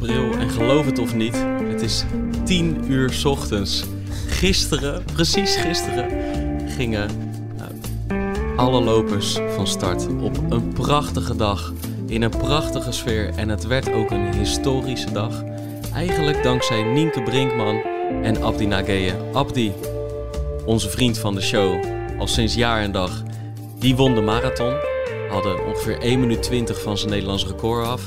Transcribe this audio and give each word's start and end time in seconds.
April 0.00 0.32
en 0.32 0.50
geloof 0.50 0.86
het 0.86 0.98
of 0.98 1.14
niet, 1.14 1.44
het 1.70 1.82
is 1.82 2.04
10 2.44 2.84
uur 2.88 3.22
ochtends. 3.24 3.84
Gisteren, 4.26 5.04
precies 5.12 5.56
gisteren, 5.56 6.10
gingen 6.68 7.08
nou, 7.56 8.56
alle 8.56 8.80
lopers 8.80 9.38
van 9.54 9.66
start 9.66 10.06
op 10.20 10.38
een 10.48 10.72
prachtige 10.72 11.36
dag. 11.36 11.72
In 12.06 12.22
een 12.22 12.30
prachtige 12.30 12.92
sfeer 12.92 13.30
en 13.36 13.48
het 13.48 13.66
werd 13.66 13.92
ook 13.92 14.10
een 14.10 14.34
historische 14.34 15.12
dag. 15.12 15.42
Eigenlijk 15.94 16.42
dankzij 16.42 16.82
Nienke 16.82 17.22
Brinkman 17.22 17.82
en 18.22 18.42
Abdi 18.42 18.66
Nageye. 18.66 19.14
Abdi, 19.32 19.72
onze 20.64 20.90
vriend 20.90 21.18
van 21.18 21.34
de 21.34 21.42
show, 21.42 21.84
al 22.18 22.26
sinds 22.26 22.54
jaar 22.54 22.82
en 22.82 22.92
dag, 22.92 23.22
die 23.78 23.96
won 23.96 24.14
de 24.14 24.20
marathon. 24.20 24.74
Hadden 25.30 25.66
ongeveer 25.66 25.98
1 25.98 26.20
minuut 26.20 26.42
20 26.42 26.82
van 26.82 26.98
zijn 26.98 27.10
Nederlands 27.10 27.46
record 27.46 27.86
af. 27.86 28.06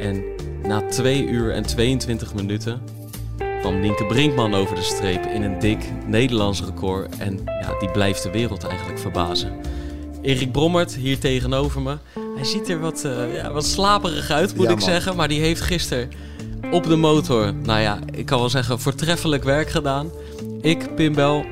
En 0.00 0.38
na 0.70 0.82
2 0.88 1.26
uur 1.26 1.52
en 1.52 1.62
22 1.62 2.34
minuten 2.34 2.80
kwam 3.60 3.80
Nienke 3.80 4.06
Brinkman 4.06 4.54
over 4.54 4.74
de 4.74 4.82
streep 4.82 5.26
in 5.26 5.42
een 5.42 5.58
dik 5.58 5.78
Nederlands 6.06 6.62
record. 6.64 7.16
En 7.18 7.40
ja, 7.44 7.78
die 7.78 7.90
blijft 7.90 8.22
de 8.22 8.30
wereld 8.30 8.64
eigenlijk 8.64 8.98
verbazen. 8.98 9.52
Erik 10.22 10.52
Brommert 10.52 10.94
hier 10.94 11.18
tegenover 11.18 11.80
me. 11.80 11.96
Hij 12.34 12.44
ziet 12.44 12.68
er 12.68 12.80
wat, 12.80 13.04
eh, 13.04 13.34
ja, 13.34 13.52
wat 13.52 13.64
slaperig 13.64 14.30
uit, 14.30 14.56
moet 14.56 14.66
Ja, 14.66 14.72
ik 14.72 14.80
zeggen. 14.80 15.16
Maar 15.16 15.28
die 15.28 15.40
heeft 15.40 15.60
gisteren 15.60 16.08
op 16.70 16.84
de 16.84 16.96
motor, 16.96 17.54
nou 17.54 17.80
ja, 17.80 17.98
ik 18.14 18.26
kan 18.26 18.38
wel 18.38 18.50
zeggen, 18.50 18.80
voortreffelijk 18.80 19.44
werk 19.44 19.70
gedaan. 19.70 20.10
Ik, 20.60 20.94
Pimbel, 20.94 21.44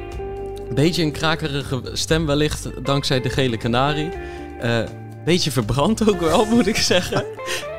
een 0.69 0.75
beetje 0.75 1.03
een 1.03 1.13
krakerige 1.13 1.81
stem 1.93 2.27
wellicht, 2.27 2.69
dankzij 2.83 3.21
de 3.21 3.31
gele 3.31 3.57
kanarie. 3.57 4.11
Eh 4.61 4.83
beetje 5.34 5.51
verbrand 5.51 6.09
ook 6.11 6.21
wel, 6.21 6.45
moet 6.45 6.67
ik 6.67 6.77
zeggen. 6.77 7.25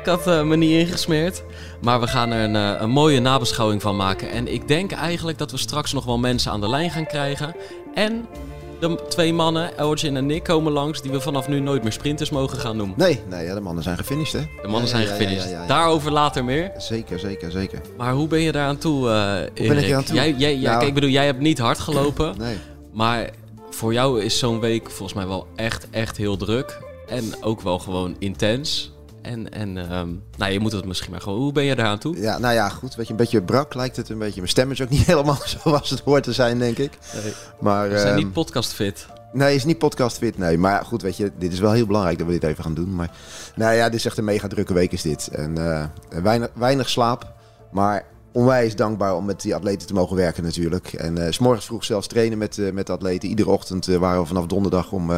ik 0.00 0.06
had 0.06 0.26
eh, 0.26 0.42
me 0.42 0.56
niet 0.56 0.70
ingesmeerd. 0.70 1.42
Maar 1.82 2.00
we 2.00 2.06
gaan 2.06 2.30
er 2.30 2.44
een, 2.44 2.56
eh, 2.56 2.80
een 2.80 2.90
mooie 2.90 3.20
nabeschouwing 3.20 3.82
van 3.82 3.96
maken. 3.96 4.30
En 4.30 4.52
ik 4.52 4.68
denk 4.68 4.92
eigenlijk 4.92 5.38
dat 5.38 5.50
we 5.50 5.56
straks 5.58 5.92
nog 5.92 6.04
wel 6.04 6.18
mensen 6.18 6.52
aan 6.52 6.60
de 6.60 6.68
lijn 6.68 6.90
gaan 6.90 7.06
krijgen. 7.06 7.54
En 7.94 8.26
de 8.80 8.98
twee 9.08 9.32
mannen, 9.32 9.78
Elgin 9.78 10.16
en 10.16 10.26
Nick, 10.26 10.42
komen 10.44 10.72
langs... 10.72 11.02
die 11.02 11.10
we 11.10 11.20
vanaf 11.20 11.48
nu 11.48 11.60
nooit 11.60 11.82
meer 11.82 11.92
sprinters 11.92 12.30
mogen 12.30 12.58
gaan 12.58 12.76
noemen. 12.76 12.94
Nee, 12.98 13.20
nee 13.28 13.44
ja, 13.44 13.54
de 13.54 13.60
mannen 13.60 13.82
zijn 13.82 13.96
gefinished, 13.96 14.32
hè? 14.32 14.40
De 14.62 14.68
mannen 14.68 14.80
Ja, 14.82 14.86
zijn 14.88 15.02
ja, 15.02 15.08
gefinished. 15.08 15.44
ja, 15.44 15.50
ja, 15.50 15.60
ja. 15.60 15.66
Daarover 15.66 16.12
later 16.12 16.44
meer. 16.44 16.70
Zeker, 16.78 17.18
zeker, 17.18 17.50
zeker. 17.50 17.80
Maar 17.96 18.12
hoe 18.12 18.26
ben 18.28 18.40
je 18.40 18.52
daar 18.52 18.66
aan 18.66 18.78
toe, 18.78 19.10
eh 19.10 19.68
ben 19.68 19.78
ik 19.84 19.92
aan 19.92 20.04
toe? 20.04 20.14
Jij, 20.14 20.34
jij, 20.38 20.54
Nou- 20.56 20.76
kijk, 20.76 20.88
ik 20.88 20.94
bedoel, 20.94 21.10
jij 21.10 21.24
hebt 21.26 21.40
niet 21.40 21.58
hard 21.58 21.78
gelopen. 21.88 22.34
Nee. 22.38 22.56
Maar 22.92 23.30
voor 23.70 23.92
jou 23.92 24.22
is 24.22 24.38
zo'n 24.38 24.60
week 24.60 24.90
volgens 24.90 25.18
mij 25.18 25.26
wel 25.26 25.46
echt, 25.56 25.86
echt 25.90 26.16
heel 26.16 26.36
druk. 26.36 26.78
En 27.10 27.42
ook 27.42 27.60
wel 27.60 27.78
gewoon 27.78 28.16
intens. 28.18 28.92
En, 29.22 29.52
en 29.52 29.76
ehm, 29.76 30.08
nou, 30.36 30.52
je 30.52 30.60
moet 30.60 30.72
het 30.72 30.84
misschien 30.84 31.10
maar 31.10 31.20
gewoon... 31.20 31.38
Hoe 31.38 31.52
ben 31.52 31.64
je 31.64 31.74
daar 31.74 31.86
aan 31.86 31.98
toe? 31.98 32.20
Ja, 32.20 32.38
nou 32.38 32.54
ja, 32.54 32.68
goed. 32.68 32.94
Weet 32.94 33.06
je, 33.06 33.12
een 33.12 33.18
beetje 33.18 33.42
brak 33.42 33.74
lijkt 33.74 33.96
het 33.96 34.08
een 34.08 34.18
beetje. 34.18 34.36
Mijn 34.36 34.48
stem 34.48 34.70
is 34.70 34.82
ook 34.82 34.88
niet 34.88 35.06
helemaal 35.12 35.38
zoals 35.44 35.90
het 35.90 36.00
hoort 36.00 36.22
te 36.22 36.32
zijn, 36.32 36.58
denk 36.58 36.78
ik. 36.78 36.98
Nee. 37.22 37.32
Maar, 37.60 37.88
We 37.88 37.98
zijn 37.98 38.14
ehm, 38.14 38.16
niet 38.16 38.32
podcastfit. 38.32 39.06
Nee, 39.32 39.54
is 39.54 39.64
niet 39.64 39.78
podcast 39.78 40.18
fit. 40.18 40.38
Nee, 40.38 40.58
maar 40.58 40.84
goed, 40.84 41.02
weet 41.02 41.16
je, 41.16 41.32
dit 41.38 41.52
is 41.52 41.58
wel 41.58 41.72
heel 41.72 41.86
belangrijk 41.86 42.18
dat 42.18 42.26
we 42.26 42.32
dit 42.32 42.42
even 42.42 42.64
gaan 42.64 42.74
doen. 42.74 42.94
Maar 42.94 43.10
nou 43.54 43.74
ja, 43.74 43.84
dit 43.84 43.98
is 43.98 44.04
echt 44.04 44.18
een 44.18 44.24
mega 44.24 44.48
drukke 44.48 44.74
week 44.74 44.92
is 44.92 45.02
dit. 45.02 45.28
En 45.28 45.58
eh, 45.58 45.84
weinig, 46.22 46.48
weinig 46.54 46.88
slaap, 46.88 47.32
maar 47.72 48.04
onwijs 48.32 48.76
dankbaar 48.76 49.16
om 49.16 49.24
met 49.24 49.40
die 49.40 49.54
atleten 49.54 49.86
te 49.86 49.94
mogen 49.94 50.16
werken 50.16 50.42
natuurlijk. 50.42 50.92
En 50.92 51.18
eh, 51.18 51.32
s 51.32 51.34
s'morgens 51.34 51.66
vroeg 51.66 51.84
zelfs 51.84 52.06
trainen 52.06 52.38
met, 52.38 52.58
eh, 52.58 52.72
met 52.72 52.86
de 52.86 52.92
atleten. 52.92 53.28
Iedere 53.28 53.50
ochtend 53.50 53.86
waren 53.86 54.20
we 54.20 54.26
vanaf 54.26 54.46
donderdag 54.46 54.92
om, 54.92 55.10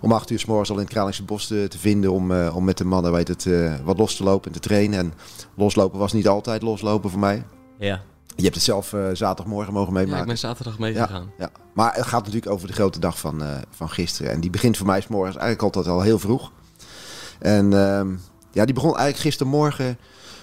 om 0.00 0.12
acht 0.12 0.30
uur 0.30 0.38
s 0.38 0.44
morgens 0.44 0.70
al 0.70 0.76
in 0.76 0.82
het 0.82 0.92
Kralingse 0.92 1.24
Bos 1.24 1.46
te, 1.46 1.66
te 1.68 1.78
vinden. 1.78 2.12
Om, 2.12 2.32
eh, 2.32 2.56
om 2.56 2.64
met 2.64 2.78
de 2.78 2.84
mannen 2.84 3.12
weet 3.12 3.28
het, 3.28 3.46
eh, 3.46 3.74
wat 3.84 3.98
los 3.98 4.16
te 4.16 4.24
lopen 4.24 4.46
en 4.46 4.52
te 4.52 4.68
trainen. 4.68 4.98
En 4.98 5.12
loslopen 5.54 5.98
was 5.98 6.12
niet 6.12 6.28
altijd 6.28 6.62
loslopen 6.62 7.10
voor 7.10 7.20
mij. 7.20 7.44
Ja. 7.78 8.00
Je 8.36 8.42
hebt 8.42 8.54
het 8.54 8.64
zelf 8.64 8.92
eh, 8.92 9.00
zaterdagmorgen 9.12 9.72
mogen 9.72 9.92
ja, 9.92 9.98
meemaken. 9.98 10.20
ik 10.20 10.26
ben 10.26 10.38
zaterdag 10.38 10.78
meegegaan. 10.78 11.32
Ja, 11.38 11.50
maar 11.72 11.94
het 11.94 12.06
gaat 12.06 12.24
natuurlijk 12.24 12.52
over 12.52 12.66
de 12.66 12.72
grote 12.72 12.98
dag 12.98 13.18
van, 13.18 13.42
eh, 13.42 13.56
van 13.70 13.90
gisteren. 13.90 14.32
En 14.32 14.40
die 14.40 14.50
begint 14.50 14.76
voor 14.76 14.86
mij 14.86 15.00
's 15.00 15.06
morgens 15.06 15.36
eigenlijk 15.36 15.62
altijd 15.62 15.94
al 15.94 16.02
heel 16.02 16.18
vroeg. 16.18 16.52
En 17.38 17.72
ehm, 17.72 18.08
ja, 18.52 18.64
die 18.64 18.74
begon 18.74 18.96
eigenlijk 18.96 19.18
gistermorgen 19.18 19.98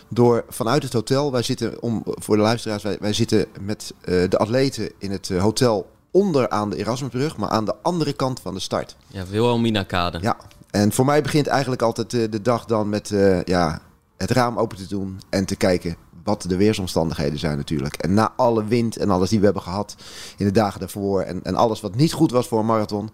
door 0.09 0.45
vanuit 0.49 0.83
het 0.83 0.93
hotel. 0.93 1.31
Wij 1.31 1.41
zitten, 1.41 1.81
om, 1.81 2.01
voor 2.05 2.35
de 2.35 2.41
luisteraars, 2.41 2.83
wij, 2.83 2.97
wij 2.99 3.13
zitten 3.13 3.45
met 3.61 3.93
eh, 4.01 4.29
de 4.29 4.37
atleten 4.37 4.91
in 4.97 5.11
het 5.11 5.29
eh, 5.29 5.41
hotel 5.41 5.89
onder 6.17 6.49
aan 6.49 6.69
de 6.69 6.77
Erasmusbrug, 6.77 7.37
maar 7.37 7.49
aan 7.49 7.65
de 7.65 7.75
andere 7.81 8.13
kant 8.13 8.39
van 8.39 8.53
de 8.53 8.59
start. 8.59 8.95
Ja, 9.07 9.25
Wilhelmina 9.25 9.83
Kade. 9.83 10.17
Ja, 10.21 10.37
en 10.69 10.91
voor 10.91 11.05
mij 11.05 11.21
begint 11.21 11.47
eigenlijk 11.47 11.81
altijd 11.81 12.13
eh, 12.13 12.31
de 12.31 12.41
dag 12.41 12.65
dan 12.65 12.89
met 12.89 13.11
eh, 13.11 13.43
ja, 13.43 13.81
het 14.17 14.31
raam 14.31 14.57
open 14.57 14.77
te 14.77 14.87
doen 14.87 15.19
en 15.29 15.45
te 15.45 15.55
kijken 15.55 15.95
wat 16.23 16.41
de 16.41 16.57
weersomstandigheden 16.57 17.39
zijn 17.39 17.57
natuurlijk. 17.57 17.95
En 17.95 18.13
na 18.13 18.33
alle 18.35 18.65
wind 18.65 18.97
en 18.97 19.09
alles 19.09 19.29
die 19.29 19.39
we 19.39 19.45
hebben 19.45 19.63
gehad 19.63 19.95
in 20.37 20.45
de 20.45 20.51
dagen 20.51 20.79
daarvoor 20.79 21.21
en, 21.21 21.43
en 21.43 21.55
alles 21.55 21.81
wat 21.81 21.95
niet 21.95 22.13
goed 22.13 22.31
was 22.31 22.47
voor 22.47 22.59
een 22.59 22.65
marathon, 22.65 23.09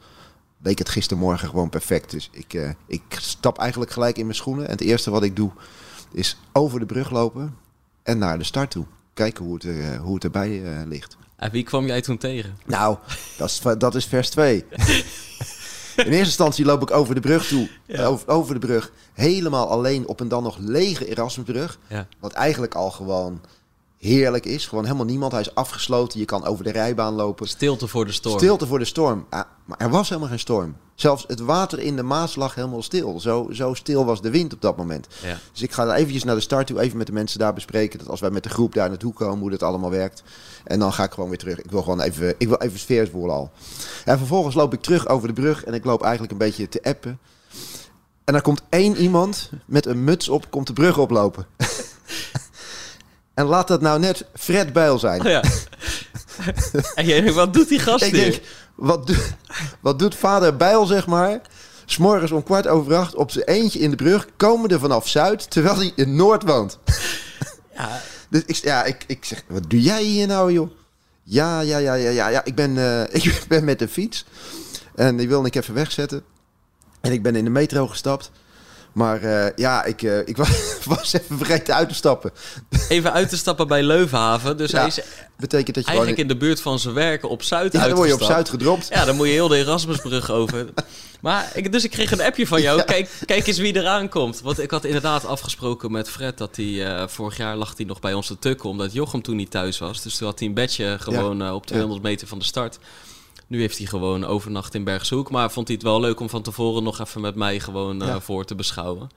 leek 0.61 0.77
het 0.77 0.89
gistermorgen 0.89 1.49
gewoon 1.49 1.69
perfect. 1.69 2.11
Dus 2.11 2.29
ik, 2.31 2.53
eh, 2.53 2.69
ik 2.87 3.03
stap 3.09 3.57
eigenlijk 3.57 3.91
gelijk 3.91 4.17
in 4.17 4.25
mijn 4.25 4.37
schoenen 4.37 4.65
en 4.65 4.71
het 4.71 4.81
eerste 4.81 5.11
wat 5.11 5.23
ik 5.23 5.35
doe 5.35 5.51
is 6.11 6.37
over 6.53 6.79
de 6.79 6.85
brug 6.85 7.09
lopen 7.09 7.55
en 8.03 8.17
naar 8.17 8.37
de 8.37 8.43
start 8.43 8.71
toe. 8.71 8.85
Kijken 9.13 9.45
hoe 9.45 9.53
het, 9.53 9.63
er, 9.63 9.97
hoe 9.97 10.13
het 10.13 10.23
erbij 10.23 10.61
ligt. 10.87 11.17
En 11.35 11.51
wie 11.51 11.63
kwam 11.63 11.85
jij 11.85 12.01
toen 12.01 12.17
tegen? 12.17 12.57
Nou, 12.65 12.97
dat 13.37 13.49
is, 13.49 13.61
dat 13.77 13.95
is 13.95 14.05
vers 14.05 14.29
2. 14.29 14.65
In 15.95 16.03
eerste 16.03 16.17
instantie 16.17 16.65
loop 16.65 16.81
ik 16.81 16.91
over 16.91 17.15
de 17.15 17.21
brug 17.21 17.47
toe. 17.47 17.69
Ja. 17.85 18.05
Over, 18.05 18.27
over 18.27 18.53
de 18.53 18.59
brug. 18.59 18.91
Helemaal 19.13 19.69
alleen 19.69 20.07
op 20.07 20.19
een 20.19 20.27
dan 20.27 20.43
nog 20.43 20.57
lege 20.57 21.05
Erasmusbrug. 21.05 21.79
Ja. 21.87 22.07
Wat 22.19 22.33
eigenlijk 22.33 22.75
al 22.75 22.91
gewoon 22.91 23.41
heerlijk 24.03 24.45
is. 24.45 24.67
Gewoon 24.67 24.83
helemaal 24.83 25.05
niemand. 25.05 25.31
Hij 25.31 25.41
is 25.41 25.55
afgesloten. 25.55 26.19
Je 26.19 26.25
kan 26.25 26.45
over 26.45 26.63
de 26.63 26.71
rijbaan 26.71 27.13
lopen. 27.13 27.47
Stilte 27.47 27.87
voor 27.87 28.05
de 28.05 28.11
storm. 28.11 28.37
Stilte 28.37 28.67
voor 28.67 28.79
de 28.79 28.85
storm. 28.85 29.25
Ah, 29.29 29.41
maar 29.65 29.77
er 29.77 29.89
was 29.89 30.09
helemaal 30.09 30.29
geen 30.29 30.39
storm. 30.39 30.75
Zelfs 30.95 31.23
het 31.27 31.39
water 31.39 31.79
in 31.79 31.95
de 31.95 32.03
Maas 32.03 32.35
lag 32.35 32.55
helemaal 32.55 32.81
stil. 32.81 33.19
Zo, 33.19 33.47
zo 33.51 33.73
stil 33.73 34.05
was 34.05 34.21
de 34.21 34.29
wind 34.29 34.53
op 34.53 34.61
dat 34.61 34.77
moment. 34.77 35.07
Ja. 35.23 35.37
Dus 35.51 35.61
ik 35.61 35.71
ga 35.71 35.95
eventjes 35.95 36.23
naar 36.23 36.35
de 36.35 36.41
start 36.41 36.67
toe. 36.67 36.79
Even 36.79 36.97
met 36.97 37.07
de 37.07 37.13
mensen 37.13 37.39
daar 37.39 37.53
bespreken. 37.53 37.99
Dat 37.99 38.09
als 38.09 38.19
wij 38.19 38.29
met 38.29 38.43
de 38.43 38.49
groep 38.49 38.73
daar 38.73 38.89
naartoe 38.89 39.13
komen. 39.13 39.39
Hoe 39.39 39.49
dat 39.49 39.63
allemaal 39.63 39.89
werkt. 39.89 40.23
En 40.63 40.79
dan 40.79 40.93
ga 40.93 41.03
ik 41.03 41.11
gewoon 41.11 41.29
weer 41.29 41.37
terug. 41.37 41.59
Ik 41.59 41.71
wil 41.71 41.81
gewoon 41.81 42.01
even, 42.01 42.35
ik 42.37 42.47
wil 42.47 42.57
even 42.57 42.79
sfeer 42.79 43.09
voelen 43.09 43.35
al. 43.35 43.51
En 44.05 44.17
vervolgens 44.17 44.55
loop 44.55 44.73
ik 44.73 44.81
terug 44.81 45.07
over 45.07 45.27
de 45.27 45.33
brug. 45.33 45.63
En 45.63 45.73
ik 45.73 45.85
loop 45.85 46.01
eigenlijk 46.01 46.31
een 46.31 46.37
beetje 46.37 46.69
te 46.69 46.83
appen. 46.83 47.19
En 48.23 48.33
dan 48.33 48.41
komt 48.41 48.61
één 48.69 48.95
iemand 48.95 49.49
met 49.65 49.85
een 49.85 50.03
muts 50.03 50.29
op. 50.29 50.51
Komt 50.51 50.67
de 50.67 50.73
brug 50.73 50.97
oplopen. 50.97 51.45
en 53.33 53.45
laat 53.45 53.67
dat 53.67 53.81
nou 53.81 53.99
net 53.99 54.25
Fred 54.33 54.73
Bijl 54.73 54.99
zijn. 54.99 55.21
Oh 55.21 55.27
ja. 55.27 55.43
en 56.95 57.05
jij 57.05 57.21
denkt, 57.21 57.35
wat 57.35 57.53
doet 57.53 57.67
die 57.67 57.79
gast 57.79 58.03
Ik 58.03 58.13
denk, 58.13 58.41
wat, 58.75 59.07
doet 59.07 59.33
wat 59.79 59.99
doet 59.99 60.15
vader 60.15 60.55
Bijl, 60.55 60.85
zeg 60.85 61.07
maar, 61.07 61.41
s'morgens 61.85 62.31
om 62.31 62.43
kwart 62.43 62.67
over 62.67 62.95
acht 62.95 63.15
op 63.15 63.31
zijn 63.31 63.45
eentje 63.45 63.79
in 63.79 63.89
de 63.89 63.95
brug, 63.95 64.27
komende 64.37 64.79
vanaf 64.79 65.07
Zuid, 65.07 65.49
terwijl 65.49 65.75
hij 65.75 65.91
in 65.95 66.15
Noord 66.15 66.43
woont. 66.43 66.79
Ja, 67.75 68.01
Dus 68.29 68.41
ik, 68.45 68.55
ja, 68.55 68.83
ik, 68.83 69.03
ik 69.07 69.25
zeg, 69.25 69.43
wat 69.47 69.69
doe 69.69 69.81
jij 69.81 70.03
hier 70.03 70.27
nou, 70.27 70.51
joh? 70.51 70.69
Ja, 71.23 71.59
ja, 71.59 71.77
ja, 71.77 71.93
ja, 71.93 72.09
ja, 72.09 72.27
ja 72.27 72.45
ik, 72.45 72.55
ben, 72.55 72.77
eh, 72.77 73.15
ik 73.23 73.45
ben 73.47 73.63
met 73.63 73.79
de 73.79 73.87
fiets 73.87 74.25
en 74.95 75.17
die 75.17 75.27
wilde 75.27 75.47
ik 75.47 75.55
even 75.55 75.73
wegzetten. 75.73 76.23
En 77.01 77.11
ik 77.11 77.23
ben 77.23 77.35
in 77.35 77.43
de 77.43 77.49
metro 77.49 77.87
gestapt. 77.87 78.31
Maar 78.93 79.21
eh, 79.21 79.51
ja, 79.55 79.83
ik, 79.83 80.01
eh, 80.01 80.19
ik 80.27 80.37
was, 80.43 80.49
was 80.85 81.13
even 81.13 81.37
vergeten 81.37 81.75
uit 81.75 81.89
te 81.89 81.95
stappen. 81.95 82.31
even 82.89 83.13
uit 83.13 83.29
te 83.29 83.37
stappen 83.37 83.67
bij 83.67 83.83
Leuvenhaven. 83.83 84.57
Dus 84.57 84.71
Ja, 84.71 84.77
hij 84.79 84.87
is 84.87 84.99
Betekent 85.37 85.75
dat 85.75 85.83
je 85.83 85.89
eigenlijk 85.89 86.19
gewoon... 86.19 86.31
in 86.31 86.39
de 86.39 86.45
buurt 86.45 86.61
van 86.61 86.79
zijn 86.79 86.93
werken 86.93 87.29
op 87.29 87.43
Zuid 87.43 87.73
ja, 87.73 87.87
dan 87.87 87.95
word 87.95 88.07
je 88.07 88.13
op. 88.13 88.21
Zuid 88.21 88.49
gedropt. 88.49 88.87
Ja, 88.89 89.05
dan 89.05 89.15
moet 89.15 89.27
je 89.27 89.33
heel 89.33 89.47
de 89.47 89.57
Erasmusbrug 89.57 90.31
over. 90.31 90.65
Maar 91.21 91.51
ik, 91.53 91.71
dus 91.71 91.83
ik 91.83 91.91
kreeg 91.91 92.11
een 92.11 92.21
appje 92.21 92.47
van 92.47 92.61
jou. 92.61 92.83
Kijk, 92.83 93.09
kijk 93.25 93.47
eens 93.47 93.57
wie 93.57 93.75
eraan 93.75 94.09
komt. 94.09 94.41
Want 94.41 94.59
ik 94.59 94.71
had 94.71 94.85
inderdaad 94.85 95.25
afgesproken 95.25 95.91
met 95.91 96.09
Fred 96.09 96.37
dat 96.37 96.55
hij... 96.55 96.85
eh, 96.85 97.07
vorig 97.07 97.37
jaar 97.37 97.55
lag 97.55 97.73
hij 97.77 97.85
nog 97.85 97.99
bij 97.99 98.13
ons 98.13 98.27
te 98.27 98.39
tukken 98.39 98.69
omdat 98.69 98.93
Jochem 98.93 99.21
toen 99.21 99.35
niet 99.35 99.51
thuis 99.51 99.79
was. 99.79 100.01
Dus 100.01 100.15
toen 100.15 100.27
had 100.27 100.39
hij 100.39 100.47
een 100.47 100.53
bedje 100.53 100.97
gewoon 100.99 101.51
op 101.51 101.65
200 101.65 102.01
meter 102.01 102.27
van 102.27 102.39
de 102.39 102.45
start. 102.45 102.79
Nu 103.47 103.59
heeft 103.59 103.77
hij 103.77 103.87
gewoon 103.87 104.25
overnacht 104.25 104.73
in 104.75 104.83
Bergshoek. 104.83 105.31
Maar 105.31 105.51
vond 105.51 105.67
hij 105.67 105.75
het 105.75 105.85
wel 105.85 105.99
leuk 105.99 106.19
om 106.19 106.29
van 106.29 106.41
tevoren 106.41 106.83
nog 106.83 106.99
even 106.99 107.21
met 107.21 107.35
mij 107.35 107.59
gewoon 107.59 108.01
eh, 108.01 108.07
Ja. 108.07 108.19
voor 108.19 108.45
te 108.45 108.55
beschouwen. 108.55 109.09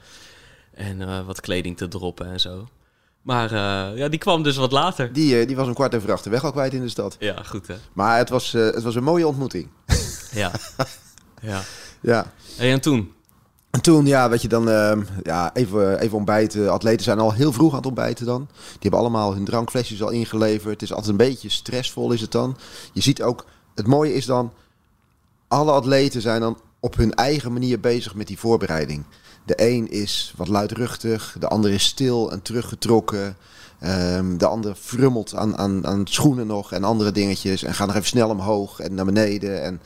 En 0.74 1.02
eh, 1.08 1.26
wat 1.26 1.40
kleding 1.40 1.76
te 1.76 1.88
droppen 1.88 2.26
en 2.26 2.40
zo. 2.40 2.68
Maar 3.22 3.52
eh, 3.52 3.98
ja, 3.98 4.08
die 4.08 4.18
kwam 4.18 4.42
dus 4.42 4.56
wat 4.56 4.72
later. 4.72 5.12
Die, 5.12 5.46
die 5.46 5.56
was 5.56 5.66
een 5.66 5.74
kwart 5.74 5.94
over 5.94 6.12
acht 6.12 6.24
de 6.24 6.30
weg 6.30 6.44
al 6.44 6.52
kwijt 6.52 6.72
in 6.74 6.80
de 6.80 6.88
stad. 6.88 7.16
Ja, 7.18 7.42
goed 7.42 7.66
hè. 7.66 7.74
Maar 7.92 8.18
het 8.18 8.28
was, 8.28 8.52
het 8.52 8.82
was 8.82 8.94
een 8.94 9.04
mooie 9.04 9.26
ontmoeting. 9.26 9.68
Ja. 10.32 10.50
ja. 11.42 11.62
Ja. 12.00 12.32
Hey, 12.56 12.72
en 12.72 12.80
toen? 12.80 13.12
En 13.70 13.80
toen, 13.82 14.06
ja, 14.06 14.28
weet 14.28 14.42
je, 14.42 14.48
dan 14.48 14.68
ehm, 14.70 15.02
ja, 15.22 15.54
even, 15.54 15.98
even 16.00 16.16
ontbijten. 16.16 16.72
Atleten 16.72 17.04
zijn 17.04 17.18
al 17.18 17.32
heel 17.32 17.52
vroeg 17.52 17.70
aan 17.70 17.76
het 17.76 17.86
ontbijten 17.86 18.26
dan. 18.26 18.48
Die 18.48 18.76
hebben 18.80 19.00
allemaal 19.00 19.34
hun 19.34 19.44
drankflesjes 19.44 20.02
al 20.02 20.10
ingeleverd. 20.10 20.72
Het 20.72 20.82
is 20.82 20.90
altijd 20.92 21.10
een 21.10 21.16
beetje 21.16 21.48
stressvol 21.48 22.12
is 22.12 22.20
het 22.20 22.32
dan. 22.32 22.56
Je 22.92 23.00
ziet 23.00 23.22
ook, 23.22 23.44
het 23.76 23.86
mooie 23.86 24.14
is 24.14 24.26
dan, 24.26 24.52
alle 25.48 25.72
atleten 25.72 26.20
zijn 26.20 26.40
dan 26.40 26.58
op 26.80 26.96
hun 26.96 27.14
eigen 27.14 27.52
manier 27.52 27.80
bezig 27.80 28.14
met 28.14 28.26
die 28.26 28.38
voorbereiding. 28.38 29.04
De 29.44 29.54
een 29.56 29.90
is 29.90 30.34
wat 30.36 30.48
luidruchtig, 30.48 31.36
de 31.38 31.48
ander 31.48 31.70
is 31.70 31.84
stil 31.84 32.32
en 32.32 32.42
teruggetrokken. 32.42 33.36
Ehm, 33.78 34.36
de 34.36 34.46
ander 34.46 34.74
frummelt 34.74 35.34
aan, 35.34 35.56
aan, 35.56 35.86
aan 35.86 36.06
schoenen 36.06 36.46
nog 36.46 36.72
en 36.72 36.84
andere 36.84 37.12
dingetjes. 37.12 37.62
En 37.62 37.74
gaat 37.74 37.86
nog 37.86 37.96
even 37.96 38.08
snel 38.08 38.28
omhoog 38.28 38.80
en 38.80 38.94
naar 38.94 39.04
beneden. 39.04 39.62
En 39.62 39.80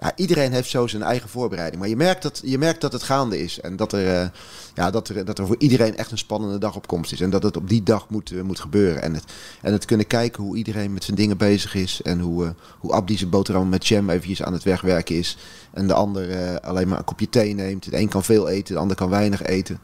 ja, 0.00 0.12
iedereen 0.16 0.52
heeft 0.52 0.68
zo 0.68 0.86
zijn 0.86 1.02
eigen 1.02 1.28
voorbereiding. 1.28 1.80
Maar 1.80 1.90
je 1.90 1.96
merkt 1.96 2.22
dat, 2.22 2.40
je 2.44 2.58
merkt 2.58 2.80
dat 2.80 2.92
het 2.92 3.02
gaande 3.02 3.42
is. 3.42 3.60
En 3.60 3.76
dat 3.76 3.92
er, 3.92 4.20
eh, 4.20 4.28
ja, 4.74 4.90
dat, 4.90 5.08
er, 5.08 5.24
dat 5.24 5.38
er 5.38 5.46
voor 5.46 5.56
iedereen 5.58 5.96
echt 5.96 6.10
een 6.10 6.18
spannende 6.18 6.58
dag 6.58 6.76
op 6.76 6.86
komst 6.86 7.12
is. 7.12 7.20
En 7.20 7.30
dat 7.30 7.42
het 7.42 7.56
op 7.56 7.68
die 7.68 7.82
dag 7.82 8.08
moet, 8.08 8.30
eh, 8.30 8.42
moet 8.42 8.60
gebeuren. 8.60 9.02
En 9.02 9.14
het, 9.14 9.24
en 9.62 9.72
het 9.72 9.84
kunnen 9.84 10.06
kijken 10.06 10.42
hoe 10.42 10.56
iedereen 10.56 10.92
met 10.92 11.04
zijn 11.04 11.16
dingen 11.16 11.36
bezig 11.36 11.74
is. 11.74 12.02
En 12.02 12.20
hoe, 12.20 12.44
eh, 12.44 12.50
hoe 12.78 12.92
Abdi 12.92 13.18
zijn 13.18 13.30
boterham 13.30 13.68
met 13.68 13.86
jam 13.86 14.10
eventjes 14.10 14.42
aan 14.42 14.52
het 14.52 14.62
wegwerken 14.62 15.16
is. 15.16 15.36
En 15.70 15.86
de 15.86 15.94
ander 15.94 16.60
alleen 16.60 16.88
maar 16.88 16.98
een 16.98 17.04
kopje 17.04 17.28
thee 17.28 17.54
neemt. 17.54 17.90
De 17.90 17.98
een 17.98 18.08
kan 18.08 18.24
veel 18.24 18.48
eten, 18.48 18.74
de 18.74 18.80
ander 18.80 18.96
kan 18.96 19.10
weinig 19.10 19.42
eten. 19.42 19.80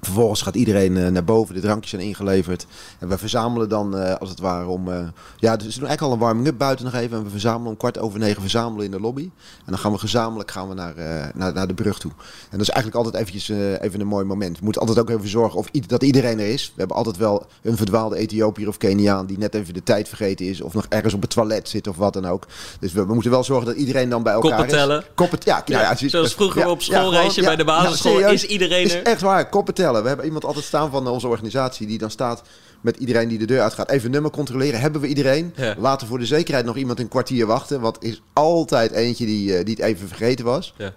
Vervolgens 0.00 0.42
gaat 0.42 0.54
iedereen 0.54 0.96
eh, 0.96 1.08
naar 1.08 1.24
boven, 1.24 1.54
de 1.54 1.60
drankjes 1.60 1.90
zijn 1.90 2.02
ingeleverd. 2.02 2.66
En 2.98 3.08
we 3.08 3.18
verzamelen 3.18 3.68
dan, 3.68 3.96
eh, 3.98 4.14
als 4.14 4.28
het 4.28 4.40
ware, 4.40 4.66
om... 4.66 4.92
eh, 4.92 4.98
ja, 5.36 5.56
dus 5.56 5.66
we 5.66 5.80
doen 5.80 5.88
eigenlijk 5.88 6.02
al 6.02 6.12
een 6.12 6.18
warming-up 6.18 6.58
buiten 6.58 6.84
nog 6.84 6.94
even. 6.94 7.16
En 7.16 7.24
we 7.24 7.30
verzamelen 7.30 7.70
om 7.70 7.76
kwart 7.76 7.98
over 7.98 8.18
negen 8.18 8.40
verzamelen 8.40 8.84
in 8.84 8.90
de 8.90 9.00
lobby. 9.00 9.22
En 9.22 9.30
dan 9.66 9.78
gaan 9.78 9.92
we 9.92 9.98
gezamenlijk 9.98 10.50
gaan 10.50 10.68
we 10.68 10.74
naar, 10.74 10.94
naar, 11.34 11.52
naar 11.52 11.66
de 11.66 11.74
brug 11.74 11.98
toe. 11.98 12.10
En 12.50 12.58
dat 12.58 12.60
is 12.60 12.68
eigenlijk 12.68 13.04
altijd 13.04 13.22
eventjes, 13.22 13.48
even 13.80 14.00
een 14.00 14.06
mooi 14.06 14.24
moment. 14.24 14.58
We 14.58 14.64
moeten 14.64 14.80
altijd 14.80 14.98
ook 14.98 15.10
even 15.10 15.28
zorgen 15.28 15.58
of, 15.58 15.70
dat 15.70 16.02
iedereen 16.02 16.38
er 16.38 16.48
is. 16.48 16.66
We 16.66 16.72
hebben 16.76 16.96
altijd 16.96 17.16
wel 17.16 17.46
een 17.62 17.76
verdwaalde 17.76 18.16
Ethiopiër 18.16 18.68
of 18.68 18.76
Keniaan... 18.76 19.26
die 19.26 19.38
net 19.38 19.54
even 19.54 19.74
de 19.74 19.82
tijd 19.82 20.08
vergeten 20.08 20.46
is. 20.46 20.60
Of 20.60 20.74
nog 20.74 20.86
ergens 20.88 21.14
op 21.14 21.20
het 21.20 21.30
toilet 21.30 21.68
zit 21.68 21.86
of 21.86 21.96
wat 21.96 22.12
dan 22.12 22.26
ook. 22.26 22.46
Dus 22.80 22.92
we, 22.92 23.06
we 23.06 23.12
moeten 23.12 23.30
wel 23.30 23.44
zorgen 23.44 23.66
dat 23.66 23.76
iedereen 23.76 24.08
dan 24.08 24.22
bij 24.22 24.32
elkaar 24.32 24.50
Koppen 24.50 24.66
is. 24.66 24.72
tellen. 24.72 25.04
Koppen, 25.14 25.38
ja, 25.44 25.62
nou 25.66 25.82
ja, 25.82 25.94
Ja, 25.98 26.08
zoals 26.08 26.34
vroeger 26.34 26.60
ja, 26.60 26.70
op 26.70 26.82
schoolreisje 26.82 27.42
bij 27.42 27.56
de 27.56 27.64
basisschool 27.64 28.12
serieus. 28.12 28.32
is 28.32 28.44
iedereen 28.44 28.84
Is 28.84 28.94
er. 28.94 29.02
echt 29.02 29.20
waar, 29.20 29.48
koppen 29.48 29.74
tellen. 29.74 29.87
We 29.92 30.08
hebben 30.08 30.26
iemand 30.26 30.44
altijd 30.44 30.64
staan 30.64 30.90
van 30.90 31.06
onze 31.06 31.28
organisatie 31.28 31.86
die 31.86 31.98
dan 31.98 32.10
staat 32.10 32.42
met 32.80 32.96
iedereen 32.96 33.28
die 33.28 33.38
de 33.38 33.46
deur 33.46 33.60
uitgaat. 33.60 33.90
Even 33.90 34.10
nummer 34.10 34.30
controleren. 34.30 34.80
Hebben 34.80 35.00
we 35.00 35.06
iedereen? 35.06 35.52
Ja. 35.56 35.74
Laten 35.78 36.06
voor 36.06 36.18
de 36.18 36.26
zekerheid 36.26 36.64
nog 36.64 36.76
iemand 36.76 37.00
een 37.00 37.08
kwartier 37.08 37.46
wachten. 37.46 37.80
Want 37.80 38.02
is 38.02 38.22
altijd 38.32 38.90
eentje 38.90 39.26
die, 39.26 39.56
eh, 39.56 39.64
die 39.64 39.74
het 39.74 39.84
even 39.84 40.08
vergeten 40.08 40.44
was. 40.44 40.74
Ja. 40.76 40.92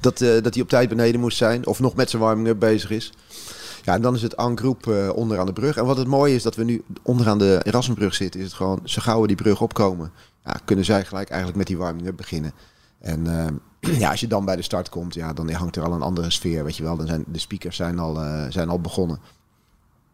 Dat, 0.00 0.20
eh, 0.20 0.42
dat 0.42 0.54
hij 0.54 0.62
op 0.62 0.68
tijd 0.68 0.88
beneden 0.88 1.20
moest 1.20 1.36
zijn. 1.36 1.66
Of 1.66 1.80
nog 1.80 1.94
met 1.94 2.10
zijn 2.10 2.22
warming-up 2.22 2.58
bezig 2.58 2.90
is. 2.90 3.12
Ja, 3.84 3.94
en 3.94 4.02
dan 4.02 4.14
is 4.14 4.22
het 4.22 4.34
en 4.34 4.58
groep 4.58 4.86
eh, 4.86 5.10
onder 5.14 5.38
aan 5.38 5.46
de 5.46 5.52
brug. 5.52 5.76
En 5.76 5.84
wat 5.84 5.96
het 5.96 6.06
mooie 6.06 6.34
is 6.34 6.42
dat 6.42 6.56
we 6.56 6.64
nu 6.64 6.82
onderaan 7.02 7.38
de 7.38 7.60
Erasmusbrug 7.62 8.14
zitten, 8.14 8.40
is 8.40 8.46
het 8.46 8.54
gewoon, 8.54 8.80
zo 8.84 9.02
gauw 9.02 9.20
we 9.20 9.26
die 9.26 9.36
brug 9.36 9.60
opkomen, 9.60 10.12
ja, 10.44 10.60
kunnen 10.64 10.84
zij 10.84 11.04
gelijk 11.04 11.28
eigenlijk 11.28 11.58
met 11.58 11.66
die 11.66 11.78
warming-up 11.78 12.16
beginnen. 12.16 12.52
En 13.00 13.38
eh, 13.38 13.46
ja, 14.02 14.10
als 14.10 14.20
je 14.20 14.26
dan 14.26 14.44
bij 14.44 14.56
de 14.56 14.62
start 14.62 14.88
komt, 14.88 15.14
ja, 15.14 15.32
dan 15.32 15.50
hangt 15.50 15.76
er 15.76 15.84
al 15.84 15.92
een 15.92 16.02
andere 16.02 16.30
sfeer, 16.30 16.64
weet 16.64 16.76
je 16.76 16.82
wel. 16.82 16.96
Dan 16.96 17.06
zijn 17.06 17.24
de 17.26 17.38
speakers 17.38 17.76
zijn 17.76 17.98
al, 17.98 18.22
eh, 18.22 18.44
zijn 18.48 18.68
al 18.68 18.80
begonnen. 18.80 19.18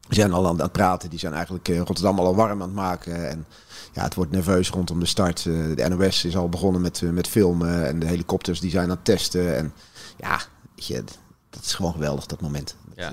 Die 0.09 0.19
zijn 0.19 0.33
al 0.33 0.47
aan 0.47 0.61
het 0.61 0.73
praten, 0.73 1.11
die 1.11 1.19
zijn 1.19 1.33
eigenlijk 1.33 1.69
eh, 1.69 1.79
Rotterdam 1.79 2.19
al 2.19 2.35
warm 2.35 2.63
aan 2.63 2.69
het 2.69 2.77
maken. 2.77 3.29
En 3.29 3.47
ja, 3.93 4.03
het 4.03 4.15
wordt 4.15 4.31
nerveus 4.31 4.71
rondom 4.71 5.01
de 5.01 5.07
start. 5.07 5.39
Eh, 5.39 5.77
de 5.77 5.89
NOS 5.89 6.25
is 6.25 6.37
al 6.37 6.49
begonnen 6.49 6.81
met, 6.81 7.03
met 7.03 7.29
filmen 7.29 7.87
en 7.87 7.99
de 7.99 8.07
helikopters 8.07 8.61
die 8.61 8.71
zijn 8.71 8.85
aan 8.85 8.91
het 8.91 9.05
testen. 9.05 9.57
En 9.57 9.73
ja, 10.17 10.41
weet 10.75 10.87
je, 10.87 11.05
dat 11.51 11.65
is 11.65 11.75
gewoon 11.75 11.93
geweldig, 11.93 12.27
dat 12.27 12.41
moment. 12.41 12.77
Ja. 12.97 13.13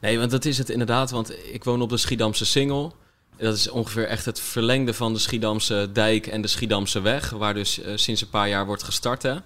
Nee, 0.00 0.18
want 0.18 0.30
dat 0.30 0.44
is 0.44 0.58
het 0.58 0.68
inderdaad. 0.70 1.10
Want 1.10 1.32
ik 1.52 1.64
woon 1.64 1.82
op 1.82 1.88
de 1.88 1.96
Schiedamse 1.96 2.44
Singel. 2.46 2.94
Dat 3.36 3.54
is 3.54 3.68
ongeveer 3.68 4.06
echt 4.06 4.24
het 4.24 4.40
verlengde 4.40 4.94
van 4.94 5.12
de 5.12 5.18
Schiedamse 5.18 5.90
dijk 5.92 6.26
en 6.26 6.42
de 6.42 6.48
Schiedamse 6.48 7.00
weg. 7.00 7.30
Waar 7.30 7.54
dus 7.54 7.80
sinds 7.94 8.20
een 8.20 8.30
paar 8.30 8.48
jaar 8.48 8.66
wordt 8.66 8.82
gestart. 8.82 9.22
Hè. 9.22 9.36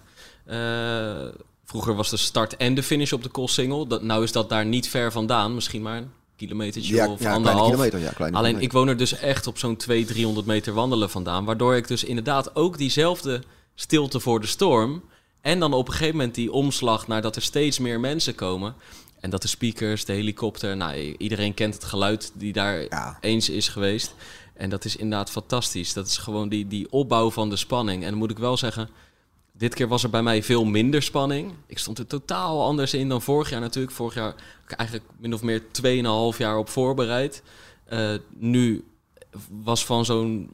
Eh, 0.44 1.26
vroeger 1.64 1.94
was 1.94 2.10
de 2.10 2.16
start 2.16 2.56
en 2.56 2.74
de 2.74 2.82
finish 2.82 3.12
op 3.12 3.22
de 3.22 3.28
Koolsingel. 3.28 3.86
Dat, 3.86 4.02
nou 4.02 4.22
is 4.22 4.32
dat 4.32 4.48
daar 4.48 4.66
niet 4.66 4.88
ver 4.88 5.12
vandaan. 5.12 5.54
Misschien 5.54 5.82
maar 5.82 5.96
een 5.96 6.10
kilometertje 6.36 6.94
ja, 6.94 7.04
of 7.04 7.10
ja, 7.10 7.16
kleine 7.16 7.36
anderhalf. 7.36 7.70
kilometer. 7.70 7.98
Ja, 7.98 8.10
kleine 8.10 8.36
Alleen 8.36 8.50
kilometer. 8.56 8.62
ik 8.62 8.72
woon 8.72 8.88
er 8.88 8.96
dus 8.96 9.12
echt 9.18 9.46
op 9.46 9.58
zo'n 9.58 9.76
200, 9.76 10.14
300 10.16 10.46
meter 10.46 10.72
wandelen 10.74 11.10
vandaan. 11.10 11.44
Waardoor 11.44 11.76
ik 11.76 11.88
dus 11.88 12.04
inderdaad 12.04 12.56
ook 12.56 12.78
diezelfde 12.78 13.42
stilte 13.74 14.20
voor 14.20 14.40
de 14.40 14.46
storm. 14.46 15.02
En 15.40 15.58
dan 15.60 15.72
op 15.72 15.86
een 15.86 15.92
gegeven 15.92 16.16
moment 16.16 16.34
die 16.34 16.52
omslag 16.52 17.06
naar 17.06 17.22
dat 17.22 17.36
er 17.36 17.42
steeds 17.42 17.78
meer 17.78 18.00
mensen 18.00 18.34
komen. 18.34 18.74
En 19.20 19.30
dat 19.30 19.42
de 19.42 19.48
speakers, 19.48 20.04
de 20.04 20.12
helikopter, 20.12 20.76
nou, 20.76 20.96
iedereen 21.18 21.54
kent 21.54 21.74
het 21.74 21.84
geluid 21.84 22.32
die 22.34 22.52
daar 22.52 22.80
Ja. 22.88 23.18
eens 23.20 23.48
is 23.48 23.68
geweest. 23.68 24.14
En 24.54 24.70
dat 24.70 24.84
is 24.84 24.96
inderdaad 24.96 25.30
fantastisch. 25.30 25.92
Dat 25.92 26.06
is 26.06 26.16
gewoon 26.16 26.48
die, 26.48 26.66
die 26.66 26.90
opbouw 26.92 27.30
van 27.30 27.50
de 27.50 27.56
spanning. 27.56 28.02
En 28.02 28.08
dan 28.10 28.18
moet 28.18 28.30
ik 28.30 28.38
wel 28.38 28.56
zeggen, 28.56 28.88
dit 29.56 29.74
keer 29.74 29.88
was 29.88 30.02
er 30.02 30.10
bij 30.10 30.22
mij 30.22 30.42
veel 30.42 30.64
minder 30.64 31.02
spanning. 31.02 31.52
Ik 31.66 31.78
stond 31.78 31.98
er 31.98 32.06
totaal 32.06 32.62
anders 32.62 32.94
in 32.94 33.08
dan 33.08 33.22
vorig 33.22 33.50
jaar 33.50 33.60
natuurlijk. 33.60 33.94
Vorig 33.94 34.14
jaar 34.14 34.34
eigenlijk 34.66 35.10
min 35.18 35.34
of 35.34 35.42
meer 35.42 35.62
2,5 36.32 36.38
jaar 36.38 36.58
op 36.58 36.68
voorbereid. 36.68 37.42
Eh, 37.84 38.14
nu 38.36 38.84
was 39.48 39.84
van 39.84 40.04
zo'n 40.04 40.50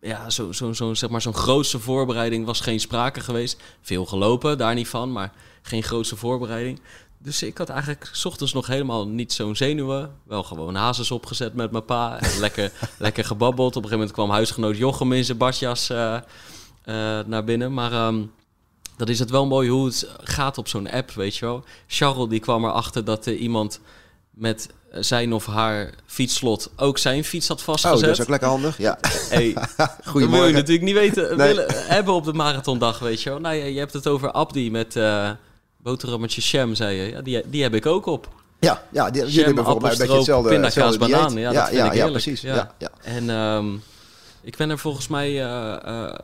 ja, 0.00 0.30
zo, 0.30 0.52
zo, 0.52 0.72
zo, 0.72 0.94
zeg 0.94 1.10
maar 1.10 1.22
zo'n 1.22 1.34
grootste 1.34 1.78
voorbereiding 1.78 2.46
was 2.46 2.60
geen 2.60 2.80
sprake 2.80 3.20
geweest. 3.20 3.62
Veel 3.80 4.06
gelopen, 4.06 4.58
daar 4.58 4.74
niet 4.74 4.88
van, 4.88 5.12
maar 5.12 5.32
geen 5.62 5.82
grootste 5.82 6.16
voorbereiding. 6.16 6.80
Dus 7.18 7.42
ik 7.42 7.58
had 7.58 7.68
eigenlijk 7.68 8.08
's 8.12 8.24
ochtends 8.24 8.52
nog 8.52 8.66
helemaal 8.66 9.08
niet 9.08 9.32
zo'n 9.32 9.56
zenuwen. 9.56 10.14
Wel 10.22 10.42
gewoon 10.42 10.74
hazes 10.74 11.10
opgezet 11.10 11.54
met 11.54 11.70
mijn 11.70 11.84
pa. 11.84 12.18
Lekker, 12.38 12.72
lekker 12.98 13.24
gebabbeld. 13.24 13.76
Op 13.76 13.82
een 13.82 13.88
gegeven 13.88 13.98
moment 13.98 14.12
kwam 14.12 14.30
huisgenoot 14.30 14.76
Jochem 14.76 15.12
in 15.12 15.24
zijn 15.24 15.38
badjas 15.38 15.90
eh, 15.90 16.16
naar 17.26 17.44
binnen. 17.44 17.74
Maar 17.74 17.92
ehm, 17.92 18.22
dat 18.96 19.08
is 19.08 19.18
het 19.18 19.30
wel 19.30 19.46
mooi 19.46 19.68
hoe 19.70 19.86
het 19.86 20.08
gaat 20.22 20.58
op 20.58 20.68
zo'n 20.68 20.90
app, 20.90 21.10
weet 21.10 21.36
je 21.36 21.44
wel. 21.44 21.64
Charles 21.86 22.28
die 22.28 22.40
kwam 22.40 22.64
erachter 22.64 23.04
dat 23.04 23.26
er 23.26 23.34
iemand 23.34 23.80
met 24.30 24.68
zijn 24.90 25.32
of 25.32 25.46
haar 25.46 25.90
fietsslot 26.06 26.70
ook 26.76 26.98
zijn 26.98 27.24
fiets 27.24 27.48
had 27.48 27.58
Oh, 27.58 27.64
vastgezet. 27.64 28.00
dat 28.00 28.10
is 28.10 28.20
ook 28.20 28.28
lekker 28.28 28.48
handig. 28.48 28.78
Ja, 28.78 28.98
Hey, 29.28 29.52
dat 29.54 29.66
wil 29.76 29.86
je 30.04 30.10
goedemorgen. 30.10 30.52
natuurlijk 30.52 30.84
niet 30.84 30.94
weten, 30.94 31.36
Nee. 31.36 31.46
willen 31.54 31.66
hebben 31.70 32.14
op 32.14 32.24
de 32.24 32.32
marathondag, 32.32 32.98
weet 32.98 33.22
je 33.22 33.30
wel. 33.30 33.40
Nou, 33.40 33.54
je, 33.54 33.72
je 33.72 33.78
hebt 33.78 33.92
het 33.92 34.06
over 34.06 34.30
Abdi 34.32 34.70
met 34.70 34.96
eh 34.96 35.30
boterhammetje 35.76 36.40
Sham, 36.40 36.74
zei 36.74 36.96
je. 37.00 37.10
Ja, 37.10 37.20
die, 37.20 37.42
die 37.50 37.62
heb 37.62 37.74
ik 37.74 37.86
ook 37.86 38.06
op. 38.06 38.28
Ja, 38.60 38.82
ja 38.92 39.10
die, 39.10 39.22
jullie 39.26 39.44
hebben 39.44 39.64
volgens 39.64 39.82
mij 39.84 39.92
een 39.92 39.98
beetje 39.98 40.16
hetzelfde, 40.16 40.48
pindakaas, 40.48 40.96
banaan. 40.96 41.36
Ja, 41.36 41.52
dat 41.52 41.64
vind 41.64 41.76
ja, 41.78 41.84
ik 41.84 41.90
ja, 41.92 42.02
heerlijk. 42.02 42.12
precies. 42.22 42.40
Ja. 42.40 42.54
Ja. 42.54 42.72
Ja, 42.78 42.90
En 43.02 43.30
ehm, 43.30 43.74
ik 44.42 44.56
ben 44.56 44.70
er 44.70 44.78
volgens 44.78 45.08
mij 45.08 45.44
eh, 45.44 45.72
eh, 45.84 46.14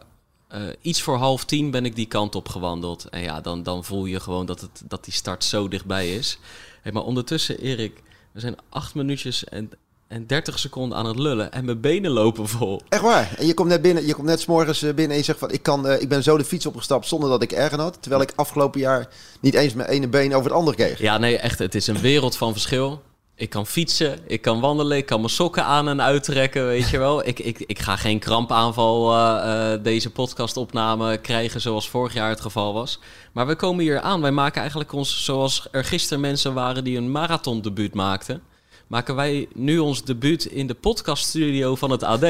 eh, 0.52 0.62
iets 0.80 1.02
voor 1.02 1.16
half 1.16 1.44
tien 1.44 1.71
ben 1.71 1.85
ik 1.85 1.97
die 1.97 2.06
kant 2.06 2.35
op 2.35 2.49
gewandeld. 2.49 3.09
En 3.09 3.21
ja, 3.21 3.40
dan, 3.40 3.62
dan 3.62 3.85
voel 3.85 4.04
je 4.04 4.21
gewoon 4.21 4.47
dat, 4.47 4.61
het, 4.61 4.82
dat 4.85 5.04
die 5.04 5.12
start 5.12 5.44
zo 5.44 5.68
dichtbij 5.68 6.14
is. 6.14 6.38
Hey, 6.82 6.92
maar 6.92 7.02
ondertussen, 7.02 7.59
Erik, 7.59 8.02
we 8.32 8.40
zijn 8.40 8.56
acht 8.68 8.94
minuutjes 8.94 9.44
en, 9.44 9.71
en 10.09 10.26
30 10.26 10.59
seconden 10.59 10.99
aan 10.99 11.06
het 11.06 11.18
lullen. 11.18 11.52
En 11.52 11.64
mijn 11.64 11.80
benen 11.80 12.11
lopen 12.11 12.49
vol. 12.49 12.80
Echt 12.88 13.02
waar. 13.02 13.35
En 13.38 13.47
je 13.47 13.54
komt 13.54 13.68
net 13.68 13.82
binnen, 13.82 14.06
je 14.06 14.14
komt 14.14 14.26
net 14.26 14.40
's 14.40 14.47
morgens 14.47 14.82
eh, 14.82 14.94
binnen 14.94 15.11
en 15.11 15.16
je 15.16 15.25
zegt 15.25 15.38
van 15.38 15.50
ik, 15.50 15.62
kan, 15.62 15.87
eh, 15.87 16.00
ik 16.00 16.09
ben 16.09 16.23
zo 16.23 16.37
de 16.37 16.44
fiets 16.44 16.66
opgestapt 16.66 17.06
zonder 17.06 17.28
dat 17.28 17.42
ik 17.42 17.52
ergen 17.52 17.78
had. 17.78 17.99
Terwijl 18.00 18.23
ik 18.23 18.32
afgelopen 18.35 18.80
jaar 18.80 19.09
niet 19.40 19.54
eens 19.54 19.75
mijn 19.75 19.88
ene 19.88 20.09
been 20.09 20.35
over 20.35 20.50
het 20.50 20.59
andere 20.59 20.76
kreeg. 20.76 20.99
Ja, 21.00 21.18
nee, 21.18 21.38
echt. 21.38 21.59
Het 21.59 21.75
is 21.75 21.87
een 21.87 22.00
wereld 22.00 22.37
van 22.37 22.52
verschil. 22.52 23.02
Ik 23.42 23.50
kan 23.50 23.66
fietsen, 23.66 24.18
ik 24.26 24.42
kan 24.42 24.61
wandelen, 24.61 24.96
ik 24.96 25.06
kan 25.06 25.20
mijn 25.20 25.32
sokken 25.32 25.64
aan 25.64 25.88
en 25.88 26.02
uittrekken, 26.02 26.66
weet 26.66 26.88
je 26.88 26.99
wel. 26.99 27.26
Ik, 27.26 27.38
ik, 27.38 27.58
ik 27.58 27.78
ga 27.78 27.96
geen 27.96 28.18
krampaanval 28.18 29.14
eh, 29.14 29.72
eh, 29.72 29.82
deze 29.82 30.11
podcastopname 30.11 31.18
krijgen 31.18 31.61
zoals 31.61 31.88
vorig 31.88 32.14
jaar 32.14 32.28
het 32.28 32.40
geval 32.40 32.72
was. 32.72 32.99
Maar 33.32 33.46
we 33.46 33.56
komen 33.56 33.84
hier 33.84 34.00
aan. 34.00 34.20
Wij 34.20 34.30
maken 34.30 34.61
eigenlijk 34.61 34.92
ons, 34.92 35.25
zoals 35.25 35.66
er 35.70 35.84
gisteren 35.84 36.20
mensen 36.20 36.54
waren 36.54 36.84
die 36.84 36.96
een 36.96 37.11
marathondebuut 37.11 37.94
maakten... 37.94 38.42
maken 38.87 39.14
wij 39.14 39.49
nu 39.54 39.78
ons 39.78 40.04
debuut 40.04 40.44
in 40.44 40.66
de 40.66 40.75
podcaststudio 40.75 41.75
van 41.75 41.90
het 41.90 42.02
AD. 42.02 42.26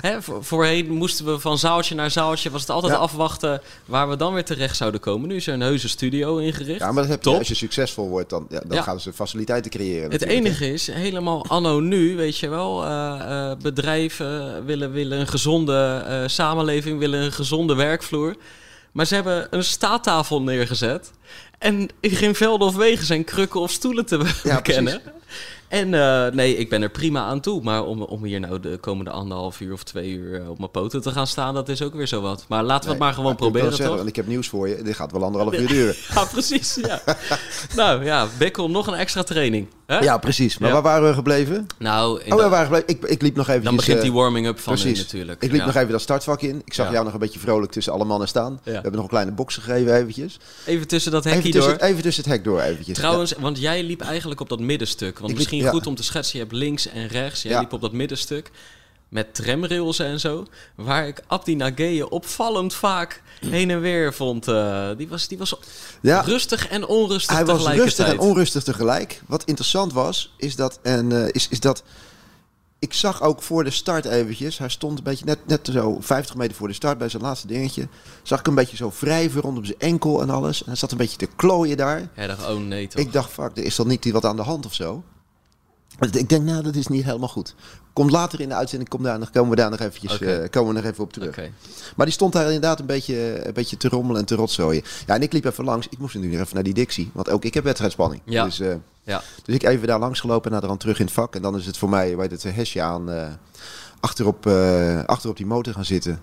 Hè, 0.00 0.22
voor- 0.22 0.44
voorheen 0.44 0.90
moesten 0.90 1.24
we 1.26 1.38
van 1.38 1.58
zaaltje 1.58 1.94
naar 1.94 2.10
zaaltje, 2.10 2.50
was 2.50 2.60
het 2.60 2.70
altijd 2.70 2.92
Ja. 2.92 2.98
afwachten 2.98 3.60
waar 3.84 4.08
we 4.08 4.16
dan 4.16 4.32
weer 4.34 4.44
terecht 4.44 4.76
zouden 4.76 5.00
komen. 5.00 5.28
Nu 5.28 5.36
is 5.36 5.46
er 5.46 5.54
een 5.54 5.60
heuse 5.60 5.88
studio 5.88 6.36
ingericht. 6.36 6.80
Ja, 6.80 6.92
maar 6.92 7.02
dat 7.02 7.10
heb 7.12 7.24
je, 7.24 7.38
als 7.38 7.48
je 7.48 7.54
succesvol 7.54 8.08
wordt, 8.08 8.30
dan, 8.30 8.46
ja, 8.50 8.60
dan 8.66 8.76
Ja. 8.76 8.82
gaan 8.82 9.00
ze 9.00 9.12
faciliteiten 9.12 9.70
creëren. 9.70 10.10
Het 10.10 10.22
enige 10.24 10.72
is, 10.72 10.86
helemaal 10.86 11.44
anno 11.48 11.80
nu, 11.80 12.16
weet 12.16 12.38
je 12.38 12.48
wel, 12.48 12.84
eh, 12.84 13.50
eh, 13.50 13.58
bedrijven 13.58 14.64
willen, 14.64 14.92
willen 14.92 15.20
een 15.20 15.28
gezonde 15.28 16.02
eh, 16.06 16.22
samenleving, 16.26 16.98
willen 16.98 17.20
een 17.22 17.32
gezonde 17.32 17.74
werkvloer. 17.74 18.36
Maar 18.92 19.06
ze 19.06 19.14
hebben 19.14 19.46
een 19.50 19.64
staattafel 19.64 20.42
neergezet. 20.42 21.10
En 21.58 21.88
in 22.00 22.10
geen 22.10 22.34
velden 22.34 22.66
of 22.66 22.76
wegen 22.76 23.06
zijn 23.06 23.24
krukken 23.24 23.60
of 23.60 23.70
stoelen 23.70 24.06
te 24.06 24.20
Ja, 24.42 24.54
bekennen. 24.56 25.00
En 25.70 25.94
eh, 25.94 26.32
nee, 26.32 26.56
ik 26.56 26.68
ben 26.68 26.82
er 26.82 26.88
prima 26.90 27.20
aan 27.20 27.40
toe. 27.40 27.62
Maar 27.62 27.84
om, 27.84 28.02
om 28.02 28.24
hier 28.24 28.40
nou 28.40 28.60
de 28.60 28.78
komende 28.80 29.10
anderhalf 29.10 29.60
uur 29.60 29.72
of 29.72 29.82
twee 29.84 30.10
uur 30.10 30.40
eh, 30.40 30.50
op 30.50 30.58
mijn 30.58 30.70
poten 30.70 31.02
te 31.02 31.10
gaan 31.10 31.26
staan, 31.26 31.54
dat 31.54 31.68
is 31.68 31.82
ook 31.82 31.94
weer 31.94 32.06
zo 32.06 32.20
wat. 32.20 32.44
Maar 32.48 32.62
laten 32.62 32.84
we 32.84 32.90
het 32.90 32.98
maar 33.02 33.12
gewoon 33.14 33.30
Ik 33.32 33.36
proberen, 33.36 33.68
zeggen, 33.68 33.86
toch? 33.86 33.96
want 33.96 34.08
ik 34.08 34.16
heb 34.16 34.26
nieuws 34.26 34.48
voor 34.48 34.68
je. 34.68 34.82
Dit 34.82 34.94
gaat 34.94 35.12
wel 35.12 35.24
anderhalf 35.24 35.54
uur 35.58 35.66
duren. 35.68 35.94
Ja, 36.14 36.24
precies. 36.24 36.78
Ja. 36.82 37.00
nou 37.76 38.04
ja, 38.04 38.26
Bekkel, 38.38 38.70
nog 38.70 38.86
een 38.86 38.94
extra 38.94 39.22
training. 39.22 39.66
Hè? 39.86 39.98
Ja, 39.98 40.18
precies. 40.18 40.58
Maar 40.58 40.68
Ja. 40.68 40.74
waar 40.74 40.82
waren 40.82 41.08
we 41.08 41.14
gebleven? 41.14 41.66
Nou, 41.78 42.20
Oh, 42.28 42.42
we 42.42 42.48
waren 42.48 42.64
gebleven. 42.64 42.88
Ik, 42.88 43.02
ik 43.04 43.22
liep 43.22 43.36
nog 43.36 43.48
even. 43.48 43.64
dan 43.64 43.76
begint 43.76 44.00
die 44.02 44.12
warming-up 44.12 44.58
van 44.58 44.78
u 44.86 44.92
natuurlijk. 44.92 45.42
Ik 45.42 45.50
liep 45.50 45.60
Ja. 45.60 45.66
nog 45.66 45.74
even 45.74 45.88
dat 45.90 46.00
startvak 46.00 46.42
in. 46.42 46.62
Ik 46.64 46.74
zag 46.74 46.92
jou 46.92 47.04
nog 47.04 47.12
een 47.12 47.18
beetje 47.18 47.38
vrolijk 47.40 47.72
tussen 47.72 47.92
alle 47.92 48.04
mannen 48.04 48.28
staan. 48.28 48.60
We 48.64 48.70
hebben 48.70 48.92
nog 48.92 49.02
een 49.02 49.08
kleine 49.08 49.32
box 49.32 49.54
gegeven 49.54 49.94
eventjes. 49.94 50.38
Even 50.66 50.86
tussen 50.88 51.12
dat 51.12 51.24
hekje 51.24 51.38
Even 51.38 51.50
tussen, 51.50 51.78
door. 51.78 51.86
even 51.88 52.02
tussen 52.02 52.22
het 52.24 52.32
hek 52.32 52.44
door 52.44 52.60
eventjes. 52.60 52.96
Trouwens, 52.96 53.34
want 53.38 53.58
jij 53.58 53.82
liep 53.82 54.00
eigenlijk 54.00 54.40
op 54.40 54.48
dat 54.48 54.60
middenstuk. 54.60 55.18
Want 55.18 55.32
Ik 55.32 55.38
liep- 55.38 55.48
misschien 55.60 55.78
goed 55.78 55.86
om 55.88 55.94
te 55.94 56.02
schetsen, 56.02 56.38
je 56.38 56.44
hebt 56.44 56.56
links 56.56 56.86
en 56.88 57.06
rechts. 57.06 57.42
Jij 57.42 57.52
Ja. 57.52 57.60
liep 57.60 57.72
op 57.72 57.80
dat 57.80 57.92
middenstuk 57.92 58.50
met 59.08 59.34
tramrails 59.34 59.98
en 59.98 60.20
zo. 60.20 60.46
Waar 60.74 61.06
ik 61.06 61.22
Abdi 61.26 61.54
Nageye 61.56 62.08
opvallend 62.08 62.74
vaak 62.74 63.22
heen 63.40 63.70
en 63.70 63.80
weer 63.80 64.14
vond. 64.14 64.48
eh, 64.48 64.88
die, 64.96 65.08
was, 65.08 65.28
die 65.28 65.38
was 65.38 65.54
Ja. 66.02 66.20
rustig 66.20 66.68
en 66.68 66.86
onrustig 66.86 67.36
Hij 67.36 67.44
was 67.44 67.56
tegelijkertijd. 67.56 67.98
rustig 68.08 68.14
en 68.24 68.30
onrustig 68.30 68.62
tegelijk. 68.62 69.22
Wat 69.26 69.44
interessant 69.44 69.92
was, 69.92 70.34
is 70.36 70.56
dat, 70.56 70.78
en, 70.82 71.12
eh, 71.12 71.28
is, 71.32 71.48
is 71.48 71.60
dat... 71.60 71.82
Ik 72.78 72.92
zag 72.94 73.22
ook 73.22 73.42
voor 73.42 73.64
de 73.64 73.70
start 73.70 74.04
eventjes, 74.04 74.58
hij 74.58 74.68
stond 74.68 74.98
een 74.98 75.04
beetje 75.04 75.24
net, 75.24 75.38
net 75.46 75.68
zo 75.72 75.96
50 76.00 76.34
meter 76.34 76.56
voor 76.56 76.68
de 76.68 76.74
start 76.74 76.98
bij 76.98 77.08
zijn 77.08 77.22
laatste 77.22 77.46
dingetje. 77.46 77.88
Zag 78.22 78.38
ik 78.38 78.46
een 78.46 78.54
beetje 78.54 78.76
zo 78.76 78.92
wrijven 79.00 79.40
rondom 79.40 79.64
zijn 79.64 79.78
enkel 79.78 80.22
en 80.22 80.30
alles. 80.30 80.60
En 80.60 80.66
hij 80.66 80.76
zat 80.76 80.92
een 80.92 80.98
beetje 80.98 81.16
te 81.16 81.28
klooien 81.36 81.76
daar. 81.76 82.08
Hij 82.14 82.26
dacht, 82.26 82.46
oh 82.48 82.58
nee 82.60 82.86
toch. 82.88 83.00
Ik 83.02 83.12
dacht, 83.12 83.30
fuck, 83.30 83.50
er 83.56 83.64
is 83.64 83.76
dan 83.76 83.86
niet 83.86 84.10
wat 84.10 84.24
aan 84.24 84.36
de 84.36 84.42
hand 84.42 84.66
of 84.66 84.74
zo. 84.74 85.02
Ik 86.00 86.28
denk, 86.28 86.42
nou, 86.44 86.62
dat 86.62 86.74
is 86.74 86.86
niet 86.86 87.04
helemaal 87.04 87.28
goed. 87.28 87.54
Komt 87.92 88.10
later 88.10 88.40
in 88.40 88.48
de 88.48 88.54
uitzending, 88.54 88.90
kom 88.90 89.02
daar, 89.02 89.18
nog- 89.18 89.30
komen 89.30 89.50
we 89.50 89.56
daar 89.56 89.70
nog, 89.70 89.80
eventjes, 89.80 90.20
eh, 90.20 90.50
komen 90.50 90.74
we 90.74 90.80
nog 90.80 90.90
even 90.90 91.04
op 91.04 91.12
terug. 91.12 91.36
Maar 91.96 92.06
die 92.06 92.14
stond 92.14 92.32
daar 92.32 92.44
inderdaad 92.44 92.80
een 92.80 92.86
beetje, 92.86 93.46
een 93.46 93.52
beetje 93.52 93.76
te 93.76 93.88
rommelen 93.88 94.20
en 94.20 94.26
te 94.26 94.34
rotzooien. 94.34 94.82
Ja, 95.06 95.14
en 95.14 95.22
ik 95.22 95.32
liep 95.32 95.44
even 95.44 95.64
langs. 95.64 95.86
Ik 95.90 95.98
moest 95.98 96.14
nu 96.14 96.32
even 96.40 96.54
naar 96.54 96.62
die 96.62 96.74
Dixie. 96.74 97.10
Want 97.14 97.30
ook 97.30 97.44
ik 97.44 97.54
heb 97.54 97.64
wedstrijdspanning. 97.64 98.22
Ja. 98.24 98.44
Dus, 98.44 98.60
eh, 98.60 98.74
Ja. 99.02 99.22
dus 99.44 99.54
ik 99.54 99.62
even 99.62 99.86
daar 99.86 99.98
langs 99.98 100.20
gelopen 100.20 100.50
en 100.52 100.58
naar 100.58 100.68
dan 100.68 100.76
terug 100.78 100.98
in 100.98 101.04
het 101.04 101.14
vak. 101.14 101.34
En 101.34 101.42
dan 101.42 101.56
is 101.56 101.66
het 101.66 101.76
voor 101.78 101.88
mij, 101.88 102.16
weet 102.16 102.30
het, 102.30 102.44
een 102.44 102.52
hesje 102.54 102.82
aan. 102.82 103.10
eh 103.10 103.28
achterop, 104.00 104.46
eh 104.46 105.04
achterop 105.04 105.36
die 105.36 105.46
motor 105.46 105.72
gaan 105.74 105.84
zitten. 105.84 106.20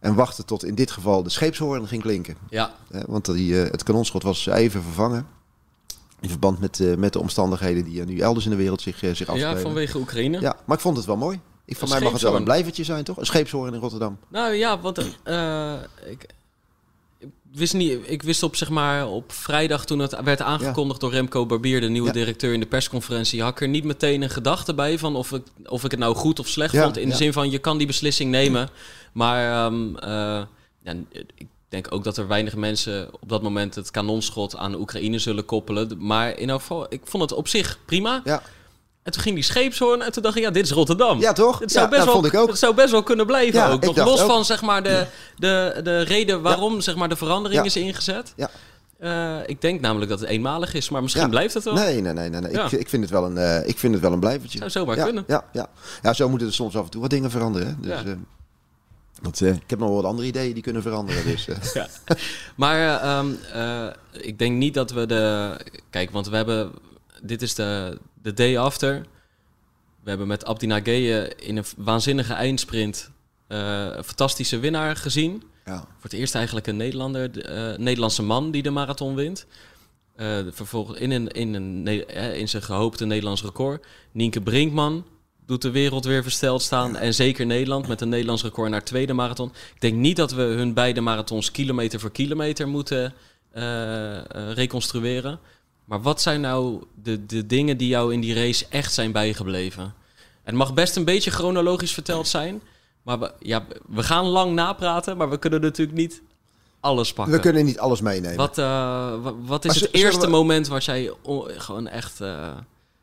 En 0.00 0.14
wachten 0.14 0.46
tot 0.46 0.64
in 0.64 0.74
dit 0.74 0.90
geval 0.90 1.22
de 1.22 1.30
scheepshoorn 1.30 1.88
ging 1.88 2.02
klinken. 2.02 2.36
Ja, 2.50 2.74
Eh, 2.90 3.00
want 3.06 3.24
die, 3.24 3.62
eh, 3.62 3.70
het 3.70 3.82
kanonschot 3.82 4.22
was 4.22 4.46
even 4.46 4.82
vervangen. 4.82 5.26
In 6.20 6.28
verband 6.28 6.60
met, 6.60 6.80
eh, 6.80 6.94
met 6.94 7.12
de 7.12 7.18
omstandigheden 7.20 7.84
die 7.84 8.00
er 8.00 8.06
nu 8.06 8.18
elders 8.18 8.44
in 8.44 8.50
de 8.50 8.56
wereld 8.56 8.80
zich, 8.80 9.02
eh, 9.02 9.14
zich 9.14 9.28
afspelen. 9.28 9.56
ja, 9.56 9.62
vanwege 9.62 9.98
Oekraïne. 9.98 10.40
Ja, 10.40 10.56
maar 10.64 10.76
ik 10.76 10.82
vond 10.82 10.96
het 10.96 11.06
wel 11.06 11.16
mooi. 11.16 11.40
Ik, 11.64 11.76
van 11.76 11.88
mij 11.88 12.00
mag 12.00 12.12
het 12.12 12.22
wel 12.22 12.36
een 12.36 12.44
blijvertje 12.44 12.84
zijn, 12.84 13.04
toch? 13.04 13.16
Een 13.16 13.26
scheepshoorn 13.26 13.74
in 13.74 13.80
Rotterdam. 13.80 14.18
Nou 14.28 14.52
ja, 14.54 14.80
want 14.80 14.98
eh, 15.22 15.74
ik, 16.10 16.26
ik 17.18 17.28
wist 17.52 17.74
niet, 17.74 17.98
ik 18.04 18.22
wist 18.22 18.42
op 18.42 18.56
zeg 18.56 18.68
maar 18.70 19.06
op 19.08 19.32
vrijdag 19.32 19.84
toen 19.84 19.98
het 19.98 20.20
werd 20.24 20.42
aangekondigd 20.42 21.00
door 21.00 21.10
Remco 21.10 21.46
Barbier, 21.46 21.80
de 21.80 21.88
nieuwe 21.88 22.06
Ja. 22.06 22.12
directeur 22.12 22.52
in 22.52 22.60
de 22.60 22.66
persconferentie, 22.66 23.42
had 23.42 23.50
ik 23.52 23.60
er 23.60 23.68
niet 23.68 23.84
meteen 23.84 24.22
een 24.22 24.30
gedachte 24.30 24.74
bij 24.74 24.98
van 24.98 25.16
of 25.16 25.32
ik, 25.32 25.42
of 25.64 25.84
ik 25.84 25.90
het 25.90 26.00
nou 26.00 26.14
goed 26.14 26.38
of 26.38 26.48
slecht 26.48 26.72
Ja, 26.72 26.82
vond. 26.82 26.96
In 26.96 27.08
de 27.08 27.14
zin 27.14 27.32
van 27.32 27.50
je 27.50 27.58
kan 27.58 27.78
die 27.78 27.86
beslissing 27.86 28.30
nemen, 28.30 28.68
maar 29.12 29.66
ehm, 29.66 29.96
eh, 29.96 30.42
ik 31.34 31.46
denk 31.82 31.94
ook 31.94 32.04
dat 32.04 32.16
er 32.16 32.26
weinig 32.28 32.56
mensen 32.56 33.08
op 33.20 33.28
dat 33.28 33.42
moment 33.42 33.74
het 33.74 33.90
kanonschot 33.90 34.56
aan 34.56 34.74
Oekraïne 34.74 35.18
zullen 35.18 35.44
koppelen. 35.44 35.90
Maar 35.98 36.38
in 36.38 36.50
elk 36.50 36.60
geval, 36.60 36.86
ik 36.88 37.00
vond 37.04 37.22
het 37.22 37.32
op 37.32 37.48
zich 37.48 37.78
prima. 37.86 38.20
Ja, 38.24 38.42
En 39.02 39.12
toen 39.12 39.22
ging 39.22 39.34
die 39.34 39.44
scheepshoorn 39.44 40.02
en 40.02 40.12
toen 40.12 40.22
dacht 40.22 40.36
ik, 40.36 40.42
ja, 40.42 40.50
dit 40.50 40.64
is 40.64 40.70
Rotterdam. 40.70 41.20
ja 41.20 41.32
toch? 41.32 41.58
Het 41.58 41.72
zou, 41.72 41.84
ja, 41.84 41.90
best 41.90 42.04
dat 42.04 42.12
wel, 42.12 42.22
vond 42.22 42.34
ik 42.34 42.40
ook. 42.40 42.48
het 42.48 42.58
zou 42.58 42.74
best 42.74 42.90
wel 42.90 43.02
kunnen 43.02 43.26
blijven 43.26 43.58
Ja, 43.60 43.70
ook. 43.70 43.84
Nog 43.84 43.96
los 43.96 44.20
ook. 44.20 44.30
van 44.30 44.44
zeg 44.44 44.62
maar, 44.62 44.82
de, 44.82 45.06
de, 45.36 45.80
de 45.82 46.00
reden 46.00 46.42
waarom 46.42 46.80
zeg 46.80 46.96
maar, 46.96 47.08
de 47.08 47.16
verandering 47.16 47.64
is 47.64 47.76
ingezet. 47.76 48.32
Ja. 48.36 48.50
Eh, 48.98 49.36
ik 49.46 49.60
denk 49.60 49.80
namelijk 49.80 50.10
dat 50.10 50.20
het 50.20 50.28
eenmalig 50.28 50.74
is, 50.74 50.88
maar 50.88 51.02
misschien 51.02 51.22
Ja. 51.24 51.28
blijft 51.28 51.54
het 51.54 51.64
wel. 51.64 51.74
Nee, 51.74 52.00
nee, 52.00 52.12
nee. 52.12 52.28
nee, 52.28 52.40
nee. 52.40 52.52
Ja. 52.52 52.64
Ik, 52.64 52.72
ik, 52.72 52.88
vind 52.88 53.02
het 53.02 53.12
wel 53.12 53.24
een, 53.24 53.38
eh, 53.38 53.68
ik 53.68 53.78
vind 53.78 53.92
het 53.92 54.02
wel 54.02 54.12
een 54.12 54.20
blijvertje. 54.20 54.58
Zou 54.58 54.70
zomaar 54.70 54.96
ja, 54.96 55.04
kunnen. 55.04 55.24
Ja, 55.26 55.44
ja. 55.52 55.68
ja, 56.02 56.12
zo 56.12 56.28
moeten 56.28 56.46
er 56.46 56.54
soms 56.54 56.76
af 56.76 56.84
en 56.84 56.90
toe 56.90 57.00
wat 57.00 57.10
dingen 57.10 57.30
veranderen. 57.30 57.68
Hè? 57.68 57.74
Dus, 57.80 58.00
Ja. 58.04 58.16
Eh, 59.22 59.54
ik 59.54 59.70
heb 59.70 59.78
nog 59.78 59.88
wel 59.88 59.96
wat 59.96 60.10
andere 60.10 60.28
ideeën 60.28 60.54
die 60.54 60.62
kunnen 60.62 60.82
veranderen. 60.82 61.24
Dus, 61.24 61.48
eh, 61.48 61.56
Ja. 61.74 61.88
Maar 62.56 62.76
eh, 62.76 63.18
ehm, 63.18 63.32
eh, 63.52 64.24
ik 64.26 64.38
denk 64.38 64.56
niet 64.56 64.74
dat 64.74 64.90
we 64.90 65.06
de... 65.06 65.56
Kijk, 65.90 66.10
want 66.10 66.28
we 66.28 66.36
hebben... 66.36 66.72
Dit 67.22 67.42
is 67.42 67.54
de, 67.54 67.98
de 68.22 68.34
day 68.34 68.58
after. 68.58 69.06
We 70.02 70.08
hebben 70.08 70.26
met 70.26 70.44
Abdi 70.44 70.66
Nageye 70.66 71.34
in 71.36 71.56
een 71.56 71.64
waanzinnige 71.76 72.32
eindsprint... 72.32 73.10
een 73.46 74.04
fantastische 74.04 74.58
winnaar 74.58 74.96
gezien. 74.96 75.42
ja. 75.64 75.76
Voor 75.76 76.10
het 76.10 76.12
eerst 76.12 76.34
eigenlijk 76.34 76.66
een 76.66 76.76
Nederlander, 76.76 77.32
de, 77.32 77.74
Nederlandse 77.78 78.22
man 78.22 78.50
die 78.50 78.62
de 78.62 78.70
marathon 78.70 79.14
wint. 79.14 79.46
Vervolgens 80.50 80.98
in, 80.98 81.10
een, 81.10 81.28
in, 81.28 81.54
een, 81.54 81.86
in 82.34 82.48
zijn 82.48 82.62
gehoopte 82.62 83.04
Nederlands 83.04 83.42
record. 83.42 83.86
Nienke 84.12 84.40
Brinkman 84.40 85.04
doet 85.46 85.62
de 85.62 85.70
wereld 85.70 86.04
weer 86.04 86.22
versteld 86.22 86.62
staan. 86.62 86.96
En 86.96 87.14
zeker 87.14 87.46
Nederland 87.46 87.88
met 87.88 88.00
een 88.00 88.08
Nederlands 88.08 88.42
record 88.42 88.70
naar 88.70 88.84
tweede 88.84 89.12
marathon. 89.12 89.52
Ik 89.74 89.80
denk 89.80 89.94
niet 89.94 90.16
dat 90.16 90.32
we 90.32 90.42
hun 90.42 90.74
beide 90.74 91.00
marathons 91.00 91.50
kilometer 91.50 92.00
voor 92.00 92.10
kilometer 92.12 92.68
moeten 92.68 93.14
eh, 93.52 94.16
eh, 94.16 94.22
reconstrueren. 94.54 95.38
Maar 95.84 96.02
wat 96.02 96.22
zijn 96.22 96.40
nou 96.40 96.82
de, 97.02 97.26
de 97.26 97.46
dingen 97.46 97.76
die 97.76 97.88
jou 97.88 98.12
in 98.12 98.20
die 98.20 98.34
race 98.34 98.66
echt 98.68 98.92
zijn 98.92 99.12
bijgebleven? 99.12 99.94
Het 100.42 100.54
mag 100.54 100.74
best 100.74 100.96
een 100.96 101.04
beetje 101.04 101.30
chronologisch 101.30 101.92
verteld 101.94 102.28
zijn. 102.28 102.62
Maar 103.02 103.18
we, 103.18 103.32
ja, 103.40 103.64
we 103.88 104.02
gaan 104.02 104.24
lang 104.24 104.54
napraten, 104.54 105.16
maar 105.16 105.30
we 105.30 105.38
kunnen 105.38 105.60
natuurlijk 105.60 105.96
niet 105.98 106.22
alles 106.80 107.12
pakken. 107.12 107.34
We 107.34 107.40
kunnen 107.40 107.64
niet 107.64 107.78
alles 107.78 108.00
meenemen. 108.00 108.36
Wat, 108.36 108.58
eh, 108.58 108.64
wa- 109.22 109.34
wat 109.44 109.64
is 109.64 109.72
Maar 109.74 109.82
het 109.82 109.94
eerste 109.94 110.20
we- 110.26 110.30
moment 110.30 110.66
wat 110.68 110.84
jij 110.84 111.10
gewoon 111.56 111.88
echt... 111.88 112.20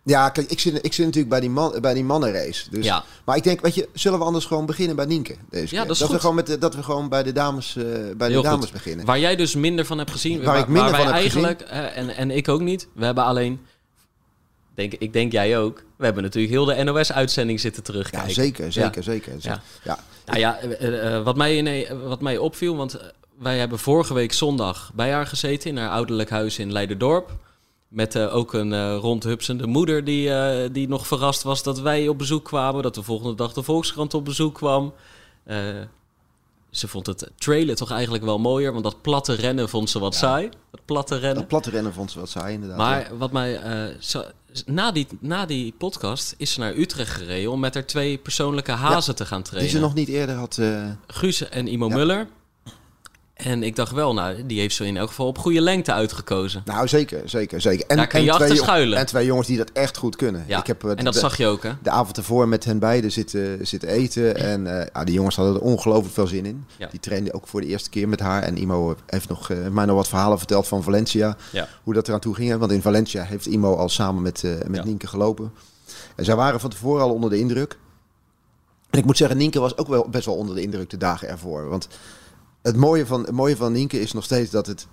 Ja, 0.06 0.30
kijk, 0.30 0.50
ik 0.52 0.60
zit, 0.60 0.86
ik 0.86 0.94
zit 0.94 1.06
natuurlijk 1.06 1.30
bij 1.30 1.40
die, 1.40 1.50
man, 1.50 1.78
bij 1.82 1.94
die 1.94 2.04
mannenrace. 2.04 2.70
Dus, 2.70 2.86
Ja. 2.86 3.04
Maar 3.26 3.36
ik 3.38 3.44
denk, 3.44 3.62
weet 3.62 3.76
je, 3.76 3.90
zullen 3.94 4.20
we 4.20 4.26
anders 4.26 4.46
gewoon 4.46 4.66
beginnen 4.66 4.96
bij 4.96 5.06
Nienke? 5.06 5.36
Deze 5.50 5.76
Ja, 5.76 5.86
keer? 5.86 5.98
dat 5.98 6.10
we 6.10 6.20
gewoon 6.20 6.36
met 6.36 6.46
de, 6.48 6.58
dat 6.58 6.76
we 6.76 6.84
gewoon 6.84 7.10
bij 7.10 7.24
de 7.24 7.32
dames, 7.32 7.76
eh, 7.76 7.84
bij 7.84 7.92
Heel 7.98 8.18
de 8.18 8.34
goed. 8.36 8.44
dames 8.44 8.72
beginnen. 8.72 9.06
Waar 9.06 9.20
jij 9.20 9.36
dus 9.36 9.56
minder 9.56 9.86
van 9.86 9.98
hebt 9.98 10.12
gezien. 10.12 10.44
Waar 10.44 10.58
ik 10.60 10.68
minder 10.68 10.96
van 10.96 11.06
heb 11.06 11.14
eigenlijk, 11.14 11.62
eh, 11.62 11.98
en, 11.98 12.10
en 12.16 12.32
ik 12.32 12.48
ook 12.50 12.62
niet. 12.62 12.88
We 12.94 13.06
hebben 13.06 13.24
alleen... 13.24 13.60
Denk, 14.76 14.94
ik 14.94 15.14
denk 15.14 15.32
jij 15.32 15.58
ook. 15.58 15.84
We 15.98 16.06
hebben 16.06 16.24
natuurlijk 16.24 16.54
heel 16.54 16.66
de 16.66 16.84
NOS-uitzending 16.84 17.60
zitten 17.60 17.84
terugkijken. 17.84 18.28
Ja, 18.30 18.34
zeker, 18.34 18.72
zeker, 18.72 18.96
Ja. 18.96 19.02
zeker. 19.02 19.34
Ja. 19.40 19.62
Ja. 19.84 20.00
Nou 20.26 20.40
ja, 20.40 20.58
eh, 20.60 21.24
wat, 21.24 21.36
mij 21.36 21.58
in, 21.58 21.68
eh, 21.68 21.92
wat 22.08 22.22
mij 22.22 22.38
opviel, 22.38 22.76
want 22.76 23.00
wij 23.40 23.58
hebben 23.58 23.80
vorige 23.80 24.14
week 24.14 24.34
zondag 24.34 24.92
bij 24.94 25.12
haar 25.12 25.28
gezeten 25.28 25.70
in 25.70 25.78
haar 25.78 25.90
ouderlijk 25.90 26.30
huis 26.30 26.60
in 26.60 26.72
Leiderdorp. 26.72 27.32
Met 27.94 28.16
eh, 28.16 28.36
ook 28.36 28.54
een 28.54 28.74
eh 28.74 28.96
rondhupsende 29.02 29.68
moeder 29.68 30.04
die, 30.04 30.34
eh, 30.34 30.70
die 30.72 30.88
nog 30.88 31.08
verrast 31.08 31.44
was 31.44 31.64
dat 31.64 31.80
wij 31.80 32.08
op 32.08 32.18
bezoek 32.18 32.46
kwamen. 32.46 32.84
Dat 32.84 32.96
de 32.96 33.04
volgende 33.04 33.36
dag 33.36 33.54
de 33.54 33.64
Volkskrant 33.64 34.14
op 34.14 34.26
bezoek 34.26 34.56
kwam. 34.56 34.94
Ze 36.70 36.88
vond 36.88 37.06
het 37.06 37.32
trailen 37.38 37.76
toch 37.76 37.92
eigenlijk 37.92 38.24
wel 38.24 38.40
mooier, 38.40 38.72
want 38.72 38.84
dat 38.84 39.02
platte 39.02 39.34
rennen 39.34 39.70
vond 39.70 39.90
ze 39.90 40.00
wat 40.00 40.16
saai. 40.16 40.50
Dat 40.72 40.82
platte 40.86 41.16
rennen. 41.18 41.36
Dat 41.40 41.48
platte 41.48 41.70
rennen 41.70 41.94
vond 41.94 42.12
ze 42.12 42.20
wat 42.20 42.30
saai 42.30 42.54
inderdaad. 42.54 42.78
ja. 42.80 42.84
Maar 42.86 43.18
wat 43.18 43.32
mij. 43.32 43.60
zo- 44.00 44.24
na, 44.66 44.92
die, 44.92 45.08
na 45.20 45.46
die 45.46 45.74
podcast 45.78 46.36
is 46.38 46.54
ze 46.54 46.60
naar 46.60 46.76
Utrecht 46.76 47.12
gereden 47.12 47.52
om 47.52 47.60
met 47.60 47.74
haar 47.74 47.86
twee 47.86 48.18
persoonlijke 48.18 48.72
hazen 48.72 49.16
te 49.16 49.26
gaan 49.26 49.42
Die 49.42 49.50
trainen. 49.50 49.72
ze 49.72 49.80
nog 49.80 49.94
niet 49.94 50.08
eerder 50.08 50.36
had... 50.36 50.62
Guus 51.08 51.50
en 51.50 51.68
Imo. 51.68 51.90
Muller. 51.90 52.28
En 53.34 53.64
ik 53.64 53.76
dacht 53.76 53.92
wel, 53.92 54.14
nou, 54.14 54.46
die 54.46 54.60
heeft 54.60 54.76
zo 54.76 54.84
in 54.84 54.98
elk 54.98 55.08
geval 55.08 55.28
op 55.28 55.38
goede 55.38 55.62
lengte 55.62 55.94
uitgekozen. 55.94 56.62
Nou, 56.66 56.88
zeker, 56.88 57.30
zeker, 57.30 57.62
zeker. 57.62 57.86
En, 57.88 57.98
Daar 57.98 58.08
kan 58.08 58.24
je 58.24 58.32
achter 58.32 58.46
twee 58.48 58.58
schuilen. 58.58 58.98
En 58.98 59.06
twee 59.06 59.26
jongens 59.26 59.48
die 59.48 59.58
dat 59.58 59.72
echt 59.72 59.98
goed 59.98 60.16
kunnen. 60.16 60.44
Ja, 60.48 60.60
Ik 60.60 60.68
heb, 60.68 60.84
eh, 60.84 60.90
en 60.96 61.04
dat 61.04 61.14
de, 61.14 61.20
zag 61.20 61.38
je 61.38 61.48
ook, 61.48 61.64
hè? 61.64 61.72
de 61.82 61.90
avond 61.90 62.18
ervoor 62.18 62.48
met 62.48 62.66
hen 62.66 62.80
beiden 62.80 63.12
zitten, 63.12 63.68
zitten 63.68 63.90
eten. 63.90 64.36
En 64.54 64.80
eh, 64.80 64.88
ja, 64.94 65.04
die 65.04 65.14
jongens 65.14 65.36
hadden 65.36 65.56
er 65.56 65.62
ongelooflijk 65.62 66.14
veel 66.14 66.28
zin 66.28 66.46
in. 66.46 66.66
Ja. 66.78 66.88
Die 66.88 67.00
trainden 67.00 67.34
ook 67.34 67.48
voor 67.48 67.62
de 67.62 67.68
eerste 67.68 67.90
keer 67.90 68.10
met 68.10 68.20
haar. 68.20 68.44
En 68.44 68.58
Imo 68.58 68.96
heeft 69.06 69.30
nog, 69.30 69.50
eh, 69.50 69.58
mij 69.68 69.86
nog 69.86 69.96
wat 69.96 70.08
verhalen 70.08 70.38
verteld 70.38 70.68
van 70.68 70.84
Valencia. 70.84 71.38
Ja. 71.52 71.68
Hoe 71.84 71.94
dat 71.94 72.08
eraan 72.08 72.20
toe 72.20 72.36
ging. 72.36 72.58
Want 72.58 72.72
in 72.72 72.82
Valencia 72.82 73.24
heeft 73.24 73.46
Imo 73.46 73.76
al 73.76 73.90
samen 73.90 74.22
met, 74.22 74.44
met. 74.68 74.86
Nienke 74.86 75.08
gelopen. 75.08 75.52
En 76.16 76.26
zij 76.26 76.36
waren 76.36 76.60
van 76.60 76.70
tevoren 76.70 77.04
al 77.04 77.14
onder 77.14 77.30
de 77.30 77.40
indruk. 77.40 77.78
En 78.90 79.00
ik 79.00 79.06
moet 79.06 79.18
zeggen, 79.18 79.38
Nienke 79.38 79.60
was 79.60 79.78
ook 79.78 79.88
wel 79.88 80.10
best 80.10 80.26
wel 80.26 80.36
onder 80.36 80.56
de 80.56 80.62
indruk 80.62 80.90
de 80.90 80.98
dagen 80.98 81.28
ervoor. 81.28 81.70
Want 81.70 81.88
het 82.64 82.76
mooie 82.76 83.06
van, 83.06 83.22
het 83.22 83.32
mooie 83.32 83.56
van 83.56 83.72
Nienke 83.72 84.00
is 84.00 84.14
nog 84.14 84.24
steeds 84.24 84.52
dat 84.52 84.68
het... 84.68 84.88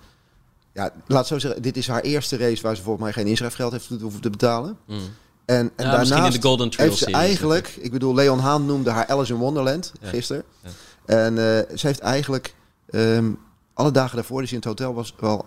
Ja, 0.73 0.93
laat 1.07 1.27
zo 1.27 1.39
zeggen, 1.39 1.61
dit 1.61 1.77
is 1.77 1.87
haar 1.87 2.01
eerste 2.01 2.37
race 2.37 2.61
waar 2.61 2.75
ze 2.75 2.81
volgens 2.81 3.03
mij 3.03 3.13
geen 3.13 3.27
inschrijfgeld 3.27 3.71
heeft 3.71 3.89
hoeven 4.01 4.21
te 4.21 4.29
betalen. 4.29 4.77
Mm. 4.87 4.99
En, 5.45 5.71
en 5.75 5.85
Ja, 5.85 5.97
misschien 5.97 5.99
in 5.99 6.07
daarnaast 6.07 6.41
de 6.41 6.47
Golden 6.47 6.69
Trail 6.69 6.89
heeft 6.89 7.01
ze 7.01 7.09
series 7.09 7.21
eigenlijk... 7.21 7.77
Ik 7.79 7.91
bedoel, 7.91 8.13
Leon 8.13 8.39
Haan 8.39 8.65
noemde 8.65 8.89
haar 8.89 9.07
Alice 9.07 9.33
in 9.33 9.39
Wonderland 9.39 9.91
Ja. 10.01 10.07
gisteren. 10.09 10.43
Ja. 10.63 10.69
En 11.05 11.37
eh, 11.37 11.77
ze 11.77 11.87
heeft 11.87 11.99
eigenlijk 11.99 12.55
ehm, 12.89 13.31
alle 13.73 13.91
dagen 13.91 14.15
daarvoor 14.15 14.45
ze 14.45 14.49
in 14.49 14.55
het 14.55 14.65
hotel 14.65 14.93
was... 14.93 15.15
wel 15.19 15.45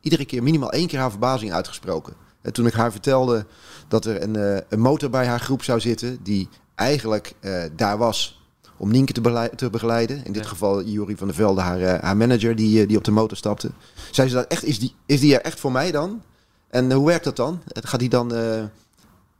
iedere 0.00 0.24
keer 0.24 0.42
minimaal 0.42 0.72
één 0.72 0.86
keer 0.86 0.98
haar 0.98 1.10
verbazing 1.10 1.52
uitgesproken. 1.52 2.14
En 2.42 2.52
toen 2.52 2.66
ik 2.66 2.72
haar 2.72 2.90
vertelde 2.92 3.46
dat 3.88 4.04
er 4.04 4.22
een, 4.22 4.36
eh, 4.36 4.60
een 4.68 4.80
motor 4.80 5.10
bij 5.10 5.26
haar 5.26 5.40
groep 5.40 5.62
zou 5.62 5.80
zitten... 5.80 6.18
die 6.22 6.48
eigenlijk 6.74 7.34
eh, 7.40 7.62
daar 7.76 7.98
was 7.98 8.41
om 8.82 8.90
Nienke 8.90 9.12
te, 9.12 9.50
te 9.56 9.70
begeleiden. 9.70 10.16
In 10.24 10.32
dit 10.32 10.42
Ja. 10.42 10.48
geval 10.48 10.82
Jurie 10.84 11.16
van 11.16 11.26
der 11.26 11.36
Velde, 11.36 11.60
haar, 11.60 11.80
eh, 11.80 12.02
haar 12.02 12.16
manager, 12.16 12.56
die, 12.56 12.82
eh, 12.82 12.88
die 12.88 12.96
op 12.96 13.04
de 13.04 13.10
motor 13.10 13.36
stapte. 13.36 13.70
Zei 14.10 14.28
ze 14.28 14.34
dat 14.34 14.46
echt, 14.46 14.64
is 14.64 14.78
die, 14.78 14.94
is 15.06 15.20
die 15.20 15.34
er 15.34 15.40
echt 15.40 15.60
voor 15.60 15.72
mij 15.72 15.90
dan? 15.90 16.22
En 16.70 16.90
eh, 16.90 16.96
hoe 16.96 17.06
werkt 17.06 17.24
dat 17.24 17.36
dan? 17.36 17.62
Gaat 17.72 18.00
die 18.00 18.08
dan... 18.08 18.32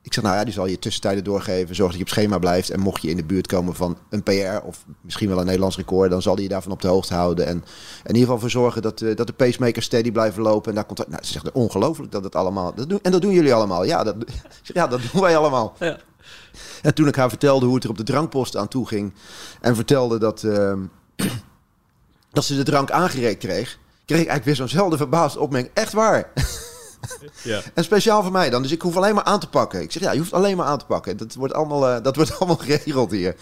ik 0.02 0.12
zeg, 0.12 0.24
nou 0.24 0.36
ja, 0.36 0.44
die 0.44 0.52
zal 0.52 0.66
je 0.66 0.78
tussentijden 0.78 1.24
doorgeven. 1.24 1.74
Zorg 1.74 1.88
dat 1.90 1.98
je 1.98 2.04
op 2.04 2.10
schema 2.10 2.38
blijft. 2.38 2.70
En 2.70 2.80
mocht 2.80 3.02
je 3.02 3.08
in 3.10 3.16
de 3.16 3.24
buurt 3.24 3.46
komen 3.46 3.74
van 3.74 3.96
een 4.10 4.22
PR 4.22 4.64
of 4.66 4.84
misschien 5.00 5.28
wel 5.28 5.38
een 5.38 5.44
Nederlands 5.44 5.76
record, 5.76 6.10
dan 6.10 6.22
zal 6.22 6.34
die 6.34 6.44
je 6.44 6.50
daarvan 6.50 6.72
op 6.72 6.80
de 6.82 6.88
hoogte 6.88 7.14
houden. 7.14 7.46
En 7.46 7.56
in 7.56 7.64
ieder 8.06 8.20
geval 8.20 8.38
voor 8.38 8.50
zorgen 8.50 8.82
dat, 8.82 8.98
dat 8.98 9.26
de 9.26 9.32
pacemakers 9.32 9.84
steady 9.86 10.12
blijven 10.12 10.42
lopen. 10.42 10.68
En 10.68 10.74
daar 10.74 10.84
komt, 10.84 11.08
nou, 11.08 11.24
ze 11.24 11.32
zegt, 11.32 11.52
ongelooflijk 11.52 12.12
dat 12.12 12.24
het 12.24 12.34
allemaal. 12.34 12.74
Dat 12.74 12.88
doen, 12.88 12.98
en 13.02 13.12
dat 13.12 13.22
doen 13.22 13.32
jullie 13.32 13.54
allemaal. 13.54 13.84
Ja 13.84 14.04
dat, 14.04 14.16
ja, 14.62 14.86
dat 14.86 15.00
doen 15.12 15.20
wij 15.20 15.36
allemaal. 15.36 15.74
Ja. 15.78 15.98
En 16.82 16.94
toen 16.94 17.08
ik 17.08 17.16
haar 17.16 17.28
vertelde 17.28 17.66
hoe 17.66 17.74
het 17.74 17.84
er 17.84 17.90
op 17.90 17.96
de 17.96 18.02
drankpost 18.02 18.56
aan 18.56 18.68
toe 18.68 18.86
ging. 18.86 19.12
En 19.60 19.74
vertelde 19.74 20.18
dat, 20.18 20.42
ehm, 20.42 20.78
dat 22.32 22.44
ze 22.44 22.56
de 22.56 22.62
drank 22.62 22.90
aangereikt 22.90 23.38
kreeg. 23.38 23.78
Kreeg 24.04 24.20
ik 24.20 24.28
eigenlijk 24.28 24.44
weer 24.44 24.56
zo'nzelfde 24.56 24.96
verbaasde 24.96 25.40
opmerking. 25.40 25.74
Echt 25.74 25.92
waar. 25.92 26.30
Ja. 27.42 27.60
En 27.74 27.84
speciaal 27.84 28.22
voor 28.22 28.32
mij 28.32 28.50
dan. 28.50 28.62
Dus 28.62 28.72
ik 28.72 28.82
hoef 28.82 28.96
alleen 28.96 29.14
maar 29.14 29.24
aan 29.24 29.40
te 29.40 29.48
pakken. 29.48 29.82
Ik 29.82 29.92
zeg, 29.92 30.02
ja, 30.02 30.12
je 30.12 30.18
hoeft 30.18 30.32
alleen 30.32 30.56
maar 30.56 30.66
aan 30.66 30.78
te 30.78 30.84
pakken. 30.84 31.16
Dat 31.16 31.34
wordt 31.34 31.54
allemaal, 31.54 31.88
eh, 31.88 32.02
dat 32.02 32.16
wordt 32.16 32.34
allemaal 32.38 32.56
geregeld 32.56 33.10
hier. 33.10 33.34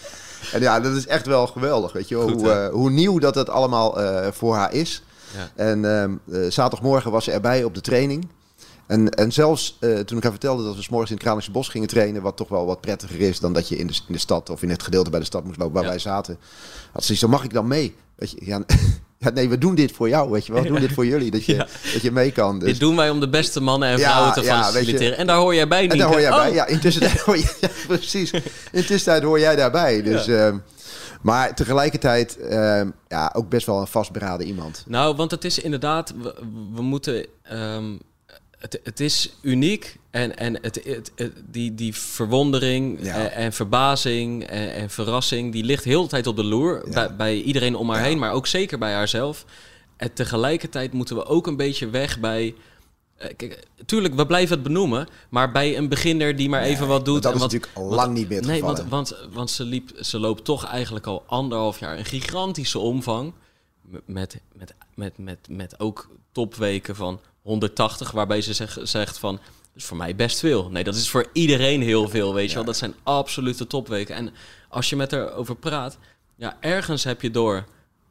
En 0.53 0.61
ja, 0.61 0.79
dat 0.79 0.95
is 0.95 1.07
echt 1.07 1.25
wel 1.25 1.47
geweldig. 1.47 1.93
Weet 1.93 2.07
je. 2.07 2.15
Goed, 2.15 2.31
hoe, 2.31 2.51
eh, 2.51 2.69
hoe 2.69 2.89
nieuw 2.89 3.19
dat 3.19 3.35
het 3.35 3.49
allemaal 3.49 4.01
eh, 4.01 4.31
voor 4.31 4.55
haar 4.55 4.73
is. 4.73 5.03
Ja. 5.33 5.49
En 5.55 5.85
ehm, 5.85 6.11
eh, 6.31 6.51
zaterdagmorgen 6.51 7.11
was 7.11 7.23
ze 7.23 7.31
erbij 7.31 7.63
op 7.63 7.75
de 7.75 7.81
training. 7.81 8.27
En, 8.91 9.09
en 9.09 9.31
zelfs 9.31 9.77
eh, 9.79 9.99
toen 9.99 10.17
ik 10.17 10.23
haar 10.23 10.31
vertelde 10.31 10.63
dat 10.63 10.75
we 10.75 10.81
's 10.81 10.89
morgens 10.89 11.09
in 11.09 11.15
het 11.15 11.25
Kralingse 11.25 11.51
Bos 11.51 11.67
gingen 11.69 11.87
trainen... 11.87 12.21
wat 12.21 12.37
toch 12.37 12.47
wel 12.49 12.65
wat 12.65 12.81
prettiger 12.81 13.19
is 13.19 13.39
dan 13.39 13.53
dat 13.53 13.67
je 13.69 13.77
in 13.77 13.87
de, 13.87 13.93
in 14.07 14.13
de 14.13 14.19
stad... 14.19 14.49
of 14.49 14.61
in 14.63 14.69
het 14.69 14.83
gedeelte 14.83 15.09
bij 15.09 15.19
de 15.19 15.25
stad 15.25 15.43
moest 15.43 15.57
lopen 15.57 15.73
waar 15.73 15.83
Ja. 15.83 15.89
wij 15.89 15.99
zaten. 15.99 16.37
Had 16.91 17.03
ze 17.03 17.15
zo 17.15 17.27
mag 17.27 17.43
ik 17.43 17.53
dan 17.53 17.67
mee? 17.67 17.95
Weet 18.15 18.31
je, 18.31 18.37
ja, 18.45 18.63
ja, 19.23 19.29
nee, 19.29 19.49
we 19.49 19.57
doen 19.57 19.75
dit 19.75 19.91
voor 19.91 20.09
jou, 20.09 20.31
weet 20.31 20.45
je 20.45 20.53
wel. 20.53 20.61
We 20.61 20.67
doen 20.67 20.79
dit 20.79 20.91
voor 20.93 21.05
jullie, 21.05 21.31
dat 21.31 21.45
je, 21.45 21.53
Ja. 21.61 21.67
dat 21.93 22.01
je 22.01 22.11
mee 22.11 22.31
kan. 22.31 22.59
Dus. 22.59 22.69
Dit 22.69 22.79
doen 22.79 22.95
wij 22.95 23.09
om 23.09 23.19
de 23.19 23.29
beste 23.29 23.61
mannen 23.61 23.89
en 23.89 23.99
vrouwen 23.99 24.33
te 24.33 24.41
ja, 24.41 24.57
je. 24.57 24.63
faciliteren. 24.63 25.17
En 25.17 25.27
daar 25.27 25.37
hoor 25.37 25.55
jij 25.55 25.67
bij, 25.67 25.89
En 25.89 25.97
daar 25.97 26.07
hoor 26.07 26.21
jij 26.21 26.29
bij. 26.29 26.49
Oh. 26.49 26.53
Ja, 26.55 26.65
intussen 26.67 27.11
hoor 27.25 27.37
je, 27.37 27.69
precies. 27.87 28.31
Intussen 28.71 29.23
hoor 29.23 29.39
jij 29.39 29.55
daarbij. 29.55 30.03
Dus, 30.03 30.27
ehm, 30.27 30.57
maar 31.21 31.55
tegelijkertijd 31.55 32.37
ehm, 32.39 32.89
ja, 33.07 33.31
ook 33.35 33.49
best 33.49 33.65
wel 33.65 33.79
een 33.79 33.87
vastberaden 33.87 34.47
iemand. 34.47 34.83
Nou, 34.87 35.15
want 35.15 35.31
het 35.31 35.45
is 35.45 35.59
inderdaad, 35.59 36.13
we, 36.21 36.35
we 36.73 36.81
moeten. 36.81 37.25
ehm, 37.43 37.93
het, 38.61 38.79
het 38.83 38.99
is 38.99 39.35
uniek 39.41 39.97
en, 40.11 40.37
en 40.37 40.53
het, 40.61 40.81
het, 40.83 41.11
het- 41.15 41.33
die, 41.49 41.75
die 41.75 41.95
verwondering 41.95 43.03
Ja. 43.05 43.13
en, 43.15 43.31
en 43.31 43.53
verbazing 43.53 44.43
en, 44.43 44.73
en 44.73 44.89
verrassing, 44.89 45.51
die 45.51 45.63
ligt 45.63 45.83
heel 45.83 46.01
de 46.03 46.09
tijd 46.09 46.27
op 46.27 46.35
de 46.35 46.43
loer 46.43 46.83
Ja. 46.87 46.93
bij, 46.93 47.15
bij 47.15 47.41
iedereen 47.41 47.75
om 47.75 47.89
haar 47.89 47.99
Ja. 47.99 48.05
heen, 48.05 48.19
maar 48.19 48.31
ook 48.31 48.47
zeker 48.47 48.77
bij 48.77 48.93
haarzelf. 48.93 49.45
En 49.97 50.13
tegelijkertijd 50.13 50.93
moeten 50.93 51.15
we 51.15 51.25
ook 51.25 51.47
een 51.47 51.55
beetje 51.57 51.89
weg 51.89 52.19
bij. 52.19 52.55
eh, 53.17 53.29
Kijk, 53.37 53.63
tuurlijk, 53.85 54.13
we 54.15 54.25
blijven 54.25 54.53
het 54.55 54.63
benoemen, 54.63 55.07
maar 55.29 55.51
bij 55.51 55.77
een 55.77 55.89
beginner 55.89 56.35
die 56.35 56.49
maar 56.49 56.61
even 56.61 56.87
wat 56.87 57.05
doet. 57.05 57.21
dat 57.23 57.31
en 57.31 57.37
is 57.37 57.43
wat, 57.43 57.51
natuurlijk 57.51 57.77
al 57.77 57.95
lang 57.95 58.13
niet 58.13 58.27
meer 58.29 58.37
het 58.37 58.47
Nee, 58.47 58.59
geval, 58.59 58.75
want, 58.75 58.89
want, 58.89 59.15
want 59.33 59.49
ze, 59.51 59.63
liep, 59.63 59.91
ze 59.99 60.19
loopt 60.19 60.43
toch 60.45 60.65
eigenlijk 60.65 61.07
al 61.07 61.23
anderhalf 61.27 61.79
jaar 61.79 61.97
een 61.97 62.05
gigantische 62.05 62.79
omvang. 62.79 63.33
Met, 64.05 64.39
met, 64.53 64.73
met, 64.95 65.17
met, 65.17 65.37
met 65.49 65.79
ook 65.79 66.09
topweken 66.31 66.95
van 66.95 67.19
180, 67.41 68.11
waarbij 68.11 68.41
ze 68.41 68.53
zeg, 68.53 68.77
zegt 68.83 69.17
van... 69.17 69.39
Is 69.75 69.85
voor 69.85 69.97
mij 69.97 70.15
best 70.15 70.39
veel. 70.39 70.69
Nee, 70.69 70.83
dat 70.83 70.95
is 70.95 71.09
voor 71.09 71.29
iedereen 71.33 71.81
heel 71.81 72.09
veel, 72.09 72.33
weet 72.33 72.49
je 72.49 72.55
wel. 72.55 72.63
Dat 72.63 72.77
zijn 72.77 72.93
absolute 73.03 73.67
topweken. 73.67 74.15
En 74.15 74.33
als 74.69 74.89
je 74.89 74.95
met 74.95 75.11
haar 75.11 75.33
over 75.33 75.55
praat... 75.55 75.97
Ja, 76.35 76.57
ergens 76.59 77.03
heb 77.03 77.21
je 77.21 77.31
door 77.31 77.65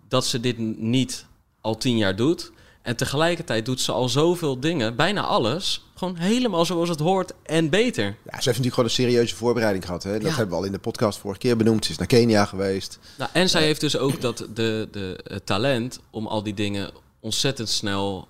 dat 0.09 0.27
ze 0.27 0.41
dit 0.41 0.59
niet 0.79 1.27
al 1.61 1.77
tien 1.77 1.97
jaar 1.97 2.17
doet. 2.17 2.53
En 2.83 2.97
tegelijkertijd 2.97 3.65
doet 3.65 3.81
ze 3.81 3.93
al 3.93 4.09
zoveel 4.09 4.61
dingen, 4.61 4.97
bijna 4.97 5.23
alles... 5.23 5.85
gewoon 5.95 6.17
helemaal 6.17 6.65
zoals 6.65 6.89
het 6.89 6.99
hoort 6.99 7.33
en 7.43 7.69
beter. 7.71 8.05
Ja, 8.05 8.15
ze 8.15 8.31
heeft 8.31 8.45
natuurlijk 8.47 8.75
gewoon 8.75 8.89
een 8.89 8.95
serieuze 8.95 9.35
voorbereiding 9.35 9.85
gehad. 9.85 10.03
Hè? 10.03 10.13
Dat 10.13 10.23
Ja. 10.23 10.29
hebben 10.29 10.49
we 10.49 10.55
al 10.55 10.65
in 10.65 10.73
de 10.73 10.79
podcast 10.79 11.19
vorige 11.19 11.41
keer 11.41 11.57
benoemd. 11.57 11.85
Ze 11.85 11.91
is 11.91 11.99
naar 11.99 12.07
Kenia 12.07 12.45
geweest. 12.45 12.99
Nou, 13.19 13.31
en 13.33 13.49
zij 13.49 13.63
heeft 13.63 13.81
dus 13.81 13.97
ook 13.97 14.21
dat 14.21 14.47
de, 14.55 14.89
de, 14.91 15.21
het 15.25 15.47
talent 15.47 16.01
om 16.11 16.27
al 16.27 16.43
die 16.43 16.55
dingen 16.55 16.91
ontzettend 17.21 17.69
snel... 17.69 18.29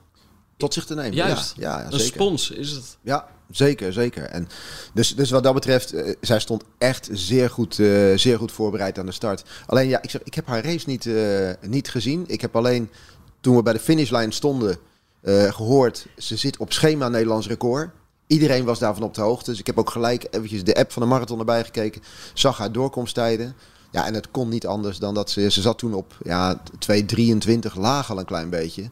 Tot 0.60 0.74
zich 0.74 0.84
te 0.84 0.94
nemen. 0.94 1.14
Juist, 1.14 1.54
Ja, 1.56 1.78
ja, 1.78 1.84
ja, 1.84 1.92
een 1.92 2.00
spons 2.00 2.50
is 2.50 2.70
het. 2.70 2.96
Ja, 3.02 3.26
zeker, 3.50 3.92
zeker. 3.92 4.22
En 4.24 4.48
dus, 4.94 5.14
dus 5.14 5.30
wat 5.30 5.42
dat 5.42 5.54
betreft, 5.54 5.92
eh, 5.92 6.14
zij 6.20 6.40
stond 6.40 6.64
echt 6.78 7.08
zeer 7.12 7.50
goed, 7.50 7.78
eh, 7.78 7.86
zeer 8.14 8.38
goed 8.38 8.52
voorbereid 8.52 8.98
aan 8.98 9.06
de 9.06 9.12
start. 9.12 9.44
Alleen 9.66 9.88
ja, 9.88 10.02
ik, 10.02 10.10
zeg, 10.10 10.22
ik 10.22 10.34
heb 10.34 10.46
haar 10.46 10.64
race 10.64 10.88
niet, 10.88 11.06
eh, 11.06 11.50
niet 11.60 11.88
gezien. 11.90 12.24
Ik 12.26 12.40
heb 12.40 12.56
alleen, 12.56 12.90
toen 13.40 13.56
we 13.56 13.62
bij 13.62 13.72
de 13.72 13.78
finishlijn 13.78 14.32
stonden, 14.32 14.78
eh, 15.20 15.52
gehoord... 15.52 16.06
ze 16.16 16.36
zit 16.36 16.56
op 16.56 16.72
schema 16.72 17.08
Nederlands 17.08 17.46
record. 17.46 17.90
Iedereen 18.26 18.64
was 18.64 18.78
daarvan 18.78 19.02
op 19.02 19.14
de 19.14 19.20
hoogte. 19.20 19.50
Dus 19.50 19.60
ik 19.60 19.66
heb 19.66 19.78
ook 19.78 19.90
gelijk 19.90 20.26
eventjes 20.30 20.64
de 20.64 20.74
app 20.74 20.92
van 20.92 21.02
de 21.02 21.08
marathon 21.08 21.38
erbij 21.38 21.64
gekeken. 21.64 22.02
Zag 22.34 22.58
haar 22.58 22.72
doorkomsttijden. 22.72 23.54
Ja, 23.90 24.06
en 24.06 24.14
het 24.14 24.30
kon 24.30 24.48
niet 24.48 24.66
anders 24.66 24.98
dan 24.98 25.14
dat 25.14 25.30
ze... 25.30 25.50
Ze 25.50 25.60
zat 25.60 25.78
toen 25.78 25.94
op 25.94 26.16
ja, 26.22 26.62
2.23 26.90 27.74
laag 27.74 28.10
al 28.10 28.18
een 28.18 28.24
klein 28.24 28.50
beetje. 28.50 28.90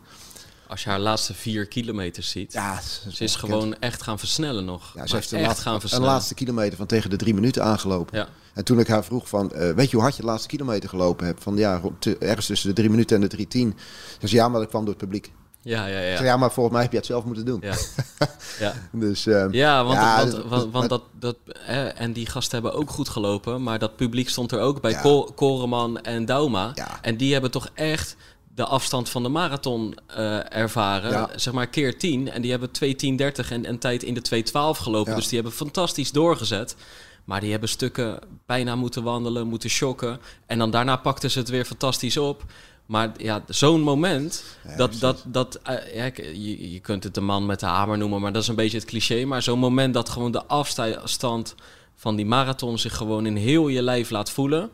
Als 0.68 0.82
je 0.84 0.90
haar 0.90 0.98
laatste 0.98 1.34
vier 1.34 1.66
kilometers 1.66 2.30
ziet. 2.30 2.52
Ja, 2.52 2.80
ze 3.10 3.24
is 3.24 3.34
gewoon 3.36 3.78
echt 3.78 4.02
gaan 4.02 4.18
versnellen 4.18 4.64
nog. 4.64 4.92
Ja, 4.94 5.06
ze 5.06 5.14
heeft 5.14 5.30
een, 5.30 5.38
echt 5.38 5.46
laatste, 5.46 5.62
gaan 5.64 5.74
een 5.74 5.80
versnellen. 5.80 6.06
laatste 6.08 6.34
kilometer 6.34 6.76
van 6.76 6.86
tegen 6.86 7.10
de 7.10 7.16
drie 7.16 7.34
minuten 7.34 7.64
aangelopen. 7.64 8.18
Ja. 8.18 8.28
En 8.54 8.64
toen 8.64 8.78
ik 8.78 8.86
haar 8.88 9.04
vroeg 9.04 9.28
van, 9.28 9.52
eh, 9.52 9.70
weet 9.74 9.86
je 9.90 9.92
hoe 9.94 10.02
hard 10.04 10.16
je 10.16 10.22
de 10.22 10.28
laatste 10.28 10.48
kilometer 10.48 10.88
gelopen 10.88 11.26
hebt? 11.26 11.42
Van 11.42 11.56
ja, 11.56 11.80
ergens 12.18 12.46
tussen 12.46 12.68
de 12.68 12.74
drie 12.74 12.90
minuten 12.90 13.16
en 13.16 13.22
de 13.22 13.28
drie 13.28 13.48
tien. 13.48 13.76
Dus 14.18 14.30
ja, 14.30 14.48
maar 14.48 14.60
dat 14.60 14.68
kwam 14.68 14.80
door 14.84 14.94
het 14.94 15.02
publiek. 15.02 15.32
Ja, 15.62 15.86
ja, 15.86 15.96
Ik 15.98 16.02
zei, 16.02 16.18
ja. 16.18 16.24
ja, 16.24 16.36
maar 16.36 16.50
volgens 16.52 16.74
mij 16.74 16.82
heb 16.82 16.92
je 16.92 16.98
het 16.98 17.06
zelf 17.06 17.24
moeten 17.24 17.44
doen. 17.44 17.60
Ja, 17.62 17.74
ja. 18.64 18.74
Dus, 18.92 19.24
ja 19.24 19.42
want, 19.42 19.54
Ja, 19.54 19.84
want, 19.84 20.32
want, 20.32 20.48
want 20.48 20.72
maar- 20.72 20.88
dat, 20.88 21.02
dat, 21.18 21.36
eh, 21.66 22.00
en 22.00 22.12
die 22.12 22.26
gasten 22.26 22.52
hebben 22.62 22.80
ook 22.80 22.90
goed 22.90 23.08
gelopen, 23.08 23.62
maar 23.62 23.78
dat 23.78 23.96
publiek 23.96 24.28
stond 24.28 24.52
er 24.52 24.60
ook 24.60 24.80
bij 24.80 24.90
Ja. 24.90 25.00
Ko- 25.00 25.32
Koreman 25.34 26.00
en 26.00 26.24
Dauma. 26.24 26.70
Ja. 26.74 26.98
En 27.02 27.16
die 27.16 27.32
hebben 27.32 27.50
toch 27.50 27.68
echt 27.74 28.16
de 28.58 28.64
afstand 28.64 29.08
van 29.08 29.22
de 29.22 29.28
marathon 29.28 29.94
eh, 30.06 30.52
ervaren, 30.56 31.10
Ja. 31.10 31.28
zeg 31.36 31.52
maar 31.54 31.66
keer 31.66 31.98
10. 31.98 32.30
En 32.30 32.42
die 32.42 32.50
hebben 32.50 32.70
2.10.30 32.72 33.50
en 33.50 33.68
een 33.68 33.78
tijd 33.78 34.02
in 34.02 34.14
de 34.14 34.22
2.12 34.22 34.78
gelopen. 34.80 35.10
Ja. 35.12 35.18
Dus 35.18 35.26
die 35.28 35.34
hebben 35.40 35.56
fantastisch 35.56 36.12
doorgezet. 36.12 36.76
Maar 37.24 37.40
die 37.40 37.50
hebben 37.50 37.68
stukken 37.68 38.18
bijna 38.46 38.74
moeten 38.76 39.02
wandelen, 39.02 39.46
moeten 39.46 39.70
shocken. 39.70 40.20
En 40.46 40.58
dan 40.58 40.70
daarna 40.70 40.96
pakten 40.96 41.30
ze 41.30 41.38
het 41.38 41.48
weer 41.48 41.64
fantastisch 41.64 42.16
op. 42.16 42.44
Maar 42.86 43.12
ja, 43.16 43.42
zo'n 43.48 43.80
moment, 43.80 44.44
Ja, 44.66 44.76
dat, 44.76 44.96
dat, 45.00 45.24
dat, 45.26 45.54
eh, 45.62 45.94
ja, 45.94 46.04
je, 46.32 46.72
je 46.72 46.80
kunt 46.80 47.04
het 47.04 47.14
de 47.14 47.20
man 47.20 47.46
met 47.46 47.60
de 47.60 47.66
hamer 47.66 47.98
noemen, 47.98 48.20
maar 48.20 48.32
dat 48.32 48.42
is 48.42 48.48
een 48.48 48.54
beetje 48.54 48.78
het 48.78 48.86
cliché. 48.86 49.24
Maar 49.24 49.42
zo'n 49.42 49.58
moment 49.58 49.94
dat 49.94 50.08
gewoon 50.08 50.32
de 50.32 50.44
afstand 50.46 51.54
van 51.94 52.16
die 52.16 52.26
marathon 52.26 52.78
zich 52.78 52.96
gewoon 52.96 53.26
in 53.26 53.36
heel 53.36 53.68
je 53.68 53.82
lijf 53.82 54.10
laat 54.10 54.30
voelen. 54.30 54.70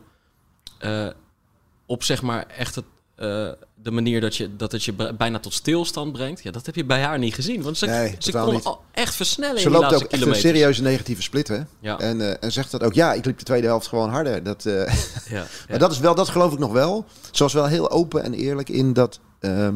eh, 0.79 1.07
op 1.85 2.03
zeg 2.03 2.21
maar 2.21 2.45
echt 2.47 2.75
het, 2.75 2.85
eh, 3.15 3.49
de 3.75 3.91
manier 3.91 4.21
dat, 4.21 4.35
je, 4.35 4.55
dat 4.55 4.71
het 4.71 4.83
je 4.83 4.93
bijna 5.17 5.39
tot 5.39 5.53
stilstand 5.53 6.11
brengt. 6.11 6.43
Ja, 6.43 6.51
dat 6.51 6.65
heb 6.65 6.75
je 6.75 6.85
bij 6.85 7.01
haar 7.01 7.19
niet 7.19 7.33
gezien. 7.33 7.61
Want 7.61 7.77
ze, 7.77 7.85
Nee, 7.85 8.15
ze 8.19 8.31
kon 8.31 8.63
al 8.63 8.81
echt 8.91 9.15
versnellen 9.15 9.59
ze 9.59 9.65
in 9.65 9.71
loopt 9.71 9.93
ook 9.93 10.03
echt 10.03 10.25
een 10.25 10.35
serieuze 10.35 10.81
negatieve 10.81 11.21
split, 11.21 11.47
hè? 11.47 11.59
Ja, 11.79 11.99
En, 11.99 12.21
eh, 12.21 12.43
en 12.43 12.51
zegt 12.51 12.71
dat 12.71 12.83
ook, 12.83 12.93
ja, 12.93 13.13
ik 13.13 13.25
liep 13.25 13.37
de 13.37 13.43
tweede 13.43 13.67
helft 13.67 13.87
gewoon 13.87 14.09
harder. 14.09 14.43
Dat, 14.43 14.65
eh, 14.65 14.73
ja, 14.73 14.93
ja. 15.37 15.45
Maar 15.69 15.79
dat 15.79 15.91
is 15.91 15.99
wel, 15.99 16.15
dat 16.15 16.29
geloof 16.29 16.53
ik 16.53 16.59
nog 16.59 16.71
wel. 16.71 17.05
Ze 17.31 17.43
was 17.43 17.53
wel 17.53 17.65
heel 17.65 17.91
open 17.91 18.23
en 18.23 18.33
eerlijk 18.33 18.69
in 18.69 18.93
dat, 18.93 19.19
ehm, 19.39 19.75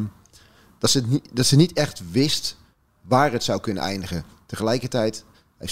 dat, 0.78 0.90
ze, 0.90 1.02
niet, 1.06 1.28
dat 1.32 1.46
ze 1.46 1.56
niet 1.56 1.72
echt 1.72 2.02
wist 2.10 2.56
waar 3.02 3.32
het 3.32 3.44
zou 3.44 3.60
kunnen 3.60 3.82
eindigen. 3.82 4.24
Tegelijkertijd, 4.46 5.24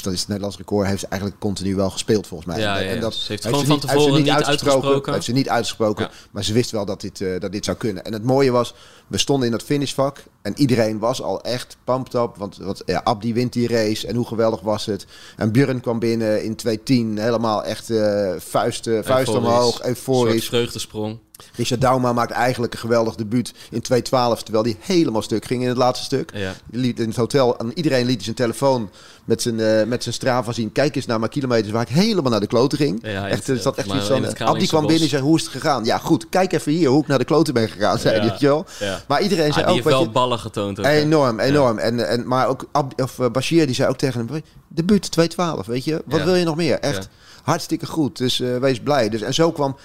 dat 0.03 0.13
is 0.13 0.19
het 0.19 0.29
Nederlands 0.29 0.57
record, 0.57 0.87
heeft 0.87 1.01
ze 1.01 1.07
eigenlijk 1.07 1.41
continu 1.41 1.75
wel 1.75 1.91
gespeeld 1.91 2.27
volgens 2.27 2.49
mij. 2.55 2.61
Ja, 2.61 2.79
En- 2.79 2.85
ja, 2.85 2.91
en 2.91 3.01
dat 3.01 3.13
Ze 3.15 3.19
heeft 3.19 3.29
heeft 3.29 3.43
gewoon 3.45 3.61
ze 3.61 3.67
van 3.67 3.75
niet- 3.77 3.89
tevoren 3.89 4.23
niet 4.23 4.31
uitgesproken. 4.31 5.13
Heeft 5.13 5.25
ze 5.25 5.33
niet 5.33 5.49
uitgesproken, 5.49 6.05
Ja. 6.05 6.11
maar 6.31 6.45
ze 6.45 6.53
wist 6.53 6.71
wel 6.71 6.85
dat 6.85 7.01
dit, 7.01 7.21
eh, 7.21 7.41
dat 7.41 7.53
dit 7.53 7.65
zou 7.65 7.77
kunnen. 7.77 8.05
En 8.05 8.13
het 8.13 8.25
mooie 8.25 8.51
was, 8.51 8.75
we 9.07 9.19
stonden 9.19 9.47
in 9.47 9.53
dat 9.53 9.63
finishvak 9.63 10.23
En 10.49 10.55
iedereen 10.57 10.99
was 10.99 11.23
al 11.23 11.41
echt 11.43 11.77
pumped 11.85 12.15
up. 12.15 12.37
Want 12.37 12.57
wat, 12.57 12.83
ja, 12.87 13.01
Abdi 13.05 13.35
wint 13.35 13.53
die 13.53 13.69
race. 13.69 14.07
En 14.07 14.17
hoe 14.17 14.27
geweldig 14.27 14.61
was 14.61 14.87
het. 14.87 15.07
En 15.37 15.53
Björn 15.53 15.81
kwam 15.81 15.99
binnen 15.99 16.45
in 16.45 16.57
2.10. 16.67 16.75
Helemaal 17.21 17.65
echt 17.65 17.91
uh, 17.91 18.33
vuisten, 18.39 19.05
vuist 19.05 19.29
omhoog. 19.29 19.83
Euforisch. 19.83 20.35
Een 20.35 20.49
vreugdesprong. 20.49 21.19
Richard 21.55 21.81
Dauma 21.81 22.13
maakt 22.13 22.31
eigenlijk 22.31 22.73
een 22.73 22.79
geweldig 22.79 23.15
debuut 23.15 23.55
in 23.71 23.83
2.12. 23.93 24.01
Terwijl 24.09 24.65
hij 24.65 24.77
helemaal 24.81 25.23
stuk 25.23 25.45
ging 25.45 25.63
in 25.63 25.69
het 25.69 25.77
laatste 25.77 26.05
stuk. 26.05 26.31
Ja. 26.35 26.55
Liet 26.71 27.01
in 27.01 27.09
het 27.09 27.17
hotel. 27.17 27.59
En 27.59 27.71
iedereen 27.75 28.07
liet 28.07 28.23
zijn 28.23 28.37
telefoon 28.37 28.91
met 29.25 29.43
zijn, 29.43 29.59
uh, 29.59 29.85
met 29.85 30.03
zijn 30.03 30.15
Strava 30.15 30.53
zien. 30.53 30.73
Kijk 30.73 30.97
eens 30.97 31.07
naar 31.07 31.19
mijn 31.19 31.31
kilometers 31.31 31.73
waar 31.73 31.83
ik 31.83 31.89
helemaal 31.89 32.31
naar 32.31 32.41
de 32.41 32.47
kloten 32.47 32.79
ging. 32.79 32.99
Ja, 33.03 33.29
echt, 33.29 33.49
er 33.49 33.59
zat 33.59 33.77
echt 33.77 33.93
iets 33.93 34.07
van. 34.07 34.37
Abdi 34.39 34.67
kwam 34.67 34.87
binnen 34.87 35.03
en 35.03 35.09
zei: 35.09 35.23
Hoe 35.23 35.37
is 35.37 35.43
het 35.43 35.51
gegaan? 35.51 35.85
Ja, 35.85 35.99
goed. 35.99 36.29
Kijk 36.29 36.53
even 36.53 36.73
hier 36.73 36.89
hoe 36.89 37.03
ik 37.03 37.09
naar 37.09 37.19
de 37.19 37.25
kloten 37.25 37.55
ben 37.55 37.69
gegaan. 37.69 37.99
Zei 37.99 38.21
hij. 38.39 38.65
Maar 39.07 39.23
iedereen 39.23 39.53
zei 39.53 39.65
ah, 39.65 39.71
ook. 39.71 39.83
Die 39.83 39.93
heeft 39.93 40.03
wel 40.03 40.11
ballen 40.11 40.38
getoond. 40.39 40.79
Ook, 40.79 40.85
enorm, 40.85 41.41
enorm. 41.41 41.79
En, 41.79 42.09
en, 42.09 42.27
maar 42.27 42.49
ook 42.49 42.69
Abdi, 42.73 43.03
of, 43.03 43.19
uh, 43.19 43.31
Bashir 43.31 43.67
die 43.67 43.75
zei 43.75 43.89
ook 43.89 43.97
tegen 43.97 44.27
hem: 44.27 44.43
Debuut 44.69 45.19
2.12. 45.21 45.67
Weet 45.67 45.85
je, 45.85 46.03
wat 46.07 46.23
wil 46.23 46.35
je 46.35 46.45
nog 46.45 46.57
meer? 46.57 46.79
Echt 46.79 47.09
hartstikke 47.43 47.87
goed. 47.87 48.17
Dus 48.17 48.41
uh, 48.41 48.57
wees 48.57 48.81
blij. 48.81 49.09
Dus, 49.09 49.21
en 49.21 49.35
zo 49.35 49.53
kwam 49.53 49.77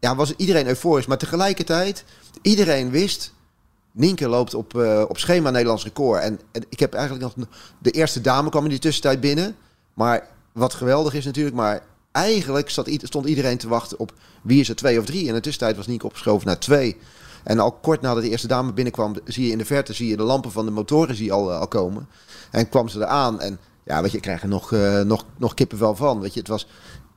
ja, 0.00 0.16
was 0.16 0.34
iedereen 0.36 0.66
euforisch. 0.66 1.06
Maar 1.06 1.18
tegelijkertijd, 1.18 2.04
iedereen 2.42 2.90
wist... 2.90 3.32
Nienke 3.92 4.28
loopt 4.28 4.54
op, 4.54 4.74
uh, 4.74 5.04
op 5.08 5.18
schema 5.18 5.50
Nederlands 5.50 5.84
record. 5.84 6.22
En, 6.22 6.40
en, 6.52 6.64
ik 6.68 6.80
heb 6.80 6.94
eigenlijk 6.94 7.36
nog... 7.36 7.46
De 7.78 7.90
eerste 7.90 8.20
dame 8.20 8.50
kwam 8.50 8.64
in 8.64 8.70
die 8.70 8.78
tussentijd 8.78 9.20
binnen. 9.20 9.56
Maar 9.94 10.28
wat 10.52 10.74
geweldig 10.74 11.14
is 11.14 11.24
natuurlijk... 11.24 11.56
Maar 11.56 11.82
eigenlijk 12.12 12.70
zat, 12.70 12.90
stond 13.02 13.26
iedereen 13.26 13.58
te 13.58 13.68
wachten 13.68 13.98
op 13.98 14.12
wie 14.42 14.60
is 14.60 14.68
er 14.68 14.76
twee 14.76 14.98
of 14.98 15.04
drie. 15.04 15.20
En 15.20 15.28
in 15.28 15.34
de 15.34 15.40
tussentijd 15.40 15.76
was 15.76 15.86
Nienke 15.86 16.06
opgeschoven 16.06 16.46
naar 16.46 16.58
twee. 16.58 16.96
En 17.44 17.58
al 17.58 17.72
kort 17.72 18.00
nadat 18.00 18.22
de 18.22 18.28
eerste 18.28 18.46
dame 18.46 18.72
binnenkwam... 18.72 19.14
zie 19.24 19.46
je 19.46 19.52
in 19.52 19.58
de 19.58 19.64
verte 19.64 19.92
zie 19.92 20.08
je 20.08 20.16
de 20.16 20.22
lampen 20.22 20.52
van 20.52 20.64
de 20.64 20.70
motoren 20.70 21.14
zie 21.14 21.24
je 21.24 21.32
al, 21.32 21.52
al 21.52 21.68
komen. 21.68 22.08
En 22.50 22.68
kwam 22.68 22.88
ze 22.88 22.98
eraan. 22.98 23.40
En 23.40 23.58
ja, 23.84 24.02
weet 24.02 24.10
je, 24.10 24.16
ik 24.16 24.22
krijg 24.22 24.42
er 24.42 24.48
nog, 24.48 24.70
uh, 24.70 25.00
nog, 25.00 25.24
nog 25.36 25.54
kippenvel 25.54 25.94
van. 25.96 26.20
Weet 26.20 26.34
je, 26.34 26.40
het 26.40 26.48
was 26.48 26.66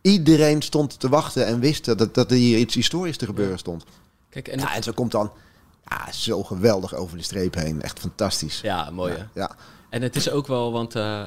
Iedereen 0.03 0.61
stond 0.61 0.99
te 0.99 1.09
wachten 1.09 1.45
en 1.45 1.59
wist 1.59 1.85
dat, 1.85 2.15
dat 2.15 2.31
er 2.31 2.37
hier 2.37 2.57
iets 2.57 2.75
historisch 2.75 3.17
te 3.17 3.25
gebeuren 3.25 3.59
stond. 3.59 3.83
Kijk, 4.29 4.47
en, 4.47 4.59
ja, 4.59 4.75
en 4.75 4.83
zo 4.83 4.91
komt 4.91 5.11
dan 5.11 5.31
ja, 5.89 6.11
zo 6.11 6.43
geweldig 6.43 6.95
over 6.95 7.17
de 7.17 7.23
streep 7.23 7.53
heen. 7.53 7.81
Echt 7.81 7.99
fantastisch. 7.99 8.61
Ja, 8.61 8.89
mooi 8.89 9.13
hè? 9.13 9.23
Ja. 9.33 9.55
En 9.93 10.01
het 10.01 10.15
is 10.15 10.29
ook 10.29 10.47
wel, 10.47 10.71
want 10.71 10.95
uh, 10.95 11.21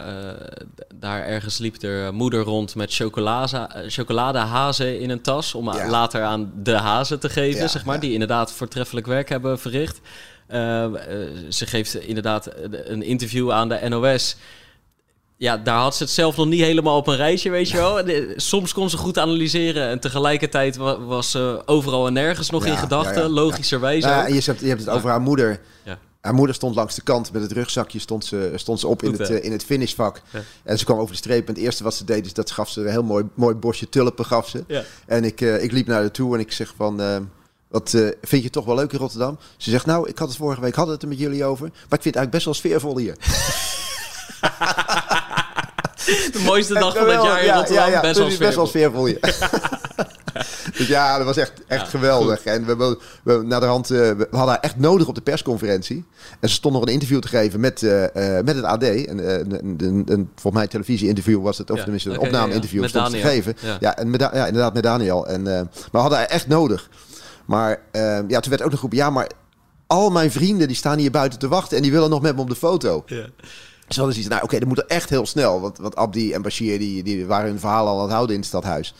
daar 0.94 1.22
ergens 1.22 1.58
liep 1.58 1.82
er 1.82 2.14
moeder 2.14 2.40
rond 2.40 2.74
met 2.74 2.94
chocolade, 2.94 3.70
uh, 3.76 3.82
chocoladehazen 3.86 5.00
in 5.00 5.10
een 5.10 5.22
tas. 5.22 5.54
Om 5.54 5.70
later 5.70 6.22
aan 6.22 6.52
de 6.56 6.76
hazen 6.76 7.20
te 7.20 7.28
geven, 7.28 7.70
zeg 7.70 7.84
maar. 7.84 8.00
Die 8.00 8.12
inderdaad 8.12 8.52
voortreffelijk 8.52 9.06
werk 9.06 9.28
hebben 9.28 9.58
verricht. 9.58 10.00
ze 11.48 11.66
geeft 11.66 11.94
inderdaad 11.94 12.50
een 12.70 13.02
interview 13.02 13.50
aan 13.50 13.68
de 13.68 13.88
NOS 13.88 14.36
ja, 15.38 15.56
daar 15.56 15.78
had 15.78 15.96
ze 15.96 16.02
het 16.02 16.12
zelf 16.12 16.36
nog 16.36 16.46
niet 16.46 16.60
helemaal 16.60 16.96
op 16.96 17.06
een 17.06 17.16
rijtje, 17.16 17.50
weet 17.50 17.70
je 17.70 17.76
wel. 17.76 18.02
Soms 18.36 18.72
kon 18.72 18.90
ze 18.90 18.96
goed 18.96 19.18
analyseren 19.18 19.88
en 19.88 20.00
tegelijkertijd 20.00 20.76
was 21.06 21.30
ze 21.30 21.62
overal 21.66 22.06
en 22.06 22.12
nergens 22.12 22.50
nog 22.50 22.66
in 22.66 22.76
gedachten, 22.76 23.22
ja, 23.22 23.28
logischerwijs. 23.28 24.04
Ja, 24.04 24.26
je, 24.26 24.42
hebt, 24.44 24.60
je 24.60 24.68
hebt 24.68 24.80
het 24.80 24.88
over 24.88 25.10
haar 25.10 25.20
moeder. 25.20 25.60
Haar 26.26 26.34
moeder 26.34 26.54
stond 26.54 26.74
langs 26.74 26.94
de 26.94 27.02
kant 27.02 27.32
met 27.32 27.42
het 27.42 27.52
rugzakje, 27.52 27.98
stond 27.98 28.24
ze, 28.24 28.52
stond 28.54 28.80
ze 28.80 28.86
op 28.86 29.02
in 29.02 29.12
het, 29.12 29.30
uh, 29.30 29.44
in 29.44 29.52
het 29.52 29.64
finishvak. 29.64 30.22
En 30.62 30.78
ze 30.78 30.84
kwam 30.84 30.98
over 30.98 31.10
de 31.10 31.16
streep 31.16 31.48
en 31.48 31.54
het 31.54 31.62
eerste 31.62 31.84
wat 31.84 31.94
ze 31.94 32.04
deed 32.04 32.26
is 32.26 32.32
dat 32.32 32.50
gaf 32.50 32.68
ze 32.68 32.80
een 32.80 32.90
heel 32.90 33.02
mooi, 33.02 33.24
mooi 33.34 33.54
bosje 33.54 33.88
tulpen 33.88 34.24
gaf 34.24 34.48
ze. 34.48 34.64
En 35.06 35.24
ik, 35.24 35.40
uh, 35.40 35.62
ik 35.62 35.72
liep 35.72 35.86
naar 35.86 36.00
haar 36.00 36.10
toe 36.10 36.34
en 36.34 36.40
ik 36.40 36.52
zeg 36.52 36.74
van... 36.76 37.00
Uh, 37.00 37.16
wat 37.68 37.90
vind 38.22 38.42
je 38.42 38.50
toch 38.50 38.64
wel 38.64 38.74
leuk 38.74 38.92
in 38.92 38.98
Rotterdam? 38.98 39.38
Ze 39.56 39.70
zegt, 39.70 39.86
nou, 39.86 40.08
ik 40.08 40.18
had 40.18 40.28
het 40.28 40.36
vorige 40.36 40.60
week 40.60 40.74
hadden 40.74 40.94
het 40.94 41.02
er 41.02 41.08
met 41.08 41.18
jullie 41.18 41.44
over. 41.44 41.68
Maar 41.68 41.98
ik 41.98 42.02
vind 42.02 42.14
het 42.14 42.16
eigenlijk 42.16 42.30
best 42.30 42.44
wel 42.44 42.54
sfeervol 42.54 42.98
hier. 42.98 43.16
De 46.32 46.42
mooiste 46.44 46.74
dag 46.74 46.96
van 46.96 47.08
het 47.08 47.22
jaar 47.22 47.42
in 47.42 47.54
Rotterdam. 47.54 48.00
Best, 48.00 48.18
wel 48.18 48.38
best 48.38 48.56
wel 48.56 48.66
sfeervol. 48.66 49.06
Ja. 49.06 49.18
dus 50.76 50.86
ja, 50.86 51.16
dat 51.16 51.26
was 51.26 51.36
echt, 51.36 51.52
echt 51.66 51.88
geweldig. 51.88 52.44
En 52.44 52.66
we, 52.66 52.98
we, 53.24 53.42
naar 53.44 53.60
de 53.60 53.66
hand, 53.66 53.90
uh, 53.90 53.98
we 53.98 54.26
hadden 54.30 54.48
haar 54.48 54.60
echt 54.60 54.76
nodig 54.76 55.08
op 55.08 55.14
de 55.14 55.20
persconferentie. 55.20 56.04
En 56.40 56.48
ze 56.48 56.54
stond 56.54 56.74
nog 56.74 56.82
een 56.82 56.92
interview 56.92 57.20
te 57.20 57.28
geven 57.28 57.60
met, 57.60 57.82
uh, 57.82 58.02
uh, 58.02 58.08
met 58.44 58.54
het 58.54 58.64
AD. 58.64 58.82
Een, 58.82 59.40
een, 59.40 59.52
een, 59.78 60.02
een, 60.06 60.30
volgens 60.34 60.54
mij 60.54 60.66
televisie-interview 60.66 61.42
was 61.42 61.58
het. 61.58 61.70
Of 61.70 61.80
tenminste 61.80 62.10
een 62.10 62.16
okay, 62.16 62.28
opname-interview 62.28 62.82
ja, 62.82 62.88
stond 62.88 63.10
te 63.10 63.18
geven. 63.18 63.56
Ja, 63.80 63.96
en 63.96 64.10
met, 64.10 64.20
ja, 64.20 64.46
inderdaad 64.46 64.74
met 64.74 64.82
Daniel. 64.82 65.26
En, 65.26 65.42
maar 65.42 65.68
we 65.92 65.98
hadden 65.98 66.18
haar 66.18 66.26
echt 66.26 66.48
nodig. 66.48 66.90
Maar 67.46 67.80
ja, 68.28 68.40
toen 68.40 68.50
werd 68.50 68.62
ook 68.62 68.70
nog 68.70 68.78
groep. 68.78 68.92
Ja, 68.92 69.10
maar 69.10 69.30
al 69.86 70.10
mijn 70.10 70.30
vrienden 70.30 70.66
die 70.66 70.76
staan 70.76 70.98
hier 70.98 71.10
buiten 71.10 71.38
te 71.38 71.48
wachten. 71.48 71.76
En 71.76 71.82
die 71.82 71.92
willen 71.92 72.10
nog 72.10 72.22
met 72.22 72.34
me 72.34 72.40
op 72.40 72.48
de 72.48 72.56
foto. 72.56 73.02
Ja. 73.06 73.26
Ze 73.88 74.00
hadden 74.00 74.14
zoiets 74.14 74.28
nou 74.28 74.42
oké, 74.42 74.44
okay, 74.44 74.58
dat 74.58 74.68
moet 74.68 74.86
echt 74.86 75.10
heel 75.10 75.26
snel. 75.26 75.60
Want, 75.60 75.78
want 75.78 75.96
Abdi 75.96 76.32
en 76.32 76.42
Bashir, 76.42 76.78
die, 76.78 77.02
die 77.02 77.26
waren 77.26 77.50
hun 77.50 77.60
verhaal 77.60 77.86
al 77.86 77.96
aan 77.96 78.02
het 78.02 78.12
houden 78.12 78.34
in 78.34 78.40
het 78.40 78.48
stadhuis. 78.48 78.94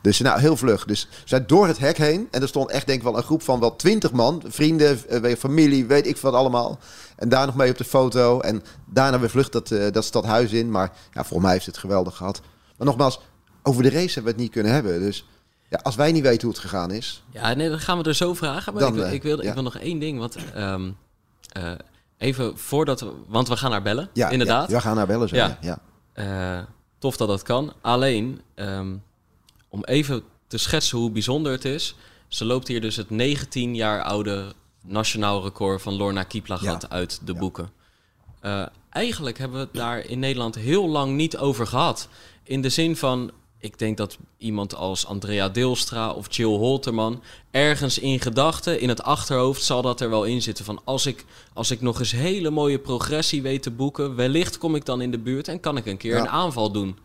Dus 0.00 0.20
nou, 0.20 0.40
heel 0.40 0.56
vlug. 0.56 0.84
Dus 0.84 1.08
zij 1.24 1.46
door 1.46 1.66
het 1.66 1.78
hek 1.78 1.96
heen. 1.96 2.28
En 2.30 2.42
er 2.42 2.48
stond 2.48 2.70
echt 2.70 2.86
denk 2.86 2.98
ik 2.98 3.04
wel 3.04 3.16
een 3.16 3.22
groep 3.22 3.42
van 3.42 3.60
wel 3.60 3.76
twintig 3.76 4.12
man. 4.12 4.42
Vrienden, 4.46 4.98
uh, 5.10 5.34
familie, 5.36 5.86
weet 5.86 6.06
ik 6.06 6.16
wat 6.16 6.34
allemaal. 6.34 6.78
En 7.16 7.28
daar 7.28 7.46
nog 7.46 7.54
mee 7.54 7.70
op 7.70 7.78
de 7.78 7.84
foto. 7.84 8.40
En 8.40 8.62
daarna 8.86 9.20
weer 9.20 9.30
vlucht 9.30 9.52
dat, 9.52 9.70
uh, 9.70 9.92
dat 9.92 10.04
stadhuis 10.04 10.52
in. 10.52 10.70
Maar 10.70 10.92
ja, 11.12 11.24
voor 11.24 11.40
mij 11.40 11.52
heeft 11.52 11.66
het 11.66 11.78
geweldig 11.78 12.16
gehad. 12.16 12.40
Maar 12.76 12.86
nogmaals, 12.86 13.20
over 13.62 13.82
de 13.82 13.90
race 13.90 14.14
hebben 14.14 14.24
we 14.24 14.30
het 14.30 14.38
niet 14.40 14.50
kunnen 14.50 14.72
hebben. 14.72 15.00
Dus 15.00 15.26
ja, 15.68 15.80
als 15.82 15.94
wij 15.94 16.12
niet 16.12 16.22
weten 16.22 16.42
hoe 16.42 16.50
het 16.50 16.62
gegaan 16.62 16.90
is. 16.90 17.22
Ja, 17.30 17.54
nee, 17.54 17.68
dan 17.68 17.80
gaan 17.80 17.98
we 17.98 18.04
er 18.04 18.14
zo 18.14 18.34
vragen. 18.34 18.72
Maar 18.72 18.82
dan, 18.82 19.06
ik, 19.06 19.12
ik, 19.12 19.22
wil, 19.22 19.40
ik 19.40 19.54
wil 19.54 19.62
nog 19.62 19.76
één 19.76 19.98
ding. 19.98 20.18
Want 20.18 20.36
um, 20.56 20.96
uh, 21.56 21.72
Even 22.20 22.58
voordat 22.58 23.00
we, 23.00 23.12
want 23.26 23.48
we 23.48 23.56
gaan 23.56 23.70
naar 23.70 23.82
bellen, 23.82 24.10
ja, 24.12 24.28
inderdaad. 24.28 24.68
Ja, 24.68 24.76
we 24.76 24.80
gaan 24.80 24.96
naar 24.96 25.06
bellen, 25.06 25.28
zo. 25.28 25.36
Ja. 25.36 25.58
ja. 25.60 25.80
Uh, 26.14 26.64
tof 26.98 27.16
dat 27.16 27.28
dat 27.28 27.42
kan. 27.42 27.72
Alleen, 27.80 28.40
um, 28.54 29.02
om 29.68 29.84
even 29.84 30.22
te 30.46 30.58
schetsen 30.58 30.98
hoe 30.98 31.10
bijzonder 31.10 31.52
het 31.52 31.64
is. 31.64 31.94
Ze 32.28 32.44
loopt 32.44 32.68
hier 32.68 32.80
dus 32.80 32.96
het 32.96 33.10
19 33.10 33.74
jaar 33.74 34.02
oude 34.02 34.52
nationaal 34.82 35.42
record 35.42 35.82
van 35.82 35.94
Lorna 35.94 36.22
Kiplagat 36.22 36.82
ja. 36.82 36.88
uit 36.88 37.20
de 37.24 37.34
boeken. 37.34 37.70
Uh, 38.42 38.66
eigenlijk 38.90 39.38
hebben 39.38 39.58
we 39.58 39.64
het 39.64 39.74
daar 39.74 39.98
in 39.98 40.18
Nederland 40.18 40.54
heel 40.54 40.88
lang 40.88 41.16
niet 41.16 41.36
over 41.36 41.66
gehad. 41.66 42.08
In 42.42 42.60
de 42.60 42.68
zin 42.68 42.96
van, 42.96 43.30
ik 43.60 43.78
denk 43.78 43.96
dat 43.96 44.18
iemand 44.38 44.74
als 44.74 45.06
Andrea 45.06 45.48
Deelstra 45.48 46.10
of 46.10 46.36
Jill 46.36 46.56
Holterman 46.56 47.22
ergens 47.50 47.98
in 47.98 48.20
gedachten, 48.20 48.80
in 48.80 48.88
het 48.88 49.02
achterhoofd, 49.02 49.62
zal 49.62 49.82
dat 49.82 50.00
er 50.00 50.10
wel 50.10 50.24
in 50.24 50.42
zitten. 50.42 50.64
Van 50.64 50.80
als 50.84 51.06
ik, 51.06 51.24
als 51.52 51.70
ik 51.70 51.80
nog 51.80 51.98
eens 51.98 52.12
hele 52.12 52.50
mooie 52.50 52.78
progressie 52.78 53.42
weet 53.42 53.62
te 53.62 53.70
boeken, 53.70 54.14
wellicht 54.14 54.58
kom 54.58 54.74
ik 54.74 54.84
dan 54.84 55.00
in 55.00 55.10
de 55.10 55.18
buurt 55.18 55.48
en 55.48 55.60
kan 55.60 55.76
ik 55.76 55.86
een 55.86 55.96
keer 55.96 56.16
een 56.16 56.28
aanval 56.28 56.70
doen. 56.70 56.98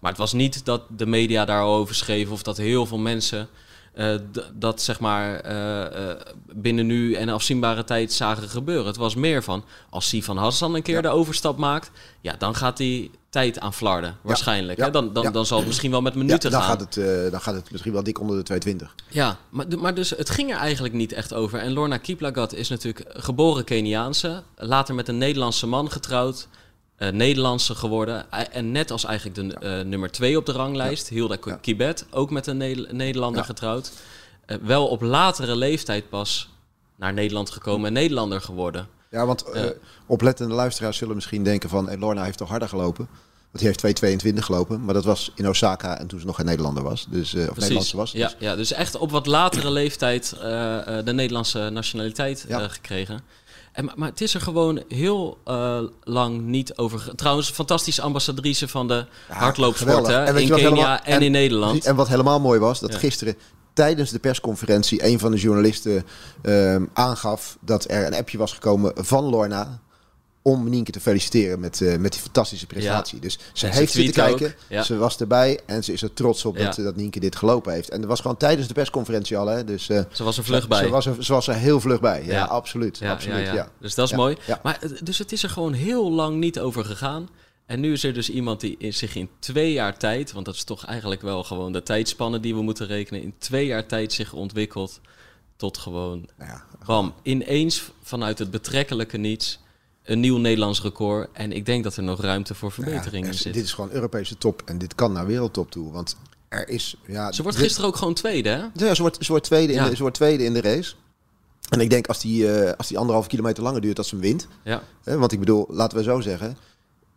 Maar 0.00 0.10
het 0.10 0.20
was 0.20 0.32
niet 0.32 0.64
dat 0.64 0.82
de 0.96 1.06
media 1.06 1.44
daarover 1.44 1.94
schreven 1.94 2.32
of 2.32 2.42
dat 2.42 2.56
heel 2.56 2.86
veel 2.86 2.98
mensen 2.98 3.48
uh, 3.94 4.14
dat 4.54 4.82
zeg 4.82 5.00
maar 5.00 5.46
uh, 5.46 6.06
uh, 6.06 6.14
binnen 6.52 6.86
nu 6.86 7.14
en 7.14 7.28
afzienbare 7.28 7.84
tijd 7.84 8.12
zagen 8.12 8.48
gebeuren. 8.48 8.86
Het 8.86 8.96
was 8.96 9.14
meer 9.14 9.42
van 9.42 9.64
als 9.90 10.08
Sivan 10.08 10.36
Hassan 10.36 10.74
een 10.74 10.82
keer 10.82 10.94
ja. 10.94 11.00
de 11.00 11.08
overstap 11.08 11.56
maakt, 11.58 11.90
ja, 12.20 12.34
dan 12.38 12.54
gaat 12.54 12.78
hij 12.78 13.10
tijd 13.32 13.60
aan 13.60 13.74
flarden, 13.74 14.16
waarschijnlijk. 14.22 14.78
Ja. 14.78 14.84
Hè? 14.84 14.90
Dan, 14.90 15.12
dan, 15.12 15.32
dan 15.32 15.46
zal 15.46 15.58
het 15.58 15.66
misschien 15.66 15.90
wel 15.90 16.00
met 16.00 16.14
minuten 16.14 16.50
dan 16.50 16.62
gaan. 16.62 16.70
Gaat 16.70 16.94
het, 16.94 17.30
dan 17.30 17.40
gaat 17.40 17.54
het 17.54 17.70
misschien 17.70 17.92
wel 17.92 18.02
dik 18.02 18.20
onder 18.20 18.36
de 18.36 18.42
220. 18.42 18.94
Ja, 19.08 19.36
maar, 19.48 19.66
maar 19.78 19.94
dus 19.94 20.10
het 20.10 20.30
ging 20.30 20.50
er 20.50 20.56
eigenlijk 20.56 20.94
niet 20.94 21.12
echt 21.12 21.34
over. 21.34 21.58
En 21.58 21.72
Lorna 21.72 21.96
Kiplagat 21.96 22.54
is 22.54 22.68
natuurlijk 22.68 23.04
geboren 23.08 23.64
Keniaanse, 23.64 24.42
later 24.56 24.94
met 24.94 25.08
een 25.08 25.18
Nederlandse 25.18 25.66
man 25.66 25.90
getrouwd 25.90 26.48
uh, 27.02 27.08
Nederlandse 27.08 27.74
geworden. 27.74 28.30
En 28.30 28.72
net 28.72 28.90
als 28.90 29.04
eigenlijk 29.04 29.36
de 29.36 29.66
uh, 29.78 29.84
nummer 29.84 30.10
twee 30.10 30.36
op 30.36 30.46
de 30.46 30.52
ranglijst, 30.52 31.08
ja. 31.08 31.14
Hilda 31.14 31.36
ja. 31.44 31.54
Kibet, 31.56 32.06
ook 32.10 32.30
met 32.30 32.46
een 32.46 32.56
ne 32.56 32.86
Nederlander 32.90 33.40
ja. 33.40 33.46
getrouwd. 33.46 33.92
Wel 34.62 34.86
op 34.86 35.00
latere 35.02 35.56
leeftijd 35.56 36.08
pas 36.08 36.48
naar 36.96 37.12
Nederland 37.12 37.50
gekomen 37.50 37.86
en 37.86 37.92
Nederlander 37.92 38.40
geworden. 38.40 38.88
Ja, 39.12 39.26
want 39.26 39.44
oplettende 40.06 40.54
luisteraars 40.54 40.96
zullen 40.96 41.14
misschien 41.14 41.44
denken 41.44 41.68
van... 41.68 41.86
Hey, 41.86 41.98
Lorna 41.98 42.24
heeft 42.24 42.38
toch 42.38 42.48
harder 42.48 42.68
gelopen? 42.68 43.08
Want 43.50 43.64
die 43.64 43.92
heeft 43.92 44.24
2,22 44.24 44.38
gelopen. 44.38 44.84
Maar 44.84 44.94
dat 44.94 45.04
was 45.04 45.32
in 45.34 45.48
Osaka 45.48 45.98
en 45.98 46.06
toen 46.06 46.20
ze 46.20 46.26
nog 46.26 46.36
geen 46.36 46.46
Nederlander 46.46 46.82
was. 46.82 47.06
Dus, 47.10 47.34
of 47.34 47.56
Nederlandse 47.56 47.96
was. 47.96 48.12
Ja, 48.12 48.28
dus. 48.28 48.36
ja, 48.38 48.56
dus 48.56 48.72
echt 48.72 48.96
op 48.96 49.10
wat 49.10 49.26
latere 49.26 49.70
leeftijd 49.70 50.34
de 51.04 51.12
Nederlandse 51.12 51.70
nationaliteit 51.70 52.46
gekregen. 52.48 53.22
En, 53.72 53.90
maar 53.94 54.08
het 54.08 54.20
is 54.20 54.34
er 54.34 54.40
gewoon 54.40 54.82
heel 54.88 55.38
uh, 55.48 55.80
lang 56.04 56.40
niet 56.40 56.76
over. 56.76 57.14
Trouwens, 57.14 57.50
fantastische 57.50 58.02
ambassadrice 58.02 58.68
van 58.68 58.88
de 58.88 59.04
ja, 59.28 59.34
hardloopsport 59.34 60.06
hè? 60.06 60.40
in 60.40 60.48
Kenia 60.48 60.56
helemaal, 60.56 60.96
en, 60.96 61.04
en, 61.04 61.22
in 61.22 61.32
Nederland. 61.32 61.84
En 61.84 61.96
wat 61.96 62.08
helemaal 62.08 62.40
mooi 62.40 62.60
was, 62.60 62.80
dat 62.80 62.92
ja. 62.92 62.98
gisteren 62.98 63.36
tijdens 63.72 64.10
de 64.10 64.18
persconferentie 64.18 65.04
een 65.06 65.18
van 65.18 65.30
de 65.30 65.38
journalisten 65.38 66.04
uh, 66.42 66.76
aangaf 66.92 67.56
dat 67.60 67.90
er 67.90 68.06
een 68.06 68.14
appje 68.14 68.38
was 68.38 68.52
gekomen 68.52 68.92
van 68.96 69.24
Lorna 69.24 69.80
om 70.42 70.68
Nienke 70.68 70.92
te 70.92 71.00
feliciteren 71.00 71.60
met, 71.60 71.80
eh, 71.80 71.96
met 71.96 72.12
die 72.12 72.20
fantastische 72.20 72.66
prestatie. 72.66 73.18
Dus 73.18 73.32
ze 73.32 73.66
En 73.66 73.72
ze 73.72 73.78
heeft 73.78 73.92
zitten 73.92 74.14
kijken, 74.14 74.54
ja. 74.68 74.82
ze 74.82 74.96
was 74.96 75.20
erbij 75.20 75.60
en 75.66 75.84
ze 75.84 75.92
is 75.92 76.02
er 76.02 76.12
trots 76.12 76.44
op 76.44 76.58
dat, 76.58 76.76
Ja. 76.76 76.82
dat 76.82 76.96
Nienke 76.96 77.20
dit 77.20 77.36
gelopen 77.36 77.72
heeft. 77.72 77.90
En 77.90 78.00
dat 78.00 78.08
was 78.08 78.20
gewoon 78.20 78.36
tijdens 78.36 78.68
de 78.68 78.74
persconferentie 78.74 79.36
al, 79.36 79.46
hè. 79.46 79.64
Dus, 79.64 79.88
eh, 79.88 80.00
Ze 80.12 80.24
was 80.24 80.38
er 80.38 80.44
vlug 80.44 80.68
bij. 80.68 80.82
Ze 80.84 80.88
was, 80.88 81.06
er, 81.06 81.24
ze 81.24 81.32
was 81.32 81.48
er 81.48 81.54
heel 81.54 81.80
vlug 81.80 82.00
bij, 82.00 82.24
ja, 82.24 82.44
absoluut. 82.44 83.02
Absoluut 83.02 83.46
ja. 83.46 83.68
Dus 83.80 83.94
dat 83.94 84.10
is 84.10 84.16
mooi. 84.16 84.36
Maar, 84.62 84.78
eh, 84.80 84.90
dus 85.02 85.18
het 85.18 85.32
is 85.32 85.42
er 85.42 85.50
gewoon 85.50 85.72
heel 85.72 86.12
lang 86.12 86.36
niet 86.36 86.60
over 86.60 86.84
gegaan. 86.84 87.28
En 87.66 87.80
nu 87.80 87.92
is 87.92 88.04
er 88.04 88.12
dus 88.14 88.30
iemand 88.30 88.60
die 88.60 88.76
zich 88.92 89.14
in 89.14 89.28
twee 89.38 89.72
jaar 89.72 89.96
tijd, 89.98 90.32
want 90.32 90.44
dat 90.46 90.54
is 90.54 90.64
toch 90.64 90.84
eigenlijk 90.86 91.22
wel 91.22 91.44
gewoon 91.44 91.72
de 91.72 91.82
tijdspanne 91.82 92.40
die 92.40 92.54
we 92.54 92.62
moeten 92.62 92.86
rekenen, 92.86 93.22
in 93.22 93.34
twee 93.38 93.66
jaar 93.66 93.86
tijd 93.86 94.12
zich 94.12 94.32
ontwikkelt 94.32 95.00
tot 95.56 95.78
gewoon, 95.78 96.28
Nou 96.38 96.50
ja, 96.50 96.64
bam, 96.86 97.14
ineens 97.22 97.90
vanuit 98.02 98.38
het 98.38 98.50
betrekkelijke 98.50 99.16
niets 99.16 99.60
een 100.02 100.20
nieuw 100.20 100.36
Nederlands 100.36 100.82
record. 100.82 101.28
En 101.32 101.52
ik 101.52 101.66
denk 101.66 101.84
dat 101.84 101.96
er 101.96 102.02
nog 102.02 102.20
ruimte 102.20 102.54
voor 102.54 102.72
verbetering 102.72 103.24
Ja, 103.24 103.30
in 103.30 103.36
er- 103.36 103.42
zit. 103.42 103.54
Dit 103.54 103.64
is 103.64 103.72
gewoon 103.72 103.90
Europese 103.90 104.38
top 104.38 104.62
en 104.64 104.78
dit 104.78 104.94
kan 104.94 105.12
naar 105.12 105.26
wereldtop 105.26 105.70
toe. 105.70 105.92
Want 105.92 106.16
er 106.48 106.68
is... 106.68 106.96
Ja, 107.06 107.32
Ze 107.32 107.42
wordt 107.42 107.56
dit- 107.56 107.66
gisteren 107.66 107.88
ook 107.90 107.96
gewoon 107.96 108.14
tweede, 108.14 108.48
hè? 108.48 108.84
Ja, 108.86 108.94
ze 108.94 109.02
wordt, 109.02 109.16
ze, 109.24 109.30
wordt 109.30 109.44
tweede 109.44 109.72
in 109.72 109.82
de, 109.84 109.96
ze 109.96 110.02
wordt 110.02 110.16
tweede 110.16 110.44
in 110.44 110.52
de 110.52 110.60
race. 110.60 110.94
En 111.68 111.80
ik 111.80 111.90
denk 111.90 112.06
als 112.06 112.20
die, 112.20 112.52
eh, 112.52 112.72
als 112.76 112.88
die 112.88 112.98
anderhalf 112.98 113.26
kilometer 113.26 113.62
langer 113.62 113.80
duurt, 113.80 113.96
dat 113.96 114.06
ze 114.06 114.14
hem 114.14 114.24
wint. 114.24 114.48
Ja. 114.64 114.82
Want 115.04 115.32
ik 115.32 115.38
bedoel, 115.38 115.66
laten 115.70 115.98
we 115.98 116.04
zo 116.04 116.20
zeggen. 116.20 116.56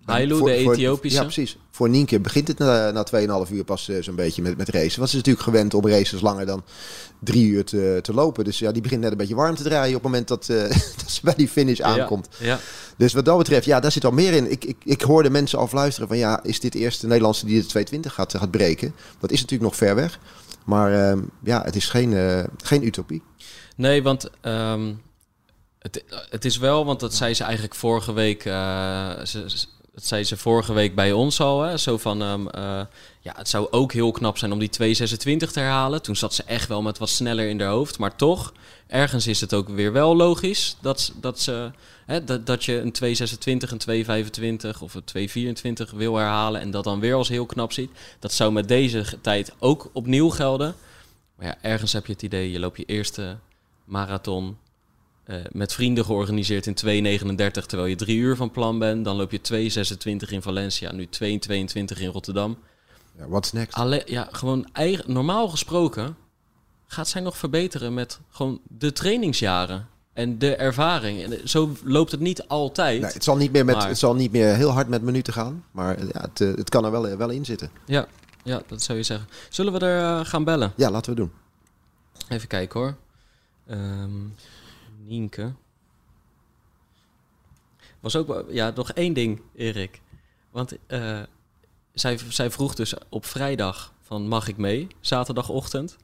Hailu, 0.05 0.33
de 0.33 0.37
voor- 0.37 0.49
Ethiopische. 0.49 1.17
Ja, 1.17 1.23
precies. 1.23 1.57
Voor 1.71 1.89
Nienke 1.89 2.19
begint 2.19 2.47
het 2.47 2.57
na, 2.57 2.91
na 2.91 3.03
2,5 3.47 3.51
uur 3.53 3.63
pas 3.63 3.89
eh, 3.89 4.01
zo'n 4.03 4.15
beetje 4.15 4.41
met, 4.41 4.57
met 4.57 4.69
racen. 4.69 4.99
Want 4.99 5.09
ze 5.09 5.17
is 5.17 5.23
natuurlijk 5.23 5.43
gewend 5.45 5.73
om 5.73 5.87
races 5.87 6.21
langer 6.21 6.45
dan 6.45 6.63
drie 7.19 7.45
uur 7.47 7.65
te, 7.65 7.99
te 8.01 8.13
lopen. 8.13 8.43
Dus 8.43 8.59
ja, 8.59 8.71
die 8.71 8.81
begint 8.81 9.01
net 9.01 9.11
een 9.11 9.17
beetje 9.17 9.35
warm 9.35 9.55
te 9.55 9.63
draaien 9.63 9.95
op 9.95 10.03
het 10.03 10.11
moment 10.11 10.27
dat, 10.27 10.49
eh, 10.49 10.57
dat 11.01 11.11
ze 11.11 11.19
bij 11.23 11.33
die 11.37 11.47
finish 11.47 11.79
aankomt. 11.79 12.27
Ja, 12.39 12.45
ja. 12.45 12.59
Dus 12.97 13.13
wat 13.13 13.25
dat 13.25 13.37
betreft, 13.37 13.65
ja, 13.65 13.79
daar 13.79 13.91
zit 13.91 14.05
al 14.05 14.11
meer 14.11 14.33
in. 14.33 14.51
Ik, 14.51 14.65
ik, 14.65 14.77
ik 14.83 15.01
hoorde 15.01 15.29
mensen 15.29 15.59
al 15.59 15.67
fluisteren 15.67 16.07
van 16.07 16.17
ja, 16.17 16.43
is 16.43 16.59
dit 16.59 16.71
de 16.73 16.79
eerste 16.79 17.07
Nederlandse 17.07 17.45
die 17.45 17.55
de 17.61 17.65
220 17.65 18.13
gaat, 18.13 18.37
gaat 18.37 18.51
breken? 18.51 18.95
Dat 19.19 19.31
is 19.31 19.41
natuurlijk 19.41 19.69
nog 19.69 19.75
ver 19.79 19.95
weg. 19.95 20.19
Maar 20.65 21.09
ehm, 21.09 21.19
ja, 21.43 21.61
het 21.63 21.75
is 21.75 21.89
geen, 21.89 22.13
eh, 22.13 22.43
geen 22.63 22.85
utopie. 22.85 23.21
Nee, 23.75 24.03
want 24.03 24.29
ehm, 24.41 24.93
het, 25.79 26.03
het 26.29 26.45
is 26.45 26.57
wel, 26.57 26.85
want 26.85 26.99
dat 26.99 27.13
zei 27.13 27.33
ze 27.33 27.43
eigenlijk 27.43 27.75
vorige 27.75 28.13
week. 28.13 28.41
ze- 28.41 29.65
dat 29.95 30.05
zei 30.05 30.23
ze 30.23 30.37
vorige 30.37 30.73
week 30.73 30.95
bij 30.95 31.11
ons 31.11 31.39
al. 31.39 31.61
Hè, 31.61 31.77
zo 31.77 31.97
van, 31.97 32.21
ehm, 32.21 32.47
eh, 32.47 32.81
ja, 33.19 33.33
het 33.35 33.49
zou 33.49 33.67
ook 33.71 33.93
heel 33.93 34.11
knap 34.11 34.37
zijn 34.37 34.51
om 34.51 34.59
die 34.59 34.69
226 34.69 35.51
te 35.51 35.59
herhalen. 35.59 36.01
Toen 36.01 36.15
zat 36.15 36.33
ze 36.33 36.43
echt 36.43 36.67
wel 36.67 36.81
met 36.81 36.97
wat 36.97 37.09
sneller 37.09 37.49
in 37.49 37.61
haar 37.61 37.69
hoofd. 37.69 37.97
Maar 37.97 38.15
toch, 38.15 38.53
ergens 38.87 39.27
is 39.27 39.41
het 39.41 39.53
ook 39.53 39.69
weer 39.69 39.91
wel 39.91 40.15
logisch 40.15 40.77
dat, 40.81 41.11
dat, 41.21 41.39
ze, 41.39 41.71
hè, 42.05 42.23
dat, 42.23 42.45
dat 42.45 42.65
je 42.65 42.73
een 42.73 42.91
226, 42.91 43.71
een 43.71 43.77
225 43.77 44.81
of 44.81 44.93
een 44.93 45.03
224 45.03 45.91
wil 45.91 46.15
herhalen. 46.15 46.61
En 46.61 46.71
dat 46.71 46.83
dan 46.83 46.99
weer 46.99 47.15
als 47.15 47.29
heel 47.29 47.45
knap 47.45 47.71
ziet. 47.71 47.91
Dat 48.19 48.33
zou 48.33 48.51
met 48.51 48.67
deze 48.67 49.05
tijd 49.21 49.53
ook 49.59 49.89
opnieuw 49.93 50.29
gelden. 50.29 50.75
Maar 51.35 51.47
ja, 51.47 51.57
ergens 51.61 51.93
heb 51.93 52.05
je 52.05 52.13
het 52.13 52.23
idee, 52.23 52.51
je 52.51 52.59
loopt 52.59 52.77
je 52.77 52.85
eerste 52.85 53.37
marathon 53.85 54.57
eh, 55.25 55.37
met 55.51 55.73
vrienden 55.73 56.05
georganiseerd 56.05 56.65
in 56.65 56.75
2.39, 56.75 57.65
terwijl 57.65 57.89
je 57.89 57.95
drie 57.95 58.17
uur 58.17 58.35
van 58.35 58.51
plan 58.51 58.79
bent. 58.79 59.05
Dan 59.05 59.15
loop 59.15 59.31
je 59.31 59.39
2.26 60.27 60.29
in 60.29 60.41
Valencia, 60.41 60.91
nu 60.91 61.07
2.22 61.21 61.99
in 61.99 62.09
Rotterdam. 62.11 62.57
Ja, 63.17 63.27
what's 63.27 63.51
next? 63.51 63.73
Alle, 63.75 64.01
ja, 64.05 64.27
gewoon 64.31 64.69
eigen, 64.73 65.13
normaal 65.13 65.49
gesproken 65.49 66.15
gaat 66.87 67.07
zij 67.07 67.21
nog 67.21 67.37
verbeteren 67.37 67.93
met 67.93 68.19
gewoon 68.29 68.59
de 68.67 68.91
trainingsjaren 68.91 69.87
en 70.13 70.37
de 70.37 70.55
ervaring. 70.55 71.23
En 71.23 71.31
eh, 71.31 71.45
zo 71.45 71.75
loopt 71.83 72.11
het 72.11 72.19
niet 72.19 72.47
altijd. 72.47 73.01
Nee, 73.01 73.11
het, 73.11 73.23
zal 73.23 73.37
niet 73.37 73.51
meer 73.51 73.65
met, 73.65 73.75
Maar- 73.75 73.87
het 73.87 73.97
zal 73.97 74.15
niet 74.15 74.31
meer 74.31 74.55
heel 74.55 74.71
hard 74.71 74.87
met 74.87 75.01
minuten 75.01 75.33
gaan. 75.33 75.63
Maar 75.71 75.99
ja, 75.99 76.21
het, 76.21 76.41
eh, 76.41 76.55
het 76.55 76.69
kan 76.69 76.85
er 76.85 76.91
wel, 76.91 77.17
wel 77.17 77.29
in 77.29 77.45
zitten. 77.45 77.69
Ja, 77.85 78.07
ja, 78.43 78.61
dat 78.67 78.81
zou 78.81 78.97
je 78.97 79.03
zeggen. 79.03 79.27
Zullen 79.49 79.73
we 79.73 79.79
er 79.79 80.19
eh, 80.19 80.25
gaan 80.25 80.43
bellen? 80.43 80.73
Ja, 80.75 80.91
laten 80.91 81.11
we 81.13 81.19
doen. 81.19 81.31
Even 82.29 82.47
kijken 82.47 82.79
hoor. 82.79 82.95
Ehm 83.67 84.11
Nienke. 85.07 85.53
Was 87.99 88.15
ook 88.15 88.45
ja, 88.49 88.71
nog 88.75 88.91
één 88.91 89.13
ding, 89.13 89.41
Erik. 89.55 90.01
Want 90.51 90.77
eh, 90.87 91.21
zij, 91.93 92.19
zij 92.29 92.51
vroeg 92.51 92.75
dus 92.75 92.93
op 93.09 93.25
vrijdag 93.25 93.93
van 94.01 94.27
mag 94.27 94.47
ik 94.47 94.57
mee, 94.57 94.87
zaterdagochtend. 94.99 95.97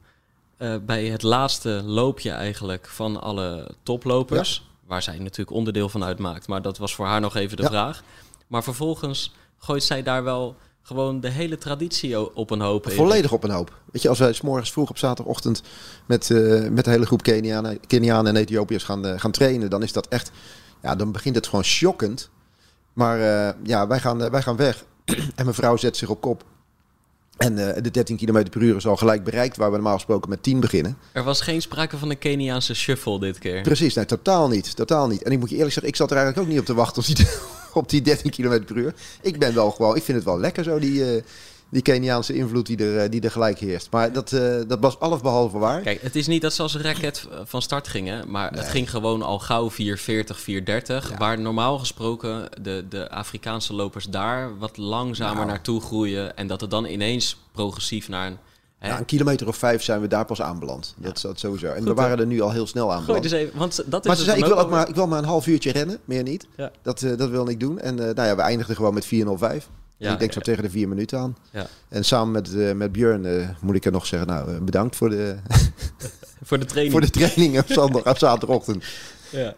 Eh, 0.56 0.76
bij 0.86 1.04
het 1.06 1.22
laatste 1.22 1.82
loopje 1.84 2.30
eigenlijk 2.30 2.88
van 2.88 3.20
alle 3.20 3.74
toplopers. 3.82 4.70
Waar 4.86 5.02
zij 5.02 5.18
natuurlijk 5.18 5.50
onderdeel 5.56 5.88
van 5.88 6.04
uitmaakt. 6.04 6.48
Maar 6.48 6.62
dat 6.62 6.78
was 6.78 6.94
voor 6.94 7.06
haar 7.06 7.20
nog 7.20 7.36
even 7.36 7.56
de 7.56 7.62
Ja. 7.62 7.68
vraag. 7.68 8.02
Maar 8.46 8.62
vervolgens 8.62 9.32
gooit 9.58 9.82
zij 9.82 10.02
daar 10.02 10.24
wel 10.24 10.56
gewoon 10.82 11.20
de 11.20 11.28
hele 11.28 11.58
traditie 11.58 12.34
op 12.36 12.50
een 12.50 12.60
hoop. 12.60 12.90
Volledig 12.90 13.32
op 13.32 13.44
een 13.44 13.50
hoop. 13.50 13.80
Weet 13.92 14.02
je, 14.02 14.08
als 14.08 14.18
wij 14.18 14.32
's 14.32 14.40
morgens 14.40 14.72
vroeg 14.72 14.90
op 14.90 14.98
zaterdagochtend 14.98 15.62
met, 16.06 16.30
eh, 16.30 16.68
met 16.68 16.84
de 16.84 16.90
hele 16.90 17.06
groep 17.06 17.22
Kenianen, 17.22 17.80
Kenianen 17.86 18.34
en 18.34 18.40
Ethiopiërs 18.40 18.84
gaan, 18.84 19.06
eh, 19.06 19.20
gaan 19.20 19.30
trainen, 19.30 19.70
dan 19.70 19.82
is 19.82 19.92
dat 19.92 20.08
echt, 20.08 20.30
ja, 20.82 20.96
dan 20.96 21.12
begint 21.12 21.34
het 21.34 21.46
gewoon 21.46 21.64
shockend. 21.64 22.30
Maar 22.92 23.20
eh, 23.20 23.54
ja, 23.62 23.86
wij 23.86 24.00
gaan, 24.00 24.30
wij 24.30 24.42
gaan 24.42 24.56
weg 24.56 24.84
en 25.34 25.44
mijn 25.44 25.54
vrouw 25.54 25.76
zet 25.76 25.96
zich 25.96 26.08
op 26.08 26.20
kop. 26.20 26.44
En 27.36 27.54
de 27.54 27.90
13 27.90 28.16
km 28.16 28.50
per 28.50 28.62
uur 28.62 28.76
is 28.76 28.86
al 28.86 28.96
gelijk 28.96 29.24
bereikt, 29.24 29.56
waar 29.56 29.68
we 29.68 29.74
normaal 29.74 29.94
gesproken 29.94 30.30
met 30.30 30.42
10 30.42 30.60
beginnen. 30.60 30.96
Er 31.12 31.24
was 31.24 31.40
geen 31.40 31.62
sprake 31.62 31.98
van 31.98 32.10
een 32.10 32.18
Keniaanse 32.18 32.74
shuffle 32.74 33.20
dit 33.20 33.38
keer. 33.38 33.62
Precies, 33.62 33.94
nee, 33.94 34.04
totaal 34.04 34.48
niet. 34.48 34.76
Totaal 34.76 35.08
niet. 35.08 35.22
En 35.22 35.32
ik 35.32 35.38
moet 35.38 35.48
je 35.48 35.54
eerlijk 35.54 35.72
zeggen, 35.72 35.92
ik 35.92 35.96
zat 35.96 36.10
er 36.10 36.16
eigenlijk 36.16 36.46
ook 36.46 36.52
niet 36.52 36.60
op 36.60 36.66
te 36.66 36.74
wachten 36.74 37.02
op 37.02 37.16
die, 37.16 37.26
op 37.82 37.88
die 37.88 38.02
13 38.02 38.30
km 38.30 38.64
per 38.64 38.76
uur. 38.76 38.94
Ik 39.20 39.38
ben 39.38 39.54
wel 39.54 39.70
gewoon, 39.70 39.96
ik 39.96 40.02
vind 40.02 40.16
het 40.16 40.26
wel 40.26 40.38
lekker 40.38 40.64
zo, 40.64 40.78
die, 40.78 41.14
eh, 41.14 41.22
die 41.68 41.82
Keniaanse 41.82 42.34
invloed 42.34 42.66
die 42.66 42.76
er, 42.76 42.98
eh, 42.98 43.10
die 43.10 43.20
er 43.20 43.30
gelijk 43.30 43.58
heerst. 43.58 43.88
Maar 43.90 44.12
dat, 44.12 44.32
eh, 44.32 44.54
dat 44.66 44.78
was 44.80 44.98
alles 44.98 45.20
behalve 45.20 45.58
waar. 45.58 45.80
Kijk, 45.80 46.02
het 46.02 46.16
is 46.16 46.26
niet 46.26 46.42
dat 46.42 46.52
ze 46.52 46.62
als 46.62 46.74
een 46.74 46.82
raket 46.82 47.28
van 47.44 47.62
start 47.62 47.88
gingen, 47.88 48.30
maar 48.30 48.52
het 48.52 48.68
ging 48.68 48.90
gewoon 48.90 49.22
al 49.22 49.38
gauw 49.38 49.70
440, 49.70 50.40
430. 50.40 51.18
Waar 51.18 51.40
normaal 51.40 51.78
gesproken 51.78 52.48
de, 52.62 52.84
de 52.88 53.10
Afrikaanse 53.10 53.74
lopers 53.74 54.04
daar 54.04 54.58
wat 54.58 54.76
langzamer 54.76 55.34
Nou. 55.36 55.46
naartoe 55.46 55.80
groeien. 55.80 56.36
En 56.36 56.46
dat 56.46 56.60
het 56.60 56.70
dan 56.70 56.84
ineens 56.84 57.36
progressief 57.52 58.08
naar 58.08 58.26
een. 58.26 58.38
Ja, 58.82 58.98
een 58.98 59.04
kilometer 59.04 59.48
of 59.48 59.56
vijf 59.56 59.82
zijn 59.82 60.00
we 60.00 60.08
daar 60.08 60.24
pas 60.24 60.42
aanbeland. 60.42 60.94
Dat 60.96 61.20
dat 61.20 61.38
sowieso. 61.38 61.66
En 61.66 61.84
we 61.84 61.94
waren 61.94 62.18
er 62.18 62.26
nu 62.26 62.40
al 62.40 62.50
heel 62.50 62.66
snel 62.66 62.92
aanbeland. 62.92 63.22
dus 63.22 63.32
even, 63.32 63.58
want 63.58 63.82
dat 63.86 64.00
is 64.00 64.06
maar 64.06 64.16
ze 64.16 64.22
het 64.22 64.30
zei, 64.30 64.42
ik 64.42 64.46
wil, 64.46 64.58
ook 64.58 64.70
maar, 64.70 64.88
ik 64.88 64.94
wil 64.94 65.06
maar 65.06 65.18
een 65.18 65.24
half 65.24 65.46
uurtje 65.46 65.72
rennen, 65.72 65.98
meer 66.04 66.22
niet. 66.22 66.46
Dat, 66.82 67.02
eh, 67.02 67.16
dat 67.16 67.30
wil 67.30 67.48
ik 67.48 67.60
doen. 67.60 67.78
En 67.78 67.98
eh, 67.98 68.14
nou 68.14 68.28
ja, 68.28 68.36
we 68.36 68.42
eindigden 68.42 68.76
gewoon 68.76 68.94
met 68.94 69.06
4.05. 69.06 69.10
Ja, 69.96 70.12
ik 70.12 70.18
denk 70.18 70.30
ja, 70.30 70.36
zo 70.36 70.40
tegen 70.40 70.62
de 70.62 70.70
vier 70.70 70.88
minuten 70.88 71.18
aan. 71.18 71.36
ja. 71.50 71.66
En 71.88 72.04
samen 72.04 72.32
met, 72.32 72.54
eh, 72.54 72.72
met 72.72 72.92
Björn 72.92 73.56
moet 73.60 73.74
ik 73.74 73.84
er 73.84 73.92
nog 73.92 74.06
zeggen, 74.06 74.28
nou, 74.28 74.60
bedankt 74.60 74.96
voor 74.96 75.10
de, 75.10 75.36
Voor 76.44 76.58
de 76.58 76.64
training. 76.64 76.92
voor 76.96 77.00
de 77.00 77.10
training 77.10 77.58
op, 77.58 77.66
zondag, 77.68 78.06
op 78.06 78.18
zaterdagochtend. 78.26 78.84
ja. 79.30 79.54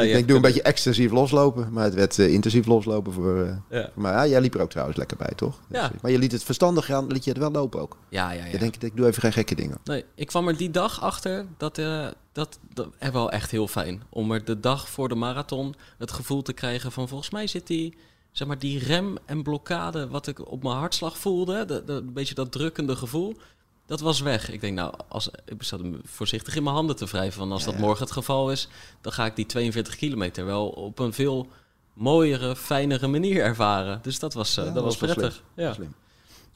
Ik 0.00 0.12
denk, 0.12 0.26
doe 0.26 0.36
een 0.36 0.42
beetje 0.42 0.62
extensief 0.62 1.10
loslopen. 1.10 1.72
Maar 1.72 1.84
het 1.84 1.94
werd 1.94 2.18
eh, 2.18 2.32
intensief 2.32 2.66
loslopen 2.66 3.12
voor... 3.12 3.42
eh, 3.44 3.56
Ja, 3.80 3.90
maar 3.94 4.12
ja, 4.12 4.26
jij 4.26 4.40
liep 4.40 4.54
er 4.54 4.60
ook 4.60 4.70
trouwens 4.70 4.98
lekker 4.98 5.16
bij, 5.16 5.32
toch? 5.36 5.60
Ja. 5.70 5.88
Dus, 5.88 6.00
maar 6.00 6.10
je 6.10 6.18
liet 6.18 6.32
het 6.32 6.44
verstandig 6.44 6.84
gaan, 6.84 7.06
liet 7.06 7.24
je 7.24 7.30
het 7.30 7.38
wel 7.38 7.50
lopen 7.50 7.80
ook. 7.80 7.96
ja, 8.08 8.30
ja. 8.30 8.44
ja. 8.44 8.50
Je 8.50 8.58
denkt, 8.58 8.82
ik 8.82 8.96
doe 8.96 9.06
even 9.06 9.22
geen 9.22 9.32
gekke 9.32 9.54
dingen. 9.54 9.78
Nee, 9.84 10.04
ik 10.14 10.26
kwam 10.26 10.48
er 10.48 10.56
die 10.56 10.70
dag 10.70 11.00
achter 11.00 11.46
dat, 11.56 11.78
eh 11.78 12.06
dat, 12.32 12.58
dat 12.74 12.88
en 12.98 13.12
wel 13.12 13.30
echt 13.30 13.50
heel 13.50 13.68
fijn. 13.68 14.02
Om 14.10 14.32
er 14.32 14.44
de 14.44 14.60
dag 14.60 14.88
voor 14.88 15.08
de 15.08 15.14
marathon 15.14 15.74
het 15.98 16.10
gevoel 16.12 16.42
te 16.42 16.52
krijgen 16.52 16.92
van 16.92 17.08
volgens 17.08 17.30
mij 17.30 17.46
zit 17.46 17.66
die, 17.66 17.94
zeg 18.32 18.48
maar, 18.48 18.58
die 18.58 18.78
rem 18.78 19.16
en 19.26 19.42
blokkade 19.42 20.08
wat 20.08 20.26
ik 20.26 20.50
op 20.50 20.62
mijn 20.62 20.76
hartslag 20.76 21.18
voelde, 21.18 21.64
de, 21.64 21.82
de, 21.84 21.92
een 21.92 22.12
beetje 22.12 22.34
dat 22.34 22.52
drukkende 22.52 22.96
gevoel, 22.96 23.36
dat 23.86 24.00
was 24.00 24.20
weg. 24.20 24.50
Ik 24.50 24.60
denk 24.60 24.74
nou, 24.76 24.94
als, 25.08 25.30
ik 25.44 25.62
zat 25.62 25.80
hem 25.80 26.00
voorzichtig 26.04 26.56
in 26.56 26.62
mijn 26.62 26.74
handen 26.74 26.96
te 26.96 27.04
wrijven 27.06 27.38
van 27.38 27.52
als 27.52 27.64
dat 27.64 27.74
Ja. 27.74 27.80
morgen 27.80 28.02
het 28.04 28.12
geval 28.12 28.50
is, 28.50 28.68
dan 29.00 29.12
ga 29.12 29.26
ik 29.26 29.36
die 29.36 29.46
42 29.46 29.96
kilometer 29.96 30.44
wel 30.44 30.68
op 30.68 30.98
een 30.98 31.12
veel 31.12 31.46
mooiere, 31.92 32.56
fijnere 32.56 33.06
manier 33.06 33.42
ervaren. 33.42 33.98
Dus 34.02 34.18
dat 34.18 34.34
was, 34.34 34.54
Ja, 34.54 34.70
dat 34.70 34.84
was 34.84 34.96
prettig. 34.96 35.32
slim. 35.32 35.66
Ja. 35.66 35.72
Slim. 35.72 35.94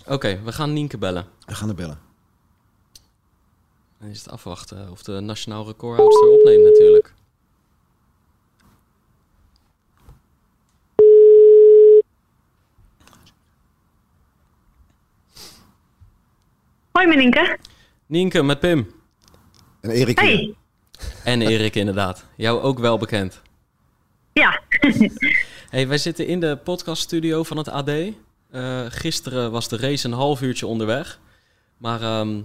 Oké, 0.06 0.40
we 0.44 0.52
gaan 0.52 0.72
Nienke 0.72 0.98
bellen. 0.98 1.26
We 1.46 1.54
gaan 1.54 1.68
er 1.68 1.74
bellen. 1.74 1.98
Dan 4.00 4.08
is 4.08 4.18
het 4.18 4.30
afwachten 4.30 4.90
of 4.90 5.02
de 5.02 5.20
nationaal 5.20 5.66
recordhoudster 5.66 6.28
opneemt 6.28 6.62
natuurlijk. 6.64 7.14
Hoi 16.96 17.08
Meninke. 17.08 17.58
Nienke 18.06 18.42
met 18.42 18.60
Pim. 18.60 18.90
En 19.80 19.90
Erik. 19.90 20.18
Hey. 20.18 20.54
En 21.24 21.42
Erik 21.42 21.74
inderdaad. 21.74 22.24
Jou 22.36 22.60
ook 22.60 22.78
wel 22.78 22.98
bekend. 22.98 23.42
Ja. 24.32 24.60
Hey, 25.70 25.88
wij 25.88 25.98
zitten 25.98 26.26
in 26.26 26.40
de 26.40 26.56
podcaststudio 26.56 27.42
van 27.42 27.56
het 27.56 27.68
AD. 27.68 27.88
Eh, 27.88 28.84
gisteren 28.88 29.50
was 29.50 29.68
de 29.68 29.76
race 29.76 30.06
een 30.06 30.12
half 30.12 30.42
uurtje 30.42 30.66
onderweg. 30.66 31.20
Maar 31.76 32.02
ehm, 32.02 32.40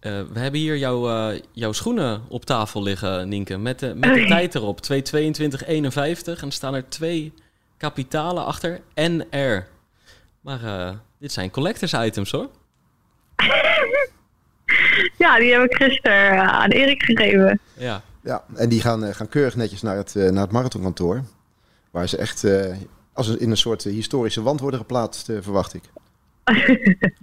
Eh, 0.00 0.20
we 0.32 0.38
hebben 0.38 0.60
hier 0.60 0.76
jouw, 0.76 1.08
eh, 1.08 1.40
jouw 1.52 1.72
schoenen 1.72 2.22
op 2.28 2.44
tafel 2.44 2.82
liggen, 2.82 3.28
Nienke. 3.28 3.56
Met 3.56 3.78
de, 3.78 3.94
met 3.94 4.14
de 4.14 4.26
tijd 4.26 4.54
erop. 4.54 4.80
2.22.51. 4.82 6.40
En 6.40 6.46
er 6.46 6.52
staan 6.52 6.74
er 6.74 6.88
twee 6.88 7.32
kapitalen 7.76 8.44
achter. 8.44 8.80
NR. 8.94 9.66
Maar 10.40 10.64
eh, 10.64 10.94
dit 11.18 11.32
zijn 11.32 11.50
collectors 11.50 11.92
items 11.92 12.30
hoor. 12.30 12.48
Ja, 15.18 15.38
die 15.38 15.52
heb 15.52 15.62
ik 15.62 15.74
gisteren 15.74 16.30
eh, 16.30 16.48
aan 16.48 16.70
Erik 16.70 17.02
gegeven. 17.02 17.60
Ja. 17.74 18.02
Ja, 18.22 18.44
en 18.54 18.68
die 18.68 18.80
gaan, 18.80 19.04
eh, 19.04 19.14
gaan 19.14 19.28
keurig 19.28 19.56
netjes 19.56 19.82
naar 19.82 19.96
het, 19.96 20.16
eh, 20.16 20.30
naar 20.30 20.42
het 20.42 20.52
marathonkantoor. 20.52 21.22
Waar 21.90 22.08
ze 22.08 22.16
echt 22.16 22.44
eh, 22.44 22.76
als 23.12 23.36
in 23.36 23.50
een 23.50 23.56
soort 23.56 23.82
historische 23.82 24.42
wand 24.42 24.60
worden 24.60 24.80
geplaatst, 24.80 25.28
eh, 25.28 25.36
verwacht 25.40 25.74
ik. 25.74 25.82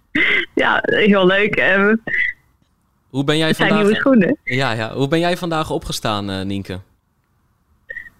Ja, 0.55 0.79
heel 0.81 1.25
leuk. 1.25 1.73
Hoe 3.09 3.23
ben 3.23 3.37
jij 3.37 3.53
zijn 3.53 3.67
vandaag... 3.67 3.85
nieuwe 3.85 3.99
schoenen. 3.99 4.37
Ja, 4.43 4.71
ja. 4.71 4.93
Hoe 4.93 5.07
ben 5.07 5.19
jij 5.19 5.37
vandaag 5.37 5.69
opgestaan, 5.69 6.47
Nienke? 6.47 6.79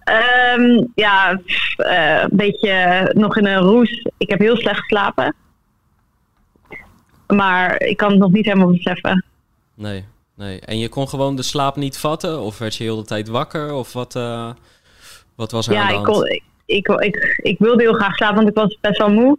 Ehm, 0.04 0.84
ja, 0.94 1.40
pff, 1.44 1.78
eh, 1.78 2.22
een 2.22 2.36
beetje 2.36 3.10
nog 3.14 3.36
in 3.36 3.46
een 3.46 3.58
roes. 3.58 4.06
Ik 4.16 4.30
heb 4.30 4.38
heel 4.38 4.56
slecht 4.56 4.78
geslapen. 4.78 5.34
Maar 7.34 7.82
ik 7.82 7.96
kan 7.96 8.10
het 8.10 8.18
nog 8.18 8.30
niet 8.32 8.44
helemaal 8.44 8.70
beseffen. 8.70 9.24
Nee, 9.74 10.04
nee. 10.34 10.60
En 10.60 10.78
je 10.78 10.88
kon 10.88 11.08
gewoon 11.08 11.36
de 11.36 11.42
slaap 11.42 11.76
niet 11.76 11.98
vatten? 11.98 12.40
Of 12.40 12.58
werd 12.58 12.74
je 12.76 12.84
heel 12.84 12.96
de 12.96 13.04
tijd 13.04 13.28
wakker? 13.28 13.72
Of 13.72 13.92
wat, 13.92 14.16
eh, 14.16 14.50
wat 15.34 15.50
was 15.52 15.68
er 15.68 15.76
aan 15.76 15.80
Ja, 15.80 15.86
de 15.88 15.94
ik, 15.94 16.04
hand? 16.06 16.16
kon, 16.16 16.26
ik, 16.28 16.42
ik, 16.66 16.88
ik, 16.88 17.38
ik 17.42 17.58
wilde 17.58 17.82
heel 17.82 17.94
graag 17.94 18.14
slapen, 18.16 18.36
want 18.36 18.48
ik 18.48 18.54
was 18.54 18.78
best 18.80 18.98
wel 18.98 19.10
moe. 19.10 19.38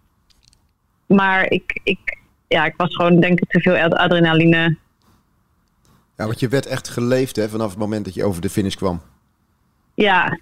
Maar 1.05 1.51
ik, 1.51 1.79
ik, 1.83 2.17
ja, 2.47 2.65
ik 2.65 2.73
was 2.77 2.95
gewoon, 2.95 3.19
denk 3.19 3.39
ik, 3.39 3.49
te 3.49 3.59
veel 3.59 3.75
ad- 3.75 3.93
adrenaline. 3.93 4.77
Ja, 6.17 6.25
want 6.25 6.39
je 6.39 6.47
werd 6.47 6.65
echt 6.65 6.89
geleefd 6.89 7.35
hè, 7.35 7.49
vanaf 7.49 7.69
het 7.69 7.79
moment 7.79 8.05
dat 8.05 8.13
je 8.13 8.23
over 8.23 8.41
de 8.41 8.49
finish 8.49 8.75
kwam. 8.75 9.01
Ja. 9.93 10.39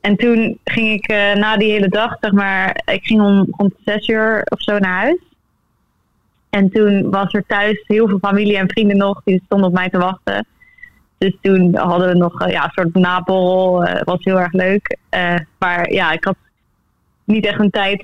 En 0.00 0.16
toen 0.16 0.58
ging 0.64 0.92
ik 0.92 1.06
eh, 1.08 1.34
na 1.34 1.56
die 1.56 1.70
hele 1.70 1.88
dag, 1.88 2.16
zeg 2.20 2.32
maar, 2.32 2.82
ik 2.84 3.04
ging 3.04 3.20
om 3.20 3.46
rond 3.56 3.72
zes 3.84 4.08
uur 4.08 4.42
of 4.48 4.62
zo 4.62 4.78
naar 4.78 5.00
huis. 5.00 5.18
En 6.52 6.70
toen 6.70 7.10
was 7.10 7.32
er 7.32 7.44
thuis 7.46 7.82
heel 7.86 8.08
veel 8.08 8.18
familie 8.18 8.56
en 8.56 8.68
vrienden 8.68 8.96
nog, 8.96 9.20
die 9.24 9.42
stonden 9.44 9.68
op 9.68 9.74
mij 9.74 9.88
te 9.88 9.98
wachten. 9.98 10.46
Dus 11.18 11.36
toen 11.40 11.76
hadden 11.76 12.08
we 12.08 12.14
nog 12.14 12.40
eh, 12.40 12.52
ja, 12.52 12.64
een 12.64 12.70
soort 12.70 12.94
naborrel, 12.94 13.84
eh 13.84 14.02
was 14.02 14.24
heel 14.24 14.40
erg 14.40 14.52
leuk. 14.52 14.98
Eh, 15.08 15.34
maar 15.58 15.92
ja, 15.92 16.12
ik 16.12 16.24
had 16.24 16.36
niet 17.24 17.46
echt 17.46 17.60
een 17.60 17.70
tijd 17.70 18.00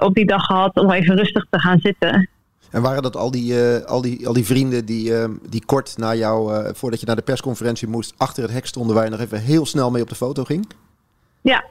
op 0.00 0.14
die 0.14 0.26
dag 0.26 0.44
gehad 0.44 0.76
om 0.76 0.90
even 0.90 1.16
rustig 1.16 1.46
te 1.50 1.60
gaan 1.60 1.78
zitten. 1.80 2.28
En 2.70 2.82
waren 2.82 3.02
dat 3.02 3.16
al 3.16 3.30
die, 3.30 3.58
al 3.84 4.02
die, 4.02 4.26
al 4.26 4.32
die 4.32 4.46
vrienden 4.46 4.84
die, 4.84 5.12
die 5.48 5.64
kort 5.66 5.98
na 5.98 6.14
jou, 6.14 6.64
voordat 6.74 7.00
je 7.00 7.06
naar 7.06 7.16
de 7.16 7.22
persconferentie 7.22 7.88
moest, 7.88 8.14
achter 8.16 8.42
het 8.42 8.52
hek 8.52 8.66
stonden 8.66 8.94
waar 8.94 9.04
je 9.04 9.10
nog 9.10 9.20
even 9.20 9.40
heel 9.40 9.66
snel 9.66 9.90
mee 9.90 10.02
op 10.02 10.08
de 10.08 10.14
foto 10.14 10.44
ging? 10.44 10.66
Ja, 11.40 11.64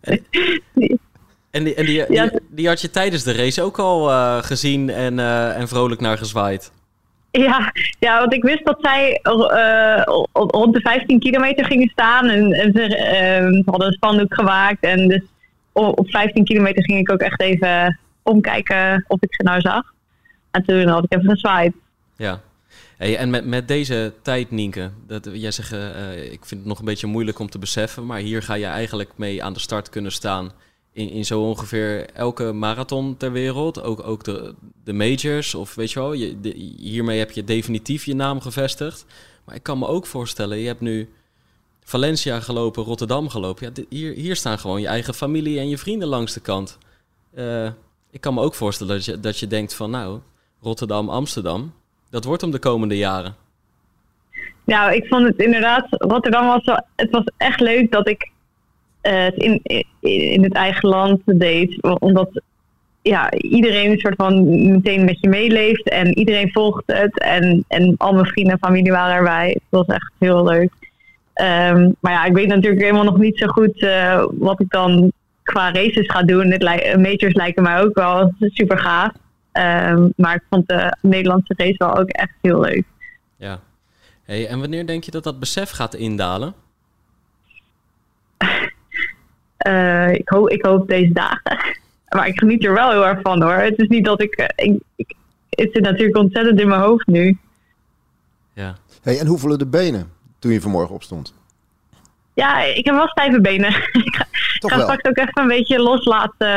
En, 0.00 0.26
die, 1.50 1.74
en 1.74 1.84
die, 1.86 2.12
Ja. 2.12 2.30
die, 2.48 2.68
had 2.68 2.80
je 2.80 2.90
tijdens 2.90 3.22
de 3.22 3.32
race 3.32 3.62
ook 3.62 3.78
al 3.78 4.10
eh, 4.10 4.42
gezien 4.42 4.90
en, 4.90 5.18
eh, 5.18 5.56
en 5.58 5.68
vrolijk 5.68 6.00
naar 6.00 6.18
gezwaaid. 6.18 6.72
Ja, 7.30 7.72
ja, 7.98 8.18
want 8.18 8.32
ik 8.34 8.42
wist 8.42 8.64
dat 8.64 8.78
zij 8.80 9.20
op- 10.32 10.50
rond 10.50 10.74
de 10.74 10.80
15 10.80 11.18
kilometer 11.18 11.64
gingen 11.64 11.88
staan. 11.88 12.28
En, 12.28 12.52
en 12.52 12.72
ze 12.72 12.96
eh, 12.96 13.66
hadden 13.66 13.86
een 13.86 13.92
spandoek 13.92 14.34
gemaakt. 14.34 14.80
En 14.84 15.08
dus 15.08 15.22
op, 15.72 15.98
op 15.98 16.10
15 16.10 16.44
kilometer 16.44 16.84
ging 16.84 16.98
ik 16.98 17.12
ook 17.12 17.20
echt 17.20 17.40
even 17.40 17.98
omkijken 18.22 19.04
of 19.08 19.22
ik 19.22 19.34
ze 19.34 19.42
nou 19.42 19.60
zag. 19.60 19.82
En 20.50 20.64
toen 20.64 20.86
had 20.88 21.04
ik 21.04 21.12
even 21.18 21.30
gezwaaid. 21.30 21.72
Ja. 22.16 22.40
Hey, 22.96 23.16
en 23.16 23.30
met, 23.30 23.44
met 23.46 23.68
deze 23.68 24.12
tijd, 24.22 24.50
Nienke, 24.50 24.90
dat, 25.06 25.28
jij 25.32 25.50
zegt, 25.50 25.72
ik 26.32 26.44
vind 26.44 26.60
het 26.60 26.64
nog 26.64 26.78
een 26.78 26.84
beetje 26.84 27.06
moeilijk 27.06 27.38
om 27.38 27.50
te 27.50 27.58
beseffen, 27.58 28.06
maar 28.06 28.18
hier 28.18 28.42
ga 28.42 28.54
je 28.54 28.66
eigenlijk 28.66 29.10
mee 29.16 29.42
aan 29.44 29.52
de 29.52 29.60
start 29.60 29.88
kunnen 29.88 30.12
staan 30.12 30.52
in, 30.92 31.24
zo 31.24 31.40
ongeveer 31.40 32.10
elke 32.10 32.52
marathon 32.52 33.16
ter 33.16 33.32
wereld. 33.32 33.82
Ook, 33.82 34.06
ook 34.06 34.24
de, 34.24 34.54
de 34.84 34.92
majors, 34.92 35.54
of 35.54 35.74
weet 35.74 35.90
je 35.90 36.00
wel, 36.00 36.12
hiermee 36.78 37.18
heb 37.18 37.30
je 37.30 37.44
definitief 37.44 38.04
je 38.04 38.14
naam 38.14 38.40
gevestigd. 38.40 39.06
Maar 39.44 39.54
ik 39.54 39.62
kan 39.62 39.78
me 39.78 39.86
ook 39.86 40.06
voorstellen, 40.06 40.58
je 40.58 40.66
hebt 40.66 40.80
nu 40.80 41.08
Valencia 41.84 42.40
gelopen, 42.40 42.82
Rotterdam 42.84 43.28
gelopen. 43.28 43.72
Ja, 43.74 43.84
hier, 43.88 44.14
hier 44.14 44.36
staan 44.36 44.58
gewoon 44.58 44.80
je 44.80 44.86
eigen 44.86 45.14
familie 45.14 45.58
en 45.58 45.68
je 45.68 45.78
vrienden 45.78 46.08
langs 46.08 46.32
de 46.32 46.40
kant. 46.40 46.78
Eh, 47.34 47.66
ik 48.10 48.20
kan 48.20 48.34
me 48.34 48.40
ook 48.40 48.54
voorstellen 48.54 48.94
dat 48.94 49.04
je, 49.04 49.20
dat 49.20 49.38
je 49.38 49.46
denkt 49.46 49.74
van, 49.74 49.90
nou, 49.90 50.20
Rotterdam, 50.60 51.08
Amsterdam, 51.08 51.72
dat 52.10 52.24
wordt 52.24 52.42
hem 52.42 52.50
de 52.50 52.58
komende 52.58 52.96
jaren. 52.96 53.36
Nou, 54.64 54.92
ik 54.94 55.06
vond 55.06 55.26
het 55.26 55.38
inderdaad, 55.38 55.86
Rotterdam 55.88 56.46
was 56.46 56.64
wel, 56.64 56.86
het 56.96 57.10
was 57.10 57.24
echt 57.36 57.60
leuk 57.60 57.90
dat 57.90 58.08
ik 58.08 58.29
het 59.00 59.34
in, 59.34 59.60
in, 60.00 60.42
het 60.42 60.52
eigen 60.52 60.88
land 60.88 61.20
deed. 61.24 61.82
Omdat 61.82 62.42
ja, 63.02 63.32
iedereen 63.32 63.90
een 63.90 63.98
soort 63.98 64.16
van 64.16 64.44
meteen 64.72 65.04
met 65.04 65.20
je 65.20 65.28
meeleeft 65.28 65.88
en 65.88 66.18
iedereen 66.18 66.50
volgt 66.52 66.82
het. 66.86 67.20
En, 67.20 67.64
en 67.68 67.94
al 67.96 68.12
mijn 68.12 68.26
vrienden 68.26 68.52
en 68.52 68.58
familie 68.58 68.92
waren 68.92 69.14
erbij. 69.14 69.48
Het 69.48 69.62
was 69.68 69.86
echt 69.86 70.12
heel 70.18 70.44
leuk. 70.44 70.72
Ehm, 71.32 71.90
maar 72.00 72.12
ja, 72.12 72.24
ik 72.24 72.34
weet 72.34 72.48
natuurlijk 72.48 72.82
helemaal 72.82 73.04
nog 73.04 73.18
niet 73.18 73.38
zo 73.38 73.46
goed 73.46 73.82
eh, 73.82 74.24
wat 74.30 74.60
ik 74.60 74.70
dan 74.70 75.12
qua 75.42 75.72
races 75.72 76.10
ga 76.10 76.22
doen. 76.22 76.50
Het 76.50 76.62
lijken 77.32 77.62
mij 77.62 77.80
ook 77.80 77.94
wel 77.94 78.32
super 78.38 78.78
gaaf. 78.78 79.12
Ehm, 79.52 80.08
maar 80.16 80.34
ik 80.34 80.44
vond 80.50 80.68
de 80.68 80.96
Nederlandse 81.02 81.54
race 81.56 81.74
wel 81.76 81.96
ook 81.96 82.08
echt 82.08 82.34
heel 82.40 82.60
leuk. 82.60 82.84
Ja. 83.36 83.60
Hey, 84.22 84.46
en 84.46 84.60
wanneer 84.60 84.86
denk 84.86 85.04
je 85.04 85.10
dat 85.10 85.24
dat 85.24 85.38
besef 85.38 85.70
gaat 85.70 85.94
indalen? 85.94 86.54
Eh, 89.60 90.12
ik, 90.12 90.28
hoop, 90.28 90.48
ik 90.50 90.64
hoop 90.64 90.88
deze 90.88 91.12
dagen. 91.12 91.58
Maar 92.16 92.26
ik 92.26 92.38
geniet 92.38 92.64
er 92.64 92.72
wel 92.72 92.90
heel 92.90 93.06
erg 93.06 93.20
van 93.22 93.42
hoor. 93.42 93.52
Het 93.52 93.78
is 93.78 93.88
niet 93.88 94.04
dat 94.04 94.22
ik. 94.22 94.34
eh, 94.34 94.66
ik, 94.66 94.82
ik 94.96 95.14
het 95.48 95.68
zit 95.72 95.82
natuurlijk 95.82 96.16
ontzettend 96.16 96.60
in 96.60 96.68
mijn 96.68 96.80
hoofd 96.80 97.06
nu. 97.06 97.38
Ja. 98.52 98.74
Hey, 99.02 99.18
en 99.18 99.26
hoe 99.26 99.38
voelen 99.38 99.58
de 99.58 99.66
benen 99.66 100.12
toen 100.38 100.52
je 100.52 100.60
vanmorgen 100.60 100.94
opstond? 100.94 101.34
Ja, 102.34 102.62
ik 102.62 102.84
heb 102.84 102.94
wel 102.94 103.08
stijve 103.08 103.40
benen. 103.40 103.68
ik 104.04 104.14
ga, 104.16 104.24
Toch 104.58 104.70
ga 104.70 104.76
wel. 104.76 104.86
straks 104.86 105.04
ook 105.08 105.16
even 105.16 105.42
een 105.42 105.48
beetje 105.48 105.78
los 105.82 106.04
laten, 106.04 106.48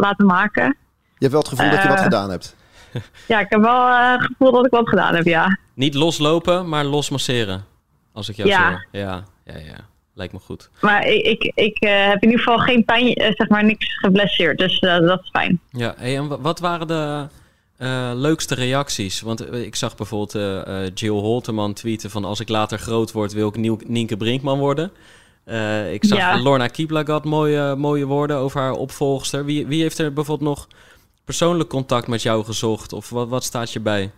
laten 0.00 0.26
maken. 0.26 0.64
Je 0.98 1.14
hebt 1.18 1.32
wel 1.32 1.40
het 1.40 1.48
gevoel 1.50 1.70
dat 1.70 1.82
je 1.82 1.88
wat 1.88 1.96
Eh. 1.98 2.02
gedaan 2.04 2.30
hebt. 2.30 2.56
Ja, 3.28 3.40
ik 3.40 3.46
heb 3.48 3.60
wel 3.60 3.86
eh, 3.88 4.12
het 4.12 4.22
gevoel 4.22 4.52
dat 4.52 4.64
ik 4.66 4.70
wat 4.72 4.88
gedaan 4.88 5.14
heb, 5.14 5.24
ja. 5.24 5.58
Niet 5.74 5.94
loslopen, 5.94 6.68
maar 6.68 6.84
los 6.84 7.10
masseren. 7.10 7.64
Als 8.12 8.28
ik 8.28 8.36
jou 8.36 8.48
Ja. 8.48 8.70
zo. 8.70 8.98
Ja, 8.98 9.22
ja, 9.44 9.58
ja. 9.58 9.76
Lijkt 10.16 10.32
me 10.32 10.38
goed. 10.38 10.70
Maar 10.80 11.06
ik, 11.06 11.24
ik, 11.24 11.52
ik 11.54 11.76
eh, 11.80 12.06
heb 12.08 12.22
in 12.22 12.28
ieder 12.30 12.44
geval 12.44 12.58
geen 12.58 12.84
pijn, 12.84 13.14
eh, 13.14 13.32
zeg 13.34 13.48
maar 13.48 13.64
niks 13.64 13.98
geblesseerd. 13.98 14.58
Dus 14.58 14.78
eh, 14.78 14.98
dat 14.98 15.20
is 15.22 15.28
fijn. 15.30 15.60
Ja, 15.70 15.94
hey, 15.96 16.16
en 16.16 16.28
wa- 16.28 16.40
wat 16.40 16.60
waren 16.60 16.86
de 16.86 17.26
leukste 18.14 18.54
reacties? 18.54 19.20
Want 19.20 19.52
ik 19.54 19.74
zag 19.76 19.96
bijvoorbeeld 19.96 20.32
Jill 20.98 21.10
Holterman 21.10 21.72
tweeten 21.72 22.10
van... 22.10 22.24
als 22.24 22.40
ik 22.40 22.48
later 22.48 22.78
groot 22.78 23.12
word, 23.12 23.32
wil 23.32 23.48
ik 23.48 23.56
Nieuw 23.56 23.78
Nienke 23.86 24.16
Brinkman 24.16 24.58
worden. 24.58 24.90
Ik 25.92 26.04
zag 26.04 26.18
Ja. 26.18 26.42
Lorna 26.42 26.66
Kiplagat 26.66 27.24
mooie, 27.24 27.74
mooie 27.74 28.04
woorden 28.06 28.36
over 28.36 28.60
haar 28.60 28.72
opvolgster. 28.72 29.44
Wie, 29.44 29.66
wie 29.66 29.82
heeft 29.82 29.98
er 29.98 30.12
bijvoorbeeld 30.12 30.48
nog 30.48 30.68
persoonlijk 31.24 31.68
contact 31.68 32.06
met 32.06 32.22
jou 32.22 32.44
gezocht? 32.44 32.92
Of 32.92 33.10
wat, 33.10 33.28
wat 33.28 33.44
staat 33.44 33.72
je 33.72 33.80
bij? 33.80 34.10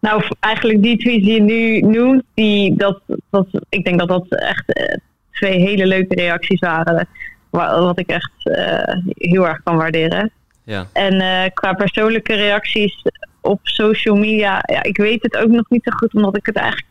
Nou, 0.00 0.22
eigenlijk 0.40 0.82
die 0.82 0.96
tweets 0.98 1.24
die 1.24 1.34
je 1.34 1.40
nu 1.42 1.80
noemt, 1.80 2.22
die, 2.34 2.76
dat, 2.76 3.00
dat, 3.30 3.46
ik 3.68 3.84
denk 3.84 3.98
dat 3.98 4.08
dat 4.08 4.26
echt 4.28 4.72
eh, 4.72 4.96
twee 5.32 5.58
hele 5.60 5.86
leuke 5.86 6.14
reacties 6.14 6.60
waren. 6.60 7.08
Wa- 7.50 7.80
Wat 7.80 7.98
ik 7.98 8.08
echt 8.08 8.30
eh, 8.42 8.94
heel 9.06 9.46
erg 9.48 9.62
kan 9.62 9.76
waarderen. 9.76 10.30
Ja, 10.64 10.86
En 10.92 11.20
eh, 11.20 11.50
qua 11.54 11.72
persoonlijke 11.72 12.34
reacties 12.34 13.02
op 13.40 13.60
social 13.62 14.16
media, 14.16 14.62
ja, 14.72 14.82
ik 14.82 14.96
weet 14.96 15.22
het 15.22 15.36
ook 15.36 15.48
nog 15.50 15.68
niet 15.68 15.84
zo 15.84 15.90
goed, 15.96 16.14
omdat 16.14 16.36
ik 16.36 16.46
het 16.46 16.56
eigenlijk 16.56 16.86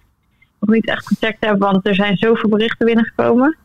nog 0.59 0.69
niet 0.75 0.87
echt 0.87 1.07
gecheckt 1.07 1.45
heb, 1.45 1.59
want 1.59 1.87
er 1.87 1.95
zijn 1.95 2.17
zoveel 2.17 2.49
berichten 2.49 2.85
binnengekomen. 2.85 3.57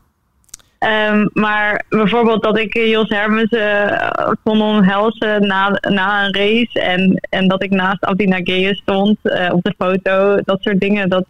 Ehm, 0.82 1.26
maar 1.32 1.84
bijvoorbeeld 1.88 2.42
dat 2.42 2.58
ik 2.58 2.74
Jos 2.74 3.08
Hermes 3.08 3.48
eh, 3.48 4.32
kon 4.42 4.62
omhelzen 4.62 5.46
na, 5.46 5.78
na 5.80 6.24
een 6.24 6.34
race 6.34 6.80
en, 6.80 7.26
en 7.28 7.48
dat 7.48 7.62
ik 7.62 7.70
naast 7.70 8.04
Abdi 8.04 8.26
Nageye 8.26 8.74
stond 8.74 9.18
eh, 9.22 9.52
op 9.52 9.62
de 9.62 9.74
foto, 9.78 10.40
dat 10.44 10.62
soort 10.62 10.80
dingen. 10.80 11.08
Dat, 11.08 11.24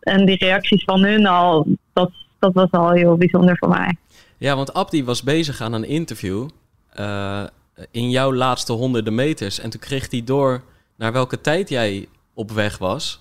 en 0.00 0.26
die 0.26 0.36
reacties 0.36 0.84
van 0.84 1.04
hun 1.04 1.26
al, 1.26 1.66
dat, 1.92 2.10
dat 2.38 2.54
was 2.54 2.70
al 2.70 2.90
heel 2.90 3.16
bijzonder 3.16 3.56
voor 3.58 3.68
mij. 3.68 3.96
ja 4.38 4.56
want 4.56 4.74
Abdi 4.74 5.04
was 5.04 5.22
bezig 5.22 5.60
aan 5.60 5.72
een 5.72 5.84
interview... 5.84 6.48
eh, 6.92 7.42
in 7.90 8.10
jouw 8.10 8.34
laatste 8.34 8.72
honderden 8.72 9.14
meters. 9.14 9.60
En 9.60 9.70
toen 9.70 9.80
kreeg 9.80 10.10
hij 10.10 10.24
door 10.24 10.62
naar 10.96 11.12
welke 11.12 11.40
tijd 11.40 11.68
jij 11.68 12.08
op 12.34 12.50
weg 12.50 12.78
was. 12.78 13.20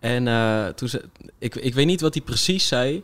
En 0.00 0.24
toen 0.74 0.88
ik, 1.38 1.54
ik 1.54 1.74
weet 1.74 1.86
niet 1.86 2.00
wat 2.00 2.14
hij 2.14 2.22
precies 2.22 2.68
zei, 2.68 3.02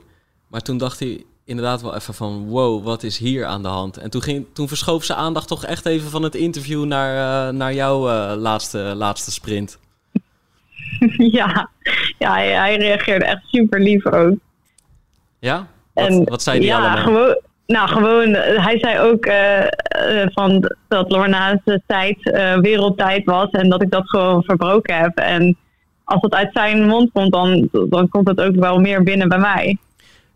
maar 0.49 0.61
toen 0.61 0.79
dacht 0.79 0.99
hij 0.99 1.25
inderdaad 1.45 1.83
wel 1.83 1.95
even 1.95 2.15
van 2.15 2.47
wow, 2.47 2.85
wat 2.85 3.03
is 3.03 3.19
hier 3.19 3.45
aan 3.45 3.63
de 3.63 3.69
hand? 3.69 3.97
En 3.97 4.11
toen, 4.11 4.23
ging, 4.23 4.47
toen 4.53 4.69
verschoof 4.69 5.05
zijn 5.05 5.19
aandacht 5.19 5.49
toch 5.49 5.65
echt 5.65 5.87
even 5.87 6.11
van 6.11 6.23
het 6.23 6.35
interview 6.35 6.85
naar, 6.85 7.49
eh, 7.49 7.55
naar 7.55 7.75
jouw 7.75 8.09
eh, 8.09 8.37
laatste, 8.37 8.79
laatste 8.79 9.31
sprint. 9.31 9.79
ja, 11.39 11.71
ja 12.19 12.33
hij, 12.33 12.51
hij 12.51 12.77
reageerde 12.77 13.25
echt 13.25 13.43
super 13.47 13.81
lief 13.81 14.07
ook. 14.07 14.35
Ja? 15.39 15.67
Wat, 15.93 16.29
wat 16.29 16.43
zei 16.43 16.59
hij 16.59 16.67
ja, 16.67 16.79
allemaal? 16.79 17.03
Gewoon, 17.03 17.41
nou, 17.67 17.89
gewoon, 17.89 18.35
eh, 18.35 18.65
hij 18.65 18.79
zei 18.79 18.99
ook 18.99 19.27
van 20.33 20.73
dat 20.89 21.11
Lorna's 21.11 21.59
tijd 21.87 22.19
wereldtijd 22.61 23.25
was 23.25 23.51
en 23.51 23.69
dat 23.69 23.83
ik 23.83 23.91
dat 23.91 24.09
gewoon 24.09 24.43
verbroken 24.43 24.97
heb. 24.97 25.17
En 25.19 25.57
als 26.05 26.21
dat 26.21 26.35
uit 26.35 26.51
zijn 26.53 26.87
mond 26.87 27.11
komt, 27.13 27.33
dan, 27.33 27.69
dan 27.73 28.09
komt 28.09 28.29
het 28.29 28.41
ook 28.41 28.55
wel 28.55 28.79
meer 28.79 29.03
binnen 29.03 29.29
bij 29.29 29.39
mij. 29.39 29.79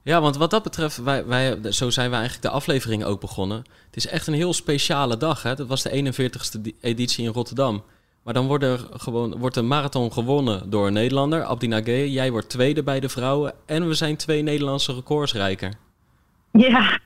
Ja, 0.09 0.21
want 0.21 0.37
wat 0.37 0.51
dat 0.51 0.63
betreft, 0.63 1.03
wij, 1.03 1.27
wij, 1.27 1.59
zo 1.73 1.91
zijn 1.91 2.11
we 2.11 2.17
eigenlijk 2.17 2.45
de 2.45 2.51
aflevering 2.51 3.05
ook 3.05 3.21
begonnen. 3.21 3.59
Het 3.87 3.97
is 3.97 4.07
echt 4.07 4.27
een 4.27 4.35
heel 4.35 4.53
speciale 4.53 5.17
dag. 5.17 5.43
Hè? 5.43 5.55
Dat 5.55 5.67
was 5.67 5.83
de 5.83 6.13
41ste 6.13 6.61
di- 6.61 6.75
editie 6.81 7.25
in 7.25 7.33
Rotterdam. 7.33 7.83
Maar 8.23 8.35
dan 8.35 8.47
wordt, 8.47 8.65
er 8.65 8.81
gewoon, 8.93 9.39
wordt 9.39 9.55
de 9.55 9.63
marathon 9.63 10.13
gewonnen 10.13 10.71
door 10.71 10.87
een 10.87 10.93
Nederlander, 10.93 11.45
Abdi 11.45 11.67
Nagé. 11.67 11.93
Jij 11.93 12.31
wordt 12.31 12.49
tweede 12.49 12.83
bij 12.83 13.01
de 13.01 13.09
vrouwen. 13.09 13.53
En 13.67 13.89
we 13.89 13.95
zijn 13.95 14.17
twee 14.17 14.43
Nederlandse 14.43 14.95
recordsrijker. 14.95 15.73
Ja. 16.53 17.01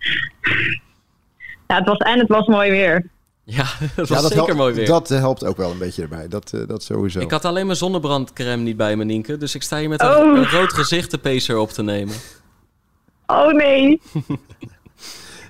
ja, 1.67 1.77
het 1.77 1.87
was 1.87 1.97
en 1.99 2.19
het 2.19 2.29
was 2.29 2.47
mooi 2.47 2.71
weer. 2.71 3.07
Ja, 3.45 3.65
dat 3.97 4.09
was 4.09 4.09
Ja, 4.09 4.15
dat 4.15 4.25
zeker 4.25 4.37
helpt, 4.37 4.55
mooi 4.55 4.75
weer. 4.75 4.87
Dat 4.87 5.11
eh, 5.11 5.19
helpt 5.19 5.45
ook 5.45 5.57
wel 5.57 5.71
een 5.71 5.79
beetje 5.79 6.03
erbij. 6.03 6.29
Dat, 6.29 6.53
eh, 6.53 6.67
dat 6.67 6.83
sowieso. 6.83 7.21
Ik 7.21 7.31
had 7.31 7.45
alleen 7.45 7.67
mijn 7.67 7.79
zonnebrandcrème 7.79 8.63
niet 8.63 8.77
bij 8.77 8.97
me, 8.97 9.05
Nienke. 9.05 9.37
Dus 9.37 9.55
ik 9.55 9.63
sta 9.63 9.79
hier 9.79 9.89
met 9.89 10.03
Oh. 10.03 10.09
een, 10.09 10.37
een 10.37 10.51
rood 10.51 10.73
gezicht 10.73 11.11
de 11.11 11.19
pacer 11.19 11.57
op 11.59 11.71
te 11.71 11.83
nemen. 11.83 12.15
Oh 13.33 13.53
nee, 13.53 14.01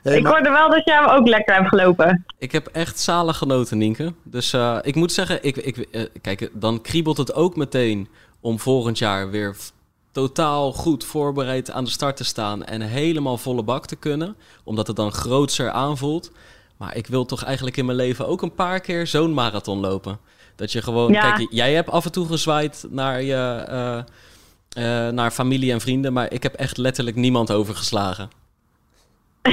Hey, 0.02 0.16
ik 0.16 0.22
maar- 0.22 0.32
hoorde 0.32 0.50
wel 0.50 0.70
dat 0.70 0.84
jij 0.84 0.94
hem 0.96 1.08
ook 1.08 1.28
lekker 1.28 1.54
hebt 1.54 1.68
gelopen. 1.68 2.24
Ik 2.38 2.52
heb 2.52 2.66
echt 2.66 2.98
zalig 3.00 3.36
genoten, 3.36 3.78
Nienke. 3.78 4.12
Dus 4.22 4.52
eh, 4.52 4.78
ik 4.82 4.94
moet 4.94 5.12
zeggen, 5.12 5.38
ik, 5.44 5.56
ik, 5.56 5.76
eh, 5.76 6.02
kijk, 6.20 6.50
dan 6.52 6.80
kriebelt 6.80 7.16
het 7.16 7.34
ook 7.34 7.56
meteen 7.56 8.08
om 8.40 8.58
volgend 8.58 8.98
jaar 8.98 9.30
weer 9.30 9.56
totaal 10.12 10.72
goed 10.72 11.04
voorbereid 11.04 11.70
aan 11.70 11.84
de 11.84 11.90
start 11.90 12.16
te 12.16 12.24
staan 12.24 12.64
en 12.64 12.80
helemaal 12.80 13.38
volle 13.38 13.62
bak 13.62 13.86
te 13.86 13.96
kunnen, 13.96 14.36
omdat 14.64 14.86
het 14.86 14.96
dan 14.96 15.12
grootser 15.12 15.70
aanvoelt. 15.70 16.30
Maar 16.76 16.96
ik 16.96 17.06
wil 17.06 17.24
toch 17.24 17.44
eigenlijk 17.44 17.76
in 17.76 17.84
mijn 17.84 17.96
leven 17.96 18.26
ook 18.28 18.42
een 18.42 18.54
paar 18.54 18.80
keer 18.80 19.06
zo'n 19.06 19.34
marathon 19.34 19.80
lopen. 19.80 20.18
Dat 20.56 20.72
je 20.72 20.82
gewoon, 20.82 21.12
Ja. 21.12 21.32
kijk, 21.32 21.48
jij 21.50 21.72
hebt 21.74 21.90
af 21.90 22.04
en 22.04 22.12
toe 22.12 22.26
gezwaaid 22.26 22.86
naar 22.90 23.22
je, 23.22 23.64
eh, 23.68 23.98
naar 25.12 25.30
familie 25.30 25.72
en 25.72 25.80
vrienden, 25.80 26.12
maar 26.12 26.32
ik 26.32 26.42
heb 26.42 26.54
echt 26.54 26.76
letterlijk 26.76 27.16
niemand 27.16 27.50
overgeslagen. 27.50 28.30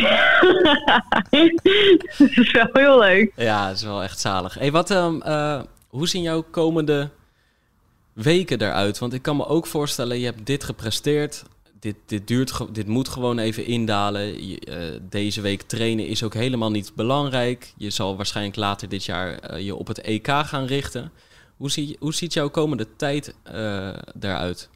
dat 2.17 2.29
is 2.29 2.51
wel 2.51 2.69
heel 2.73 2.99
leuk. 2.99 3.31
Ja, 3.35 3.67
het 3.67 3.77
is 3.77 3.83
wel 3.83 4.03
echt 4.03 4.19
zalig. 4.19 4.53
Hey, 4.53 4.71
wat, 4.71 4.91
ehm, 4.91 5.21
eh, 5.21 5.61
hoe 5.87 6.07
zien 6.07 6.21
jouw 6.21 6.45
komende 6.51 7.09
weken 8.13 8.61
eruit? 8.61 8.97
Want 8.97 9.13
ik 9.13 9.21
kan 9.21 9.35
me 9.37 9.47
ook 9.47 9.67
voorstellen, 9.67 10.19
je 10.19 10.25
hebt 10.25 10.45
dit 10.45 10.63
gepresteerd. 10.63 11.43
Dit, 11.79 11.95
dit, 12.05 12.27
duurt, 12.27 12.73
dit 12.73 12.87
moet 12.87 13.09
gewoon 13.09 13.39
even 13.39 13.65
indalen. 13.65 14.47
Je, 14.47 14.59
eh, 14.59 14.99
deze 15.09 15.41
week 15.41 15.61
trainen 15.61 16.07
is 16.07 16.23
ook 16.23 16.33
helemaal 16.33 16.71
niet 16.71 16.91
belangrijk. 16.95 17.73
Je 17.77 17.89
zal 17.89 18.15
waarschijnlijk 18.15 18.55
later 18.55 18.89
dit 18.89 19.05
jaar 19.05 19.33
eh, 19.33 19.65
je 19.65 19.75
op 19.75 19.87
het 19.87 20.01
EK 20.01 20.27
gaan 20.27 20.65
richten. 20.65 21.11
Hoe, 21.57 21.71
zie, 21.71 21.97
hoe 21.99 22.13
ziet 22.13 22.33
jouw 22.33 22.49
komende 22.49 22.87
tijd 22.95 23.35
eh 23.43 23.93
eruit? 24.19 24.69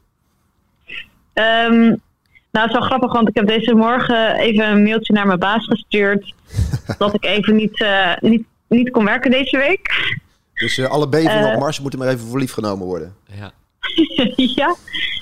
Ehm, 1.34 1.80
nou, 1.80 2.66
het 2.66 2.66
is 2.66 2.72
wel 2.78 2.80
grappig, 2.88 3.12
want 3.12 3.28
ik 3.28 3.34
heb 3.34 3.46
deze 3.46 3.74
morgen 3.74 4.34
even 4.34 4.68
een 4.68 4.82
mailtje 4.82 5.12
naar 5.12 5.26
mijn 5.26 5.38
baas 5.38 5.66
gestuurd. 5.66 6.34
dat 6.98 7.14
ik 7.14 7.24
even 7.24 7.56
niet, 7.56 7.80
eh, 7.80 8.12
niet, 8.20 8.44
niet 8.68 8.90
kon 8.90 9.04
werken 9.04 9.30
deze 9.30 9.56
week. 9.58 10.12
Dus 10.54 10.78
eh, 10.78 10.86
alle 10.90 11.08
bevingen 11.08 11.46
Eh. 11.48 11.54
op 11.54 11.60
Mars 11.60 11.80
moeten 11.80 11.98
maar 11.98 12.08
even 12.08 12.26
voor 12.26 12.38
lief 12.38 12.52
genomen 12.52 12.86
worden. 12.86 13.14
Ja. 13.38 13.52
ja. 14.36 14.74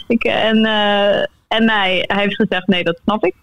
Ik, 0.07 0.25
en 0.25 0.65
eh, 0.65 1.25
en 1.49 1.71
hij, 1.71 2.05
hij 2.07 2.23
heeft 2.23 2.35
gezegd, 2.35 2.67
nee, 2.67 2.85
dat 2.85 3.01
snap 3.03 3.25
ik. 3.25 3.35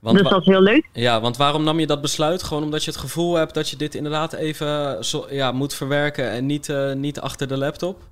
Want, 0.00 0.18
dus 0.18 0.28
dat 0.28 0.40
is 0.40 0.46
heel 0.46 0.62
leuk. 0.62 0.88
ja, 0.92 1.20
want 1.20 1.36
waarom 1.36 1.64
nam 1.64 1.80
je 1.80 1.86
dat 1.86 2.00
besluit? 2.00 2.42
Gewoon 2.42 2.62
omdat 2.62 2.84
je 2.84 2.90
het 2.90 3.00
gevoel 3.00 3.34
hebt 3.34 3.54
dat 3.54 3.70
je 3.70 3.76
dit 3.76 3.94
inderdaad 3.94 4.32
even 4.32 5.04
zo, 5.04 5.26
ja, 5.30 5.52
moet 5.52 5.74
verwerken 5.74 6.30
en 6.30 6.46
niet, 6.46 6.68
eh, 6.68 6.92
niet 6.92 7.20
achter 7.20 7.48
de 7.48 7.56
laptop? 7.56 8.02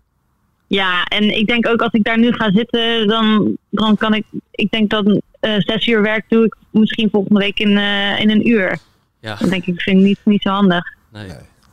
Ja, 0.67 1.05
en 1.05 1.37
ik 1.37 1.47
denk 1.47 1.69
ook 1.69 1.81
als 1.81 1.93
ik 1.93 2.05
daar 2.05 2.19
nu 2.19 2.33
ga 2.33 2.51
zitten, 2.53 3.07
dan, 3.09 3.57
dan 3.71 3.97
kan 3.97 4.15
ik... 4.15 4.25
Ik 4.51 4.71
denk 4.71 4.91
dat 4.91 5.21
eh, 5.41 5.55
zes 5.59 5.87
uur 5.87 6.03
werk 6.03 6.25
doe 6.29 6.45
ik 6.45 6.57
misschien 6.71 7.11
volgende 7.11 7.41
week 7.41 7.59
in, 7.59 7.77
eh, 7.77 8.21
in 8.21 8.31
een 8.31 8.49
uur. 8.49 8.79
Ja, 9.21 9.35
Dan 9.41 9.49
denk 9.49 9.67
ik, 9.67 9.81
vind 9.81 9.99
ik 9.99 10.05
niet, 10.05 10.19
niet 10.25 10.43
zo 10.43 10.51
handig. 10.51 10.85
nee, 11.13 11.29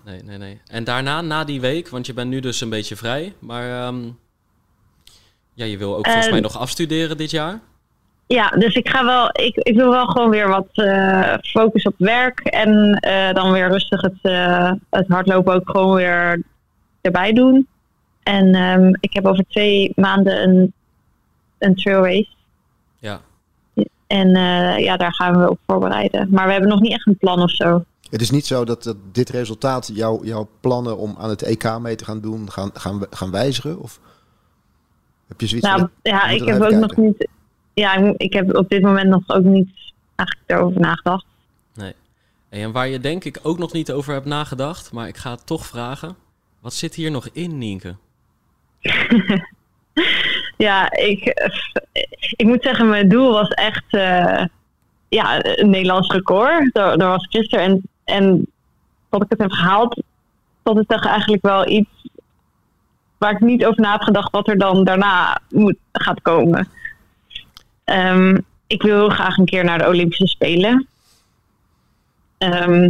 Nee. 0.05 0.21
nee, 0.23 0.37
nee. 0.37 0.61
En 0.67 0.83
daarna, 0.83 1.21
na 1.21 1.43
die 1.43 1.61
week, 1.61 1.89
want 1.89 2.05
je 2.05 2.13
bent 2.13 2.29
nu 2.29 2.39
dus 2.39 2.61
een 2.61 2.69
beetje 2.69 2.95
vrij, 2.95 3.33
maar 3.39 3.85
ehm, 3.85 3.95
ja, 5.53 5.65
je 5.65 5.77
wil 5.77 5.95
ook 5.95 6.03
volgens 6.05 6.25
Eh, 6.25 6.31
mij 6.31 6.41
nog 6.41 6.57
afstuderen 6.57 7.17
dit 7.17 7.31
jaar. 7.31 7.59
Ja, 8.27 8.49
dus 8.49 8.75
ik 8.75 8.89
ga 8.89 9.05
wel, 9.05 9.29
ik, 9.31 9.55
ik 9.55 9.75
wil 9.75 9.89
wel 9.89 10.05
gewoon 10.05 10.29
weer 10.29 10.47
wat 10.47 10.67
eh 10.73 11.33
focus 11.41 11.83
op 11.83 11.93
werk 11.97 12.39
en 12.39 12.93
eh, 12.99 13.33
dan 13.33 13.51
weer 13.51 13.69
rustig 13.69 14.01
het, 14.01 14.19
eh, 14.21 14.71
het 14.89 15.07
hardlopen 15.07 15.53
ook 15.53 15.69
gewoon 15.69 15.95
weer 15.95 16.41
erbij 17.01 17.33
doen. 17.33 17.67
En 18.23 18.55
ehm, 18.55 18.93
ik 18.99 19.13
heb 19.13 19.25
over 19.25 19.45
twee 19.47 19.91
maanden 19.95 20.43
een, 20.43 20.73
een 21.57 21.75
trail 21.75 22.03
race. 22.03 22.29
Ja. 22.99 23.21
En 24.07 24.35
eh, 24.35 24.83
ja, 24.83 24.97
daar 24.97 25.13
gaan 25.13 25.39
we 25.39 25.49
op 25.49 25.59
voorbereiden. 25.67 26.27
Maar 26.31 26.45
we 26.45 26.51
hebben 26.51 26.69
nog 26.69 26.81
niet 26.81 26.91
echt 26.91 27.07
een 27.07 27.17
plan 27.17 27.41
of 27.41 27.51
zo. 27.51 27.83
Het 28.09 28.21
is 28.21 28.31
niet 28.31 28.45
zo 28.45 28.65
dat, 28.65 28.83
dat 28.83 28.97
dit 29.11 29.29
resultaat 29.29 29.91
jouw 29.93 30.23
jouw 30.23 30.49
plannen 30.59 30.97
om 30.97 31.15
aan 31.17 31.29
het 31.29 31.41
EK 31.41 31.79
mee 31.79 31.95
te 31.95 32.05
gaan 32.05 32.21
doen 32.21 32.51
gaan, 32.51 32.69
gaan, 32.73 33.05
gaan 33.09 33.31
wijzigen? 33.31 33.79
Of 33.79 33.99
heb 35.27 35.41
je 35.41 35.47
zoiets 35.47 35.67
Nou, 35.67 35.79
van, 35.79 35.89
ja, 36.01 36.27
ik 36.27 36.45
heb 36.45 36.61
ook 36.61 36.71
nog 36.71 36.95
niet. 36.95 37.27
Ja, 37.73 38.13
ik, 38.17 38.33
heb 38.33 38.55
op 38.55 38.69
dit 38.69 38.81
moment 38.81 39.09
nog 39.09 39.23
ook 39.27 39.43
niet 39.43 39.69
eigenlijk 40.15 40.49
erover 40.49 40.79
nagedacht. 40.79 41.25
Nee. 41.73 41.93
En 42.49 42.71
waar 42.71 42.87
je 42.87 42.99
denk 42.99 43.23
ik 43.23 43.39
ook 43.43 43.57
nog 43.57 43.73
niet 43.73 43.91
over 43.91 44.13
hebt 44.13 44.25
nagedacht, 44.25 44.91
maar 44.91 45.07
ik 45.07 45.17
ga 45.17 45.31
het 45.31 45.45
toch 45.45 45.65
vragen. 45.65 46.15
Wat 46.59 46.73
zit 46.73 46.95
hier 46.95 47.11
nog 47.11 47.29
in, 47.31 47.57
Nienke? 47.57 47.95
Ja, 50.57 50.91
ik, 50.91 51.23
ik 52.35 52.45
moet 52.45 52.63
zeggen, 52.63 52.89
mijn 52.89 53.09
doel 53.09 53.31
was 53.31 53.49
echt 53.49 53.85
eh, 53.89 54.45
ja, 55.09 55.45
een 55.45 55.69
Nederlands 55.69 56.11
record. 56.11 56.73
Daar, 56.73 56.97
was 56.97 57.27
gisteren. 57.29 57.65
En, 57.65 57.81
en 58.03 58.47
dat 59.09 59.23
ik 59.23 59.29
het 59.29 59.39
heb 59.39 59.51
gehaald, 59.51 60.03
dat 60.63 60.77
is 60.77 60.85
toch 60.87 61.05
eigenlijk 61.05 61.43
wel 61.43 61.67
iets 61.67 61.89
waar 63.17 63.31
ik 63.31 63.39
niet 63.39 63.65
over 63.65 63.81
na 63.81 63.91
heb 63.91 64.01
gedacht 64.01 64.31
wat 64.31 64.47
er 64.47 64.57
dan 64.57 64.83
daarna 64.83 65.39
moet, 65.49 65.77
gaat 65.91 66.21
komen. 66.21 66.67
Ehm, 67.83 68.37
ik 68.67 68.81
wil 68.81 68.97
heel 68.97 69.09
graag 69.09 69.37
een 69.37 69.45
keer 69.45 69.63
naar 69.63 69.77
de 69.77 69.87
Olympische 69.87 70.27
Spelen. 70.27 70.87
Ehm, 72.37 72.89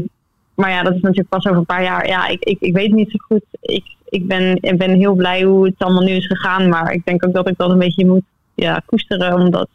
maar 0.55 0.69
ja, 0.69 0.83
dat 0.83 0.93
is 0.93 1.01
natuurlijk 1.01 1.29
pas 1.29 1.45
over 1.45 1.57
een 1.57 1.65
paar 1.65 1.83
jaar. 1.83 2.07
Ja, 2.07 2.27
ik, 2.27 2.43
ik, 2.43 2.59
ik 2.59 2.73
weet 2.73 2.91
niet 2.91 3.11
zo 3.11 3.17
goed. 3.27 3.43
Ik, 3.61 3.85
ik, 4.13 4.27
ben, 4.27 4.57
ik 4.61 4.77
ben 4.77 4.93
heel 4.95 5.13
blij 5.13 5.43
hoe 5.43 5.65
het 5.65 5.75
allemaal 5.77 6.03
nu 6.03 6.11
is 6.11 6.27
gegaan. 6.27 6.69
Maar 6.69 6.93
ik 6.93 7.05
denk 7.05 7.25
ook 7.25 7.33
dat 7.33 7.47
ik 7.47 7.57
dat 7.57 7.69
een 7.69 7.79
beetje 7.79 8.05
moet 8.05 8.23
ja, 8.55 8.81
koesteren. 8.85 9.33
Omdat 9.33 9.69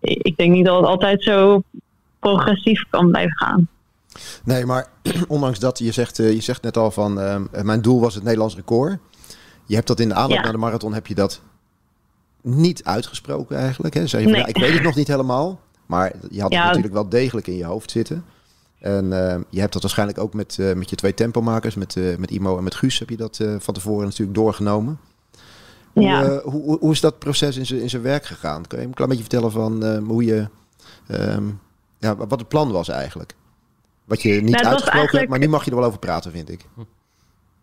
ik 0.00 0.36
denk 0.36 0.52
niet 0.52 0.64
dat 0.64 0.76
het 0.76 0.86
altijd 0.86 1.22
zo 1.22 1.62
progressief 2.18 2.84
kan 2.90 3.08
blijven 3.10 3.36
gaan. 3.36 3.68
Nee, 4.44 4.66
maar 4.66 4.86
ondanks 5.28 5.58
dat, 5.58 5.78
je 5.78 5.92
zegt, 5.92 6.18
eh, 6.18 6.32
je 6.32 6.40
zegt 6.40 6.62
net 6.62 6.76
al 6.76 6.90
van, 6.90 7.20
ehm, 7.20 7.44
mijn 7.62 7.82
doel 7.82 8.00
was 8.00 8.14
het 8.14 8.24
Nederlands 8.24 8.54
record. 8.56 8.98
Je 9.66 9.74
hebt 9.74 9.86
dat 9.86 10.00
in 10.00 10.08
de 10.08 10.14
aanloop 10.14 10.36
Ja. 10.36 10.42
naar 10.42 10.52
de 10.52 10.58
marathon, 10.58 10.94
heb 10.94 11.06
je 11.06 11.14
dat 11.14 11.42
niet 12.42 12.84
uitgesproken 12.84 13.56
eigenlijk. 13.56 13.94
Hè? 13.94 14.06
Zei 14.06 14.22
je 14.22 14.28
van, 14.28 14.38
ja, 14.38 14.46
ik 14.46 14.58
weet 14.58 14.72
het 14.72 14.82
nog 14.82 14.94
niet 14.96 15.08
helemaal, 15.08 15.60
maar 15.86 16.12
je 16.30 16.40
had 16.40 16.52
Ja. 16.52 16.58
het 16.58 16.66
natuurlijk 16.66 16.94
wel 16.94 17.08
degelijk 17.08 17.46
in 17.46 17.56
je 17.56 17.64
hoofd 17.64 17.90
zitten. 17.90 18.24
En 18.78 19.12
ehm, 19.12 19.42
je 19.50 19.60
hebt 19.60 19.72
dat 19.72 19.82
waarschijnlijk 19.82 20.18
ook 20.18 20.34
met, 20.34 20.56
eh, 20.60 20.72
met 20.72 20.90
je 20.90 20.96
twee 20.96 21.14
tempomakers, 21.14 21.74
met, 21.74 21.96
eh, 21.96 22.16
met 22.16 22.30
Imo 22.30 22.58
en 22.58 22.64
met 22.64 22.74
Guus, 22.74 22.98
heb 22.98 23.10
je 23.10 23.16
dat 23.16 23.38
eh, 23.40 23.54
van 23.58 23.74
tevoren 23.74 24.04
natuurlijk 24.04 24.38
doorgenomen. 24.38 24.98
Hoe, 25.92 26.02
Ja. 26.02 26.40
hoe, 26.40 26.78
hoe, 26.78 26.92
is 26.92 27.00
dat 27.00 27.18
proces 27.18 27.56
in 27.56 27.66
zijn 27.66 27.80
in 27.80 27.90
zijn 27.90 28.02
werk 28.02 28.26
gegaan? 28.26 28.66
Kun 28.66 28.78
je 28.80 28.86
een 28.86 28.94
klein 28.94 29.10
beetje 29.10 29.24
vertellen 29.24 29.52
van 29.52 29.98
hoe 29.98 30.24
je, 30.24 30.48
ehm, 31.06 31.44
ja, 31.98 32.16
wat 32.16 32.38
het 32.38 32.48
plan 32.48 32.72
was 32.72 32.88
eigenlijk? 32.88 33.34
Wat 34.04 34.22
je 34.22 34.32
niet 34.32 34.54
Nou, 34.54 34.66
uitgesproken 34.66 35.18
hebt, 35.18 35.30
maar 35.30 35.38
nu 35.38 35.48
mag 35.48 35.64
je 35.64 35.70
er 35.70 35.76
wel 35.76 35.86
over 35.86 35.98
praten, 35.98 36.32
vind 36.32 36.50
ik. 36.50 36.64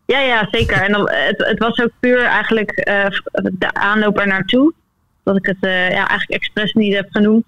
Ja, 0.06 0.20
ja, 0.20 0.48
zeker. 0.52 0.82
En 0.82 0.92
dan, 0.92 1.10
het, 1.10 1.38
het 1.38 1.60
was 1.60 1.80
ook 1.80 1.92
puur 2.00 2.24
eigenlijk 2.24 2.72
de 3.54 3.74
aanloop 3.74 4.20
er 4.20 4.28
naartoe. 4.28 4.74
Dat 5.24 5.36
ik 5.36 5.46
het 5.46 5.58
ja, 5.62 6.08
eigenlijk 6.08 6.30
expres 6.30 6.74
niet 6.74 6.94
heb 6.94 7.08
genoemd. 7.10 7.46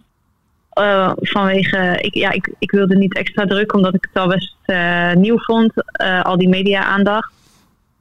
Eh, 0.78 1.11
vanwege, 1.15 1.97
ik, 2.01 2.13
ja, 2.13 2.32
ik, 2.32 2.53
ik 2.59 2.71
wilde 2.71 2.95
niet 2.95 3.15
extra 3.15 3.45
druk, 3.45 3.73
omdat 3.73 3.93
ik 3.93 4.07
het 4.11 4.21
al 4.21 4.28
best 4.28 4.55
eh, 4.65 5.13
nieuw 5.13 5.38
vond, 5.39 5.71
eh, 5.75 6.21
al 6.21 6.38
die 6.38 6.49
media-aandacht. 6.49 7.32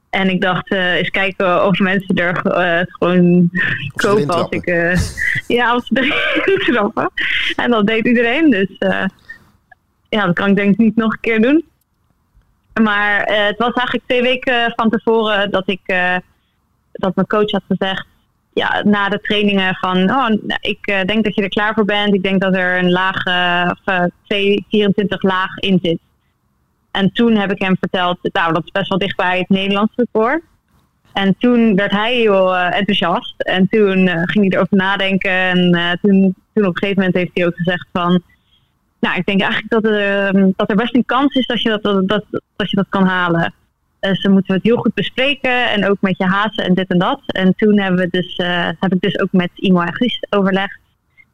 En 0.09 0.29
ik 0.29 0.41
dacht, 0.41 0.71
eens 0.71 1.09
kijken 1.09 1.65
of 1.65 1.79
mensen 1.79 2.15
er 2.15 2.39
gewoon 2.89 3.49
kopen 3.95 4.29
als 4.29 4.49
ik... 4.49 4.65
ja, 5.57 5.69
als 5.69 5.87
ze 5.87 6.13
erin 6.45 6.59
trappen. 6.73 7.11
En 7.55 7.71
dat 7.71 7.87
deed 7.87 8.05
iedereen, 8.05 8.49
dus 8.49 8.75
ja, 10.09 10.25
dat 10.25 10.35
kan 10.35 10.49
ik 10.49 10.55
denk 10.55 10.71
ik 10.71 10.77
niet 10.77 10.95
nog 10.95 11.11
een 11.11 11.19
keer 11.19 11.41
doen. 11.41 11.65
Maar 12.81 13.21
het 13.21 13.57
was 13.57 13.73
eigenlijk 13.73 14.07
twee 14.07 14.21
weken 14.21 14.73
van 14.75 14.89
tevoren 14.89 15.51
dat 15.51 15.67
ik 15.67 15.81
dat 16.91 17.15
mijn 17.15 17.27
coach 17.27 17.51
had 17.51 17.63
gezegd, 17.67 18.05
ja, 18.57 18.81
na 18.83 19.09
de 19.09 19.21
trainingen 19.21 19.75
van, 19.75 20.11
oh, 20.11 20.29
ik 20.59 20.77
eh, 20.81 21.01
denk 21.05 21.23
dat 21.23 21.35
je 21.35 21.41
er 21.41 21.49
klaar 21.49 21.73
voor 21.73 21.85
bent. 21.85 22.13
Ik 22.13 22.23
denk 22.23 22.41
dat 22.41 22.55
er 22.55 22.77
een 22.77 22.91
laag, 22.91 23.25
uh, 23.25 24.03
2, 24.27 24.65
24 24.69 25.21
laag 25.21 25.57
in 25.57 25.79
zit. 25.81 25.99
En 26.91 27.11
toen 27.11 27.35
heb 27.35 27.51
ik 27.51 27.61
hem 27.61 27.77
verteld, 27.79 28.17
nou, 28.21 28.53
dat 28.53 28.63
is 28.63 28.71
best 28.71 28.89
wel 28.89 28.97
dicht 28.97 29.17
bij 29.17 29.37
het 29.37 29.49
Nederlands 29.49 29.93
record. 29.95 30.41
En 31.13 31.35
toen 31.39 31.75
werd 31.75 31.91
hij 31.91 32.15
heel 32.15 32.55
enthousiast. 32.55 33.33
En 33.37 33.67
toen 33.69 34.07
ging 34.07 34.45
hij 34.45 34.49
erover 34.49 34.77
nadenken. 34.77 35.31
En 35.31 35.99
toen, 36.01 36.35
toen 36.53 36.65
op 36.65 36.75
een 36.75 36.77
gegeven 36.77 36.95
moment 36.95 37.15
heeft 37.15 37.31
hij 37.33 37.45
ook 37.45 37.55
gezegd 37.55 37.87
van... 37.91 38.21
Nou, 38.99 39.17
ik 39.17 39.25
denk 39.25 39.41
eigenlijk 39.41 39.71
dat 39.71 39.85
er, 39.85 40.53
dat 40.55 40.69
er 40.69 40.75
best 40.75 40.95
een 40.95 41.05
kans 41.05 41.35
is 41.35 41.45
dat 41.45 41.61
je 41.61 41.69
dat, 41.69 41.83
dat, 41.83 42.07
dat, 42.07 42.25
dat, 42.55 42.69
je 42.69 42.75
dat 42.75 42.89
kan 42.89 43.05
halen. 43.05 43.53
Dus 43.99 44.21
dan 44.21 44.31
moeten 44.31 44.51
we 44.51 44.57
het 44.57 44.67
heel 44.67 44.81
goed 44.81 44.93
bespreken. 44.93 45.69
En 45.69 45.89
ook 45.89 45.97
met 46.01 46.17
je 46.17 46.25
hazen 46.25 46.63
en 46.63 46.73
dit 46.73 46.87
en 46.87 46.99
dat. 46.99 47.21
En 47.25 47.55
toen 47.55 47.79
hebben 47.79 47.99
we 47.99 48.07
dus, 48.09 48.37
uh, 48.37 48.69
heb 48.79 48.93
ik 48.93 49.01
dus 49.01 49.19
ook 49.19 49.31
met 49.31 49.49
Imo 49.55 49.79
en 49.79 49.93
Guus 49.93 50.25
overlegd. 50.29 50.79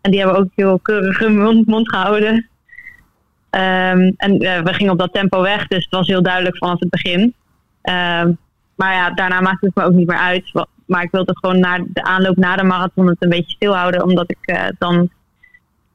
En 0.02 0.12
die 0.12 0.20
hebben 0.20 0.40
ook 0.40 0.50
heel 0.56 0.80
keurig 0.80 1.20
hun 1.20 1.64
mond, 1.66 1.90
gehouden. 1.90 2.34
Um, 2.36 4.14
en 4.18 4.44
uh, 4.44 4.60
we 4.60 4.74
gingen 4.74 4.92
op 4.92 5.00
dat 5.00 5.14
tempo 5.14 5.42
weg. 5.42 5.68
Dus 5.68 5.84
het 5.84 5.94
was 5.94 6.08
heel 6.08 6.24
duidelijk 6.24 6.58
vanaf 6.58 6.80
het 6.80 6.90
begin. 6.90 7.22
Um, 7.22 8.38
maar 8.76 8.94
ja, 8.94 9.10
daarna 9.10 9.42
maakte 9.42 9.66
het 9.66 9.76
me 9.76 9.84
ook 9.84 9.94
niet 9.94 10.08
meer 10.08 10.18
uit. 10.18 10.66
Maar 10.86 11.04
ik 11.04 11.12
wilde 11.12 11.38
gewoon 11.40 11.60
na 11.60 11.86
de 11.88 12.04
aanloop 12.04 12.36
na 12.36 12.56
de 12.56 12.64
marathon 12.64 13.08
het 13.08 13.18
een 13.20 13.30
beetje 13.30 13.56
stilhouden. 13.56 14.04
Omdat 14.04 14.32
ik 14.32 14.74
dan, 14.78 15.10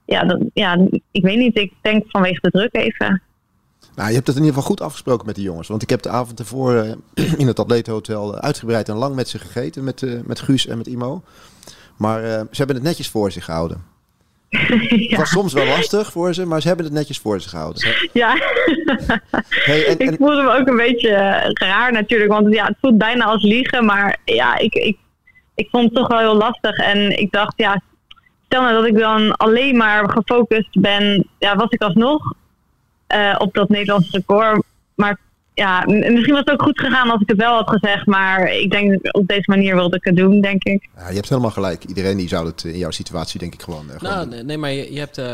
ja. 0.05 0.39
Ja, 0.55 0.87
ik 1.11 1.23
weet 1.23 1.39
niet. 1.39 1.59
Ik 1.59 1.73
denk 1.81 2.05
vanwege 2.09 2.39
de 2.41 2.51
druk 2.51 2.75
even. 2.75 3.23
Nou, 3.99 4.11
je 4.11 4.17
hebt 4.17 4.27
het 4.27 4.37
in 4.37 4.43
ieder 4.43 4.57
geval 4.57 4.71
goed 4.71 4.81
afgesproken 4.81 5.27
met 5.27 5.35
die 5.35 5.45
jongens. 5.45 5.69
Want 5.69 5.83
ik 5.83 5.91
heb 5.91 6.03
de 6.03 6.09
avond 6.09 6.39
ervoor 6.39 6.73
uh, 6.75 6.93
in 7.43 7.47
het 7.47 7.59
Atletenhotel 7.59 8.35
uitgebreid 8.35 8.89
en 8.89 8.97
lang 8.97 9.15
met 9.15 9.29
ze 9.29 9.39
gegeten. 9.39 9.85
Met, 9.85 10.03
uh, 10.03 10.21
met 10.25 10.41
Guus 10.41 10.67
en 10.67 10.79
met 10.79 10.87
Imo. 10.87 11.23
Maar 11.97 12.23
uh, 12.23 12.29
ze 12.29 12.57
hebben 12.57 12.77
het 12.77 12.85
netjes 12.85 13.09
voor 13.09 13.33
zich 13.33 13.45
gehouden. 13.45 13.85
ja. 14.49 14.59
Het 15.09 15.17
was 15.17 15.31
soms 15.31 15.53
wel 15.53 15.67
lastig 15.67 16.13
voor 16.13 16.35
ze, 16.35 16.47
maar 16.47 16.61
ze 16.61 16.67
hebben 16.67 16.87
het 16.87 16.95
netjes 16.95 17.19
voor 17.19 17.41
zich 17.41 17.51
gehouden. 17.51 17.95
Ja, 18.13 18.37
hey, 19.49 19.87
en, 19.87 19.99
en... 19.99 20.13
ik 20.13 20.19
voelde 20.19 20.43
me 20.43 20.59
ook 20.59 20.67
een 20.67 20.77
beetje 20.77 21.11
raar 21.55 21.93
natuurlijk. 21.93 22.31
Want 22.31 22.55
ja, 22.55 22.67
het 22.67 22.77
voelt 22.81 22.99
bijna 22.99 23.25
als 23.25 23.43
liegen. 23.43 23.85
Maar 23.85 24.19
ja, 24.25 24.59
ik, 24.59 24.75
ik, 24.75 24.97
ik 25.55 25.69
vond 25.71 25.85
het 25.85 25.95
toch 25.95 26.09
wel 26.09 26.19
heel 26.19 26.37
lastig. 26.37 26.77
En 26.77 27.19
ik 27.19 27.33
dacht, 27.33 27.53
ja, 27.57 27.83
stel 28.47 28.63
nou 28.63 28.75
dat 28.75 28.87
ik 28.87 28.99
dan 28.99 29.37
alleen 29.37 29.77
maar 29.77 30.11
gefocust 30.11 30.81
ben. 30.81 31.27
Ja, 31.39 31.57
was 31.57 31.71
ik 31.71 31.83
alsnog 31.83 32.37
uh, 33.15 33.35
op 33.39 33.55
dat 33.55 33.69
Nederlandse 33.69 34.17
record. 34.17 34.63
Maar 34.95 35.19
ja, 35.55 35.85
misschien 35.87 36.35
was 36.35 36.43
het 36.45 36.51
ook 36.51 36.63
goed 36.63 36.81
gegaan 36.81 37.11
als 37.11 37.21
ik 37.21 37.29
het 37.29 37.37
wel 37.37 37.55
had 37.55 37.71
gezegd. 37.71 38.07
Maar 38.07 38.53
ik 38.53 38.71
denk 38.71 39.15
op 39.17 39.27
deze 39.27 39.51
manier 39.51 39.75
wilde 39.75 39.97
ik 39.97 40.05
het 40.05 40.17
doen, 40.17 40.41
denk 40.41 40.65
ik. 40.65 40.89
Ja, 40.97 41.09
je 41.09 41.15
hebt 41.15 41.29
helemaal 41.29 41.51
gelijk. 41.51 41.85
Iedereen 41.85 42.17
die 42.17 42.29
zou 42.29 42.47
het 42.47 42.65
in 42.65 42.79
jouw 42.79 42.91
situatie 42.91 43.41
denk 43.41 43.55
ik 43.55 43.63
gewoon... 43.63 43.87
Uh, 43.91 44.01
nou, 44.01 44.31
gewoon 44.31 44.47
nee, 44.47 44.59
maar 44.59 44.71
je, 44.71 44.93
je 44.93 44.99
hebt... 44.99 45.19
Uh, 45.19 45.25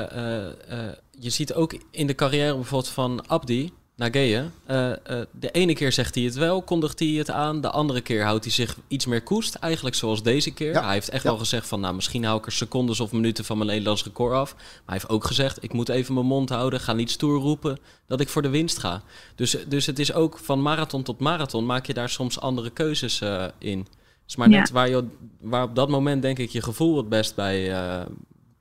je 1.18 1.31
ziet 1.31 1.55
ook 1.55 1.77
in 1.91 2.07
de 2.07 2.14
carrière 2.14 2.55
bijvoorbeeld 2.55 2.93
van 2.93 3.25
Abdi... 3.27 3.72
Nageye. 3.97 4.51
Uh, 4.71 4.89
uh, 4.89 5.21
de 5.31 5.51
ene 5.51 5.75
keer 5.75 5.93
zegt 5.93 6.15
hij 6.15 6.25
het 6.25 6.35
wel, 6.35 6.63
kondigt 6.63 6.99
hij 6.99 7.09
het 7.09 7.31
aan. 7.31 7.61
De 7.61 7.71
andere 7.71 8.01
keer 8.01 8.25
houdt 8.25 8.45
hij 8.45 8.53
zich 8.53 8.77
iets 8.89 9.07
meer 9.07 9.23
koest. 9.23 9.55
Eigenlijk 9.55 9.97
zoals 9.97 10.23
deze 10.23 10.51
keer. 10.51 10.73
Ja. 10.73 10.85
Hij 10.85 10.93
heeft 10.93 11.09
echt 11.09 11.23
ja. 11.23 11.29
wel 11.29 11.39
gezegd 11.39 11.69
van... 11.69 11.81
nou, 11.81 11.95
misschien 11.95 12.25
hou 12.25 12.39
ik 12.39 12.47
er 12.47 12.53
secondes 12.53 13.01
of 13.01 13.13
minuten 13.13 13.45
van 13.45 13.57
mijn 13.57 13.69
Nederlands 13.69 14.05
record 14.05 14.33
af. 14.33 14.55
Maar 14.55 14.65
hij 14.85 14.95
heeft 14.95 15.09
ook 15.09 15.25
gezegd... 15.25 15.63
ik 15.63 15.73
moet 15.73 15.89
even 15.89 16.15
mijn 16.15 16.27
mond 16.27 16.49
houden. 16.49 16.81
Ga 16.81 16.93
niet 16.93 17.11
stoer 17.11 17.41
roepen 17.41 17.79
dat 18.07 18.21
ik 18.21 18.29
voor 18.29 18.43
de 18.43 18.49
winst 18.49 18.79
ga. 18.79 19.03
Dus, 19.35 19.57
dus 19.69 19.87
het 19.87 19.99
is 19.99 20.13
ook 20.13 20.39
van 20.39 20.63
marathon 20.63 21.03
tot 21.03 21.21
marathon... 21.21 21.67
maak 21.67 21.87
je 21.87 21.95
daar 21.95 22.09
soms 22.09 22.41
andere 22.41 22.71
keuzes 22.71 23.21
uh, 23.21 23.45
in. 23.59 23.79
Het 23.79 23.89
is 24.27 24.37
maar 24.37 24.49
net 24.49 24.69
ja. 24.69 24.75
waar, 24.75 24.89
je, 24.89 25.05
waar 25.41 25.65
op 25.65 25.75
dat 25.75 25.89
moment 25.89 26.23
denk 26.23 26.39
ik 26.39 26.51
je 26.51 26.63
gevoel 26.63 26.97
het 26.97 27.09
best 27.09 27.35
bij, 27.35 28.07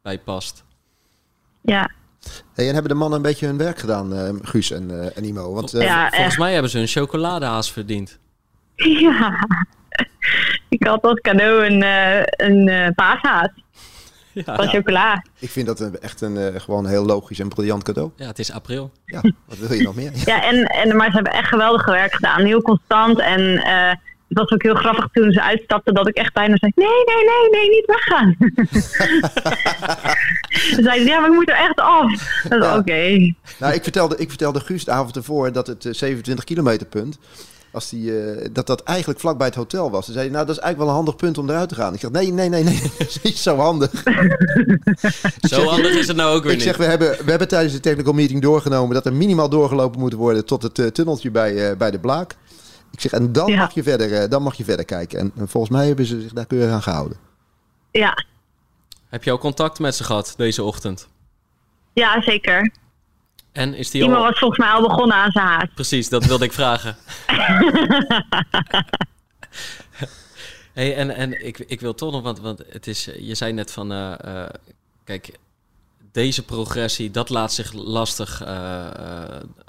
bij 0.01 0.19
past. 0.19 0.63
Ja, 1.61 1.91
Hey, 2.53 2.67
en 2.67 2.73
hebben 2.73 2.91
de 2.91 2.97
mannen 2.97 3.17
een 3.17 3.23
beetje 3.25 3.45
hun 3.45 3.57
werk 3.57 3.79
gedaan, 3.79 4.13
uh, 4.13 4.29
Guus 4.41 4.71
en, 4.71 4.89
uh, 4.91 5.17
en 5.17 5.23
Imo? 5.23 5.53
Want, 5.53 5.75
uh, 5.75 5.81
ja, 5.81 6.09
volgens 6.09 6.37
mij 6.37 6.53
hebben 6.53 6.71
ze 6.71 6.79
een 6.79 6.87
chocoladehaas 6.87 7.71
verdiend. 7.71 8.19
Ja, 8.99 9.47
ik 10.69 10.83
had 10.83 11.03
als 11.03 11.19
cadeau 11.19 11.65
een, 11.65 11.85
een 12.47 12.93
paashaas. 12.93 13.49
Ja. 14.33 14.55
Van 14.55 14.67
chocola. 14.67 15.25
Ik 15.39 15.49
vind 15.49 15.67
dat 15.67 15.79
een, 15.79 15.99
echt 15.99 16.21
een 16.21 16.61
gewoon 16.61 16.87
heel 16.87 17.05
logisch 17.05 17.39
en 17.39 17.47
briljant 17.47 17.83
cadeau. 17.83 18.11
Ja, 18.15 18.27
het 18.27 18.39
is 18.39 18.51
april. 18.51 18.91
Ja, 19.05 19.21
wat 19.45 19.57
wil 19.57 19.73
je 19.73 19.83
nog 19.83 19.95
meer? 19.95 20.11
Ja, 20.25 20.43
en, 20.43 20.63
en, 20.65 20.95
maar 20.95 21.07
ze 21.07 21.15
hebben 21.15 21.33
echt 21.33 21.47
geweldig 21.47 21.85
werk 21.85 22.13
gedaan. 22.13 22.45
Heel 22.45 22.61
constant 22.61 23.19
en 23.19 23.61
het 24.27 24.37
was 24.37 24.51
ook 24.51 24.63
heel 24.63 24.75
grappig 24.75 25.07
toen 25.11 25.31
ze 25.31 25.41
uitstapten 25.41 25.93
dat 25.93 26.07
ik 26.07 26.15
echt 26.15 26.33
bijna 26.33 26.57
zei: 26.57 26.71
nee, 26.75 26.87
nee, 26.87 27.25
nee, 27.25 27.49
nee, 27.51 27.69
niet 27.69 27.85
weggaan. 27.85 28.35
ze 30.75 30.83
zeiden: 30.83 31.07
ja, 31.07 31.19
maar 31.19 31.29
ik 31.29 31.35
moet 31.35 31.49
er 31.49 31.55
echt 31.55 31.79
af. 31.79 32.41
Ja. 32.49 32.55
Oké. 32.55 32.77
Okay. 32.77 33.35
Nou, 33.59 33.73
ik 33.73 33.83
vertelde, 33.83 34.17
ik 34.17 34.29
vertelde 34.29 34.59
Guus 34.59 34.85
de 34.85 34.91
avond 34.91 35.15
ervoor 35.15 35.51
dat 35.51 35.67
het 35.67 35.85
uh, 35.85 35.93
27 35.93 36.43
kilometer 36.43 36.87
punt. 36.87 37.19
Als 37.71 37.89
die, 37.89 38.11
uh, 38.11 38.47
dat 38.51 38.67
dat 38.67 38.83
eigenlijk 38.83 39.19
vlak 39.19 39.37
bij 39.37 39.47
het 39.47 39.55
hotel 39.55 39.91
was. 39.91 40.05
Ze 40.05 40.11
zei 40.11 40.29
nou, 40.29 40.45
dat 40.45 40.55
is 40.55 40.61
eigenlijk 40.61 40.77
wel 40.77 40.87
een 40.87 41.05
handig 41.05 41.15
punt 41.15 41.37
om 41.37 41.49
eruit 41.49 41.69
te 41.69 41.75
gaan. 41.75 41.93
Ik 41.93 42.01
dacht, 42.01 42.13
nee, 42.13 42.31
nee, 42.31 42.49
nee, 42.49 42.63
nee, 42.63 42.81
dat 42.97 43.07
is 43.07 43.21
niet 43.21 43.37
zo 43.37 43.55
handig. 43.55 43.91
zo 45.41 45.47
zeg, 45.47 45.63
handig 45.63 45.91
is 45.91 46.07
het 46.07 46.15
nou 46.15 46.35
ook 46.35 46.43
weer 46.43 46.51
ik 46.51 46.57
niet. 46.57 46.67
zeg, 46.67 46.77
we 46.77 46.83
hebben, 46.83 47.09
we 47.09 47.29
hebben 47.29 47.47
tijdens 47.47 47.73
de 47.73 47.79
technical 47.79 48.13
meeting 48.13 48.41
doorgenomen... 48.41 48.93
dat 48.93 49.05
er 49.05 49.13
minimaal 49.13 49.49
doorgelopen 49.49 49.99
moet 49.99 50.13
worden 50.13 50.45
tot 50.45 50.63
het 50.63 50.79
uh, 50.79 50.87
tunneltje 50.87 51.31
bij, 51.31 51.71
uh, 51.71 51.77
bij 51.77 51.91
de 51.91 51.99
Blaak. 51.99 52.35
Ik 52.93 53.01
zeg, 53.01 53.11
en 53.11 53.31
dan, 53.31 53.47
ja. 53.47 53.59
mag 53.59 53.73
je 53.73 53.83
verder, 53.83 54.23
uh, 54.23 54.29
dan 54.29 54.43
mag 54.43 54.55
je 54.55 54.63
verder 54.63 54.85
kijken. 54.85 55.19
En, 55.19 55.31
en, 55.35 55.47
volgens 55.47 55.73
mij 55.73 55.87
hebben 55.87 56.05
ze 56.05 56.21
zich 56.21 56.33
daar 56.33 56.45
keurig 56.45 56.71
aan 56.71 56.81
gehouden. 56.81 57.17
Ja. 57.91 58.25
Heb 59.09 59.23
je 59.23 59.31
al 59.31 59.37
contact 59.37 59.79
met 59.79 59.95
ze 59.95 60.03
gehad 60.03 60.33
deze 60.37 60.63
ochtend? 60.63 61.07
Ja, 61.93 62.21
zeker. 62.21 62.71
En 63.51 63.73
is 63.73 63.91
die 63.91 64.01
Iemand 64.01 64.19
al... 64.19 64.27
was 64.29 64.39
volgens 64.39 64.59
mij 64.59 64.69
al 64.69 64.81
begonnen 64.81 65.17
aan 65.17 65.31
zijn 65.31 65.45
haast. 65.45 65.73
Precies, 65.73 66.09
dat 66.09 66.25
wilde 66.25 66.45
ik 66.45 66.53
vragen. 66.53 66.97
hey, 70.73 70.95
en 70.95 71.09
en 71.09 71.45
ik, 71.45 71.59
ik 71.59 71.79
wil 71.81 71.93
toch 71.93 72.11
nog, 72.11 72.21
want, 72.21 72.39
want 72.39 72.61
het 72.69 72.87
is, 72.87 73.09
je 73.19 73.35
zei 73.35 73.53
net 73.53 73.71
van, 73.71 73.91
uh, 73.91 74.13
uh, 74.25 74.45
kijk, 75.03 75.31
deze 76.13 76.43
progressie, 76.43 77.11
dat 77.11 77.29
laat 77.29 77.53
zich 77.53 77.73
lastig 77.73 78.41
uh, 78.41 78.85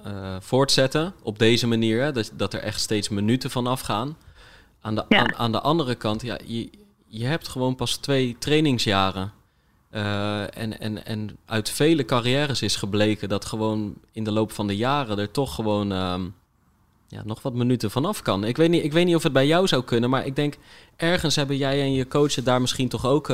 uh, 0.06 0.36
voortzetten 0.40 1.14
op 1.22 1.38
deze 1.38 1.66
manier. 1.66 2.02
Hè? 2.02 2.12
Dat, 2.12 2.30
dat 2.34 2.54
er 2.54 2.60
echt 2.60 2.80
steeds 2.80 3.08
minuten 3.08 3.50
van 3.50 3.66
afgaan. 3.66 4.16
Aan 4.80 4.94
de, 4.94 5.04
ja. 5.08 5.18
aan, 5.18 5.34
aan, 5.34 5.52
de 5.52 5.60
andere 5.60 5.94
kant, 5.94 6.22
ja, 6.22 6.38
je, 6.46 6.70
je 7.06 7.24
hebt 7.24 7.48
gewoon 7.48 7.74
pas 7.74 7.96
twee 7.96 8.36
trainingsjaren. 8.38 9.32
Uh, 9.90 10.40
en, 10.56 10.80
en, 10.80 11.06
en 11.06 11.36
uit 11.46 11.70
vele 11.70 12.04
carrières 12.04 12.62
is 12.62 12.76
gebleken 12.76 13.28
dat 13.28 13.44
gewoon 13.44 13.94
in 14.12 14.24
de 14.24 14.32
loop 14.32 14.52
van 14.52 14.66
de 14.66 14.76
jaren 14.76 15.18
er 15.18 15.30
toch 15.30 15.54
gewoon 15.54 15.92
um, 15.92 16.34
ja, 17.08 17.22
nog 17.24 17.42
wat 17.42 17.54
minuten 17.54 17.90
vanaf 17.90 18.22
kan. 18.22 18.44
Ik 18.44 18.56
weet, 18.56 18.70
niet, 18.70 18.84
ik 18.84 18.92
weet 18.92 19.06
niet 19.06 19.16
of 19.16 19.22
het 19.22 19.32
bij 19.32 19.46
jou 19.46 19.66
zou 19.66 19.84
kunnen, 19.84 20.10
maar 20.10 20.26
ik 20.26 20.36
denk 20.36 20.56
ergens 20.96 21.36
hebben 21.36 21.56
jij 21.56 21.80
en 21.80 21.92
je 21.92 22.08
coach 22.08 22.34
het 22.34 22.44
daar 22.44 22.60
misschien 22.60 22.88
toch 22.88 23.06
ook 23.06 23.30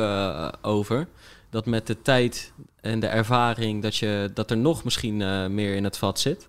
over 0.63 1.09
dat 1.51 1.67
met 1.67 1.87
de 1.87 2.03
tijd 2.03 2.53
en 2.81 3.01
de 3.01 3.07
ervaring 3.07 3.83
dat, 3.83 3.97
je, 3.97 4.31
dat 4.35 4.51
er 4.51 4.57
nog 4.57 4.85
misschien 4.85 5.21
uh, 5.21 5.47
meer 5.47 5.75
in 5.75 5.85
het 5.85 5.99
vat 5.99 6.21
zit? 6.21 6.49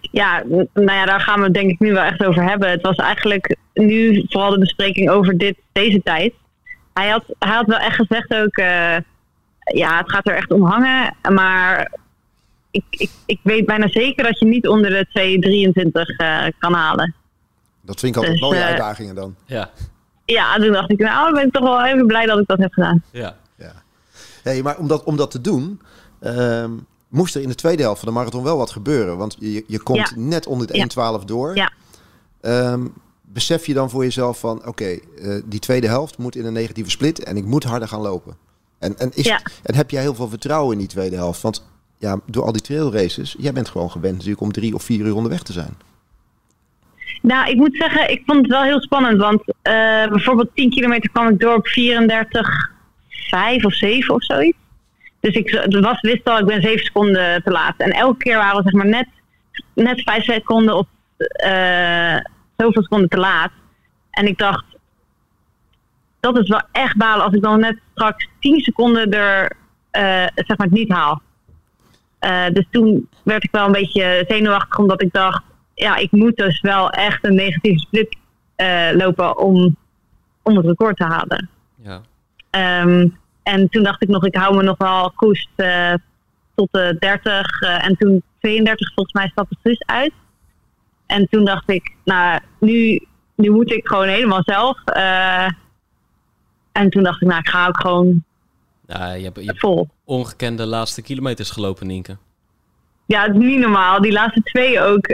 Ja, 0.00 0.42
nou 0.72 0.92
ja, 0.92 1.04
daar 1.04 1.20
gaan 1.20 1.38
we 1.38 1.44
het 1.44 1.54
denk 1.54 1.70
ik 1.70 1.78
nu 1.78 1.92
wel 1.92 2.02
echt 2.02 2.24
over 2.24 2.42
hebben. 2.42 2.70
Het 2.70 2.82
was 2.82 2.96
eigenlijk 2.96 3.56
nu 3.74 4.24
vooral 4.28 4.50
de 4.50 4.58
bespreking 4.58 5.10
over 5.10 5.38
dit, 5.38 5.56
deze 5.72 6.02
tijd. 6.02 6.34
Hij 6.92 7.08
had, 7.08 7.24
hij 7.38 7.54
had 7.54 7.66
wel 7.66 7.78
echt 7.78 7.96
gezegd 7.96 8.34
ook, 8.34 8.56
uh, 8.56 8.96
ja, 9.64 9.98
het 9.98 10.10
gaat 10.10 10.28
er 10.28 10.36
echt 10.36 10.50
om 10.50 10.64
hangen. 10.64 11.16
Maar 11.30 11.92
ik, 12.70 12.84
ik, 12.90 13.10
ik 13.26 13.40
weet 13.42 13.66
bijna 13.66 13.88
zeker 13.88 14.24
dat 14.24 14.38
je 14.38 14.46
niet 14.46 14.68
onder 14.68 14.90
de 14.90 15.06
2,23 16.12 16.16
uh, 16.16 16.44
kan 16.58 16.72
halen. 16.72 17.14
Dat 17.80 18.00
vind 18.00 18.16
ik 18.16 18.20
altijd 18.20 18.40
dus, 18.40 18.48
mooie 18.48 18.64
uitdagingen 18.64 19.14
dan. 19.14 19.36
Ja. 19.46 19.70
Ja, 20.24 20.56
toen 20.56 20.72
dacht 20.72 20.90
ik, 20.90 20.98
nou, 20.98 21.34
ben 21.34 21.46
ik 21.46 21.52
toch 21.52 21.62
wel 21.62 21.84
even 21.84 22.06
blij 22.06 22.26
dat 22.26 22.38
ik 22.38 22.46
dat 22.46 22.58
heb 22.58 22.72
gedaan. 22.72 23.02
Ja. 23.10 23.36
Hey, 24.42 24.62
maar 24.62 24.78
om 24.78 24.88
dat, 24.88 25.04
om 25.04 25.16
dat 25.16 25.30
te 25.30 25.40
doen, 25.40 25.80
um, 26.20 26.86
moest 27.08 27.34
er 27.34 27.42
in 27.42 27.48
de 27.48 27.54
tweede 27.54 27.82
helft 27.82 28.00
van 28.00 28.08
de 28.08 28.14
marathon 28.14 28.42
wel 28.42 28.56
wat 28.56 28.70
gebeuren. 28.70 29.16
Want 29.16 29.36
je, 29.38 29.64
je 29.66 29.80
komt 29.80 30.08
ja. 30.08 30.12
net 30.16 30.46
onder 30.46 30.66
de 30.66 30.78
1.12 30.78 30.94
ja. 30.94 31.18
door. 31.18 31.56
Ja. 31.56 31.72
Um, 32.72 32.92
besef 33.22 33.66
je 33.66 33.74
dan 33.74 33.90
voor 33.90 34.02
jezelf 34.02 34.38
van, 34.38 34.58
oké, 34.58 34.68
okay, 34.68 35.02
uh, 35.18 35.42
die 35.44 35.60
tweede 35.60 35.86
helft 35.86 36.18
moet 36.18 36.36
in 36.36 36.44
een 36.44 36.52
negatieve 36.52 36.90
split 36.90 37.24
en 37.24 37.36
ik 37.36 37.44
moet 37.44 37.64
harder 37.64 37.88
gaan 37.88 38.00
lopen. 38.00 38.36
En, 38.78 38.98
en, 38.98 39.10
is, 39.14 39.28
en 39.62 39.74
heb 39.74 39.90
jij 39.90 40.00
heel 40.00 40.14
veel 40.14 40.28
vertrouwen 40.28 40.72
in 40.72 40.78
die 40.78 40.88
tweede 40.88 41.16
helft? 41.16 41.42
Want 41.42 41.64
ja, 41.98 42.20
door 42.26 42.44
al 42.44 42.52
die 42.52 42.62
trailraces, 42.62 43.36
jij 43.38 43.52
bent 43.52 43.68
gewoon 43.68 43.90
gewend 43.90 44.14
natuurlijk 44.14 44.40
om 44.40 44.52
drie 44.52 44.74
of 44.74 44.82
vier 44.82 45.06
uur 45.06 45.14
onderweg 45.14 45.42
te 45.42 45.52
zijn. 45.52 45.74
Nou, 47.22 47.50
ik 47.50 47.56
moet 47.56 47.76
zeggen, 47.76 48.10
ik 48.10 48.22
vond 48.26 48.38
het 48.38 48.50
wel 48.50 48.62
heel 48.62 48.80
spannend. 48.80 49.18
Want 49.18 49.40
uh, 49.48 49.54
bijvoorbeeld 50.08 50.48
10 50.54 50.70
kilometer 50.70 51.10
kwam 51.10 51.28
ik 51.28 51.40
door 51.40 51.54
op 51.54 51.66
34, 51.66 52.71
vijf 53.28 53.64
of 53.64 53.74
zeven 53.74 54.14
of 54.14 54.24
zoiets. 54.24 54.58
Dus 55.20 55.34
ik 55.34 55.66
was, 55.80 56.00
wist 56.00 56.24
al, 56.24 56.38
ik 56.38 56.46
ben 56.46 56.62
zeven 56.62 56.84
seconden 56.84 57.42
te 57.42 57.50
laat. 57.50 57.74
En 57.76 57.90
elke 57.90 58.16
keer 58.16 58.36
waren 58.36 58.56
we 58.56 58.62
zeg 58.62 58.72
maar 58.72 58.88
net, 58.88 59.08
net 59.74 60.02
vijf 60.02 60.24
seconden 60.24 60.76
of 60.76 60.86
uh, 61.44 62.16
zoveel 62.56 62.82
seconden 62.82 63.08
te 63.08 63.18
laat. 63.18 63.50
En 64.10 64.26
ik 64.26 64.38
dacht, 64.38 64.64
dat 66.20 66.38
is 66.38 66.48
wel 66.48 66.62
echt 66.72 66.96
balen 66.96 67.24
als 67.24 67.34
ik 67.34 67.42
dan 67.42 67.60
net 67.60 67.78
straks 67.94 68.28
10 68.40 68.60
seconden 68.60 69.10
er 69.10 69.52
eh, 69.90 70.26
zeg 70.34 70.56
maar 70.56 70.70
niet 70.70 70.92
haal. 70.92 71.22
Eh, 72.18 72.46
dus 72.52 72.66
toen 72.70 73.08
werd 73.22 73.44
ik 73.44 73.50
wel 73.50 73.66
een 73.66 73.72
beetje 73.72 74.24
zenuwachtig, 74.28 74.78
omdat 74.78 75.02
ik 75.02 75.12
dacht, 75.12 75.42
ja, 75.74 75.96
ik 75.96 76.10
moet 76.10 76.36
dus 76.36 76.60
wel 76.60 76.90
echt 76.90 77.24
een 77.24 77.34
negatieve 77.34 77.78
split 77.78 78.16
eh, 78.56 78.88
lopen 78.92 79.38
om, 79.38 79.76
om 80.42 80.56
het 80.56 80.66
record 80.66 80.96
te 80.96 81.04
halen. 81.04 81.48
Ja. 81.82 82.00
Ehm, 82.52 83.08
en 83.42 83.68
toen 83.68 83.82
dacht 83.82 84.02
ik 84.02 84.08
nog, 84.08 84.24
ik 84.26 84.36
hou 84.36 84.56
me 84.56 84.62
nog 84.62 84.78
wel 84.78 85.10
koest 85.16 85.48
eh, 85.56 85.94
tot 86.54 86.68
de 86.70 86.96
30 86.98 87.60
eh, 87.60 87.86
en 87.86 87.96
toen 87.96 88.22
32 88.40 88.94
volgens 88.94 89.14
mij 89.14 89.28
stapte 89.28 89.56
Truus 89.62 89.82
uit. 89.86 90.12
En 91.06 91.26
toen 91.30 91.44
dacht 91.44 91.70
ik, 91.70 91.94
nou, 92.04 92.40
nu, 92.60 93.06
nu 93.34 93.50
moet 93.50 93.72
ik 93.72 93.86
gewoon 93.88 94.08
helemaal 94.08 94.42
zelf. 94.44 94.84
eh, 94.84 95.48
en 96.72 96.90
toen 96.90 97.02
dacht 97.02 97.22
ik, 97.22 97.28
nou, 97.28 97.40
ik 97.40 97.48
ga 97.48 97.66
ook 97.66 97.80
gewoon 97.80 98.24
Ja, 98.86 99.12
je 99.12 99.24
hebt, 99.24 99.44
je 99.44 99.54
vol. 99.56 99.88
ongekende 100.04 100.66
laatste 100.66 101.02
kilometers 101.02 101.50
gelopen, 101.50 101.86
Nienke. 101.86 102.16
Ja, 103.06 103.22
het 103.22 103.34
is 103.36 103.42
niet 103.42 103.58
normaal. 103.58 104.00
Die 104.00 104.12
laatste 104.12 104.42
twee 104.42 104.80
ook. 104.80 105.06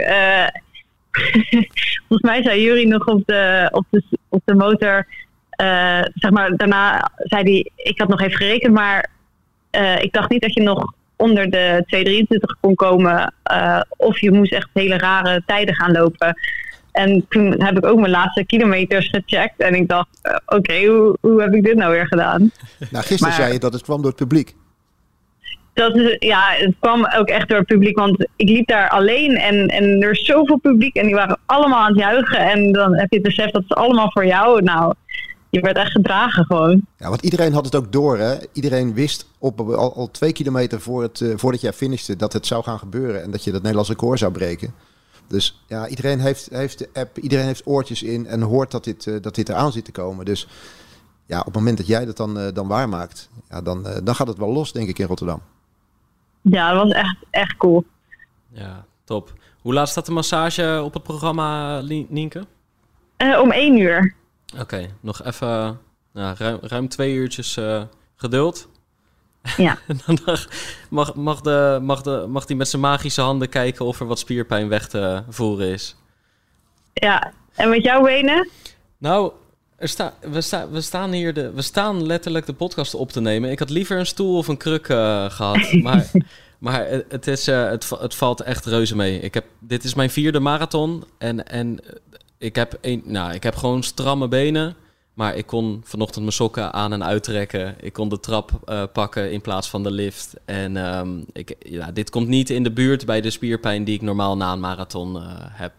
volgens 2.07 2.21
mij 2.21 2.43
zei 2.43 2.61
Jury 2.61 2.87
nog 2.87 3.05
op 3.05 3.21
de, 3.25 3.67
op 3.71 3.85
de, 3.89 4.03
op 4.29 4.41
de 4.45 4.55
motor. 4.55 5.07
Eh, 5.59 6.01
zeg 6.13 6.31
maar, 6.31 6.55
daarna 6.55 7.11
zei 7.17 7.43
hij, 7.43 7.69
ik 7.75 7.99
had 7.99 8.07
nog 8.07 8.21
even 8.21 8.37
gerekend, 8.37 8.73
maar 8.73 9.09
eh, 9.69 10.01
ik 10.01 10.13
dacht 10.13 10.29
niet 10.29 10.41
dat 10.41 10.53
je 10.53 10.61
nog 10.61 10.93
onder 11.15 11.49
de 11.49 11.83
2,23 12.27 12.59
kon 12.61 12.75
komen. 12.75 13.33
eh, 13.43 13.81
of 13.97 14.19
je 14.19 14.31
moest 14.31 14.53
echt 14.53 14.69
hele 14.73 14.97
rare 14.97 15.41
tijden 15.45 15.75
gaan 15.75 15.91
lopen. 15.91 16.33
En 16.91 17.25
toen 17.29 17.61
heb 17.63 17.77
ik 17.77 17.85
ook 17.85 17.99
mijn 17.99 18.11
laatste 18.11 18.45
kilometers 18.45 19.09
gecheckt. 19.09 19.59
En 19.61 19.75
ik 19.75 19.87
dacht, 19.87 20.07
oké, 20.45 20.85
hoe, 20.85 21.17
hoe 21.21 21.41
heb 21.41 21.53
ik 21.53 21.63
dit 21.63 21.75
nou 21.75 21.91
weer 21.91 22.07
gedaan? 22.07 22.39
Nou, 22.79 23.05
gisteren 23.05 23.19
Maar- 23.27 23.31
zei 23.41 23.53
je 23.53 23.59
dat 23.59 23.73
het 23.73 23.81
kwam 23.81 23.97
door 24.01 24.11
het 24.11 24.19
publiek. 24.19 24.55
dat 25.73 25.95
is, 25.95 26.15
ja, 26.19 26.41
het 26.51 26.75
kwam 26.79 27.07
ook 27.17 27.27
echt 27.29 27.47
door 27.49 27.57
het 27.57 27.67
publiek. 27.67 27.97
Want 27.97 28.27
ik 28.35 28.49
liep 28.49 28.67
daar 28.67 28.89
alleen 28.89 29.37
en, 29.37 29.67
en 29.67 30.01
er 30.01 30.11
is 30.11 30.25
zoveel 30.25 30.57
publiek 30.57 30.95
en 30.95 31.05
die 31.05 31.15
waren 31.15 31.37
allemaal 31.45 31.79
aan 31.79 31.87
het 31.91 31.97
juichen. 31.99 32.39
En 32.39 32.71
dan 32.71 32.95
heb 32.97 33.09
je 33.09 33.15
het 33.17 33.25
besef 33.27 33.51
dat 33.51 33.63
ze 33.67 33.73
allemaal 33.73 34.11
voor 34.11 34.25
jou. 34.25 34.61
Nou, 34.63 34.93
je 35.49 35.59
werd 35.59 35.77
echt 35.77 35.91
gedragen 35.91 36.45
gewoon. 36.45 36.85
Ja, 36.97 37.09
want 37.09 37.21
iedereen 37.21 37.53
had 37.53 37.65
het 37.65 37.75
ook 37.75 37.91
door, 37.91 38.17
hè? 38.17 38.37
Iedereen 38.53 38.93
wist 38.93 39.27
op, 39.37 39.59
al, 39.59 39.93
al 39.95 40.11
twee 40.11 40.31
kilometer 40.31 40.81
voor 40.81 41.01
het, 41.01 41.21
eh, 41.21 41.33
voordat 41.35 41.61
jij 41.61 41.73
finishte 41.73 42.15
dat 42.15 42.33
het 42.33 42.45
zou 42.45 42.63
gaan 42.63 42.79
gebeuren 42.79 43.23
en 43.23 43.31
dat 43.31 43.43
je 43.43 43.51
dat 43.51 43.59
Nederlands 43.61 43.89
record 43.89 44.19
zou 44.19 44.31
breken. 44.31 44.73
Dus 45.27 45.63
ja, 45.67 45.87
iedereen 45.87 46.19
heeft, 46.19 46.49
heeft 46.51 46.77
de 46.77 46.89
app, 46.93 47.17
iedereen 47.17 47.45
heeft 47.45 47.67
oortjes 47.67 48.03
in 48.03 48.27
en 48.27 48.41
hoort 48.41 48.71
dat 48.71 48.83
dit, 48.83 49.07
eh, 49.07 49.15
dat 49.21 49.35
dit 49.35 49.49
eraan 49.49 49.71
zit 49.71 49.85
te 49.85 49.91
komen. 49.91 50.25
Dus 50.25 50.47
ja, 51.25 51.39
op 51.39 51.45
het 51.45 51.55
moment 51.55 51.77
dat 51.77 51.87
jij 51.87 52.05
dat 52.05 52.17
dan, 52.17 52.39
eh, 52.39 52.53
dan 52.53 52.67
waarmaakt, 52.67 53.29
ja, 53.49 53.61
dan, 53.61 53.87
dan 54.03 54.15
gaat 54.15 54.27
het 54.27 54.37
wel 54.37 54.53
los, 54.53 54.71
denk 54.71 54.89
ik, 54.89 54.99
in 54.99 55.07
Rotterdam. 55.07 55.41
Ja, 56.41 56.73
dat 56.73 56.83
was 56.83 56.91
echt, 56.91 57.17
echt 57.29 57.57
cool. 57.57 57.85
Ja, 58.51 58.85
top. 59.03 59.33
Hoe 59.61 59.73
laat 59.73 59.89
staat 59.89 60.05
de 60.05 60.11
massage 60.11 60.81
op 60.83 60.93
het 60.93 61.03
programma, 61.03 61.81
Nienke? 62.07 62.45
Eh, 63.17 63.39
om 63.41 63.51
één 63.51 63.77
uur. 63.77 64.15
Oké, 64.57 64.89
nog 64.99 65.23
even 65.23 65.79
nou, 66.13 66.35
ruim, 66.37 66.57
ruim 66.61 66.87
twee 66.87 67.13
uurtjes 67.13 67.57
eh, 67.57 67.83
geduld. 68.15 68.67
Ja. 69.57 69.77
En 69.87 69.99
dan 70.25 70.37
mag, 70.89 71.15
mag, 71.15 71.41
de, 71.41 71.79
mag, 71.81 72.01
de, 72.01 72.25
mag 72.29 72.45
die 72.45 72.55
met 72.55 72.67
zijn 72.67 72.81
magische 72.81 73.21
handen 73.21 73.49
kijken 73.49 73.85
of 73.85 73.99
er 73.99 74.05
wat 74.05 74.19
spierpijn 74.19 74.69
weg 74.69 74.87
te 74.87 75.23
voeren 75.29 75.67
is. 75.67 75.95
ja. 76.93 77.31
En 77.55 77.69
met 77.69 77.83
jouw 77.83 78.03
benen? 78.03 78.49
Nou, 78.97 79.31
er 79.75 79.87
sta, 79.87 80.13
we, 80.21 80.41
sta, 80.41 80.69
we, 80.69 80.81
staan 80.81 81.11
hier 81.11 81.33
de, 81.33 81.51
we 81.51 81.61
staan 81.61 82.05
letterlijk 82.05 82.45
de 82.45 82.53
podcast 82.53 82.93
op 82.93 83.11
te 83.11 83.21
nemen. 83.21 83.51
Ik 83.51 83.59
had 83.59 83.69
liever 83.69 83.99
een 83.99 84.05
stoel 84.05 84.37
of 84.37 84.47
een 84.47 84.57
kruk 84.57 84.89
eh, 84.89 85.29
gehad. 85.29 85.71
Maar, 85.83 86.11
maar 86.59 86.87
het, 87.09 87.27
is, 87.27 87.47
eh, 87.47 87.69
het, 87.69 87.89
het 87.89 88.15
valt 88.15 88.41
echt 88.41 88.65
reuze 88.65 88.95
mee. 88.95 89.19
Ik 89.19 89.33
heb, 89.33 89.45
dit 89.59 89.83
is 89.83 89.93
mijn 89.93 90.09
vierde 90.09 90.39
marathon. 90.39 91.03
En, 91.17 91.47
en 91.47 91.79
ik, 92.39 92.55
heb 92.55 92.77
een, 92.81 93.01
nou, 93.05 93.33
ik 93.33 93.43
heb 93.43 93.55
gewoon 93.55 93.83
stramme 93.83 94.27
benen. 94.27 94.75
Maar 95.13 95.35
ik 95.35 95.45
kon 95.45 95.81
vanochtend 95.85 96.21
mijn 96.23 96.35
sokken 96.35 96.73
aan 96.73 96.93
en 96.93 97.03
uittrekken. 97.03 97.75
Ik 97.79 97.93
kon 97.93 98.09
de 98.09 98.19
trap 98.19 98.51
eh, 98.65 98.83
pakken 98.93 99.31
in 99.31 99.41
plaats 99.41 99.69
van 99.69 99.83
de 99.83 99.91
lift. 99.91 100.35
En 100.45 100.77
ehm, 100.77 101.21
ik, 101.33 101.55
ja, 101.59 101.91
dit 101.91 102.09
komt 102.09 102.27
niet 102.27 102.49
in 102.49 102.63
de 102.63 102.71
buurt 102.71 103.05
bij 103.05 103.21
de 103.21 103.29
spierpijn 103.29 103.83
die 103.83 103.95
ik 103.95 104.01
normaal 104.01 104.37
na 104.37 104.51
een 104.51 104.59
marathon 104.59 105.15
eh, 105.15 105.23
heb. 105.37 105.71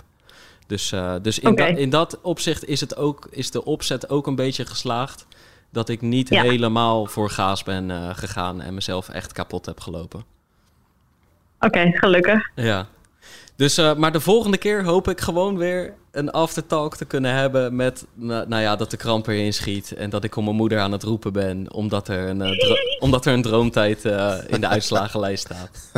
Dus, 0.66 0.92
eh, 0.92 1.14
dus 1.22 1.38
in, 1.38 1.56
in 1.56 1.90
dat 1.90 2.18
opzicht 2.22 2.64
is, 2.64 2.80
het 2.80 2.96
ook, 2.96 3.28
is 3.30 3.50
de 3.50 3.64
opzet 3.64 4.08
ook 4.11 4.26
een 4.26 4.34
beetje 4.34 4.66
geslaagd. 4.66 5.26
Dat 5.70 5.88
ik 5.88 6.00
niet 6.00 6.28
Ja. 6.28 6.42
helemaal 6.42 7.06
voor 7.06 7.30
gaas 7.30 7.62
ben 7.62 8.16
gegaan 8.16 8.61
en 8.61 8.74
mezelf 8.74 9.08
echt 9.08 9.32
kapot 9.32 9.66
heb 9.66 9.80
gelopen. 9.80 10.24
Oké, 11.61 11.90
gelukkig. 11.92 12.50
Ja. 12.54 12.86
Dus, 13.61 13.78
eh, 13.78 13.94
maar 13.94 14.12
de 14.12 14.20
volgende 14.20 14.56
keer 14.56 14.84
hoop 14.84 15.08
ik 15.08 15.20
gewoon 15.20 15.56
weer 15.56 15.94
een 16.11 16.30
aftertalk 16.30 16.96
te 16.96 17.04
kunnen 17.04 17.34
hebben 17.34 17.76
met, 17.76 18.06
nou, 18.14 18.48
nou 18.48 18.62
ja, 18.62 18.76
dat 18.76 18.90
de 18.90 18.96
kramp 18.96 19.26
erin 19.26 19.52
schiet 19.52 19.92
en 19.92 20.11
dat 20.11 20.24
ik 20.24 20.36
om 20.36 20.44
mijn 20.44 20.56
moeder 20.56 20.78
aan 20.78 20.92
het 20.92 21.02
roepen 21.02 21.32
ben 21.32 21.72
omdat 21.72 22.08
er 22.08 22.28
een, 22.28 22.40
eh, 22.42 22.58
dro- 22.58 22.74
omdat 22.98 23.26
er 23.26 23.32
een 23.32 23.42
droomtijd 23.42 24.04
eh, 24.04 24.34
in 24.46 24.61
de 24.61 24.68
uitslagenlijst 24.76 25.44
staat. 25.44 25.90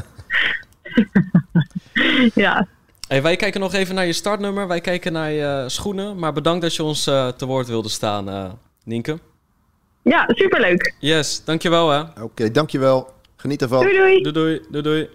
Ja. 2.34 2.66
Hey, 3.08 3.22
wij 3.22 3.36
kijken 3.36 3.60
nog 3.60 3.72
even 3.74 3.94
naar 3.94 4.06
je 4.06 4.12
startnummer, 4.12 4.68
wij 4.68 4.80
kijken 4.80 5.12
naar 5.12 5.30
je 5.30 5.64
schoenen, 5.66 6.18
maar 6.18 6.32
bedankt 6.32 6.62
dat 6.62 6.74
je 6.74 6.82
ons 6.82 7.06
eh, 7.06 7.28
te 7.28 7.46
woord 7.46 7.66
wilde 7.66 7.88
staan, 7.88 8.28
eh 8.28 8.50
Nienke. 8.84 9.18
Ja, 10.02 10.24
superleuk. 10.28 10.94
Yes, 10.98 11.44
dankjewel 11.44 11.90
hè. 11.90 12.22
Oké, 12.22 12.50
dankjewel. 12.50 13.12
Geniet 13.36 13.62
ervan. 13.62 13.80
Doei 13.82 13.96
doei. 13.96 14.22
Doei 14.22 14.32
doei, 14.34 14.60
doei 14.70 14.82
doei. 14.82 15.08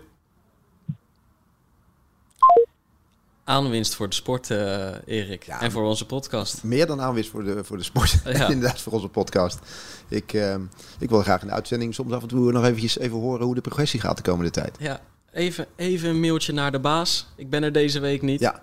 Aanwinst 3.52 3.96
voor 3.96 4.10
de 4.10 4.16
sport, 4.16 4.52
eh, 4.52 4.88
Erik. 5.06 5.44
Ja, 5.44 5.62
en 5.62 5.72
voor 5.72 5.84
onze 5.84 6.06
podcast. 6.06 6.64
Meer 6.64 6.86
dan 6.86 7.02
aanwist 7.02 7.30
voor 7.30 7.44
de, 7.44 7.64
voor 7.64 7.78
de 7.78 7.84
sport. 7.84 8.20
Ja. 8.26 8.48
Inderdaad, 8.48 8.82
voor 8.82 8.94
onze 8.94 9.08
podcast. 9.08 9.60
Ik, 10.08 10.34
ehm, 10.34 10.62
ik 11.00 11.10
wil 11.10 11.22
graag 11.22 11.42
in 11.42 11.48
de 11.48 11.54
uitzending 11.54 11.94
soms 11.94 12.14
af 12.14 12.22
en 12.22 12.28
toe 12.28 12.52
nog 12.52 12.64
eventjes 12.64 12.98
even 12.98 13.18
horen 13.18 13.46
hoe 13.46 13.56
de 13.56 13.62
progressie 13.62 14.00
gaat 14.00 14.18
de 14.18 14.24
komende 14.24 14.52
tijd. 14.52 14.76
Ja, 14.80 15.02
even, 15.32 15.66
even 15.76 16.10
een 16.10 16.20
mailtje 16.20 16.54
naar 16.54 16.72
de 16.72 16.80
baas. 16.80 17.28
Ik 17.36 17.50
ben 17.50 17.64
er 17.64 17.72
deze 17.72 18.00
week 18.00 18.22
niet. 18.22 18.40
Ja, 18.40 18.60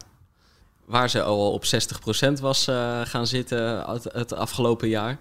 Waar 0.85 1.11
ze 1.11 1.22
al 1.22 1.53
op 1.53 1.64
60% 1.64 2.41
was 2.41 2.66
eh, 2.68 3.01
gaan 3.05 3.26
zitten 3.26 3.91
het, 3.91 4.05
het 4.12 4.32
afgelopen 4.32 4.89
jaar. 4.89 5.18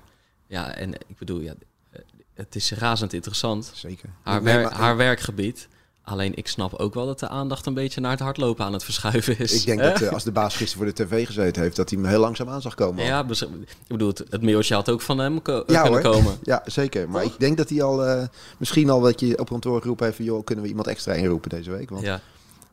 Ja, 0.47 0.75
en 0.75 0.93
ik 0.93 1.17
bedoel, 1.17 1.39
ja, 1.39 1.53
eh, 1.91 1.99
het 2.33 2.55
is 2.55 2.71
razend 2.71 3.13
interessant. 3.13 3.71
zeker. 3.73 4.09
Haar, 4.23 4.43
wer- 4.43 4.71
haar 4.73 4.97
werkgebied. 4.97 5.67
Alleen 6.05 6.31
ik 6.35 6.47
snap 6.47 6.73
ook 6.73 6.93
wel 6.93 7.05
dat 7.05 7.19
de 7.19 7.27
aandacht 7.27 7.65
een 7.65 7.73
beetje 7.73 8.01
naar 8.01 8.11
het 8.11 8.19
hardlopen 8.19 8.65
aan 8.65 8.73
het 8.73 8.83
verschuiven 8.83 9.39
is. 9.39 9.53
Ik 9.59 9.65
denk 9.65 9.79
dat 9.79 10.01
eh, 10.01 10.11
als 10.11 10.23
de 10.23 10.31
baas 10.31 10.55
gisteren 10.55 10.85
voor 10.85 10.95
de 10.95 11.03
tv 11.05 11.25
gezeten 11.25 11.61
heeft, 11.61 11.75
dat 11.75 11.89
hij 11.89 11.99
hem 11.99 12.07
heel 12.09 12.19
langzaam 12.19 12.49
aan 12.49 12.61
zag 12.61 12.75
komen. 12.75 13.03
Ja, 13.05 13.25
ik 13.29 13.47
bedoel, 13.87 14.07
het, 14.07 14.23
het 14.29 14.41
mailtje 14.41 14.73
had 14.75 14.89
ook 14.89 15.01
van 15.01 15.17
hem 15.17 15.41
ko- 15.41 15.63
Ja, 15.67 15.81
kunnen 15.81 16.03
hoor. 16.03 16.11
komen. 16.13 16.37
Ja, 16.43 16.61
zeker. 16.65 17.09
Maar 17.09 17.23
Toch? 17.23 17.31
ik 17.33 17.39
denk 17.39 17.57
dat 17.57 17.69
hij 17.69 17.81
al 17.83 18.05
eh, 18.05 18.27
misschien 18.57 18.89
al 18.89 19.01
wat 19.01 19.19
je 19.19 19.39
op 19.39 19.49
kantoor 19.49 19.81
geroepen 19.81 20.05
heeft 20.05 20.17
van... 20.17 20.25
joh, 20.25 20.43
kunnen 20.43 20.63
we 20.63 20.69
iemand 20.69 20.87
extra 20.87 21.13
inroepen 21.13 21.49
deze 21.49 21.71
week? 21.71 21.89
Want 21.89 22.01
Ja, 22.03 22.19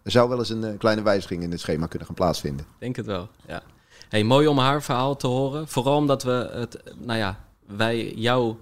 er 0.03 0.11
zou 0.11 0.29
wel 0.29 0.39
eens 0.39 0.51
een 0.51 0.65
eh, 0.65 0.79
kleine 0.79 1.03
wijziging 1.03 1.43
in 1.43 1.51
het 1.51 1.61
schema 1.61 1.87
kunnen 1.87 2.07
gaan 2.07 2.17
plaatsvinden. 2.17 2.67
denk 2.79 2.97
het 2.97 3.07
wel. 3.07 3.29
Ja. 3.47 3.63
Hey, 4.09 4.25
mooi 4.25 4.47
om 4.47 4.59
haar 4.59 4.83
verhaal 4.83 5.17
te 5.17 5.27
horen. 5.27 5.69
Vooral 5.69 5.97
omdat 5.97 6.23
we 6.23 6.51
het, 6.53 6.83
nou 6.99 7.19
ja, 7.19 7.39
wij 7.67 8.13
jouw 8.15 8.59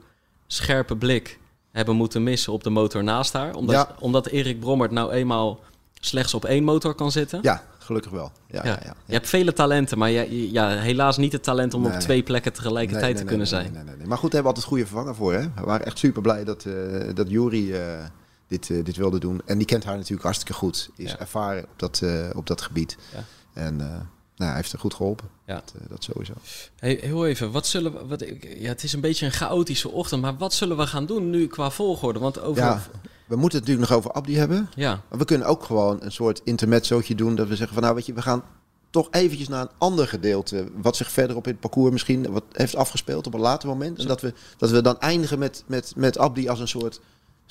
scherpe 0.47 0.97
blik 0.97 1.39
hebben 1.73 1.97
moeten 1.97 2.23
missen 2.23 2.53
op 2.53 2.62
de 2.64 2.71
motor 2.71 3.05
naast 3.05 3.33
haar. 3.33 3.55
Omdat, 3.55 3.75
Ja. 3.75 3.95
omdat 4.01 4.27
Erik 4.27 4.61
Brommert 4.61 4.91
nou 4.91 5.11
eenmaal 5.12 5.61
slechts 6.01 6.35
op 6.35 6.45
één 6.45 6.64
motor 6.64 6.95
kan 6.95 7.11
zitten. 7.12 7.39
Ja, 7.43 7.62
gelukkig 7.79 8.11
wel. 8.12 8.33
Ja, 8.47 8.61
ja. 8.64 8.71
Ja. 8.71 8.81
ja, 8.85 8.95
Je 9.07 9.12
hebt 9.12 9.29
vele 9.29 9.53
talenten, 9.53 9.99
maar 9.99 10.11
je, 10.11 10.53
ja, 10.53 10.69
helaas 10.69 11.16
niet 11.16 11.33
het 11.33 11.43
talent 11.43 11.75
om 11.75 11.83
Nee. 11.83 11.93
op 11.93 11.99
twee 12.01 12.23
plekken 12.23 12.53
tegelijkertijd 12.53 13.12
Nee, 13.14 13.23
te 13.23 13.29
kunnen 13.29 13.47
zijn. 13.47 13.73
nee, 13.73 13.83
nee, 13.83 13.97
nee. 13.97 14.07
Maar 14.07 14.19
goed, 14.19 14.31
daar 14.31 14.43
hebben 14.43 14.43
we 14.43 14.47
altijd 14.49 14.64
goede 14.66 14.87
vervanger 14.87 15.14
voor. 15.14 15.33
Hè? 15.33 15.41
We 15.41 15.64
waren 15.64 15.87
echt 15.87 15.99
super 15.99 16.23
blij 16.23 16.45
dat, 16.45 16.64
eh 16.64 17.14
dat 17.14 17.31
Jury 17.31 17.73
eh, 17.75 18.05
dit, 18.49 18.71
eh, 18.71 18.85
dit 18.85 18.97
wilde 18.97 19.19
doen. 19.19 19.41
En 19.45 19.59
die 19.59 19.66
kent 19.66 19.85
haar 19.85 19.97
natuurlijk 19.97 20.23
hartstikke 20.23 20.53
goed. 20.53 20.91
Is 20.97 21.16
ervaren 21.16 21.62
op 21.62 21.79
dat, 21.79 22.03
op 22.35 22.47
dat 22.47 22.61
gebied. 22.61 22.97
Ja. 23.14 23.25
En 23.62 23.77
nou, 23.77 23.91
hij 24.37 24.55
heeft 24.55 24.73
er 24.73 24.79
goed 24.79 24.95
geholpen. 24.95 25.29
Ja. 25.49 25.55
Dat, 25.55 25.75
eh, 25.79 25.89
dat 25.89 26.05
sowieso. 26.05 26.33
Hey, 26.79 26.99
heel 27.03 27.27
even, 27.27 27.51
wat 27.51 27.67
zullen 27.67 27.93
we. 27.93 28.07
Wat, 28.07 28.25
ja, 28.59 28.69
het 28.69 28.83
is 28.83 28.93
een 28.93 29.01
beetje 29.01 29.27
een 29.27 29.33
chaotische 29.33 29.89
ochtend, 29.89 30.23
maar 30.23 30.37
wat 30.37 30.55
zullen 30.55 30.77
we 30.77 30.87
gaan 30.87 31.07
doen 31.07 31.31
nu 31.31 31.47
qua 31.47 31.71
volgorde? 31.71 32.19
Want 32.19 32.41
over. 32.41 32.63
Ja, 32.63 32.83
we 33.27 33.37
moeten 33.37 33.59
het 33.59 33.69
natuurlijk 33.69 33.89
nog 33.89 33.99
over 33.99 34.13
Abdi 34.13 34.37
hebben. 34.37 34.71
ja, 34.75 35.03
Maar 35.09 35.19
we 35.19 35.25
kunnen 35.25 35.47
ook 35.47 35.65
gewoon 35.65 36.03
een 36.03 36.13
soort 36.13 36.41
intermezzootje 36.45 37.15
doen. 37.15 37.35
Dat 37.35 37.49
we 37.49 37.57
zeggen 37.57 37.75
van 37.75 37.83
nou 37.83 37.95
weet 37.95 38.07
je, 38.07 38.13
we 38.13 38.23
gaan 38.23 38.43
toch 38.91 39.09
eventjes 39.11 39.49
naar 39.49 39.61
een 39.61 39.71
ander 39.79 40.09
gedeelte. 40.09 40.69
Wat 40.77 40.97
zich 40.97 41.11
verderop 41.11 41.45
in 41.45 41.53
het 41.53 41.61
parcours 41.61 41.93
misschien 41.93 42.33
wat 42.33 42.45
heeft 42.53 42.77
afgespeeld 42.77 43.27
op 43.27 43.35
een 43.35 43.41
later 43.41 43.69
moment. 43.69 43.99
En 43.99 44.07
dat 44.07 44.21
we, 44.21 44.33
dat 44.57 44.71
we 44.71 44.83
dan 44.83 45.01
eindigen 45.01 45.39
met, 45.39 45.65
met, 45.67 45.93
met 45.97 46.19
Abdi 46.19 46.49
als 46.49 46.61
een 46.61 46.69
soort 46.69 47.01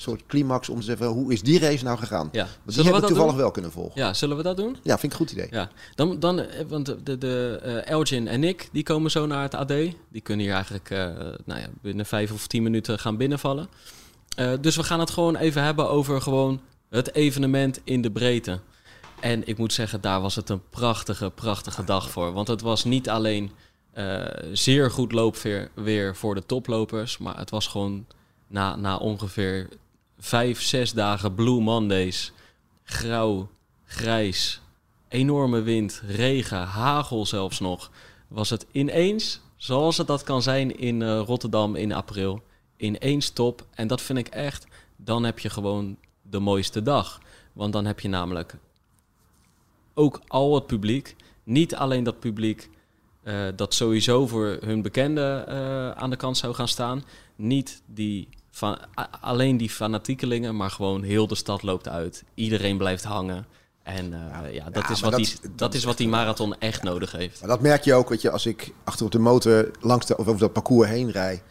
soort 0.00 0.26
climax 0.26 0.68
om 0.68 0.78
te 0.78 0.84
zeggen, 0.84 1.06
hoe 1.06 1.32
is 1.32 1.42
die 1.42 1.58
race 1.58 1.84
nou 1.84 1.98
gegaan? 1.98 2.28
Ja. 2.32 2.42
Want 2.42 2.54
die 2.64 2.72
Zullen 2.72 2.74
we 2.74 2.82
hebben 2.82 3.00
dat 3.00 3.08
toevallig 3.08 3.32
doen? 3.32 3.40
wel 3.40 3.50
kunnen 3.50 3.72
volgen. 3.72 4.00
Ja, 4.00 4.14
zullen 4.14 4.36
we 4.36 4.42
dat 4.42 4.56
doen? 4.56 4.76
Ja, 4.82 4.98
vind 4.98 5.12
ik 5.12 5.18
een 5.20 5.26
goed 5.26 5.36
idee. 5.36 5.48
Ja, 5.50 5.70
dan, 5.94 6.20
dan 6.20 6.38
eh, 6.38 6.64
want 6.68 6.86
de, 7.04 7.18
de, 7.18 7.60
eh, 7.62 7.86
Elgin 7.86 8.28
en 8.28 8.44
ik, 8.44 8.68
die 8.72 8.82
komen 8.82 9.10
zo 9.10 9.26
naar 9.26 9.42
het 9.42 9.54
AD. 9.54 9.68
Die 10.08 10.20
kunnen 10.22 10.44
hier 10.44 10.54
eigenlijk 10.54 10.90
eh, 10.90 10.98
nou 11.44 11.60
ja, 11.60 11.66
binnen 11.82 12.06
vijf 12.06 12.32
of 12.32 12.46
tien 12.46 12.62
minuten 12.62 12.98
gaan 12.98 13.16
binnenvallen. 13.16 13.68
Dus 14.60 14.76
we 14.76 14.82
gaan 14.82 15.00
het 15.00 15.10
gewoon 15.10 15.36
even 15.36 15.62
hebben 15.62 15.88
over 15.90 16.22
gewoon 16.22 16.60
het 16.90 17.14
evenement 17.14 17.80
in 17.84 18.02
de 18.02 18.10
breedte. 18.10 18.60
En 19.20 19.46
ik 19.46 19.58
moet 19.58 19.72
zeggen, 19.72 20.00
daar 20.00 20.20
was 20.20 20.34
het 20.34 20.48
een 20.48 20.62
prachtige, 20.70 21.30
prachtige 21.30 21.84
dag 21.84 22.10
voor. 22.10 22.32
Want 22.32 22.48
het 22.48 22.60
was 22.60 22.84
niet 22.84 23.08
alleen 23.08 23.50
zeer 24.52 24.90
goed 24.90 25.12
loopweer 25.12 25.70
weer 25.74 26.16
voor 26.16 26.34
de 26.34 26.46
toplopers. 26.46 27.18
Maar 27.18 27.38
het 27.38 27.50
was 27.50 27.66
gewoon 27.66 28.06
na, 28.46 28.76
na 28.76 28.96
ongeveer 28.96 29.68
vijf, 30.18 30.62
zes 30.62 30.92
dagen 30.92 31.34
Blue 31.34 31.60
Mondays. 31.60 32.32
Grauw, 32.84 33.48
grijs, 33.84 34.60
enorme 35.08 35.60
wind, 35.60 36.02
regen, 36.06 36.62
hagel 36.62 37.26
zelfs 37.26 37.60
nog. 37.60 37.90
Was 38.28 38.50
het 38.50 38.66
ineens, 38.72 39.40
zoals 39.56 39.96
het 39.96 40.06
dat 40.06 40.22
kan 40.22 40.42
zijn 40.42 40.78
in 40.78 41.02
eh, 41.02 41.20
Rotterdam 41.26 41.76
in 41.76 41.92
april, 41.92 42.42
ineens 42.76 43.30
top. 43.30 43.66
En 43.74 43.86
dat 43.86 44.00
vind 44.00 44.18
ik 44.18 44.28
echt, 44.28 44.66
dan 44.96 45.24
heb 45.24 45.38
je 45.38 45.50
gewoon 45.50 45.96
de 46.22 46.38
mooiste 46.38 46.82
dag. 46.82 47.20
Want 47.52 47.72
dan 47.72 47.84
heb 47.84 48.00
je 48.00 48.08
namelijk 48.08 48.56
ook 49.94 50.20
al 50.26 50.54
het 50.54 50.66
publiek. 50.66 51.16
Niet 51.44 51.74
alleen 51.74 52.04
dat 52.04 52.20
publiek 52.20 52.70
eh, 53.22 53.46
dat 53.56 53.74
sowieso 53.74 54.26
voor 54.26 54.58
hun 54.60 54.82
bekende 54.82 55.44
eh, 55.48 55.90
aan 55.90 56.10
de 56.10 56.16
kant 56.16 56.36
zou 56.36 56.54
gaan 56.54 56.68
staan. 56.68 57.04
Niet 57.36 57.82
die 57.86 58.28
van, 58.58 58.78
alleen 59.20 59.56
die 59.56 59.70
fanatiekelingen, 59.70 60.56
maar 60.56 60.70
gewoon 60.70 61.02
heel 61.02 61.26
de 61.26 61.34
stad 61.34 61.62
loopt 61.62 61.88
uit. 61.88 62.24
Iedereen 62.34 62.76
blijft 62.78 63.04
hangen. 63.04 63.46
En 63.82 64.12
eh, 64.12 64.54
ja, 64.54 64.70
dat, 64.70 64.82
Ja, 64.82 64.90
is 64.90 65.00
wat 65.00 65.10
dat- 65.10 65.20
die, 65.20 65.34
dat 65.42 65.50
dat 65.58 65.74
is 65.74 65.84
wat 65.84 65.96
die 65.96 66.08
marathon 66.08 66.54
echt 66.58 66.82
nodig 66.82 67.12
heeft. 67.12 67.40
Maar 67.40 67.48
dat 67.48 67.60
merk 67.60 67.84
je 67.84 67.94
ook, 67.94 68.08
weet 68.08 68.22
je, 68.22 68.30
als 68.30 68.46
ik 68.46 68.72
achter 68.84 69.06
op 69.06 69.12
de 69.12 69.18
motor 69.18 69.70
langs 69.80 70.06
de, 70.06 70.16
of 70.16 70.26
over 70.26 70.40
dat 70.40 70.52
parcours 70.52 70.88
heen 70.88 71.10
rijd, 71.10 71.42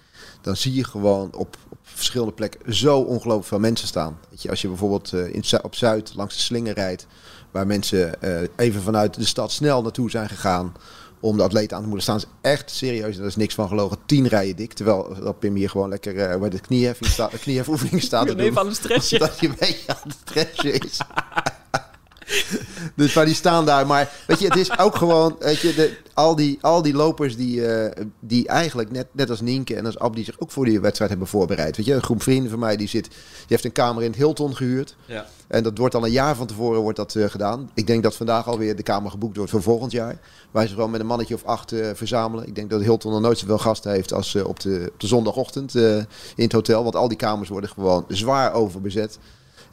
dan 0.41 0.55
zie 0.55 0.73
je 0.73 0.83
gewoon 0.83 1.33
op, 1.35 1.57
op 1.69 1.77
verschillende 1.83 2.33
plekken 2.33 2.73
zo 2.75 2.99
ongelooflijk 2.99 3.47
veel 3.47 3.59
mensen 3.59 3.87
staan. 3.87 4.19
Weet 4.29 4.41
je, 4.41 4.49
als 4.49 4.61
je 4.61 4.67
bijvoorbeeld 4.67 5.13
eh, 5.13 5.33
in, 5.33 5.43
op 5.61 5.75
Zuid 5.75 6.11
langs 6.15 6.35
de 6.35 6.41
slinger 6.41 6.73
rijdt, 6.73 7.07
waar 7.51 7.67
mensen 7.67 8.21
eh, 8.21 8.49
even 8.55 8.81
vanuit 8.81 9.13
de 9.13 9.25
stad 9.25 9.51
snel 9.51 9.81
naartoe 9.81 10.09
zijn 10.09 10.29
gegaan 10.29 10.73
om 11.19 11.37
de 11.37 11.43
atleten 11.43 11.77
aan 11.77 11.83
te 11.83 11.89
moedigen, 11.89 12.13
staan 12.13 12.29
ze 12.29 12.49
echt 12.49 12.71
serieus, 12.71 13.13
en 13.13 13.17
daar 13.17 13.27
is 13.27 13.35
niks 13.35 13.55
van 13.55 13.67
gelogen, 13.67 13.97
tien 14.05 14.27
rijen 14.27 14.55
dik. 14.55 14.73
Terwijl 14.73 15.15
dat 15.23 15.39
Pim 15.39 15.55
hier 15.55 15.69
gewoon 15.69 15.89
lekker 15.89 16.19
eh 16.19 16.39
bij 16.39 16.49
de 16.49 16.59
knieheffing 16.59 17.09
staat, 17.09 17.31
de 17.37 17.39
knieheffoefening 17.39 18.01
staat 18.01 18.27
te 18.27 18.35
doen. 18.35 18.45
even 18.45 18.59
aan 18.59 18.67
het 18.67 18.75
stretchen. 18.75 19.19
Dat 19.27 19.39
je 19.39 19.47
een 19.47 19.55
beetje 19.59 19.87
aan 19.87 20.01
het 20.03 20.17
stretchen 20.21 20.73
is. 20.79 20.97
dus 22.95 23.13
maar 23.13 23.25
die 23.25 23.35
staan 23.35 23.65
daar. 23.65 23.87
Maar 23.87 24.11
weet 24.27 24.39
je, 24.39 24.47
het 24.47 24.55
is 24.55 24.79
ook 24.79 24.95
gewoon, 24.95 25.35
weet 25.39 25.59
je, 25.59 25.73
de, 25.73 25.97
al, 26.13 26.35
die, 26.35 26.57
al 26.61 26.81
die 26.81 26.93
lopers 26.93 27.35
die, 27.35 27.67
eh, 27.67 28.03
die 28.19 28.47
eigenlijk 28.47 28.91
net, 28.91 29.07
net 29.11 29.29
als 29.29 29.41
Nienke 29.41 29.75
en 29.75 29.85
als 29.85 29.99
Abdi 29.99 30.23
zich 30.23 30.39
ook 30.39 30.51
voor 30.51 30.65
die 30.65 30.79
wedstrijd 30.79 31.09
hebben 31.09 31.27
voorbereid. 31.27 31.77
Weet 31.77 31.85
je, 31.85 31.93
een 31.93 32.03
groep 32.03 32.23
vrienden 32.23 32.49
van 32.49 32.59
mij 32.59 32.77
die 32.77 32.87
zit, 32.87 33.03
die 33.09 33.45
heeft 33.47 33.65
een 33.65 33.71
kamer 33.71 34.03
in 34.03 34.09
het 34.09 34.19
Hilton 34.19 34.55
gehuurd. 34.55 34.95
Ja. 35.05 35.25
En 35.47 35.63
dat 35.63 35.77
wordt 35.77 35.95
al 35.95 36.05
een 36.05 36.11
jaar 36.11 36.35
van 36.35 36.47
tevoren 36.47 36.81
wordt 36.81 36.97
dat, 36.97 37.15
eh, 37.15 37.25
gedaan. 37.25 37.69
Ik 37.73 37.87
denk 37.87 38.03
dat 38.03 38.15
vandaag 38.15 38.47
alweer 38.47 38.75
de 38.75 38.83
kamer 38.83 39.11
geboekt 39.11 39.37
wordt 39.37 39.51
voor 39.51 39.61
volgend 39.61 39.91
jaar. 39.91 40.19
Wij 40.51 40.67
ze 40.67 40.73
gewoon 40.73 40.91
met 40.91 40.99
een 40.99 41.05
mannetje 41.05 41.33
of 41.33 41.43
acht 41.43 41.71
eh, 41.71 41.89
verzamelen. 41.93 42.47
Ik 42.47 42.55
denk 42.55 42.69
dat 42.69 42.81
Hilton 42.81 43.11
nog 43.11 43.21
nooit 43.21 43.37
zoveel 43.37 43.57
gasten 43.57 43.91
heeft 43.91 44.13
als 44.13 44.35
op, 44.35 44.59
de, 44.59 44.89
op 44.93 44.99
de 44.99 45.07
zondagochtend 45.07 45.75
in 45.75 46.05
het 46.35 46.51
hotel. 46.51 46.83
Want 46.83 46.95
al 46.95 47.07
die 47.07 47.17
kamers 47.17 47.49
worden 47.49 47.69
gewoon 47.69 48.05
zwaar 48.07 48.53
overbezet. 48.53 49.19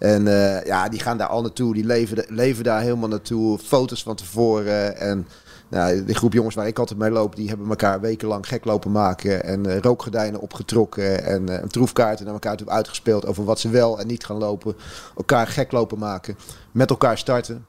En 0.04 0.26
eh, 0.28 0.64
ja, 0.64 0.88
die 0.88 1.00
gaan 1.00 1.18
daar 1.18 1.28
al 1.28 1.42
naartoe. 1.42 1.74
Die 1.74 1.84
leven, 1.84 2.24
leven 2.28 2.64
daar 2.64 2.80
helemaal 2.80 3.08
naartoe. 3.08 3.58
Foto's 3.58 4.02
van 4.02 4.16
tevoren. 4.16 4.96
En 4.96 5.26
nou, 5.68 6.04
de 6.04 6.14
groep 6.14 6.32
jongens 6.32 6.54
waar 6.54 6.66
ik 6.66 6.78
altijd 6.78 6.98
mee 6.98 7.10
loop, 7.10 7.36
die 7.36 7.48
hebben 7.48 7.68
elkaar 7.68 8.00
wekenlang 8.00 8.46
gek 8.46 8.64
lopen 8.64 8.92
maken. 8.92 9.44
En 9.44 9.66
eh, 9.66 9.78
rookgordijnen 9.78 10.40
opgetrokken. 10.40 11.24
En 11.24 11.48
eh, 11.48 11.66
troefkaarten 11.68 12.24
naar 12.24 12.34
elkaar 12.34 12.56
toe 12.56 12.68
uitgespeeld 12.68 13.26
over 13.26 13.44
wat 13.44 13.60
ze 13.60 13.68
wel 13.68 14.00
en 14.00 14.06
niet 14.06 14.24
gaan 14.24 14.36
lopen. 14.36 14.76
Elkaar 15.16 15.46
gek 15.46 15.72
lopen 15.72 15.98
maken. 15.98 16.36
Met 16.72 16.90
elkaar 16.90 17.18
starten. 17.18 17.66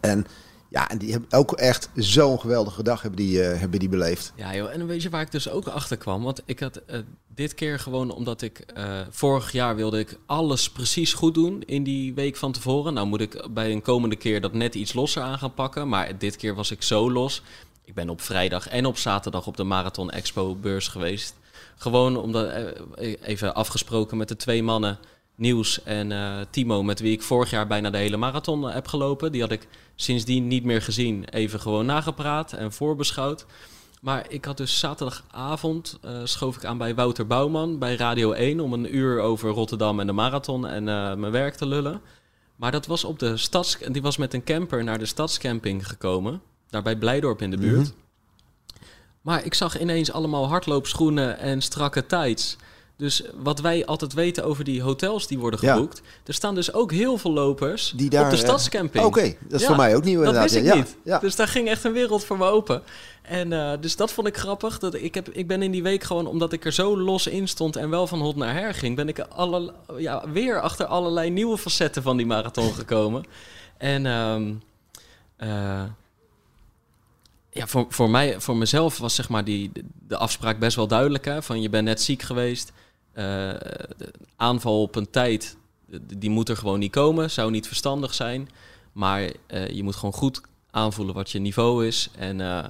En 0.00 0.26
ja, 0.72 0.88
en 0.88 0.98
die 0.98 1.10
hebben 1.10 1.32
ook 1.32 1.52
echt 1.52 1.90
zo'n 1.94 2.40
geweldige 2.40 2.82
dag 2.82 3.02
hebben 3.02 3.20
die, 3.20 3.42
eh, 3.42 3.60
hebben 3.60 3.78
die 3.78 3.88
beleefd. 3.88 4.32
Ja, 4.36 4.54
joh. 4.54 4.72
En 4.72 4.86
weet 4.86 5.02
je 5.02 5.10
waar 5.10 5.20
ik 5.20 5.30
dus 5.30 5.48
ook 5.48 5.66
achter 5.66 5.96
kwam? 5.96 6.22
Want 6.22 6.42
ik 6.44 6.60
had 6.60 6.76
eh, 6.76 6.98
dit 7.34 7.54
keer 7.54 7.78
gewoon 7.78 8.10
omdat 8.10 8.42
ik 8.42 8.58
eh, 8.58 9.00
vorig 9.10 9.52
jaar 9.52 9.76
wilde 9.76 9.98
ik 9.98 10.18
alles 10.26 10.70
precies 10.70 11.12
goed 11.12 11.34
doen 11.34 11.62
in 11.62 11.82
die 11.82 12.14
week 12.14 12.36
van 12.36 12.52
tevoren. 12.52 12.94
Nou 12.94 13.06
moet 13.06 13.20
ik 13.20 13.46
bij 13.50 13.72
een 13.72 13.82
komende 13.82 14.16
keer 14.16 14.40
dat 14.40 14.52
net 14.52 14.74
iets 14.74 14.92
losser 14.92 15.22
aan 15.22 15.38
gaan 15.38 15.54
pakken. 15.54 15.88
Maar 15.88 16.18
dit 16.18 16.36
keer 16.36 16.54
was 16.54 16.70
ik 16.70 16.82
zo 16.82 17.10
los. 17.10 17.42
Ik 17.84 17.94
ben 17.94 18.08
op 18.08 18.20
vrijdag 18.20 18.68
en 18.68 18.86
op 18.86 18.96
zaterdag 18.96 19.46
op 19.46 19.56
de 19.56 19.64
Marathon 19.64 20.10
Expo 20.10 20.54
beurs 20.54 20.88
geweest. 20.88 21.34
Gewoon 21.76 22.16
omdat 22.16 22.50
eh, 22.50 23.14
even 23.22 23.54
afgesproken 23.54 24.16
met 24.16 24.28
de 24.28 24.36
twee 24.36 24.62
mannen. 24.62 24.98
Nieuws 25.42 25.82
en 25.82 26.12
eh, 26.12 26.40
Timo, 26.50 26.82
met 26.82 27.00
wie 27.00 27.12
ik 27.12 27.22
vorig 27.22 27.50
jaar 27.50 27.66
bijna 27.66 27.90
de 27.90 27.98
hele 27.98 28.16
marathon 28.16 28.68
eh, 28.68 28.74
heb 28.74 28.86
gelopen. 28.88 29.32
Die 29.32 29.40
had 29.40 29.50
ik 29.50 29.68
sindsdien 29.94 30.46
niet 30.46 30.64
meer 30.64 30.82
gezien. 30.82 31.24
Even 31.24 31.60
gewoon 31.60 31.86
nagepraat 31.86 32.52
en 32.52 32.72
voorbeschouwd. 32.72 33.46
Maar 34.00 34.24
ik 34.28 34.44
had 34.44 34.56
dus 34.56 34.78
zaterdagavond 34.78 35.98
eh, 36.02 36.20
schoof 36.24 36.56
ik 36.56 36.64
aan 36.64 36.78
bij 36.78 36.94
Wouter 36.94 37.26
Bouwman 37.26 37.78
bij 37.78 37.96
Radio 37.96 38.32
1 38.32 38.60
om 38.60 38.72
een 38.72 38.96
uur 38.96 39.20
over 39.20 39.50
Rotterdam 39.50 40.00
en 40.00 40.06
de 40.06 40.12
marathon 40.12 40.66
en 40.66 40.84
mijn 41.20 41.30
werk 41.30 41.54
te 41.54 41.66
lullen. 41.66 42.00
Maar 42.56 42.70
dat 42.70 42.86
was 42.86 43.04
op 43.04 43.18
de 43.18 43.36
stads, 43.36 43.78
die 43.90 44.02
was 44.02 44.16
met 44.16 44.34
een 44.34 44.44
camper 44.44 44.84
naar 44.84 44.98
de 44.98 45.06
stadscamping 45.06 45.88
gekomen, 45.88 46.40
daar 46.70 46.82
bij 46.82 46.96
Blijdorp 46.96 47.42
in 47.42 47.50
de 47.50 47.56
buurt. 47.56 47.92
Maar 49.20 49.44
ik 49.44 49.54
zag 49.54 49.80
ineens 49.80 50.12
allemaal 50.12 50.48
hardloopschoenen 50.48 51.38
en 51.38 51.62
strakke 51.62 52.06
tights. 52.06 52.56
Dus 52.96 53.22
wat 53.42 53.60
wij 53.60 53.86
altijd 53.86 54.12
weten 54.12 54.44
over 54.44 54.64
die 54.64 54.82
hotels 54.82 55.26
die 55.26 55.38
worden 55.38 55.60
Ja. 55.62 55.74
geboekt, 55.74 56.02
er 56.24 56.34
staan 56.34 56.54
dus 56.54 56.72
ook 56.72 56.92
heel 56.92 57.18
veel 57.18 57.32
lopers 57.32 57.92
Die 57.96 58.10
daar, 58.10 58.24
op 58.24 58.30
de 58.30 58.36
eh, 58.36 58.42
stadscamping. 58.42 59.04
Oké, 59.04 59.34
dat 59.40 59.52
is 59.52 59.60
Ja, 59.60 59.66
voor 59.66 59.76
mij 59.76 59.96
ook 59.96 60.04
nieuw 60.04 60.18
Dat 60.22 60.26
inderdaad. 60.28 60.52
wist 60.52 60.66
ik 60.66 60.74
niet. 60.74 60.96
Ja. 61.04 61.18
Dus 61.18 61.36
daar 61.36 61.48
ging 61.48 61.68
echt 61.68 61.84
een 61.84 61.92
wereld 61.92 62.24
voor 62.24 62.38
me 62.38 62.44
open. 62.46 62.82
En 63.22 63.52
eh, 63.52 63.72
dus 63.80 63.96
dat 63.96 64.12
vond 64.12 64.26
ik 64.26 64.36
grappig. 64.36 64.78
Dat 64.78 64.94
ik, 64.94 65.14
heb, 65.14 65.28
ik 65.28 65.46
ben 65.46 65.62
in 65.62 65.70
die 65.70 65.82
week 65.82 66.04
gewoon, 66.04 66.26
omdat 66.26 66.52
ik 66.52 66.64
er 66.64 66.72
zo 66.72 66.98
los 66.98 67.26
in 67.26 67.48
stond 67.48 67.76
en 67.76 67.90
wel 67.90 68.06
van 68.06 68.20
hot 68.20 68.36
naar 68.36 68.54
her 68.54 68.74
ging, 68.74 68.96
ben 68.96 69.08
ik 69.08 69.18
alle, 69.20 69.72
ja, 69.96 70.30
weer 70.30 70.60
achter 70.60 70.86
allerlei 70.86 71.30
nieuwe 71.30 71.58
facetten 71.58 72.02
van 72.02 72.16
die 72.16 72.26
marathon 72.26 72.74
gekomen. 72.82 73.24
En 73.78 74.06
ehm, 74.06 74.52
eh, 75.36 75.82
ja, 77.50 77.66
voor, 77.66 77.86
voor, 77.88 78.10
mij, 78.10 78.40
voor 78.40 78.56
mezelf 78.56 78.98
was 78.98 79.14
zeg 79.14 79.28
maar 79.28 79.44
die, 79.44 79.70
de 80.08 80.16
afspraak 80.16 80.58
best 80.58 80.76
wel 80.76 80.86
duidelijk. 80.86 81.24
Hè? 81.24 81.42
Van 81.42 81.60
je 81.60 81.68
bent 81.68 81.84
net 81.84 82.02
ziek 82.02 82.22
geweest. 82.22 82.72
Eh, 83.12 83.50
aanval 84.36 84.82
op 84.82 84.94
een 84.94 85.10
tijd, 85.10 85.56
die 85.86 86.18
die 86.18 86.30
moet 86.30 86.48
er 86.48 86.56
gewoon 86.56 86.78
niet 86.78 86.90
komen. 86.90 87.30
Zou 87.30 87.50
niet 87.50 87.66
verstandig 87.66 88.14
zijn. 88.14 88.48
Maar 88.92 89.32
eh, 89.46 89.68
je 89.68 89.82
moet 89.82 89.96
gewoon 89.96 90.14
goed 90.14 90.40
aanvoelen 90.70 91.14
wat 91.14 91.30
je 91.30 91.38
niveau 91.38 91.86
is. 91.86 92.10
En 92.16 92.40
eh, 92.40 92.64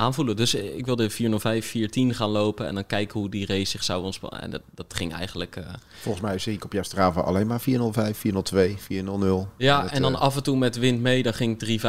aanvoelen. 0.00 0.36
Dus 0.36 0.54
eh, 0.54 0.76
ik 0.76 0.86
wilde 0.86 1.10
405, 1.10 1.66
410 1.66 2.14
gaan 2.14 2.28
lopen. 2.30 2.66
En 2.66 2.74
dan 2.74 2.86
kijken 2.86 3.20
hoe 3.20 3.28
die 3.30 3.46
race 3.46 3.64
zich 3.70 3.82
zou 3.82 4.04
ontspannen. 4.04 4.42
En 4.42 4.50
dat, 4.50 4.60
dat 4.74 4.86
ging 4.94 5.12
eigenlijk... 5.14 5.56
eh, 5.56 5.64
Volgens 6.00 6.24
mij 6.24 6.38
zie 6.38 6.52
ik 6.52 6.64
op 6.64 6.72
jouw 6.72 6.82
Strava 6.82 7.20
alleen 7.20 7.46
maar 7.46 7.60
405, 7.60 8.16
402, 8.18 8.76
400. 8.78 9.46
Ja, 9.56 9.82
Dat, 9.82 9.90
en 9.90 10.02
dan 10.02 10.14
eh, 10.14 10.20
af 10.20 10.36
en 10.36 10.42
toe 10.42 10.56
met 10.56 10.78
wind 10.78 11.00
mee, 11.00 11.22
dan 11.22 11.34
ging 11.34 11.62
ik 11.62 11.80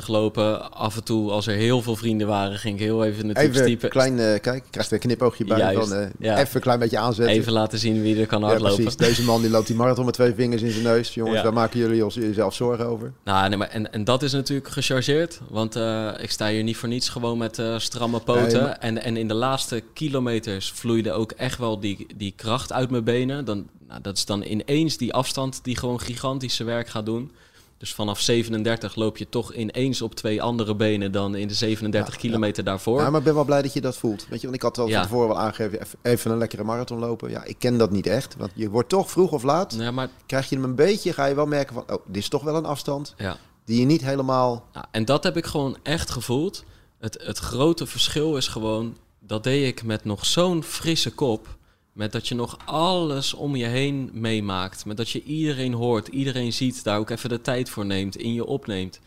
3,55 0.00 0.06
lopen. 0.06 0.72
Af 0.72 0.96
en 0.96 1.04
toe, 1.04 1.30
als 1.30 1.46
er 1.46 1.54
heel 1.54 1.82
veel 1.82 1.96
vrienden 1.96 2.26
waren, 2.26 2.58
ging 2.58 2.74
ik 2.74 2.80
heel 2.80 3.04
even 3.04 3.28
de 3.28 3.40
Even 3.40 3.64
typen 3.64 3.88
klein, 3.90 4.16
kijk, 4.16 4.64
krijg 4.70 4.86
er 4.86 4.92
een 4.92 4.98
knipoogje 4.98 5.44
bij. 5.44 5.58
Juist, 5.58 5.90
eh, 5.90 6.06
ja. 6.18 6.38
Even 6.38 6.54
een 6.56 6.60
klein 6.60 6.78
beetje 6.78 6.98
aanzetten. 6.98 7.34
Even 7.36 7.52
laten 7.52 7.78
zien 7.78 8.02
wie 8.02 8.20
er 8.20 8.26
kan 8.26 8.40
ja, 8.40 8.46
hardlopen. 8.46 8.76
precies. 8.76 8.96
Deze 8.96 9.22
man 9.22 9.40
die 9.40 9.50
loopt 9.50 9.66
die 9.66 9.76
marathon 9.76 10.04
met 10.04 10.14
twee 10.14 10.34
vingers 10.34 10.62
in 10.62 10.70
zijn 10.70 10.84
neus. 10.84 11.14
Jongens, 11.14 11.36
Ja. 11.36 11.42
daar 11.42 11.52
maken 11.52 11.78
jullie 11.78 12.04
ons 12.04 12.14
jezelf 12.14 12.54
zorgen 12.54 12.86
over. 12.86 13.12
Nou, 13.24 13.48
nee, 13.48 13.58
maar 13.58 13.68
en, 13.68 13.92
en 13.92 14.04
dat 14.04 14.22
is 14.22 14.32
natuurlijk 14.32 14.68
gechargeerd. 14.68 15.40
Want 15.50 15.76
ik 16.20 16.30
sta 16.30 16.48
hier 16.48 16.62
niet 16.62 16.76
voor 16.76 16.88
niets 16.88 17.08
gewoon 17.08 17.38
met 17.38 17.45
eh, 17.58 17.78
stramme 17.78 18.20
poten. 18.20 18.46
Nee, 18.52 18.62
maar- 18.62 18.78
en, 18.78 19.02
en 19.02 19.16
in 19.16 19.28
de 19.28 19.34
laatste 19.34 19.82
kilometers 19.92 20.70
vloeide 20.70 21.12
ook 21.12 21.32
echt 21.32 21.58
wel 21.58 21.80
die, 21.80 22.06
die 22.16 22.32
kracht 22.36 22.72
uit 22.72 22.90
mijn 22.90 23.04
benen. 23.04 23.44
Dan, 23.44 23.66
nou, 23.88 24.00
dat 24.00 24.16
is 24.16 24.24
dan 24.24 24.42
ineens 24.42 24.96
die 24.96 25.12
afstand 25.14 25.60
die 25.64 25.76
gewoon 25.76 26.00
gigantische 26.00 26.64
werk 26.64 26.88
gaat 26.88 27.06
doen. 27.06 27.30
Dus 27.78 27.94
vanaf 27.94 28.20
37 28.20 28.94
loop 28.94 29.16
je 29.16 29.28
toch 29.28 29.52
ineens 29.54 30.02
op 30.02 30.14
twee 30.14 30.42
andere 30.42 30.74
benen 30.74 31.12
dan 31.12 31.34
in 31.34 31.48
de 31.48 31.54
37 31.54 32.14
Ja, 32.14 32.20
kilometer 32.20 32.64
daarvoor. 32.64 33.00
Ja, 33.00 33.10
maar 33.10 33.18
ik 33.18 33.24
ben 33.26 33.34
wel 33.34 33.44
blij 33.44 33.62
dat 33.62 33.72
je 33.72 33.80
dat 33.80 33.96
voelt. 33.96 34.26
Weet 34.28 34.38
je, 34.40 34.44
want 34.46 34.56
ik 34.58 34.62
had 34.62 34.78
al 34.78 34.86
Ja. 34.88 34.92
van 34.94 35.02
tevoren 35.02 35.28
wel 35.28 35.38
aangegeven, 35.38 35.86
even- 36.02 36.30
een 36.30 36.38
lekkere 36.38 36.64
marathon 36.64 36.98
lopen. 36.98 37.30
Ja, 37.30 37.44
ik 37.44 37.58
ken 37.58 37.78
dat 37.78 37.90
niet 37.90 38.06
echt. 38.06 38.36
Want 38.36 38.50
je 38.54 38.70
wordt 38.70 38.88
toch 38.88 39.10
vroeg 39.10 39.32
of 39.32 39.42
laat, 39.42 39.74
Ja, 39.78 39.90
maar 39.90 40.08
krijg 40.26 40.48
je 40.48 40.54
hem 40.54 40.64
een 40.64 40.74
beetje, 40.74 41.12
ga 41.12 41.24
je 41.26 41.34
wel 41.34 41.46
merken 41.46 41.74
van, 41.74 41.84
oh, 41.96 42.06
dit 42.06 42.16
is 42.22 42.28
toch 42.28 42.42
wel 42.42 42.56
een 42.56 42.64
afstand 42.66 43.14
ja. 43.16 43.36
die 43.64 43.80
je 43.80 43.86
niet 43.86 44.04
helemaal... 44.04 44.64
Ja, 44.72 44.88
en 44.90 45.04
dat 45.04 45.22
heb 45.24 45.36
ik 45.36 45.46
gewoon 45.46 45.76
echt 45.82 46.10
gevoeld. 46.10 46.64
Het, 46.98 47.22
het 47.22 47.38
grote 47.38 47.86
verschil 47.86 48.36
is 48.36 48.48
gewoon, 48.48 48.96
dat 49.18 49.44
deed 49.44 49.66
ik 49.66 49.82
met 49.82 50.04
nog 50.04 50.26
zo'n 50.26 50.62
frisse 50.62 51.10
kop. 51.10 51.56
Met 51.92 52.12
dat 52.12 52.28
je 52.28 52.34
nog 52.34 52.58
alles 52.64 53.34
om 53.34 53.56
je 53.56 53.66
heen 53.66 54.10
meemaakt. 54.12 54.84
Met 54.84 54.96
dat 54.96 55.10
je 55.10 55.22
iedereen 55.22 55.72
hoort, 55.72 56.08
iedereen 56.08 56.52
ziet, 56.52 56.84
daar 56.84 56.98
ook 56.98 57.10
even 57.10 57.28
de 57.28 57.40
tijd 57.40 57.70
voor 57.70 57.86
neemt, 57.86 58.16
in 58.16 58.32
je 58.32 58.44
opneemt. 58.44 59.00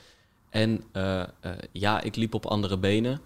En 0.50 0.84
uh, 0.94 1.24
uh, 1.46 1.52
ja, 1.72 2.02
ik 2.02 2.16
liep 2.16 2.34
op 2.34 2.46
andere 2.46 2.78
benen. 2.78 3.22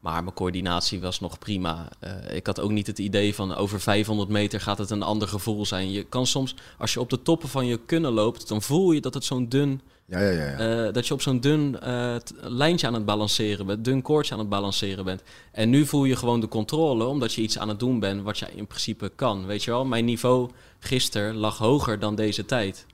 Maar 0.00 0.22
mijn 0.22 0.34
coördinatie 0.34 1.00
was 1.00 1.20
nog 1.20 1.38
prima. 1.38 1.88
Uh, 2.04 2.34
ik 2.34 2.46
had 2.46 2.60
ook 2.60 2.70
niet 2.70 2.86
het 2.86 2.98
idee 2.98 3.34
van 3.34 3.54
over 3.54 3.80
500 3.80 4.28
meter 4.28 4.60
gaat 4.60 4.78
het 4.78 4.90
een 4.90 5.02
ander 5.02 5.28
gevoel 5.28 5.66
zijn. 5.66 5.90
Je 5.90 6.04
kan 6.04 6.26
soms, 6.26 6.54
als 6.78 6.92
je 6.92 7.00
op 7.00 7.10
de 7.10 7.22
toppen 7.22 7.48
van 7.48 7.66
je 7.66 7.80
kunnen 7.86 8.12
loopt, 8.12 8.48
dan 8.48 8.62
voel 8.62 8.92
je 8.92 9.00
dat 9.00 9.14
het 9.14 9.24
zo'n 9.24 9.48
dun 9.48 9.80
ja, 10.06 10.20
ja, 10.20 10.30
ja. 10.30 10.86
Uh, 10.86 10.92
dat 10.92 11.06
je 11.06 11.14
op 11.14 11.22
zo'n 11.22 11.40
dun 11.40 11.76
uh, 11.82 12.16
lijntje 12.40 12.86
aan 12.86 12.94
het 12.94 13.04
balanceren 13.04 13.66
bent, 13.66 13.84
dun 13.84 14.02
koordje 14.02 14.32
aan 14.32 14.38
het 14.38 14.48
balanceren 14.48 15.04
bent. 15.04 15.22
En 15.52 15.70
nu 15.70 15.86
voel 15.86 16.04
je 16.04 16.16
gewoon 16.16 16.40
de 16.40 16.48
controle, 16.48 17.04
omdat 17.04 17.32
je 17.32 17.42
iets 17.42 17.58
aan 17.58 17.68
het 17.68 17.78
doen 17.78 18.00
bent 18.00 18.22
wat 18.22 18.38
je 18.38 18.46
in 18.54 18.66
principe 18.66 19.12
kan. 19.14 19.46
Weet 19.46 19.64
je 19.64 19.70
wel, 19.70 19.84
mijn 19.84 20.04
niveau 20.04 20.50
gisteren 20.78 21.36
lag 21.36 21.58
hoger 21.58 21.98
dan 21.98 22.14
deze 22.14 22.44
tijd. 22.44 22.86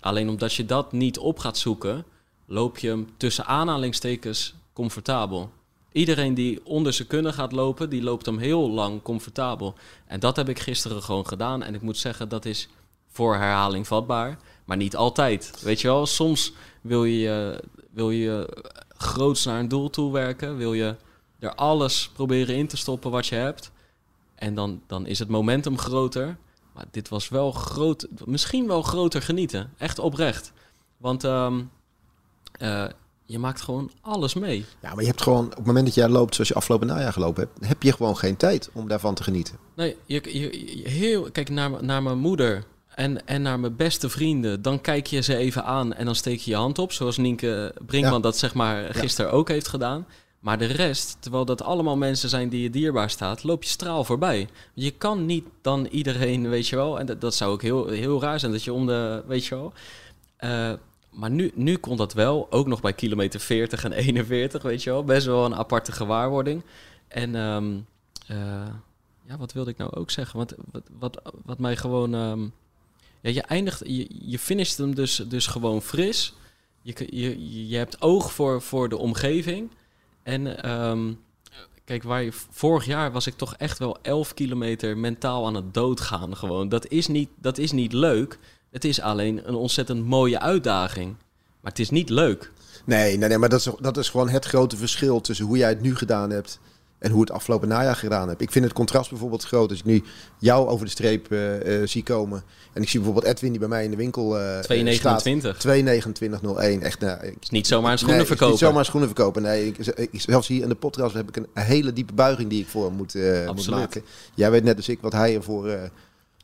Alleen 0.00 0.28
omdat 0.28 0.54
je 0.54 0.64
dat 0.64 0.92
niet 0.92 1.18
op 1.18 1.38
gaat 1.38 1.58
zoeken, 1.58 2.04
loop 2.46 2.78
je 2.78 2.88
hem 2.88 3.08
tussen 3.16 3.46
aanhalingstekens 3.46 4.54
comfortabel. 4.72 5.50
Iedereen 5.92 6.34
die 6.34 6.60
onder 6.64 6.92
zijn 6.92 7.08
kunnen 7.08 7.32
gaat 7.32 7.52
lopen, 7.52 7.90
die 7.90 8.02
loopt 8.02 8.26
hem 8.26 8.38
heel 8.38 8.70
lang 8.70 9.02
comfortabel. 9.02 9.74
En 10.06 10.20
dat 10.20 10.36
heb 10.36 10.48
ik 10.48 10.58
gisteren 10.58 11.02
gewoon 11.02 11.26
gedaan. 11.26 11.62
En 11.62 11.74
ik 11.74 11.82
moet 11.82 11.96
zeggen, 11.96 12.28
dat 12.28 12.44
is 12.44 12.68
voor 13.08 13.34
herhaling 13.34 13.86
vatbaar. 13.86 14.38
Maar 14.66 14.76
niet 14.76 14.96
altijd. 14.96 15.62
Weet 15.62 15.80
je 15.80 15.88
wel, 15.88 16.06
soms 16.06 16.52
wil 16.80 17.04
je, 17.04 17.62
wil 17.90 18.10
je 18.10 18.64
groots 18.88 19.44
naar 19.44 19.60
een 19.60 19.68
doel 19.68 19.90
toe 19.90 20.12
werken. 20.12 20.56
Wil 20.56 20.72
je 20.72 20.96
er 21.38 21.54
alles 21.54 22.10
proberen 22.12 22.56
in 22.56 22.66
te 22.66 22.76
stoppen 22.76 23.10
wat 23.10 23.26
je 23.26 23.34
hebt. 23.34 23.70
En 24.34 24.54
dan, 24.54 24.82
dan 24.86 25.06
is 25.06 25.18
het 25.18 25.28
momentum 25.28 25.78
groter. 25.78 26.36
Maar 26.72 26.84
dit 26.90 27.08
was 27.08 27.28
wel 27.28 27.52
groot, 27.52 28.06
misschien 28.24 28.66
wel 28.66 28.82
groter 28.82 29.22
genieten. 29.22 29.72
Echt 29.78 29.98
oprecht. 29.98 30.52
Want 30.96 31.24
um, 31.24 31.70
uh, 32.58 32.84
je 33.24 33.38
maakt 33.38 33.60
gewoon 33.60 33.90
alles 34.00 34.34
mee. 34.34 34.64
Ja, 34.82 34.90
maar 34.94 35.00
je 35.00 35.08
hebt 35.08 35.22
gewoon, 35.22 35.44
op 35.44 35.56
het 35.56 35.66
moment 35.66 35.86
dat 35.86 35.94
jij 35.94 36.08
loopt 36.08 36.34
zoals 36.34 36.48
je 36.48 36.54
afgelopen 36.54 36.86
najaar 36.86 37.12
gelopen 37.12 37.42
hebt, 37.42 37.68
heb 37.68 37.82
je 37.82 37.92
gewoon 37.92 38.16
geen 38.16 38.36
tijd 38.36 38.70
om 38.72 38.88
daarvan 38.88 39.14
te 39.14 39.22
genieten. 39.22 39.58
Nee, 39.74 39.96
je, 40.04 40.38
je, 40.38 40.76
je 40.82 40.88
heel, 40.88 41.30
kijk 41.30 41.48
naar, 41.48 41.84
naar 41.84 42.02
mijn 42.02 42.18
moeder 42.18 42.64
en, 42.96 43.26
en 43.26 43.42
naar 43.42 43.60
mijn 43.60 43.76
beste 43.76 44.08
vrienden. 44.08 44.62
Dan 44.62 44.80
kijk 44.80 45.06
je 45.06 45.20
ze 45.20 45.36
even 45.36 45.64
aan 45.64 45.94
en 45.94 46.04
dan 46.04 46.14
steek 46.14 46.40
je 46.40 46.50
je 46.50 46.56
hand 46.56 46.78
op. 46.78 46.92
Zoals 46.92 47.16
Nienke 47.16 47.74
Brinkman 47.86 48.14
ja. 48.14 48.20
dat 48.20 48.36
zeg 48.36 48.54
maar 48.54 48.94
gisteren 48.94 49.30
ja. 49.30 49.36
ook 49.36 49.48
heeft 49.48 49.68
gedaan. 49.68 50.06
Maar 50.38 50.58
de 50.58 50.66
rest, 50.66 51.16
terwijl 51.20 51.44
dat 51.44 51.62
allemaal 51.62 51.96
mensen 51.96 52.28
zijn 52.28 52.48
die 52.48 52.62
je 52.62 52.70
dierbaar 52.70 53.10
staat, 53.10 53.42
loop 53.42 53.62
je 53.62 53.68
straal 53.68 54.04
voorbij. 54.04 54.48
Je 54.74 54.90
kan 54.90 55.26
niet 55.26 55.44
dan 55.60 55.86
iedereen, 55.86 56.48
weet 56.48 56.68
je 56.68 56.76
wel. 56.76 56.98
En 56.98 57.06
dat, 57.06 57.20
dat 57.20 57.34
zou 57.34 57.52
ook 57.52 57.62
heel, 57.62 57.88
heel 57.88 58.20
raar 58.20 58.40
zijn 58.40 58.52
dat 58.52 58.64
je 58.64 58.72
om 58.72 58.86
de, 58.86 59.22
weet 59.26 59.46
je 59.46 59.54
wel. 59.54 59.72
Uh, 60.40 60.72
maar 61.10 61.30
nu, 61.30 61.50
nu 61.54 61.76
kon 61.76 61.96
dat 61.96 62.12
wel, 62.12 62.46
ook 62.50 62.66
nog 62.66 62.80
bij 62.80 62.92
kilometer 62.92 63.40
40 63.40 63.84
en 63.84 63.92
41, 63.92 64.62
weet 64.62 64.82
je 64.82 64.90
wel. 64.90 65.04
Best 65.04 65.26
wel 65.26 65.44
een 65.44 65.54
aparte 65.54 65.92
gewaarwording. 65.92 66.62
En 67.08 67.34
um, 67.34 67.86
uh, 68.30 68.36
ja, 69.22 69.36
wat 69.38 69.52
wilde 69.52 69.70
ik 69.70 69.76
nou 69.76 69.94
ook 69.94 70.10
zeggen? 70.10 70.36
Want 70.36 70.54
wat, 70.70 70.82
wat, 70.98 71.22
wat 71.44 71.58
mij 71.58 71.76
gewoon... 71.76 72.14
Um, 72.14 72.52
ja, 73.26 73.32
je 73.32 73.42
eindigt, 73.42 73.82
je, 73.84 74.06
je 74.08 74.38
finisht 74.38 74.78
hem 74.78 74.94
dus, 74.94 75.16
dus 75.28 75.46
gewoon 75.46 75.82
fris. 75.82 76.34
Je, 76.82 77.06
je, 77.10 77.68
je 77.68 77.76
hebt 77.76 78.02
oog 78.02 78.32
voor, 78.32 78.62
voor 78.62 78.88
de 78.88 78.96
omgeving. 78.96 79.70
En 80.22 80.70
um, 80.70 81.18
kijk, 81.84 82.02
waar 82.02 82.22
je, 82.22 82.32
vorig 82.50 82.86
jaar 82.86 83.12
was 83.12 83.26
ik 83.26 83.36
toch 83.36 83.54
echt 83.56 83.78
wel 83.78 83.98
11 84.02 84.34
kilometer 84.34 84.98
mentaal 84.98 85.46
aan 85.46 85.54
het 85.54 85.74
doodgaan. 85.74 86.36
Gewoon. 86.36 86.68
Dat, 86.68 86.88
is 86.88 87.06
niet, 87.06 87.28
dat 87.40 87.58
is 87.58 87.72
niet 87.72 87.92
leuk. 87.92 88.38
Het 88.70 88.84
is 88.84 89.00
alleen 89.00 89.48
een 89.48 89.54
ontzettend 89.54 90.04
mooie 90.04 90.40
uitdaging. 90.40 91.16
Maar 91.60 91.70
het 91.70 91.80
is 91.80 91.90
niet 91.90 92.08
leuk. 92.08 92.52
Nee, 92.84 93.16
nee, 93.16 93.28
nee 93.28 93.38
maar 93.38 93.48
dat 93.48 93.60
is, 93.60 93.72
dat 93.80 93.96
is 93.96 94.08
gewoon 94.08 94.28
het 94.28 94.44
grote 94.44 94.76
verschil 94.76 95.20
tussen 95.20 95.46
hoe 95.46 95.56
jij 95.56 95.68
het 95.68 95.80
nu 95.80 95.96
gedaan 95.96 96.30
hebt 96.30 96.60
en 96.98 97.10
hoe 97.10 97.20
het 97.20 97.30
afgelopen 97.30 97.68
najaar 97.68 97.96
gedaan 97.96 98.28
heb. 98.28 98.40
Ik 98.40 98.50
vind 98.50 98.64
het 98.64 98.74
contrast 98.74 99.10
bijvoorbeeld 99.10 99.44
groot 99.44 99.70
als 99.70 99.78
ik 99.78 99.84
nu 99.84 100.02
jou 100.38 100.68
over 100.68 100.84
de 100.84 100.90
streep 100.90 101.32
uh, 101.32 101.80
uh, 101.80 101.86
zie 101.86 102.02
komen. 102.02 102.42
En 102.72 102.82
ik 102.82 102.88
zie 102.88 103.00
bijvoorbeeld 103.00 103.34
Edwin 103.34 103.50
die 103.50 103.60
bij 103.60 103.68
mij 103.68 103.84
in 103.84 103.90
de 103.90 103.96
winkel 103.96 104.24
uh, 104.24 104.58
229. 104.58 105.56
22901. 105.56 106.82
Echt, 106.82 107.00
nou, 107.00 107.26
ik, 107.26 107.36
is 107.42 107.50
niet 107.50 107.66
zomaar 107.66 107.92
een 107.92 107.98
schoenen 107.98 108.18
nee, 108.18 108.26
verkopen. 108.26 108.54
Niet 108.54 108.64
zomaar 108.64 108.84
schoenen 108.84 109.08
verkopen. 109.08 109.42
Nee, 109.42 109.66
ik, 109.66 109.78
ik, 109.96 110.20
zelfs 110.20 110.48
hier 110.48 110.62
in 110.62 110.68
de 110.68 110.74
podcast 110.74 111.14
heb 111.14 111.28
ik 111.28 111.36
een, 111.36 111.46
een 111.54 111.62
hele 111.62 111.92
diepe 111.92 112.12
buiging 112.12 112.50
die 112.50 112.60
ik 112.60 112.68
voor 112.68 112.84
hem 112.84 112.94
moet, 112.94 113.14
moet 113.54 113.70
maken. 113.70 114.02
Jij 114.34 114.50
weet 114.50 114.64
net 114.64 114.76
als 114.76 114.88
ik 114.88 114.98
wat 115.00 115.12
hij 115.12 115.34
ervoor 115.34 115.90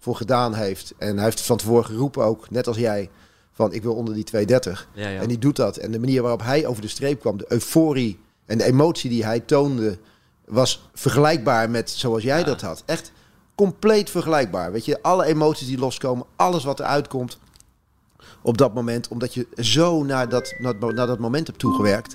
voor 0.03 0.17
gedaan 0.17 0.55
heeft. 0.55 0.95
En 0.99 1.15
hij 1.17 1.25
heeft 1.25 1.41
van 1.41 1.57
tevoren 1.57 1.85
geroepen 1.85 2.25
ook, 2.25 2.51
net 2.51 2.67
als 2.67 2.77
jij, 2.77 3.11
van 3.53 3.73
ik 3.73 3.83
wil 3.83 3.95
onder 3.95 4.15
die 4.15 4.25
230. 4.25 4.89
Ja, 4.95 5.09
ja. 5.09 5.21
En 5.21 5.29
die 5.29 5.39
doet 5.39 5.57
dat. 5.57 5.77
En 5.77 5.91
de 5.91 5.99
manier 5.99 6.23
waarop 6.23 6.43
hij 6.43 6.67
over 6.67 6.83
de 6.83 6.89
streep 6.89 7.21
kwam, 7.21 7.37
de 7.37 7.45
euforie 7.49 8.19
en 8.47 8.59
de 8.59 8.65
emotie 8.65 9.11
die 9.11 9.25
hij 9.25 9.41
toonde, 9.41 9.99
was 10.53 10.89
vergelijkbaar 10.95 11.71
met 11.71 11.91
zoals 11.91 12.23
jij 12.23 12.39
Ja. 12.39 12.45
dat 12.45 12.61
had. 12.61 12.83
Echt 12.87 13.13
compleet 13.55 14.11
vergelijkbaar. 14.11 14.73
Weet 14.73 14.85
je, 14.85 15.03
alle 15.03 15.25
emoties 15.25 15.67
die 15.67 15.79
loskomen, 15.79 16.27
alles 16.37 16.65
wat 16.65 16.81
eruit 16.81 17.09
komt 17.09 17.39
op 18.43 18.59
dat 18.59 18.75
moment, 18.75 19.09
omdat 19.09 19.35
je 19.35 19.47
zo 19.57 20.03
naar 20.05 20.29
dat, 20.29 20.55
naar, 20.59 20.95
dat 21.07 21.19
moment 21.19 21.47
hebt 21.47 21.59
toegewerkt. 21.59 22.13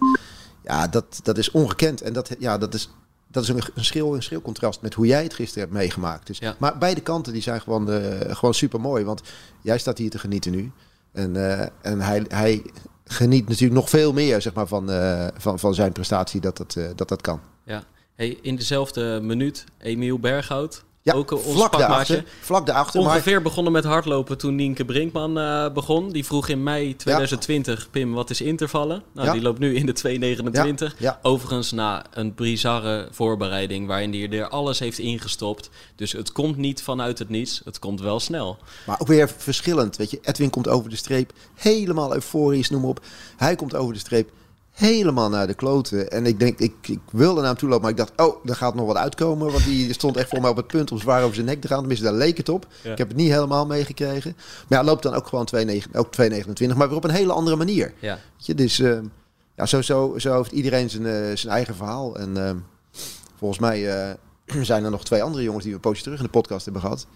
Ja, 0.63 0.88
dat, 0.88 1.19
dat 1.23 1.38
is 1.38 1.51
ongekend. 1.51 2.01
En 2.01 2.13
dat, 2.13 2.29
ja, 2.39 2.57
dat 2.57 2.73
is, 2.73 2.89
dat 3.27 3.43
is 3.43 3.49
een, 3.49 3.61
een 3.75 3.85
schil 3.85 4.15
een 4.15 4.23
schil 4.23 4.41
contrast 4.41 4.81
met 4.81 4.93
hoe 4.93 5.05
jij 5.05 5.23
het 5.23 5.33
gisteren 5.33 5.63
hebt 5.63 5.79
meegemaakt. 5.79 6.27
Dus, 6.27 6.38
Ja. 6.38 6.55
Maar 6.57 6.77
beide 6.77 7.01
kanten 7.01 7.33
die 7.33 7.41
zijn 7.41 7.61
gewoon, 7.61 7.91
eh, 7.91 8.35
gewoon 8.35 8.53
super 8.53 8.81
mooi. 8.81 9.03
Want 9.03 9.21
jij 9.61 9.77
staat 9.77 9.97
hier 9.97 10.09
te 10.09 10.19
genieten 10.19 10.51
nu. 10.51 10.71
En, 11.11 11.35
eh, 11.35 11.67
en 11.81 12.01
hij, 12.01 12.25
hij 12.27 12.65
geniet 13.05 13.47
natuurlijk 13.47 13.79
nog 13.79 13.89
veel 13.89 14.13
meer 14.13 14.41
zeg 14.41 14.53
maar, 14.53 14.67
van, 14.67 14.91
eh, 14.91 15.27
van, 15.38 15.59
van 15.59 15.73
zijn 15.73 15.91
prestatie 15.91 16.41
dat 16.41 16.57
dat, 16.57 16.77
dat, 16.95 17.07
dat 17.09 17.21
kan. 17.21 17.39
Ja. 17.63 17.83
Hey, 18.18 18.38
in 18.41 18.55
dezelfde 18.55 19.20
minuut, 19.22 19.63
Emiel 19.80 20.20
Berghout. 20.20 20.84
Ja, 21.01 21.13
ook 21.13 21.32
ons 21.32 21.41
vlak 21.43 21.72
pakmaatje. 21.72 21.88
daarachter. 21.88 22.24
Vlak 22.41 22.65
daarachter. 22.65 23.01
Maar 23.01 23.09
Ongeveer 23.11 23.41
begonnen 23.41 23.72
met 23.74 23.84
hardlopen 23.84 24.38
toen 24.38 24.55
Nienke 24.55 24.86
Brinkman 24.86 25.39
eh, 25.39 25.74
begon. 25.74 26.11
Die 26.11 26.26
vroeg 26.26 26.47
in 26.47 26.63
mei 26.63 26.95
2020, 26.95 27.89
Pim, 27.89 28.13
wat 28.13 28.30
is 28.30 28.41
intervallen? 28.41 29.03
Nou, 29.13 29.28
Ja. 29.28 29.34
die 29.34 29.41
loopt 29.41 29.59
nu 29.59 29.76
in 29.76 29.86
de 29.86 29.91
229. 29.93 30.95
ja. 30.99 31.20
Overigens 31.22 31.72
na 31.72 32.05
een 32.11 32.34
bizarre 32.36 33.07
voorbereiding 33.11 33.88
waarin 33.88 34.13
hij 34.13 34.39
er 34.39 34.47
alles 34.47 34.80
heeft 34.80 34.99
ingestopt. 34.99 35.70
Dus 35.95 36.11
het 36.11 36.32
komt 36.32 36.57
niet 36.57 36.84
vanuit 36.84 37.20
het 37.20 37.30
niets, 37.30 37.61
het 37.65 37.80
komt 37.80 38.01
wel 38.01 38.20
snel. 38.20 38.57
Maar 38.86 38.99
ook 38.99 39.07
weer 39.07 39.30
verschillend. 39.38 39.95
Weet 39.97 40.11
je, 40.11 40.20
Edwin 40.22 40.49
komt 40.49 40.68
over 40.68 40.89
de 40.89 40.95
streep 40.95 41.32
helemaal 41.55 42.13
euforisch, 42.13 42.70
noem 42.70 42.82
maar 42.82 42.89
op. 42.89 43.05
Hij 43.38 43.55
komt 43.55 43.76
over 43.76 43.93
de 43.93 43.99
streep 43.99 44.30
helemaal 44.78 45.30
naar 45.30 45.47
de 45.47 45.53
kloten. 45.53 46.11
En 46.11 46.25
ik 46.25 46.39
denk, 46.39 46.59
ik, 46.59 46.73
ik 46.82 46.99
wilde 47.11 47.39
naar 47.39 47.49
hem 47.49 47.57
toe 47.57 47.69
lopen, 47.69 47.84
maar 47.84 47.91
ik 47.91 47.97
dacht, 47.97 48.11
oh, 48.15 48.49
er 48.49 48.55
gaat 48.55 48.75
nog 48.75 48.86
wat 48.86 48.95
uitkomen. 48.95 49.51
Want 49.51 49.63
die 49.63 49.93
stond 49.93 50.17
echt 50.17 50.30
voor 50.30 50.41
mij 50.41 50.49
op 50.49 50.55
het 50.55 50.67
punt 50.67 50.91
om 50.91 50.99
zwaar 50.99 51.23
over 51.23 51.36
zijn 51.36 51.47
nek 51.47 51.61
te 51.61 51.67
gaan. 51.67 51.80
Tenminste, 51.80 52.05
daar 52.05 52.13
leek 52.13 52.38
het 52.38 52.49
op. 52.49 52.67
Ja. 52.84 52.91
Ik 52.91 52.97
heb 52.97 53.07
het 53.07 53.17
niet 53.17 53.32
helemaal 53.32 53.65
meegekregen. 53.65 54.36
Maar 54.67 54.80
ja, 54.80 54.86
loopt 54.86 55.03
dan 55.03 55.13
ook 55.13 55.28
gewoon 55.28 55.47
2,9 55.55 55.91
ook 55.93 56.07
2,29, 56.21 56.78
maar 56.78 56.88
weer 56.88 56.97
op 56.97 57.03
een 57.03 57.09
hele 57.09 57.34
andere 57.34 57.55
manier. 57.55 57.93
Ja, 57.99 58.19
Weet 58.36 58.45
je, 58.45 58.55
dus 58.55 58.80
eh, 58.80 58.99
ja, 59.55 59.65
zo, 59.65 59.82
zo, 59.82 60.13
zo 60.17 60.38
heeft 60.38 60.51
iedereen 60.51 60.89
zijn, 60.89 61.05
eh, 61.05 61.36
zijn 61.36 61.53
eigen 61.53 61.75
verhaal. 61.75 62.17
En 62.17 62.47
eh, 62.47 62.55
volgens 63.38 63.59
mij 63.59 63.89
eh, 63.89 64.13
zijn 64.61 64.84
er 64.84 64.91
nog 64.91 65.05
twee 65.05 65.23
andere 65.23 65.43
jongens 65.43 65.63
die 65.63 65.71
we 65.71 65.78
een 65.78 65.89
poosje 65.89 66.03
terug 66.03 66.17
in 66.17 66.25
de 66.25 66.32
podcast 66.32 66.63
hebben 66.63 66.82
gehad. 66.82 67.07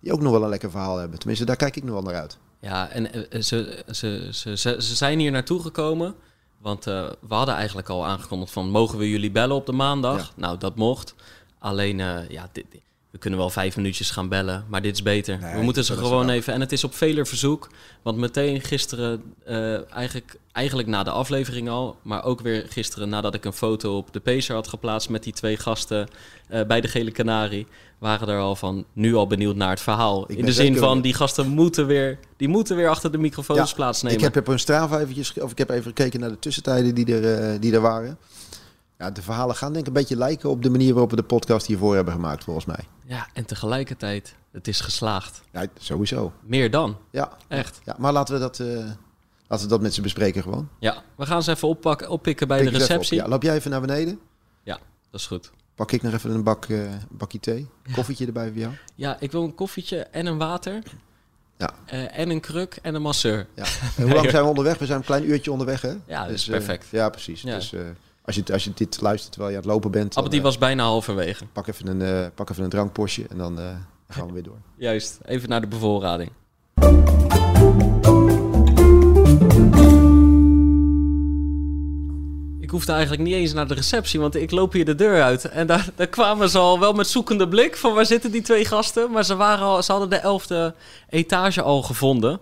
Die 0.00 0.12
ook 0.12 0.20
nog 0.20 0.32
wel 0.32 0.42
een 0.42 0.48
lekker 0.48 0.70
verhaal 0.70 0.96
hebben. 0.96 1.18
Tenminste, 1.18 1.44
daar 1.44 1.56
kijk 1.56 1.76
ik 1.76 1.84
nu 1.84 1.90
wel 1.90 2.02
naar 2.02 2.14
uit. 2.14 2.38
ja 2.60 2.88
en 2.88 3.12
eh, 3.12 3.42
ze, 3.42 3.84
ze, 3.90 4.28
ze, 4.32 4.56
ze, 4.56 4.76
ze 4.78 4.94
zijn 4.94 5.18
hier 5.18 5.30
naartoe 5.30 5.62
gekomen. 5.62 6.14
Want 6.58 6.86
eh, 6.86 7.08
we 7.28 7.34
hadden 7.34 7.54
eigenlijk 7.54 7.88
al 7.88 8.06
aangekondigd 8.06 8.52
van... 8.52 8.70
mogen 8.70 8.98
we 8.98 9.10
jullie 9.10 9.30
bellen 9.30 9.56
op 9.56 9.66
de 9.66 9.72
maandag? 9.72 10.18
Ja. 10.18 10.32
Nou, 10.36 10.58
dat 10.58 10.76
mocht. 10.76 11.14
Alleen, 11.58 12.00
eh, 12.00 12.28
ja, 12.28 12.48
dit, 12.52 12.66
dit- 12.70 12.82
we 13.16 13.22
kunnen 13.22 13.40
wel 13.40 13.50
vijf 13.50 13.76
minuutjes 13.76 14.10
gaan 14.10 14.28
bellen. 14.28 14.64
Maar 14.68 14.82
dit 14.82 14.94
is 14.94 15.02
beter. 15.02 15.38
Nee, 15.38 15.54
we 15.54 15.62
moeten 15.62 15.84
ze 15.84 15.96
gewoon 15.96 16.28
even... 16.28 16.52
En 16.52 16.60
het 16.60 16.72
is 16.72 16.84
op 16.84 16.94
veler 16.94 17.26
verzoek. 17.26 17.70
Want 18.02 18.18
meteen 18.18 18.60
gisteren, 18.60 19.22
eh, 19.44 19.92
eigenlijk, 19.92 20.36
eigenlijk 20.52 20.88
na 20.88 21.02
de 21.02 21.10
aflevering 21.10 21.68
al... 21.68 21.96
maar 22.02 22.24
ook 22.24 22.40
weer 22.40 22.66
gisteren 22.68 23.08
nadat 23.08 23.34
ik 23.34 23.44
een 23.44 23.52
foto 23.52 23.96
op 23.96 24.12
de 24.12 24.20
Pacer 24.20 24.54
had 24.54 24.68
geplaatst... 24.68 25.08
met 25.08 25.22
die 25.22 25.32
twee 25.32 25.56
gasten 25.56 26.08
eh, 26.48 26.66
bij 26.66 26.80
de 26.80 26.88
Gele 26.88 27.10
Canarie... 27.10 27.66
waren 27.98 28.28
er 28.28 28.40
al 28.40 28.56
van 28.56 28.84
nu 28.92 29.14
al 29.14 29.26
benieuwd 29.26 29.56
naar 29.56 29.70
het 29.70 29.80
verhaal. 29.80 30.26
In 30.26 30.44
de 30.44 30.52
zin 30.52 30.76
van, 30.76 31.00
die 31.00 31.14
gasten 31.14 31.48
moeten 31.48 31.86
weer, 31.86 32.18
die 32.36 32.48
moeten 32.48 32.76
weer 32.76 32.88
achter 32.88 33.12
de 33.12 33.18
microfoons 33.18 33.70
Ja, 33.70 33.76
plaatsnemen. 33.76 34.18
Ik 34.18 34.24
heb 34.24 34.36
op 34.36 34.48
een 34.48 34.58
Strava 34.58 35.00
eventjes, 35.00 35.40
of 35.40 35.50
ik 35.50 35.58
heb 35.58 35.70
even 35.70 35.84
gekeken 35.84 36.20
naar 36.20 36.30
de 36.30 36.38
tussentijden 36.38 36.94
die 36.94 37.14
er, 37.14 37.52
eh, 37.52 37.60
die 37.60 37.72
er 37.72 37.80
waren. 37.80 38.18
Ja, 38.98 39.10
de 39.10 39.22
verhalen 39.22 39.54
gaan 39.56 39.72
denk 39.72 39.80
ik 39.86 39.86
een 39.86 40.00
beetje 40.00 40.16
lijken 40.16 40.50
op 40.50 40.62
de 40.62 40.70
manier 40.70 40.92
waarop 40.92 41.10
we 41.10 41.16
de 41.16 41.22
podcast 41.22 41.66
hiervoor 41.66 41.94
hebben 41.94 42.14
gemaakt, 42.14 42.44
volgens 42.44 42.64
mij. 42.66 42.84
Ja, 43.04 43.26
en 43.32 43.44
tegelijkertijd, 43.44 44.34
het 44.52 44.68
is 44.68 44.80
geslaagd. 44.80 45.40
Ja, 45.52 45.66
sowieso. 45.78 46.32
Meer 46.42 46.70
dan, 46.70 46.96
Ja, 47.10 47.32
echt. 47.48 47.80
ja 47.84 47.94
maar 47.98 48.12
laten 48.12 48.34
we 48.34 48.40
dat, 48.40 48.60
eh, 48.60 48.66
laten 49.46 49.64
we 49.64 49.70
dat 49.72 49.80
met 49.80 49.94
ze 49.94 50.00
bespreken 50.00 50.42
gewoon. 50.42 50.68
Ja, 50.78 51.02
we 51.16 51.26
gaan 51.26 51.42
ze 51.42 51.50
even 51.50 51.68
oppakken, 51.68 52.08
oppikken 52.08 52.48
bij 52.48 52.60
Pik 52.62 52.72
de 52.72 52.78
receptie. 52.78 53.16
Ja, 53.18 53.28
loop 53.28 53.42
jij 53.42 53.54
even 53.54 53.70
naar 53.70 53.80
beneden? 53.80 54.18
dat 55.10 55.20
is 55.20 55.26
goed. 55.26 55.50
pak 55.74 55.92
ik 55.92 56.02
nog 56.02 56.12
even 56.12 56.30
een 56.30 56.42
bak, 56.42 56.64
eh, 56.64 56.78
bakje 57.10 57.40
thee. 57.40 57.68
Koffietje 57.92 58.26
erbij 58.26 58.48
voor 58.48 58.58
jou. 58.58 58.72
Ja, 58.94 59.16
ik 59.20 59.32
wil 59.32 59.42
een 59.42 59.54
koffietje 59.54 59.98
en 59.98 60.26
een 60.26 60.38
water. 60.38 60.82
Ja. 61.58 61.70
Eh, 61.86 62.18
en 62.18 62.30
een 62.30 62.40
kruk 62.40 62.78
en 62.82 62.94
een 62.94 63.02
masseur. 63.02 63.46
Ja. 63.54 63.64
En 63.96 64.02
hoe 64.04 64.12
lang 64.14 64.30
zijn 64.30 64.42
we 64.42 64.48
onderweg? 64.48 64.78
We 64.78 64.86
zijn 64.86 64.98
een 64.98 65.04
klein 65.04 65.30
uurtje 65.30 65.52
onderweg, 65.52 65.80
hè? 65.80 65.94
Ja, 66.06 66.22
dat 66.22 66.30
is 66.30 66.48
eh, 66.48 66.50
perfect. 66.56 66.86
ja, 66.90 67.08
precies. 67.08 67.42
Ja. 67.42 67.54
Dus 67.54 67.72
als, 68.26 68.36
je, 68.36 68.52
als 68.52 68.64
je 68.64 68.70
dit 68.74 69.00
luistert 69.00 69.32
terwijl 69.32 69.52
je 69.52 69.58
aan 69.58 69.64
het 69.64 69.72
lopen 69.72 69.90
bent, 69.90 70.14
dan, 70.14 70.24
Appel 70.24 70.30
die 70.30 70.40
eh, 70.40 70.46
was 70.46 70.58
bijna 70.58 70.84
halverwege. 70.84 71.44
pak, 71.52 71.66
even 71.66 71.86
een, 71.86 72.02
eh, 72.02 72.26
pak 72.34 72.50
even 72.50 72.64
een 72.64 72.70
drankpostje 72.70 73.26
en 73.30 73.38
dan 73.38 73.58
eh, 73.58 73.76
gaan 74.08 74.26
we 74.26 74.32
weer 74.32 74.42
door. 74.42 74.58
Juist, 74.76 75.18
even 75.24 75.48
naar 75.48 75.60
de 75.60 75.66
bevoorrading. 75.66 76.30
Ik 82.60 82.72
hoefde 82.72 82.92
eigenlijk 82.92 83.22
niet 83.22 83.34
eens 83.34 83.52
naar 83.52 83.68
de 83.68 83.74
receptie, 83.74 84.20
want 84.20 84.34
ik 84.34 84.50
loop 84.50 84.72
hier 84.72 84.84
de 84.84 84.94
deur 84.94 85.22
uit. 85.22 85.44
En 85.44 85.66
daar, 85.66 85.88
daar 85.94 86.06
kwamen 86.06 86.48
ze 86.48 86.58
al 86.58 86.80
wel 86.80 86.92
met 86.92 87.06
zoekende 87.06 87.48
blik 87.48 87.76
van 87.76 87.94
waar 87.94 88.06
zitten 88.06 88.30
die 88.30 88.42
twee 88.42 88.64
gasten. 88.64 89.10
Maar 89.10 89.24
ze, 89.24 89.36
waren 89.36 89.64
al, 89.64 89.82
ze 89.82 89.90
hadden 89.90 90.10
de 90.10 90.16
elfde 90.16 90.74
etage 91.08 91.62
al 91.62 91.82
gevonden. 91.82 92.40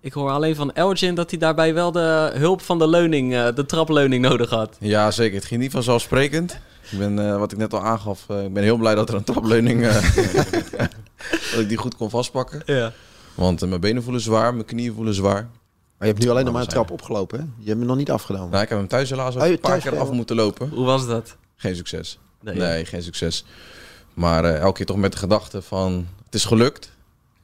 Ik 0.00 0.12
hoor 0.12 0.30
alleen 0.30 0.54
van 0.54 0.72
Elgin 0.72 1.14
dat 1.14 1.30
hij 1.30 1.38
daarbij 1.38 1.74
wel 1.74 1.92
de 1.92 2.30
hulp 2.34 2.60
van 2.62 2.78
de 2.78 2.88
leuning, 2.88 3.34
eh, 3.34 3.54
de 3.54 3.66
trapleuning 3.66 4.22
nodig 4.28 4.50
had. 4.50 4.76
Ja, 4.80 5.10
zeker. 5.10 5.34
Het 5.36 5.44
ging 5.44 5.60
niet 5.60 5.72
vanzelfsprekend. 5.72 6.58
Ik 6.90 6.98
ben, 6.98 7.18
eh, 7.30 7.38
wat 7.38 7.52
ik 7.52 7.58
net 7.58 7.72
al 7.74 7.82
aangaf, 7.82 8.24
eh, 8.28 8.44
ik 8.44 8.52
ben 8.52 8.62
heel 8.62 8.76
blij 8.76 8.94
dat 8.94 9.08
er 9.08 9.14
een 9.14 9.24
trapleuning... 9.24 9.86
eh, 9.86 9.94
dat 11.52 11.60
ik 11.60 11.68
die 11.68 11.76
goed 11.76 11.96
kon 11.96 12.10
vastpakken. 12.10 12.62
Ja. 12.66 12.92
Want 13.34 13.66
mijn 13.68 13.80
benen 13.80 14.02
voelen 14.02 14.20
zwaar, 14.22 14.54
mijn 14.54 14.66
knieën 14.66 14.94
voelen 14.94 15.14
zwaar. 15.14 15.48
Maar 15.98 16.08
je 16.08 16.14
hebt 16.14 16.24
nu 16.24 16.30
alleen 16.30 16.44
nog 16.44 16.52
Maar 16.52 16.62
een 16.62 16.68
trap 16.68 16.90
opgelopen, 16.90 17.38
hè? 17.38 17.44
Je 17.58 17.66
hebt 17.66 17.78
hem 17.78 17.86
nog 17.88 17.96
niet 17.96 18.10
afgedaan. 18.10 18.50
Nou, 18.50 18.62
ik 18.62 18.68
heb 18.68 18.78
hem 18.78 18.88
thuis 18.88 19.10
helaas 19.10 19.36
Oh, 19.36 19.46
een 19.46 19.60
paar 19.60 19.78
keer 19.78 19.98
af 19.98 20.10
moeten 20.10 20.36
lopen. 20.36 20.68
Hoe 20.68 20.84
was 20.84 21.06
dat? 21.06 21.36
Geen 21.56 21.76
succes. 21.76 22.18
Nee, 22.40 22.54
Nee, 22.54 22.84
geen 22.84 23.02
succes. 23.02 23.44
Maar 24.14 24.44
eh, 24.44 24.58
elke 24.60 24.76
keer 24.76 24.86
toch 24.86 24.96
met 24.96 25.12
de 25.12 25.18
gedachte 25.18 25.62
van, 25.62 26.06
het 26.24 26.34
is 26.34 26.44
gelukt. 26.44 26.90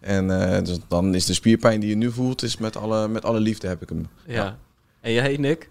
En 0.06 0.54
eh, 0.54 0.64
dus 0.64 0.78
dan 0.88 1.14
is 1.14 1.26
de 1.26 1.34
spierpijn 1.34 1.80
die 1.80 1.88
je 1.88 1.96
nu 1.96 2.12
voelt, 2.12 2.42
is 2.42 2.56
met 2.56 2.76
alle, 2.76 3.08
met 3.08 3.24
alle 3.24 3.40
liefde 3.40 3.68
heb 3.68 3.82
ik 3.82 3.88
hem. 3.88 4.08
Ja. 4.26 4.58
En 5.00 5.12
jij, 5.12 5.36
Nick? 5.36 5.70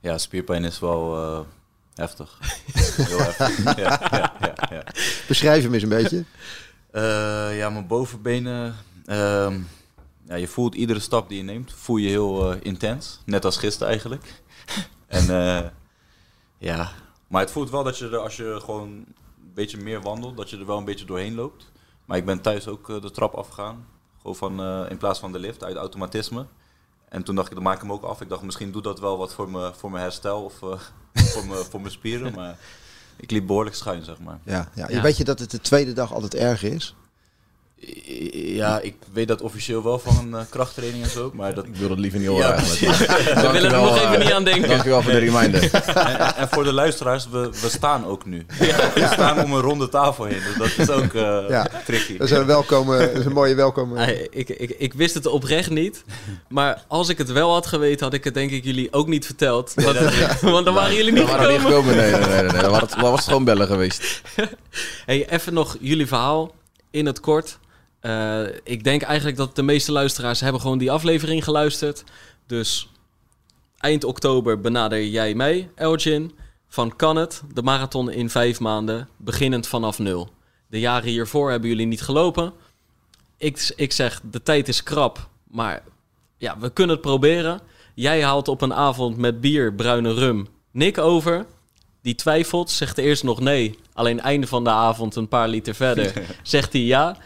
Ja, 0.00 0.18
spierpijn 0.18 0.64
is 0.64 0.78
wel 0.78 1.16
eh, 1.16 1.40
heftig. 1.94 2.38
Heel 3.08 3.18
heftig. 3.18 3.64
Ja, 3.64 3.72
ja, 4.10 4.32
ja, 4.40 4.54
ja. 4.70 4.84
Beschrijf 5.28 5.62
hem 5.62 5.74
eens 5.74 5.82
een 5.82 5.88
beetje. 5.88 6.24
Eh, 6.90 7.56
ja, 7.58 7.70
mijn 7.70 7.86
bovenbenen. 7.86 8.74
ehm, 9.06 9.58
ja, 10.26 10.34
je 10.34 10.48
voelt 10.48 10.74
iedere 10.74 11.00
stap 11.00 11.28
die 11.28 11.38
je 11.38 11.44
neemt, 11.44 11.72
voel 11.72 11.96
je 11.96 12.08
heel 12.08 12.52
eh, 12.52 12.58
intens. 12.62 13.20
Net 13.24 13.44
als 13.44 13.56
gisteren 13.56 13.88
eigenlijk. 13.88 14.42
en 15.06 15.30
eh, 15.30 15.68
ja, 16.58 16.90
maar 17.28 17.40
het 17.40 17.50
voelt 17.50 17.70
wel 17.70 17.84
dat 17.84 17.98
je 17.98 18.08
er, 18.08 18.18
als 18.18 18.36
je 18.36 18.58
gewoon 18.60 18.88
een 18.88 19.14
beetje 19.54 19.76
meer 19.76 20.00
wandelt, 20.00 20.36
dat 20.36 20.50
je 20.50 20.58
er 20.58 20.66
wel 20.66 20.78
een 20.78 20.84
beetje 20.84 21.04
doorheen 21.04 21.34
loopt. 21.34 21.70
Maar 22.08 22.16
ik 22.16 22.24
ben 22.24 22.40
thuis 22.40 22.68
ook 22.68 22.90
eh, 22.90 23.00
de 23.00 23.10
trap 23.10 23.34
afgegaan. 23.34 23.86
Gewoon 24.20 24.36
van, 24.36 24.60
eh, 24.60 24.90
in 24.90 24.96
plaats 24.96 25.18
van 25.18 25.32
de 25.32 25.38
lift, 25.38 25.64
uit 25.64 25.76
automatisme. 25.76 26.46
En 27.08 27.22
toen 27.22 27.34
dacht 27.34 27.48
ik, 27.48 27.54
dan 27.54 27.62
maak 27.62 27.74
ik 27.74 27.80
hem 27.80 27.92
ook 27.92 28.02
af. 28.02 28.20
Ik 28.20 28.28
dacht, 28.28 28.42
misschien 28.42 28.72
doet 28.72 28.84
dat 28.84 29.00
wel 29.00 29.18
wat 29.18 29.34
voor, 29.34 29.50
me, 29.50 29.72
voor 29.74 29.90
mijn 29.90 30.02
herstel 30.02 30.44
of 30.44 30.62
eh, 30.62 30.78
voor, 31.32 31.46
me, 31.46 31.54
voor 31.54 31.80
mijn 31.80 31.92
spieren. 31.92 32.34
Maar 32.34 32.58
ik 33.16 33.30
liep 33.30 33.46
behoorlijk 33.46 33.76
schuin, 33.76 34.04
zeg 34.04 34.18
maar. 34.18 34.38
Ja, 34.44 34.68
ja. 34.74 34.88
Ja. 34.88 35.02
Weet 35.02 35.16
je 35.16 35.24
dat 35.24 35.38
het 35.38 35.50
de 35.50 35.60
tweede 35.60 35.92
dag 35.92 36.12
altijd 36.12 36.34
erger 36.34 36.72
is? 36.72 36.96
Ja, 38.32 38.80
ik 38.80 38.94
weet 39.12 39.28
dat 39.28 39.40
officieel 39.42 39.82
wel 39.82 39.98
van 39.98 40.36
eh, 40.36 40.42
krachttraining 40.50 41.04
en 41.04 41.10
zo, 41.10 41.30
maar 41.34 41.54
dat... 41.54 41.64
Ik 41.64 41.76
wil 41.76 41.88
dat 41.88 41.98
liever 41.98 42.18
niet 42.18 42.28
horen 42.28 42.46
Ja, 42.46 42.52
eigenlijk. 42.54 42.96
We 43.42 43.48
willen 43.52 43.72
er 43.72 43.80
nog 43.80 43.96
even 43.96 44.12
eh, 44.14 44.18
niet 44.24 44.32
aan 44.32 44.44
denken. 44.44 44.68
Dankjewel 44.68 45.02
voor 45.02 45.12
de 45.12 45.18
reminder. 45.18 45.70
En, 45.72 46.18
en- 46.18 46.36
en 46.36 46.48
voor 46.48 46.64
de 46.64 46.72
luisteraars, 46.72 47.28
we, 47.28 47.38
we 47.62 47.68
staan 47.68 48.06
ook 48.06 48.24
nu. 48.26 48.46
We 48.94 49.08
staan 49.12 49.42
om 49.44 49.52
een 49.52 49.60
ronde 49.60 49.88
tafel 49.88 50.24
heen, 50.24 50.40
dus 50.56 50.56
dat 50.76 50.88
is 50.88 50.94
ook 50.94 51.14
eh, 51.14 51.38
Ja. 51.48 51.66
tricky. 51.84 52.16
Dat 52.16 52.30
is 52.30 52.36
een, 52.36 52.46
welkome, 52.46 52.98
dat 52.98 53.16
is 53.16 53.24
een 53.24 53.32
mooie 53.32 53.54
welkom. 53.54 53.96
ik, 54.30 54.48
ik, 54.48 54.70
ik 54.78 54.92
wist 54.94 55.14
het 55.14 55.26
oprecht 55.26 55.70
niet. 55.70 56.04
Maar 56.48 56.84
als 56.88 57.08
ik 57.08 57.18
het 57.18 57.32
wel 57.32 57.52
had 57.52 57.66
geweten, 57.66 58.04
had 58.04 58.14
ik 58.14 58.24
het 58.24 58.34
denk 58.34 58.50
ik 58.50 58.64
jullie 58.64 58.92
ook 58.92 59.06
niet 59.06 59.26
verteld. 59.26 59.72
Want, 59.74 59.98
want 60.40 60.64
dan 60.64 60.74
waren 60.74 60.94
jullie 60.94 61.12
niet 61.12 61.24
We 61.24 61.30
waren 61.30 61.52
niet 61.52 61.60
gekomen. 61.60 61.94
gekomen. 61.94 61.96
Nee, 61.96 62.10
nee, 62.30 62.42
nee. 62.42 62.52
nee. 62.52 62.60
Dan 62.62 62.70
was 62.70 62.80
het- 62.80 62.90
dan 62.90 63.00
was 63.10 63.18
het 63.18 63.28
gewoon 63.28 63.44
bellen 63.44 63.66
geweest. 63.66 64.20
Hey, 65.06 65.28
even 65.30 65.54
nog 65.54 65.76
jullie 65.80 66.06
verhaal 66.06 66.54
in 66.90 67.06
het 67.06 67.20
kort. 67.20 67.58
Eh, 68.00 68.42
ik 68.64 68.84
denk 68.84 69.02
eigenlijk 69.02 69.36
dat 69.36 69.56
de 69.56 69.62
meeste 69.62 69.92
luisteraars 69.92 70.40
hebben 70.40 70.60
gewoon 70.60 70.78
die 70.78 70.90
aflevering 70.90 71.44
geluisterd. 71.44 72.04
Dus 72.46 72.88
eind 73.78 74.04
oktober 74.04 74.60
benader 74.60 75.06
jij 75.06 75.34
mij, 75.34 75.70
Elgin. 75.74 76.32
Van 76.68 76.96
kan 76.96 77.16
het, 77.16 77.42
de 77.54 77.62
marathon 77.62 78.10
in 78.10 78.30
vijf 78.30 78.60
maanden, 78.60 79.08
beginnend 79.16 79.66
vanaf 79.66 79.98
nul. 79.98 80.28
De 80.66 80.80
jaren 80.80 81.08
hiervoor 81.08 81.50
hebben 81.50 81.68
jullie 81.68 81.86
niet 81.86 82.02
gelopen. 82.02 82.52
Ik, 83.36 83.72
ik 83.76 83.92
zeg, 83.92 84.20
de 84.30 84.42
tijd 84.42 84.68
is 84.68 84.82
krap, 84.82 85.28
maar 85.50 85.82
ja, 86.36 86.58
we 86.58 86.70
kunnen 86.70 86.96
het 86.96 87.04
proberen. 87.04 87.60
Jij 87.94 88.22
haalt 88.22 88.48
op 88.48 88.60
een 88.60 88.74
avond 88.74 89.16
met 89.16 89.40
bier, 89.40 89.74
bruine 89.74 90.12
rum, 90.14 90.48
Nick 90.70 90.98
over. 90.98 91.46
Die 92.02 92.14
twijfelt, 92.14 92.70
zegt 92.70 92.98
eerst 92.98 93.22
nog 93.22 93.40
nee. 93.40 93.78
Alleen 93.92 94.20
einde 94.20 94.46
van 94.46 94.64
de 94.64 94.70
avond, 94.70 95.16
een 95.16 95.28
paar 95.28 95.48
liter 95.48 95.74
verder, 95.74 96.12
zegt 96.42 96.72
hij 96.72 96.82
ja. 96.82 97.16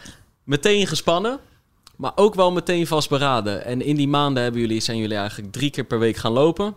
Meteen 0.43 0.87
gespannen, 0.87 1.39
maar 1.95 2.11
ook 2.15 2.35
wel 2.35 2.51
meteen 2.51 2.87
vastberaden. 2.87 3.65
En 3.65 3.81
in 3.81 3.95
die 3.95 4.07
maanden 4.07 4.43
hebben 4.43 4.61
jullie, 4.61 4.79
zijn 4.79 4.97
jullie 4.97 5.17
eigenlijk 5.17 5.51
drie 5.51 5.69
keer 5.69 5.83
per 5.83 5.99
week 5.99 6.15
gaan 6.15 6.31
lopen. 6.31 6.75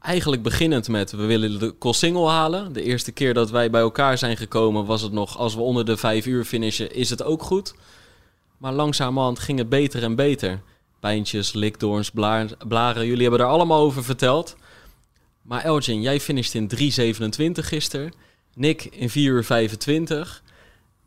Eigenlijk 0.00 0.42
beginnend 0.42 0.88
met, 0.88 1.10
we 1.10 1.24
willen 1.24 1.58
de 1.58 1.74
single 1.80 2.28
halen. 2.28 2.72
De 2.72 2.82
eerste 2.82 3.12
keer 3.12 3.34
dat 3.34 3.50
wij 3.50 3.70
bij 3.70 3.80
elkaar 3.80 4.18
zijn 4.18 4.36
gekomen 4.36 4.84
was 4.84 5.02
het 5.02 5.12
nog, 5.12 5.38
als 5.38 5.54
we 5.54 5.60
onder 5.60 5.84
de 5.84 5.96
vijf 5.96 6.26
uur 6.26 6.44
finishen, 6.44 6.94
is 6.94 7.10
het 7.10 7.22
ook 7.22 7.42
goed. 7.42 7.74
Maar 8.58 8.72
langzamerhand 8.72 9.38
ging 9.38 9.58
het 9.58 9.68
beter 9.68 10.02
en 10.02 10.14
beter. 10.14 10.62
Pijntjes, 11.00 11.52
likdoorns, 11.52 12.10
blaren, 12.68 13.06
jullie 13.06 13.22
hebben 13.22 13.40
er 13.40 13.46
allemaal 13.46 13.80
over 13.80 14.04
verteld. 14.04 14.56
Maar 15.42 15.64
Elgin, 15.64 16.00
jij 16.00 16.20
finisht 16.20 16.54
in 16.54 16.70
3.27 16.76 16.80
gisteren. 17.52 18.12
Nick 18.54 18.84
in 18.84 19.10
4 19.10 19.32
uur 19.32 19.44
25. 19.44 20.42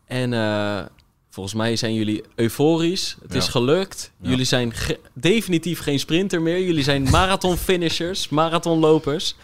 En 0.06 0.34
eh, 0.34 0.82
volgens 1.30 1.56
mij 1.56 1.76
zijn 1.76 1.93
jullie 1.93 2.24
euforisch. 2.36 3.18
Het 3.22 3.32
Ja. 3.34 3.38
is 3.39 3.47
gelukt. 3.47 4.12
Ja. 4.22 4.30
Jullie 4.30 4.45
zijn 4.45 4.74
ge- 4.74 4.99
definitief 5.14 5.80
geen 5.80 5.99
sprinter 5.99 6.41
meer. 6.41 6.60
Jullie 6.62 6.84
zijn 6.84 7.03
marathon-finishers, 7.03 8.30
marathonlopers. 8.30 9.36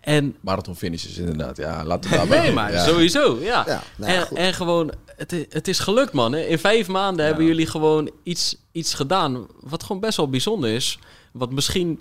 En 0.00 0.36
Marathon 0.40 0.76
finishes 0.76 1.18
inderdaad. 1.18 1.56
Ja, 1.56 1.84
laten 1.84 2.10
we 2.10 2.16
daarbij. 2.20 2.40
nee, 2.42 2.52
maar 2.52 2.72
ja. 2.72 2.84
sowieso, 2.84 3.38
ja. 3.40 3.82
Nou 3.96 4.12
en, 4.12 4.36
en 4.36 4.54
gewoon, 4.54 4.92
het, 5.16 5.46
het 5.48 5.68
is 5.68 5.78
gelukt, 5.78 6.12
man. 6.12 6.32
hè. 6.32 6.40
In 6.40 6.58
vijf 6.58 6.88
maanden 6.88 7.26
hebben 7.26 7.44
jullie 7.44 7.66
gewoon 7.66 8.10
iets, 8.22 8.56
iets 8.72 8.94
gedaan. 8.94 9.46
Wat 9.60 9.82
gewoon 9.82 10.00
best 10.00 10.16
wel 10.16 10.28
bijzonder 10.30 10.70
is. 10.70 10.98
Wat 11.32 11.50
misschien 11.52 12.00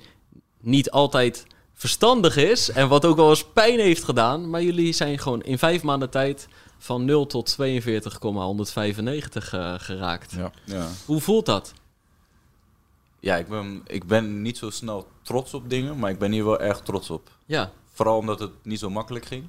niet 0.61 0.91
altijd 0.91 1.45
verstandig 1.73 2.37
is. 2.37 2.71
En 2.71 2.87
wat 2.87 3.05
ook 3.05 3.15
wel 3.15 3.29
eens 3.29 3.45
pijn 3.53 3.79
heeft 3.79 4.03
gedaan. 4.03 4.49
Maar 4.49 4.63
jullie 4.63 4.93
zijn 4.93 5.19
gewoon 5.19 5.41
in 5.43 5.57
vijf 5.57 5.81
maanden 5.81 6.09
tijd 6.09 6.47
van 6.79 7.05
0 7.05 7.25
tot 7.27 7.45
42,195 7.45 9.53
eh, 9.53 9.73
geraakt. 9.77 10.31
Ja. 10.31 10.51
Ja. 10.63 10.87
Hoe 11.05 11.21
voelt 11.21 11.45
dat? 11.45 11.73
Ja, 13.19 13.35
ik 13.35 13.47
ben, 13.47 13.81
ik 13.87 14.07
ben 14.07 14.41
niet 14.41 14.57
zo 14.57 14.69
snel 14.69 15.07
trots 15.21 15.53
op 15.53 15.69
dingen, 15.69 15.99
maar 15.99 16.09
ik 16.11 16.19
ben 16.19 16.31
hier 16.31 16.45
wel 16.45 16.59
erg 16.59 16.79
trots 16.81 17.09
op. 17.09 17.29
Ja, 17.45 17.71
Vooral 17.93 18.17
omdat 18.17 18.39
het 18.39 18.51
niet 18.63 18.79
zo 18.79 18.89
makkelijk 18.89 19.25
ging. 19.25 19.43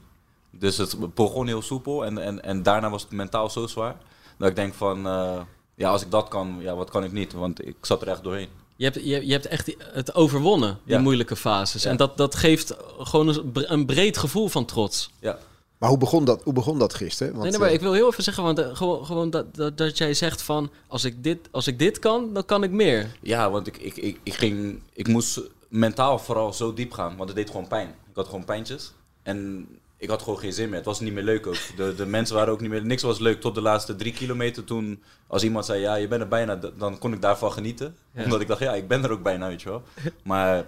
Dus 0.50 0.76
het 0.76 1.14
begon 1.14 1.46
heel 1.46 1.62
soepel 1.62 2.04
en, 2.04 2.18
en, 2.18 2.42
en 2.44 2.62
daarna 2.62 2.90
was 2.90 3.02
het 3.02 3.10
mentaal 3.10 3.50
zo 3.50 3.66
zwaar. 3.66 3.96
Dat 4.38 4.48
ik 4.48 4.56
denk 4.56 4.74
van, 4.74 5.06
eh, 5.06 5.40
ja, 5.74 5.90
als 5.90 6.02
ik 6.02 6.10
dat 6.10 6.28
kan, 6.28 6.56
ja, 6.60 6.74
wat 6.74 6.90
kan 6.90 7.04
ik 7.04 7.12
niet? 7.12 7.32
Want 7.32 7.66
ik 7.66 7.76
zat 7.80 8.02
er 8.02 8.08
echt 8.08 8.22
doorheen. 8.22 8.48
je 8.76 8.84
hebt, 8.84 8.96
je, 8.96 9.26
je 9.26 9.32
hebt 9.32 9.46
echt 9.46 9.74
het 9.78 10.14
overwonnen, 10.14 10.78
die 10.84 10.94
Ja. 10.94 11.00
moeilijke 11.00 11.36
fases. 11.36 11.82
Ja. 11.82 11.90
En 11.90 11.96
dat, 11.96 12.16
dat 12.16 12.34
geeft 12.34 12.74
gewoon 12.98 13.52
een 13.52 13.86
breed 13.86 14.18
gevoel 14.18 14.48
van 14.48 14.64
trots. 14.64 15.10
Ja, 15.20 15.38
Maar 15.80 15.88
hoe 15.88 15.98
begon 15.98 16.24
dat, 16.24 16.42
hoe 16.42 16.52
begon 16.52 16.78
dat 16.78 16.94
gisteren? 16.94 17.32
Want, 17.32 17.42
nee, 17.42 17.50
nee, 17.50 17.60
maar 17.60 17.68
eh, 17.68 17.74
ik 17.74 17.80
wil 17.80 17.92
heel 17.92 18.06
even 18.06 18.22
zeggen, 18.22 18.44
want 18.44 18.58
eh, 18.58 18.76
gewoon, 18.76 19.04
gewoon 19.06 19.30
dat, 19.30 19.54
dat, 19.54 19.78
dat 19.78 19.98
jij 19.98 20.14
zegt 20.14 20.42
van, 20.42 20.70
als 20.86 21.04
ik, 21.04 21.22
dit, 21.22 21.48
als 21.50 21.66
ik 21.66 21.78
dit 21.78 21.98
kan, 21.98 22.32
dan 22.32 22.44
kan 22.44 22.62
ik 22.62 22.70
meer. 22.70 23.16
ja 23.22 23.50
want 23.50 23.66
ik, 23.66 23.76
ik, 23.76 23.96
ik, 23.96 24.20
ik, 24.22 24.34
ging, 24.34 24.82
ik 24.92 25.08
moest 25.08 25.40
mentaal 25.68 26.18
vooral 26.18 26.52
zo 26.52 26.74
diep 26.74 26.92
gaan, 26.92 27.16
want 27.16 27.28
het 27.28 27.38
deed 27.38 27.50
gewoon 27.50 27.68
pijn. 27.68 27.88
Ik 27.88 28.16
had 28.16 28.26
gewoon 28.26 28.44
pijntjes 28.44 28.92
en 29.22 29.68
ik 29.96 30.08
had 30.08 30.22
gewoon 30.22 30.38
geen 30.38 30.52
zin 30.52 30.68
meer. 30.68 30.76
Het 30.76 30.84
was 30.84 31.00
niet 31.00 31.12
meer 31.12 31.22
leuk 31.22 31.46
ook. 31.46 31.56
De, 31.76 31.94
de 31.94 32.06
mensen 32.06 32.36
waren 32.36 32.52
ook 32.52 32.60
niet 32.60 32.70
meer, 32.70 32.84
niks 32.84 33.02
was 33.02 33.18
leuk 33.18 33.40
tot 33.40 33.54
de 33.54 33.60
laatste 33.60 33.96
drie 33.96 34.12
kilometer. 34.12 34.64
Toen, 34.64 35.02
als 35.26 35.42
iemand 35.42 35.64
zei, 35.64 35.80
ja, 35.80 35.94
je 35.94 36.08
bent 36.08 36.22
er 36.22 36.28
bijna, 36.28 36.56
dan 36.56 36.98
kon 36.98 37.12
ik 37.12 37.20
daarvan 37.20 37.52
genieten. 37.52 37.96
Ja. 38.14 38.24
Omdat 38.24 38.40
ik 38.40 38.48
dacht, 38.48 38.60
ja, 38.60 38.74
ik 38.74 38.88
ben 38.88 39.04
er 39.04 39.10
ook 39.10 39.22
bijna, 39.22 39.48
weet 39.48 39.62
je 39.62 39.68
wel. 39.68 39.82
Maar 40.24 40.66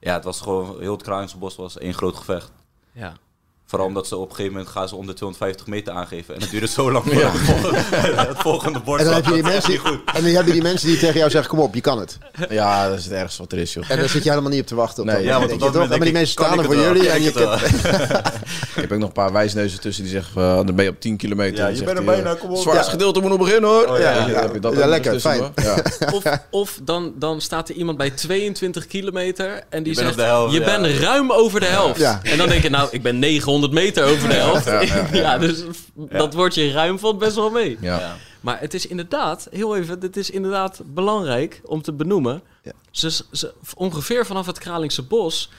ja, 0.00 0.14
het 0.14 0.24
was 0.24 0.40
gewoon, 0.40 0.80
heel 0.80 0.92
het 0.92 1.02
Kralingse 1.02 1.38
bos 1.38 1.56
was 1.56 1.78
één 1.78 1.94
groot 1.94 2.16
gevecht. 2.16 2.52
Ja. 2.92 3.16
Vooral 3.68 3.86
omdat 3.86 4.06
ze 4.06 4.16
op 4.16 4.28
een 4.28 4.34
gegeven 4.34 4.52
moment 4.52 4.70
gaan 4.70 4.88
ze 4.88 4.96
om 4.96 5.06
de 5.06 5.12
250 5.12 5.66
meter 5.66 5.92
aangeven. 5.92 6.34
En 6.34 6.40
het 6.40 6.50
duurt 6.50 6.70
zo 6.70 6.92
lang 6.92 7.04
voordat 7.04 7.32
het, 7.32 7.40
volgende, 7.40 7.78
het 8.28 8.38
volgende 8.38 8.80
bord 8.80 9.00
En 9.00 9.06
dan, 9.06 9.14
heb 9.14 9.24
je 9.24 9.30
staat. 9.30 9.42
die 9.42 9.52
Dat 9.52 9.52
mensen, 9.52 9.78
goed. 9.78 10.00
en 10.14 10.24
dan 10.24 10.32
heb 10.32 10.46
je 10.46 10.52
die 10.52 10.62
mensen 10.62 10.88
die 10.88 10.98
tegen 10.98 11.18
jou 11.18 11.30
zeggen, 11.30 11.50
kom 11.50 11.60
op, 11.60 11.74
je 11.74 11.80
kan 11.80 11.98
het. 11.98 12.18
Ja, 12.48 12.88
dat 12.88 12.98
is 12.98 13.04
het 13.04 13.12
ergste 13.12 13.42
wat 13.42 13.52
er 13.52 13.58
is, 13.58 13.72
joh. 13.74 13.90
En 13.90 13.98
dan 13.98 14.08
zit 14.08 14.22
je 14.22 14.30
helemaal 14.30 14.50
niet 14.50 14.60
op 14.60 14.66
te 14.66 14.74
wachten. 14.74 15.02
Op 15.02 15.08
Nee, 15.08 15.16
dat 15.16 15.24
ja, 15.24 15.38
want 15.38 15.52
op 15.52 15.60
dat 15.60 15.88
Maar 15.88 16.00
die 16.00 16.12
mensen 16.12 16.20
ik, 16.20 16.26
staan 16.26 16.48
kan 16.48 16.58
er 16.58 16.64
ik 16.64 16.70
voor 16.70 16.82
jullie. 16.82 17.08
En 17.08 17.22
Kijk 17.22 17.34
je 17.34 18.24
Ik 18.76 18.82
heb 18.82 18.92
ook 18.92 18.98
nog 18.98 19.08
een 19.08 19.14
paar 19.14 19.32
wijsneuzen 19.32 19.80
tussen 19.80 20.02
die 20.04 20.12
zeggen, 20.12 20.42
uh, 20.42 20.56
dan 20.56 20.74
ben 20.74 20.84
je 20.84 20.90
op 20.90 21.00
10 21.00 21.16
kilometer. 21.16 21.56
Ja, 21.58 21.66
je 21.66 21.76
bent 21.84 21.88
er 21.88 21.96
hij, 21.96 22.04
bijna, 22.04 22.30
eh, 22.30 22.40
kom 22.40 22.50
op. 22.50 22.56
Zwaarste 22.56 22.84
Ja. 22.84 22.90
gedeelte 22.90 23.20
moet 23.20 23.28
nog 23.28 23.38
beginnen, 23.38 23.70
hoor. 23.70 23.86
Oh, 23.86 23.98
ja, 23.98 24.10
ja. 24.10 24.40
heb 24.40 24.52
je 24.54 24.60
dat 24.60 24.74
Ja, 24.74 24.82
ook 24.82 24.88
lekker, 24.88 25.20
fijn. 25.20 25.42
Of, 26.12 26.22
of 26.50 26.78
dan, 26.82 27.12
dan 27.18 27.40
staat 27.40 27.68
er 27.68 27.74
iemand 27.74 27.98
bij 27.98 28.10
22 28.10 28.86
kilometer 28.86 29.62
en 29.68 29.82
die 29.82 29.94
zegt... 29.94 30.14
je 30.50 30.62
bent 30.64 30.86
ruim 30.86 31.32
over 31.32 31.60
de 31.60 31.66
helft. 31.66 32.00
En 32.22 32.38
dan 32.38 32.48
denk 32.48 32.62
je, 32.62 32.70
nou, 32.70 32.88
ik 32.90 33.02
ben 33.02 33.18
900 33.18 33.65
meter 33.72 34.04
over 34.04 34.28
de 34.28 34.34
helft. 34.34 34.64
Ja, 34.64 34.80
ja, 34.80 35.08
ja. 35.12 35.38
dus 35.38 35.64
dat 35.94 36.34
woordje 36.34 36.72
ruim 36.72 36.98
valt 36.98 37.18
best 37.18 37.36
wel 37.36 37.50
mee. 37.50 37.76
Ja. 37.80 37.98
Ja. 37.98 38.16
Maar 38.40 38.60
het 38.60 38.74
is 38.74 38.86
inderdaad, 38.86 39.48
heel 39.50 39.76
even, 39.76 40.00
het 40.00 40.16
is 40.16 40.30
inderdaad 40.30 40.82
belangrijk 40.84 41.60
om 41.64 41.82
te 41.82 41.92
benoemen. 41.92 42.42
Ja. 42.62 42.72
Ze, 42.90 43.10
ze, 43.32 43.54
ongeveer 43.74 44.26
vanaf 44.26 44.46
het 44.46 44.58
Kralingse 44.58 45.02
bos 45.02 45.50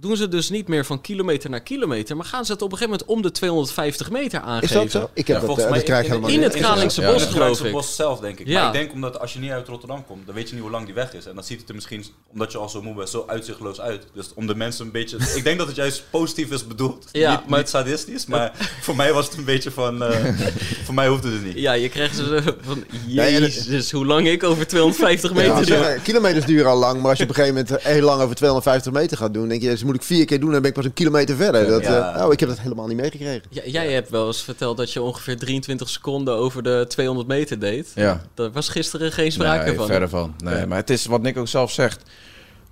doen 0.00 0.16
ze 0.16 0.28
dus 0.28 0.50
niet 0.50 0.68
meer 0.68 0.84
van 0.84 1.00
kilometer 1.00 1.50
naar 1.50 1.60
kilometer, 1.60 2.16
maar 2.16 2.24
gaan 2.24 2.44
ze 2.44 2.52
het 2.52 2.62
op 2.62 2.72
een 2.72 2.78
gegeven 2.78 2.98
moment 2.98 3.16
om 3.16 3.22
de 3.22 3.30
250 3.30 4.10
meter 4.10 4.38
Is 4.40 4.46
aangeven. 4.46 4.76
dat 4.76 4.90
zo? 4.90 5.10
Ik 5.14 5.26
heb 5.26 5.26
Ja, 5.26 5.32
dat, 5.34 5.42
volgens 5.44 5.64
eh, 5.64 5.70
mij 5.70 5.78
dat 5.78 5.88
krijg 5.88 6.04
in- 6.04 6.10
helemaal 6.10 6.30
in 6.30 6.42
het 6.42 6.54
Kralingse 6.54 7.00
Ja. 7.00 7.12
bos, 7.12 7.20
het 7.20 7.30
geloof 7.30 7.36
Kralingse 7.40 7.66
ik. 7.66 7.72
bos 7.72 7.96
zelf, 7.96 8.20
denk 8.20 8.38
ik. 8.38 8.46
Ja. 8.46 8.58
Maar 8.58 8.66
ik 8.66 8.80
denk 8.80 8.92
omdat 8.92 9.20
als 9.20 9.32
je 9.32 9.38
niet 9.38 9.50
uit 9.50 9.68
Rotterdam 9.68 10.04
komt, 10.06 10.26
dan 10.26 10.34
weet 10.34 10.48
je 10.48 10.54
niet 10.54 10.62
hoe 10.62 10.70
lang 10.72 10.84
die 10.84 10.94
weg 10.94 11.14
is. 11.14 11.26
En 11.26 11.34
dan 11.34 11.44
ziet 11.44 11.60
het 11.60 11.68
er 11.68 11.74
misschien, 11.74 12.04
omdat 12.32 12.52
je 12.52 12.58
al 12.58 12.68
zo 12.68 12.82
moe 12.82 12.94
bent, 12.94 13.08
zo 13.08 13.24
uitzichtloos 13.26 13.80
uit. 13.80 14.06
Dus 14.14 14.30
om 14.34 14.46
de 14.46 14.54
mensen 14.54 14.84
een 14.84 14.92
beetje... 14.92 15.16
ik 15.38 15.44
denk 15.44 15.58
dat 15.58 15.66
het 15.66 15.76
juist 15.76 16.02
positief 16.10 16.50
is 16.50 16.66
bedoeld. 16.66 17.06
Ja, 17.12 17.30
niet, 17.30 17.46
maar- 17.48 17.58
niet 17.58 17.68
sadistisch, 17.68 18.26
maar 18.26 18.52
voor 18.86 18.96
mij 18.96 19.12
was 19.12 19.26
het 19.28 19.36
een 19.36 19.44
beetje 19.44 19.70
van... 19.70 20.02
eh, 20.02 20.24
voor 20.86 20.94
mij 20.94 21.08
hoefde 21.08 21.30
het 21.30 21.44
niet. 21.44 21.58
Ja, 21.58 21.72
je 21.72 21.88
krijgt 21.88 22.16
ze 22.16 22.42
van, 22.60 22.76
het- 22.78 22.86
jezus, 23.06 23.90
hoe 23.92 24.06
lang 24.06 24.28
ik 24.28 24.42
over 24.44 24.66
250 24.66 25.32
meter 25.32 25.48
Ja, 25.50 25.56
doe. 25.56 25.64
zeg, 25.64 26.02
kilometers 26.02 26.44
duren 26.46 26.70
al 26.70 26.78
lang, 26.78 27.00
maar 27.00 27.08
als 27.08 27.18
je 27.18 27.24
op 27.24 27.28
een 27.30 27.34
gegeven 27.34 27.64
moment 27.66 27.82
heel 27.82 28.02
lang 28.04 28.22
over 28.22 28.36
250 28.36 28.92
meter 28.92 29.16
gaat 29.16 29.34
doen, 29.34 29.48
denk 29.48 29.62
je, 29.62 29.68
dus 29.68 29.82
moet 29.90 30.00
ik 30.00 30.06
vier 30.06 30.24
keer 30.24 30.40
doen, 30.40 30.50
dan 30.50 30.60
ben 30.60 30.70
ik 30.70 30.76
pas 30.76 30.84
een 30.84 30.92
kilometer 30.92 31.36
verder. 31.36 31.66
Dat, 31.66 31.82
Ja. 31.82 32.08
eh, 32.10 32.16
nou, 32.16 32.32
ik 32.32 32.40
heb 32.40 32.48
dat 32.48 32.60
helemaal 32.60 32.86
niet 32.86 32.96
meegekregen. 32.96 33.42
Ja, 33.50 33.62
jij 33.64 33.92
hebt 33.92 34.10
wel 34.10 34.26
eens 34.26 34.42
verteld 34.42 34.76
dat 34.76 34.92
je 34.92 35.02
ongeveer 35.02 35.36
23 35.38 35.88
seconden 35.88 36.34
over 36.34 36.62
de 36.62 36.84
200 36.88 37.28
meter 37.28 37.58
deed. 37.58 37.92
Ja. 37.94 38.22
Daar 38.34 38.52
was 38.52 38.68
gisteren 38.68 39.12
geen 39.12 39.32
sprake 39.32 39.64
nee, 39.64 39.74
van. 39.76 39.86
verre 39.86 40.08
van. 40.08 40.34
Nee, 40.44 40.56
Ja. 40.56 40.66
maar 40.66 40.78
het 40.78 40.90
is 40.90 41.06
wat 41.06 41.22
Nick 41.22 41.36
ook 41.38 41.48
zelf 41.48 41.70
zegt. 41.70 42.02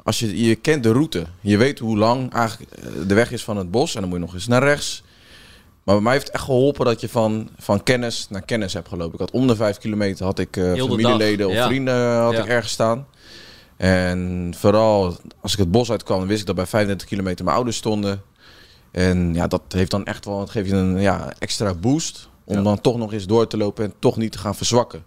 Als 0.03 0.19
je, 0.19 0.47
je 0.47 0.55
kent 0.55 0.83
de 0.83 0.93
route. 0.93 1.27
Je 1.41 1.57
weet 1.57 1.79
hoe 1.79 1.97
lang 1.99 2.33
eigenlijk 2.33 2.71
eh, 2.73 2.85
de 3.07 3.15
weg 3.15 3.31
is 3.33 3.45
van 3.45 3.57
het 3.57 3.71
bos. 3.71 3.95
En 3.95 4.01
dan 4.01 4.09
moet 4.11 4.19
je 4.19 4.25
nog 4.25 4.35
eens 4.35 4.47
naar 4.47 4.63
rechts. 4.63 5.03
Maar 5.85 5.95
bij 5.95 6.05
mij 6.05 6.13
heeft 6.13 6.27
het 6.27 6.35
echt 6.35 6.45
geholpen 6.45 6.85
dat 6.85 7.01
je 7.01 7.09
van, 7.09 7.49
van 7.59 7.83
kennis 7.83 8.27
naar 8.31 8.43
kennis 8.45 8.73
hebt 8.73 8.89
gelopen. 8.89 9.13
Ik 9.15 9.21
had 9.21 9.31
om 9.31 9.47
de 9.47 9.57
vijf 9.57 9.79
kilometer 9.79 10.25
had 10.25 10.39
ik 10.39 10.57
eh, 10.57 10.73
familieleden 10.75 11.39
dag, 11.39 11.47
of 11.49 11.53
ja. 11.55 11.67
vrienden 11.67 12.17
had 12.21 12.33
Ja. 12.33 12.43
ik 12.43 12.49
ergens 12.49 12.73
staan. 12.73 13.07
En 13.79 14.53
vooral 14.57 15.17
als 15.41 15.53
ik 15.53 15.59
het 15.59 15.71
bos 15.71 15.91
uitkwam, 15.91 16.27
wist 16.27 16.41
ik 16.41 16.47
dat 16.47 16.55
bij 16.55 16.67
35 16.67 17.07
kilometer 17.09 17.45
mijn 17.45 17.57
ouders 17.57 17.77
stonden. 17.77 18.23
En 18.91 19.35
ja, 19.35 19.47
dat 19.47 19.63
heeft 19.69 19.91
dan 19.91 20.05
echt 20.05 20.25
wel, 20.25 20.41
het 20.41 20.51
geeft 20.51 20.69
je 20.69 20.75
een 20.77 21.01
ja, 21.01 21.33
extra 21.39 21.75
boost. 21.75 22.29
Om 22.45 22.57
Ja. 22.57 22.63
dan 22.63 22.81
toch 22.81 22.97
nog 22.97 23.13
eens 23.13 23.27
door 23.27 23.47
te 23.47 23.57
lopen 23.57 23.85
en 23.85 23.93
toch 23.99 24.17
niet 24.17 24.33
te 24.33 24.39
gaan 24.39 24.55
verzwakken. 24.55 25.05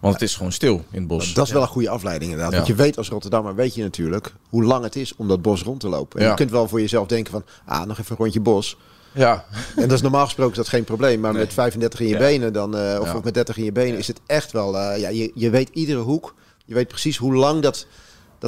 Want 0.00 0.14
het 0.14 0.22
is 0.22 0.34
gewoon 0.36 0.52
stil 0.52 0.74
in 0.90 0.98
het 0.98 1.06
bos. 1.06 1.34
Dat 1.34 1.46
is 1.46 1.52
wel 1.52 1.62
een 1.62 1.68
goede 1.68 1.88
afleiding 1.88 2.30
inderdaad. 2.30 2.52
Ja. 2.52 2.64
Want 2.64 2.76
je 2.78 2.82
weet 2.82 2.96
als 2.96 3.08
Rotterdammer, 3.08 3.54
weet 3.54 3.74
je 3.74 3.82
natuurlijk 3.82 4.34
hoe 4.48 4.64
lang 4.64 4.84
het 4.84 4.96
is 4.96 5.16
om 5.16 5.28
dat 5.28 5.42
bos 5.42 5.62
rond 5.62 5.80
te 5.80 5.88
lopen. 5.88 6.18
En 6.18 6.24
Ja. 6.24 6.30
je 6.30 6.36
kunt 6.36 6.50
wel 6.50 6.68
voor 6.68 6.80
jezelf 6.80 7.06
denken 7.06 7.32
van, 7.32 7.44
ah, 7.64 7.84
nog 7.86 7.98
even 7.98 8.10
een 8.10 8.16
rondje 8.16 8.40
bos. 8.40 8.76
Ja, 9.14 9.44
En 9.76 9.82
dat 9.82 9.92
is 9.92 10.02
normaal 10.02 10.24
gesproken 10.24 10.56
dat 10.56 10.68
geen 10.68 10.84
probleem. 10.84 11.20
Maar 11.20 11.32
Nee. 11.32 11.40
met 11.42 11.52
35 11.52 12.00
in 12.00 12.06
je 12.06 12.12
Ja. 12.12 12.18
benen 12.18 12.52
dan, 12.52 12.76
eh, 12.76 12.98
of 13.00 13.22
met 13.24 13.34
30 13.34 13.56
in 13.56 13.64
je 13.64 13.72
benen 13.72 13.98
is 13.98 14.06
het 14.06 14.20
echt 14.26 14.52
wel... 14.52 14.78
eh, 14.78 15.00
ja, 15.00 15.08
je, 15.08 15.30
je 15.34 15.50
weet 15.50 15.68
iedere 15.72 15.98
hoek. 16.00 16.34
Je 16.64 16.74
weet 16.74 16.88
precies 16.88 17.16
hoe 17.16 17.34
lang 17.34 17.62
dat, 17.62 17.86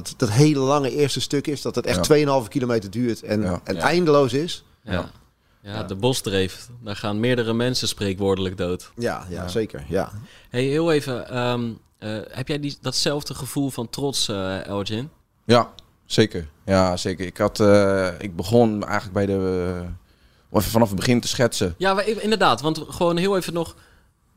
dat, 0.05 0.15
dat 0.17 0.31
hele 0.31 0.59
lange 0.59 0.91
eerste 0.91 1.21
stuk 1.21 1.47
is. 1.47 1.63
Dat 1.63 1.75
het 1.75 1.87
echt 1.87 2.07
Ja. 2.07 2.43
2,5 2.43 2.49
kilometer 2.49 2.91
duurt 2.91 3.23
en, 3.23 3.41
Ja. 3.43 3.61
en 3.65 3.75
Ja. 3.75 3.81
eindeloos 3.81 4.33
is. 4.33 4.65
Ja. 4.83 4.93
Ja. 4.93 5.11
Ja, 5.63 5.83
de 5.83 5.95
bosdreef. 5.95 6.69
Daar 6.85 6.97
gaan 6.97 7.21
meerdere 7.21 7.53
mensen 7.53 7.89
spreekwoordelijk 7.89 8.57
dood. 8.57 8.91
Ja, 8.97 9.27
ja, 9.29 9.49
zeker. 9.49 9.85
Ja. 9.89 10.11
hey, 10.51 10.63
heel 10.63 10.93
even. 10.93 11.29
ehm, 11.29 11.71
eh, 11.99 12.19
heb 12.29 12.49
jij 12.49 12.61
die, 12.61 12.77
datzelfde 12.81 13.35
gevoel 13.35 13.71
van 13.71 13.91
trots, 13.91 14.29
eh 14.29 14.67
Elgin? 14.67 15.11
Ja, 15.45 15.71
zeker. 16.05 16.49
Ja, 16.65 16.97
zeker. 16.97 17.27
Ik, 17.27 17.37
had, 17.37 17.61
eh, 17.61 18.09
ik 18.19 18.37
begon 18.37 18.85
eigenlijk 18.85 19.13
bij 19.13 19.27
de... 19.27 19.83
om 20.51 20.59
even 20.59 20.71
vanaf 20.71 20.89
het 20.89 20.97
begin 20.97 21.21
te 21.21 21.29
schetsen. 21.29 21.75
Ja, 21.79 22.01
inderdaad. 22.03 22.61
Want 22.61 22.85
gewoon 22.89 23.17
heel 23.17 23.37
even 23.37 23.53
nog... 23.53 23.77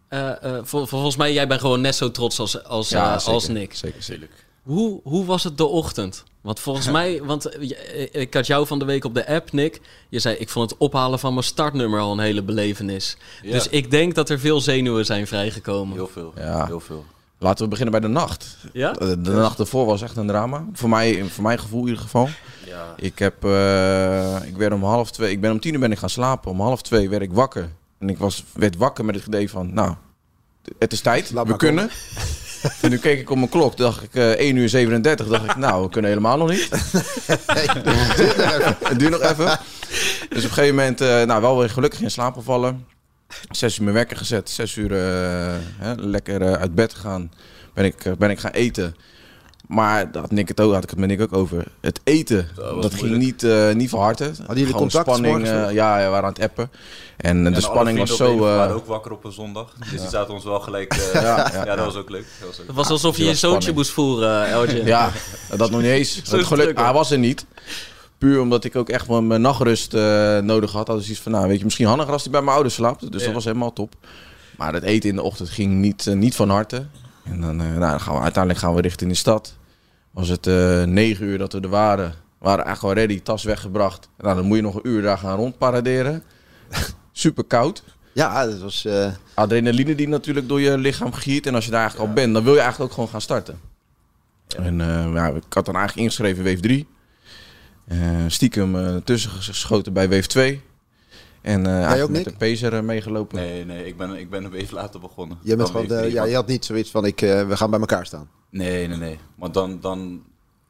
eh, 0.07 0.43
eh, 0.43 0.59
vol- 0.63 0.85
volgens 0.85 1.15
mij, 1.15 1.33
jij 1.33 1.47
bent 1.47 1.61
gewoon 1.61 1.81
net 1.81 1.95
zo 1.95 2.11
trots 2.11 2.39
als, 2.39 2.63
als, 2.63 2.89
Ja, 2.89 3.17
zeker. 3.19 3.33
als 3.33 3.47
Nick. 3.47 3.73
Zeker, 3.75 4.03
zeker. 4.03 4.27
Hoe, 4.69 4.99
hoe 5.03 5.25
was 5.25 5.43
het 5.43 5.57
de 5.57 5.65
ochtend? 5.65 6.23
Want 6.41 6.59
volgens 6.59 6.89
mij, 6.97 7.23
want 7.23 7.45
eh, 7.45 7.71
eh, 8.03 8.21
ik 8.21 8.33
had 8.33 8.47
jou 8.47 8.67
van 8.67 8.79
de 8.79 8.85
week 8.85 9.05
op 9.05 9.13
de 9.13 9.27
app, 9.27 9.51
Nick. 9.51 9.81
Je 10.09 10.19
zei, 10.19 10.35
ik 10.35 10.49
vond 10.49 10.69
het 10.69 10.79
ophalen 10.79 11.19
van 11.19 11.33
mijn 11.33 11.45
startnummer 11.45 11.99
al 11.99 12.11
een 12.11 12.19
hele 12.19 12.43
belevenis. 12.43 13.17
Ja. 13.41 13.51
Dus 13.51 13.67
ik 13.67 13.91
denk 13.91 14.15
dat 14.15 14.29
er 14.29 14.39
veel 14.39 14.61
zenuwen 14.61 15.05
zijn 15.05 15.27
vrijgekomen. 15.27 15.95
Heel 15.95 16.07
veel. 16.07 16.33
Ja. 16.35 16.65
Heel 16.65 16.79
veel. 16.79 17.05
Laten 17.37 17.63
we 17.63 17.69
beginnen 17.69 17.99
bij 17.99 18.09
de 18.09 18.13
nacht. 18.13 18.57
Ja? 18.73 18.91
De, 18.91 19.21
de 19.21 19.31
nacht 19.31 19.59
ervoor 19.59 19.85
was 19.85 20.01
echt 20.01 20.17
een 20.17 20.27
drama. 20.27 20.65
Voor 20.73 20.89
mij, 20.89 21.23
voor 21.23 21.43
mijn 21.43 21.59
gevoel 21.59 21.81
in 21.81 21.87
ieder 21.87 22.01
geval. 22.01 22.29
Ja. 22.65 22.93
Ik, 22.97 23.19
heb, 23.19 23.43
eh, 23.43 24.35
ik 24.45 24.57
werd 24.57 24.73
om 24.73 24.83
half 24.83 25.11
twee... 25.11 25.31
Ik 25.31 25.41
ben 25.41 25.51
om 25.51 25.59
tien 25.59 25.73
uur 25.73 25.79
ben 25.79 25.91
ik 25.91 25.97
gaan 25.97 26.09
slapen. 26.09 26.51
Om 26.51 26.61
half 26.61 26.81
twee 26.81 27.09
werd 27.09 27.21
ik 27.21 27.31
wakker. 27.31 27.69
En 27.99 28.09
ik 28.09 28.17
was, 28.17 28.43
werd 28.53 28.77
wakker 28.77 29.05
met 29.05 29.15
het 29.15 29.25
idee 29.25 29.49
van... 29.49 29.73
Nou, 29.73 29.95
het 30.79 30.93
is 30.93 31.01
tijd. 31.01 31.31
Laat 31.31 31.47
we 31.47 31.55
kunnen. 31.55 31.89
En 32.81 32.89
nu 32.89 32.97
keek 32.97 33.19
ik 33.19 33.29
op 33.29 33.37
mijn 33.37 33.49
klok. 33.49 33.77
dacht 33.77 34.03
ik 34.03 34.15
eh 34.15 34.29
1 34.29 34.55
uur 34.55 34.69
37. 34.69 35.27
dacht 35.27 35.45
ik, 35.45 35.55
nou, 35.55 35.83
we 35.83 35.89
kunnen 35.89 36.09
helemaal 36.09 36.37
nog 36.37 36.49
niet. 36.49 36.69
Het 38.89 38.99
duurt 38.99 39.11
nog 39.11 39.21
even. 39.21 39.59
Dus 40.29 40.43
op 40.43 40.49
een 40.49 40.55
gegeven 40.55 40.75
moment, 40.75 41.01
eh, 41.01 41.23
nou, 41.23 41.41
wel 41.41 41.57
weer 41.57 41.69
gelukkig 41.69 42.01
in 42.01 42.11
slaap 42.11 42.33
gevallen. 42.33 42.85
Zes 43.49 43.77
uur 43.77 43.83
mijn 43.83 43.95
wekker 43.95 44.17
gezet. 44.17 44.49
Zes 44.49 44.75
uur 44.75 44.91
eh, 44.91 45.55
hè, 45.77 45.93
lekker 45.95 46.57
uit 46.57 46.75
bed 46.75 46.93
gegaan. 46.93 47.31
Ben 47.73 47.85
ik, 47.85 48.17
ben 48.17 48.29
ik 48.29 48.39
gaan 48.39 48.51
eten. 48.51 48.95
Maar 49.69 50.11
dat 50.11 50.21
had, 50.21 50.31
Nick 50.31 50.47
het 50.47 50.59
ook, 50.59 50.73
had 50.73 50.83
ik 50.83 50.89
het 50.89 50.99
met 50.99 51.09
Nick 51.09 51.21
ook 51.21 51.33
over. 51.33 51.65
Het 51.81 51.99
eten, 52.03 52.47
Dat 52.55 52.81
dat 52.81 52.93
ging 52.93 53.17
niet, 53.17 53.43
eh, 53.43 53.73
niet 53.73 53.89
van 53.89 53.99
harte. 53.99 54.23
Hadden 54.23 54.45
jullie 54.47 54.65
Gewoon 54.65 54.79
contact 54.81 55.07
spanning, 55.15 55.43
eh, 55.45 55.51
ja, 55.51 55.97
ja, 55.99 56.03
we 56.05 56.09
waren 56.09 56.23
aan 56.27 56.33
het 56.33 56.41
appen. 56.41 56.69
En, 57.17 57.39
eh, 57.39 57.45
En 57.45 57.53
de 57.53 57.61
spanning 57.61 57.97
was 57.99 58.15
zo... 58.15 58.31
een 58.31 58.37
eh, 58.37 58.55
waren 58.55 58.75
ook 58.75 58.85
wakker 58.85 59.11
op 59.11 59.23
een 59.23 59.31
zondag. 59.31 59.73
Dus 59.91 59.99
die 60.01 60.09
zaten 60.09 60.33
ons 60.33 60.43
wel 60.43 60.59
gelijk... 60.59 60.93
eh, 60.93 61.13
Ja, 61.21 61.21
ja, 61.53 61.65
ja, 61.65 61.75
dat 61.75 61.85
was 61.85 61.95
ook 61.95 62.09
leuk. 62.09 62.25
Dat 62.39 62.47
was 62.47 62.59
ook 62.59 62.67
Het 62.67 62.75
was 62.75 62.89
alsof 62.89 63.17
je 63.17 63.25
was 63.25 63.39
zoontje 63.39 63.73
moest 63.73 63.91
voeren, 63.91 64.47
Elgin. 64.49 64.85
Ja, 64.85 65.11
dat 65.57 65.71
nog 65.71 65.81
niet 65.81 65.89
eens. 65.91 66.15
Het 66.31 66.45
geluk, 66.45 66.77
hij 66.79 66.93
was 66.93 67.11
er 67.11 67.19
niet. 67.19 67.45
Puur 68.17 68.41
omdat 68.41 68.63
ik 68.63 68.75
ook 68.75 68.89
echt 68.89 69.07
wel 69.07 69.21
mijn 69.21 69.41
nachtrust 69.41 69.93
eh, 69.93 70.37
nodig 70.37 70.71
had. 70.71 70.87
Had 70.87 70.97
ik 70.97 71.03
zoiets 71.03 71.21
van, 71.23 71.31
nou 71.31 71.47
weet 71.47 71.57
je, 71.57 71.63
misschien 71.63 71.87
handiger 71.87 72.13
als 72.13 72.21
hij 72.23 72.31
bij 72.31 72.41
mijn 72.41 72.53
ouders 72.53 72.75
slaapt. 72.75 73.11
Dus 73.11 73.19
Ja. 73.19 73.25
dat 73.25 73.35
was 73.35 73.45
helemaal 73.45 73.73
top. 73.73 73.93
Maar 74.57 74.73
het 74.73 74.83
eten 74.83 75.09
in 75.09 75.15
de 75.15 75.21
ochtend 75.21 75.49
ging 75.49 75.73
niet, 75.73 76.05
niet 76.13 76.35
van 76.35 76.49
harte. 76.49 76.85
En 77.23 77.41
dan, 77.41 77.61
eh, 77.61 77.67
nou, 77.67 77.79
dan 77.79 78.01
gaan 78.01 78.13
we, 78.15 78.21
uiteindelijk 78.21 78.63
gaan 78.63 78.73
we 78.75 78.81
richting 78.81 79.09
de 79.11 79.17
stad. 79.17 79.53
Was 80.11 80.27
het 80.29 80.47
eh 80.47 80.83
negen 80.83 81.25
uur 81.25 81.37
dat 81.37 81.53
we 81.53 81.59
er 81.59 81.69
waren. 81.69 82.09
We 82.09 82.45
waren 82.45 82.65
eigenlijk 82.65 82.95
al 82.97 83.01
ready, 83.03 83.21
tas 83.21 83.43
weggebracht. 83.43 84.09
Nou, 84.17 84.35
dan 84.35 84.45
moet 84.45 84.55
je 84.57 84.63
nog 84.63 84.75
een 84.75 84.87
uur 84.87 85.01
daar 85.01 85.17
gaan 85.17 85.35
rondparaderen. 85.37 86.23
Super 87.11 87.43
koud. 87.43 87.83
Ja, 88.13 88.45
dat 88.45 88.59
was... 88.59 88.85
eh, 88.85 89.11
Adrenaline 89.33 89.95
die 89.95 90.07
natuurlijk 90.07 90.47
door 90.47 90.61
je 90.61 90.77
lichaam 90.77 91.13
giert. 91.13 91.45
En 91.47 91.55
als 91.55 91.65
je 91.65 91.71
daar 91.71 91.79
eigenlijk 91.81 92.09
al 92.09 92.15
bent, 92.15 92.33
dan 92.33 92.43
wil 92.43 92.53
je 92.53 92.59
eigenlijk 92.59 92.89
ook 92.89 92.95
gewoon 92.95 93.09
gaan 93.11 93.21
starten. 93.21 93.59
En 94.57 94.81
eh, 94.81 95.13
ja, 95.13 95.27
ik 95.27 95.43
had 95.53 95.65
dan 95.65 95.75
eigenlijk 95.75 95.95
ingeschreven 95.97 96.43
Wave 96.43 96.59
3. 96.59 96.87
Eh, 97.87 97.97
stiekem 98.27 98.75
eh, 98.75 98.95
tussen 98.95 99.31
geschoten 99.31 99.93
bij 99.93 100.09
Wave 100.09 100.27
2. 100.27 100.61
En 101.41 101.65
eh 101.65 101.71
eigenlijk 101.73 102.01
ook, 102.03 102.09
met 102.09 102.25
Nick? 102.25 102.39
de 102.39 102.45
Pacer 102.45 102.83
meegelopen. 102.83 103.37
Nee, 103.37 103.65
nee, 103.65 103.85
ik 103.85 103.97
ben, 103.97 104.15
ik 104.15 104.29
ben 104.29 104.53
even 104.53 104.73
later 104.75 104.99
begonnen. 104.99 105.37
je, 105.41 105.55
bent 105.55 105.73
Dan 105.73 105.85
gewoon 105.87 106.11
ja, 106.11 106.23
je 106.23 106.35
had 106.35 106.47
niet 106.47 106.65
zoiets 106.65 106.91
van, 106.91 107.05
ik, 107.05 107.21
eh, 107.21 107.47
we 107.47 107.57
gaan 107.57 107.69
bij 107.69 107.79
elkaar 107.79 108.05
staan. 108.05 108.29
Nee, 108.49 108.87
nee, 108.87 108.97
nee. 108.97 109.19
Want 109.35 109.53
dan, 109.53 109.79
dan... 109.79 110.23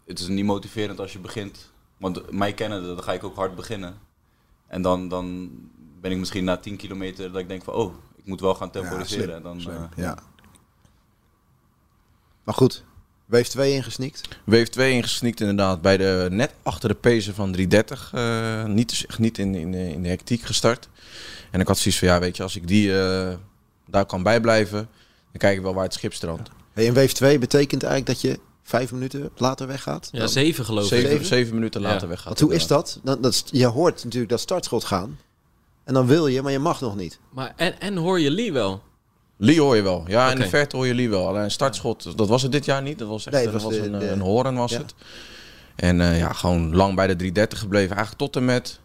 Het 0.06 0.20
is 0.20 0.28
niet 0.28 0.46
motiverend 0.46 1.00
als 1.00 1.14
je 1.14 1.20
begint. 1.20 1.72
Want 1.98 2.32
mij 2.32 2.54
kennen, 2.54 2.84
dan 2.84 3.04
ga 3.04 3.14
ik 3.14 3.24
ook 3.24 3.36
hard 3.36 3.56
beginnen. 3.56 3.98
En 4.68 4.82
dan, 4.82 5.08
dan 5.08 5.50
ben 6.02 6.12
ik 6.12 6.18
misschien 6.18 6.44
na 6.44 6.58
10 6.58 6.76
kilometer 6.76 7.32
dat 7.32 7.42
ik 7.42 7.48
denk 7.48 7.64
van... 7.64 7.74
Oh, 7.74 7.94
ik 8.16 8.26
moet 8.26 8.42
wel 8.42 8.56
gaan 8.56 8.72
temporiseren. 8.72 9.24
slim, 9.24 9.36
en 9.36 9.44
dan, 9.44 9.74
eh, 9.74 9.84
ja. 9.96 10.18
Maar 12.44 12.54
goed, 12.54 12.84
Wave 13.26 13.50
2 13.50 13.74
ingesnikt. 13.74 14.28
Wave 14.44 14.70
2 14.70 14.94
ingesneakt 14.94 15.40
inderdaad. 15.40 15.82
Bij 15.82 15.98
de, 15.98 16.28
net 16.32 16.54
achter 16.64 16.90
de 16.90 16.96
Pacer 16.96 17.34
van 17.34 17.52
330. 17.52 18.12
eh, 18.14 18.66
niet, 18.66 18.90
dus 18.90 19.06
echt 19.06 19.20
niet 19.20 19.38
in, 19.38 19.56
in, 19.56 19.74
in 19.74 20.04
de 20.04 20.10
hectiek 20.10 20.42
gestart. 20.42 20.90
En 21.52 21.60
ik 21.60 21.68
had 21.68 21.78
zoiets 21.78 22.00
van, 22.00 22.08
ja 22.08 22.20
weet 22.20 22.38
je, 22.38 22.44
als 22.44 22.56
ik 22.56 22.68
die 22.68 23.00
eh, 23.02 23.36
daar 23.86 24.06
kan 24.06 24.24
bijblijven... 24.24 24.90
Dan 25.32 25.38
kijk 25.38 25.58
ik 25.58 25.64
wel 25.64 25.74
waar 25.74 25.84
het 25.84 25.94
schip 25.94 26.14
strandt. 26.14 26.50
Hey, 26.80 26.88
en 26.88 26.94
Wave 26.94 27.14
2 27.14 27.40
betekent 27.40 27.84
eigenlijk 27.84 28.22
dat 28.22 28.32
je 28.32 28.40
vijf 28.64 28.92
minuten 28.92 29.30
later 29.38 29.68
weggaat. 29.68 30.10
Ja, 30.12 30.28
zeven 30.28 30.66
geloof 30.66 30.84
ik. 30.84 30.90
Zeven, 30.90 31.26
Zeven? 31.26 31.54
minuten 31.54 31.82
later 31.82 32.02
Ja. 32.02 32.08
weggaat. 32.08 32.26
Want 32.28 32.40
hoe 32.40 32.54
is 32.54 32.68
dat? 32.68 33.00
Dan, 33.04 33.22
dat? 33.22 33.34
is- 33.34 33.44
Je 33.52 33.66
hoort 33.66 34.04
natuurlijk 34.04 34.32
dat 34.32 34.40
startschot 34.40 34.84
gaan. 34.84 35.20
En 35.84 35.94
dan 35.94 36.06
wil 36.08 36.28
je, 36.28 36.42
maar 36.42 36.52
je 36.52 36.60
mag 36.60 36.82
nog 36.82 36.96
niet. 36.96 37.20
Maar 37.34 37.54
en, 37.56 37.80
en 37.82 37.96
hoor 37.98 38.20
je 38.20 38.32
Lee 38.32 38.54
wel? 38.54 38.82
Lee 39.38 39.60
hoor 39.62 39.76
je 39.76 39.82
wel. 39.82 40.04
Ja, 40.08 40.26
in 40.28 40.34
Oké. 40.34 40.44
de 40.44 40.50
verte 40.50 40.76
hoor 40.76 40.88
je 40.88 40.94
Lee 40.96 41.10
wel. 41.10 41.28
Alleen 41.28 41.44
een 41.44 41.52
startschot, 41.52 42.18
dat 42.18 42.28
was 42.28 42.42
het 42.42 42.52
dit 42.52 42.66
jaar 42.66 42.82
niet. 42.82 43.00
Dat 43.00 43.08
was 43.08 43.26
echt 43.26 43.36
Nee, 43.36 43.44
dat 43.44 43.54
dat 43.54 43.62
was 43.62 43.72
was 43.78 43.82
de- 43.82 43.94
een, 43.94 44.00
de- 44.00 44.10
een 44.10 44.20
horen 44.22 44.56
was 44.56 44.72
ja. 44.72 44.78
het. 44.78 44.94
En 45.76 46.02
eh, 46.02 46.18
ja, 46.18 46.34
gewoon 46.34 46.76
lang 46.76 46.96
bij 46.96 47.08
de 47.08 47.16
330 47.16 47.60
gebleven. 47.60 47.96
Eigenlijk 47.96 48.18
tot 48.18 48.36
en 48.36 48.46
met 48.46 48.80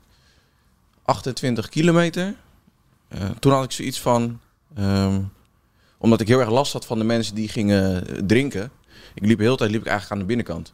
28 1.05 1.69
kilometer. 1.69 2.35
Eh, 3.09 3.21
toen 3.39 3.53
had 3.53 3.65
ik 3.65 3.71
zoiets 3.73 4.01
van... 4.01 4.41
ehm, 4.77 5.21
omdat 6.05 6.21
ik 6.21 6.29
heel 6.29 6.41
erg 6.41 6.51
last 6.51 6.73
had 6.73 6.87
van 6.87 6.99
de 6.99 7.05
mensen 7.05 7.35
die 7.35 7.49
gingen 7.49 8.07
drinken. 8.27 8.71
Ik 9.15 9.27
liep 9.27 9.39
de 9.39 9.45
hele 9.45 9.57
tijd 9.57 9.71
liep 9.71 9.81
ik 9.81 9.87
eigenlijk 9.87 10.13
aan 10.13 10.27
de 10.27 10.35
binnenkant. 10.35 10.73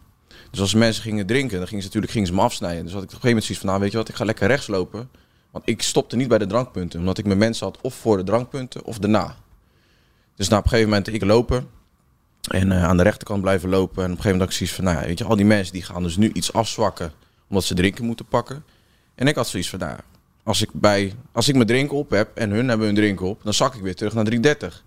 Dus 0.50 0.60
als 0.60 0.74
mensen 0.74 1.02
gingen 1.02 1.26
drinken, 1.26 1.58
dan 1.58 1.66
gingen 1.66 1.82
ze 1.82 1.86
natuurlijk 1.86 2.12
gingen 2.12 2.28
ze 2.28 2.34
me 2.34 2.40
afsnijden. 2.40 2.84
Dus 2.84 2.92
had 2.92 3.02
ik 3.02 3.08
op 3.08 3.14
een 3.14 3.20
gegeven 3.20 3.28
moment 3.28 3.44
zoiets 3.44 3.64
van, 3.64 3.68
nou 3.68 3.82
weet 3.82 3.92
je 3.92 3.96
wat, 3.96 4.08
ik 4.08 4.14
ga 4.14 4.24
lekker 4.24 4.46
rechts 4.46 4.66
lopen. 4.66 5.10
Want 5.50 5.68
ik 5.68 5.82
stopte 5.82 6.16
niet 6.16 6.28
bij 6.28 6.38
de 6.38 6.46
drankpunten. 6.46 6.98
Omdat 6.98 7.18
ik 7.18 7.24
mijn 7.24 7.38
mensen 7.38 7.66
had 7.66 7.78
of 7.80 7.94
voor 7.94 8.16
de 8.16 8.22
drankpunten 8.22 8.84
of 8.84 8.98
daarna. 8.98 9.36
Dus 10.36 10.48
nou, 10.48 10.58
op 10.60 10.64
een 10.64 10.70
gegeven 10.70 10.90
moment 10.90 11.14
ik 11.14 11.24
lopen. 11.24 11.68
En 12.50 12.72
eh, 12.72 12.84
aan 12.84 12.96
de 12.96 13.02
rechterkant 13.02 13.40
blijven 13.40 13.68
lopen. 13.68 14.04
En 14.04 14.10
op 14.10 14.16
een 14.16 14.22
gegeven 14.22 14.30
moment 14.30 14.40
had 14.40 14.50
ik 14.50 14.56
zoiets 14.56 14.74
van, 14.74 14.84
nou 14.84 15.06
weet 15.06 15.18
je, 15.18 15.24
al 15.24 15.36
die 15.36 15.44
mensen 15.44 15.72
die 15.72 15.82
gaan 15.82 16.02
dus 16.02 16.16
nu 16.16 16.30
iets 16.32 16.52
afzwakken. 16.52 17.12
Omdat 17.48 17.64
ze 17.64 17.74
drinken 17.74 18.04
moeten 18.04 18.26
pakken. 18.26 18.64
En 19.14 19.26
ik 19.26 19.34
had 19.34 19.48
zoiets 19.48 19.68
van, 19.68 19.78
nou, 19.78 19.98
als 20.42 20.62
ik, 20.62 20.68
bij, 20.72 21.14
als 21.32 21.48
ik 21.48 21.54
mijn 21.54 21.66
drink 21.66 21.92
op 21.92 22.10
heb 22.10 22.36
en 22.36 22.50
hun 22.50 22.68
hebben 22.68 22.86
hun 22.86 22.94
drink 22.94 23.20
op, 23.20 23.40
dan 23.42 23.54
zak 23.54 23.74
ik 23.74 23.82
weer 23.82 23.94
terug 23.94 24.14
naar 24.14 24.24
330. 24.24 24.84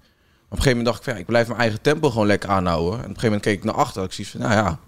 Op 0.54 0.60
een 0.60 0.66
gegeven 0.66 0.84
moment 0.84 0.86
dacht 0.86 0.98
ik, 0.98 1.04
van, 1.04 1.14
ja, 1.14 1.20
ik 1.20 1.26
blijf 1.26 1.48
mijn 1.48 1.60
eigen 1.60 1.82
tempo 1.82 2.10
gewoon 2.10 2.28
lekker 2.28 2.50
aanhouden. 2.50 2.92
En 2.92 2.98
op 2.98 3.00
een 3.00 3.06
gegeven 3.06 3.26
moment 3.26 3.44
keek 3.44 3.58
ik 3.58 3.64
naar 3.64 3.74
achter. 3.74 4.04
ik 4.04 4.12
zoiets 4.12 4.34
van, 4.34 4.42
nou 4.42 4.54
ja, 4.54 4.80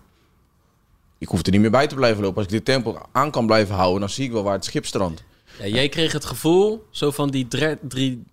ik 1.17 1.27
hoef 1.27 1.45
er 1.45 1.51
niet 1.51 1.61
meer 1.61 1.71
bij 1.71 1.87
te 1.87 1.95
blijven 1.95 2.21
lopen. 2.21 2.37
Als 2.37 2.45
ik 2.45 2.51
dit 2.51 2.65
tempo 2.65 2.97
aan 3.11 3.31
kan 3.31 3.45
blijven 3.45 3.75
houden, 3.75 3.99
dan 3.99 4.09
zie 4.09 4.25
ik 4.25 4.31
wel 4.31 4.43
waar 4.43 4.53
het 4.53 4.65
schip 4.65 4.85
strandt. 4.85 5.23
Jij 5.63 5.89
kreeg 5.89 6.11
het 6.11 6.25
gevoel, 6.25 6.87
zo 6.89 7.11
van 7.11 7.29
die, 7.29 7.47
drie, 7.87 8.23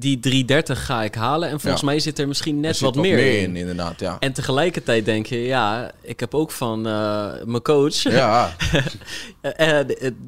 die 0.00 0.20
330 0.20 0.84
ga 0.86 1.02
ik 1.02 1.14
halen. 1.14 1.48
En 1.48 1.60
volgens 1.60 1.82
Ja. 1.82 1.88
mij 1.88 2.00
zit 2.00 2.18
er 2.18 2.28
misschien 2.28 2.60
net 2.60 2.70
Er 2.70 2.76
zit 2.76 2.84
wat, 2.84 2.94
meer 3.04 3.40
in. 3.42 3.56
inderdaad, 3.56 4.00
ja. 4.00 4.16
En 4.20 4.32
tegelijkertijd 4.32 5.04
denk 5.04 5.26
je, 5.26 5.38
ja, 5.42 5.90
ik 6.02 6.20
heb 6.20 6.34
ook 6.34 6.50
van 6.50 6.86
eh, 6.86 7.28
mijn 7.44 7.62
coach, 7.62 8.02
Ja, 8.02 8.50
eh, 9.40 9.78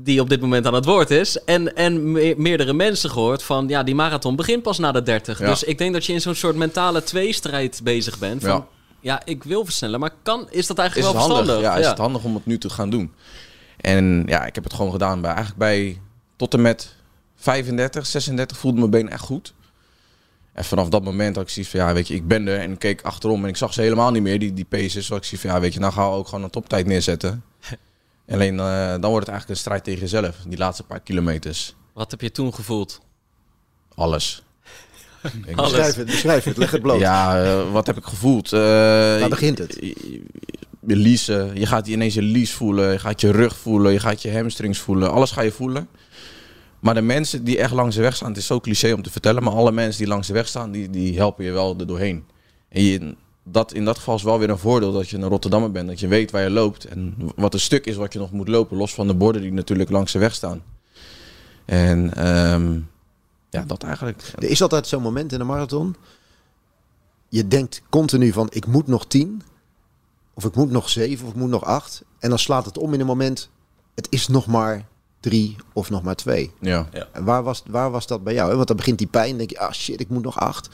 die 0.02 0.20
op 0.20 0.28
dit 0.28 0.40
moment 0.40 0.66
aan 0.66 0.74
het 0.74 0.84
woord 0.84 1.10
is, 1.10 1.44
en, 1.44 1.76
en 1.76 2.12
me- 2.12 2.34
meerdere 2.36 2.72
mensen 2.72 3.10
gehoord 3.10 3.42
van, 3.42 3.68
ja, 3.68 3.82
die 3.82 3.94
marathon 3.94 4.36
begint 4.36 4.62
pas 4.62 4.78
na 4.78 4.92
de 4.92 5.02
30. 5.02 5.38
Ja. 5.38 5.46
Dus 5.46 5.62
ik 5.62 5.78
denk 5.78 5.92
dat 5.92 6.04
je 6.06 6.12
in 6.12 6.20
zo'n 6.20 6.34
soort 6.34 6.56
mentale 6.56 7.02
tweestrijd 7.02 7.80
bezig 7.84 8.18
bent. 8.18 8.42
Van, 8.44 8.66
ja. 9.00 9.22
Ik 9.24 9.44
wil 9.44 9.64
versnellen, 9.64 10.00
maar 10.00 10.10
kan, 10.22 10.46
is 10.50 10.66
dat 10.66 10.78
eigenlijk 10.78 11.12
wel 11.12 11.20
handig? 11.20 11.36
verstandig? 11.38 11.70
Ja, 11.70 11.76
is 11.80 11.86
het 11.86 11.98
handig 11.98 12.22
om 12.24 12.34
het 12.34 12.46
nu 12.46 12.58
te 12.58 12.70
gaan 12.70 12.90
doen? 12.90 13.12
En 13.80 14.22
ja, 14.26 14.44
ik 14.46 14.54
heb 14.54 14.64
het 14.64 14.72
gewoon 14.72 14.92
gedaan 14.92 15.20
bij 15.20 15.30
eigenlijk 15.30 15.58
bij 15.58 16.00
tot 16.36 16.54
en 16.54 16.62
met 16.62 16.94
35, 17.36 18.06
36 18.06 18.56
voelde 18.56 18.78
mijn 18.78 18.90
been 18.90 19.08
echt 19.10 19.20
goed. 19.22 19.52
En 20.52 20.64
vanaf 20.64 20.88
dat 20.88 21.04
moment 21.04 21.34
had 21.36 21.44
ik 21.44 21.50
zoiets 21.50 21.70
van, 21.72 21.80
ja, 21.80 21.92
weet 21.94 22.08
je, 22.08 22.14
ik 22.14 22.26
ben 22.28 22.46
er. 22.48 22.58
En 22.58 22.72
ik 22.72 22.78
keek 22.78 23.02
achterom 23.02 23.42
en 23.42 23.48
ik 23.48 23.56
zag 23.56 23.72
ze 23.72 23.80
helemaal 23.80 24.10
niet 24.10 24.22
meer, 24.22 24.38
die, 24.38 24.52
die 24.52 24.64
paces. 24.64 25.06
Zodat 25.06 25.18
ik 25.18 25.24
zoiets 25.24 25.40
van, 25.46 25.50
ja, 25.50 25.60
weet 25.60 25.74
je, 25.74 25.80
nou 25.80 25.92
gaan 25.92 26.10
we 26.10 26.16
ook 26.16 26.28
gewoon 26.28 26.44
een 26.44 26.50
toptijd 26.50 26.86
neerzetten. 26.86 27.44
Alleen 28.32 28.58
eh, 28.60 28.90
dan 28.90 29.10
wordt 29.10 29.26
het 29.26 29.28
eigenlijk 29.28 29.48
een 29.48 29.56
strijd 29.56 29.84
tegen 29.84 30.00
jezelf, 30.00 30.36
die 30.48 30.58
laatste 30.58 30.82
paar 30.82 31.00
kilometers. 31.00 31.74
Wat 31.92 32.10
heb 32.10 32.20
je 32.20 32.30
toen 32.30 32.54
gevoeld? 32.54 33.00
Alles. 33.94 34.42
Ik- 35.46 35.56
Alles. 35.56 35.70
Beschrijf 35.70 35.94
het, 35.94 36.06
beschrijf 36.06 36.44
het, 36.44 36.56
leg 36.56 36.70
het 36.70 36.82
bloot. 36.82 37.00
Ja, 37.00 37.44
eh, 37.44 37.72
wat 37.72 37.86
heb 37.86 37.96
ik 37.96 38.04
gevoeld? 38.04 38.52
Eh, 38.52 38.60
Waar 38.60 39.28
begint 39.28 39.58
het? 39.58 39.76
Je, 39.80 40.22
je 40.86 40.96
leasen, 40.96 41.58
je 41.58 41.66
gaat 41.66 41.86
ineens 41.86 42.14
je 42.14 42.22
lease 42.22 42.52
voelen, 42.54 42.92
je 42.92 42.98
gaat 42.98 43.20
je 43.20 43.30
rug 43.32 43.56
voelen, 43.56 43.92
je 43.92 44.00
gaat 44.00 44.22
je 44.22 44.32
hamstrings 44.32 44.78
voelen, 44.78 45.10
alles 45.12 45.30
ga 45.30 45.40
je 45.42 45.52
voelen. 45.52 45.88
Maar 46.82 46.94
de 46.94 47.02
mensen 47.02 47.44
die 47.44 47.58
echt 47.58 47.72
langs 47.72 47.96
de 47.96 48.02
weg 48.02 48.16
staan, 48.16 48.28
het 48.28 48.36
is 48.36 48.46
zo 48.46 48.60
cliché 48.60 48.92
om 48.92 49.02
te 49.02 49.10
vertellen, 49.10 49.42
maar 49.42 49.52
alle 49.52 49.72
mensen 49.72 49.98
die 49.98 50.08
langs 50.08 50.26
de 50.26 50.32
weg 50.32 50.48
staan, 50.48 50.70
die, 50.70 50.90
die 50.90 51.16
helpen 51.16 51.44
je 51.44 51.50
wel 51.50 51.76
er 51.78 51.86
doorheen. 51.86 52.24
En 52.68 52.82
je, 52.82 53.14
dat, 53.42 53.72
in 53.72 53.84
dat 53.84 53.96
geval 53.96 54.14
is 54.14 54.22
wel 54.22 54.38
weer 54.38 54.50
een 54.50 54.58
voordeel 54.58 54.92
dat 54.92 55.08
je 55.08 55.16
een 55.16 55.28
Rotterdammer 55.28 55.70
bent, 55.70 55.88
dat 55.88 56.00
je 56.00 56.08
weet 56.08 56.30
waar 56.30 56.42
je 56.42 56.50
loopt 56.50 56.84
en 56.84 57.14
wat 57.36 57.54
een 57.54 57.60
stuk 57.60 57.86
is 57.86 57.96
wat 57.96 58.12
je 58.12 58.18
nog 58.18 58.30
moet 58.30 58.48
lopen, 58.48 58.76
los 58.76 58.94
van 58.94 59.06
de 59.06 59.14
borden 59.14 59.42
die 59.42 59.52
natuurlijk 59.52 59.90
langs 59.90 60.12
de 60.12 60.18
weg 60.18 60.34
staan. 60.34 60.62
En 61.64 62.14
ehm, 62.14 62.80
ja, 63.50 63.64
dat 63.66 63.82
eigenlijk. 63.82 64.32
Er 64.36 64.50
is 64.50 64.62
altijd 64.62 64.86
zo'n 64.86 65.02
moment 65.02 65.32
in 65.32 65.40
een 65.40 65.46
marathon. 65.46 65.96
Je 67.28 67.48
denkt 67.48 67.82
continu 67.90 68.32
van 68.32 68.48
ik 68.50 68.66
moet 68.66 68.86
nog 68.86 69.06
tien. 69.06 69.42
Of 70.34 70.44
ik 70.44 70.54
moet 70.54 70.70
nog 70.70 70.88
zeven 70.88 71.26
of 71.26 71.30
ik 71.32 71.38
moet 71.38 71.50
nog 71.50 71.64
acht. 71.64 72.02
En 72.18 72.28
dan 72.28 72.38
slaat 72.38 72.64
het 72.64 72.78
om 72.78 72.94
in 72.94 73.00
een 73.00 73.06
moment. 73.06 73.50
Het 73.94 74.06
is 74.10 74.28
nog 74.28 74.46
maar 74.46 74.90
drie 75.22 75.56
of 75.72 75.90
nog 75.90 76.02
maar 76.02 76.14
twee. 76.14 76.52
Ja. 76.60 76.88
En 77.12 77.24
waar 77.24 77.42
was, 77.42 77.62
waar 77.66 77.90
was 77.90 78.06
dat 78.06 78.24
bij 78.24 78.34
jou? 78.34 78.50
hè? 78.50 78.56
Want 78.56 78.68
dan 78.68 78.76
begint 78.76 78.98
die 78.98 79.06
pijn. 79.06 79.36
Denk 79.36 79.50
je, 79.50 79.58
ah 79.58 79.72
shit, 79.72 80.00
ik 80.00 80.08
moet 80.08 80.22
nog 80.22 80.40
acht. 80.40 80.68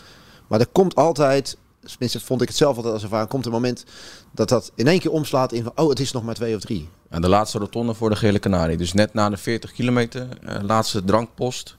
Maar 0.47 0.61
er 0.61 0.67
komt 0.67 0.95
altijd, 0.95 1.57
tenminste 1.81 2.21
vond 2.21 2.43
ik 2.43 2.49
het 2.49 2.57
zelf 2.57 2.77
altijd 2.77 2.95
als 2.95 3.03
ervaring, 3.03 3.29
komt 3.29 3.47
een 3.47 3.53
moment 3.53 3.85
dat 4.33 4.49
dat 4.49 4.73
in 4.75 4.87
één 4.87 4.99
keer 4.99 5.11
omslaat 5.11 5.53
in 5.53 5.63
van, 5.63 5.73
oh 5.75 5.89
het 5.89 6.01
is 6.01 6.13
nog 6.13 6.23
maar 6.23 6.35
twee 6.35 6.55
of 6.55 6.61
drie. 6.61 6.89
Ja, 7.11 7.21
de 7.21 7.29
laatste 7.29 7.59
rotonde 7.59 7.95
voor 7.95 8.11
de 8.11 8.17
Gele 8.17 8.39
Canarie. 8.39 8.77
Dus 8.77 8.93
net 8.93 9.15
na 9.15 9.31
de 9.31 9.37
40 9.37 9.73
kilometer, 9.73 10.29
eh, 10.43 10.63
laatste 10.63 11.05
drankpost. 11.05 11.77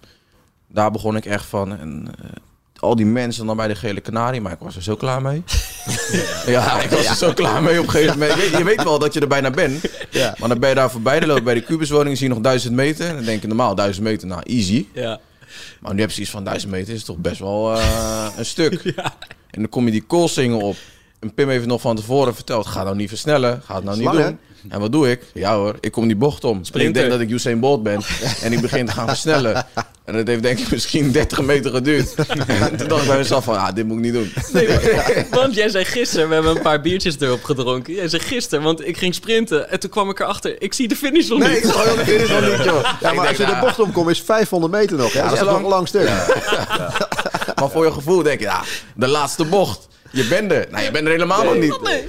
Daar 0.67 0.91
begon 0.91 1.15
ik 1.15 1.25
echt 1.25 1.45
van. 1.45 1.77
En, 1.77 2.07
eh, 2.19 2.29
al 2.79 2.95
die 2.95 3.05
mensen 3.05 3.45
dan 3.45 3.57
bij 3.57 3.67
de 3.67 3.75
Gele 3.75 4.01
Canarie, 4.01 4.41
maar 4.41 4.51
ik 4.51 4.59
was 4.59 4.75
er 4.75 4.83
zo 4.83 4.95
klaar 4.95 5.21
mee. 5.21 5.43
ja, 6.45 6.81
ik 6.81 6.89
was 6.89 7.05
er 7.05 7.15
zo 7.15 7.33
klaar 7.33 7.63
mee 7.63 7.79
op 7.79 7.83
een 7.85 7.91
gegeven 7.91 8.19
moment. 8.19 8.33
Je 8.33 8.49
weet, 8.49 8.57
je 8.57 8.63
weet 8.63 8.83
wel 8.83 8.99
dat 8.99 9.13
je 9.13 9.19
er 9.19 9.27
bijna 9.27 9.49
bent. 9.49 9.83
Ja. 10.11 10.35
Maar 10.39 10.49
dan 10.49 10.59
ben 10.59 10.69
je 10.69 10.75
daar 10.75 10.91
voorbij, 10.91 11.19
dan 11.19 11.27
loop 11.27 11.37
je 11.37 11.43
bij 11.43 11.53
de 11.53 11.61
kubuswoning, 11.61 12.17
zie 12.17 12.27
je 12.27 12.33
nog 12.33 12.43
1000 12.43 12.73
meter. 12.73 13.07
En 13.07 13.15
dan 13.15 13.23
denk 13.23 13.41
je 13.41 13.47
normaal 13.47 13.75
1000 13.75 14.05
meter, 14.05 14.27
nou 14.27 14.41
easy. 14.45 14.85
Ja. 14.93 15.19
Maar 15.79 15.93
nu 15.93 15.99
heb 15.99 16.09
je 16.09 16.15
zoiets 16.15 16.33
van 16.33 16.43
1000 16.43 16.71
meter, 16.71 16.93
is 16.93 17.03
toch 17.03 17.17
best 17.17 17.39
wel 17.39 17.73
eh, 17.73 18.27
een 18.37 18.45
stuk. 18.45 18.81
En 19.49 19.61
dan 19.61 19.69
kom 19.69 19.85
je 19.85 19.91
die 19.91 20.03
koolsingen 20.03 20.61
op. 20.61 20.75
En 21.19 21.33
Pim 21.33 21.49
heeft 21.49 21.65
nog 21.65 21.81
van 21.81 21.95
tevoren 21.95 22.35
verteld, 22.35 22.67
ga 22.67 22.83
nou 22.83 22.95
niet 22.95 23.09
versnellen, 23.09 23.61
ga 23.65 23.75
het 23.75 23.83
nou 23.83 23.97
niet 23.97 24.09
hè? 24.11 24.23
doen. 24.23 24.39
En 24.69 24.79
wat 24.79 24.91
doe 24.91 25.11
ik? 25.11 25.21
Ja 25.33 25.55
hoor, 25.55 25.75
ik 25.79 25.91
kom 25.91 26.07
die 26.07 26.15
bocht 26.15 26.43
om. 26.43 26.61
En 26.73 26.79
ik 26.79 26.93
denk 26.93 27.09
dat 27.09 27.19
ik 27.19 27.29
Usain 27.29 27.59
Bolt 27.59 27.83
ben. 27.83 28.01
en 28.43 28.53
ik 28.53 28.61
begin 28.61 28.85
te 28.85 28.91
gaan 28.91 29.07
versnellen. 29.07 29.65
En 30.05 30.15
dat 30.15 30.27
heeft 30.27 30.43
denk 30.43 30.59
ik 30.59 30.71
misschien 30.71 31.11
30 31.11 31.41
meter 31.41 31.71
geduurd. 31.71 32.13
en 32.47 32.77
toen 32.77 32.87
dacht 32.87 33.01
ik 33.01 33.07
bij 33.07 33.17
mezelf 33.17 33.43
van, 33.43 33.57
ah, 33.57 33.75
dit 33.75 33.85
moet 33.85 33.97
ik 33.97 34.03
niet 34.03 34.13
doen. 34.13 34.33
Nee, 34.53 34.67
maar- 34.67 35.25
want 35.41 35.55
jij 35.55 35.69
zei 35.69 35.85
gisteren, 35.85 36.27
we 36.27 36.33
hebben 36.33 36.55
een 36.55 36.61
paar 36.61 36.81
biertjes 36.81 37.19
erop 37.19 37.43
gedronken. 37.43 37.93
Jij 37.93 38.07
zei 38.07 38.21
gisteren, 38.21 38.63
want 38.63 38.87
ik 38.87 38.97
ging 38.97 39.13
sprinten 39.15 39.69
en 39.69 39.79
toen 39.79 39.89
kwam 39.89 40.09
ik 40.09 40.19
erachter, 40.19 40.61
ik 40.61 40.73
zie 40.73 40.87
de 40.87 40.95
finish 40.95 41.27
nog 41.29 41.39
Nee, 41.39 41.49
niet. 41.49 41.63
ik 41.63 41.69
gewoon 41.71 41.97
dit 42.05 42.21
is 42.21 42.29
nog 42.29 42.41
niet 42.41 42.63
joh. 42.63 42.91
Ja, 43.01 43.13
maar 43.13 43.27
als 43.27 43.37
je 43.37 43.45
de 43.45 43.51
nou, 43.51 43.65
bocht 43.65 43.79
omkomt 43.79 44.09
is 44.09 44.21
500 44.21 44.73
meter 44.73 44.97
nog. 44.97 45.11
Ja, 45.11 45.23
dat 45.23 45.33
is 45.33 45.41
lang. 45.41 45.57
een 45.63 45.69
lang 45.69 45.87
stuk. 45.87 46.07
Maar 47.55 47.69
voor 47.71 47.85
je 47.85 47.91
gevoel 47.91 48.23
denk 48.23 48.39
je, 48.39 48.45
ja, 48.45 48.61
de 48.95 49.07
laatste 49.07 49.45
bocht. 49.45 49.87
Je 50.11 50.27
bent 50.27 50.51
er. 50.51 50.67
Nou, 50.71 50.83
je 50.83 50.91
bent 50.91 51.05
er 51.05 51.11
helemaal 51.11 51.43
nog 51.43 51.57
niet. 51.57 51.81
Nee. 51.81 52.03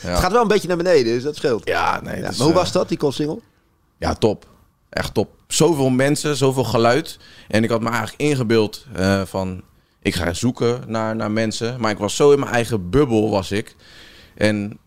Het 0.00 0.18
gaat 0.18 0.32
wel 0.32 0.42
een 0.42 0.48
beetje 0.48 0.68
naar 0.68 0.76
beneden, 0.76 1.04
dus 1.04 1.22
dat 1.22 1.36
scheelt. 1.36 1.68
Ja, 1.68 2.00
nee. 2.00 2.20
Ja, 2.20 2.28
dus, 2.28 2.36
maar 2.36 2.46
hoe 2.46 2.56
eh, 2.56 2.62
was 2.62 2.72
dat, 2.72 2.88
die 2.88 3.12
single? 3.12 3.40
Ja, 3.98 4.14
top. 4.14 4.46
Echt 4.90 5.14
top. 5.14 5.30
Zoveel 5.48 5.90
mensen, 5.90 6.36
zoveel 6.36 6.64
geluid. 6.64 7.18
En 7.48 7.64
ik 7.64 7.70
had 7.70 7.80
me 7.80 7.88
eigenlijk 7.88 8.20
ingebeeld 8.20 8.86
eh, 8.94 9.22
van... 9.24 9.62
Ik 10.02 10.14
ga 10.14 10.32
zoeken 10.32 10.82
naar, 10.86 11.16
naar 11.16 11.30
mensen. 11.30 11.80
Maar 11.80 11.90
ik 11.90 11.98
was 11.98 12.16
zo 12.16 12.32
in 12.32 12.38
mijn 12.38 12.52
eigen 12.52 12.90
bubbel, 12.90 13.30
was 13.30 13.50
ik. 13.50 13.76
En 14.34 14.78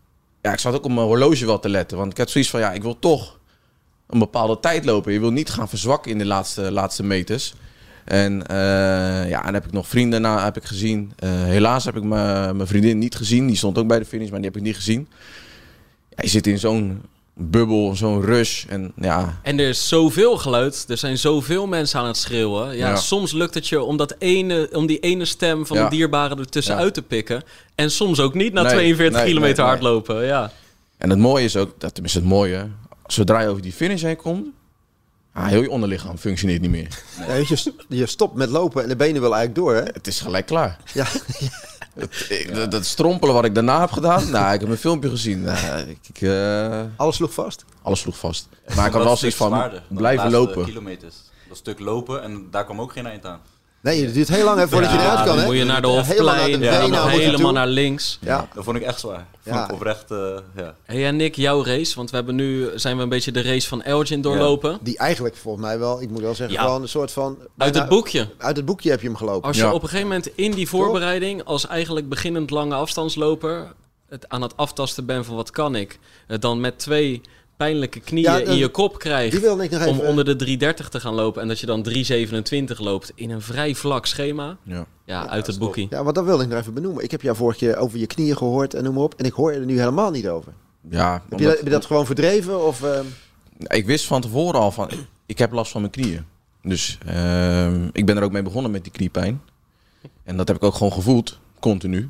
ja, 0.41 0.53
ik 0.53 0.59
zat 0.59 0.73
ook 0.73 0.85
op 0.85 0.91
mijn 0.91 1.07
horloge 1.07 1.45
wel 1.45 1.59
te 1.59 1.69
letten. 1.69 1.97
Want 1.97 2.11
ik 2.11 2.17
had 2.17 2.29
zoiets 2.29 2.49
van, 2.49 2.59
ja, 2.59 2.71
ik 2.71 2.81
wil 2.81 2.99
toch 2.99 3.39
een 4.07 4.19
bepaalde 4.19 4.59
tijd 4.59 4.85
lopen. 4.85 5.13
Je 5.13 5.19
wil 5.19 5.31
niet 5.31 5.49
gaan 5.49 5.69
verzwakken 5.69 6.11
in 6.11 6.17
de 6.17 6.25
laatste, 6.25 6.71
laatste 6.71 7.03
meters. 7.03 7.53
En 8.07 8.47
eh, 8.47 8.55
ja, 9.29 9.37
en 9.37 9.43
dan 9.45 9.53
heb 9.53 9.65
ik 9.65 9.71
nog 9.71 9.87
vrienden 9.87 10.21
na, 10.21 10.43
heb 10.43 10.57
ik 10.57 10.63
gezien. 10.63 11.11
Eh, 11.15 11.29
helaas 11.29 11.85
heb 11.85 11.95
ik 11.95 12.03
mijn 12.03 12.67
vriendin 12.67 12.97
niet 12.97 13.15
gezien. 13.15 13.47
Die 13.47 13.55
stond 13.55 13.77
ook 13.77 13.87
bij 13.87 13.99
de 13.99 14.05
finish, 14.05 14.29
maar 14.29 14.37
die 14.39 14.47
heb 14.47 14.57
ik 14.57 14.63
niet 14.63 14.75
gezien. 14.75 15.07
Ja, 16.09 16.17
je 16.21 16.27
zit 16.29 16.47
in 16.47 16.59
zo'n 16.59 17.01
bubbel, 17.33 17.95
zo'n 17.95 18.21
rush. 18.21 18.65
En 18.65 18.91
ja, 18.95 19.39
En 19.43 19.59
er 19.59 19.67
is 19.67 19.87
zoveel 19.87 20.37
geluid, 20.37 20.85
er 20.87 20.97
zijn 20.97 21.17
zoveel 21.17 21.67
mensen 21.67 21.99
aan 21.99 22.07
het 22.07 22.17
schreeuwen. 22.17 22.67
Ja, 22.77 22.87
Ja. 22.89 22.95
soms 22.95 23.31
lukt 23.31 23.53
het 23.53 23.67
je 23.67 23.81
om, 23.81 23.97
dat 23.97 24.15
ene, 24.19 24.69
om 24.71 24.85
die 24.85 24.99
ene 24.99 25.25
stem 25.25 25.65
van 25.65 25.77
Ja. 25.77 25.83
de 25.83 25.95
dierbare 25.95 26.35
ertussen 26.35 26.75
uit 26.75 26.93
te 26.93 27.01
pikken. 27.01 27.43
En 27.75 27.91
soms 27.91 28.19
ook 28.19 28.33
niet 28.33 28.53
na 28.53 28.61
Nee, 28.61 28.71
42 28.71 29.17
nee, 29.17 29.27
kilometer 29.27 29.57
nee. 29.63 29.67
hardlopen. 29.71 30.25
Ja. 30.25 30.51
En 30.97 31.09
het 31.09 31.19
mooie 31.19 31.43
is 31.43 31.55
ook, 31.57 31.73
dat 31.77 31.93
tenminste 31.93 32.19
het 32.19 32.27
mooie, 32.27 32.67
zodra 33.07 33.41
je 33.41 33.47
over 33.47 33.61
die 33.61 33.73
finish 33.73 34.01
heen 34.01 34.15
komt, 34.15 34.47
ah, 35.37 35.47
heel 35.47 35.61
je 35.61 35.69
onderlichaam 35.69 36.17
functioneert 36.17 36.61
niet 36.61 36.69
meer. 36.71 36.87
Ja, 37.19 37.25
weet 37.27 37.47
je, 37.47 37.73
je 37.89 38.05
stopt 38.05 38.35
met 38.35 38.49
lopen 38.49 38.83
en 38.83 38.89
de 38.89 38.95
benen 38.95 39.21
wel 39.21 39.35
eigenlijk 39.35 39.55
door, 39.65 39.73
hè? 39.75 39.81
Het 39.93 40.07
is 40.07 40.19
gelijk 40.19 40.45
klaar. 40.45 40.77
Ja. 40.93 41.05
Ik- 42.29 42.53
dat, 42.53 42.71
dat 42.71 42.85
strompelen 42.85 43.33
wat 43.35 43.45
ik 43.45 43.53
daarna 43.55 43.79
heb 43.79 43.91
gedaan, 43.91 44.29
nou, 44.31 44.53
ik 44.53 44.59
heb 44.59 44.69
een 44.69 44.77
filmpje 44.77 45.09
gezien. 45.09 45.41
Nou, 45.41 45.79
ik, 45.89 45.97
ik, 46.13 46.21
eh, 46.21 46.81
Alles 46.95 47.15
sloeg 47.15 47.33
vast. 47.33 47.65
alles 47.81 47.99
sloeg 47.99 48.17
vast. 48.17 48.47
Maar 48.75 48.85
ik 48.87 48.93
had 48.93 49.03
wel 49.03 49.17
zoiets 49.17 49.37
van, 49.37 49.71
blijven 49.89 50.31
lopen. 50.31 50.65
kilometers. 50.65 51.15
Dat 51.47 51.57
stuk 51.57 51.79
lopen 51.79 52.23
en 52.23 52.47
daar 52.51 52.65
kwam 52.65 52.81
ook 52.81 52.91
geen 52.91 53.05
eind 53.05 53.25
aan. 53.25 53.39
Nee, 53.87 54.03
het 54.05 54.13
duurt 54.13 54.27
heel 54.27 54.43
lang 54.45 54.59
hè, 54.59 54.67
voordat 54.67 54.91
je 54.91 54.97
eruit 54.97 55.17
kan, 55.17 55.25
dan 55.25 55.37
hè? 55.37 55.45
moet 55.45 55.55
je 55.55 55.63
naar 55.63 55.81
de 55.81 55.87
Ja, 55.87 56.01
helemaal 56.03 56.25
naar 56.33 56.39
Hofplein, 56.41 56.59
de 56.59 56.65
ja, 56.65 57.07
helemaal 57.07 57.37
toe. 57.39 57.51
naar 57.51 57.67
links. 57.67 58.17
Ja. 58.21 58.47
Dat 58.53 58.63
vond 58.63 58.77
ik 58.77 58.83
echt 58.83 58.99
zwaar. 58.99 59.25
Vond 59.43 59.55
Ja. 59.55 59.65
ik 59.65 59.71
oprecht, 59.71 60.11
eh, 60.11 60.17
ja. 60.55 60.75
Hey, 60.83 61.05
en 61.05 61.15
Nick, 61.15 61.35
jouw 61.35 61.63
race, 61.63 61.95
want 61.95 62.09
we 62.09 62.15
hebben 62.15 62.35
nu 62.35 62.69
zijn 62.75 62.97
we 62.97 63.03
een 63.03 63.09
beetje 63.09 63.31
de 63.31 63.41
race 63.41 63.67
van 63.67 63.81
Elgin 63.83 64.21
doorlopen. 64.21 64.77
Die 64.81 64.97
eigenlijk 64.97 65.35
volgens 65.35 65.65
mij 65.65 65.79
wel, 65.79 66.01
ik 66.01 66.09
moet 66.09 66.21
wel 66.21 66.35
zeggen, 66.35 66.55
Ja. 66.55 66.63
gewoon 66.63 66.81
een 66.81 66.87
soort 66.89 67.11
van... 67.11 67.37
Uit 67.57 67.75
het 67.75 67.87
boekje. 67.89 68.27
Uit 68.37 68.55
het 68.55 68.65
boekje 68.65 68.89
heb 68.89 69.01
je 69.01 69.07
hem 69.07 69.15
gelopen. 69.15 69.47
Als 69.47 69.57
je 69.57 69.67
op 69.73 69.81
een 69.83 69.89
gegeven 69.89 70.07
moment 70.07 70.29
in 70.35 70.51
die 70.51 70.67
voorbereiding, 70.69 71.43
als 71.43 71.67
eigenlijk 71.67 72.09
beginnend 72.09 72.49
lange 72.49 72.75
afstandsloper, 72.75 73.73
het 74.09 74.29
aan 74.29 74.41
het 74.41 74.57
aftasten 74.57 75.05
bent 75.05 75.25
van 75.25 75.35
wat 75.35 75.51
kan 75.51 75.75
ik, 75.75 75.99
het 76.27 76.41
dan 76.41 76.59
met 76.59 76.79
twee 76.79 77.21
pijnlijke 77.57 77.99
knieën 77.99 78.31
Ja, 78.31 78.37
in 78.37 78.55
je 78.55 78.67
kop 78.69 78.89
Die 78.89 78.99
krijgt 78.99 79.39
wilde 79.39 79.63
ik 79.63 79.71
nog 79.71 79.85
om 79.85 79.93
even... 79.95 80.07
onder 80.07 80.25
de 80.25 80.35
330 80.35 80.89
te 80.89 80.99
gaan 80.99 81.13
lopen 81.13 81.41
en 81.41 81.47
dat 81.47 81.59
je 81.59 81.65
dan 81.65 81.83
327 81.83 82.79
loopt 82.79 83.11
in 83.15 83.29
een 83.29 83.41
vrij 83.41 83.75
vlak 83.75 84.05
schema. 84.05 84.57
Ja. 84.63 84.85
Ja, 85.05 85.27
uit 85.27 85.47
het 85.47 85.59
boekje. 85.59 85.87
Ja, 85.89 86.03
want 86.03 86.15
dat 86.15 86.25
wilde 86.25 86.43
ik 86.43 86.49
nog 86.49 86.59
even 86.59 86.73
benoemen. 86.73 87.03
Ik 87.03 87.11
heb 87.11 87.21
jou 87.21 87.35
vorige 87.35 87.57
keer 87.59 87.77
over 87.77 87.99
je 87.99 88.07
knieën 88.07 88.37
gehoord 88.37 88.73
en 88.73 88.83
noem 88.83 88.93
maar 88.93 89.03
op. 89.03 89.13
En 89.13 89.25
ik 89.25 89.33
hoor 89.33 89.53
je 89.53 89.59
er 89.59 89.65
nu 89.65 89.79
helemaal 89.79 90.11
niet 90.11 90.27
over. 90.27 90.53
Ja, 90.89 91.13
Heb 91.13 91.21
je, 91.29 91.35
omdat- 91.35 91.47
dat, 91.47 91.55
heb 91.55 91.63
je 91.65 91.69
dat 91.73 91.85
gewoon 91.85 92.05
verdreven? 92.05 92.65
Of, 92.65 92.83
ehm, 92.83 93.05
Ik 93.67 93.85
wist 93.85 94.05
van 94.05 94.21
tevoren 94.21 94.59
al 94.59 94.71
van, 94.71 94.89
ik 95.25 95.37
heb 95.37 95.51
last 95.51 95.71
van 95.71 95.81
mijn 95.81 95.93
knieën. 95.93 96.25
Dus 96.61 96.97
ehm, 97.05 97.87
ik 97.91 98.05
ben 98.05 98.17
er 98.17 98.23
ook 98.23 98.31
mee 98.31 98.43
begonnen 98.43 98.71
met 98.71 98.83
die 98.83 98.91
kniepijn. 98.91 99.41
En 100.23 100.37
dat 100.37 100.47
heb 100.47 100.57
ik 100.57 100.63
ook 100.63 100.73
gewoon 100.75 100.93
gevoeld, 100.93 101.39
continu. 101.59 102.09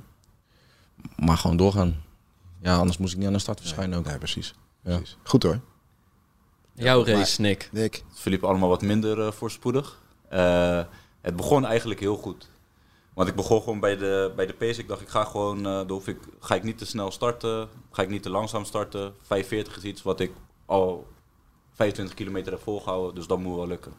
Maar 1.16 1.38
gewoon 1.38 1.58
doorgaan. 1.58 1.96
Ja, 2.62 2.76
anders 2.78 2.98
moest 2.98 3.12
ik 3.14 3.18
niet 3.18 3.28
aan 3.28 3.34
de 3.34 3.40
start 3.40 3.60
verschijnen 3.60 3.98
ook. 3.98 4.06
Nee, 4.06 4.18
precies. 4.18 4.54
Ja. 4.82 4.96
precies. 4.98 5.18
Goed 5.24 5.44
hoor. 5.44 5.60
Jouw 6.74 7.06
race, 7.06 7.42
Nick. 7.42 7.70
Nick. 7.72 8.04
Het 8.10 8.20
verliep 8.20 8.44
allemaal 8.44 8.70
wat 8.70 8.82
minder 8.82 9.22
eh, 9.22 9.32
voorspoedig. 9.32 10.02
Eh, 10.30 10.84
het 11.22 11.36
begon 11.36 11.66
eigenlijk 11.66 12.00
heel 12.00 12.18
goed. 12.18 12.50
Want 13.14 13.30
ik 13.30 13.36
begon 13.36 13.62
gewoon 13.62 13.80
bij 13.80 13.98
de, 13.98 14.34
bij 14.36 14.46
de 14.46 14.54
pace. 14.54 14.80
Ik 14.80 14.88
dacht, 14.88 15.02
ik 15.02 15.10
ga 15.10 15.24
gewoon, 15.24 15.58
eh 15.58 15.64
dan 15.64 15.90
hoef 15.90 16.08
ik, 16.08 16.18
ga 16.40 16.56
ik 16.56 16.64
niet 16.64 16.78
te 16.78 16.86
snel 16.86 17.12
starten. 17.12 17.70
Ga 17.92 18.02
ik 18.02 18.10
niet 18.10 18.24
te 18.24 18.30
langzaam 18.30 18.66
starten. 18.66 19.14
45 19.22 19.78
is 19.78 19.84
iets 19.84 20.02
wat 20.04 20.20
ik 20.20 20.32
al 20.66 21.08
25 21.74 22.16
kilometer 22.16 22.52
heb 22.52 22.62
volgehouden. 22.62 23.16
Dus 23.16 23.28
dat 23.28 23.40
moet 23.40 23.56
wel 23.56 23.68
lukken. 23.68 23.94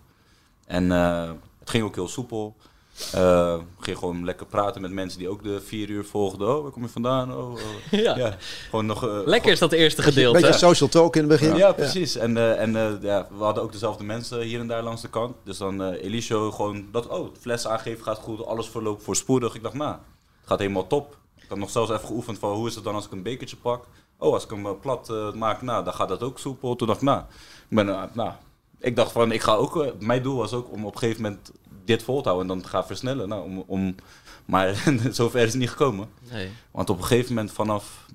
En 0.67 0.93
eh, 0.93 1.33
het 1.59 1.71
ging 1.71 1.85
ook 1.85 1.95
heel 1.95 2.09
soepel. 2.09 2.57
Eh, 3.15 3.55
ik 3.79 3.85
ging 3.85 3.99
gewoon 3.99 4.25
lekker 4.25 4.47
praten 4.47 4.81
met 4.81 4.91
mensen 4.93 5.19
die 5.19 5.29
ook 5.29 5.43
de 5.43 5.61
vier 5.61 5.89
uur 5.89 6.05
volgden. 6.05 6.57
Oh, 6.57 6.63
waar 6.63 6.71
kom 6.71 6.83
je 6.83 6.89
vandaan? 6.89 7.35
Oh, 7.35 7.51
oh. 7.53 7.59
Ja. 7.91 8.17
Ja, 8.17 8.37
gewoon 8.65 8.87
nog... 8.87 9.05
eh, 9.07 9.19
Lekker 9.25 9.53
is 9.53 9.59
dat 9.59 9.73
eerste 9.73 10.03
gedeelte. 10.03 10.41
Beetje 10.41 10.59
social 10.59 10.89
talk 10.89 11.17
in 11.17 11.21
het 11.31 11.41
begin. 11.41 11.57
ja, 11.57 11.73
precies. 11.73 12.17
En, 12.17 12.37
eh, 12.37 12.61
en 12.61 12.77
eh, 12.77 12.91
ja, 13.03 13.27
we 13.39 13.45
hadden 13.45 13.63
ook 13.63 13.73
dezelfde 13.73 14.05
mensen 14.05 14.41
hier 14.41 14.61
en 14.61 14.67
daar 14.67 14.83
langs 14.83 15.03
de 15.03 15.09
kant. 15.11 15.37
Dus 15.45 15.59
dan 15.59 15.83
eh 15.83 16.05
Elisio 16.05 16.51
gewoon 16.51 16.87
dat, 16.93 17.07
oh, 17.07 17.29
het 17.29 17.39
fles 17.41 17.67
aangeven 17.67 18.05
gaat 18.05 18.19
goed, 18.19 18.47
alles 18.47 18.69
verloopt 18.69 19.03
voorspoedig. 19.03 19.55
Ik 19.55 19.63
dacht, 19.63 19.75
nou, 19.75 19.93
het 19.93 20.47
gaat 20.47 20.59
helemaal 20.59 20.87
top. 20.87 21.17
Ik 21.37 21.49
had 21.49 21.59
nog 21.59 21.71
zelfs 21.71 21.91
even 21.91 22.07
geoefend 22.07 22.39
van 22.39 22.53
hoe 22.53 22.69
is 22.69 22.75
het 22.75 22.85
dan 22.85 22.95
als 22.95 23.05
ik 23.07 23.13
een 23.13 23.23
bekertje 23.23 23.57
pak. 23.57 23.85
Oh, 24.19 24.33
als 24.33 24.45
ik 24.45 24.51
hem 24.51 24.79
plat 24.81 25.11
eh, 25.11 25.33
maak, 25.33 25.63
nou, 25.63 25.85
dan 25.85 25.95
gaat 25.95 26.09
dat 26.09 26.23
ook 26.23 26.39
soepel. 26.39 26.77
Toen 26.77 26.87
dacht 26.87 27.01
ik, 27.01 27.07
nou, 27.07 27.21
ik 27.69 27.77
ben, 27.77 27.87
nou, 28.13 28.31
ik 28.81 28.97
dacht 28.97 29.13
van, 29.13 29.33
ik 29.33 29.41
ga 29.43 29.55
ook, 29.55 29.93
mijn 29.99 30.23
doel 30.23 30.37
was 30.37 30.53
ook 30.53 30.73
om 30.73 30.85
op 30.87 30.93
een 30.93 30.99
gegeven 30.99 31.23
moment 31.23 31.53
dit 31.89 32.03
vol 32.03 32.23
te 32.23 32.29
houden 32.29 32.51
en 32.51 32.61
dan 32.61 32.71
gaan 32.71 32.87
versnellen. 32.87 33.29
Nou, 33.29 33.45
om, 33.45 33.65
om, 33.67 33.95
maar 34.45 34.75
zover 35.11 35.41
is 35.41 35.51
het 35.51 35.61
niet 35.61 35.71
gekomen. 35.71 36.09
Nee. 36.31 36.51
Want 36.71 36.91
op 36.91 36.99
een 36.99 37.05
gegeven 37.05 37.35
moment 37.35 37.53
vanaf 37.53 38.07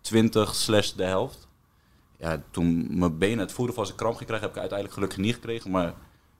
20 0.00 0.54
slash 0.54 0.92
de 0.92 1.04
helft. 1.04 1.48
Ja, 2.18 2.42
toen 2.50 2.98
mijn 2.98 3.18
benen, 3.18 3.38
het 3.38 3.52
voelde 3.52 3.72
van 3.72 3.86
ik 3.86 3.96
kramp 3.96 4.16
ging 4.16 4.26
krijgen, 4.26 4.46
heb 4.46 4.56
ik 4.56 4.60
uiteindelijk 4.60 4.98
gelukkig 4.98 5.18
niet 5.18 5.34
gekregen. 5.34 5.70
Maar 5.70 5.94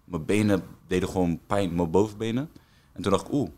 mijn 0.04 0.24
benen 0.24 0.62
deden 0.86 1.08
gewoon 1.08 1.40
pijn, 1.46 1.74
mijn 1.74 1.90
bovenbenen. 1.90 2.50
En 2.92 3.02
toen 3.02 3.12
dacht 3.12 3.26
ik, 3.26 3.32
oeh, 3.32 3.48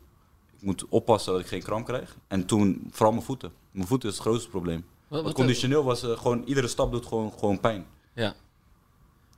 ik 0.57 0.63
moet 0.63 0.87
oppassen 0.89 1.33
dat 1.33 1.41
ik 1.41 1.47
geen 1.47 1.63
kramp 1.63 1.87
krijg. 1.87 2.17
En 2.29 2.47
toen, 2.47 2.89
vooral 2.91 3.13
mijn 3.13 3.25
voeten. 3.25 3.53
Mijn 3.71 3.87
voeten 3.87 4.09
is 4.09 4.15
het 4.15 4.25
grootste 4.25 4.49
probleem. 4.51 4.85
Wat, 5.09 5.33
conditioneel 5.33 5.85
was 5.85 6.03
eh, 6.03 6.19
gewoon, 6.19 6.43
iedere 6.45 6.69
stap 6.69 6.93
doet 6.93 7.07
gewoon, 7.07 7.33
gewoon 7.39 7.61
pijn. 7.61 7.87
Ja. 8.15 8.35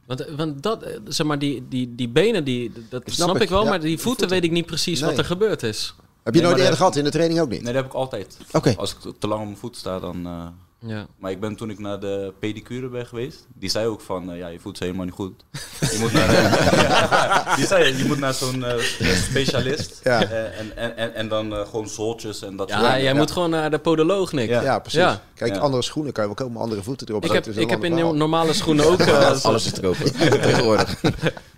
Want, 0.09 0.27
want 0.37 0.63
dat, 0.63 0.83
eh, 0.83 0.99
zeg 1.05 1.27
maar, 1.27 1.39
die, 1.39 1.67
die, 1.69 1.95
die 1.95 2.09
benen, 2.09 2.45
die, 2.45 2.73
dat 2.89 3.03
snap 3.07 3.29
snap, 3.29 3.41
ik, 3.41 3.49
wel, 3.49 3.63
ja, 3.63 3.69
maar 3.69 3.81
die 3.81 3.89
voeten, 3.89 4.03
voeten. 4.03 4.29
weet 4.29 4.45
ik 4.45 4.51
niet 4.51 4.67
precies 4.67 5.01
wat 5.01 5.19
er 5.19 5.25
gebeurd 5.25 5.63
is. 5.63 5.95
Heb 6.23 6.35
je 6.35 6.41
Nee, 6.41 6.51
nooit 6.51 6.61
eerder 6.63 6.77
gehad 6.77 6.97
in 6.97 7.05
de 7.05 7.11
training 7.11 7.41
ook 7.41 7.49
niet? 7.49 7.63
Nee, 7.63 7.73
dat 7.73 7.83
heb 7.83 7.93
ik 7.93 7.97
altijd. 7.99 8.39
Oké. 8.53 8.75
Als 8.77 8.93
ik 8.93 9.13
te 9.19 9.29
lang 9.29 9.41
op 9.41 9.47
mijn 9.47 9.59
voet 9.59 9.77
sta, 9.77 9.99
dan... 10.01 10.27
eh, 10.27 10.47
Ja. 10.81 11.07
Maar 11.19 11.31
ik 11.31 11.41
ben 11.41 11.57
toen 11.57 11.71
ik 11.71 11.79
naar 11.79 12.01
de 12.01 12.33
pedicure 12.39 12.89
ben 12.89 13.07
geweest, 13.07 13.47
die 13.55 13.71
zei 13.71 13.87
ook 13.87 14.01
van, 14.01 14.31
eh, 14.33 14.39
ja, 14.39 14.49
je 14.49 14.59
voet 14.59 14.75
is 14.75 14.81
helemaal 14.81 15.05
niet 15.05 15.15
goed. 15.15 15.45
Je 15.93 15.97
moet 16.01 16.13
naar, 16.13 16.29
eh, 16.29 17.57
die 17.57 17.67
zei, 17.67 17.97
je 17.97 18.05
moet 18.05 18.19
naar 18.19 18.35
zo'n 18.35 18.65
eh, 18.65 18.79
specialist. 19.15 20.01
Ja. 20.05 20.23
Eh, 20.23 20.59
en, 20.59 20.77
en, 20.77 20.97
en, 20.97 21.15
en 21.15 21.29
dan 21.29 21.55
eh, 21.55 21.67
gewoon 21.67 21.89
zooltjes 21.89 22.43
en 22.43 22.57
dat 22.57 22.69
Ja, 22.69 22.75
soort 22.75 22.87
dingen. 22.89 23.03
jij 23.05 23.15
moet 23.15 23.31
gewoon 23.31 23.51
naar 23.51 23.71
de 23.71 23.79
podoloog, 23.79 24.33
Nick. 24.33 24.49
Ja. 24.49 24.63
Ja, 24.63 24.79
precies. 24.79 25.01
Ja. 25.01 25.23
Kijk, 25.35 25.55
Ja. 25.55 25.61
andere 25.61 25.83
schoenen 25.83 26.13
kan 26.13 26.29
je 26.29 26.35
wel 26.35 26.47
komen, 26.47 26.61
andere 26.63 26.83
voeten 26.83 27.09
erop. 27.09 27.25
Ik 27.25 27.33
heb, 27.33 27.47
ik 27.47 27.71
heb 27.71 27.85
in 27.85 28.17
normale 28.17 28.53
schoenen 28.53 28.87
ook... 28.87 29.01
Alles 29.43 29.67
is 29.67 29.73
te 29.73 29.81
kopen 29.81 30.13
tegenwoordig. 30.41 31.01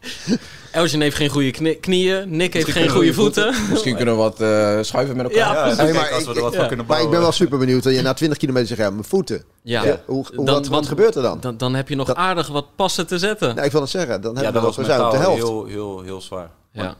Elgin 0.71 1.01
heeft 1.01 1.17
geen 1.17 1.29
goede 1.29 1.51
knie- 1.51 1.75
knieën, 1.77 2.37
Nick 2.37 2.53
heeft 2.55 2.71
geen 2.71 2.89
goede 2.89 3.15
voeten. 3.15 3.55
Misschien 3.71 3.97
kunnen 3.97 4.15
we 4.15 4.21
wat 4.21 4.41
eh, 4.41 4.79
schuiven 4.81 5.17
met 5.17 5.25
elkaar. 5.27 5.69
Ja, 5.69 5.75
Hey, 5.77 5.93
maar 5.93 6.11
als 6.13 6.25
we 6.25 6.31
ik- 6.31 6.37
er 6.37 6.43
wat 6.43 6.53
ja. 6.53 6.59
van 6.59 6.69
kunnen 6.69 6.87
Maar 6.87 7.03
ik 7.03 7.11
ben 7.11 7.21
wel 7.21 7.33
super 7.33 7.59
benieuwd 7.59 7.83
dat 7.83 7.95
je 7.95 8.03
na 8.03 8.13
20 8.15 8.39
kilometer 8.39 8.69
zegt, 8.69 8.81
ja, 8.81 8.91
mijn 8.91 9.05
voeten. 9.05 9.45
Ja. 9.63 9.85
Ja, 9.85 10.01
hoe, 10.07 10.27
hoe, 10.35 10.45
Dan- 10.45 10.55
wat, 10.55 10.67
wat 10.67 10.87
gebeurt 10.87 11.15
er 11.15 11.23
dan? 11.23 11.41
Dan, 11.41 11.57
dan 11.57 11.75
heb 11.75 11.89
je 11.89 11.95
nog 11.97 12.07
Dat- 12.07 12.17
aardig 12.17 12.47
wat 12.49 12.67
passen 12.77 13.07
te 13.07 13.19
zetten. 13.19 13.55
Nou, 13.55 13.67
ik 13.67 13.73
wil 13.73 13.81
het 13.81 13.91
zeggen, 13.91 14.21
dan 14.21 14.35
Ja, 14.35 14.41
hebben 14.43 14.63
dat 14.63 14.77
we 14.77 14.85
zijn 14.85 15.01
op 15.05 15.11
de 15.11 15.17
helft. 15.17 15.37
heel, 15.43 15.65
heel, 15.67 16.03
heel 16.03 16.21
zwaar. 16.21 16.51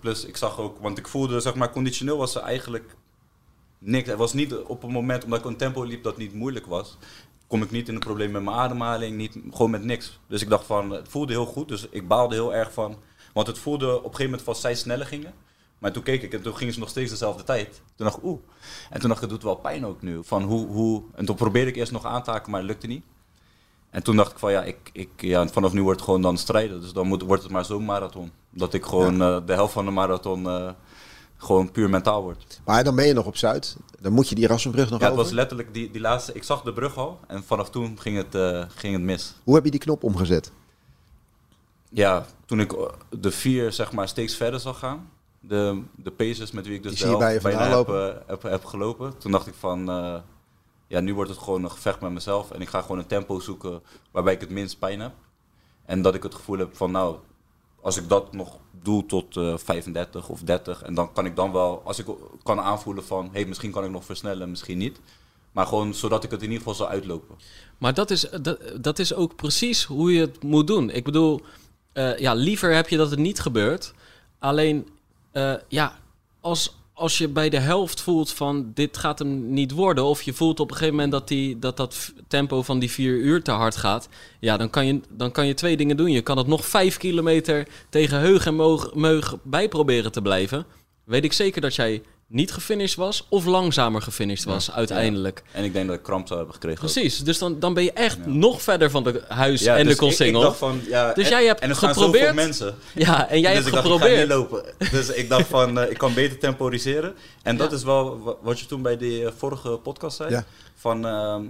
Plus, 0.01 0.25
ik 0.25 0.37
zag 0.37 0.59
ook, 0.59 0.77
want 0.81 0.99
ik 0.99 1.09
voelde, 1.09 1.41
zeg 1.41 1.55
maar, 1.55 1.71
conditioneel 1.71 2.17
was 2.17 2.35
er 2.35 2.43
eigenlijk 2.43 2.97
niks. 3.79 4.09
Het 4.09 4.19
was 4.19 4.33
niet 4.33 4.55
op 4.55 4.83
een 4.83 4.91
moment, 4.93 5.25
omdat 5.25 5.39
ik 5.39 5.45
een 5.45 5.57
tempo 5.57 5.83
liep 5.83 6.03
dat 6.03 6.17
niet 6.17 6.35
moeilijk 6.35 6.67
was, 6.67 6.97
kom 7.51 7.63
ik 7.63 7.71
niet 7.71 7.89
in 7.89 7.95
een 7.95 8.01
probleem 8.01 8.31
met 8.31 8.43
mijn 8.43 8.57
ademhaling, 8.57 9.17
niet, 9.17 9.37
gewoon 9.51 9.71
met 9.71 9.85
niks. 9.85 10.19
Dus 10.27 10.43
ik 10.43 10.49
dacht 10.49 10.67
van, 10.67 10.91
het 10.91 11.09
voelde 11.09 11.33
heel 11.33 11.47
goed, 11.47 11.69
dus 11.69 11.87
ik 11.91 12.09
baalde 12.09 12.35
heel 12.35 12.55
erg 12.55 12.73
van, 12.73 12.97
want 13.33 13.47
het 13.47 13.59
voelde 13.59 13.89
op 13.89 13.97
een 13.97 14.03
gegeven 14.03 14.25
moment 14.25 14.43
van 14.43 14.55
zij 14.55 14.75
sneller 14.75 15.07
gingen. 15.07 15.35
Maar 15.79 15.93
toen 15.93 16.03
keek 16.03 16.23
ik 16.23 16.33
en 16.33 16.43
toen 16.43 16.57
gingen 16.57 16.75
ze 16.75 16.81
nog 16.81 16.89
steeds 16.89 17.11
dezelfde 17.11 17.43
tijd. 17.43 17.83
Toen 17.97 18.07
dacht 18.07 18.17
ik, 18.17 18.25
oeh. 18.25 18.41
En 18.91 19.01
toen 19.01 19.09
dacht 19.09 19.23
ik, 19.23 19.31
het 19.31 19.31
doet 19.31 19.43
wel 19.43 19.55
pijn 19.57 19.87
ook 19.87 20.03
nu. 20.03 20.25
Van 20.25 20.43
hoe, 20.43 20.67
hoe... 20.67 21.03
En 21.15 21.25
toen 21.25 21.37
probeerde 21.37 21.71
ik 21.71 21.77
eerst 21.77 21.93
nog 21.93 22.05
aan 22.05 22.23
te 22.23 22.31
haken, 22.31 22.51
maar 22.51 22.61
het 22.61 22.69
lukte 22.69 22.87
niet. 22.87 23.05
En 23.91 24.03
toen 24.03 24.17
dacht 24.17 24.33
ik 24.33 24.39
van 24.39 24.53
ja, 24.53 24.63
ik, 24.63 24.91
ik, 24.93 25.09
ja 25.17 25.49
vanaf 25.49 25.73
nu 25.73 25.83
wordt 25.83 25.99
het 25.99 26.09
gewoon 26.09 26.23
dan 26.23 26.39
strijden. 26.39 26.81
Dus 26.81 26.93
dan 26.93 27.07
moet, 27.07 27.23
wordt 27.23 27.43
het 27.43 27.53
maar 27.53 27.65
zo'n 27.65 27.85
marathon. 27.85 28.33
Dat 28.51 28.75
ik 28.75 28.85
gewoon 28.85 29.23
eh, 29.23 29.39
de 29.47 29.53
helft 29.53 29.73
van 29.73 29.85
de 29.85 29.91
marathon 29.91 30.47
eh, 30.49 30.71
gewoon 31.43 31.71
puur 31.71 31.91
mentaal 31.91 32.23
word. 32.23 32.61
Maar 32.65 32.85
dan 32.85 32.95
ben 32.95 33.07
je 33.07 33.13
nog 33.13 33.27
op 33.27 33.37
Zuid. 33.37 33.77
Dan 34.01 34.13
moet 34.13 34.29
je 34.29 34.35
die 34.35 34.47
Rassenbrug 34.47 34.91
nog 34.91 34.99
Ja, 35.01 35.05
het 35.05 35.13
over. 35.13 35.25
was 35.25 35.35
letterlijk 35.35 35.75
die, 35.75 35.91
die 35.91 36.01
laatste. 36.01 36.33
Ik 36.33 36.43
zag 36.43 36.63
de 36.63 36.73
brug 36.73 36.97
al 36.97 37.21
en 37.27 37.45
vanaf 37.45 37.71
toen 37.71 38.01
ging 38.01 38.17
het, 38.17 38.35
eh, 38.35 38.65
ging 38.69 38.93
het 38.93 39.03
mis. 39.03 39.35
Hoe 39.45 39.55
heb 39.55 39.65
je 39.65 39.71
die 39.71 39.81
knop 39.81 40.05
omgezet? 40.05 40.53
Ja, 41.89 42.27
toen 42.45 42.61
ik 42.61 42.73
eh, 42.73 42.85
de 43.21 43.31
vier 43.31 43.73
zeg 43.73 43.93
maar 43.93 44.09
steeds 44.09 44.37
verder 44.37 44.61
zag 44.61 44.79
gaan. 44.79 45.11
De, 45.41 45.83
de 45.97 46.11
paces 46.11 46.51
met 46.51 46.67
wie 46.67 46.77
ik 46.77 46.83
dus 46.83 46.99
de 46.99 47.05
helft 47.07 47.19
bij 47.19 47.41
bijna 47.41 47.77
heb, 47.77 47.89
eh, 47.89 48.09
heb, 48.27 48.43
heb 48.43 48.65
gelopen. 48.65 49.19
Toen 49.19 49.33
dacht 49.33 49.47
ik 49.47 49.55
van, 49.59 49.85
ja, 50.87 51.01
nu 51.01 51.15
wordt 51.15 51.31
het 51.31 51.39
gewoon 51.39 51.65
een 51.65 51.71
gevecht 51.71 52.01
met 52.01 52.11
mezelf. 52.11 52.51
En 52.51 52.61
ik 52.61 52.69
ga 52.69 52.81
gewoon 52.81 52.99
een 52.99 53.07
tempo 53.07 53.41
zoeken 53.41 53.83
waarbij 54.11 54.33
ik 54.33 54.41
het 54.41 54.51
minst 54.51 54.79
pijn 54.79 55.01
heb. 55.01 55.13
En 55.85 56.03
dat 56.03 56.15
ik 56.15 56.23
het 56.23 56.35
gevoel 56.35 56.59
heb 56.59 56.77
van, 56.77 56.91
nou, 56.91 57.17
als 57.81 57.97
ik 57.97 58.09
dat 58.09 58.33
nog 58.33 58.59
doe 58.83 59.07
tot 59.07 59.37
eh 59.37 59.57
35 59.57 60.29
of 60.29 60.41
30. 60.41 60.83
En 60.83 60.95
dan 60.95 61.13
kan 61.13 61.27
ik 61.27 61.37
dan 61.37 61.53
wel, 61.53 61.83
als 61.85 61.99
ik 61.99 62.07
kan 62.43 62.61
aanvoelen 62.61 63.05
van, 63.05 63.29
hey, 63.33 63.45
misschien 63.45 63.71
kan 63.71 63.85
ik 63.85 63.91
nog 63.91 64.05
versnellen, 64.05 64.51
misschien 64.51 64.79
niet. 64.79 65.01
Maar 65.53 65.67
gewoon 65.67 65.95
zodat 65.95 66.25
ik 66.25 66.31
het 66.31 66.41
in 66.41 66.47
ieder 66.47 66.59
geval 66.59 66.75
zou 66.75 66.91
uitlopen. 66.91 67.37
Maar 67.79 67.95
dat 67.95 68.11
is, 68.11 68.27
dat, 68.43 68.59
dat 68.81 68.99
is 68.99 69.15
ook 69.15 69.37
precies 69.37 69.85
hoe 69.85 70.13
je 70.15 70.21
het 70.21 70.43
moet 70.43 70.67
doen. 70.67 70.91
Ik 70.91 71.05
bedoel, 71.05 71.41
eh, 71.93 72.19
ja, 72.19 72.35
liever 72.35 72.75
heb 72.75 72.89
je 72.89 72.97
dat 72.97 73.11
het 73.11 73.19
niet 73.19 73.41
gebeurt. 73.41 73.95
Alleen, 74.39 74.89
eh, 75.33 75.55
ja, 75.69 75.99
als, 76.41 76.77
als 77.01 77.19
je 77.19 77.29
bij 77.29 77.49
de 77.49 77.59
helft 77.59 78.01
voelt 78.01 78.33
van 78.33 78.71
dit 78.75 78.97
gaat 78.97 79.19
hem 79.19 79.53
niet 79.53 79.71
worden... 79.71 80.05
of 80.05 80.23
je 80.23 80.33
voelt 80.33 80.61
op 80.61 80.71
een 80.71 80.77
gegeven 80.77 80.95
moment 80.95 81.13
dat 81.13 81.29
die, 81.29 81.59
dat, 81.59 81.77
dat 81.77 82.13
tempo 82.29 82.63
van 82.63 82.79
die 82.79 82.91
vier 82.91 83.17
uur 83.17 83.43
te 83.43 83.51
hard 83.51 83.77
gaat... 83.77 84.09
ja, 84.41 84.57
dan 84.57 84.71
kan, 84.71 84.87
je, 84.87 85.01
dan 85.09 85.33
kan 85.33 85.47
je 85.47 85.55
twee 85.55 85.77
dingen 85.77 85.97
doen. 85.97 86.11
Je 86.11 86.21
kan 86.21 86.39
het 86.39 86.47
nog 86.47 86.67
vijf 86.67 86.97
kilometer 86.97 87.69
tegen 87.89 88.19
heug 88.19 88.47
en 88.47 88.55
moog, 88.55 88.95
meug 88.95 89.37
bij 89.43 89.69
proberen 89.69 90.13
te 90.13 90.23
blijven. 90.23 90.67
Weet 91.05 91.25
ik 91.25 91.33
zeker 91.33 91.61
dat 91.61 91.75
jij 91.75 92.03
niet 92.33 92.53
gefinished 92.53 92.97
was 92.97 93.27
of 93.29 93.45
langzamer 93.45 94.03
gefinished 94.03 94.45
was 94.45 94.71
uiteindelijk. 94.73 95.43
En 95.53 95.65
ik 95.65 95.73
denk 95.73 95.87
dat 95.87 95.97
ik 95.97 96.03
kramp 96.03 96.27
zou 96.27 96.39
hebben 96.39 96.55
gekregen. 96.57 96.85
ook. 96.85 96.93
Precies, 96.93 97.19
dus 97.19 97.39
dan, 97.39 97.59
dan 97.59 97.75
ben 97.75 97.83
je 97.85 97.93
echt 97.93 98.27
nog 98.27 98.63
verder 98.63 98.91
van 98.91 99.03
de 99.05 99.23
huis 99.29 99.61
Ja, 99.63 99.77
en 99.77 99.85
dus 99.85 99.93
de 99.95 100.01
consingel. 100.01 100.41
dacht 100.41 100.61
Dus 100.61 101.25
en- 101.25 101.31
jij 101.31 101.45
hebt 101.47 101.61
en 101.61 101.69
er 101.69 101.77
geprobeerd- 101.77 102.19
zoveel 102.27 102.35
mensen. 102.45 102.75
Ja, 102.95 103.29
en 103.29 103.41
jij 103.41 103.55
dus 103.55 103.65
hebt 103.65 103.67
ik 103.67 103.73
dacht, 103.83 103.87
geprobeerd. 103.87 104.11
ik 104.23 104.31
ga 104.31 104.37
niet 104.39 104.51
lopen. 104.51 104.65
Dus 104.91 105.09
ik 105.09 105.29
dacht 105.29 105.47
van, 105.57 105.79
eh, 105.79 105.91
ik 105.91 105.99
kan 105.99 106.15
beter 106.15 106.39
temporiseren. 106.39 107.15
En 107.43 107.57
dat 107.57 107.73
is 107.73 107.83
wel 107.83 108.19
wa- 108.21 108.35
wat 108.43 108.61
je 108.61 108.67
toen 108.67 108.83
bij 108.83 108.97
die 108.97 109.25
eh, 109.27 109.33
vorige 109.37 109.71
podcast 109.71 110.17
zei. 110.17 110.31
Ja. 110.31 110.45
Van, 110.75 111.07
ehm, 111.07 111.43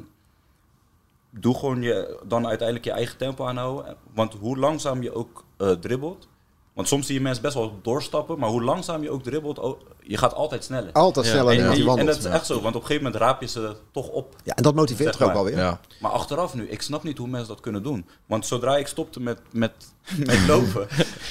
doe 1.31 1.55
gewoon 1.59 1.83
je, 1.83 2.19
dan 2.27 2.47
uiteindelijk 2.47 2.87
je 2.87 2.93
eigen 2.93 3.17
tempo 3.17 3.45
aanhouden. 3.47 3.97
Want 4.15 4.35
hoe 4.41 4.59
langzaam 4.59 5.03
je 5.03 5.15
ook 5.15 5.45
eh 5.57 5.71
dribbelt, 5.71 6.29
Want 6.73 6.89
soms 6.89 7.07
zie 7.07 7.15
je 7.15 7.21
mensen 7.21 7.43
best 7.43 7.55
wel 7.55 7.79
doorstappen, 7.83 8.39
maar 8.39 8.49
hoe 8.49 8.63
langzaam 8.63 9.03
je 9.03 9.11
ook 9.11 9.23
dribbelt, 9.23 9.59
oh, 9.59 9.81
je 10.11 10.17
gaat 10.17 10.35
altijd 10.35 10.65
sneller. 10.65 10.93
Altijd 10.93 11.27
Ja. 11.27 11.33
sneller 11.33 11.53
en, 11.53 11.59
dan 11.59 11.67
en, 11.67 11.73
die 11.73 11.81
en 11.81 11.87
wandelt. 11.87 12.09
dat 12.09 12.19
is 12.19 12.25
echt 12.25 12.47
zo, 12.47 12.55
want 12.61 12.75
op 12.75 12.81
een 12.81 12.87
gegeven 12.87 13.03
moment 13.05 13.23
raap 13.23 13.41
je 13.41 13.47
ze 13.47 13.73
toch 13.93 14.09
op. 14.09 14.37
Ja, 14.45 14.55
en 14.55 14.63
dat 14.63 14.75
motiveert 14.75 15.09
Zeg 15.09 15.17
toch 15.19 15.29
ook 15.29 15.35
wel 15.35 15.45
weer. 15.45 15.57
Ja. 15.57 15.81
Maar 16.01 16.11
achteraf 16.11 16.55
nu, 16.55 16.69
ik 16.69 16.83
snap 16.83 17.03
niet 17.03 17.19
hoe 17.19 17.29
mensen 17.29 17.49
dat 17.49 17.61
kunnen 17.61 17.83
doen. 17.83 18.07
Want 18.27 18.47
zodra 18.47 18.77
ik 18.77 18.87
stopte 18.87 19.21
met, 19.21 19.39
met, 19.51 19.73
met 20.27 20.47
lopen, 20.47 20.89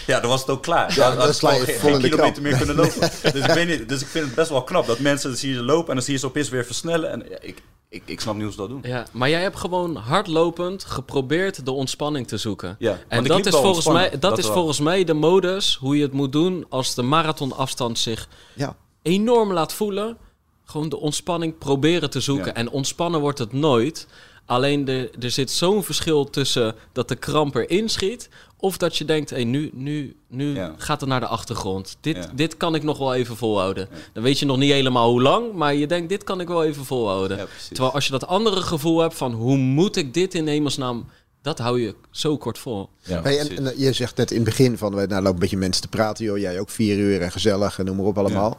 ja, 0.08 0.20
dan 0.20 0.30
was 0.30 0.40
het 0.42 0.50
ook 0.50 0.64
klaar. 0.64 0.94
Ja, 0.96 1.08
Dan 1.08 1.18
dan 1.18 1.26
had 1.26 1.36
sla 1.36 1.54
je 1.54 1.60
geen 1.66 1.92
de 1.94 2.00
kilometer 2.00 2.32
krap. 2.32 2.40
meer 2.40 2.58
kunnen 2.58 2.76
lopen. 2.76 3.00
dus, 3.34 3.46
ik 3.48 3.52
weet 3.52 3.68
niet, 3.68 3.90
dus 3.90 4.02
ik 4.02 4.08
vind 4.08 4.26
het 4.26 4.36
best 4.36 4.50
wel 4.50 4.64
knap 4.64 4.88
dat 4.88 5.00
mensen 5.00 5.38
zie 5.38 5.50
je 5.50 5.56
ze 5.56 5.64
lopen 5.64 5.88
en 5.90 5.96
dan 5.96 6.04
zie 6.04 6.14
je 6.14 6.20
ze 6.20 6.26
opeens 6.26 6.50
weer 6.50 6.66
versnellen. 6.66 7.12
En 7.12 7.26
ja, 7.30 7.38
ik, 7.42 7.62
ik, 7.90 8.04
ik 8.06 8.20
snap 8.22 8.34
niet 8.34 8.44
hoe 8.44 8.52
ze 8.52 8.58
dat 8.58 8.70
doen. 8.70 8.80
Ja, 8.84 9.06
maar 9.12 9.30
jij 9.30 9.42
hebt 9.42 9.58
gewoon 9.58 9.96
hardlopend 9.96 10.84
geprobeerd 10.84 11.66
de 11.66 11.72
ontspanning 11.72 12.28
te 12.28 12.38
zoeken. 12.38 12.76
Ja, 12.80 12.98
En 13.08 13.24
dat 13.24 13.46
is, 13.46 13.56
volgens 13.56 13.88
mij, 13.88 14.10
dat 14.10 14.22
dat 14.22 14.38
is 14.38 14.46
wel. 14.46 14.54
volgens 14.54 14.80
mij 14.80 15.04
de 15.04 15.14
modus 15.14 15.76
hoe 15.80 15.96
je 15.98 16.02
het 16.02 16.12
moet 16.14 16.32
doen 16.32 16.66
als 16.70 16.96
de 16.96 17.02
marathonafstand 17.02 18.00
zich 18.00 18.28
Ja. 18.54 18.69
Enorm 19.02 19.54
laat 19.54 19.74
voelen. 19.74 20.18
Gewoon 20.66 20.90
de 20.90 21.00
ontspanning 21.00 21.58
proberen 21.58 22.10
te 22.10 22.20
zoeken. 22.20 22.46
Ja. 22.46 22.54
En 22.54 22.70
ontspannen 22.70 23.20
wordt 23.20 23.40
het 23.40 23.54
nooit. 23.54 24.08
Alleen 24.46 24.86
de, 24.86 25.10
er 25.20 25.32
zit 25.32 25.52
zo'n 25.52 25.84
verschil 25.84 26.30
tussen 26.30 26.76
dat 26.94 27.08
de 27.08 27.16
kramp 27.16 27.56
erin 27.56 27.90
schiet. 27.90 28.30
Of 28.58 28.78
dat 28.78 28.98
je 28.98 29.06
denkt, 29.06 29.30
hey, 29.30 29.44
nu, 29.44 29.70
nu, 29.74 30.16
nu 30.28 30.54
Ja. 30.56 30.74
gaat 30.78 31.00
het 31.00 31.10
naar 31.10 31.20
de 31.20 31.26
achtergrond. 31.28 31.98
Dit, 32.02 32.16
Ja. 32.16 32.32
dit 32.36 32.58
kan 32.58 32.76
ik 32.76 32.84
nog 32.84 32.98
wel 32.98 33.14
even 33.14 33.36
volhouden. 33.38 33.90
Dan 34.14 34.24
weet 34.24 34.40
je 34.40 34.46
nog 34.46 34.58
niet 34.58 34.72
helemaal 34.72 35.10
hoe 35.10 35.22
lang. 35.22 35.54
Maar 35.54 35.76
je 35.76 35.88
denkt, 35.88 36.10
dit 36.10 36.24
kan 36.24 36.40
ik 36.42 36.48
wel 36.48 36.64
even 36.64 36.86
volhouden. 36.86 37.48
Terwijl 37.68 37.94
als 37.94 38.06
je 38.06 38.12
dat 38.12 38.28
andere 38.28 38.62
gevoel 38.62 39.00
hebt 39.00 39.16
van 39.16 39.34
hoe 39.34 39.58
moet 39.58 39.96
ik 39.96 40.14
dit 40.14 40.34
in 40.34 40.48
hemelsnaam... 40.48 41.06
Dat 41.42 41.60
hou 41.60 41.82
je 41.82 41.96
zo 42.12 42.38
kort 42.38 42.58
vol. 42.58 42.90
Ja. 43.02 43.22
Hey, 43.22 43.40
en, 43.40 43.68
eh, 43.68 43.80
je 43.80 43.94
zegt 43.94 44.18
net 44.18 44.32
in 44.32 44.36
het 44.36 44.46
begin 44.46 44.78
van, 44.78 44.92
nou 44.92 45.08
lopen 45.10 45.26
een 45.26 45.40
beetje 45.40 45.58
mensen 45.58 45.82
te 45.82 45.88
praten, 45.88 46.26
joh. 46.26 46.38
Jij 46.38 46.60
ook 46.60 46.70
vier 46.70 46.98
uur 46.98 47.22
en 47.22 47.32
gezellig 47.32 47.80
en 47.80 47.86
noem 47.86 47.96
maar 47.96 48.06
op 48.06 48.18
allemaal. 48.18 48.58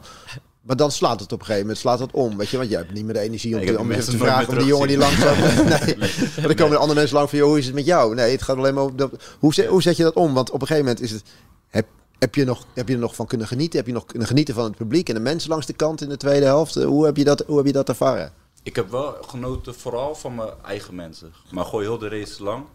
Maar 0.61 0.75
dan 0.75 0.91
slaat 0.91 1.19
het 1.19 1.31
op 1.31 1.39
een 1.39 1.45
gegeven 1.45 1.61
moment 1.61 1.81
slaat 1.81 1.99
het 1.99 2.11
om, 2.11 2.37
weet 2.37 2.49
je. 2.49 2.57
Want 2.57 2.69
jij 2.69 2.79
hebt 2.79 2.93
niet 2.93 3.05
meer 3.05 3.13
de 3.13 3.19
energie 3.19 3.55
om, 3.55 3.61
heb 3.61 3.79
om 3.79 3.89
te 3.89 4.17
vragen 4.17 4.49
om 4.49 4.57
die 4.57 4.67
jongen 4.67 4.87
die 4.87 4.97
langzaam... 4.97 5.39
nee, 5.85 5.97
maar 5.97 6.41
dan 6.41 6.55
komen 6.55 6.71
er 6.71 6.77
andere 6.77 6.99
mensen 6.99 7.15
lang 7.15 7.29
van, 7.29 7.37
joh, 7.37 7.47
hoe 7.47 7.57
is 7.57 7.65
het 7.65 7.75
met 7.75 7.85
jou? 7.85 8.15
Nee, 8.15 8.31
het 8.31 8.41
gaat 8.41 8.57
alleen 8.57 8.73
maar 8.73 8.83
om... 8.83 8.95
Dat, 8.95 9.11
hoe, 9.39 9.53
zet, 9.53 9.67
hoe 9.67 9.81
zet 9.81 9.97
je 9.97 10.03
dat 10.03 10.13
om? 10.13 10.33
Want 10.33 10.49
op 10.49 10.61
een 10.61 10.67
gegeven 10.67 10.85
moment 10.85 11.03
is 11.03 11.11
het... 11.11 11.23
Heb, 11.69 11.87
heb, 12.19 12.35
je 12.35 12.45
nog, 12.45 12.65
heb 12.73 12.87
je 12.87 12.93
er 12.93 12.99
nog 12.99 13.15
van 13.15 13.27
kunnen 13.27 13.47
genieten? 13.47 13.77
Heb 13.77 13.87
je 13.87 13.93
nog 13.93 14.05
kunnen 14.05 14.27
genieten 14.27 14.53
van 14.53 14.63
het 14.63 14.75
publiek 14.75 15.09
en 15.09 15.15
de 15.15 15.21
mensen 15.21 15.49
langs 15.49 15.65
de 15.65 15.73
kant 15.73 16.01
in 16.01 16.09
de 16.09 16.17
tweede 16.17 16.45
helft? 16.45 16.75
Hoe 16.75 17.05
heb 17.05 17.17
je 17.17 17.23
dat, 17.23 17.43
hoe 17.47 17.57
heb 17.57 17.65
je 17.65 17.71
dat 17.71 17.89
ervaren? 17.89 18.33
Ik 18.63 18.75
heb 18.75 18.89
wel 18.89 19.23
genoten 19.23 19.75
vooral 19.75 20.15
van 20.15 20.35
mijn 20.35 20.53
eigen 20.63 20.95
mensen. 20.95 21.33
Maar 21.51 21.65
gooi 21.65 21.85
heel 21.85 21.97
de 21.97 22.07
race 22.07 22.43
lang. 22.43 22.65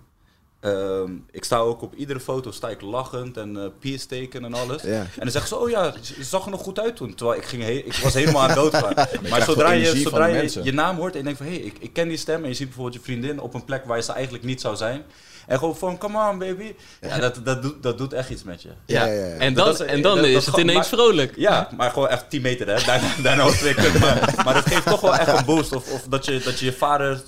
Ehm, 0.66 1.10
ik 1.30 1.44
sta 1.44 1.56
ook 1.58 1.82
op 1.82 1.94
iedere 1.94 2.20
foto 2.20 2.50
sta 2.50 2.68
ik 2.68 2.80
lachend 2.80 3.36
en 3.36 3.56
eh 3.56 3.62
peace 3.80 3.98
steken 3.98 4.44
en 4.44 4.54
alles. 4.54 4.82
Ja. 4.82 4.90
En 5.00 5.06
dan 5.16 5.30
zeggen 5.30 5.48
ze, 5.48 5.56
oh 5.56 5.70
ja, 5.70 5.92
je 6.16 6.24
zag 6.24 6.44
er 6.44 6.50
nog 6.50 6.62
goed 6.62 6.80
uit 6.80 6.96
toen. 6.96 7.14
Terwijl 7.14 7.38
ik, 7.38 7.44
ging 7.46 7.62
he- 7.62 7.70
ik 7.70 7.94
was 8.02 8.14
helemaal 8.14 8.42
aan 8.42 8.48
het 8.48 8.56
doodgaan. 8.58 8.94
maar 9.30 9.42
zodra 9.42 9.70
je, 9.70 9.96
zodra 9.96 10.26
je 10.26 10.60
je 10.62 10.72
naam 10.72 10.96
hoort 10.96 11.12
en 11.12 11.18
je 11.18 11.24
denkt 11.24 11.38
van... 11.38 11.46
hé, 11.48 11.52
hey, 11.54 11.62
ik, 11.62 11.76
ik 11.78 11.92
ken 11.92 12.08
die 12.08 12.16
stem. 12.16 12.42
En 12.42 12.48
je 12.48 12.54
ziet 12.54 12.66
bijvoorbeeld 12.66 12.94
je 12.96 13.00
vriendin 13.10 13.40
op 13.40 13.54
een 13.54 13.64
plek 13.64 13.84
waar 13.84 14.02
ze 14.02 14.12
eigenlijk 14.12 14.44
niet 14.44 14.60
zou 14.60 14.76
zijn. 14.76 15.04
En 15.46 15.58
gewoon 15.58 15.76
van, 15.76 15.98
come 15.98 16.28
on 16.30 16.38
baby. 16.38 16.74
Ja, 17.00 17.18
dat, 17.18 17.40
dat, 17.44 17.62
doet, 17.62 17.82
dat 17.82 17.98
doet 17.98 18.12
echt 18.12 18.30
iets 18.30 18.42
met 18.42 18.62
je. 18.62 18.68
Ja, 18.86 19.04
ja, 19.06 19.12
ja. 19.26 19.34
En 19.36 19.54
dan, 19.54 19.66
dat 19.66 19.80
en 19.80 20.02
dan 20.02 20.16
dat- 20.16 20.24
is 20.26 20.34
dat 20.34 20.44
het 20.44 20.56
ineens 20.56 20.76
maar- 20.76 20.86
vrolijk. 20.86 21.32
Ja, 21.36 21.68
maar 21.76 21.90
gewoon 21.90 22.08
echt 22.08 22.30
10 22.30 22.42
meter, 22.42 22.66
hè. 22.66 22.84
Daarna, 22.84 23.08
daarna 23.22 23.46
het. 23.50 23.98
Maar, 24.00 24.32
maar 24.44 24.54
dat 24.54 24.66
geeft 24.66 24.86
toch 24.86 25.00
wel 25.00 25.16
echt 25.16 25.38
een 25.38 25.44
boost. 25.44 25.72
Of, 25.74 25.92
of 25.92 26.02
dat, 26.02 26.24
je, 26.24 26.38
dat 26.38 26.58
je 26.58 26.64
je 26.64 26.72
vader 26.72 27.22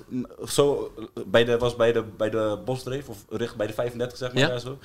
zo 0.49 0.93
bij 1.27 1.45
de, 1.45 1.59
was 1.59 1.77
bij 1.77 1.93
de, 1.93 2.03
bij 2.17 2.31
de 2.31 2.59
bosdreef, 2.65 3.09
of 3.09 3.17
richt 3.29 3.57
bij 3.57 3.67
de 3.67 3.73
35, 3.73 4.19
zeg 4.19 4.33
maar. 4.33 4.43
Ja. 4.43 4.49
daar 4.49 4.61
zo. 4.61 4.79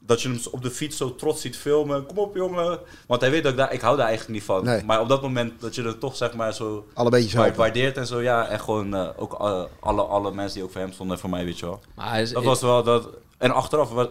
Dat 0.00 0.22
je 0.22 0.28
hem 0.28 0.40
op 0.50 0.62
de 0.62 0.70
fiets 0.70 0.96
zo 0.96 1.14
trots 1.14 1.40
ziet 1.40 1.56
filmen. 1.56 2.06
Kom 2.06 2.18
op, 2.18 2.34
jongen. 2.36 2.78
Want 3.06 3.20
hij 3.20 3.30
weet 3.30 3.42
dat 3.42 3.52
ik 3.52 3.58
daar, 3.58 3.72
ik 3.72 3.80
hou 3.80 3.96
daar 3.96 4.06
eigenlijk 4.06 4.38
niet 4.38 4.46
van. 4.48 4.64
Nee. 4.64 4.84
Maar 4.84 5.00
op 5.00 5.08
dat 5.08 5.22
moment 5.22 5.60
dat 5.60 5.74
je 5.74 5.82
er 5.82 5.98
toch, 5.98 6.16
zeg 6.16 6.34
maar, 6.34 6.54
zo 6.54 6.86
Alle 6.94 7.10
helpen. 7.30 7.56
waardeert 7.56 7.96
en 7.96 8.06
zo, 8.06 8.20
ja. 8.20 8.46
En 8.48 8.60
gewoon 8.60 8.94
eh, 8.94 9.08
ook 9.16 9.32
eh, 9.40 9.62
alle, 9.80 10.02
alle 10.02 10.32
mensen 10.32 10.54
die 10.54 10.64
ook 10.64 10.70
voor 10.72 10.80
hem 10.80 10.92
stonden 10.92 11.14
en 11.14 11.20
voor 11.20 11.30
mij, 11.30 11.44
weet 11.44 11.58
je 11.58 11.66
wel. 11.66 11.80
Maar 11.94 12.08
hij 12.08 12.22
is- 12.22 12.32
Dat 12.32 12.44
was 12.44 12.60
wel 12.60 12.82
dat. 12.82 13.08
En 13.38 13.50
achteraf 13.50 13.90
wa- 13.90 14.08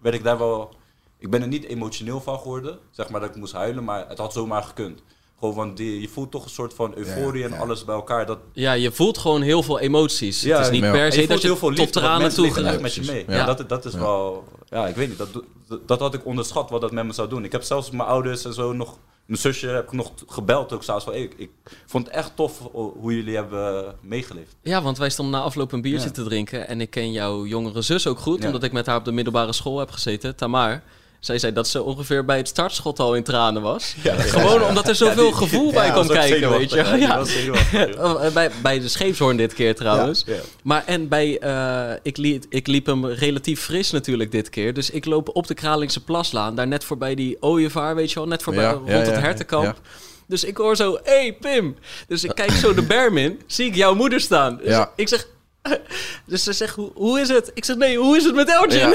werd 0.00 0.14
ik 0.14 0.24
daar 0.24 0.38
wel. 0.38 0.74
Ik 1.18 1.30
ben 1.30 1.42
er 1.42 1.48
niet 1.48 1.64
emotioneel 1.64 2.20
van 2.20 2.38
geworden. 2.38 2.78
Zeg 2.90 3.08
maar 3.08 3.20
dat 3.20 3.30
ik 3.30 3.36
moest 3.36 3.52
huilen, 3.52 3.84
maar 3.84 4.08
het 4.08 4.18
had 4.18 4.32
zomaar 4.32 4.62
gekund. 4.62 5.02
Gewoon, 5.40 5.54
want 5.54 5.76
die, 5.76 6.00
je 6.00 6.08
voelt 6.08 6.30
toch 6.30 6.44
een 6.44 6.50
soort 6.50 6.74
van 6.74 6.92
euforie 6.96 7.44
en 7.44 7.50
ja. 7.50 7.56
alles 7.58 7.84
bij 7.84 7.94
elkaar. 7.94 8.26
Dat, 8.26 8.38
Ja, 8.52 8.72
je 8.72 8.92
voelt 8.92 9.18
gewoon 9.18 9.42
heel 9.42 9.62
veel 9.62 9.78
emoties. 9.80 10.42
Ja, 10.42 10.56
het 10.56 10.66
is 10.66 10.72
niet 10.72 10.82
ja. 10.82 10.90
per 10.90 11.12
se 11.12 11.20
je 11.20 11.26
dat 11.26 11.30
voelt 11.30 11.42
je 11.42 11.46
heel 11.48 11.56
veel 11.56 11.74
tot 11.84 11.92
tranen 11.92 12.34
toe 12.34 12.50
gaat. 12.50 12.80
met 12.80 12.94
je 12.94 13.02
mee. 13.12 13.24
Ja. 13.28 13.34
Ja. 13.34 13.44
dat, 13.44 13.68
dat 13.68 13.84
is 13.84 13.94
wel... 13.94 14.44
Ja, 14.68 14.86
ik 14.86 14.94
weet 14.94 15.08
niet. 15.08 15.18
Dat, 15.18 15.32
dat, 15.68 15.88
dat 15.88 16.00
had 16.00 16.14
ik 16.14 16.26
onderschat 16.26 16.70
wat 16.70 16.80
dat 16.80 16.92
met 16.92 17.04
me 17.04 17.12
zou 17.12 17.28
doen. 17.28 17.44
Ik 17.44 17.52
heb 17.52 17.62
zelfs 17.62 17.90
mijn 17.90 18.08
ouders 18.08 18.44
en 18.44 18.54
zo 18.54 18.72
nog... 18.72 18.96
Mijn 19.26 19.42
zusje 19.42 19.66
heb 19.66 19.84
ik 19.84 19.92
nog 19.92 20.12
gebeld 20.26 20.72
ook 20.72 20.82
s'avonds 20.82 21.04
van... 21.04 21.14
Hey, 21.14 21.22
ik, 21.22 21.34
ik 21.36 21.50
vond 21.86 22.06
het 22.06 22.14
echt 22.16 22.36
tof 22.36 22.58
hoe 22.72 23.14
jullie 23.14 23.36
hebben 23.36 23.94
meegeleefd. 24.00 24.56
Ja, 24.62 24.82
want 24.82 24.98
wij 24.98 25.10
stonden 25.10 25.34
na 25.34 25.44
afloop 25.44 25.72
een 25.72 25.80
biertje 25.80 26.06
Ja. 26.08 26.12
te 26.14 26.24
drinken. 26.24 26.68
En 26.68 26.80
ik 26.80 26.90
ken 26.90 27.12
jouw 27.12 27.44
jongere 27.46 27.82
zus 27.82 28.06
ook 28.06 28.18
goed, 28.18 28.40
Ja. 28.40 28.46
omdat 28.46 28.62
ik 28.62 28.72
met 28.72 28.86
haar 28.86 28.96
op 28.96 29.04
de 29.04 29.12
middelbare 29.12 29.52
school 29.52 29.78
heb 29.78 29.90
gezeten, 29.90 30.36
Tamar. 30.36 30.82
Zij 31.20 31.38
zei 31.38 31.52
dat 31.52 31.68
ze 31.68 31.82
ongeveer 31.82 32.24
bij 32.24 32.36
het 32.36 32.48
startschot 32.48 32.98
al 32.98 33.14
in 33.14 33.22
tranen 33.22 33.62
was. 33.62 33.94
Gewoon 34.04 34.62
omdat 34.64 34.88
er 34.88 34.94
zoveel 34.94 35.24
die- 35.24 35.34
gevoel 35.34 35.72
bij 35.72 35.90
kwam 35.90 36.06
kijken, 36.06 36.50
weet 36.50 36.70
je. 36.70 36.76
Ja. 36.98 38.30
bij, 38.34 38.50
bij 38.62 38.80
de 38.80 38.88
scheepshoorn 38.88 39.36
dit 39.36 39.54
keer 39.54 39.74
trouwens. 39.74 40.24
Maar 40.62 40.82
en 40.86 41.08
bij, 41.08 41.38
eh, 41.38 41.96
ik, 42.02 42.16
liet, 42.16 42.46
ik 42.48 42.66
liep 42.66 42.86
hem 42.86 43.06
relatief 43.06 43.60
fris 43.60 43.90
natuurlijk 43.90 44.32
dit 44.32 44.50
keer. 44.50 44.74
Dus 44.74 44.90
ik 44.90 45.04
loop 45.04 45.30
op 45.36 45.46
de 45.46 45.54
Kralingse 45.54 46.04
Plaslaan, 46.04 46.54
daar 46.54 46.66
net 46.66 46.84
voorbij 46.84 47.14
die 47.14 47.36
ooievaar, 47.40 47.94
weet 47.94 48.08
je 48.12 48.18
wel, 48.18 48.28
net 48.28 48.42
voorbij 48.42 48.70
rond 48.72 48.88
het 49.06 49.20
hertenkamp. 49.20 49.80
Dus 50.26 50.44
ik 50.44 50.56
hoor 50.56 50.76
zo, 50.76 50.98
hé 51.02 51.12
hey, 51.12 51.36
Pim. 51.40 51.76
Dus 52.08 52.24
ik 52.24 52.34
kijk 52.34 52.50
zo 52.50 52.74
de 52.74 52.82
berm 52.82 53.16
in, 53.16 53.40
zie 53.46 53.66
ik 53.66 53.74
jouw 53.74 53.94
moeder 53.94 54.20
staan. 54.20 54.56
Dus 54.56 54.68
Ja. 54.68 54.90
ik 54.96 55.08
zeg, 55.08 55.26
dus 56.26 56.42
ze 56.42 56.52
zegt, 56.52 56.74
hoe, 56.74 56.90
hoe 56.94 57.20
is 57.20 57.28
het? 57.28 57.50
Ik 57.54 57.64
zeg, 57.64 57.76
nee, 57.76 57.98
hoe 57.98 58.16
is 58.16 58.24
het 58.24 58.34
met 58.34 58.48
Elgin? 58.50 58.92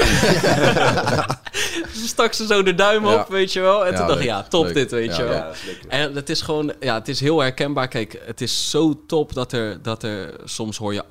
ze 2.00 2.06
stak 2.06 2.32
ze 2.32 2.46
zo 2.46 2.62
de 2.62 2.74
duim 2.74 3.04
op, 3.06 3.10
Ja. 3.12 3.26
weet 3.28 3.52
je 3.52 3.60
wel. 3.60 3.86
En 3.86 3.92
Ja, 3.92 3.98
toen 3.98 4.06
dacht 4.06 4.18
ik, 4.20 4.24
ja, 4.26 4.42
top 4.42 4.64
Leuk. 4.64 4.74
dit, 4.74 4.90
weet 4.90 5.10
Ja, 5.10 5.16
je 5.16 5.22
wel. 5.24 5.32
Ja, 5.34 5.44
dat 5.46 5.54
is 5.54 5.62
lekker. 5.66 5.88
En 5.90 6.14
het 6.14 6.30
is 6.30 6.40
gewoon, 6.42 6.72
ja, 6.80 6.94
het 6.94 7.08
is 7.08 7.20
heel 7.20 7.38
herkenbaar. 7.40 7.88
Kijk, 7.88 8.20
het 8.24 8.40
is 8.40 8.70
zo 8.70 9.00
top 9.06 9.34
dat 9.34 9.52
er, 9.52 9.82
dat 9.82 10.02
er 10.02 10.34
soms 10.44 10.76
hoor 10.76 10.94
je 10.94 11.04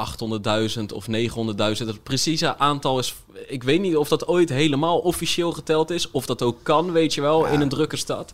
800.000 0.77 0.83
of 0.93 1.05
900.000. 1.07 1.85
Het 1.87 2.03
precieze 2.03 2.57
aantal 2.57 2.99
is, 2.99 3.15
ik 3.47 3.63
weet 3.63 3.81
niet 3.81 3.95
of 3.95 4.07
dat 4.07 4.27
ooit 4.27 4.49
helemaal 4.49 4.97
officieel 4.99 5.51
geteld 5.51 5.89
is. 5.89 6.11
Of 6.11 6.25
dat 6.25 6.41
ook 6.41 6.57
kan, 6.63 6.91
weet 6.91 7.13
je 7.13 7.21
wel, 7.21 7.45
in 7.45 7.61
een 7.61 7.69
drukke 7.69 7.97
stad. 7.97 8.33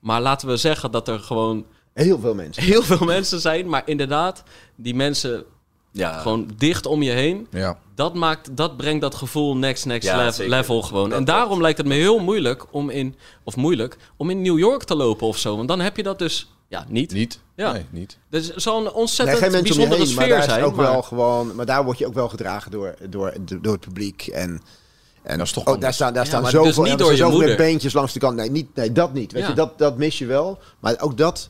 Maar 0.00 0.20
laten 0.20 0.48
we 0.48 0.56
zeggen 0.56 0.90
dat 0.90 1.08
er 1.08 1.18
gewoon 1.18 1.64
Heel 1.94 2.18
veel 2.18 2.34
mensen. 2.34 2.62
heel 2.62 2.82
veel 2.82 3.06
mensen 3.06 3.40
zijn. 3.40 3.68
Maar 3.68 3.82
inderdaad, 3.84 4.42
die 4.76 4.94
mensen 4.94 5.44
Ja, 5.92 6.18
gewoon 6.18 6.48
dicht 6.56 6.86
om 6.86 7.02
je 7.02 7.10
heen. 7.10 7.46
Ja. 7.50 7.78
Dat, 7.94 8.14
maakt, 8.14 8.56
dat 8.56 8.76
brengt 8.76 9.00
dat 9.00 9.14
gevoel 9.14 9.56
next, 9.56 9.86
next 9.86 10.08
Ja, 10.08 10.32
level, 10.36 10.82
gewoon. 10.82 11.08
Dat 11.10 11.18
en 11.18 11.24
daarom 11.24 11.60
lijkt 11.60 11.78
het 11.78 11.86
me 11.86 11.94
heel 11.94 12.18
moeilijk 12.18 12.66
om 12.70 12.90
in, 12.90 13.16
of 13.44 13.56
moeilijk, 13.56 13.96
om 14.16 14.30
in 14.30 14.42
New 14.42 14.58
York 14.58 14.82
te 14.84 14.94
lopen 14.96 15.26
of 15.26 15.38
zo. 15.38 15.56
Want 15.56 15.68
dan 15.68 15.80
heb 15.80 15.96
je 15.96 16.02
dat 16.02 16.18
dus, 16.18 16.52
ja, 16.68 16.84
niet. 16.88 17.12
Niet? 17.12 17.40
Ja. 17.56 17.72
Nee, 17.72 17.84
niet. 17.90 18.18
Dus 18.30 18.46
het 18.46 18.62
zal 18.62 18.76
een 18.76 18.82
Nee, 18.82 18.92
ontzettend 18.94 19.38
geen 19.38 19.50
mensen 19.52 19.74
om 19.74 19.80
je 19.82 19.88
bijzondere 19.88 20.06
heen, 20.06 20.14
maar 20.14 20.24
sfeer 20.24 20.36
daar 20.36 20.46
is 20.46 20.52
zijn. 20.54 20.64
ook 20.64 20.76
maar- 20.76 20.92
wel 20.92 21.02
gewoon, 21.02 21.54
maar 21.54 21.66
daar 21.66 21.84
word 21.84 21.98
je 21.98 22.06
ook 22.06 22.14
wel 22.14 22.28
gedragen 22.28 22.70
door, 22.70 22.94
door, 23.08 23.34
door 23.60 23.72
het 23.72 23.80
publiek 23.80 24.26
en 24.26 24.60
en 25.22 25.38
Dat 25.38 25.46
is 25.46 25.52
toch 25.52 25.66
oh, 25.66 25.80
daar 25.80 25.94
staan, 25.94 26.12
daar 26.12 26.22
Ja, 26.22 26.28
staan 26.28 26.42
maar 26.42 26.50
zoveel, 26.50 26.82
dus 26.82 26.90
niet 26.90 26.98
door 26.98 27.10
je 27.10 27.16
zoveel 27.16 27.38
moeder. 27.38 27.56
beentjes 27.56 27.92
langs 27.92 28.12
de 28.12 28.18
kant. 28.18 28.36
Nee, 28.36 28.50
niet, 28.50 28.74
nee 28.74 28.92
dat 28.92 29.12
niet. 29.12 29.32
Weet 29.32 29.42
Ja. 29.42 29.48
je, 29.48 29.54
dat, 29.54 29.78
dat 29.78 29.96
mis 29.96 30.18
je 30.18 30.26
wel. 30.26 30.58
Maar 30.80 30.94
ook 31.00 31.16
dat 31.16 31.48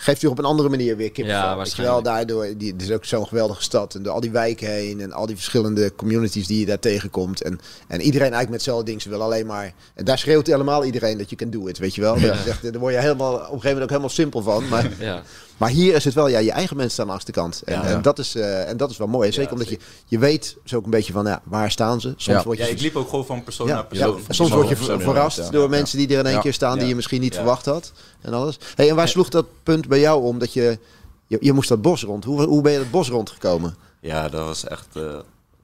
geeft 0.00 0.20
je 0.20 0.30
op 0.30 0.38
een 0.38 0.44
andere 0.44 0.68
manier 0.68 0.96
weer 0.96 1.10
kippenvel. 1.10 1.44
Ja, 1.44 1.56
waarschijnlijk. 1.56 2.04
wel, 2.04 2.14
daardoor, 2.14 2.56
die, 2.56 2.72
het 2.72 2.82
is 2.82 2.90
ook 2.90 3.04
zo'n 3.04 3.26
geweldige 3.26 3.62
stad. 3.62 3.94
En 3.94 4.02
door 4.02 4.12
al 4.12 4.20
die 4.20 4.30
wijken 4.30 4.68
heen 4.68 5.00
en 5.00 5.12
al 5.12 5.26
die 5.26 5.34
verschillende 5.34 5.94
communities 5.94 6.46
die 6.46 6.60
je 6.60 6.66
daar 6.66 6.78
tegenkomt. 6.78 7.42
En, 7.42 7.60
en 7.88 8.00
iedereen 8.00 8.32
eigenlijk 8.32 8.48
met 8.48 8.60
hetzelfde 8.60 8.84
ding. 8.84 9.02
Ze 9.02 9.08
wil 9.08 9.22
alleen 9.22 9.46
maar... 9.46 9.74
En 9.94 10.04
daar 10.04 10.18
schreeuwt 10.18 10.46
helemaal 10.46 10.84
iedereen 10.84 11.18
dat 11.18 11.30
je 11.30 11.36
kan 11.36 11.50
do 11.50 11.66
it, 11.66 11.78
weet 11.78 11.94
je 11.94 12.00
wel. 12.00 12.14
Dat 12.14 12.22
je 12.22 12.42
zegt, 12.44 12.62
daar 12.62 12.78
word 12.78 12.94
je 12.94 13.00
helemaal, 13.00 13.32
op 13.32 13.40
een 13.40 13.46
gegeven 13.46 13.64
moment 13.64 13.82
ook 13.82 13.88
helemaal 13.88 14.08
simpel 14.08 14.42
van. 14.42 14.68
Maar 14.68 14.90
Ja. 14.98 15.22
Maar 15.58 15.68
hier 15.68 15.94
is 15.94 16.04
het 16.04 16.14
wel, 16.14 16.28
ja, 16.28 16.38
je 16.38 16.50
eigen 16.52 16.76
mensen 16.76 16.94
staan 16.94 17.06
langs 17.06 17.24
de 17.24 17.32
kant. 17.32 17.62
En, 17.64 17.74
Ja. 17.74 17.82
en, 17.84 18.02
dat, 18.02 18.18
is, 18.18 18.34
eh, 18.34 18.68
en 18.68 18.76
dat 18.76 18.90
is 18.90 18.96
wel 18.96 19.06
mooi. 19.06 19.26
En 19.26 19.32
Zeker 19.32 19.48
Ja, 19.50 19.56
omdat 19.56 19.68
je, 19.68 19.78
zeker. 19.80 19.94
je 20.06 20.18
weet 20.18 20.56
zo 20.64 20.76
ook 20.76 20.84
een 20.84 20.90
beetje 20.90 21.12
van, 21.12 21.26
ja, 21.26 21.40
waar 21.44 21.70
staan 21.70 22.00
ze? 22.00 22.08
Soms 22.08 22.24
Ja. 22.38 22.42
word 22.44 22.58
je, 22.58 22.64
ja, 22.64 22.70
ik 22.70 22.80
liep 22.80 22.96
ook 22.96 23.08
gewoon 23.08 23.26
van 23.26 23.44
persoon 23.44 23.66
ja, 23.66 23.74
naar 23.74 23.82
ja, 23.82 23.88
persoon. 24.10 24.20
soms 24.28 24.50
word 24.50 24.68
je 24.68 24.76
verrast 24.76 25.36
ja. 25.38 25.50
door 25.50 25.68
mensen 25.68 25.98
die 25.98 26.08
er 26.08 26.18
in 26.18 26.24
één 26.26 26.34
Ja. 26.34 26.40
keer 26.40 26.52
staan 26.52 26.78
die 26.78 26.88
je 26.88 26.94
misschien 26.94 27.20
niet 27.20 27.32
Ja. 27.32 27.38
verwacht 27.38 27.64
had. 27.64 27.92
En 28.20 28.32
alles. 28.32 28.58
Hey, 28.74 28.88
en 28.88 28.96
waar 28.96 29.08
sloeg 29.08 29.28
dat 29.28 29.46
punt 29.62 29.88
bij 29.88 30.00
jou 30.00 30.22
om 30.22 30.38
dat 30.38 30.52
je, 30.52 30.78
je, 31.26 31.36
je 31.40 31.52
moest 31.52 31.68
dat 31.68 31.82
bos 31.82 32.02
rond? 32.02 32.24
Hoe, 32.24 32.42
hoe 32.42 32.62
ben 32.62 32.72
je 32.72 32.78
dat 32.78 32.90
bos 32.90 33.08
rondgekomen? 33.08 33.76
Ja, 34.00 34.28
dat 34.28 34.44
was 34.44 34.64
echt... 34.64 34.86
eh, 34.92 35.02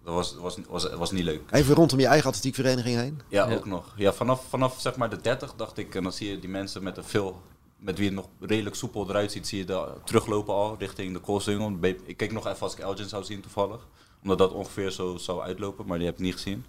dat 0.04 0.14
was, 0.14 0.34
was, 0.40 0.56
was, 0.68 0.88
was 0.94 1.10
niet 1.10 1.24
leuk. 1.24 1.40
Even 1.50 1.74
rondom 1.74 1.98
je 2.00 2.06
eigen 2.06 2.28
atletiekvereniging 2.28 2.96
heen? 3.00 3.20
Ja, 3.28 3.48
Ja. 3.48 3.54
ook 3.54 3.66
nog. 3.66 3.84
Ja, 3.96 4.12
vanaf, 4.12 4.42
vanaf 4.48 4.74
zeg 4.78 4.96
maar 4.96 5.10
de 5.10 5.20
30 5.20 5.52
dacht 5.56 5.78
ik, 5.78 5.94
en 5.94 6.02
dan 6.02 6.12
zie 6.12 6.30
je 6.30 6.38
die 6.38 6.48
mensen 6.50 6.82
met 6.82 6.96
een 6.96 7.04
veel, 7.04 7.40
met 7.76 7.98
wie 7.98 8.06
het 8.06 8.14
nog 8.14 8.28
redelijk 8.40 8.76
soepel 8.76 9.08
eruit 9.08 9.32
ziet, 9.32 9.48
zie 9.48 9.58
je 9.58 9.64
de, 9.64 9.92
teruglopen 10.04 10.54
al 10.54 10.76
richting 10.78 11.12
de 11.12 11.20
Koolsingel. 11.20 11.76
Ik 12.04 12.16
keek 12.16 12.32
nog 12.32 12.46
even 12.46 12.60
als 12.60 12.72
ik 12.72 12.78
Elgin 12.78 13.08
zou 13.08 13.24
zien 13.24 13.40
toevallig, 13.40 13.86
omdat 14.22 14.38
dat 14.38 14.52
ongeveer 14.52 14.90
zo 14.90 15.16
zou 15.16 15.42
uitlopen, 15.42 15.86
maar 15.86 15.98
die 15.98 16.06
heb 16.06 16.16
ik 16.16 16.22
niet 16.22 16.32
gezien. 16.32 16.64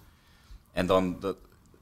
En 0.72 0.86
dan, 0.86 1.16
dat, 1.20 1.36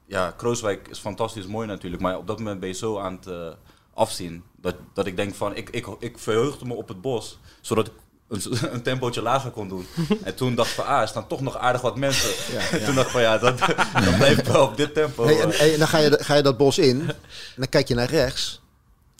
ja, 0.05 0.31
Krooswijk 0.31 0.87
is 0.87 0.99
fantastisch 0.99 1.45
mooi 1.45 1.67
natuurlijk. 1.67 2.01
Maar 2.01 2.17
op 2.17 2.27
dat 2.27 2.37
moment 2.37 2.59
ben 2.59 2.69
je 2.69 2.75
zo 2.75 2.99
aan 2.99 3.13
het 3.13 3.27
eh, 3.27 3.47
afzien. 3.93 4.43
Dat, 4.55 4.75
dat 4.93 5.05
ik 5.05 5.15
denk 5.15 5.35
van, 5.35 5.55
ik, 5.55 5.69
ik, 5.69 5.87
ik 5.99 6.17
verheugde 6.17 6.65
me 6.65 6.73
op 6.73 6.87
het 6.87 7.01
bos. 7.01 7.39
Zodat 7.61 7.87
ik 7.87 7.93
een, 8.27 8.41
een 8.73 8.81
tempootje 8.81 9.21
lager 9.21 9.51
kon 9.51 9.67
doen. 9.67 9.87
en 10.23 10.35
toen 10.35 10.55
dacht 10.55 10.69
ik 10.69 10.75
van, 10.75 10.85
ah, 10.85 11.01
er 11.01 11.07
staan 11.07 11.27
toch 11.27 11.41
nog 11.41 11.57
aardig 11.57 11.81
wat 11.81 11.97
mensen. 11.97 12.29
En 12.71 12.85
toen 12.85 12.95
dacht 12.95 13.07
ik 13.07 13.11
van, 13.11 13.21
ja, 13.21 13.37
dat, 13.37 13.57
dan 14.05 14.15
blijf 14.17 14.37
ik 14.37 14.45
wel 14.45 14.65
op 14.65 14.77
dit 14.77 14.93
tempo. 14.93 15.25
En, 15.25 15.51
en 15.51 15.79
dan 15.79 15.87
ga 15.87 15.97
je, 15.97 16.17
ga 16.21 16.35
je 16.35 16.43
dat 16.43 16.57
bos 16.57 16.77
in. 16.77 17.01
En 17.01 17.15
dan 17.55 17.69
kijk 17.69 17.87
je 17.87 17.95
naar 17.95 18.09
rechts. 18.09 18.63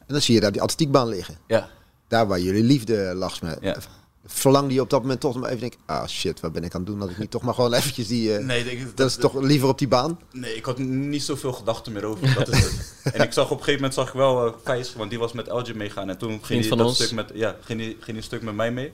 En 0.07 0.13
dan 0.13 0.21
zie 0.21 0.33
je 0.35 0.41
daar 0.41 0.51
die 0.51 0.61
atletiekbaan 0.61 1.07
liggen. 1.07 1.37
ja, 1.47 1.69
Daar 2.07 2.27
waar 2.27 2.39
jullie 2.39 2.63
liefde 2.63 3.13
lag. 3.15 3.39
Ja. 3.61 3.77
Verlang 4.27 4.69
die 4.69 4.81
op 4.81 4.89
dat 4.89 5.01
moment 5.01 5.19
toch 5.19 5.31
nog 5.33 5.41
maar 5.41 5.49
even 5.51 5.61
denk. 5.61 5.73
Ah 5.85 6.07
shit, 6.07 6.39
wat 6.39 6.51
ben 6.53 6.63
ik 6.63 6.73
aan 6.73 6.79
het 6.81 6.89
doen? 6.89 6.99
Dat 6.99 7.09
ik 7.09 7.17
niet 7.17 7.31
toch 7.31 7.41
maar 7.41 7.53
gewoon 7.53 7.73
eventjes 7.79 8.07
die... 8.07 8.35
eh, 8.37 8.45
nee, 8.45 8.71
ik- 8.71 8.85
dat, 8.85 8.97
dat 8.97 9.09
is 9.09 9.15
toch 9.15 9.33
liever 9.41 9.67
op 9.67 9.77
die 9.79 9.87
baan? 9.87 10.19
Nee, 10.31 10.55
ik 10.55 10.65
had 10.65 10.77
niet 10.77 11.23
zoveel 11.23 11.53
gedachten 11.53 11.91
meer 11.93 12.05
over. 12.05 12.33
Dat 12.33 12.47
is 12.47 12.63
het. 12.63 12.91
en 13.13 13.21
ik 13.21 13.31
zag 13.33 13.45
op 13.45 13.51
een 13.51 13.57
gegeven 13.57 13.73
moment 13.75 13.93
zag 13.93 14.07
ik 14.07 14.13
wel 14.13 14.55
Vijs, 14.63 14.93
want 14.95 15.09
die 15.09 15.19
was 15.19 15.33
met 15.33 15.47
Elgin 15.47 15.77
meegaan. 15.77 16.09
En 16.09 16.17
toen 16.17 16.39
ging 16.45 16.67
hij 16.69 16.79
ons. 16.79 16.95
stuk 16.95 17.11
met, 17.11 17.31
ja, 17.33 17.55
ging 17.61 17.79
hij, 17.79 17.87
ging 17.89 18.05
hij 18.05 18.15
een 18.15 18.23
stuk 18.23 18.41
met 18.41 18.55
mij 18.55 18.71
mee. 18.71 18.91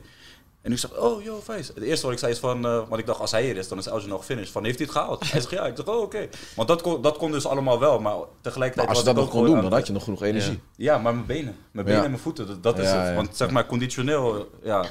En 0.61 0.71
ik 0.71 0.77
zag, 0.77 0.97
oh, 0.97 1.23
yo, 1.23 1.39
Vijs. 1.43 1.67
Het 1.67 1.77
eerste 1.83 2.05
wat 2.05 2.13
ik 2.13 2.19
zei 2.19 2.31
is 2.31 2.39
van, 2.39 2.65
eh, 2.65 2.77
want 2.89 2.97
ik 3.01 3.05
dacht, 3.05 3.19
als 3.19 3.31
hij 3.31 3.49
er 3.49 3.57
is, 3.57 3.67
dan 3.67 3.77
is 3.77 3.85
Elgin 3.87 4.09
nog 4.09 4.25
finished. 4.25 4.51
Van, 4.51 4.63
heeft 4.63 4.77
hij 4.77 4.87
het 4.87 4.95
gehaald? 4.97 5.31
Hij 5.31 5.39
zegt, 5.41 5.51
ja. 5.53 5.65
Ik 5.65 5.75
dacht, 5.75 5.87
oh, 5.89 6.01
oké. 6.01 6.29
Want 6.55 6.67
dat 6.67 6.81
kon, 6.81 7.01
dat 7.01 7.17
kon 7.17 7.31
dus 7.31 7.45
allemaal 7.45 7.79
wel, 7.79 7.99
maar 7.99 8.15
tegelijkertijd 8.41 8.75
Maar 8.75 8.95
als 8.95 8.97
je 8.97 9.03
was 9.03 9.03
dat 9.03 9.15
nog 9.15 9.23
ook 9.23 9.29
kon 9.31 9.39
gewoon 9.39 9.53
doen, 9.61 9.69
dan 9.69 9.77
had 9.79 9.87
je 9.87 9.93
nog 9.93 10.03
genoeg 10.03 10.23
energie. 10.23 10.59
Ja, 10.75 10.97
maar 10.97 11.13
mijn 11.13 11.25
benen. 11.25 11.55
Mijn 11.71 11.85
benen 11.85 11.99
Ja. 11.99 12.03
en 12.05 12.11
mijn 12.11 12.23
voeten, 12.23 12.47
dat, 12.47 12.63
dat 12.63 12.79
is 12.79 12.91
het. 12.91 13.15
Want 13.15 13.37
zeg 13.37 13.49
maar, 13.49 13.65
conditioneel, 13.65 14.49
ja. 14.63 14.85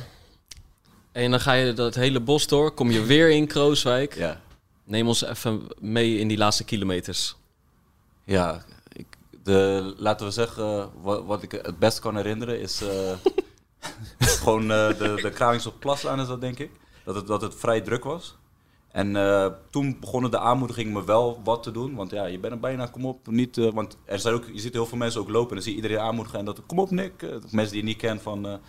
En 1.13 1.31
dan 1.31 1.41
ga 1.41 1.53
je 1.53 1.73
dat 1.73 1.95
hele 1.95 2.21
bos 2.21 2.47
door, 2.47 2.71
kom 2.73 2.91
je 2.91 3.03
weer 3.05 3.31
in 3.31 3.47
Krooswijk. 3.47 4.15
Ja, 4.15 4.41
Neem 4.85 5.09
ons 5.09 5.25
even 5.25 5.63
mee 5.79 6.19
in 6.19 6.29
die 6.29 6.39
laatste 6.39 6.65
kilometers. 6.65 7.37
ja 8.25 8.65
ik, 8.93 9.07
de, 9.43 9.95
laten 9.97 10.27
we 10.27 10.33
zeggen, 10.33 10.91
wat, 11.03 11.25
wat 11.25 11.43
ik 11.43 11.53
het 11.53 11.79
best 11.79 11.99
kan 11.99 12.17
herinneren 12.17 12.61
is... 12.61 12.83
eh, 12.83 12.89
gewoon 14.51 14.71
eh, 14.71 14.99
de, 14.99 15.23
de 15.23 15.31
Kralings 15.31 15.67
op 15.67 15.81
Plaslaan 15.81 16.21
is 16.21 16.27
dat, 16.27 16.41
denk 16.41 16.59
ik. 16.59 16.71
Dat 17.05 17.15
het, 17.15 17.27
dat 17.27 17.43
het 17.43 17.55
vrij 17.55 17.81
druk 17.81 18.05
was. 18.05 18.37
En 18.93 19.17
eh, 19.17 19.47
toen 19.71 19.97
begonnen 20.01 20.31
de 20.31 20.39
aanmoedigingen 20.39 20.93
me 20.93 21.05
wel 21.05 21.41
wat 21.45 21.63
te 21.63 21.71
doen. 21.71 21.95
Want 21.95 22.11
ja, 22.11 22.27
je 22.27 22.39
bent 22.39 22.53
er 22.53 22.61
bijna, 22.61 22.87
kom 22.87 23.07
op, 23.07 23.27
niet... 23.27 23.59
eh, 23.59 23.73
want 23.73 23.97
er 24.05 24.19
zijn 24.19 24.35
ook, 24.35 24.45
je 24.53 24.61
ziet 24.61 24.73
heel 24.73 24.87
veel 24.87 24.99
mensen 24.99 25.21
ook 25.21 25.29
lopen 25.29 25.49
en 25.49 25.55
dan 25.55 25.63
zie 25.63 25.73
je 25.73 25.83
iedereen 25.83 26.05
aanmoedigen. 26.05 26.39
En 26.39 26.45
dat, 26.45 26.61
kom 26.67 26.79
op 26.79 26.91
Nick, 26.91 27.13
mensen 27.51 27.73
die 27.73 27.81
je 27.81 27.89
niet 27.89 27.97
kent 27.97 28.23
van... 28.23 28.61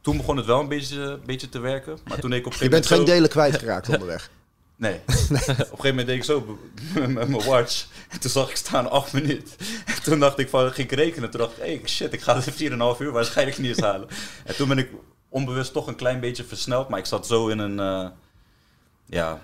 toen 0.00 0.16
begon 0.16 0.36
het 0.36 0.46
wel 0.46 0.60
een 0.60 0.68
beetje, 0.68 1.18
beetje 1.24 1.48
te 1.48 1.58
werken. 1.58 1.98
Maar 2.04 2.18
toen 2.18 2.32
ik 2.32 2.46
op 2.46 2.52
Je 2.52 2.68
bent 2.68 2.86
geen 2.86 3.04
delen 3.04 3.28
kwijtgeraakt 3.30 3.88
onderweg. 3.94 4.30
Nee. 4.82 4.94
Op 5.06 5.08
een 5.08 5.54
gegeven 5.54 5.88
moment 5.88 6.06
deed 6.06 6.16
ik 6.16 6.24
zo 6.24 6.58
met 6.94 7.28
mijn 7.28 7.44
watch. 7.44 7.86
En 8.08 8.20
toen 8.20 8.30
zag 8.30 8.50
ik 8.50 8.56
staan 8.56 8.90
8 8.90 9.12
minuten. 9.12 9.52
En 9.86 10.02
toen 10.02 10.18
dacht 10.18 10.38
ik 10.38 10.48
van, 10.48 10.72
ging 10.72 10.90
ik 10.90 10.98
rekenen. 10.98 11.30
Toen 11.30 11.40
dacht 11.40 11.52
ik, 11.56 11.62
hey, 11.62 11.80
shit, 11.84 12.12
ik 12.12 12.20
ga 12.20 12.34
de 12.34 12.94
4,5 12.96 13.00
uur 13.00 13.12
waarschijnlijk 13.12 13.58
niet 13.58 13.68
eens 13.68 13.80
halen. 13.80 14.08
En 14.44 14.56
toen 14.56 14.68
ben 14.68 14.78
ik 14.78 14.90
onbewust 15.28 15.72
toch 15.72 15.86
een 15.86 15.94
klein 15.94 16.20
beetje 16.20 16.44
versneld. 16.44 16.88
Maar 16.88 16.98
ik 16.98 17.06
zat 17.06 17.26
zo 17.26 17.48
in 17.48 17.58
een, 17.58 17.80
eh, 17.80 18.08
ja, 19.06 19.40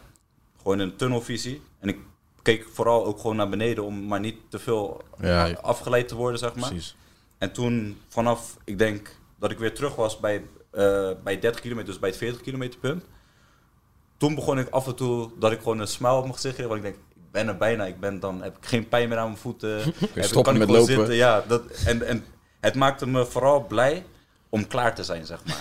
gewoon 0.57 0.81
in 0.81 0.89
een 0.89 0.97
tunnelvisie. 0.97 1.63
En 1.81 1.89
ik 1.89 1.99
keek 2.43 2.67
vooral 2.73 3.05
ook 3.07 3.21
gewoon 3.21 3.37
naar 3.37 3.49
beneden 3.49 3.85
om 3.85 4.07
maar 4.07 4.21
niet 4.21 4.37
te 4.49 4.59
veel 4.59 5.03
Ja, 5.21 5.51
afgeleid 5.51 6.09
te 6.09 6.15
worden, 6.15 6.39
zeg 6.39 6.55
maar. 6.55 6.69
precies. 6.69 6.97
En 7.39 7.53
toen 7.53 8.01
vanaf, 8.09 8.57
ik 8.65 8.79
denk 8.79 9.17
dat 9.39 9.51
ik 9.51 9.59
weer 9.59 9.75
terug 9.75 9.95
was 9.95 10.21
bij, 10.21 10.43
eh, 10.71 11.11
bij 11.25 11.39
30 11.39 11.61
kilometer, 11.61 11.91
dus 11.91 12.01
bij 12.01 12.09
het 12.09 12.19
40 12.19 12.41
kilometer 12.41 12.81
punt. 12.81 13.05
Toen 14.19 14.35
begon 14.35 14.59
ik 14.59 14.69
af 14.71 14.87
en 14.87 14.95
toe 14.95 15.31
dat 15.39 15.53
ik 15.53 15.59
gewoon 15.59 15.79
een 15.79 15.87
smile 15.89 16.15
op 16.15 16.23
mijn 16.23 16.35
gezicht 16.35 16.55
kreeg. 16.55 16.67
Want 16.67 16.79
ik 16.79 16.85
denk, 16.85 16.97
ik 16.97 17.31
ben 17.33 17.49
er 17.49 17.57
bijna. 17.57 17.85
Ik 17.87 18.01
ben, 18.01 18.21
dan 18.21 18.43
heb 18.43 18.57
ik 18.57 18.67
geen 18.67 18.89
pijn 18.89 19.09
meer 19.09 19.19
aan 19.19 19.27
mijn 19.27 19.39
voeten. 19.39 19.71
Heb 19.83 19.87
ik- 20.15 20.23
stoppen 20.25 20.43
kan 20.43 20.53
ik 20.55 20.59
met 20.59 20.69
gewoon 20.69 20.81
lopen. 20.81 20.95
Zitten. 20.95 21.15
Ja, 21.15 21.45
dat, 21.49 21.63
en, 21.87 22.03
en 22.03 22.25
het 22.61 22.75
maakte 22.75 23.07
me 23.07 23.27
vooral 23.27 23.65
blij 23.67 24.05
om 24.49 24.67
klaar 24.67 24.95
te 24.95 25.05
zijn, 25.05 25.27
zeg 25.27 25.41
maar. 25.45 25.61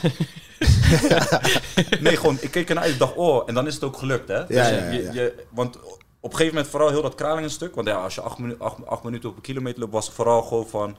nee, 2.01 2.15
gewoon, 2.17 2.37
ik 2.41 2.51
keek 2.51 2.67
ernaar 2.69 2.83
uit. 2.83 2.93
Ik 2.93 2.99
dacht, 2.99 3.15
oh, 3.15 3.43
en 3.45 3.53
dan 3.53 3.67
is 3.67 3.73
het 3.73 3.83
ook 3.83 3.97
gelukt, 3.97 4.27
hè? 4.27 4.45
Dus 4.45 4.55
Ja, 4.55 4.67
ja, 4.67 4.77
ja, 4.77 4.89
je- 4.91 5.03
ja. 5.03 5.11
je- 5.13 5.45
want 5.49 5.75
op 6.19 6.31
een 6.31 6.37
gegeven 6.37 6.53
moment 6.53 6.67
vooral 6.67 6.89
heel 6.89 7.01
dat 7.01 7.15
kralingen 7.15 7.49
stuk. 7.49 7.75
Want 7.75 7.87
ja, 7.87 7.95
als 7.95 8.15
je 8.15 8.21
acht, 8.21 8.37
minu 8.37 8.55
acht, 8.59 8.85
acht 8.85 9.03
minuten 9.03 9.29
op 9.29 9.35
een 9.35 9.41
kilometer 9.41 9.79
loopt, 9.79 9.91
was 9.93 10.05
het 10.05 10.15
vooral 10.15 10.41
gewoon 10.41 10.67
van... 10.67 10.97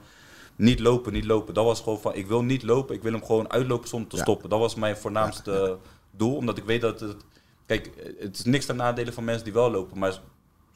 Niet 0.55 0.79
lopen, 0.79 1.13
niet 1.13 1.25
lopen. 1.25 1.53
Dat 1.53 1.65
was 1.65 1.79
gewoon 1.81 1.99
van, 1.99 2.15
ik 2.15 2.27
wil 2.27 2.43
niet 2.43 2.63
lopen. 2.63 2.95
Ik 2.95 3.01
wil 3.01 3.11
hem 3.11 3.25
gewoon 3.25 3.51
uitlopen 3.51 3.89
zonder 3.89 4.09
te 4.09 4.17
stoppen. 4.17 4.49
Dat 4.49 4.59
was 4.59 4.75
mijn 4.75 4.97
voornaamste 4.97 5.77
doel. 6.11 6.35
Omdat 6.35 6.57
ik 6.57 6.63
weet 6.63 6.81
dat 6.81 6.99
het... 6.99 7.15
Kijk, 7.69 7.89
het 8.19 8.37
is 8.37 8.43
niks 8.43 8.65
ten 8.65 8.75
nadele 8.75 9.11
van 9.11 9.23
mensen 9.23 9.43
die 9.43 9.53
wel 9.53 9.71
lopen. 9.71 9.99
Maar 9.99 10.19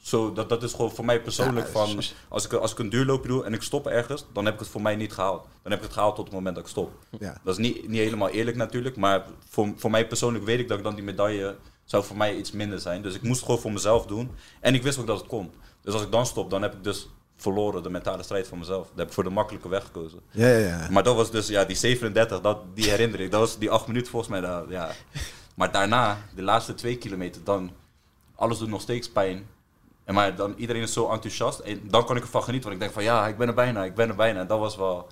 zo, 0.01 0.33
dat, 0.33 0.49
dat 0.49 0.63
is 0.63 0.71
gewoon 0.71 0.91
voor 0.91 1.05
mij 1.05 1.21
persoonlijk 1.21 1.65
Ja, 1.65 1.71
van... 1.71 2.01
Als 2.29 2.45
ik, 2.45 2.53
als 2.53 2.71
ik 2.71 2.79
een 2.79 2.89
duurloopje 2.89 3.27
doe 3.27 3.43
en 3.43 3.53
ik 3.53 3.61
stop 3.61 3.87
ergens, 3.87 4.25
dan 4.33 4.45
heb 4.45 4.53
ik 4.53 4.59
het 4.59 4.69
voor 4.69 4.81
mij 4.81 4.95
niet 4.95 5.13
gehaald. 5.13 5.43
Dan 5.61 5.71
heb 5.71 5.79
ik 5.79 5.85
het 5.85 5.93
gehaald 5.93 6.15
tot 6.15 6.25
het 6.25 6.33
moment 6.33 6.55
dat 6.55 6.63
ik 6.63 6.69
stop. 6.69 6.91
Ja. 7.19 7.37
Dat 7.43 7.57
is 7.57 7.65
niet, 7.65 7.87
niet 7.87 7.99
helemaal 7.99 8.29
eerlijk 8.29 8.57
natuurlijk, 8.57 8.95
maar 8.95 9.25
voor, 9.49 9.73
voor 9.75 9.91
mij 9.91 10.07
persoonlijk 10.07 10.45
weet 10.45 10.59
ik 10.59 10.67
dat 10.67 10.77
ik 10.77 10.83
dan 10.83 10.95
die 10.95 11.03
medaille 11.03 11.55
zou 11.83 12.03
voor 12.03 12.17
mij 12.17 12.35
iets 12.35 12.51
minder 12.51 12.79
zijn. 12.79 13.01
Dus 13.01 13.15
ik 13.15 13.21
moest 13.21 13.35
het 13.35 13.45
gewoon 13.45 13.61
voor 13.61 13.71
mezelf 13.71 14.05
doen. 14.05 14.31
En 14.59 14.73
ik 14.73 14.83
wist 14.83 14.99
ook 14.99 15.07
dat 15.07 15.17
het 15.17 15.27
kon. 15.27 15.51
Dus 15.81 15.93
als 15.93 16.03
ik 16.03 16.11
dan 16.11 16.25
stop, 16.25 16.49
dan 16.49 16.61
heb 16.61 16.73
ik 16.73 16.83
dus 16.83 17.09
verloren 17.35 17.83
de 17.83 17.89
mentale 17.89 18.23
strijd 18.23 18.47
van 18.47 18.57
mezelf. 18.59 18.87
Dan 18.87 18.97
heb 18.97 19.07
ik 19.07 19.13
voor 19.13 19.23
de 19.23 19.29
makkelijke 19.29 19.69
weg 19.69 19.83
gekozen. 19.83 20.19
Ja, 20.31 20.47
ja, 20.47 20.57
ja. 20.57 20.87
Maar 20.91 21.03
dat 21.03 21.15
was 21.15 21.31
dus, 21.31 21.47
ja, 21.47 21.65
die 21.65 21.75
37, 21.75 22.41
dat, 22.41 22.57
die 22.73 22.89
herinner 22.89 23.19
ik. 23.19 23.31
Dat 23.31 23.39
was 23.39 23.57
die 23.57 23.69
8 23.69 23.87
minuten 23.87 24.11
volgens 24.11 24.31
mij. 24.31 24.41
daar, 24.41 24.69
ja. 24.69 24.91
Maar 25.53 25.71
daarna, 25.71 26.17
de 26.35 26.41
laatste 26.41 26.73
twee 26.73 26.97
kilometer, 26.97 27.43
dan 27.43 27.71
alles 28.35 28.57
doet 28.57 28.69
nog 28.69 28.81
steeds 28.81 29.11
pijn. 29.11 29.47
En 30.03 30.13
maar 30.13 30.35
dan 30.35 30.53
iedereen 30.57 30.81
is 30.81 30.93
zo 30.93 31.09
enthousiast. 31.09 31.59
En 31.59 31.81
dan 31.89 32.05
kan 32.05 32.15
ik 32.15 32.23
ervan 32.23 32.43
genieten. 32.43 32.69
Want 32.69 32.81
ik 32.81 32.88
denk 32.88 33.03
van 33.03 33.13
ja, 33.13 33.27
ik 33.27 33.38
ben 33.38 33.47
er 33.47 33.53
bijna, 33.53 33.84
ik 33.84 33.95
ben 33.95 34.09
er 34.09 34.15
bijna. 34.15 34.39
En 34.39 34.47
dat 34.47 34.59
was 34.59 34.75
wel. 34.75 35.07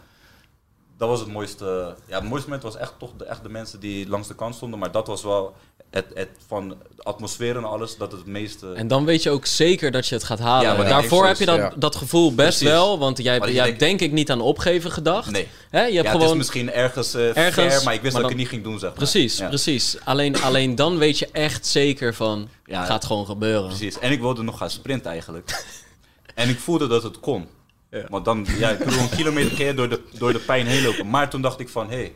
Dat 0.98 1.10
was 1.10 1.20
het 1.20 1.30
mooiste. 1.30 1.96
Ja, 2.06 2.20
het 2.20 2.30
mooiste 2.30 2.50
moment 2.50 2.64
was 2.64 2.76
echt 2.78 3.00
toch 3.00 3.16
de, 3.18 3.26
echt 3.26 3.44
de 3.44 3.50
mensen 3.50 3.80
die 3.80 4.08
langs 4.10 4.28
de 4.28 4.36
kant 4.36 4.56
stonden. 4.56 4.80
Maar 4.80 4.92
dat 4.92 5.08
was 5.08 5.24
wel 5.24 5.56
het, 5.92 6.06
het 6.14 6.30
van 6.48 6.70
de 6.70 7.04
atmosfeer 7.04 7.56
en 7.58 7.64
alles, 7.64 7.98
dat 7.98 8.12
het 8.12 8.26
meeste. 8.26 8.72
En 8.74 8.88
dan 8.88 9.06
weet 9.06 9.24
je 9.24 9.30
ook 9.30 9.46
zeker 9.46 9.92
dat 9.92 10.08
je 10.08 10.16
het 10.16 10.24
gaat 10.24 10.40
halen. 10.40 10.78
Ja, 10.78 10.90
Daarvoor 10.90 11.28
heb 11.28 11.38
je 11.38 11.46
dat, 11.46 11.58
ja. 11.58 11.74
dat 11.76 11.96
gevoel 11.96 12.36
best 12.36 12.48
Precies. 12.48 12.68
wel. 12.68 13.00
Want 13.00 13.18
jij, 13.18 13.40
jij 13.52 13.66
hebt 13.66 13.80
denk 13.80 14.02
ik 14.02 14.12
niet 14.12 14.32
aan 14.32 14.42
opgeven 14.42 14.92
gedacht. 14.92 15.32
nee. 15.32 15.48
Hè? 15.70 15.80
Je 15.80 15.84
hebt 15.84 15.94
ja, 15.94 16.02
het 16.02 16.12
gewoon... 16.12 16.32
is 16.32 16.38
misschien 16.38 16.72
ergens, 16.72 17.14
eh 17.14 17.38
ergens, 17.38 17.74
fair, 17.74 17.84
maar 17.84 17.94
ik 17.94 18.02
wist 18.02 18.14
maar 18.14 18.22
dat 18.22 18.32
ik 18.32 18.38
het 18.38 18.38
niet 18.38 18.48
ging 18.48 18.64
doen, 18.64 18.80
zeg 18.80 18.90
maar. 18.90 18.98
Precies, 18.98 19.38
Ja. 19.38 19.48
precies. 19.48 19.98
Alleen, 20.04 20.42
alleen 20.42 20.76
dan 20.76 20.98
weet 20.98 21.20
je 21.20 21.30
echt 21.32 21.66
zeker 21.66 22.14
van, 22.14 22.50
Ja, 22.66 22.86
gaat 22.86 23.06
gewoon 23.06 23.26
gebeuren. 23.26 23.68
Precies. 23.68 24.00
En 24.00 24.12
ik 24.12 24.20
wilde 24.20 24.44
nog 24.44 24.58
gaan 24.58 24.70
sprinten 24.70 25.12
eigenlijk. 25.12 25.64
en 26.36 26.50
ik 26.50 26.60
voelde 26.60 26.88
dat 26.88 27.04
het 27.04 27.20
kon. 27.20 27.48
Ja. 27.92 28.06
Want 28.10 28.26
dan, 28.26 28.46
ja, 28.58 28.70
ik 28.70 28.86
een 28.86 29.10
kilometer 29.10 29.56
keer 29.56 29.76
door 29.76 29.90
de, 29.90 30.02
door 30.18 30.34
de 30.34 30.40
pijn 30.40 30.66
heen 30.66 30.84
lopen. 30.84 31.10
Maar 31.10 31.30
toen 31.30 31.42
dacht 31.42 31.60
ik 31.60 31.70
van, 31.70 31.90
hé, 31.90 31.96
hey, 31.96 32.14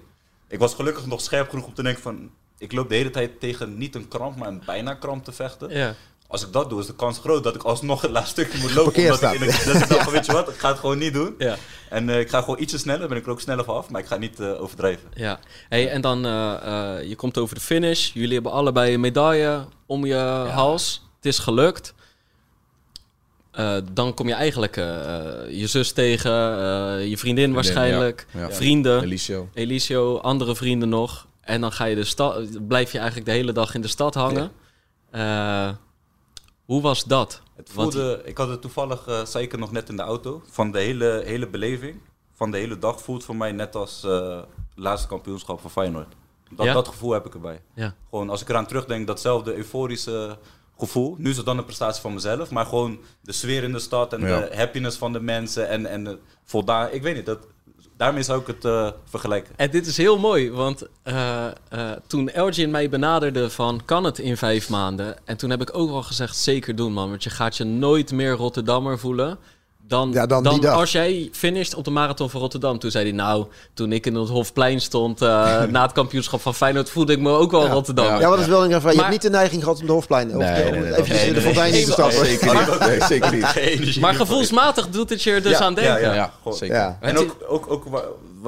ik 0.48 0.60
was 0.60 0.74
gelukkig 0.74 1.06
nog 1.06 1.22
scherp 1.22 1.50
genoeg 1.50 1.66
om 1.66 1.74
te 1.74 1.84
denken 1.84 2.02
van, 2.02 2.30
ik 2.58 2.72
loop 2.72 2.90
de 2.90 2.96
hele 2.96 3.10
tijd 3.10 3.40
tegen 3.40 3.78
niet 3.78 3.96
een 3.96 4.08
kramp, 4.08 4.38
maar 4.38 4.48
een 4.48 4.62
bijna 4.66 4.94
kramp 4.94 5.24
te 5.24 5.32
vechten. 5.32 5.70
Ja. 5.70 5.96
Als 6.28 6.46
ik 6.46 6.54
dat 6.54 6.70
doe, 6.70 6.80
is 6.80 6.86
de 6.86 6.96
kans 6.96 7.20
groot 7.20 7.44
dat 7.44 7.56
ik 7.56 7.64
alsnog 7.64 8.02
het 8.02 8.12
laatste 8.12 8.42
stukje 8.42 8.60
moet 8.60 8.74
lopen. 8.74 9.04
Omdat 9.04 9.24
ik, 9.24 9.32
in 9.34 9.40
de, 9.40 9.64
dat 9.66 9.76
ik 9.82 9.88
dacht 9.90 10.04
van, 10.04 10.14
weet 10.14 10.26
je 10.26 10.32
wat, 10.32 10.50
ik 10.50 10.56
ga 10.56 10.68
het 10.70 10.80
gewoon 10.80 10.98
niet 10.98 11.14
doen. 11.14 11.36
Ja. 11.38 11.56
En 11.90 12.10
eh, 12.10 12.20
ik 12.20 12.30
ga 12.30 12.40
gewoon 12.40 12.60
ietsje 12.60 12.78
sneller, 12.78 13.08
ben 13.08 13.18
ik 13.18 13.26
er 13.26 13.32
ook 13.32 13.42
sneller 13.42 13.66
vanaf, 13.66 13.90
maar 13.90 14.02
ik 14.02 14.08
ga 14.08 14.18
niet 14.18 14.40
eh, 14.40 14.62
overdrijven. 14.62 15.10
Ja, 15.14 15.40
hey, 15.70 15.90
en 15.90 16.02
dan 16.02 16.26
eh, 16.26 16.54
eh, 16.98 17.08
je 17.10 17.16
komt 17.16 17.38
over 17.38 17.56
de 17.56 17.62
finish. 17.62 18.14
Jullie 18.14 18.34
hebben 18.34 18.52
allebei 18.52 18.94
een 18.94 19.00
medaille 19.00 19.66
om 19.86 20.06
je 20.06 20.16
hals. 20.50 21.04
Het 21.16 21.26
is 21.26 21.40
gelukt. 21.40 21.94
Eh, 23.56 23.78
dan 23.92 24.14
kom 24.14 24.28
je 24.28 24.34
eigenlijk 24.34 24.76
je 25.50 25.68
zus 25.68 25.92
tegen, 25.92 26.32
eh, 26.32 27.08
je 27.08 27.18
vriendin 27.18 27.54
waarschijnlijk, 27.54 28.26
ja. 28.32 28.40
Ja. 28.40 28.52
vrienden, 28.52 29.04
Elisio. 29.04 29.50
Elisio, 29.54 30.18
andere 30.18 30.56
vrienden 30.56 30.90
nog. 30.90 31.28
En 31.46 31.62
dan 31.62 31.72
ga 31.72 31.86
je 31.86 31.96
de 31.96 32.04
stad, 32.04 32.68
blijf 32.68 32.92
je 32.92 32.98
eigenlijk 32.98 33.28
de 33.28 33.34
hele 33.34 33.52
dag 33.52 33.76
in 33.76 33.82
de 33.82 33.88
stad 33.88 34.14
hangen. 34.14 34.52
Eh, 35.12 35.70
hoe 36.66 36.82
was 36.82 37.04
dat? 37.04 37.42
Het 37.56 37.74
Want- 37.74 37.94
voelde, 37.94 38.22
ik 38.26 38.38
had 38.38 38.48
het 38.50 38.62
toevallig, 38.62 39.08
eh 39.08 39.26
zei 39.26 39.44
ik 39.44 39.52
het 39.52 39.60
nog 39.60 39.72
net 39.72 39.90
in 39.90 39.96
de 39.96 40.02
auto, 40.02 40.42
van 40.50 40.72
de 40.72 40.80
hele, 40.80 41.22
hele 41.26 41.48
beleving, 41.48 42.00
van 42.34 42.52
de 42.52 42.58
hele 42.58 42.80
dag 42.80 43.02
voelt 43.02 43.24
voor 43.24 43.36
mij 43.36 43.52
net 43.52 43.76
als 43.76 44.04
eh 44.04 44.40
laatste 44.76 45.08
kampioenschap 45.08 45.62
van 45.62 45.72
Feyenoord. 45.72 46.14
Dat, 46.52 46.66
Ja? 46.66 46.74
dat 46.74 46.88
gevoel 46.88 47.12
heb 47.12 47.26
ik 47.26 47.34
erbij. 47.34 47.62
Ja. 47.74 47.94
Gewoon 48.10 48.30
als 48.30 48.42
ik 48.42 48.50
eraan 48.50 48.66
terugdenk, 48.68 49.08
datzelfde 49.08 49.56
euforische 49.56 50.38
gevoel. 50.78 51.16
Nu 51.18 51.30
is 51.30 51.38
het 51.38 51.46
dan 51.46 51.58
een 51.58 51.66
prestatie 51.66 52.02
van 52.02 52.14
mezelf, 52.14 52.52
maar 52.52 52.66
gewoon 52.66 53.00
de 53.22 53.32
sfeer 53.32 53.64
in 53.64 53.72
de 53.72 53.80
stad 53.80 54.14
en 54.14 54.22
Ja. 54.22 54.40
de 54.40 54.56
happiness 54.56 54.98
van 54.98 55.14
de 55.14 55.20
mensen 55.20 55.68
en, 55.70 55.86
en 55.86 56.04
de 56.04 56.18
voldaan. 56.44 56.92
Ik 56.92 57.02
weet 57.02 57.16
niet, 57.16 57.26
dat, 57.26 57.48
daarmee 57.98 58.24
zou 58.24 58.42
ik 58.42 58.48
het 58.48 58.66
eh, 58.66 58.92
vergelijken. 59.04 59.54
En 59.56 59.72
dit 59.72 59.88
is 59.88 59.98
heel 59.98 60.18
mooi, 60.18 60.52
want 60.52 60.88
eh, 61.04 61.46
eh, 61.46 61.92
toen 62.08 62.30
Elgin 62.30 62.72
mij 62.72 62.90
benaderde 62.90 63.50
van 63.50 63.82
kan 63.86 64.04
het 64.04 64.20
in 64.20 64.38
vijf 64.38 64.70
maanden? 64.70 65.18
En 65.26 65.38
toen 65.38 65.50
heb 65.50 65.62
ik 65.62 65.78
ook 65.78 65.90
al 65.90 66.04
gezegd 66.04 66.38
zeker 66.38 66.76
doen 66.76 66.94
man, 66.94 67.10
want 67.10 67.24
je 67.24 67.30
gaat 67.30 67.58
je 67.58 67.64
nooit 67.64 68.12
meer 68.12 68.32
Rotterdammer 68.32 69.00
voelen 69.00 69.38
Dan, 69.88 70.10
Ja, 70.14 70.26
dan 70.26 70.66
als 70.70 70.92
jij 70.92 71.30
finisht 71.32 71.76
op 71.76 71.84
de 71.84 71.90
marathon 71.92 72.30
van 72.30 72.42
Rotterdam, 72.42 72.80
toen 72.80 72.92
zei 72.92 73.04
hij 73.04 73.14
nou, 73.14 73.46
toen 73.74 73.92
ik 73.92 74.06
in 74.06 74.16
het 74.16 74.30
Hofplein 74.30 74.82
stond 74.82 75.22
eh, 75.22 75.28
na 75.70 75.82
het 75.82 75.92
kampioenschap 75.92 76.42
van 76.42 76.56
Feyenoord, 76.56 76.90
voelde 76.90 77.14
ik 77.14 77.20
me 77.20 77.30
ook 77.32 77.52
wel 77.52 77.66
Ja. 77.66 77.72
Rotterdam. 77.72 78.20
Ja, 78.20 78.30
wat 78.30 78.40
is 78.40 78.48
wel 78.48 78.64
een 78.64 78.70
Je 78.70 78.80
Maar- 78.84 78.94
hebt 78.96 79.10
niet 79.10 79.22
de 79.22 79.30
neiging 79.30 79.64
gehad 79.64 79.80
om 79.80 79.86
de 79.86 79.92
Hofplein 79.92 80.30
of 80.30 80.36
Nee, 80.38 80.64
nee, 80.72 80.80
nee, 80.82 80.96
even 80.98 81.16
nee, 81.16 81.28
in 81.28 81.34
de 81.34 81.42
fontein 81.42 81.72
nee, 81.72 81.80
in 81.80 81.86
te 81.86 81.92
stappen. 81.92 82.26
Zeker 82.26 82.54
niet. 82.54 82.80
Nee, 82.80 83.02
zeker 83.02 83.34
niet. 83.34 83.46
Geen 83.56 83.64
energie 83.64 84.02
Maar 84.02 84.16
voor 84.16 84.26
gevoelsmatig 84.26 84.90
doet 84.90 85.10
het 85.10 85.24
je 85.24 85.32
er 85.32 85.42
dus 85.42 85.52
Ja, 85.52 85.60
aan 85.60 85.74
denken. 85.74 85.94
ja, 85.94 86.00
Ja, 86.00 86.14
ja. 86.14 86.32
ja, 86.46 86.52
zeker. 86.52 86.76
Ja. 86.76 86.98
En 87.02 87.18
ook, 87.18 87.36
ook, 87.48 87.66
ook 87.72 87.86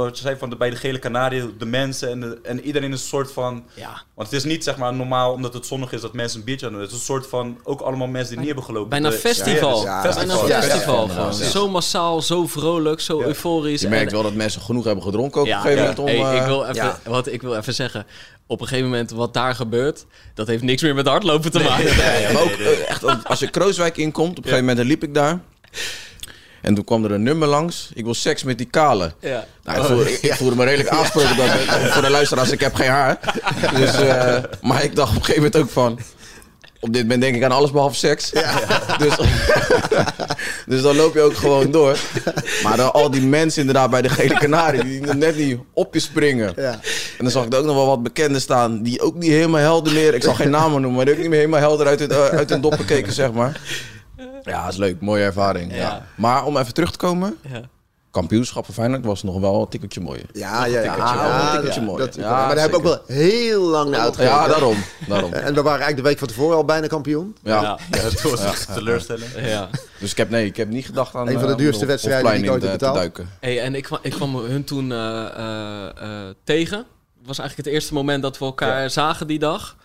wat 0.05 0.17
je 0.17 0.23
zei 0.23 0.37
van 0.37 0.49
de, 0.49 0.55
bij 0.55 0.69
de 0.69 0.75
gele 0.75 0.99
kanarie, 0.99 1.57
de 1.57 1.65
mensen 1.65 2.09
en, 2.11 2.19
de, 2.19 2.39
en 2.43 2.61
iedereen 2.61 2.91
is 2.93 3.01
een 3.01 3.07
soort 3.07 3.31
van... 3.31 3.63
Ja. 3.73 4.01
Want 4.15 4.29
het 4.29 4.37
is 4.39 4.43
niet 4.45 4.63
zeg 4.63 4.77
maar 4.77 4.93
normaal 4.93 5.31
omdat 5.33 5.53
het 5.53 5.65
zonnig 5.65 5.91
is 5.91 6.01
dat 6.01 6.13
mensen 6.13 6.39
een 6.39 6.45
biertje 6.45 6.65
aan 6.65 6.71
doen. 6.71 6.81
Het 6.81 6.89
is 6.91 6.97
een 6.97 7.03
soort 7.03 7.27
van, 7.27 7.57
ook 7.63 7.81
allemaal 7.81 8.07
mensen 8.07 8.29
die 8.29 8.37
niet 8.37 8.47
hebben 8.47 8.63
gelopen. 8.65 8.89
Bijna 8.89 9.09
De- 9.09 9.15
festival. 9.15 9.83
Ja, 9.83 10.03
Ja, 10.03 10.13
Bijna 10.13 10.33
festival. 10.35 10.61
festival 10.61 11.07
gewoon. 11.07 11.33
Zo 11.33 11.69
massaal, 11.69 12.21
zo 12.21 12.47
vrolijk, 12.47 12.99
zo 13.01 13.21
euforisch. 13.21 13.81
Je 13.81 13.87
merkt 13.89 14.05
En- 14.07 14.13
wel 14.13 14.23
dat 14.23 14.33
mensen 14.33 14.61
genoeg 14.61 14.83
hebben 14.83 15.03
gedronken 15.03 15.41
ook 15.41 15.47
Ja, 15.47 15.59
op 15.59 15.65
een 15.65 15.71
gegeven 15.71 15.89
ja. 15.95 15.95
moment 16.01 16.19
om... 16.19 16.25
Hey, 16.25 16.35
eh, 16.35 16.41
ik, 16.41 16.47
wil 16.47 16.61
even, 16.63 16.75
ja. 16.75 16.99
wat, 17.03 17.27
ik 17.27 17.41
wil 17.41 17.55
even 17.55 17.73
zeggen. 17.73 18.05
Op 18.47 18.61
een 18.61 18.67
gegeven 18.67 18.89
moment 18.89 19.11
wat 19.11 19.33
daar 19.33 19.55
gebeurt, 19.55 20.05
dat 20.33 20.47
heeft 20.47 20.63
niks 20.63 20.81
meer 20.81 20.95
met 20.95 21.07
hardlopen 21.07 21.51
te 21.51 21.59
maken. 21.59 21.95
Ja, 22.21 22.31
maar 22.31 22.41
ook 22.41 22.49
eh, 22.49 22.89
echt, 22.89 23.01
want 23.01 23.25
als 23.27 23.39
je 23.39 23.49
Krooswijk 23.49 23.97
inkomt, 23.97 24.29
op 24.29 24.37
een 24.37 24.43
gegeven 24.43 24.59
moment 24.65 24.77
dan 24.77 24.87
liep 24.87 25.03
ik 25.03 25.13
daar. 25.13 25.39
En 26.61 26.75
toen 26.75 26.83
kwam 26.83 27.05
er 27.05 27.11
een 27.11 27.23
nummer 27.23 27.47
langs. 27.47 27.89
Ik 27.93 28.03
wil 28.03 28.13
seks 28.13 28.43
met 28.43 28.57
die 28.57 28.67
kale. 28.69 29.13
Ja. 29.19 29.45
Nou, 29.63 29.79
ik, 29.79 29.85
voelde, 29.85 30.11
ik, 30.11 30.21
ik 30.21 30.33
voelde 30.33 30.55
me 30.55 30.63
redelijk 30.63 30.89
aansproken 30.89 31.37
dat, 31.37 31.49
voor 31.91 32.01
de 32.01 32.09
luisteraars. 32.09 32.51
Ik 32.51 32.59
heb 32.59 32.75
geen 32.75 32.89
haar. 32.89 33.19
Dus, 33.75 33.95
eh, 33.99 34.37
maar 34.61 34.83
ik 34.83 34.95
dacht 34.95 35.09
op 35.09 35.15
een 35.15 35.23
gegeven 35.23 35.43
moment 35.43 35.55
ook 35.55 35.69
van... 35.69 35.99
Op 36.79 36.93
dit 36.93 37.01
moment 37.01 37.21
denk 37.21 37.35
ik 37.35 37.43
aan 37.43 37.51
alles 37.51 37.71
behalve 37.71 37.95
seks. 37.95 38.31
Dus, 38.97 39.15
dus 40.65 40.81
dan 40.81 40.95
loop 40.95 41.13
je 41.13 41.21
ook 41.21 41.35
gewoon 41.35 41.71
door. 41.71 41.97
Maar 42.63 42.77
dan 42.77 42.93
al 42.93 43.11
die 43.11 43.21
mensen 43.21 43.59
inderdaad 43.59 43.89
bij 43.89 44.01
de 44.01 44.09
gele 44.09 44.37
kanarie... 44.37 44.83
die 44.83 45.01
net 45.01 45.37
niet 45.37 45.59
op 45.73 45.93
je 45.93 45.99
springen. 45.99 46.53
Ja. 46.55 46.71
En 46.71 46.79
dan 47.17 47.31
zag 47.31 47.45
ik 47.45 47.53
er 47.53 47.59
ook 47.59 47.65
nog 47.65 47.75
wel 47.75 47.85
wat 47.85 48.03
bekenden 48.03 48.41
staan... 48.41 48.83
die 48.83 49.01
ook 49.01 49.15
niet 49.15 49.31
helemaal 49.31 49.61
helder 49.61 49.93
meer... 49.93 50.13
ik 50.13 50.23
zal 50.23 50.33
geen 50.33 50.49
namen 50.49 50.81
noemen... 50.81 50.93
maar 50.93 51.05
die 51.05 51.13
ook 51.13 51.19
niet 51.19 51.29
meer 51.29 51.39
helemaal 51.39 51.59
helder 51.59 51.87
uit, 51.87 51.99
het, 51.99 52.11
eh, 52.11 52.25
uit 52.25 52.49
hun 52.49 52.61
doppen 52.61 52.85
keken, 52.85 53.13
zeg 53.13 53.31
maar. 53.31 53.61
Ja, 54.43 54.63
dat 54.63 54.71
is 54.71 54.77
leuk. 54.79 55.01
Mooie 55.01 55.23
ervaring. 55.23 55.71
Ja. 55.71 55.77
Ja. 55.77 56.05
Maar 56.15 56.45
om 56.45 56.57
even 56.57 56.73
terug 56.73 56.91
te 56.91 56.97
komen... 56.97 57.37
Ja. 57.51 57.61
kampioenschap 58.11 58.65
van 58.65 58.73
Feyenoord 58.73 59.05
was 59.05 59.23
nog 59.23 59.39
wel 59.39 59.61
een 59.61 59.67
tikkeltje 59.67 60.01
mooier. 60.01 60.25
Ja, 60.33 60.65
ja, 60.65 60.81
ja. 60.81 60.81
tikkeltje, 60.93 61.15
ja, 61.15 61.21
wel 61.23 61.31
een 61.31 61.37
ja, 61.39 61.51
tikkeltje 61.51 61.79
dat- 61.79 61.89
mooi. 61.89 62.05
dat- 62.05 62.15
Ja, 62.15 62.29
maar 62.29 62.47
daar 62.55 62.57
hebben 62.69 62.81
we 62.81 62.87
ook 62.89 63.05
wel 63.07 63.15
heel 63.17 63.61
lang 63.61 63.89
naar 63.89 63.99
uitgekeken. 63.99 64.35
Ja, 64.35 64.47
daarom. 64.47 64.75
daarom. 65.07 65.33
En 65.47 65.53
we 65.53 65.61
waren 65.61 65.69
eigenlijk 65.69 65.95
de 65.97 66.01
week 66.01 66.17
van 66.19 66.27
tevoren 66.27 66.55
al 66.57 66.65
bijna 66.65 66.87
kampioen. 66.87 67.35
Ja. 67.43 67.61
Ja. 67.61 67.77
Ja, 67.91 67.97
het 68.09 68.21
was 68.21 68.43
echt 68.43 68.73
teleurstellend. 68.73 69.31
Ja. 69.37 69.69
Dus 69.99 70.11
ik 70.11 70.17
heb, 70.17 70.29
nee, 70.29 70.45
ik 70.45 70.57
heb 70.57 70.69
niet 70.69 70.85
gedacht 70.85 71.15
aan... 71.15 71.27
Een 71.27 71.33
van 71.39 71.45
de 71.47 71.51
eh, 71.51 71.57
duurste 71.57 71.85
wedstrijden 71.85 72.31
die 72.31 72.43
ik 72.43 72.51
ooit 72.51 72.63
in 72.63 72.69
heb 72.69 72.79
te- 72.79 72.85
betaald. 72.85 72.93
te 72.93 72.99
duiken. 73.21 73.29
Hey, 73.39 73.61
en 73.61 73.75
ik, 73.75 73.83
kwam- 73.83 73.99
ik 74.01 74.11
kwam 74.11 74.35
hun 74.35 74.63
toen 74.63 74.91
eh, 74.91 75.25
eh, 75.25 75.85
eh, 75.85 76.35
tegen. 76.43 76.77
Het 77.17 77.27
was 77.27 77.39
eigenlijk 77.39 77.69
het 77.69 77.77
eerste 77.79 77.93
moment 77.93 78.21
dat 78.21 78.37
we 78.37 78.45
elkaar 78.45 78.89
zagen 78.89 79.27
die 79.27 79.39
dag. 79.39 79.75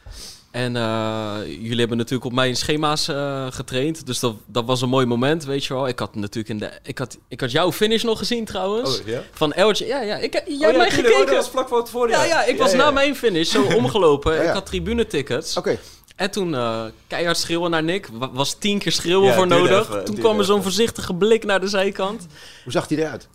En 0.53 0.77
eh, 0.77 1.37
jullie 1.47 1.79
hebben 1.79 1.97
natuurlijk 1.97 2.25
op 2.25 2.33
mijn 2.33 2.57
schema's 2.57 3.09
eh, 3.09 3.47
getraind. 3.51 4.07
Dus 4.07 4.19
dat, 4.21 4.35
dat 4.47 4.65
was 4.65 4.83
een 4.83 4.89
mooi 4.89 5.07
moment, 5.07 5.45
weet 5.45 5.65
je 5.65 5.75
wel. 5.75 5.89
Ik 5.89 5.99
had 5.99 6.15
natuurlijk 6.15 6.49
in 6.49 6.59
de... 6.59 6.71
Ik 6.83 6.99
had, 6.99 7.19
ik 7.29 7.41
had 7.41 7.51
jouw 7.51 7.73
finish 7.73 8.03
nog 8.03 8.19
gezien 8.19 8.45
trouwens. 8.45 9.01
Oh, 9.01 9.07
ja? 9.07 9.23
Van 9.33 9.53
Eltje. 9.53 9.87
Ja, 9.87 10.01
ja. 10.01 10.17
Ik, 10.17 10.33
jij 10.33 10.43
Oh, 10.57 10.61
hebt 10.61 10.77
mij 10.77 10.89
tuurlijk. 10.89 10.97
Oh, 10.97 11.13
gekeken. 11.13 11.27
dat 11.27 11.37
was 11.37 11.49
vlak 11.49 11.69
voor 11.69 11.79
het 11.79 11.89
voor, 11.89 12.09
ja, 12.09 12.25
ja, 12.25 12.45
ik 12.45 12.59
was 12.59 12.73
na 12.75 12.91
mijn 12.91 13.17
finish 13.17 13.51
zo 13.51 13.63
omgelopen. 13.77 14.35
Ja, 14.35 14.43
ja. 14.43 14.49
Ik 14.49 14.55
had 14.55 14.67
tribunetickets. 14.67 15.57
Oké. 15.57 15.79
En 16.17 16.31
toen 16.31 16.55
eh, 16.55 16.85
keihard 17.07 17.37
schreeuwen 17.39 17.71
naar 17.71 17.83
Nick. 17.83 18.07
Wa- 18.13 18.31
Was 18.33 18.55
tien 18.59 18.79
keer 18.79 18.93
schreeuwen 18.93 19.29
Ja, 19.29 19.35
voor 19.35 19.47
nodig. 19.47 19.89
even, 19.89 20.05
toen 20.05 20.19
kwam 20.19 20.39
er 20.39 20.45
zo'n 20.45 20.63
voorzichtige 20.63 21.15
blik 21.15 21.45
naar 21.45 21.61
de 21.61 21.69
zijkant. 21.69 22.27
Hoe 22.63 22.73
zag 22.73 22.89
hij 22.89 22.99
eruit? 22.99 23.29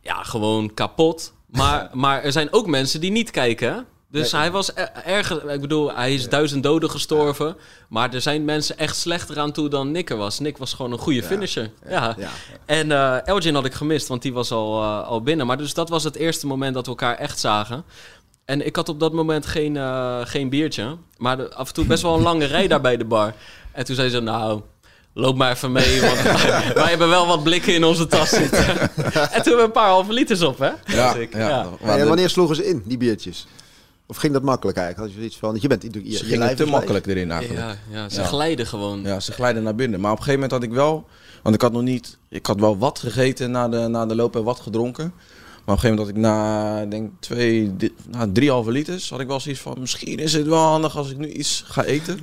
Ja, 0.00 0.22
gewoon 0.22 0.74
kapot. 0.74 1.32
Maar, 1.46 1.90
maar 1.92 2.22
er 2.22 2.32
zijn 2.32 2.52
ook 2.52 2.66
mensen 2.66 3.00
die 3.00 3.10
niet 3.10 3.30
kijken. 3.30 3.86
Dus 4.12 4.32
Nee. 4.32 4.40
hij 4.40 4.50
was 4.50 4.74
er- 4.74 4.90
erger. 5.04 5.50
Ik 5.50 5.60
bedoel, 5.60 5.94
hij 5.94 6.14
is 6.14 6.28
duizend 6.28 6.62
doden 6.62 6.90
gestorven. 6.90 7.56
Maar 7.88 8.14
er 8.14 8.20
zijn 8.20 8.44
mensen 8.44 8.78
echt 8.78 8.96
slechter 8.96 9.38
aan 9.38 9.52
toe 9.52 9.68
dan 9.68 9.90
Nick 9.90 10.10
er 10.10 10.16
was. 10.16 10.38
Nick 10.38 10.58
was 10.58 10.72
gewoon 10.72 10.92
een 10.92 10.98
goede 10.98 11.22
finisher. 11.22 11.70
Ja. 11.88 12.14
Ja. 12.18 12.28
En 12.66 12.92
eh 12.92 13.26
Elgin 13.26 13.54
had 13.54 13.64
ik 13.64 13.74
gemist, 13.74 14.08
want 14.08 14.22
die 14.22 14.32
was 14.32 14.50
al, 14.50 14.82
eh, 14.82 15.06
al 15.08 15.22
binnen. 15.22 15.46
Maar 15.46 15.56
dus 15.58 15.74
dat 15.74 15.88
was 15.88 16.04
het 16.04 16.16
eerste 16.16 16.46
moment 16.46 16.74
dat 16.74 16.84
we 16.84 16.90
elkaar 16.90 17.16
echt 17.16 17.38
zagen. 17.38 17.84
En 18.44 18.66
ik 18.66 18.76
had 18.76 18.88
op 18.88 19.00
dat 19.00 19.12
moment 19.12 19.46
geen, 19.46 19.76
eh, 19.76 20.18
geen 20.24 20.48
biertje. 20.48 20.96
Maar 21.16 21.36
de- 21.36 21.54
af 21.54 21.68
en 21.68 21.74
toe 21.74 21.84
best 21.84 22.02
wel 22.02 22.14
een 22.16 22.22
lange 22.22 22.44
rij 22.44 22.66
daar 22.72 22.80
bij 22.80 22.96
de 22.96 23.04
bar. 23.04 23.34
En 23.72 23.84
toen 23.84 23.94
zei 23.94 24.08
ze, 24.08 24.20
nou, 24.20 24.60
loop 25.14 25.36
maar 25.36 25.52
even 25.52 25.72
mee. 25.72 26.00
Want 26.00 26.22
wij 26.82 26.88
hebben 26.88 27.08
wel 27.08 27.26
wat 27.26 27.42
blikken 27.42 27.74
in 27.74 27.84
onze 27.84 28.06
tas 28.06 28.28
zitten. 28.28 28.66
en 28.78 28.88
toen 29.02 29.30
hebben 29.32 29.56
we 29.56 29.62
een 29.62 29.72
paar 29.72 29.88
halve 29.88 30.12
liters 30.12 30.42
op, 30.42 30.58
hè? 30.58 30.70
Ja, 30.86 31.14
ja. 31.30 31.38
Ja. 31.38 31.66
En 31.98 32.06
wanneer 32.08 32.28
sloegen 32.30 32.56
ze 32.56 32.66
in, 32.66 32.82
die 32.86 32.98
biertjes? 32.98 33.46
Of 34.12 34.18
ging 34.18 34.32
dat 34.32 34.42
makkelijk 34.42 34.78
eigenlijk? 34.78 35.06
Had 35.06 35.14
je 35.14 35.20
zoiets 35.22 35.38
van, 35.38 35.58
je 35.60 35.68
bent 35.68 35.82
natuurlijk... 35.82 36.12
Je, 36.12 36.18
ze 36.18 36.24
je 36.24 36.30
gingen 36.30 36.56
te 36.56 36.66
makkelijk 36.66 37.06
erin 37.06 37.30
eigenlijk. 37.30 37.60
Ja, 37.60 37.76
ja 37.90 38.08
ze 38.08 38.20
Ja. 38.20 38.26
glijden 38.26 38.66
gewoon. 38.66 39.02
Ja, 39.02 39.20
ze 39.20 39.32
glijden 39.32 39.62
naar 39.62 39.74
binnen. 39.74 40.00
Maar 40.00 40.10
op 40.12 40.18
een 40.18 40.24
gegeven 40.24 40.40
moment 40.48 40.60
had 40.60 40.70
ik 40.70 40.76
wel... 40.76 41.06
Want 41.42 41.54
ik 41.54 41.60
had 41.60 41.72
nog 41.72 41.82
niet... 41.82 42.18
Ik 42.28 42.46
had 42.46 42.60
wel 42.60 42.78
wat 42.78 42.98
gegeten 42.98 43.50
na 43.50 43.68
de, 43.68 43.76
na 43.88 44.06
de 44.06 44.14
loop 44.14 44.36
en 44.36 44.42
wat 44.44 44.60
gedronken. 44.60 45.12
Maar 45.64 45.76
op 45.76 45.84
een 45.84 45.90
gegeven 45.90 45.96
moment 45.96 46.06
had 46.06 46.16
ik 46.16 46.22
na, 46.22 46.84
denk 46.86 47.10
twee, 47.20 47.76
di- 47.76 47.94
na 48.10 48.28
drieënhalve 48.32 48.70
liters... 48.70 49.10
had 49.10 49.20
ik 49.20 49.26
wel 49.26 49.40
zoiets 49.40 49.60
van... 49.60 49.76
Misschien 49.80 50.18
is 50.18 50.32
het 50.32 50.46
wel 50.46 50.58
handig 50.64 50.96
als 50.96 51.10
ik 51.10 51.16
nu 51.18 51.28
iets 51.28 51.64
ga 51.66 51.84
eten. 51.84 52.18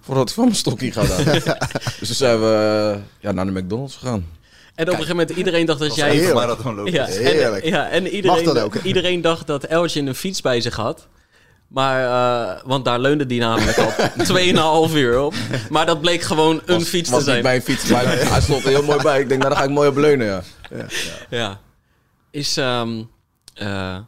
Voordat 0.00 0.28
ik 0.28 0.34
van 0.34 0.44
mijn 0.44 0.56
stokje 0.56 0.92
ga 0.92 1.04
dan. 1.04 1.24
dus 1.98 2.06
toen 2.08 2.16
zijn 2.16 2.40
we 2.40 2.98
ja, 3.20 3.32
naar 3.32 3.46
de 3.46 3.60
McDonald's 3.60 3.96
gegaan. 3.96 4.26
En 4.76 4.84
op 4.84 4.88
een 4.92 4.94
gegeven 4.98 5.16
moment 5.16 5.36
iedereen 5.36 5.66
dacht 5.66 5.78
dat 5.78 5.94
jij... 5.94 6.10
heerlijk. 6.10 6.34
marathon 6.34 6.74
lopen. 6.74 6.92
Ja, 6.92 7.04
Heerlijk. 7.04 7.64
En, 7.64 7.70
ja, 7.70 7.88
en 7.88 8.02
Mag 8.02 8.10
iedereen, 8.12 8.44
dat 8.44 8.58
ook? 8.58 8.74
iedereen 8.74 9.20
dacht 9.20 9.46
dat 9.46 9.64
Elgin 9.64 10.06
een 10.06 10.14
fiets 10.14 10.40
bij 10.40 10.60
zich 10.60 10.76
had. 10.76 11.06
Maar, 11.68 12.04
eh, 12.04 12.60
want 12.64 12.84
daar 12.84 12.98
leunde 12.98 13.26
die 13.26 13.40
namelijk 13.40 13.78
al 13.78 13.92
2,5 14.88 14.94
uur 14.94 15.20
op. 15.20 15.34
Maar 15.70 15.86
dat 15.86 16.00
bleek 16.00 16.22
gewoon 16.22 16.62
een 16.66 16.78
Was- 16.78 16.88
fiets 16.88 17.10
was 17.10 17.18
te 17.18 17.24
zijn. 17.24 17.36
niet 17.36 17.44
mijn 17.46 17.62
fiets, 17.62 17.84
maar 17.84 18.06
hij 18.32 18.40
stond 18.40 18.62
er 18.64 18.68
heel 18.68 18.82
mooi 18.82 19.02
bij. 19.02 19.20
Ik 19.20 19.28
denk, 19.28 19.40
nou, 19.42 19.52
daar 19.52 19.62
ga 19.62 19.68
ik 19.68 19.74
mooi 19.74 19.88
op 19.88 19.96
leunen, 19.96 20.26
ja. 20.26 20.42
Ja. 21.30 21.60
Is, 22.30 22.56
ehm, 22.56 23.02
eh, 23.54 23.98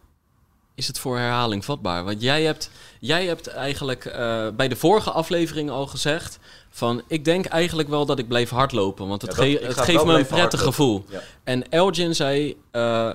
is 0.74 0.86
het 0.86 0.98
voor 0.98 1.18
herhaling 1.18 1.64
vatbaar? 1.64 2.04
Want 2.04 2.22
jij 2.22 2.42
hebt, 2.42 2.70
jij 3.00 3.26
hebt 3.26 3.46
eigenlijk 3.46 4.04
eh, 4.04 4.46
bij 4.56 4.68
de 4.68 4.76
vorige 4.76 5.10
aflevering 5.10 5.70
al 5.70 5.86
gezegd... 5.86 6.38
van 6.78 7.02
ik 7.06 7.24
denk 7.24 7.46
eigenlijk 7.46 7.88
wel 7.88 8.06
dat 8.06 8.18
ik 8.18 8.28
blijf 8.28 8.50
hardlopen. 8.50 9.08
Want 9.08 9.22
het, 9.22 9.30
Ja, 9.30 9.36
dat- 9.36 9.46
ge- 9.46 9.60
ik 9.60 9.66
het 9.66 9.80
geeft 9.80 10.04
me 10.04 10.18
een 10.18 10.26
prettig 10.26 10.62
gevoel. 10.62 11.04
Ja. 11.08 11.20
En 11.44 11.70
Elgin 11.70 12.14
zei... 12.14 12.56
eh, 12.70 13.12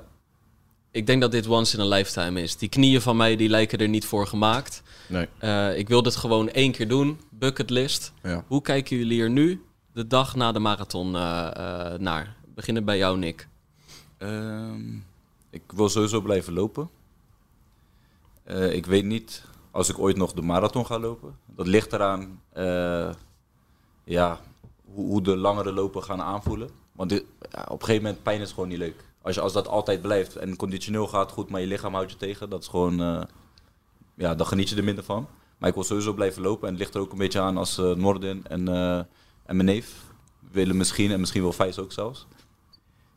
ik 0.91 1.07
denk 1.07 1.21
dat 1.21 1.31
dit 1.31 1.47
once 1.47 1.77
in 1.77 1.83
a 1.83 1.87
lifetime 1.95 2.41
is. 2.41 2.57
Die 2.57 2.69
knieën 2.69 3.01
van 3.01 3.17
mij 3.17 3.35
die 3.35 3.49
lijken 3.49 3.79
er 3.79 3.87
niet 3.87 4.05
voor 4.05 4.27
gemaakt. 4.27 4.81
Nee. 5.07 5.27
Eh, 5.37 5.77
ik 5.77 5.87
wil 5.87 6.03
dit 6.03 6.15
gewoon 6.15 6.49
één 6.49 6.71
keer 6.71 6.87
doen. 6.87 7.19
Bucketlist. 7.29 8.13
Ja. 8.23 8.43
Hoe 8.47 8.61
kijken 8.61 8.97
jullie 8.97 9.21
er 9.21 9.29
nu, 9.29 9.63
de 9.93 10.07
dag 10.07 10.35
na 10.35 10.51
de 10.51 10.59
marathon, 10.59 11.15
eh, 11.15 11.47
eh, 11.93 11.99
naar? 11.99 12.35
Beginnen 12.55 12.85
bij 12.85 12.97
jou, 12.97 13.17
Nick. 13.17 13.47
Ehm, 14.17 14.93
ik 15.49 15.61
wil 15.67 15.89
sowieso 15.89 16.21
blijven 16.21 16.53
lopen. 16.53 16.89
Eh, 18.43 18.73
ik 18.73 18.85
weet 18.85 19.05
niet 19.05 19.43
als 19.71 19.89
ik 19.89 19.99
ooit 19.99 20.17
nog 20.17 20.33
de 20.33 20.41
marathon 20.41 20.85
ga 20.85 20.99
lopen. 20.99 21.35
Dat 21.55 21.67
ligt 21.67 21.93
eraan 21.93 22.41
eh, 22.53 23.09
ja, 24.03 24.39
hoe, 24.93 25.21
de 25.21 25.37
langere 25.37 25.73
lopen 25.73 26.03
gaan 26.03 26.21
aanvoelen. 26.21 26.69
Want 26.91 27.11
op 27.11 27.21
een 27.51 27.85
gegeven 27.85 28.03
moment 28.03 28.23
pijn 28.23 28.41
is 28.41 28.51
gewoon 28.51 28.69
niet 28.69 28.77
leuk. 28.77 29.05
Als, 29.21 29.35
je, 29.35 29.41
als 29.41 29.53
dat 29.53 29.67
altijd 29.67 30.01
blijft 30.01 30.35
en 30.35 30.55
conditioneel 30.55 31.07
gaat 31.07 31.31
goed, 31.31 31.49
maar 31.49 31.61
je 31.61 31.67
lichaam 31.67 31.93
houdt 31.93 32.11
je 32.11 32.17
tegen, 32.17 32.49
dat 32.49 32.61
is 32.61 32.67
gewoon, 32.67 33.01
eh, 33.01 33.21
ja, 34.15 34.35
dan 34.35 34.47
geniet 34.47 34.69
je 34.69 34.75
er 34.75 34.83
minder 34.83 35.03
van. 35.03 35.27
Maar 35.57 35.69
ik 35.69 35.75
wil 35.75 35.83
sowieso 35.83 36.13
blijven 36.13 36.41
lopen 36.41 36.67
en 36.67 36.73
het 36.73 36.79
ligt 36.81 36.95
er 36.95 37.01
ook 37.01 37.11
een 37.11 37.17
beetje 37.17 37.39
aan 37.39 37.57
als 37.57 37.77
eh 37.77 37.91
Norden 37.91 38.41
en, 38.47 38.67
eh, 38.67 38.97
en 39.45 39.55
mijn 39.55 39.65
neef 39.65 40.03
willen 40.51 40.77
misschien 40.77 41.11
en 41.11 41.19
misschien 41.19 41.41
wel 41.41 41.53
Vijs 41.53 41.79
ook 41.79 41.91
zelfs 41.91 42.27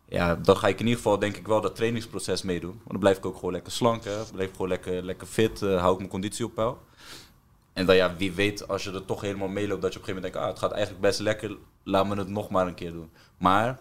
ja, 0.08 0.34
dan 0.34 0.56
ga 0.56 0.68
ik 0.68 0.80
in 0.80 0.86
ieder 0.86 1.02
geval 1.02 1.18
denk 1.18 1.36
ik 1.36 1.46
wel 1.46 1.60
dat 1.60 1.76
trainingsproces 1.76 2.42
meedoen. 2.42 2.74
Want 2.76 2.90
dan 2.90 2.98
blijf 2.98 3.16
ik 3.16 3.26
ook 3.26 3.34
gewoon 3.34 3.52
lekker 3.52 3.72
slank, 3.72 4.04
hè. 4.04 4.24
blijf 4.32 4.48
ik 4.48 4.54
gewoon 4.54 4.68
lekker, 4.68 5.02
lekker 5.02 5.26
fit, 5.26 5.60
hou 5.60 5.92
ik 5.92 5.98
mijn 5.98 6.10
conditie 6.10 6.44
op 6.44 6.54
peil. 6.54 6.78
En 7.76 7.86
dan 7.86 7.96
ja, 7.96 8.16
wie 8.16 8.32
weet 8.32 8.68
als 8.68 8.84
je 8.84 8.92
er 8.92 9.04
toch 9.04 9.20
helemaal 9.20 9.48
meeloopt 9.48 9.82
dat 9.82 9.92
je 9.92 9.98
op 9.98 10.08
een 10.08 10.14
gegeven 10.14 10.14
moment 10.14 10.32
denkt, 10.32 10.36
ah, 10.36 10.48
het 10.48 10.58
gaat 10.58 10.70
eigenlijk 10.72 11.00
best 11.00 11.20
lekker, 11.20 11.56
laat 11.82 12.06
me 12.06 12.16
het 12.16 12.28
nog 12.28 12.48
maar 12.48 12.66
een 12.66 12.74
keer 12.74 12.92
doen. 12.92 13.10
Maar 13.38 13.78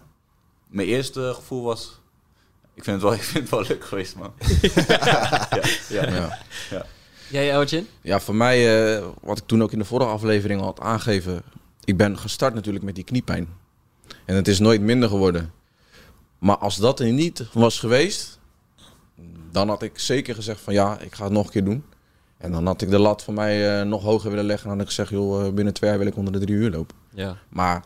mijn 0.68 0.88
eerste 0.88 1.32
gevoel 1.36 1.64
was, 1.64 2.00
ik 2.74 2.84
vind 2.84 3.02
het 3.02 3.06
wel, 3.10 3.14
ik 3.20 3.22
vind 3.22 3.50
het 3.50 3.50
wel 3.50 3.66
leuk 3.68 3.86
geweest 3.86 4.16
man. 4.16 4.34
ja, 5.90 6.10
ja, 6.10 6.40
Ja. 6.70 6.86
Jij, 7.30 7.52
Elgin? 7.52 7.88
Ja, 8.02 8.20
voor 8.20 8.36
mij, 8.36 8.96
eh, 8.96 9.08
wat 9.22 9.38
ik 9.38 9.46
toen 9.46 9.64
ook 9.64 9.72
in 9.72 9.80
de 9.80 9.86
vorige 9.86 10.10
aflevering 10.10 10.60
al 10.60 10.66
had 10.66 10.80
aangegeven. 10.80 11.44
Ik 11.84 11.98
ben 11.98 12.18
gestart 12.18 12.54
natuurlijk 12.54 12.86
met 12.86 12.96
die 12.96 13.04
kniepijn. 13.04 13.48
En 14.26 14.36
het 14.36 14.48
is 14.48 14.60
nooit 14.60 14.82
minder 14.82 15.10
geworden. 15.10 15.54
Maar 16.38 16.58
als 16.58 16.76
dat 16.76 17.00
er 17.00 17.12
niet 17.12 17.46
was 17.54 17.80
geweest, 17.80 18.40
dan 19.52 19.70
had 19.70 19.82
ik 19.82 20.00
zeker 20.00 20.36
gezegd 20.36 20.62
van 20.62 20.74
ja, 20.74 21.00
ik 21.00 21.16
ga 21.16 21.24
het 21.24 21.34
nog 21.34 21.46
een 21.46 21.52
keer 21.52 21.64
doen. 21.64 21.84
En 22.46 22.52
dan 22.52 22.66
had 22.66 22.82
ik 22.82 22.90
de 22.90 23.00
lat 23.00 23.24
voor 23.24 23.34
mij 23.34 23.80
eh, 23.80 23.86
nog 23.86 24.04
hoger 24.04 24.30
willen 24.30 24.46
leggen. 24.46 24.64
En 24.70 24.78
dan 24.78 24.86
had 24.86 24.88
ik 24.92 24.96
gezegd, 24.96 25.22
joh, 25.22 25.46
eh, 25.46 25.54
binnen 25.54 25.74
twee 25.74 25.90
jaar 25.90 26.00
wil 26.00 26.08
ik 26.08 26.16
onder 26.18 26.34
de 26.34 26.40
drie 26.40 26.56
uur 26.56 26.72
lopen. 26.72 26.96
Ja. 27.14 27.38
Maar 27.50 27.84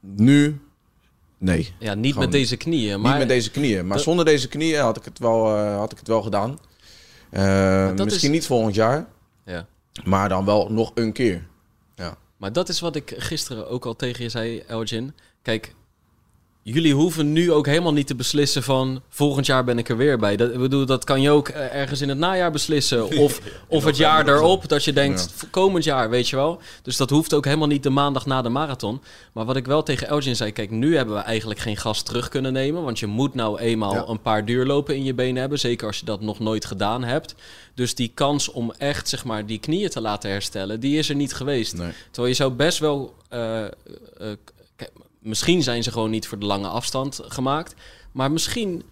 nu 0.00 0.60
Nee, 1.38 1.74
Ja, 1.78 1.94
niet 1.94 2.16
met 2.16 2.32
deze 2.32 2.56
knieën. 2.56 3.00
Maar 3.00 3.10
niet 3.10 3.18
met 3.18 3.28
deze 3.28 3.50
knieën. 3.50 3.86
Maar 3.86 3.98
zonder 3.98 4.24
deze 4.24 4.48
knieën 4.48 4.80
had 4.80 4.96
ik 4.96 5.04
het 5.04 5.18
wel, 5.18 5.56
eh, 5.56 5.76
had 5.76 5.92
ik 5.92 5.98
het 5.98 6.08
wel 6.08 6.22
gedaan. 6.22 6.58
Misschien 7.30 8.06
is- 8.06 8.28
niet 8.28 8.46
volgend 8.46 8.74
jaar, 8.74 9.06
Ja. 9.44 9.66
maar 10.04 10.28
dan 10.28 10.44
wel 10.44 10.68
nog 10.72 10.90
een 10.94 11.12
keer. 11.12 11.48
Maar 12.36 12.52
dat 12.52 12.68
is 12.68 12.80
wat 12.80 12.96
ik 12.96 13.14
gisteren 13.16 13.68
ook 13.68 13.84
al 13.86 13.96
tegen 13.96 14.22
je 14.24 14.30
zei, 14.30 14.58
Elgin. 14.58 15.14
Kijk, 15.42 15.74
jullie 16.72 16.94
hoeven 16.94 17.32
nu 17.32 17.52
ook 17.52 17.66
helemaal 17.66 17.92
niet 17.92 18.06
te 18.06 18.14
beslissen 18.14 18.62
van 18.62 19.02
volgend 19.08 19.46
jaar 19.46 19.64
ben 19.64 19.78
ik 19.78 19.88
er 19.88 19.96
weer 19.96 20.18
bij. 20.18 20.36
Dat, 20.36 20.58
bedoel, 20.58 20.86
dat 20.86 21.04
kan 21.04 21.20
je 21.20 21.30
ook 21.30 21.48
eh, 21.48 21.74
ergens 21.74 22.00
in 22.00 22.08
het 22.08 22.18
najaar 22.18 22.50
beslissen. 22.50 23.04
Of, 23.24 23.40
of 23.68 23.84
het 23.84 23.96
jaar 23.96 24.28
erop, 24.28 24.68
dat 24.68 24.84
je 24.84 24.92
denkt 24.92 25.34
Ja. 25.40 25.46
komend 25.50 25.84
jaar, 25.84 26.10
weet 26.10 26.28
je 26.28 26.36
wel. 26.36 26.60
Dus 26.82 26.96
dat 26.96 27.10
hoeft 27.10 27.34
ook 27.34 27.44
helemaal 27.44 27.66
niet 27.66 27.82
de 27.82 27.90
maandag 27.90 28.26
na 28.26 28.42
de 28.42 28.48
marathon. 28.48 29.00
Maar 29.32 29.44
wat 29.44 29.56
ik 29.56 29.66
wel 29.66 29.82
tegen 29.82 30.08
Elgin 30.08 30.36
zei, 30.36 30.52
kijk, 30.52 30.70
nu 30.70 30.96
hebben 30.96 31.14
we 31.14 31.20
eigenlijk 31.20 31.60
geen 31.60 31.76
gas 31.76 32.02
terug 32.02 32.28
kunnen 32.28 32.52
nemen. 32.52 32.82
Want 32.82 32.98
je 32.98 33.06
moet 33.06 33.34
nou 33.34 33.58
eenmaal 33.58 33.94
Ja. 33.94 34.04
een 34.06 34.22
paar 34.22 34.44
duurlopen 34.44 34.96
in 34.96 35.04
je 35.04 35.14
benen 35.14 35.40
hebben. 35.40 35.58
Zeker 35.58 35.86
als 35.86 35.98
je 35.98 36.04
dat 36.04 36.20
nog 36.20 36.38
nooit 36.38 36.64
gedaan 36.64 37.04
hebt. 37.04 37.34
Dus 37.74 37.94
die 37.94 38.10
kans 38.14 38.50
om 38.50 38.72
echt, 38.78 39.08
zeg 39.08 39.24
maar, 39.24 39.46
die 39.46 39.58
knieën 39.58 39.90
te 39.90 40.00
laten 40.00 40.30
herstellen, 40.30 40.80
die 40.80 40.98
is 40.98 41.08
er 41.08 41.14
niet 41.14 41.34
geweest. 41.34 41.76
Nee. 41.76 41.90
Terwijl 42.10 42.28
je 42.32 42.34
zou 42.38 42.52
best 42.52 42.78
wel. 42.78 43.14
eh, 43.28 43.64
eh, 43.64 43.70
misschien 45.20 45.62
zijn 45.62 45.82
ze 45.82 45.92
gewoon 45.92 46.10
niet 46.10 46.26
voor 46.28 46.38
de 46.38 46.46
lange 46.46 46.68
afstand 46.68 47.20
gemaakt. 47.28 47.74
Maar 48.12 48.30
misschien 48.32 48.82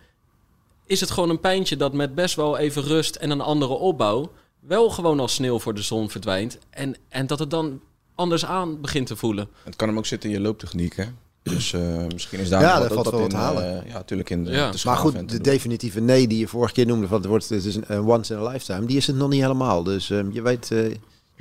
is 0.86 1.00
het 1.00 1.10
gewoon 1.10 1.30
een 1.30 1.40
pijntje 1.40 1.76
dat 1.76 1.92
met 1.92 2.14
best 2.14 2.34
wel 2.34 2.58
even 2.58 2.82
rust 2.82 3.16
en 3.16 3.30
een 3.30 3.40
andere 3.40 3.72
opbouw. 3.72 4.32
wel 4.60 4.90
gewoon 4.90 5.20
als 5.20 5.34
sneeuw 5.34 5.58
voor 5.58 5.74
de 5.74 5.82
zon 5.82 6.10
verdwijnt. 6.10 6.58
En, 6.70 6.96
en 7.08 7.26
dat 7.26 7.38
het 7.38 7.50
dan 7.50 7.80
anders 8.14 8.44
aan 8.44 8.80
begint 8.80 9.06
te 9.06 9.16
voelen. 9.16 9.48
Het 9.64 9.76
kan 9.76 9.88
hem 9.88 9.98
ook 9.98 10.06
zitten 10.06 10.30
in 10.30 10.36
je 10.36 10.42
looptechniek, 10.42 10.96
hè? 10.96 11.04
Dus 11.42 11.72
eh, 11.72 12.06
misschien 12.12 12.38
is 12.38 12.48
daar 12.48 12.60
Ja, 12.60 12.78
wat- 12.80 12.92
valt 12.92 13.10
wel 13.10 13.20
wat 13.20 13.30
te 13.30 13.36
halen. 13.36 13.82
eh, 13.82 13.88
ja, 13.88 13.92
natuurlijk 13.92 14.30
in 14.30 14.44
de, 14.44 14.50
Ja. 14.50 14.70
de 14.70 14.78
Maar 14.84 14.96
goed, 14.96 15.12
de 15.12 15.24
doen. 15.24 15.42
definitieve 15.42 16.00
nee 16.00 16.26
die 16.28 16.38
je 16.38 16.48
vorige 16.48 16.72
keer 16.74 16.86
noemde, 16.86 17.06
van 17.08 17.16
het 17.18 17.26
wordt 17.26 17.48
het 17.48 17.64
is 17.64 17.74
een, 17.76 17.84
een 17.86 18.00
once 18.06 18.34
in 18.34 18.40
a 18.40 18.48
lifetime, 18.48 18.86
die 18.86 18.96
is 18.96 19.06
het 19.06 19.16
nog 19.16 19.28
niet 19.28 19.40
helemaal. 19.40 19.82
Dus 19.82 20.10
ehm, 20.10 20.30
je 20.32 20.42
weet, 20.42 20.70
eh, 20.70 20.78
je 20.78 20.84
wil 20.84 20.92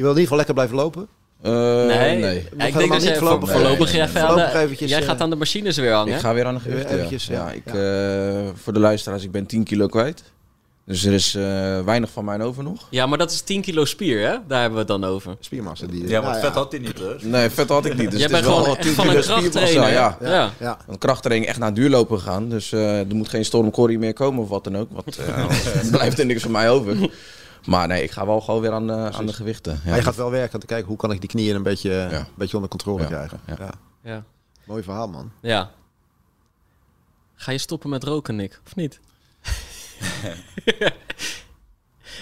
in 0.06 0.08
ieder 0.08 0.22
geval 0.22 0.38
lekker 0.38 0.54
blijven 0.54 0.76
lopen. 0.76 1.08
Eh, 1.42 1.52
nee, 1.86 2.18
nee. 2.20 2.36
Ja, 2.36 2.50
Nog 2.58 2.68
ik 2.68 2.74
denk 2.78 2.92
dat 2.92 3.00
niet 3.00 3.08
jij 3.08 3.18
voorlopig- 3.18 3.50
voor- 3.52 3.60
voorlopig 3.60 3.92
Nee, 3.94 4.02
even 4.02 4.14
de- 4.14 4.20
voorlopig 4.20 4.54
eventjes, 4.54 4.90
Jij 4.90 5.02
gaat 5.02 5.22
aan 5.22 5.30
de 5.30 5.36
machines 5.36 5.78
weer 5.78 5.94
hangen. 5.94 6.14
Ik 6.14 6.20
ga 6.20 6.34
weer 6.34 6.46
aan 6.46 6.54
de 6.54 6.60
gewichten, 6.60 6.90
ja. 6.90 6.96
eventjes, 6.96 7.26
ja. 7.28 7.34
ja. 7.48 7.52
ik, 7.52 7.62
Ja. 7.66 8.38
eh, 8.38 8.48
voor 8.56 8.74
de 8.74 8.80
luisteraars, 8.80 9.24
ik 9.24 9.32
ben 9.32 9.46
10 9.46 9.64
kilo 9.64 9.88
kwijt. 9.88 10.24
Dus 10.86 11.06
er 11.06 11.14
is 11.14 11.36
eh, 11.36 11.44
weinig 11.86 12.10
van 12.12 12.26
mij 12.26 12.42
over 12.42 12.64
nog. 12.64 12.88
Ja, 12.90 13.06
maar 13.06 13.18
dat 13.18 13.32
is 13.32 13.42
10 13.42 13.62
kilo 13.62 13.86
spier, 13.86 14.20
hè? 14.28 14.36
Daar 14.48 14.60
hebben 14.62 14.72
we 14.72 14.78
het 14.78 14.88
dan 15.02 15.04
over. 15.04 15.36
Spiermassa 15.40 15.86
die. 15.86 16.08
Ja, 16.08 16.22
maar 16.22 16.30
nou 16.30 16.42
vet 16.44 16.54
had 16.54 16.72
hij 16.72 16.82
niet 16.82 17.00
hoor. 17.00 17.16
Nee, 17.22 17.50
vet 17.50 17.70
had 17.70 17.86
ik 17.86 17.96
niet. 17.98 18.12
Dus 18.12 18.20
Jij 18.20 18.30
het 18.30 18.32
is 18.32 18.42
bent 18.42 18.46
wel 18.46 18.56
gewoon 18.56 18.76
echt 18.76 18.86
10 18.86 18.94
van 18.94 19.06
kilo 19.06 19.18
een 19.18 19.24
krachttrainer. 19.24 19.92
Ja. 19.92 20.18
Ja. 20.22 20.30
Ja. 20.30 20.52
ja. 20.60 20.78
Een 20.88 20.98
krachttraining 20.98 21.50
echt 21.50 21.60
naar 21.60 21.74
duurlopen 21.74 22.20
gegaan. 22.20 22.50
Dus 22.50 22.72
eh, 22.72 23.00
er 23.00 23.16
moet 23.16 23.30
geen 23.30 23.46
stormcorrie 23.46 24.00
meer 24.00 24.14
komen 24.14 24.44
of 24.44 24.50
wat 24.50 24.64
dan 24.64 24.78
ook. 24.78 24.88
Want 24.92 25.18
eh, 25.18 25.28
er 25.28 25.90
blijft 25.98 26.20
er 26.20 26.26
niks 26.26 26.42
van 26.42 26.52
mij 26.52 26.70
over. 26.70 26.96
Maar 27.68 27.88
nee, 27.88 28.04
ik 28.04 28.12
ga 28.12 28.26
wel 28.26 28.42
gewoon 28.42 28.62
weer 28.62 28.72
aan 28.72 28.88
de, 28.88 28.94
aan 29.12 29.26
de 29.26 29.34
gewichten. 29.34 29.74
Ja. 29.74 29.80
Maar 29.90 29.96
je 29.96 30.04
gaat 30.04 30.16
wel 30.16 30.32
werken 30.32 30.54
om 30.54 30.60
te 30.60 30.66
kijken 30.66 30.88
hoe 30.88 30.98
kan 30.98 31.12
ik 31.12 31.20
die 31.20 31.30
knieën 31.30 31.56
een 31.56 31.64
beetje, 31.64 31.92
een 31.92 32.26
beetje 32.36 32.56
onder 32.56 32.70
controle 32.70 33.02
Ja. 33.02 33.08
krijgen. 33.08 33.40
Ja. 33.48 33.56
Ja. 33.60 33.72
Ja. 34.04 34.24
Mooi 34.64 34.84
verhaal, 34.84 35.08
man. 35.08 35.32
ja. 35.42 35.72
Ga 37.36 37.52
je 37.52 37.58
stoppen 37.58 37.90
met 37.90 38.04
roken, 38.04 38.36
Nick? 38.36 38.60
Of 38.66 38.76
niet? 38.76 39.00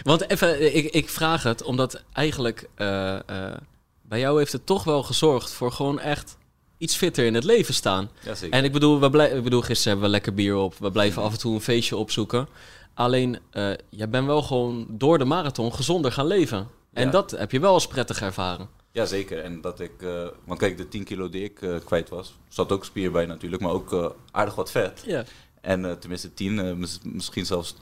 Want 0.04 0.30
even, 0.30 0.76
ik, 0.76 0.86
ik 0.94 1.10
vraag 1.10 1.44
het 1.44 1.64
omdat 1.64 2.04
eigenlijk 2.14 2.70
eh, 2.76 3.16
eh, 3.16 3.58
bij 4.02 4.20
jou 4.20 4.38
heeft 4.38 4.52
het 4.52 4.66
toch 4.66 4.84
wel 4.84 5.04
gezorgd 5.04 5.52
voor 5.52 5.72
gewoon 5.72 6.00
echt 6.00 6.38
iets 6.78 6.96
fitter 6.96 7.26
in 7.26 7.34
het 7.34 7.44
leven 7.44 7.74
staan. 7.74 8.10
Ja, 8.22 8.36
zeker. 8.36 8.58
En 8.58 8.64
ik 8.64 8.72
bedoel, 8.72 9.00
we 9.00 9.10
blij- 9.10 9.30
ik 9.32 9.44
bedoel, 9.44 9.62
gisteren 9.62 9.88
hebben 9.92 10.06
we 10.06 10.12
lekker 10.12 10.34
bier 10.34 10.56
op. 10.56 10.76
We 10.80 10.92
blijven 10.92 11.22
af 11.22 11.32
en 11.32 11.40
toe 11.40 11.54
een 11.56 11.62
feestje 11.62 11.96
opzoeken. 11.98 12.48
Alleen, 12.96 13.40
eh 13.52 13.72
jij 13.90 14.10
bent 14.10 14.26
wel 14.26 14.42
gewoon 14.42 14.86
door 14.90 15.18
de 15.18 15.26
marathon 15.26 15.74
gezonder 15.74 16.12
gaan 16.12 16.26
leven. 16.28 16.68
En 16.94 17.06
Ja. 17.06 17.12
dat 17.12 17.32
heb 17.32 17.52
je 17.52 17.60
wel 17.60 17.74
als 17.74 17.88
prettig 17.88 18.22
ervaren. 18.22 18.70
Ja, 18.92 19.06
zeker. 19.06 19.40
En 19.44 19.62
dat 19.62 19.80
ik, 19.80 20.02
eh, 20.02 20.28
want 20.46 20.60
kijk, 20.60 20.78
de 20.78 20.88
10 20.88 21.04
kilo 21.04 21.30
die 21.30 21.44
ik 21.44 21.62
eh, 21.62 21.76
kwijt 21.86 22.10
was, 22.10 22.38
zat 22.48 22.72
ook 22.72 22.86
spier 22.86 23.12
bij 23.12 23.26
natuurlijk, 23.26 23.62
maar 23.62 23.72
ook 23.72 24.16
aardig 24.32 24.56
wat 24.56 24.72
vet. 24.72 25.04
Ja. 25.06 25.24
En 25.62 26.00
tenminste 26.00 26.34
10, 26.34 26.60
eh, 26.60 26.74
mis- 26.74 27.00
misschien 27.04 27.46
zelfs 27.46 27.76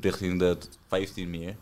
richting 0.00 0.38
de 0.38 0.56
15 0.86 1.30
meer. 1.30 1.56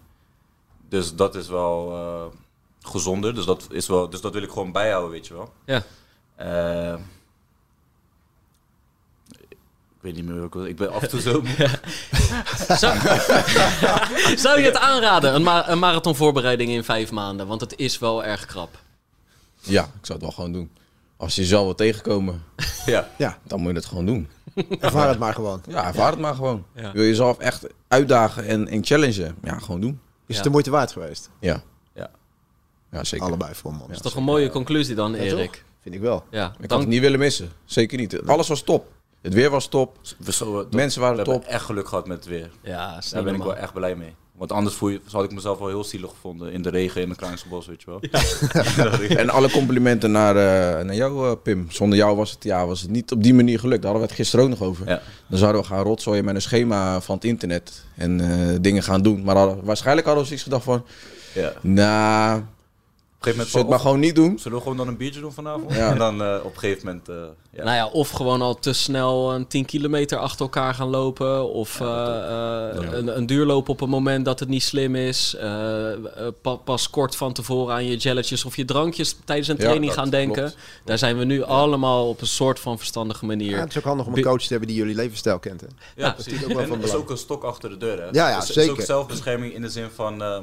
Dus 0.89 1.15
dat 1.15 1.35
is 1.35 1.49
wel 1.49 2.33
gezonder. 2.81 3.35
Dus 3.35 3.45
dat, 3.45 3.67
is 3.71 3.87
wel, 3.87 4.11
dus 4.11 4.21
dat 4.21 4.33
wil 4.33 4.43
ik 4.43 4.51
gewoon 4.51 4.73
bijhouden, 4.73 5.11
weet 5.11 5.27
je 5.27 5.35
wel. 5.35 5.53
Ja. 5.67 5.83
Ik 10.05 10.15
weet 10.15 10.25
niet 10.25 10.35
meer 10.35 10.49
hoe 10.51 10.69
ik 10.69 10.77
ben 10.77 10.93
af 10.93 11.03
en 11.03 11.09
toe 11.09 11.21
zo. 11.21 11.43
Zou, 12.83 12.99
zou 14.45 14.59
je 14.61 14.65
het 14.65 14.77
aanraden, 14.77 15.35
een, 15.35 15.43
ma 15.43 15.69
een 15.69 15.79
marathonvoorbereiding 15.79 16.71
in 16.71 16.85
vijf 16.85 17.11
maanden? 17.11 17.47
Want 17.47 17.61
het 17.61 17.77
is 17.79 17.99
wel 17.99 18.25
erg 18.25 18.47
krap. 18.47 18.79
Ja, 19.61 19.83
ik 19.83 19.89
zou 20.07 20.13
het 20.13 20.21
wel 20.21 20.31
gewoon 20.31 20.53
doen. 20.53 20.71
Als 21.17 21.35
je 21.35 21.41
jezelf 21.41 21.65
wil 21.65 21.75
tegenkomen, 21.75 22.43
ja. 22.87 23.09
Ja, 23.19 23.39
dan 23.43 23.61
moet 23.61 23.71
je 23.71 23.77
het 23.77 23.85
gewoon 23.87 24.07
doen. 24.07 24.29
ervaar 24.81 25.09
het 25.09 25.19
maar 25.19 25.35
gewoon. 25.35 25.63
Ja, 25.69 25.87
ervaar 25.87 26.11
het 26.11 26.21
maar 26.21 26.35
gewoon. 26.35 26.65
Ja. 26.75 26.93
Wil 26.93 27.03
je 27.03 27.09
jezelf 27.09 27.39
echt 27.39 27.67
uitdagen 27.89 28.47
en, 28.47 28.69
en 28.69 28.85
challengen? 28.85 29.37
Ja, 29.43 29.59
gewoon 29.59 29.81
doen. 29.81 29.91
Is 29.93 29.99
Ja. 30.27 30.35
het 30.35 30.45
de 30.45 30.51
moeite 30.51 30.71
waard 30.71 30.93
geweest? 30.93 31.31
Ja. 31.41 31.63
Ja. 31.95 32.11
Ja, 32.91 33.05
zeker. 33.05 33.27
Allebei 33.27 33.55
voor 33.55 33.71
man. 33.71 33.81
Dat 33.81 33.91
is 33.97 34.01
toch 34.03 34.15
een 34.15 34.23
mooie 34.23 34.51
conclusie 34.51 34.95
dan, 34.95 35.15
Erik? 35.15 35.65
Vind 35.83 35.95
ik 35.95 36.01
wel. 36.01 36.25
Ja, 36.31 36.47
Ik 36.47 36.61
had 36.61 36.69
dank- 36.69 36.81
het 36.81 36.91
niet 36.91 37.01
willen 37.01 37.19
missen. 37.19 37.51
Zeker 37.65 37.99
niet. 37.99 38.23
Alles 38.27 38.49
was 38.49 38.63
top. 38.63 38.93
Het 39.25 39.35
weer 39.35 39.51
was 39.51 39.67
top. 39.67 39.97
We, 40.19 40.33
zo, 40.33 40.55
dat- 40.57 40.73
Mensen 40.73 41.01
waren 41.01 41.17
we 41.17 41.23
hebben 41.23 41.41
top. 41.43 41.51
echt 41.53 41.65
geluk 41.65 41.89
gehad 41.89 42.07
met 42.07 42.17
het 42.17 42.27
weer. 42.27 42.51
Ja, 42.63 43.01
Daar 43.11 43.23
ben 43.23 43.35
ik 43.35 43.43
wel 43.43 43.57
echt 43.57 43.73
blij 43.73 43.95
mee. 43.95 44.15
Want 44.33 44.53
anders 44.53 44.77
voel 44.77 44.89
je, 44.89 45.01
had 45.11 45.25
ik 45.25 45.33
mezelf 45.33 45.59
wel 45.59 45.69
heel 45.69 45.85
zielig 45.85 46.11
gevonden 46.11 46.53
in 46.53 46.63
de 46.63 46.71
regen 46.71 47.03
in 47.03 47.09
het 47.09 47.19
Kraansche 47.19 47.49
bos, 47.49 47.67
weet 47.67 47.83
je 47.83 47.91
wel. 47.91 48.01
En 49.17 49.31
alle 49.31 49.51
complimenten 49.51 50.11
naar, 50.11 50.37
eh, 50.37 50.85
naar 50.85 50.95
jou, 50.95 51.29
eh, 51.31 51.37
Pim. 51.43 51.67
Zonder 51.71 51.99
jou 51.99 52.17
was 52.17 52.31
het, 52.31 52.45
ja, 52.45 52.67
was 52.67 52.81
het 52.81 52.91
niet 52.91 53.13
op 53.13 53.23
die 53.23 53.35
manier 53.35 53.59
gelukt. 53.59 53.83
Daar 53.83 53.91
hadden 53.91 54.09
we 54.09 54.15
het 54.15 54.25
gisteren 54.25 54.45
ook 54.45 54.51
nog 54.59 54.69
over. 54.69 54.89
Ja. 54.89 55.01
Dan 55.29 55.39
zouden 55.39 55.61
we 55.63 55.67
gaan 55.67 55.83
rotzooien 55.83 56.25
met 56.25 56.35
een 56.35 56.43
schema 56.43 57.01
van 57.01 57.15
het 57.15 57.25
internet. 57.25 57.85
En 57.97 58.21
eh, 58.21 58.57
dingen 58.61 58.83
gaan 58.83 59.03
doen. 59.03 59.23
Maar 59.25 59.37
hadden- 59.37 59.65
waarschijnlijk 59.65 60.07
hadden 60.07 60.23
we 60.25 60.29
zoiets 60.29 60.47
gedacht 60.49 60.65
van... 60.65 60.85
ja. 61.35 61.53
Nou, 61.61 62.43
gegeven 63.25 63.51
zullen 63.51 63.53
we 63.53 63.59
moment 63.59 63.59
het 63.59 63.69
maar 63.69 63.79
gewoon 63.81 64.01
niet 64.01 64.15
doen? 64.15 64.39
Zullen 64.39 64.57
we 64.59 64.63
gewoon 64.63 64.79
dan 64.79 64.89
een 64.89 64.97
biertje 64.97 65.21
doen 65.21 65.33
vanavond? 65.33 65.73
Ja. 65.75 65.91
En 65.91 65.99
dan 65.99 66.23
eh, 66.23 66.39
op 66.45 66.53
een 66.55 66.59
gegeven 66.59 66.87
moment... 66.87 67.09
eh, 67.09 67.15
ja. 67.51 67.65
Nou 67.65 67.77
ja, 67.77 67.87
of 67.87 68.11
gewoon 68.11 68.43
al 68.43 68.59
te 68.59 68.73
snel 68.73 69.35
een 69.35 69.47
10 69.47 69.65
kilometer 69.65 70.19
achter 70.19 70.41
elkaar 70.41 70.75
gaan 70.75 70.89
lopen. 70.89 71.49
Of 71.53 71.81
eh, 71.81 71.87
eh, 71.89 72.77
een, 72.93 73.17
een 73.17 73.27
duurloop 73.27 73.69
op 73.69 73.81
een 73.81 73.89
moment 73.89 74.25
dat 74.25 74.41
het 74.41 74.49
niet 74.49 74.63
slim 74.63 74.97
is. 74.97 75.37
Pa- 76.43 76.55
pas 76.57 76.91
kort 76.91 77.17
van 77.17 77.33
tevoren 77.33 77.75
aan 77.75 77.87
je 77.87 77.97
jelletjes 77.97 78.45
of 78.45 78.57
je 78.57 78.65
drankjes 78.65 79.17
tijdens 79.25 79.49
een 79.49 79.57
Ja, 79.57 79.63
training 79.63 79.93
dat 79.93 80.01
gaan 80.01 80.11
denken. 80.11 80.43
klopt. 80.43 80.57
Daar 80.85 80.99
zijn 80.99 81.19
we 81.19 81.25
nu 81.25 81.43
allemaal 81.43 82.09
op 82.09 82.21
een 82.21 82.27
soort 82.27 82.61
van 82.61 82.79
verstandige 82.79 83.25
manier. 83.27 83.51
Ja, 83.51 83.59
het 83.61 83.71
is 83.71 83.79
ook 83.79 83.85
handig 83.85 84.07
om 84.07 84.15
een 84.17 84.23
coach 84.23 84.43
te 84.43 84.49
hebben 84.49 84.69
die 84.69 84.77
jullie 84.77 84.95
levensstijl 84.95 85.39
kent. 85.39 85.61
Hè? 85.61 85.67
Ja, 85.97 86.05
dat 86.05 86.15
precies. 86.15 86.33
is 86.33 86.43
ook 86.45 86.53
wel 86.53 86.61
en 86.63 86.69
van 86.69 86.79
het 86.79 86.87
is 86.89 86.95
ook 86.95 87.11
een 87.11 87.19
stok 87.19 87.43
achter 87.45 87.69
de 87.71 87.77
deur, 87.77 87.99
hè? 87.99 88.05
Ja, 88.11 88.29
ja, 88.29 88.39
Dus 88.39 88.49
Het 88.49 88.57
is 88.57 88.63
ook 88.63 88.69
zeker. 88.69 88.85
zelfbescherming 88.85 89.55
in 89.55 89.63
de 89.63 89.69
zin 89.71 89.89
van... 89.95 90.23
ehm, 90.23 90.43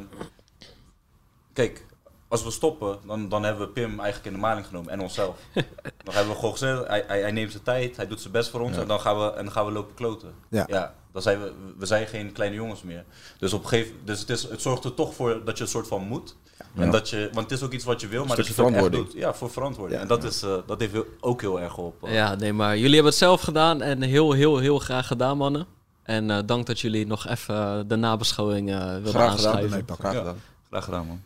kijk, 1.53 1.85
als 2.31 2.43
we 2.43 2.51
stoppen, 2.51 2.97
dan, 3.07 3.29
dan 3.29 3.43
hebben 3.43 3.65
we 3.65 3.71
Pim 3.73 3.99
eigenlijk 3.99 4.25
in 4.25 4.33
de 4.33 4.39
maling 4.39 4.65
genomen 4.65 4.91
en 4.91 4.99
onszelf. 5.01 5.37
dan 6.03 6.13
hebben 6.13 6.33
we 6.33 6.39
gewoon 6.39 6.51
gezegd, 6.51 6.87
hij, 6.87 7.03
hij, 7.07 7.21
hij 7.21 7.31
neemt 7.31 7.51
zijn 7.51 7.63
tijd, 7.63 7.95
hij 7.95 8.07
doet 8.07 8.19
zijn 8.21 8.33
best 8.33 8.49
voor 8.49 8.59
ons 8.59 8.77
en, 8.77 8.87
dan 8.87 8.99
gaan 8.99 9.17
we, 9.19 9.31
en 9.33 9.43
dan 9.43 9.51
gaan 9.53 9.65
we 9.65 9.71
lopen 9.71 9.95
kloten. 9.95 10.33
Ja. 10.49 10.93
dan 11.11 11.21
zijn 11.21 11.41
we, 11.41 11.51
we 11.77 11.85
zijn 11.85 12.07
geen 12.07 12.31
kleine 12.31 12.55
jongens 12.55 12.81
meer. 12.81 13.03
Dus, 13.39 13.53
op 13.53 13.63
een 13.63 13.69
gegeven, 13.69 13.95
dus 14.03 14.19
het, 14.19 14.29
is, 14.29 14.43
het 14.43 14.61
zorgt 14.61 14.83
er 14.83 14.93
toch 14.93 15.13
voor 15.13 15.41
dat 15.45 15.57
je 15.57 15.63
een 15.63 15.69
soort 15.69 15.87
van 15.87 16.01
moet. 16.01 16.35
En 16.75 16.91
dat 16.91 17.09
je, 17.09 17.29
want 17.33 17.49
het 17.49 17.59
is 17.59 17.65
ook 17.65 17.71
iets 17.71 17.83
wat 17.83 18.01
je 18.01 18.07
wil, 18.07 18.25
maar 18.25 18.35
dat 18.37 18.47
je 18.47 18.51
ook 18.51 18.57
echt 18.57 18.67
verantwoording. 18.67 19.05
doet. 19.05 19.13
Ja, 19.21 19.33
voor 19.33 19.51
verantwoording. 19.51 19.95
Ja. 19.97 20.01
En 20.01 20.07
dat, 20.07 20.23
is, 20.23 20.41
eh, 20.43 20.55
dat 20.65 20.79
heeft 20.79 20.91
heel- 20.91 21.05
ook 21.19 21.41
heel 21.41 21.59
erg 21.61 21.73
geholpen. 21.73 22.11
Ja, 22.11 22.35
nee, 22.35 22.53
maar 22.53 22.75
jullie 22.77 22.93
hebben 22.93 23.11
het 23.11 23.21
zelf 23.21 23.41
gedaan 23.41 23.81
en 23.81 24.01
heel, 24.01 24.31
heel, 24.31 24.57
heel 24.57 24.79
graag 24.79 25.07
gedaan, 25.07 25.37
mannen. 25.37 25.65
En 26.03 26.29
eh, 26.31 26.37
dank 26.45 26.65
dat 26.65 26.79
jullie 26.79 27.07
nog 27.07 27.27
even 27.27 27.87
de 27.87 27.95
nabeschouwing 27.95 28.69
eh 28.71 28.91
wilden 28.91 29.07
Graag 29.13 29.35
gedaan. 29.35 29.55
Nee. 29.69 29.83
Graag 29.87 30.13
Ja. 30.13 30.19
gedaan. 30.19 30.41
Graag 30.69 30.83
gedaan, 30.83 31.07
man. 31.07 31.21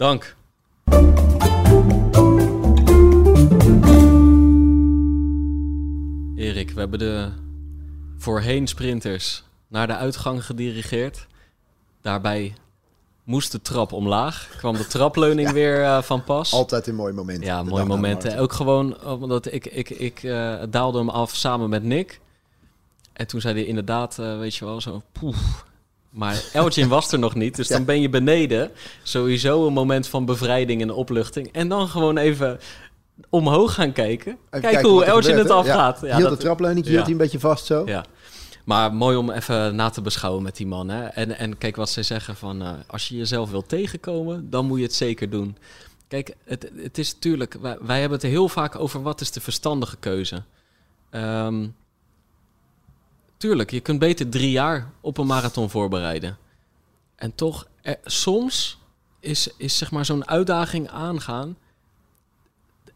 Dank. 0.00 0.36
Erik, 6.36 6.70
we 6.70 6.80
hebben 6.80 6.98
de 6.98 7.28
voorheen 8.16 8.66
sprinters 8.66 9.44
naar 9.68 9.86
de 9.86 9.96
uitgang 9.96 10.44
gedirigeerd. 10.44 11.26
Daarbij 12.00 12.54
moest 13.24 13.52
de 13.52 13.62
trap 13.62 13.92
omlaag. 13.92 14.48
Kwam 14.56 14.76
de 14.76 14.86
trapleuning 14.86 15.50
weer 15.60 15.82
eh, 15.82 16.02
van 16.02 16.24
pas. 16.24 16.52
Altijd 16.52 16.86
een 16.86 16.94
mooi 16.94 17.12
moment. 17.12 17.44
Ja, 17.44 17.62
mooie 17.62 17.84
momenten. 17.84 18.38
Ook 18.38 18.52
gewoon 18.52 19.04
omdat 19.04 19.52
ik, 19.52 19.66
ik, 19.66 19.90
ik 19.90 20.22
eh, 20.22 20.62
daalde 20.70 20.98
hem 20.98 21.08
af 21.08 21.34
samen 21.34 21.70
met 21.70 21.82
Nick. 21.82 22.20
En 23.12 23.26
toen 23.26 23.40
zei 23.40 23.54
hij 23.54 23.64
inderdaad, 23.64 24.18
eh, 24.18 24.38
weet 24.38 24.54
je 24.54 24.64
wel, 24.64 24.80
zo 24.80 25.02
poef. 25.12 25.68
Maar 26.10 26.42
Elgin 26.52 26.88
was 26.88 27.12
er 27.12 27.18
nog 27.18 27.34
niet, 27.34 27.56
dus 27.56 27.68
dan 27.68 27.84
ben 27.84 28.00
je 28.00 28.08
beneden. 28.08 28.70
Sowieso 29.02 29.66
een 29.66 29.72
moment 29.72 30.06
van 30.06 30.24
bevrijding 30.24 30.82
en 30.82 30.90
opluchting. 30.92 31.48
En 31.52 31.68
dan 31.68 31.88
gewoon 31.88 32.16
even 32.16 32.58
omhoog 33.28 33.74
gaan 33.74 33.92
kijken. 33.92 34.32
Even 34.32 34.60
Kijk 34.60 34.62
kijken 34.72 34.90
hoe 34.90 35.04
Elgin 35.04 35.38
het 35.38 35.50
afgaat. 35.50 36.00
Ja. 36.00 36.06
Ja, 36.06 36.16
hield 36.16 36.28
dat- 36.28 36.38
de 36.38 36.44
trapleuning, 36.44 36.86
hield 36.86 37.02
hij 37.02 37.10
een 37.12 37.16
beetje 37.18 37.40
vast 37.40 37.66
zo. 37.66 37.82
Ja. 37.86 38.04
Maar 38.64 38.94
mooi 38.94 39.16
om 39.16 39.30
even 39.30 39.74
na 39.74 39.88
te 39.90 40.00
beschouwen 40.02 40.42
met 40.42 40.56
die 40.56 40.66
man. 40.66 40.88
Hè? 40.88 41.04
En, 41.06 41.38
en 41.38 41.58
kijk 41.58 41.76
wat 41.76 41.90
zij 41.90 42.02
zeggen 42.02 42.36
van... 42.36 42.62
eh, 42.62 42.70
als 42.86 43.08
je 43.08 43.16
jezelf 43.16 43.50
wilt 43.50 43.68
tegenkomen, 43.68 44.50
dan 44.50 44.66
moet 44.66 44.78
je 44.78 44.84
het 44.84 44.94
zeker 44.94 45.30
doen. 45.30 45.56
Kijk, 46.08 46.34
het, 46.44 46.70
het 46.76 46.98
is 46.98 47.14
natuurlijk... 47.14 47.56
Wij, 47.60 47.76
wij 47.80 48.00
hebben 48.00 48.18
het 48.18 48.26
heel 48.28 48.48
vaak 48.48 48.78
over 48.78 49.02
wat 49.02 49.20
is 49.20 49.30
de 49.30 49.40
verstandige 49.40 49.96
keuze. 49.96 50.42
Ehm 51.10 51.66
tuurlijk, 53.40 53.70
je 53.70 53.80
kunt 53.80 53.98
beter 53.98 54.28
drie 54.28 54.50
jaar 54.50 54.90
op 55.00 55.18
een 55.18 55.26
marathon 55.26 55.70
voorbereiden. 55.70 56.38
En 57.16 57.34
toch, 57.34 57.66
er- 57.82 57.98
soms 58.04 58.78
is, 59.20 59.48
is 59.56 59.78
zeg 59.78 59.90
maar 59.90 60.04
zo'n 60.04 60.28
uitdaging 60.28 60.88
aangaan... 60.88 61.56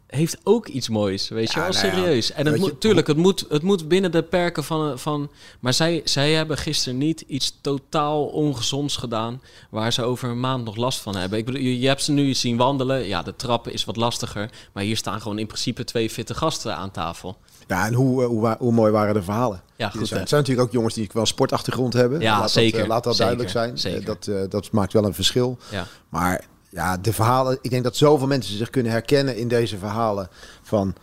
heeft 0.06 0.38
ook 0.42 0.68
iets 0.68 0.88
moois, 0.88 1.28
weet 1.28 1.52
je 1.52 1.60
wel, 1.60 1.68
nou 1.70 1.86
ja, 1.86 1.92
serieus. 1.92 2.32
En 2.32 2.46
het 2.46 2.58
moet, 2.58 2.80
tuurlijk, 2.80 3.06
het 3.06 3.16
moet, 3.16 3.46
het 3.48 3.62
moet 3.62 3.88
binnen 3.88 4.12
de 4.12 4.22
perken 4.22 4.64
van... 4.64 4.98
van 4.98 5.30
maar 5.60 5.74
zij, 5.74 6.00
zij 6.04 6.32
hebben 6.32 6.56
gisteren 6.58 6.98
niet 6.98 7.20
iets 7.20 7.58
totaal 7.60 8.26
ongezonds 8.26 8.96
gedaan... 8.96 9.42
waar 9.70 9.92
ze 9.92 10.02
over 10.02 10.28
een 10.28 10.40
maand 10.40 10.64
nog 10.64 10.76
last 10.76 11.00
van 11.00 11.16
hebben. 11.16 11.38
Ik 11.38 11.44
bedoel, 11.44 11.60
je, 11.60 11.80
je 11.80 11.88
hebt 11.88 12.02
ze 12.02 12.12
nu 12.12 12.34
zien 12.34 12.56
wandelen. 12.56 13.06
Ja, 13.06 13.22
de 13.22 13.36
trappen 13.36 13.72
is 13.72 13.84
wat 13.84 13.96
lastiger. 13.96 14.50
Maar 14.72 14.82
hier 14.82 14.96
staan 14.96 15.20
gewoon 15.20 15.38
in 15.38 15.46
principe 15.46 15.84
twee 15.84 16.10
fitte 16.10 16.34
gasten 16.34 16.76
aan 16.76 16.90
tafel. 16.90 17.36
Ja, 17.66 17.86
en 17.86 17.94
hoe, 17.94 18.22
eh, 18.22 18.28
hoe, 18.28 18.56
hoe 18.58 18.72
mooi 18.72 18.92
waren 18.92 19.14
de 19.14 19.22
verhalen? 19.22 19.62
Ja, 19.76 19.88
goed, 19.90 20.08
zijn. 20.08 20.20
Het 20.20 20.28
zijn 20.28 20.40
natuurlijk 20.40 20.68
ook 20.68 20.74
jongens 20.74 20.94
die 20.94 21.10
wel 21.12 21.22
een 21.22 21.28
sportachtergrond 21.28 21.92
hebben. 21.92 22.20
Ja, 22.20 22.38
laat 22.38 22.50
zeker, 22.50 22.72
Dat, 22.72 22.82
eh, 22.82 22.88
laat 22.88 23.04
dat 23.04 23.16
zeker, 23.16 23.36
duidelijk 23.36 23.50
zijn. 23.50 23.78
zeker. 23.78 24.34
Eh, 24.34 24.40
Dat, 24.40 24.50
dat 24.50 24.70
maakt 24.70 24.92
wel 24.92 25.04
een 25.04 25.14
verschil. 25.14 25.58
Ja. 25.70 25.86
Maar 26.08 26.44
ja, 26.68 26.96
de 26.96 27.12
verhalen... 27.12 27.58
Ik 27.62 27.70
denk 27.70 27.84
dat 27.84 27.96
zoveel 27.96 28.26
mensen 28.26 28.56
zich 28.56 28.70
kunnen 28.70 28.92
herkennen 28.92 29.36
in 29.36 29.48
deze 29.48 29.78
verhalen. 29.78 30.28
Van 30.62 30.94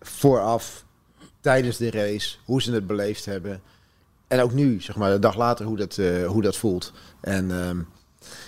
vooraf, 0.00 0.84
tijdens 1.40 1.76
de 1.76 1.90
race, 1.90 2.36
hoe 2.44 2.62
ze 2.62 2.72
het 2.72 2.86
beleefd 2.86 3.24
hebben. 3.24 3.62
En 4.28 4.40
ook 4.40 4.52
nu, 4.52 4.80
zeg 4.80 4.96
maar, 4.96 5.10
de 5.10 5.18
dag 5.18 5.36
later, 5.36 5.66
hoe 5.66 5.76
dat, 5.76 5.98
hoe 6.26 6.42
dat 6.42 6.56
voelt. 6.56 6.92
En 7.20 7.50
ehm, 7.50 7.78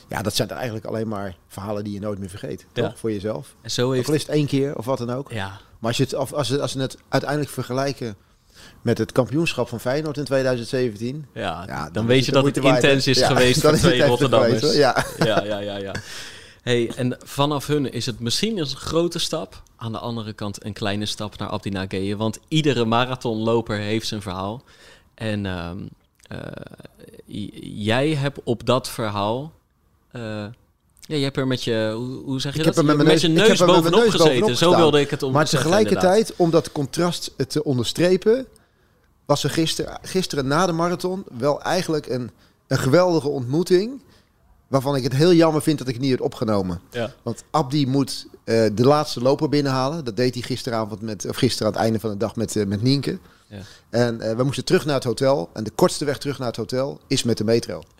ja, 0.08 0.22
dat 0.22 0.34
zijn 0.34 0.48
er 0.48 0.54
eigenlijk 0.56 0.86
alleen 0.86 1.08
maar 1.08 1.36
verhalen 1.48 1.84
die 1.84 1.92
je 1.92 2.00
nooit 2.00 2.18
meer 2.18 2.28
vergeet. 2.28 2.66
Ja. 2.72 2.82
Toch? 2.88 2.98
Voor 2.98 3.12
jezelf. 3.12 3.54
En 3.62 3.70
zo 3.70 3.88
Of 3.88 3.94
heeft... 3.94 4.08
al 4.08 4.14
is 4.14 4.20
het 4.22 4.30
één 4.30 4.46
keer 4.46 4.76
of 4.76 4.84
wat 4.84 4.98
dan 4.98 5.10
ook. 5.10 5.32
Ja, 5.32 5.60
Maar 5.82 5.90
als 5.90 5.96
je 5.96 6.02
het, 6.02 6.14
als, 6.34 6.48
ze- 6.48 6.60
als 6.60 6.72
het 6.74 6.96
uiteindelijk 7.08 7.50
vergelijken 7.50 8.16
met 8.82 8.98
het 8.98 9.12
kampioenschap 9.12 9.68
van 9.68 9.80
Feyenoord 9.80 10.16
in 10.16 10.24
2017. 10.24 11.26
ja, 11.34 11.64
Ja, 11.66 11.90
dan, 11.90 12.06
weet 12.06 12.24
je 12.26 12.32
dat 12.32 12.44
het 12.44 12.56
intens 12.56 13.06
is 13.06 13.18
Ja, 13.18 13.26
geweest 13.26 13.60
voor 13.60 13.72
twee 13.72 14.04
Rotterdammers. 14.06 14.58
geweest. 14.60 14.76
Ja. 14.78 15.04
ja, 15.18 15.44
ja, 15.44 15.58
ja, 15.58 15.76
ja. 15.76 15.92
Hey, 16.62 16.90
en 16.96 17.16
vanaf 17.24 17.66
hun 17.66 17.92
is 17.92 18.06
het 18.06 18.20
misschien 18.20 18.58
een 18.58 18.66
grote 18.66 19.18
stap. 19.18 19.62
Aan 19.76 19.92
de 19.92 19.98
andere 19.98 20.32
kant 20.32 20.64
een 20.64 20.72
kleine 20.72 21.06
stap 21.06 21.38
naar 21.38 21.48
Abdi 21.48 21.70
Nageye. 21.70 22.16
Want 22.16 22.38
iedere 22.48 22.84
marathonloper 22.84 23.76
heeft 23.78 24.06
zijn 24.06 24.22
verhaal. 24.22 24.64
En 25.14 25.46
ehm, 25.46 25.78
eh, 26.28 26.38
jij 27.62 28.08
hebt 28.14 28.38
op 28.44 28.66
dat 28.66 28.88
verhaal... 28.90 29.52
eh, 30.10 30.46
ja, 31.08 31.16
je 31.16 31.22
hebt 31.24 31.36
er 31.36 31.46
met 31.46 31.64
je, 31.64 31.92
hoe, 32.24 32.40
zeg 32.40 32.52
je 32.52 32.58
Ik 32.58 32.64
dat? 32.64 32.74
heb 32.76 32.84
er 32.88 32.96
met 32.96 32.98
Je- 32.98 33.04
mijn 33.06 33.20
je 33.20 33.28
neus- 33.28 33.42
ik 33.42 33.48
neus 33.48 33.58
heb 33.58 33.68
er 33.68 33.74
met 33.74 33.82
mijn 33.82 33.92
bovenop 33.94 34.02
neus 34.02 34.12
gezeten. 34.22 34.40
bovenop 34.40 34.58
Zo 34.72 34.76
wilde 34.76 35.00
ik 35.00 35.10
het 35.10 35.22
om 35.22 35.32
Maar 35.32 35.44
inderdaad. 35.44 35.70
tegelijkertijd, 35.72 36.32
om 36.36 36.50
dat 36.50 36.72
contrast 36.72 37.32
te 37.48 37.64
onderstrepen, 37.64 38.46
was 39.26 39.44
er 39.44 39.50
gisteren, 39.50 39.98
gisteren 40.02 40.46
na 40.46 40.66
de 40.66 40.72
marathon 40.72 41.24
wel 41.38 41.62
eigenlijk 41.62 42.06
een, 42.06 42.30
een 42.66 42.78
geweldige 42.78 43.28
ontmoeting. 43.28 44.02
Waarvan 44.68 44.96
ik 44.96 45.02
het 45.02 45.12
heel 45.14 45.32
jammer 45.32 45.62
vind 45.62 45.78
dat 45.78 45.86
ik 45.88 45.92
het 45.94 46.02
niet 46.02 46.10
heb 46.12 46.20
opgenomen. 46.20 46.80
Ja. 46.90 47.12
Want 47.22 47.44
Abdi 47.50 47.86
moet 47.86 48.26
eh, 48.44 48.64
de 48.74 48.84
laatste 48.84 49.20
loper 49.20 49.48
binnenhalen. 49.48 50.04
Dat 50.04 50.16
deed 50.16 50.34
hij 50.34 50.42
gisteravond 50.42 51.00
met, 51.00 51.26
of 51.28 51.36
gisteren 51.36 51.66
aan 51.66 51.72
het 51.72 51.82
einde 51.82 52.00
van 52.00 52.10
de 52.10 52.16
dag 52.16 52.36
met, 52.36 52.56
eh, 52.56 52.66
met 52.66 52.82
Nienke. 52.82 53.18
Ja. 53.46 53.58
En 53.90 54.20
eh, 54.20 54.36
we 54.36 54.42
moesten 54.44 54.64
terug 54.64 54.84
naar 54.84 54.94
het 54.94 55.04
hotel. 55.04 55.50
En 55.52 55.64
de 55.64 55.70
kortste 55.70 56.04
weg 56.04 56.18
terug 56.18 56.38
naar 56.38 56.46
het 56.48 56.56
hotel 56.56 57.00
is 57.06 57.22
met 57.22 57.38
de 57.38 57.44
metro. 57.44 57.82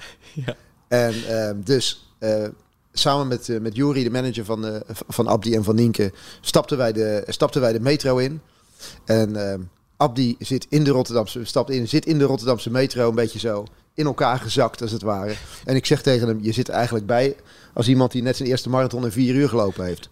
Ja. 0.47 0.55
En 0.89 1.15
ehm, 1.29 1.57
dus 1.65 2.15
eh, 2.19 2.45
samen 2.93 3.29
met, 3.29 3.49
eh, 3.49 3.61
met 3.61 3.77
Juri, 3.77 4.03
de 4.05 4.11
manager 4.11 4.45
van, 4.45 4.67
eh, 4.67 4.81
van 5.09 5.27
Abdi 5.29 5.55
en 5.55 5.65
van 5.65 5.75
Nienke, 5.75 6.13
stapten 6.41 6.77
wij 6.79 6.93
de, 6.93 7.25
stapten 7.27 7.61
wij 7.61 7.73
de 7.73 7.81
metro 7.81 8.17
in. 8.17 8.41
En 9.05 9.51
ehm, 9.51 9.61
Abdi 9.97 10.37
zit 10.39 10.67
in 10.69 10.85
de 10.85 10.91
Rotterdamse, 10.91 11.45
stapt 11.45 11.71
in, 11.71 11.89
zit 11.89 12.07
in 12.07 12.19
de 12.19 12.25
Rotterdamse 12.25 12.71
metro 12.71 13.09
een 13.09 13.15
beetje 13.15 13.39
zo 13.39 13.65
in 13.95 14.07
elkaar 14.07 14.39
gezakt 14.39 14.83
als 14.83 14.91
het 14.91 15.03
ware. 15.03 15.35
En 15.65 15.77
ik 15.77 15.87
zeg 15.87 16.03
tegen 16.03 16.29
hem, 16.29 16.39
je 16.43 16.53
zit 16.53 16.69
er 16.69 16.75
eigenlijk 16.75 17.07
bij 17.07 17.37
als 17.75 17.89
iemand 17.89 18.13
die 18.13 18.23
net 18.23 18.37
zijn 18.37 18.49
eerste 18.49 18.69
marathon 18.69 19.05
in 19.05 19.13
vier 19.13 19.35
uur 19.35 19.49
gelopen 19.49 19.85
heeft. 19.85 20.09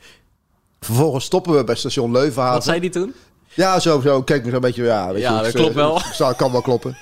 Vervolgens 0.80 1.24
stoppen 1.24 1.56
we 1.56 1.64
bij 1.64 1.74
station 1.74 2.10
Leuvenhaven. 2.12 2.54
Wat 2.54 2.64
zei 2.64 2.80
die 2.80 2.90
toen? 2.90 3.14
Ja, 3.54 3.80
zo, 3.80 4.00
zo. 4.00 4.22
Kijk 4.22 4.44
me 4.44 4.50
zo'n 4.50 4.60
beetje. 4.60 4.82
Ja, 4.84 5.12
weet 5.12 5.22
Ja, 5.22 5.36
je, 5.36 5.42
dat 5.42 5.52
klopt 5.52 5.74
wel. 5.74 6.00
zou- 6.12 6.34
kan 6.34 6.52
wel 6.52 6.62
kloppen. 6.62 6.96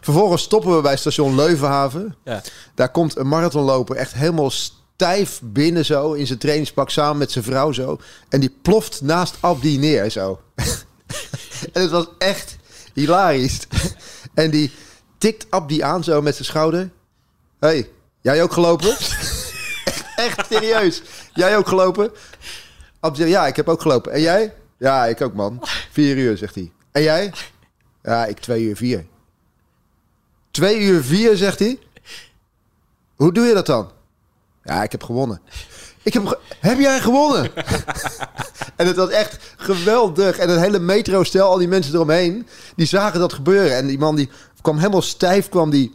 Vervolgens 0.00 0.42
stoppen 0.42 0.76
we 0.76 0.82
bij 0.82 0.96
station 0.96 1.34
Leuvenhaven. 1.34 2.14
Ja. 2.24 2.42
Daar 2.74 2.90
komt 2.90 3.16
een 3.16 3.28
marathonloper 3.28 3.96
echt 3.96 4.14
helemaal 4.14 4.50
stijf 4.94 5.40
binnen 5.42 5.84
zo 5.84 6.12
in 6.12 6.26
zijn 6.26 6.38
trainingspak 6.38 6.90
samen 6.90 7.18
met 7.18 7.32
zijn 7.32 7.44
vrouw 7.44 7.72
zo. 7.72 8.00
En 8.28 8.40
die 8.40 8.56
ploft 8.62 9.00
naast 9.00 9.36
Abdi 9.40 9.78
neer 9.78 10.10
zo. 10.10 10.40
en 11.72 11.82
het 11.82 11.90
was 11.90 12.06
echt 12.18 12.56
hilarisch. 12.92 13.66
en 14.34 14.50
die 14.50 14.72
tikt 15.18 15.46
Abdi 15.50 15.80
aan 15.80 16.04
zo 16.04 16.22
met 16.22 16.34
zijn 16.34 16.46
schouder. 16.46 16.90
hey, 17.60 17.90
jij 18.20 18.42
ook 18.42 18.52
gelopen? 18.52 18.88
echt, 20.26 20.46
serieus. 20.50 21.02
Jij 21.32 21.56
ook 21.56 21.68
gelopen? 21.68 22.10
Abdi 23.00 23.24
ja, 23.24 23.46
ik 23.46 23.56
heb 23.56 23.68
ook 23.68 23.80
gelopen. 23.80 24.12
En 24.12 24.20
jij? 24.20 24.54
Ja, 24.78 25.06
ik 25.06 25.20
ook, 25.20 25.34
man. 25.34 25.62
Vier 25.90 26.16
uur, 26.16 26.36
zegt 26.36 26.54
hij. 26.54 26.72
En 26.92 27.02
jij? 27.02 27.32
Ja, 28.02 28.26
ik 28.26 28.38
twee 28.38 28.62
uur 28.62 28.76
vier. 28.76 29.06
Twee 30.50 30.80
uur 30.80 31.02
vier, 31.02 31.36
zegt 31.36 31.58
hij. 31.58 31.78
Hoe 33.14 33.32
doe 33.32 33.46
je 33.46 33.54
dat 33.54 33.66
dan? 33.66 33.93
Ja, 34.64 34.82
ik 34.82 34.92
heb 34.92 35.02
gewonnen. 35.02 35.40
Ik 36.02 36.12
heb, 36.12 36.26
ge- 36.26 36.38
heb 36.60 36.78
jij 36.78 37.00
gewonnen? 37.00 37.50
en 38.76 38.86
het 38.86 38.96
was 38.96 39.08
echt 39.10 39.38
geweldig. 39.56 40.38
En 40.38 40.48
het 40.50 40.60
hele 40.60 40.78
metro-stel, 40.78 41.48
al 41.48 41.58
die 41.58 41.68
mensen 41.68 41.94
eromheen, 41.94 42.46
die 42.76 42.86
zagen 42.86 43.20
dat 43.20 43.32
gebeuren. 43.32 43.76
En 43.76 43.86
die 43.86 43.98
man 43.98 44.16
die 44.16 44.28
kwam 44.62 44.76
helemaal 44.78 45.02
stijf, 45.02 45.48
kwam 45.48 45.70
die 45.70 45.94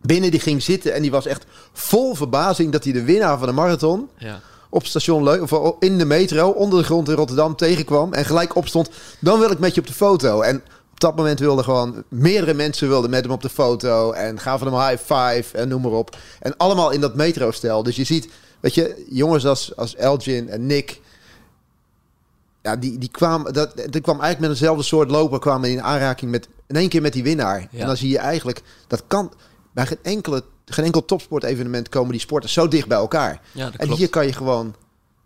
binnen, 0.00 0.30
die 0.30 0.40
ging 0.40 0.62
zitten. 0.62 0.94
En 0.94 1.02
die 1.02 1.10
was 1.10 1.26
echt 1.26 1.44
vol 1.72 2.14
verbazing 2.14 2.72
dat 2.72 2.84
hij 2.84 2.92
de 2.92 3.04
winnaar 3.04 3.38
van 3.38 3.46
de 3.46 3.52
marathon 3.54 4.08
Ja. 4.18 4.40
op 4.70 4.86
station 4.86 5.22
Leu 5.22 5.40
of 5.40 5.74
in 5.78 5.98
de 5.98 6.04
metro 6.04 6.48
onder 6.50 6.78
de 6.78 6.84
grond 6.84 7.08
in 7.08 7.14
Rotterdam 7.14 7.56
tegenkwam 7.56 8.12
en 8.12 8.24
gelijk 8.24 8.54
opstond. 8.56 8.90
Dan 9.20 9.38
wil 9.40 9.50
ik 9.50 9.58
met 9.58 9.74
je 9.74 9.80
op 9.80 9.86
de 9.86 9.92
foto. 9.92 10.40
En 10.40 10.62
op 10.98 11.04
dat 11.04 11.16
moment 11.16 11.38
wilden 11.38 11.64
gewoon 11.64 12.04
meerdere 12.08 12.54
mensen 12.54 12.88
wilden 12.88 13.10
met 13.10 13.22
hem 13.22 13.32
op 13.32 13.42
de 13.42 13.48
foto 13.48 14.12
en 14.12 14.40
gaven 14.40 14.66
hem 14.66 14.76
een 14.76 14.88
high 14.88 15.02
five 15.02 15.56
en 15.58 15.68
noem 15.68 15.82
maar 15.82 15.90
op. 15.90 16.16
En 16.40 16.56
allemaal 16.56 16.90
in 16.90 17.00
dat 17.00 17.14
metro-stel. 17.14 17.82
Dus 17.82 17.96
je 17.96 18.04
ziet, 18.04 18.28
weet 18.60 18.74
je, 18.74 19.04
jongens 19.10 19.46
als, 19.46 19.76
als 19.76 19.94
Elgin 19.96 20.48
en 20.48 20.66
Nick. 20.66 21.00
Ja, 22.62 22.76
die, 22.76 22.98
die 22.98 23.08
kwamen, 23.10 23.52
dat, 23.52 23.72
die 23.76 24.00
kwam 24.00 24.20
eigenlijk 24.20 24.40
met 24.40 24.50
eenzelfde 24.50 24.82
soort 24.82 25.10
loper, 25.10 25.38
kwamen 25.38 25.70
in 25.70 25.82
aanraking 25.82 26.30
met 26.30 26.48
in 26.66 26.76
één 26.76 26.88
keer 26.88 27.02
met 27.02 27.12
die 27.12 27.22
winnaar. 27.22 27.60
Ja. 27.70 27.80
En 27.80 27.86
dan 27.86 27.96
zie 27.96 28.10
je 28.10 28.18
eigenlijk, 28.18 28.62
dat 28.86 29.02
kan 29.06 29.32
bij 29.72 29.86
geen, 29.86 29.98
enkele, 30.02 30.44
geen 30.64 30.84
enkel 30.84 31.04
topsportevenement 31.04 31.88
komen 31.88 32.10
die 32.12 32.20
sporters 32.20 32.52
zo 32.52 32.68
dicht 32.68 32.88
bij 32.88 32.98
elkaar. 32.98 33.40
Ja, 33.52 33.66
En 33.66 33.76
klopt. 33.86 33.98
hier 33.98 34.08
kan 34.08 34.26
je 34.26 34.32
gewoon 34.32 34.74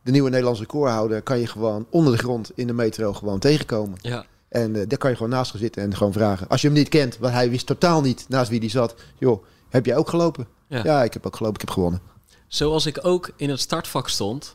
de 0.03 0.11
nieuwe 0.11 0.29
Nederlandse 0.31 0.63
recordhouder, 0.63 1.23
kan 1.23 1.39
je 1.39 1.47
gewoon 1.47 1.87
onder 1.91 2.13
de 2.13 2.19
grond 2.19 2.51
in 2.55 2.67
de 2.67 2.73
metro 2.73 3.13
gewoon 3.13 3.39
tegenkomen. 3.39 3.99
Ja. 4.01 4.25
En 4.53 4.77
eh, 4.77 4.83
daar 4.89 4.99
kan 4.99 5.11
je 5.11 5.17
gewoon 5.17 5.33
naast 5.33 5.51
gaan 5.51 5.61
zitten 5.61 5.83
en 5.83 5.97
gewoon 5.97 6.13
vragen. 6.13 6.49
Als 6.49 6.61
je 6.61 6.67
hem 6.67 6.77
niet 6.77 6.89
kent, 6.89 7.19
want 7.19 7.35
hij 7.35 7.51
wist 7.51 7.67
totaal 7.67 8.01
niet 8.01 8.27
naast 8.29 8.51
wie 8.51 8.61
die 8.61 8.71
zat. 8.71 8.95
Joh, 9.19 9.45
heb 9.69 9.87
jij 9.87 9.97
ook 9.97 10.09
gelopen? 10.09 10.47
Ja. 10.69 10.81
Ja, 10.85 11.03
ik 11.03 11.13
heb 11.13 11.27
ook 11.27 11.37
gelopen, 11.37 11.61
ik 11.61 11.67
heb 11.67 11.75
gewonnen. 11.75 12.01
Zoals 12.49 12.87
ik 12.87 12.99
ook 13.03 13.31
in 13.37 13.51
het 13.51 13.61
startvak 13.61 14.09
stond. 14.09 14.53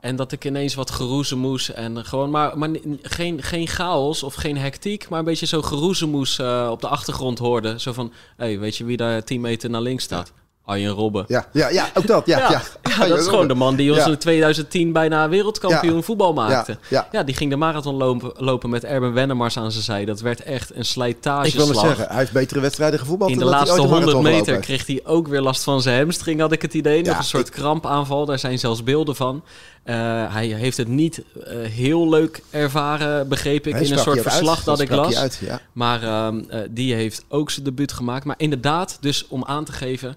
En 0.00 0.16
dat 0.16 0.32
ik 0.32 0.44
ineens 0.44 0.74
wat 0.74 0.90
geroezemoes 0.90 1.72
en 1.72 2.04
gewoon 2.04 2.30
maar, 2.30 2.58
maar 2.58 2.70
geen, 3.02 3.42
geen 3.42 3.66
chaos 3.66 4.22
of 4.22 4.34
geen 4.34 4.56
hectiek, 4.56 5.08
maar 5.08 5.18
een 5.18 5.24
beetje 5.24 5.46
zo 5.46 5.62
geroezemoes 5.62 6.38
eh, 6.38 6.68
op 6.70 6.80
de 6.80 6.88
achtergrond 6.88 7.38
hoorde. 7.38 7.80
Zo 7.80 7.92
van, 7.92 8.12
hé, 8.36 8.44
hey, 8.44 8.58
weet 8.58 8.76
je 8.76 8.84
wie 8.84 8.96
daar 8.96 9.24
10 9.24 9.40
meter 9.40 9.70
naar 9.70 9.80
links 9.80 10.04
staat? 10.04 10.32
Arjen 10.70 10.92
Robben. 10.92 11.24
Ja, 11.28 11.46
ja, 11.52 11.68
ja 11.68 11.88
ook 11.94 12.06
dat. 12.06 12.26
Ja, 12.26 12.38
ja. 12.38 12.62
Ja, 12.98 13.06
dat 13.06 13.18
is 13.18 13.26
gewoon 13.26 13.48
de 13.48 13.54
man 13.54 13.76
die 13.76 13.92
ons 13.92 14.06
in 14.06 14.18
2010 14.18 14.92
bijna 14.92 15.28
wereldkampioen 15.28 16.02
voetbal 16.02 16.32
maakte. 16.32 16.78
Ja, 16.88 17.22
die 17.22 17.34
ging 17.34 17.50
de 17.50 17.56
marathon 17.56 17.94
lopen, 17.94 18.32
lopen 18.36 18.70
met 18.70 18.84
Erben 18.84 19.12
Wennemars 19.12 19.56
aan 19.56 19.72
zijn 19.72 19.84
zij. 19.84 20.04
Dat 20.04 20.20
werd 20.20 20.42
echt 20.42 20.74
een 20.74 20.84
slijtageslag. 20.84 21.46
Ik 21.46 21.54
wil 21.54 21.68
het 21.68 21.78
zeggen, 21.78 22.06
hij 22.08 22.18
heeft 22.18 22.32
betere 22.32 22.60
wedstrijden 22.60 22.98
gevoetbald 22.98 23.30
In 23.30 23.38
de 23.38 23.44
laatste 23.44 23.70
ooit 23.70 23.82
een 23.82 23.88
100 23.88 24.04
marathon 24.04 24.22
meter 24.22 24.44
gelopen 24.44 24.64
kreeg 24.64 24.86
hij 24.86 25.00
ook 25.04 25.28
weer 25.28 25.40
last 25.40 25.62
van 25.62 25.82
zijn 25.82 25.98
hamstring, 25.98 26.40
had 26.40 26.52
ik 26.52 26.62
het 26.62 26.74
idee. 26.74 27.02
Nog 27.02 27.18
een 27.18 27.24
soort 27.24 27.46
ik- 27.46 27.52
krampaanval, 27.52 28.26
daar 28.26 28.38
zijn 28.38 28.58
zelfs 28.58 28.82
beelden 28.82 29.16
van. 29.16 29.42
Eh, 29.82 29.94
hij 30.32 30.46
heeft 30.46 30.76
het 30.76 30.88
niet 30.88 31.22
eh, 31.44 31.56
heel 31.62 32.08
leuk 32.08 32.42
ervaren, 32.50 33.28
begreep 33.28 33.66
ik, 33.66 33.74
in 33.74 33.92
een 33.92 33.98
soort 33.98 34.16
uit. 34.16 34.22
verslag 34.22 34.64
dat 34.64 34.80
ik 34.80 34.90
las. 34.90 35.16
Uit, 35.16 35.38
ja. 35.44 35.60
Maar 35.72 36.02
ehm, 36.02 36.40
eh, 36.48 36.60
die 36.70 36.94
heeft 36.94 37.24
ook 37.28 37.50
zijn 37.50 37.64
debuut 37.64 37.92
gemaakt. 37.92 38.24
Maar 38.24 38.34
inderdaad, 38.38 38.98
dus 39.00 39.26
om 39.28 39.44
aan 39.44 39.64
te 39.64 39.72
geven, 39.72 40.16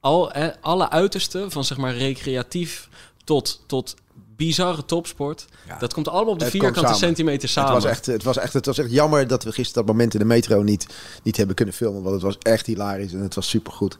al, 0.00 0.32
alle 0.60 0.90
uitersten 0.90 1.50
van 1.50 1.64
zeg 1.64 1.78
maar 1.78 1.94
recreatief 1.94 2.88
tot, 3.24 3.62
tot 3.66 3.94
bizarre 4.36 4.84
topsport. 4.84 5.46
Ja. 5.66 5.78
Dat 5.78 5.94
komt 5.94 6.08
allemaal 6.08 6.32
op 6.32 6.38
de 6.38 6.44
Het 6.44 6.52
vierkante 6.52 6.80
samen. 6.80 6.96
centimeter 6.96 7.48
samen. 7.48 7.74
Het 7.74 7.82
was, 7.82 7.92
echt, 7.92 8.06
het, 8.06 8.22
was 8.22 8.36
echt, 8.36 8.52
het 8.52 8.66
was 8.66 8.78
echt 8.78 8.90
jammer 8.90 9.26
dat 9.26 9.44
we 9.44 9.52
gisteren 9.52 9.86
dat 9.86 9.94
moment 9.94 10.14
in 10.14 10.20
de 10.20 10.26
metro 10.26 10.62
niet, 10.62 10.86
niet 11.22 11.36
hebben 11.36 11.56
kunnen 11.56 11.74
filmen. 11.74 12.02
Want 12.02 12.14
het 12.14 12.24
was 12.24 12.38
echt 12.38 12.66
hilarisch 12.66 13.12
en 13.12 13.20
het 13.20 13.34
was 13.34 13.48
supergoed. 13.48 13.98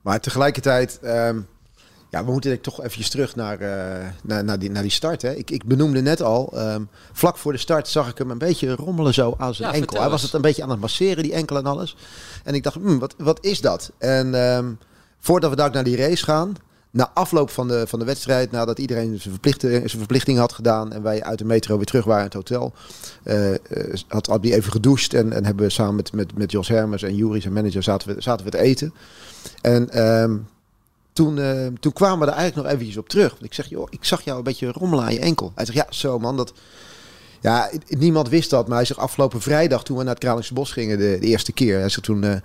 Maar 0.00 0.20
tegelijkertijd, 0.20 0.98
ehm, 1.02 1.40
ja, 2.14 2.24
we 2.24 2.30
moeten 2.30 2.50
denk 2.50 2.64
ik 2.64 2.72
toch 2.72 2.84
eventjes 2.84 3.10
terug 3.10 3.36
naar, 3.36 3.60
eh, 3.60 4.08
naar, 4.22 4.44
naar, 4.44 4.58
die, 4.58 4.70
naar 4.70 4.82
die 4.82 4.90
start. 4.90 5.22
Hè. 5.22 5.34
Ik, 5.34 5.50
ik 5.50 5.64
benoemde 5.64 6.00
net 6.00 6.22
al, 6.22 6.50
ehm, 6.54 6.82
vlak 7.12 7.38
voor 7.38 7.52
de 7.52 7.58
start 7.58 7.88
zag 7.88 8.08
ik 8.08 8.18
hem 8.18 8.30
een 8.30 8.38
beetje 8.38 8.74
rommelen 8.74 9.14
zo 9.14 9.34
aan 9.38 9.54
zijn 9.54 9.68
Ja, 9.68 9.74
enkel. 9.74 10.00
Hij 10.00 10.10
was 10.10 10.22
het 10.22 10.32
een 10.32 10.40
beetje 10.40 10.62
aan 10.62 10.70
het 10.70 10.80
masseren, 10.80 11.22
die 11.22 11.32
enkel 11.32 11.56
en 11.56 11.66
alles. 11.66 11.96
En 12.44 12.54
ik 12.54 12.62
dacht, 12.62 12.76
hmm, 12.76 12.98
wat, 12.98 13.14
wat 13.18 13.44
is 13.44 13.60
dat? 13.60 13.92
En 13.98 14.34
ehm, 14.34 14.72
voordat 15.18 15.50
we 15.50 15.56
daar 15.56 15.70
naar 15.70 15.84
die 15.84 15.96
race 15.96 16.24
gaan, 16.24 16.56
na 16.90 17.10
afloop 17.14 17.50
van 17.50 17.68
de, 17.68 17.86
van 17.86 17.98
de 17.98 18.04
wedstrijd, 18.04 18.50
nadat 18.50 18.78
iedereen 18.78 19.06
zijn, 19.20 19.32
verplichte, 19.32 19.68
zijn 19.68 19.88
verplichting 19.88 20.38
had 20.38 20.52
gedaan 20.52 20.92
en 20.92 21.02
wij 21.02 21.22
uit 21.22 21.38
de 21.38 21.44
metro 21.44 21.76
weer 21.76 21.86
terug 21.86 22.04
waren 22.04 22.20
in 22.20 22.24
het 22.24 22.34
hotel, 22.34 22.72
eh, 23.22 23.54
had 24.08 24.30
Abdi 24.30 24.54
even 24.54 24.72
gedoucht 24.72 25.14
en, 25.14 25.32
en 25.32 25.44
hebben 25.44 25.64
we 25.64 25.70
samen 25.70 25.94
met, 25.94 26.12
met, 26.12 26.36
met 26.36 26.50
Jos 26.50 26.68
Hermes 26.68 27.02
en 27.02 27.14
Juri, 27.14 27.40
zijn 27.40 27.52
manager, 27.52 27.82
zaten 27.82 28.14
we, 28.14 28.22
zaten 28.22 28.44
we 28.44 28.50
te 28.50 28.58
eten. 28.58 28.94
En 29.60 29.90
ehm, 29.90 30.36
toen, 31.14 31.38
eh, 31.38 31.66
toen 31.80 31.92
kwamen 31.92 32.18
we 32.18 32.32
er 32.32 32.38
eigenlijk 32.38 32.56
nog 32.66 32.66
eventjes 32.76 32.96
op 33.02 33.08
terug. 33.08 33.30
Want 33.30 33.44
ik 33.44 33.54
zeg, 33.54 33.68
joh, 33.68 33.86
ik 33.90 34.04
zag 34.04 34.22
jou 34.24 34.38
een 34.38 34.44
beetje 34.44 34.72
rommelen 34.72 35.04
aan 35.04 35.12
je 35.12 35.20
enkel. 35.20 35.52
Hij 35.54 35.64
zegt, 35.64 35.78
ja, 35.78 35.86
zo 35.90 36.18
man, 36.18 36.36
dat... 36.36 36.52
Ja, 37.40 37.70
niemand 37.88 38.28
wist 38.28 38.50
dat, 38.50 38.68
maar 38.68 38.76
hij 38.76 38.86
zegt 38.86 39.00
afgelopen 39.00 39.40
vrijdag 39.40 39.84
toen 39.84 39.96
we 39.96 40.02
naar 40.02 40.14
het 40.14 40.22
Kralingse 40.22 40.54
Bos 40.54 40.72
gingen, 40.72 40.98
de, 40.98 41.16
de 41.20 41.26
eerste 41.26 41.52
keer. 41.52 41.78
Hij 41.78 41.88
zegt 41.88 42.02
toen, 42.02 42.24
eh, 42.24 42.36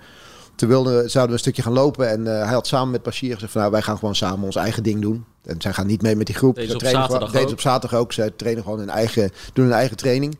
toen 0.54 0.68
wilden, 0.68 0.92
zouden 1.10 1.26
we 1.26 1.32
een 1.32 1.38
stukje 1.38 1.62
gaan 1.62 1.72
lopen 1.72 2.08
en 2.10 2.26
eh, 2.26 2.44
hij 2.44 2.52
had 2.52 2.66
samen 2.66 2.90
met 2.90 3.02
Bashir 3.02 3.34
gezegd 3.34 3.52
van, 3.52 3.60
nou, 3.60 3.72
wij 3.72 3.82
gaan 3.82 3.98
gewoon 3.98 4.14
samen 4.14 4.44
ons 4.44 4.56
eigen 4.56 4.82
ding 4.82 5.00
doen. 5.00 5.24
En 5.44 5.60
zij 5.60 5.72
gaan 5.72 5.86
niet 5.86 6.02
mee 6.02 6.16
met 6.16 6.26
die 6.26 6.34
groep. 6.34 6.54
Deden 6.54 6.70
Zij 6.70 6.78
ze 6.80 6.86
op 6.86 6.92
gewoon- 7.02 7.08
zaterdag 7.10 7.40
ze 7.40 7.46
ook? 7.46 7.52
op 7.52 7.60
zaterdag 7.60 7.98
ook. 8.00 8.12
Zij 8.12 8.30
trainen 8.36 8.62
gewoon 8.62 8.78
hun 8.78 8.90
eigen, 8.90 9.30
doen 9.52 9.64
hun 9.64 9.74
eigen 9.74 9.96
training. 9.96 10.38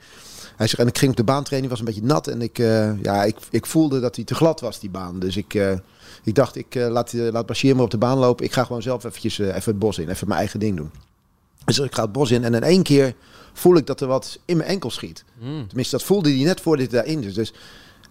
Hij 0.56 0.66
zegt, 0.66 0.82
en 0.82 0.88
ik 0.88 0.98
ging 0.98 1.10
op 1.10 1.16
de 1.16 1.24
baantraining, 1.24 1.70
was 1.70 1.80
een 1.80 1.86
beetje 1.86 2.02
nat. 2.02 2.26
En 2.26 2.42
ik, 2.42 2.56
ja, 3.02 3.24
ik, 3.24 3.36
ik 3.50 3.66
voelde 3.66 4.00
dat 4.00 4.16
hij 4.16 4.24
te 4.24 4.34
glad 4.34 4.60
was, 4.60 4.80
die 4.80 4.90
baan. 4.90 5.18
Dus 5.18 5.36
ik, 5.36 5.54
ik 6.22 6.34
dacht, 6.34 6.56
ik 6.56 6.74
eh, 6.74 6.88
laat, 6.88 7.12
eh, 7.12 7.32
laat 7.32 7.46
Bashir 7.46 7.74
maar 7.74 7.84
op 7.84 7.90
de 7.90 7.98
baan 7.98 8.18
lopen. 8.18 8.44
Ik 8.44 8.52
ga 8.52 8.64
gewoon 8.64 8.82
zelf 8.82 9.04
eventjes 9.04 9.38
eh, 9.38 9.46
even 9.46 9.62
het 9.64 9.78
bos 9.78 9.98
in, 9.98 10.08
even 10.08 10.28
mijn 10.28 10.40
eigen 10.40 10.60
ding 10.60 10.76
doen. 10.76 10.90
Dus 11.64 11.78
ik 11.78 11.94
ga 11.94 12.02
het 12.02 12.12
bos 12.12 12.30
in 12.30 12.44
en 12.44 12.54
in 12.54 12.62
één 12.62 12.82
keer 12.82 13.14
voel 13.52 13.76
ik 13.76 13.86
dat 13.86 14.00
er 14.00 14.06
wat 14.06 14.38
in 14.44 14.56
mijn 14.56 14.68
enkel 14.68 14.90
schiet. 14.90 15.24
Hmm. 15.38 15.66
Tenminste, 15.66 15.96
dat 15.96 16.06
voelde 16.06 16.30
hij 16.30 16.44
net 16.44 16.60
voordat 16.60 16.90
hij 16.90 17.02
daarin 17.02 17.22
is. 17.22 17.34
Dus 17.34 17.52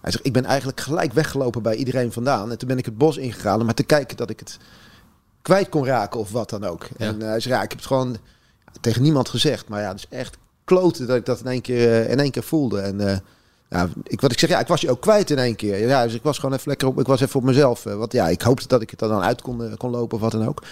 hij 0.02 0.12
zegt, 0.12 0.26
ik 0.26 0.34
ben 0.34 0.46
eigenlijk 0.46 0.82
gelijk 0.82 1.14
weggelopen 1.14 1.62
bij 1.62 1.76
iedereen 1.76 2.12
vandaan. 2.12 2.52
En 2.52 2.58
toen 2.58 2.68
ben 2.68 2.78
ik 2.78 2.86
het 2.86 2.98
bos 2.98 3.18
ingegaan 3.18 3.66
maar 3.66 3.74
te 3.74 3.84
kijken 3.84 4.18
dat 4.18 4.30
ik 4.30 4.40
het 4.40 4.58
kwijt 5.42 5.70
kon 5.70 5.86
raken 5.86 6.20
of 6.20 6.32
wat 6.32 6.50
dan 6.50 6.64
ook. 6.64 6.88
Ja. 6.98 7.06
En 7.06 7.22
hij 7.22 7.40
zegt, 7.40 7.56
ja, 7.56 7.64
ik 7.64 7.70
heb 7.70 7.78
het 7.78 7.88
gewoon 7.88 8.18
tegen 8.82 9.02
niemand 9.02 9.30
gezegd. 9.30 9.68
Maar 9.68 9.82
ja, 9.82 9.88
het 9.88 9.98
is 9.98 10.18
echt 10.18 10.38
kloten 10.64 11.08
dat 11.08 11.18
ik 11.18 11.26
dat 11.26 11.40
in 11.40 11.48
één 11.48 11.62
keer, 11.62 12.10
in 12.10 12.20
één 12.20 12.32
keer 12.32 12.44
voelde. 12.44 12.80
En 12.80 13.24
ja, 13.70 13.90
ik, 14.04 14.22
wat 14.22 14.32
ik 14.32 14.40
zeg, 14.40 14.50
ja, 14.50 14.60
ik 14.60 14.68
was 14.68 14.82
je 14.82 14.90
ook 14.90 15.02
kwijt 15.02 15.30
in 15.32 15.38
één 15.38 15.56
keer. 15.56 15.88
Ja, 15.88 16.04
dus 16.04 16.14
ik 16.14 16.24
was 16.24 16.38
gewoon 16.38 16.56
even 16.56 16.68
lekker 16.68 16.88
op, 16.88 17.00
ik 17.00 17.08
was 17.08 17.22
even 17.22 17.40
op 17.40 17.46
mezelf. 17.46 17.86
eh, 17.86 17.96
Want 17.96 18.12
ja, 18.12 18.28
ik 18.28 18.42
hoopte 18.42 18.68
dat 18.68 18.82
ik 18.82 18.90
het 18.90 19.02
er 19.02 19.08
dan 19.08 19.22
uit 19.22 19.42
kon, 19.42 19.64
eh, 19.64 19.78
kon 19.78 19.90
lopen 19.92 20.16
of 20.16 20.24
wat 20.24 20.32
dan 20.32 20.48
ook. 20.48 20.64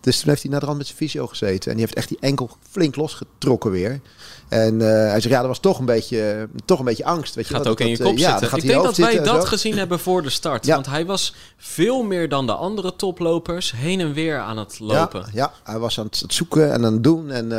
Dus 0.00 0.18
toen 0.20 0.28
heeft 0.28 0.42
hij 0.42 0.50
naar 0.50 0.60
de 0.60 0.66
rand 0.66 0.78
met 0.78 0.86
zijn 0.86 0.98
fysio 0.98 1.26
gezeten. 1.26 1.70
En 1.70 1.76
die 1.76 1.84
heeft 1.84 1.96
echt 1.96 2.08
die 2.08 2.18
enkel 2.20 2.50
flink 2.70 2.96
losgetrokken 2.96 3.70
weer. 3.70 4.00
En 4.48 4.80
eh, 4.80 4.86
hij 4.88 5.20
zegt, 5.20 5.34
ja, 5.34 5.38
dat 5.38 5.48
was 5.48 5.58
toch 5.58 5.78
een 5.78 5.84
beetje, 5.84 6.48
toch 6.64 6.78
een 6.78 6.84
beetje 6.84 7.04
angst. 7.04 7.34
Weet 7.34 7.46
je, 7.48 7.54
Gaat 7.54 7.62
wel, 7.62 7.72
ook 7.72 7.78
dat 7.78 7.86
in 7.86 7.92
je 7.92 7.98
dat, 7.98 8.06
kop 8.06 8.18
ja, 8.18 8.30
zitten. 8.30 8.48
gaat 8.48 8.58
ik 8.58 8.66
denk 8.66 8.82
dat 8.82 8.96
wij 8.96 9.22
dat 9.22 9.44
gezien 9.44 9.78
hebben 9.78 9.98
voor 9.98 10.22
de 10.22 10.30
start. 10.30 10.66
Ja. 10.66 10.74
Want 10.74 10.86
hij 10.86 11.06
was 11.06 11.34
veel 11.56 12.02
meer 12.02 12.28
dan 12.28 12.46
de 12.46 12.54
andere 12.54 12.96
toplopers 12.96 13.72
heen 13.72 14.00
en 14.00 14.12
weer 14.12 14.38
aan 14.38 14.58
het 14.58 14.78
lopen. 14.78 15.20
Ja, 15.20 15.30
ja, 15.32 15.52
hij 15.72 15.78
was 15.78 15.98
aan 15.98 16.06
het, 16.06 16.20
het 16.20 16.34
zoeken 16.34 16.72
en 16.72 16.84
aan 16.84 16.92
het 16.92 17.04
doen. 17.04 17.30
En, 17.30 17.52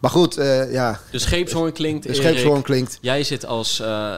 maar 0.00 0.10
goed, 0.10 0.36
eh, 0.36 0.72
ja, 0.72 1.00
De 1.10 1.18
scheepshoorn 1.18 1.72
klinkt, 1.72 2.06
de 2.06 2.14
scheepshoorn 2.14 2.62
klinkt. 2.62 2.98
Jij 3.00 3.24
zit 3.24 3.46
als, 3.46 3.80
eh, 3.80 4.14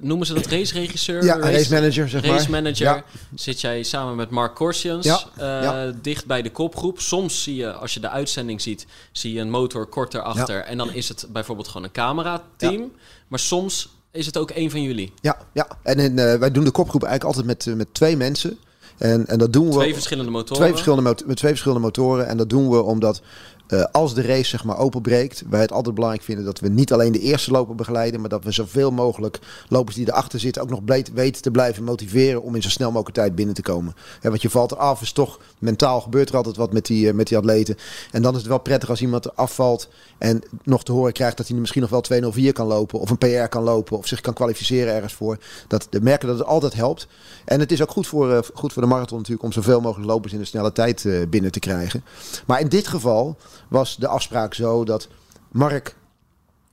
noemen 0.00 0.26
ze 0.26 0.34
dat 0.34 0.46
raceregisseur? 0.46 1.24
Ja, 1.24 1.34
een 1.34 1.52
race 1.52 1.72
manager, 1.72 2.08
zeg 2.08 2.22
maar. 2.22 2.30
race 2.30 2.50
manager. 2.50 2.86
Ja. 2.86 3.04
Zit 3.34 3.60
jij 3.60 3.82
samen 3.82 4.16
met 4.16 4.30
Mark 4.30 4.54
Corsians 4.54 5.06
Ja, 5.06 5.20
eh, 5.36 5.62
ja. 5.62 5.92
dicht 6.02 6.26
bij 6.26 6.42
de 6.42 6.50
kopgroep. 6.50 7.00
Soms 7.00 7.42
zie 7.42 7.54
je, 7.54 7.72
als 7.72 7.94
je 7.94 8.00
de 8.00 8.08
uitzending 8.08 8.60
ziet, 8.60 8.86
zie 9.12 9.32
je 9.32 9.40
een 9.40 9.50
motor 9.50 9.86
korter 9.86 10.22
achter. 10.22 10.60
En 10.60 10.78
dan 10.78 10.92
is 10.92 11.08
het 11.08 11.26
bijvoorbeeld 11.32 11.68
gewoon 11.68 11.84
een 11.84 11.92
camerateam. 11.92 12.92
Maar 13.28 13.38
soms 13.38 13.88
is 14.12 14.26
het 14.26 14.38
ook 14.38 14.50
een 14.54 14.70
van 14.70 14.82
jullie. 14.82 15.12
Ja, 15.20 15.38
ja. 15.52 15.68
en 15.82 15.98
in, 15.98 16.14
wij 16.14 16.50
doen 16.50 16.64
de 16.64 16.70
kopgroep 16.70 17.02
eigenlijk 17.02 17.36
altijd 17.36 17.66
met, 17.66 17.76
met 17.76 17.94
twee 17.94 18.16
mensen. 18.16 18.58
En, 18.98 19.26
en 19.26 19.38
dat 19.38 19.52
doen 19.52 19.66
we... 19.66 19.72
Twee 19.72 19.94
verschillende 19.94 20.30
motoren. 20.30 20.56
Twee 20.56 20.70
verschillende, 20.70 21.02
met 21.26 21.36
twee 21.36 21.50
verschillende 21.50 21.82
motoren. 21.82 22.26
En 22.26 22.36
dat 22.36 22.50
doen 22.50 22.70
we 22.70 22.82
omdat 22.82 23.22
eh, 23.66 23.84
als 23.92 24.14
de 24.14 24.22
race 24.22 24.48
zeg 24.48 24.64
maar 24.64 24.78
openbreekt, 24.78 25.42
wij 25.48 25.60
het 25.60 25.72
altijd 25.72 25.94
belangrijk 25.94 26.24
vinden 26.24 26.44
dat 26.44 26.60
we 26.60 26.68
niet 26.68 26.92
alleen 26.92 27.12
de 27.12 27.20
eerste 27.20 27.50
loper 27.50 27.74
begeleiden, 27.74 28.20
maar 28.20 28.28
dat 28.28 28.44
we 28.44 28.50
zoveel 28.50 28.90
mogelijk 28.90 29.38
lopers 29.68 29.96
die 29.96 30.08
erachter 30.08 30.40
zitten 30.40 30.62
ook 30.62 30.70
nog 30.70 30.80
weten 31.14 31.42
te 31.42 31.50
blijven 31.50 31.84
motiveren 31.84 32.42
om 32.42 32.54
in 32.54 32.62
zo 32.62 32.68
snel 32.68 32.90
mogelijk 32.90 33.16
tijd 33.16 33.34
binnen 33.34 33.54
te 33.54 33.62
komen. 33.62 33.94
Want 34.22 34.42
je 34.42 34.50
valt 34.50 34.72
eraf, 34.72 35.02
is 35.02 35.12
toch 35.12 35.40
mentaal 35.58 36.00
gebeurt 36.00 36.28
er 36.28 36.36
altijd 36.36 36.56
wat 36.56 36.72
met 36.72 36.86
die, 36.86 37.08
eh, 37.08 37.14
met 37.14 37.26
die 37.26 37.36
atleten. 37.36 37.76
En 38.10 38.22
dan 38.22 38.32
is 38.32 38.38
het 38.38 38.48
wel 38.48 38.58
prettig 38.58 38.88
als 38.88 39.00
iemand 39.00 39.24
er 39.24 39.32
afvalt 39.34 39.88
en 40.18 40.42
nog 40.62 40.84
te 40.84 40.92
horen 40.92 41.12
krijgt 41.12 41.36
dat 41.36 41.48
hij 41.48 41.56
misschien 41.56 41.80
nog 41.80 41.90
wel 41.90 42.00
204 42.00 42.52
kan 42.52 42.66
lopen 42.66 43.00
of 43.00 43.10
een 43.10 43.18
PR 43.18 43.48
kan 43.48 43.62
lopen 43.62 43.98
of 43.98 44.06
zich 44.06 44.20
kan 44.20 44.34
kwalificeren 44.34 44.94
ergens 44.94 45.12
voor. 45.12 45.38
Dat 45.68 45.86
de 45.90 46.00
merken 46.00 46.28
dat 46.28 46.38
het 46.38 46.46
altijd 46.46 46.74
helpt. 46.74 47.06
En 47.44 47.60
het 47.60 47.72
is 47.72 47.82
ook 47.82 47.90
goed 47.90 48.06
voor, 48.06 48.32
eh, 48.32 48.38
goed 48.54 48.72
voor 48.72 48.82
de 48.82 48.88
marathon 48.88 49.18
natuurlijk 49.18 49.44
om 49.44 49.52
zoveel 49.52 49.80
mogelijk 49.80 50.10
lopers 50.10 50.32
in 50.32 50.38
de 50.38 50.44
snelle 50.44 50.72
tijd 50.72 51.08
binnen 51.28 51.52
te 51.52 51.58
krijgen. 51.58 52.04
Maar 52.46 52.60
in 52.60 52.68
dit 52.68 52.88
geval 52.88 53.36
was 53.74 53.96
de 53.96 54.08
afspraak 54.08 54.54
zo 54.54 54.84
dat 54.84 55.08
Mark 55.50 55.96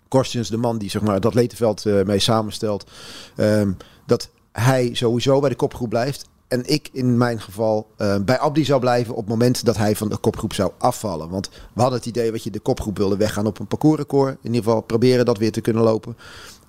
Korstjens, 0.08 0.50
de 0.50 0.58
man 0.58 0.78
die 0.78 0.90
zeg 0.90 1.02
maar, 1.02 1.16
het 1.16 1.26
atletenveld 1.26 1.86
eh, 1.86 2.04
mee 2.04 2.20
samenstelt, 2.20 2.90
ehm, 3.36 3.72
dat 4.06 4.30
hij 4.52 4.90
sowieso 4.94 5.40
bij 5.40 5.50
de 5.50 5.56
kopgroep 5.56 5.90
blijft. 5.90 6.30
En 6.48 6.66
ik 6.66 6.90
in 6.94 7.18
mijn 7.18 7.42
geval 7.42 7.88
eh, 7.98 8.16
bij 8.26 8.40
Abdi 8.40 8.66
zou 8.66 8.80
blijven 8.80 9.14
op 9.14 9.20
het 9.20 9.30
moment 9.30 9.66
dat 9.66 9.78
hij 9.78 9.96
van 9.96 10.10
de 10.10 10.18
kopgroep 10.18 10.54
zou 10.54 10.72
afvallen. 10.78 11.30
Want 11.30 11.50
we 11.50 11.82
hadden 11.82 12.00
het 12.00 12.08
idee 12.08 12.32
dat 12.32 12.44
je 12.44 12.52
de 12.52 12.60
kopgroep 12.60 12.98
wilde 12.98 13.18
weggaan 13.18 13.46
op 13.46 13.60
een 13.60 13.68
parcoursrecord. 13.68 14.38
In 14.42 14.54
ieder 14.54 14.64
geval 14.64 14.82
proberen 14.82 15.26
dat 15.26 15.38
weer 15.38 15.52
te 15.52 15.62
kunnen 15.62 15.84
lopen. 15.84 16.18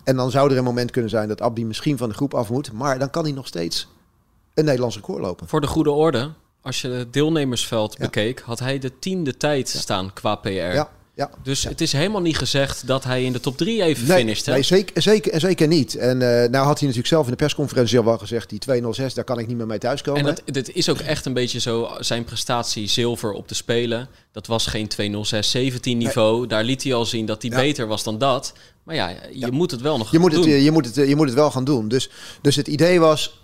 En 0.05 0.17
dan 0.17 0.31
zou 0.31 0.51
er 0.51 0.59
een 0.59 0.65
moment 0.65 0.91
kunnen 0.91 1.11
zijn 1.11 1.29
dat 1.29 1.41
Abdi 1.41 1.65
misschien 1.65 1.99
van 1.99 2.09
de 2.09 2.15
groep 2.15 2.35
af 2.35 2.51
moet. 2.51 2.73
Maar 2.73 2.99
dan 2.99 3.11
kan 3.11 3.25
hij 3.25 3.33
nog 3.33 3.47
steeds 3.47 3.89
een 4.55 4.65
Nederlands 4.65 4.97
record 4.97 5.21
lopen. 5.21 5.49
Voor 5.49 5.61
de 5.61 5.67
goede 5.67 5.91
orde, 5.91 6.33
als 6.63 6.81
je 6.81 6.89
het 6.89 7.13
deelnemersveld 7.13 7.95
Ja. 7.99 8.05
bekeek, 8.05 8.41
had 8.41 8.59
hij 8.59 8.79
de 8.79 8.99
tiende 8.99 9.37
tijd 9.37 9.69
staan 9.69 10.13
qua 10.13 10.35
PR. 10.35 10.49
Ja, 10.49 10.91
ja. 11.15 11.31
Dus 11.43 11.65
het 11.65 11.81
is 11.81 11.93
helemaal 11.93 12.21
niet 12.21 12.37
gezegd 12.39 12.87
dat 12.87 13.05
hij 13.05 13.25
in 13.25 13.33
de 13.33 13.41
top 13.41 13.57
3 13.57 13.83
even 13.83 14.07
Nee, 14.09 14.19
finisht. 14.19 14.47
Hè? 14.47 14.53
nee 14.53 14.63
zeker, 14.63 15.03
zeker, 15.03 15.41
zeker 15.41 15.67
niet. 15.69 15.95
En 15.95 16.23
eh, 16.23 16.29
nou 16.51 16.65
had 16.67 16.79
hij 16.79 16.89
natuurlijk 16.89 17.07
zelf 17.07 17.25
in 17.25 17.31
de 17.31 17.37
persconferentie 17.37 17.99
al 17.99 18.05
wel 18.05 18.19
gezegd... 18.19 18.49
die 18.51 18.59
206, 18.59 19.15
daar 19.15 19.25
kan 19.25 19.39
ik 19.39 19.47
niet 19.47 19.57
meer 19.57 19.67
mee 19.67 19.79
thuiskomen. 19.79 20.21
En 20.21 20.27
dat, 20.27 20.43
dit 20.45 20.73
is 20.75 20.89
ook 20.89 20.99
echt 20.99 21.27
een 21.27 21.33
beetje 21.33 21.61
zo 21.61 21.91
zijn 22.01 22.25
prestatie 22.25 22.89
zilver 22.89 23.33
op 23.33 23.49
de 23.49 23.55
Spelen. 23.55 24.09
Dat 24.33 24.47
was 24.47 24.67
geen 24.67 24.89
206-17 25.01 25.81
niveau. 25.83 26.47
Daar 26.47 26.65
liet 26.65 26.83
hij 26.83 26.95
al 26.95 27.05
zien 27.05 27.27
dat 27.27 27.43
hij 27.43 27.51
Ja. 27.51 27.57
beter 27.57 27.87
was 27.87 28.03
dan 28.03 28.19
dat. 28.19 28.53
Maar 28.83 28.95
ja, 28.95 29.15
je 29.33 29.51
moet 29.53 29.71
het 29.71 29.81
wel 29.81 29.99
nog 29.99 30.11
je, 30.11 30.19
moet 30.19 30.33
het, 30.33 30.43
doen. 30.43 30.51
eh, 30.53 30.65
je, 30.65 30.71
moet 30.71 30.87
het, 30.87 30.99
eh, 30.99 31.09
je 31.09 31.17
moet 31.17 31.27
het 31.27 31.35
wel 31.35 31.51
gaan 31.51 31.65
doen. 31.65 31.89
Dus, 31.89 32.11
dus 32.43 32.57
het 32.57 32.69
idee 32.69 33.01
was... 33.01 33.41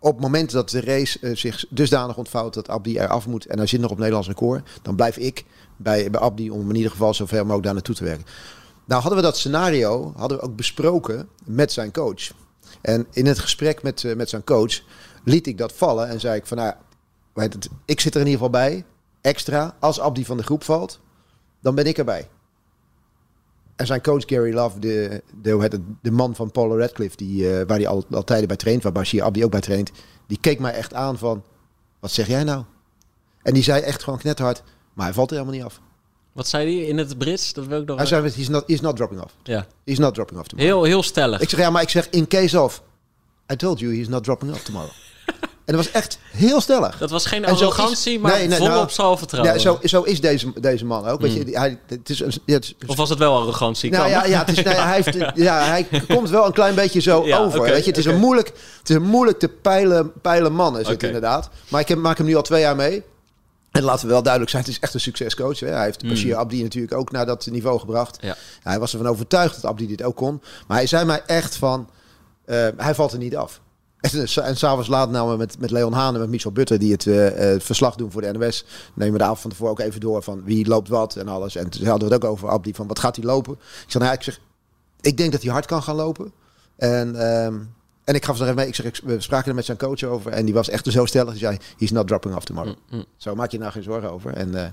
op 0.00 0.12
het 0.12 0.22
moment 0.22 0.50
dat 0.50 0.70
de 0.70 0.80
race 0.80 1.18
eh, 1.20 1.36
zich 1.36 1.64
dusdanig 1.68 2.16
ontvouwt... 2.16 2.54
dat 2.54 2.68
Abdi 2.68 2.98
eraf 2.98 3.26
moet 3.26 3.46
en 3.46 3.58
hij 3.58 3.66
zit 3.66 3.80
nog 3.80 3.90
op 3.90 3.96
Nederlands 3.96 4.28
record... 4.28 4.68
dan 4.82 4.96
blijf 4.96 5.16
ik 5.16 5.44
bij, 5.76 6.10
bij 6.10 6.20
Abdi 6.20 6.50
om 6.50 6.68
in 6.68 6.76
ieder 6.76 6.90
geval 6.90 7.14
zo 7.14 7.26
ver 7.26 7.40
mogelijk 7.40 7.64
daar 7.64 7.74
naartoe 7.74 7.94
te 7.94 8.04
werken. 8.04 8.26
Nou 8.84 9.00
hadden 9.00 9.20
we 9.20 9.26
dat 9.26 9.36
scenario 9.36 10.12
hadden 10.16 10.38
we 10.38 10.44
ook 10.44 10.56
besproken 10.56 11.28
met 11.44 11.72
zijn 11.72 11.92
coach. 11.92 12.32
En 12.80 13.06
in 13.10 13.26
het 13.26 13.38
gesprek 13.38 13.82
met, 13.82 14.04
eh, 14.04 14.16
met 14.16 14.28
zijn 14.28 14.44
coach 14.44 14.80
liet 15.24 15.46
ik 15.46 15.58
dat 15.58 15.72
vallen 15.72 16.08
en 16.08 16.20
zei 16.20 16.36
ik 16.36 16.46
van... 16.46 16.56
Nou, 16.56 16.74
ik 17.84 18.00
zit 18.00 18.14
er 18.14 18.20
in 18.20 18.26
ieder 18.26 18.44
geval 18.44 18.60
bij, 18.60 18.84
extra. 19.20 19.76
Als 19.78 20.00
Abdi 20.00 20.24
van 20.24 20.36
de 20.36 20.42
groep 20.42 20.64
valt, 20.64 21.00
dan 21.60 21.74
ben 21.74 21.86
ik 21.86 21.98
erbij. 21.98 22.28
En 23.80 23.86
zijn 23.86 24.02
coach 24.02 24.22
Gary 24.26 24.54
Love, 24.54 24.78
de, 24.78 25.22
de, 25.42 25.80
de 26.02 26.10
man 26.10 26.34
van 26.34 26.50
Paul 26.50 26.78
Radcliffe, 26.78 27.16
die, 27.16 27.50
eh, 27.50 27.66
waar 27.66 27.76
hij 27.76 27.86
al, 27.86 28.04
al 28.10 28.24
tijden 28.24 28.48
bij 28.48 28.56
traint, 28.56 28.82
waar 28.82 28.92
Bashir 28.92 29.22
Abdi 29.22 29.44
ook 29.44 29.50
bij 29.50 29.60
traint, 29.60 29.90
die 30.26 30.38
keek 30.40 30.58
mij 30.58 30.72
echt 30.72 30.94
aan 30.94 31.18
van, 31.18 31.42
wat 32.00 32.10
zeg 32.10 32.26
jij 32.26 32.44
nou? 32.44 32.64
En 33.42 33.54
die 33.54 33.62
zei 33.62 33.82
echt 33.82 34.02
gewoon 34.02 34.18
knetterhard, 34.18 34.62
maar 34.94 35.04
hij 35.04 35.14
valt 35.14 35.30
er 35.30 35.36
helemaal 35.36 35.58
niet 35.58 35.66
af. 35.66 35.80
Wat 36.32 36.48
zei 36.48 36.76
hij 36.76 36.86
in 36.88 36.98
het 36.98 37.18
Brits? 37.18 37.52
Dat 37.52 37.66
wil 37.66 37.80
ik 37.80 37.86
nog 37.86 37.96
Hij 37.96 38.06
zei, 38.06 38.22
he's 38.22 38.48
not, 38.48 38.64
he's 38.66 38.80
not 38.80 38.96
dropping 38.96 39.20
off. 39.20 39.34
ja. 39.42 39.66
He's 39.84 39.98
not 39.98 40.14
dropping 40.14 40.38
off 40.40 40.48
tomorrow. 40.48 40.74
heel, 40.74 40.84
heel 40.84 41.02
stellig. 41.02 41.40
Ik 41.40 41.48
zeg, 41.48 41.60
ja, 41.60 41.70
maar 41.70 41.82
ik 41.82 41.88
zeg, 41.88 42.08
in 42.10 42.28
case 42.28 42.60
of, 42.60 42.82
I 43.52 43.56
told 43.56 43.78
you 43.80 43.96
he's 43.96 44.08
not 44.08 44.24
dropping 44.24 44.52
off 44.52 44.64
tomorrow. 44.64 44.92
En 45.70 45.76
dat 45.76 45.84
was 45.84 45.90
echt 45.94 46.18
heel 46.30 46.60
stellig. 46.60 46.98
Dat 46.98 47.10
was 47.10 47.26
geen 47.26 47.46
arrogantie, 47.46 48.18
maar 48.20 48.32
nee, 48.32 48.48
nee, 48.48 48.56
volop 48.58 48.72
nou, 48.72 48.90
zelfvertrouwen. 48.90 49.54
Ja, 49.54 49.60
zo, 49.60 49.78
zo 49.82 50.02
is 50.02 50.20
deze, 50.20 50.52
deze 50.60 50.84
man 50.84 51.06
ook. 51.06 51.20
Weet 51.20 51.32
je, 51.34 51.44
die- 51.44 51.58
hij, 51.58 51.78
het 51.86 52.10
is, 52.10 52.20
een- 52.20 52.32
ja, 52.46 52.54
het 52.54 52.64
is- 52.64 52.74
Of 52.86 52.96
was 52.96 53.08
het 53.08 53.18
wel 53.18 53.36
arrogantie? 53.40 53.90
Nou 53.90 54.08
ja, 54.08 54.24
ja, 54.24 54.38
het 54.44 54.58
is, 54.58 54.64
nee, 54.64 54.74
hij, 54.90 54.94
heeft, 55.02 55.36
ja, 55.36 55.64
hij 55.64 55.86
komt 56.08 56.30
wel 56.30 56.46
een 56.46 56.52
klein 56.52 56.74
beetje 56.74 57.00
zo 57.00 57.24
Ja, 57.26 57.38
over. 57.38 57.60
weet 57.60 57.84
je? 57.84 57.90
Het, 57.90 57.98
is 57.98 58.04
een 58.04 58.18
moeilijk, 58.18 58.48
het 58.78 58.88
is 58.90 58.94
een 58.96 59.02
moeilijk 59.02 59.38
te 59.38 59.48
peilen, 59.48 60.12
peilen 60.20 60.52
man, 60.52 60.78
is 60.78 60.88
het 60.88 61.02
inderdaad. 61.02 61.48
Maar 61.68 61.80
ik 61.80 61.88
heb, 61.88 61.98
maak 61.98 62.16
hem 62.18 62.26
nu 62.26 62.34
al 62.34 62.42
twee 62.42 62.60
jaar 62.60 62.76
mee. 62.76 63.02
En 63.70 63.82
laten 63.82 64.06
we 64.06 64.12
wel 64.12 64.22
duidelijk 64.22 64.50
zijn, 64.52 64.62
het 64.64 64.72
is 64.72 64.78
echt 64.80 64.94
een 64.94 65.00
succescoach. 65.00 65.60
Hè? 65.60 65.68
Hij 65.68 65.84
heeft 65.84 66.02
Mm. 66.02 66.08
Bashir 66.08 66.36
Abdi 66.36 66.62
natuurlijk 66.62 66.94
ook 66.94 67.10
naar 67.12 67.26
dat 67.26 67.46
niveau 67.50 67.78
gebracht. 67.78 68.18
Ja. 68.20 68.36
Hij 68.62 68.78
was 68.78 68.92
ervan 68.92 69.08
overtuigd 69.08 69.54
dat 69.54 69.70
Abdi 69.70 69.86
dit 69.86 70.02
ook 70.02 70.16
kon. 70.16 70.42
Maar 70.66 70.76
hij 70.76 70.86
zei 70.86 71.04
mij 71.04 71.22
echt 71.26 71.56
van, 71.56 71.88
eh, 72.44 72.66
hij 72.76 72.94
valt 72.94 73.12
er 73.12 73.18
niet 73.18 73.36
af. 73.36 73.60
En, 74.00 74.28
s- 74.28 74.36
en 74.36 74.56
s'avonds 74.56 74.88
laat 74.88 75.10
namen 75.10 75.32
we 75.32 75.38
met, 75.38 75.58
met 75.58 75.70
Leon 75.70 75.92
Haan 75.92 76.14
en 76.14 76.20
met 76.20 76.28
Michel 76.28 76.52
Butter, 76.52 76.78
die 76.78 76.92
het 76.92 77.06
eh, 77.06 77.52
eh, 77.54 77.60
verslag 77.60 77.94
doen 77.94 78.10
voor 78.10 78.20
de 78.22 78.32
NOS, 78.32 78.64
nemen 78.94 79.12
we 79.12 79.18
de 79.18 79.24
avond 79.24 79.40
van 79.40 79.50
tevoren 79.50 79.72
ook 79.72 79.80
even 79.80 80.00
door 80.00 80.22
van 80.22 80.42
wie 80.44 80.66
loopt 80.68 80.88
wat 80.88 81.16
en 81.16 81.28
alles. 81.28 81.56
En 81.56 81.68
toen 81.70 81.86
hadden 81.86 82.08
we 82.08 82.14
het 82.14 82.24
ook 82.24 82.30
over 82.30 82.48
Abdi, 82.48 82.74
van 82.74 82.86
wat 82.86 82.98
gaat 82.98 83.16
hij 83.16 83.24
lopen? 83.24 83.52
Ik 83.52 83.58
zeg, 83.90 83.92
nou, 84.02 84.04
ja, 84.04 84.12
ik 84.12 84.22
zeg, 84.22 84.40
ik 85.00 85.16
denk 85.16 85.32
dat 85.32 85.42
hij 85.42 85.52
hard 85.52 85.66
kan 85.66 85.82
gaan 85.82 85.96
lopen. 85.96 86.32
En, 86.76 87.14
ehm, 87.16 87.54
en 88.04 88.14
ik 88.14 88.24
gaf 88.24 88.36
ze 88.36 88.42
nog 88.42 88.50
even 88.50 88.56
mee, 88.62 88.66
ik 88.68 88.74
zeg, 88.74 88.86
ik- 88.86 89.00
we 89.04 89.20
spraken 89.20 89.48
er 89.48 89.54
met 89.54 89.64
zijn 89.64 89.78
coach 89.78 90.02
over 90.02 90.32
en 90.32 90.44
die 90.44 90.54
was 90.54 90.68
echt 90.68 90.86
zo 90.92 91.04
stellig. 91.04 91.30
Die 91.30 91.38
zei, 91.42 91.56
he's 91.78 91.90
not 91.90 92.06
dropping 92.06 92.34
off 92.34 92.44
tomorrow. 92.44 92.74
Mm, 92.90 92.98
mm. 92.98 93.04
Zo 93.16 93.34
maak 93.34 93.50
je 93.50 93.58
nou 93.58 93.72
geen 93.72 93.82
zorgen 93.82 94.10
over. 94.10 94.32
En 94.34 94.54
eh, 94.54 94.68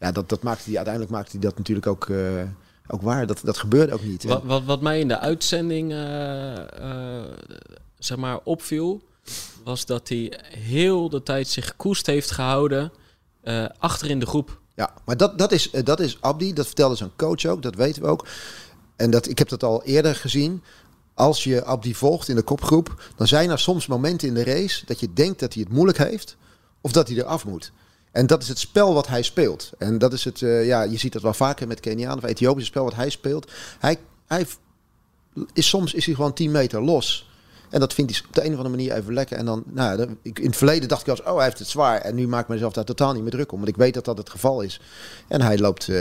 ja, 0.00 0.12
dat, 0.12 0.28
dat 0.28 0.42
maakte 0.42 0.64
hij, 0.66 0.74
uiteindelijk 0.76 1.14
maakte 1.14 1.30
hij 1.30 1.40
dat 1.40 1.58
natuurlijk 1.58 1.86
ook, 1.86 2.08
eh, 2.08 2.16
ook 2.88 3.02
waar. 3.02 3.26
Dat, 3.26 3.40
dat 3.44 3.58
gebeurde 3.58 3.92
ook 3.92 4.02
niet. 4.02 4.24
Wat, 4.24 4.42
wat, 4.44 4.64
wat 4.64 4.80
mij 4.80 5.00
in 5.00 5.08
de 5.08 5.18
uitzending 5.18 5.90
eh, 5.92 6.56
eh, 6.58 7.24
zeg 8.04 8.18
maar 8.18 8.40
opviel, 8.44 9.02
was 9.64 9.86
dat 9.86 10.08
hij 10.08 10.40
heel 10.44 11.08
de 11.08 11.22
tijd 11.22 11.48
zich 11.48 11.76
koest 11.76 12.06
heeft 12.06 12.30
gehouden 12.30 12.92
eh, 13.42 13.64
achter 13.78 14.10
in 14.10 14.20
de 14.20 14.26
groep. 14.26 14.60
Ja, 14.74 14.94
maar 15.04 15.16
dat, 15.16 15.38
dat, 15.38 15.52
is, 15.52 15.70
eh, 15.70 15.84
dat 15.84 16.00
is 16.00 16.20
Abdi, 16.20 16.52
dat 16.52 16.66
vertelde 16.66 16.94
zijn 16.94 17.10
coach 17.16 17.44
ook, 17.44 17.62
dat 17.62 17.74
weten 17.74 18.02
we 18.02 18.08
ook. 18.08 18.26
En 18.96 19.10
dat, 19.10 19.28
ik 19.28 19.38
heb 19.38 19.48
dat 19.48 19.62
al 19.62 19.82
eerder 19.84 20.14
gezien. 20.14 20.62
Als 21.14 21.44
je 21.44 21.64
Abdi 21.64 21.94
volgt 21.94 22.28
in 22.28 22.36
de 22.36 22.42
kopgroep, 22.42 23.02
dan 23.16 23.26
zijn 23.26 23.50
er 23.50 23.58
soms 23.58 23.86
momenten 23.86 24.28
in 24.28 24.34
de 24.34 24.44
race 24.44 24.86
dat 24.86 25.00
je 25.00 25.12
denkt 25.12 25.40
dat 25.40 25.54
hij 25.54 25.62
het 25.62 25.72
moeilijk 25.72 25.98
heeft 25.98 26.36
of 26.80 26.92
dat 26.92 27.08
hij 27.08 27.16
eraf 27.16 27.44
moet. 27.44 27.72
En 28.12 28.26
dat 28.26 28.42
is 28.42 28.48
het 28.48 28.58
spel 28.58 28.94
wat 28.94 29.06
hij 29.06 29.22
speelt. 29.22 29.72
En 29.78 29.98
dat 29.98 30.12
is 30.12 30.24
het, 30.24 30.42
eh, 30.42 30.66
ja, 30.66 30.82
je 30.82 30.98
ziet 30.98 31.12
dat 31.12 31.22
wel 31.22 31.34
vaker 31.34 31.66
met 31.66 31.80
Keniaan 31.80 32.16
of 32.16 32.24
Ethiopisch 32.24 32.66
spel 32.66 32.84
wat 32.84 32.94
hij 32.94 33.10
speelt. 33.10 33.50
Hij, 33.78 33.96
hij 34.26 34.46
is 35.52 35.68
soms 35.68 35.94
is 35.94 36.06
hij 36.06 36.14
gewoon 36.14 36.32
10 36.32 36.50
meter 36.50 36.82
los. 36.82 37.29
En 37.70 37.80
dat 37.80 37.94
vindt 37.94 38.10
hij 38.10 38.20
op 38.28 38.34
de 38.34 38.40
een 38.40 38.50
of 38.50 38.56
andere 38.56 38.76
manier 38.76 38.92
even 38.92 39.12
lekker. 39.14 39.36
En 39.36 39.44
dan, 39.44 39.62
nou, 39.66 39.96
dan- 39.96 40.18
ik, 40.22 40.38
in 40.38 40.46
het 40.46 40.56
verleden 40.56 40.88
dacht 40.88 41.00
ik 41.00 41.06
eens, 41.06 41.22
oh, 41.22 41.34
hij 41.34 41.44
heeft 41.44 41.58
het 41.58 41.68
zwaar. 41.68 42.00
En 42.00 42.14
nu 42.14 42.28
maak 42.28 42.42
ik 42.42 42.48
mezelf 42.48 42.72
daar 42.72 42.84
totaal 42.84 43.12
niet 43.12 43.22
meer 43.22 43.30
druk 43.30 43.52
om. 43.52 43.58
Want 43.58 43.70
ik 43.70 43.76
weet 43.76 43.94
dat 43.94 44.04
dat 44.04 44.18
het 44.18 44.30
geval 44.30 44.60
is. 44.60 44.80
En 45.28 45.42
hij 45.42 45.58
loopt, 45.58 45.88
eh, 45.88 45.96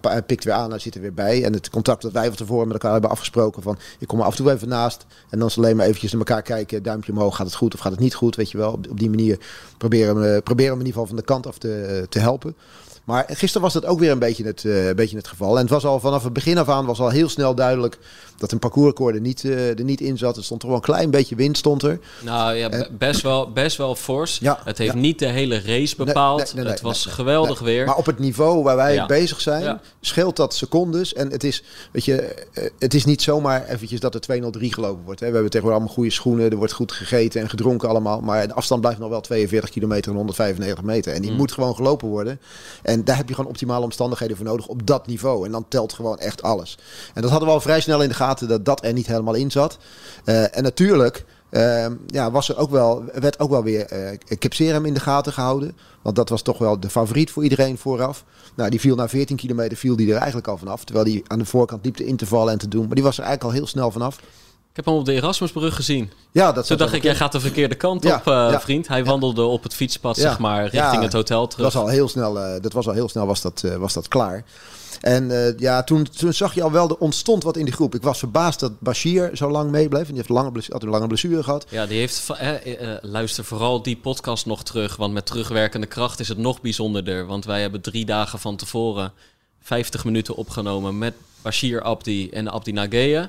hij, 0.00 0.22
pikt 0.22 0.44
weer 0.44 0.54
aan, 0.54 0.70
hij 0.70 0.78
zit 0.78 0.94
er 0.94 1.00
weer 1.00 1.14
bij. 1.14 1.44
En 1.44 1.52
het 1.52 1.70
contact 1.70 2.02
dat 2.02 2.12
wij 2.12 2.26
van 2.26 2.36
tevoren 2.36 2.64
met 2.64 2.72
elkaar 2.72 2.92
hebben 2.92 3.10
afgesproken 3.10 3.62
van, 3.62 3.78
ik 3.98 4.06
kom 4.06 4.18
er 4.18 4.24
af 4.24 4.30
en 4.30 4.44
toe 4.44 4.52
even 4.52 4.68
naast. 4.68 5.06
En 5.30 5.38
dan 5.38 5.48
is 5.48 5.56
alleen 5.56 5.76
maar 5.76 5.86
eventjes 5.86 6.12
naar 6.12 6.20
elkaar 6.20 6.42
kijken, 6.42 6.82
duimpje 6.82 7.12
omhoog, 7.12 7.36
gaat 7.36 7.46
het 7.46 7.54
goed 7.54 7.74
of 7.74 7.80
gaat 7.80 7.92
het 7.92 8.00
niet 8.00 8.14
goed, 8.14 8.36
weet 8.36 8.50
je 8.50 8.58
wel. 8.58 8.72
Op, 8.72 8.98
die 8.98 9.10
manier 9.10 9.38
proberen 9.78 10.20
we, 10.20 10.40
proberen 10.44 10.72
we 10.72 10.80
in 10.80 10.86
ieder 10.86 11.00
geval 11.00 11.06
van 11.06 11.16
de 11.16 11.22
kant 11.22 11.46
af 11.46 11.58
te, 11.58 12.06
te 12.08 12.18
helpen. 12.18 12.56
Maar 13.04 13.24
gisteren 13.28 13.62
was 13.62 13.72
dat 13.72 13.86
ook 13.86 13.98
weer 13.98 14.10
een 14.10 14.18
beetje, 14.18 14.44
het, 14.44 14.64
eh, 14.64 14.86
een 14.86 14.96
beetje 14.96 15.16
het 15.16 15.28
geval. 15.28 15.54
En 15.56 15.60
het 15.62 15.70
was 15.70 15.84
al 15.84 16.00
vanaf 16.00 16.24
het 16.24 16.32
begin 16.32 16.58
af 16.58 16.68
aan 16.68 16.86
was 16.86 17.00
al 17.00 17.08
heel 17.08 17.28
snel 17.28 17.54
duidelijk 17.54 17.98
dat 18.38 18.52
een 18.52 18.58
parcoursrecord 18.58 19.14
er 19.14 19.20
niet, 19.20 19.44
eh, 19.44 19.78
er 19.78 19.84
niet 19.84 20.00
in 20.00 20.18
zat. 20.18 20.36
Er 20.36 20.44
stond 20.44 20.60
toch 20.60 20.68
wel 20.70 20.78
een 20.78 20.84
klein 20.84 21.10
beetje 21.10 21.34
wind 21.34 21.56
stond 21.56 21.82
er. 21.82 21.98
Nou 22.20 22.54
ja, 22.54 22.68
be- 22.68 22.88
best 22.98 23.20
wel, 23.22 23.52
best 23.52 23.76
wel 23.76 23.94
fors. 23.94 24.38
Ja, 24.38 24.60
het 24.64 24.78
heeft 24.78 24.92
ja. 24.92 24.98
niet 24.98 25.18
de 25.18 25.26
hele 25.26 25.60
race 25.60 25.96
bepaald. 25.96 26.38
nee, 26.38 26.46
nee, 26.54 26.62
nee, 26.64 26.72
het 26.72 26.82
was 26.82 27.06
geweldig 27.06 27.58
weer. 27.60 27.86
Maar 27.86 27.96
op 27.96 28.06
het 28.06 28.18
niveau 28.18 28.62
waar 28.62 28.76
wij 28.76 28.94
Ja. 28.94 29.06
bezig 29.06 29.40
zijn, 29.40 29.80
scheelt 30.00 30.36
dat 30.36 30.54
secondes. 30.54 31.14
En 31.14 31.30
het 31.30 31.44
is, 31.44 31.62
weet 31.92 32.04
je, 32.04 32.16
eh, 32.52 32.70
het 32.78 32.94
is 32.94 33.04
niet 33.04 33.22
zomaar 33.22 33.68
eventjes 33.68 34.00
dat 34.00 34.14
er 34.14 34.20
203 34.20 34.72
gelopen 34.72 35.04
wordt. 35.04 35.20
Hè. 35.20 35.26
We 35.26 35.32
hebben 35.32 35.50
tegenwoordig 35.50 35.80
allemaal 35.80 35.96
goede 36.02 36.12
schoenen. 36.14 36.50
Er 36.50 36.56
wordt 36.56 36.72
goed 36.72 36.92
gegeten 36.92 37.40
en 37.40 37.48
gedronken 37.48 37.88
allemaal. 37.88 38.20
Maar 38.20 38.46
de 38.46 38.54
afstand 38.54 38.80
blijft 38.80 38.98
nog 38.98 39.08
wel 39.08 39.20
42 39.20 39.70
kilometer 39.70 40.10
en 40.10 40.16
195 40.16 40.84
meter. 40.84 41.12
En 41.12 41.22
die 41.22 41.30
Mm. 41.30 41.36
moet 41.36 41.52
gewoon 41.52 41.74
gelopen 41.74 42.08
worden. 42.08 42.40
En 42.82 42.91
daar 43.04 43.16
heb 43.16 43.28
je 43.28 43.34
gewoon 43.34 43.50
optimale 43.50 43.84
omstandigheden 43.84 44.36
voor 44.36 44.46
nodig 44.46 44.66
op 44.66 44.86
dat 44.86 45.06
niveau. 45.06 45.46
En 45.46 45.52
dan 45.52 45.64
telt 45.68 45.92
gewoon 45.92 46.18
echt 46.18 46.42
alles. 46.42 46.78
En 47.14 47.22
dat 47.22 47.30
hadden 47.30 47.48
we 47.48 47.54
al 47.54 47.60
vrij 47.60 47.80
snel 47.80 48.02
in 48.02 48.08
de 48.08 48.14
gaten 48.14 48.48
dat 48.48 48.64
dat 48.64 48.84
er 48.84 48.92
niet 48.92 49.06
helemaal 49.06 49.34
in 49.34 49.50
zat. 49.50 49.78
Eh, 50.24 50.56
en 50.56 50.62
natuurlijk 50.62 51.24
Ehm, 51.52 51.94
ja, 52.06 52.30
was 52.30 52.48
er 52.48 52.56
ook 52.56 52.70
wel, 52.70 53.04
werd 53.12 53.40
ook 53.40 53.50
wel 53.50 53.62
weer 53.62 53.86
eh 53.86 54.38
Kipserum 54.38 54.84
in 54.84 54.94
de 54.94 55.00
gaten 55.00 55.32
gehouden. 55.32 55.76
Want 56.02 56.16
dat 56.16 56.28
was 56.28 56.42
toch 56.42 56.58
wel 56.58 56.80
de 56.80 56.90
favoriet 56.90 57.30
voor 57.30 57.42
iedereen 57.42 57.78
vooraf. 57.78 58.24
Nou, 58.54 58.70
die 58.70 58.80
viel 58.80 58.96
na 58.96 59.08
14 59.08 59.36
kilometer 59.36 59.76
viel 59.76 59.96
die 59.96 60.10
er 60.10 60.16
eigenlijk 60.16 60.48
al 60.48 60.58
vanaf. 60.58 60.84
Terwijl 60.84 61.06
die 61.06 61.22
aan 61.26 61.38
de 61.38 61.44
voorkant 61.44 61.84
liep 61.84 61.96
te 61.96 62.06
in 62.06 62.18
en 62.30 62.58
te 62.58 62.68
doen. 62.68 62.86
Maar 62.86 62.94
die 62.94 63.04
was 63.04 63.18
er 63.18 63.24
eigenlijk 63.24 63.54
al 63.54 63.60
heel 63.60 63.68
snel 63.68 63.90
vanaf. 63.90 64.20
Ik 64.72 64.78
heb 64.78 64.86
hem 64.86 64.94
op 64.94 65.04
de 65.04 65.12
Erasmusbrug 65.12 65.74
gezien. 65.74 66.10
Ja, 66.30 66.52
dat 66.52 66.66
Toen 66.66 66.76
dacht 66.76 66.92
ik, 66.92 67.02
jij 67.02 67.14
gaat 67.14 67.32
de 67.32 67.40
verkeerde 67.40 67.74
kant 67.74 68.02
Ja, 68.02 68.16
op, 68.16 68.26
eh, 68.26 68.32
ja. 68.32 68.60
vriend. 68.60 68.88
Hij 68.88 69.04
wandelde 69.04 69.42
op 69.42 69.62
het 69.62 69.74
fietspad, 69.74 70.16
zeg 70.16 70.38
maar, 70.38 70.66
richting 70.66 71.02
het 71.02 71.12
hotel 71.12 71.40
Dat 71.40 71.50
terug. 71.50 71.72
was 71.72 71.82
al 71.82 71.88
heel 71.88 72.08
snel, 72.08 72.40
eh, 72.40 72.60
dat 72.60 72.72
was 72.72 72.86
al 72.86 72.92
heel 72.92 73.08
snel 73.08 73.26
was 73.26 73.40
dat, 73.40 73.62
eh, 73.64 73.76
was 73.76 73.92
dat 73.92 74.08
klaar. 74.08 74.44
En 75.00 75.54
ja, 75.58 75.82
toen, 75.82 76.08
toen 76.18 76.32
zag 76.32 76.54
je 76.54 76.62
al 76.62 76.72
wel, 76.72 76.88
er 76.88 76.96
ontstond 76.96 77.42
wat 77.42 77.56
in 77.56 77.64
die 77.64 77.74
groep. 77.74 77.94
Ik 77.94 78.02
was 78.02 78.18
verbaasd 78.18 78.60
dat 78.60 78.80
Bashir 78.80 79.36
zo 79.36 79.50
lang 79.50 79.70
meebleef. 79.70 80.02
En 80.02 80.06
die 80.06 80.16
heeft 80.16 80.28
lange, 80.28 80.62
had 80.68 80.82
een 80.82 80.88
lange 80.88 81.06
blessure 81.06 81.42
gehad. 81.42 81.66
Ja, 81.68 81.86
die 81.86 81.98
heeft. 81.98 82.26
luister 83.02 83.44
vooral 83.44 83.82
die 83.82 83.96
podcast 83.96 84.46
nog 84.46 84.62
terug. 84.62 84.96
Want 84.96 85.12
met 85.12 85.26
terugwerkende 85.26 85.86
kracht 85.86 86.20
is 86.20 86.28
het 86.28 86.38
nog 86.38 86.60
bijzonderder. 86.60 87.26
Want 87.26 87.44
wij 87.44 87.60
hebben 87.60 87.80
drie 87.80 88.04
dagen 88.04 88.38
van 88.38 88.56
tevoren 88.56 89.12
50 89.60 90.04
minuten 90.04 90.34
opgenomen 90.34 90.98
met 90.98 91.14
Bashir 91.42 91.82
Abdi 91.82 92.30
en 92.30 92.48
Abdi 92.48 92.72
Nageye. 92.72 93.28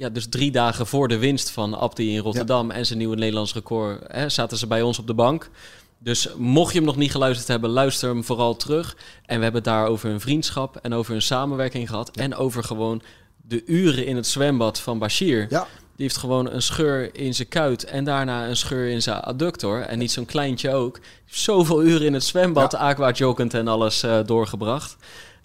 Ja, 0.00 0.08
dus 0.08 0.28
drie 0.28 0.50
dagen 0.50 0.86
voor 0.86 1.08
de 1.08 1.18
winst 1.18 1.50
van 1.50 1.78
Abdi 1.78 2.12
in 2.12 2.18
Rotterdam 2.18 2.70
en 2.70 2.86
zijn 2.86 2.98
nieuwe 2.98 3.16
Nederlands 3.16 3.54
record 3.54 4.02
hè, 4.06 4.28
zaten 4.28 4.58
ze 4.58 4.66
bij 4.66 4.82
ons 4.82 4.98
op 4.98 5.06
de 5.06 5.14
bank. 5.14 5.50
Dus 5.98 6.28
mocht 6.36 6.72
je 6.72 6.78
hem 6.78 6.86
nog 6.86 6.96
niet 6.96 7.10
geluisterd 7.10 7.48
hebben, 7.48 7.70
luister 7.70 8.08
hem 8.08 8.24
vooral 8.24 8.56
terug. 8.56 8.96
En 9.26 9.36
we 9.36 9.42
hebben 9.42 9.62
het 9.62 9.64
daar 9.64 9.86
over 9.86 10.10
een 10.10 10.20
vriendschap 10.20 10.76
en 10.76 10.92
over 10.92 11.14
een 11.14 11.22
samenwerking 11.22 11.88
gehad. 11.88 12.10
En 12.10 12.34
over 12.34 12.64
gewoon 12.64 13.02
de 13.36 13.62
uren 13.66 14.06
in 14.06 14.16
het 14.16 14.26
zwembad 14.26 14.80
van 14.80 14.98
Bashir. 14.98 15.46
Ja, 15.48 15.66
Die 15.96 16.06
heeft 16.06 16.16
gewoon 16.16 16.50
een 16.50 16.62
scheur 16.62 17.14
in 17.14 17.34
zijn 17.34 17.48
kuit 17.48 17.84
en 17.84 18.04
daarna 18.04 18.48
een 18.48 18.56
scheur 18.56 18.90
in 18.90 19.02
zijn 19.02 19.20
adductor. 19.20 19.80
En 19.80 19.98
niet 19.98 20.12
zo'n 20.12 20.26
kleintje 20.26 20.72
ook. 20.72 21.00
Zoveel 21.24 21.84
uren 21.84 22.06
in 22.06 22.14
het 22.14 22.24
zwembad, 22.24 22.74
aqua 22.74 23.10
joggend 23.10 23.54
en 23.54 23.68
alles 23.68 24.02
eh, 24.02 24.18
doorgebracht. 24.24 24.96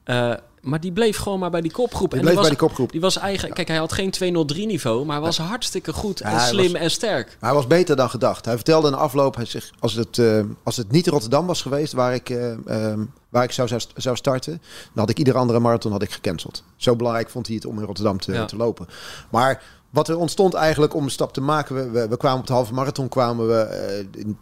Eh, 0.03 0.33
maar 0.65 0.79
die 0.79 0.91
bleef 0.91 1.17
gewoon 1.17 1.39
maar 1.39 1.49
bij 1.49 1.61
die 1.61 1.71
kopgroep. 1.71 2.09
die 2.09 2.19
en 2.19 2.25
bleef 2.25 2.33
die 2.35 2.35
was, 2.35 2.49
bij 2.49 2.57
die 2.57 2.67
kopgroep. 2.67 2.91
Die 2.91 3.01
was 3.01 3.17
eigenlijk, 3.17 3.55
kijk, 3.55 3.67
hij 3.67 3.77
had 3.77 3.93
geen 3.93 4.11
203 4.11 4.65
niveau, 4.65 5.05
maar 5.05 5.15
hij 5.15 5.25
was 5.25 5.37
hartstikke 5.37 5.93
goed 5.93 6.21
en 6.21 6.31
Ja, 6.31 6.39
slim 6.39 6.71
was- 6.71 6.81
en 6.81 6.91
sterk. 6.91 7.37
Maar 7.39 7.49
hij 7.49 7.59
was 7.59 7.67
beter 7.67 7.95
dan 7.95 8.09
gedacht. 8.09 8.45
Hij 8.45 8.55
vertelde 8.55 8.87
in 8.87 8.93
de 8.93 8.99
afloop, 8.99 9.35
hij 9.35 9.45
zegt, 9.45 9.71
als 9.79 9.93
het, 9.93 10.17
eh, 10.17 10.39
als 10.63 10.77
het 10.77 10.91
niet 10.91 11.07
Rotterdam 11.07 11.45
was 11.47 11.61
geweest 11.61 11.93
waar 11.93 12.13
ik, 12.13 12.29
eh, 12.29 12.51
ehm, 12.67 12.99
waar 13.29 13.43
ik 13.43 13.51
zou, 13.51 13.67
zou, 13.67 13.81
zou 13.95 14.15
starten, 14.15 14.51
dan 14.51 14.91
had 14.93 15.09
ik 15.09 15.17
iedere 15.17 15.37
andere 15.37 15.59
marathon 15.59 15.91
had 15.91 16.01
ik 16.03 16.11
gecanceld. 16.11 16.63
Zo 16.75 16.95
belangrijk 16.95 17.29
vond 17.29 17.47
hij 17.47 17.55
het 17.55 17.65
om 17.65 17.79
in 17.79 17.85
Rotterdam 17.85 18.19
te, 18.19 18.33
Ja. 18.33 18.45
te 18.45 18.55
lopen. 18.55 18.87
Maar 19.29 19.61
wat 19.95 20.07
er 20.07 20.17
ontstond 20.17 20.53
eigenlijk 20.53 20.93
om 20.93 21.03
een 21.03 21.09
stap 21.09 21.33
te 21.33 21.41
maken, 21.41 21.91
we, 21.91 22.07
we, 22.07 22.17
kwamen 22.17 22.39
op 22.39 22.47
de 22.47 22.53
halve 22.53 22.73
marathon 22.73 23.09
kwamen 23.09 23.47
we 23.47 23.61
eh, 23.61 24.21
in 24.21 24.37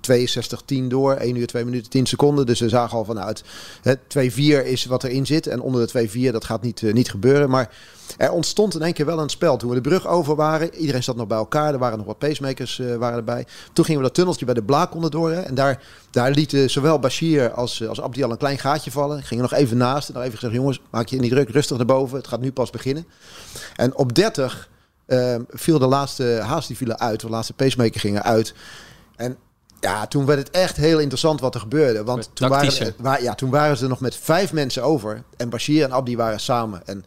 62-10 0.86 0.88
door, 0.88 1.14
1 1.14 1.36
uur, 1.36 1.48
2 1.48 1.66
minuten, 1.66 1.90
10 1.90 2.06
seconden. 2.06 2.46
Dus 2.46 2.60
we 2.60 2.70
zagen 2.70 2.98
al 2.98 3.06
vanuit 3.06 3.44
het 3.82 4.00
2-4 4.18 4.66
is 4.66 4.86
wat 4.86 5.04
erin 5.04 5.26
zit. 5.26 5.48
En 5.48 5.62
onder 5.62 5.88
de 5.88 6.10
2-4, 6.30 6.32
dat 6.32 6.46
gaat 6.46 6.62
niet, 6.62 6.84
eh, 6.84 6.94
niet 6.94 7.10
gebeuren. 7.10 7.50
Maar 7.50 7.70
er 8.18 8.32
ontstond 8.32 8.76
in 8.76 8.82
één 8.82 8.94
keer 8.94 9.06
wel 9.06 9.20
een 9.20 9.30
spel. 9.30 9.58
Toen 9.58 9.70
we 9.70 9.76
de 9.76 9.82
brug 9.82 10.08
over 10.08 10.36
waren, 10.36 10.76
iedereen 10.76 11.04
zat 11.04 11.16
nog 11.16 11.28
bij 11.28 11.38
elkaar. 11.38 11.74
Er 11.74 11.80
waren 11.80 11.98
nog 11.98 12.08
wat 12.08 12.18
pacemakers 12.18 12.80
eh, 12.80 12.96
waren 12.96 13.18
erbij. 13.18 13.46
Toen 13.74 13.86
gingen 13.86 14.02
we 14.02 14.08
dat 14.08 14.16
tunneltje 14.16 14.46
bij 14.46 14.54
de 14.54 14.64
Blaak 14.64 14.96
onder 14.96 15.34
En 15.34 15.56
daar, 15.56 15.84
daar 16.12 16.32
lieten 16.32 16.70
zowel 16.70 17.00
Bashir 17.00 17.52
als, 17.52 17.88
als 17.88 18.02
Abdi 18.02 18.24
al 18.24 18.32
een 18.32 18.38
klein 18.38 18.60
gaatje 18.60 18.92
vallen. 18.92 19.24
Gingen 19.24 19.44
nog 19.44 19.54
even 19.54 19.78
naast. 19.78 20.08
En 20.08 20.14
nog 20.14 20.24
even 20.24 20.38
gezegd, 20.38 20.54
jongens, 20.54 20.82
maak 20.92 21.08
je 21.08 21.20
niet 21.20 21.32
druk. 21.32 21.50
Rustig 21.50 21.78
naar 21.78 21.86
boven. 21.86 22.18
Het 22.18 22.28
gaat 22.28 22.42
nu 22.42 22.52
pas 22.52 22.70
beginnen. 22.70 23.08
En 23.76 23.96
op 23.96 24.16
30 24.16 24.54
eh, 24.54 24.73
viel 25.50 25.80
de 25.80 25.88
laatste 25.88 26.40
haast 26.44 26.68
die 26.68 26.78
vielen 26.78 27.00
uit. 27.00 27.20
De 27.20 27.30
laatste 27.30 27.54
pacemaker 27.54 28.00
gingen 28.00 28.24
uit. 28.24 28.54
En 29.16 29.38
ja, 29.80 30.08
toen 30.08 30.26
werd 30.26 30.40
het 30.40 30.50
echt 30.50 30.78
heel 30.78 31.00
interessant 31.00 31.40
wat 31.40 31.54
er 31.54 31.62
gebeurde. 31.62 32.04
Want 32.04 32.30
toen 32.34 32.50
waren, 32.50 33.24
ja, 33.24 33.36
toen 33.36 33.50
waren 33.50 33.78
ze 33.78 33.84
er 33.84 33.90
nog 33.90 34.00
met 34.00 34.16
vijf 34.16 34.54
mensen 34.54 34.84
over. 34.84 35.24
En 35.38 35.50
Bashir 35.50 35.84
en 35.84 35.92
Abdi 35.92 36.18
waren 36.18 36.40
samen. 36.40 36.88
En 36.88 37.06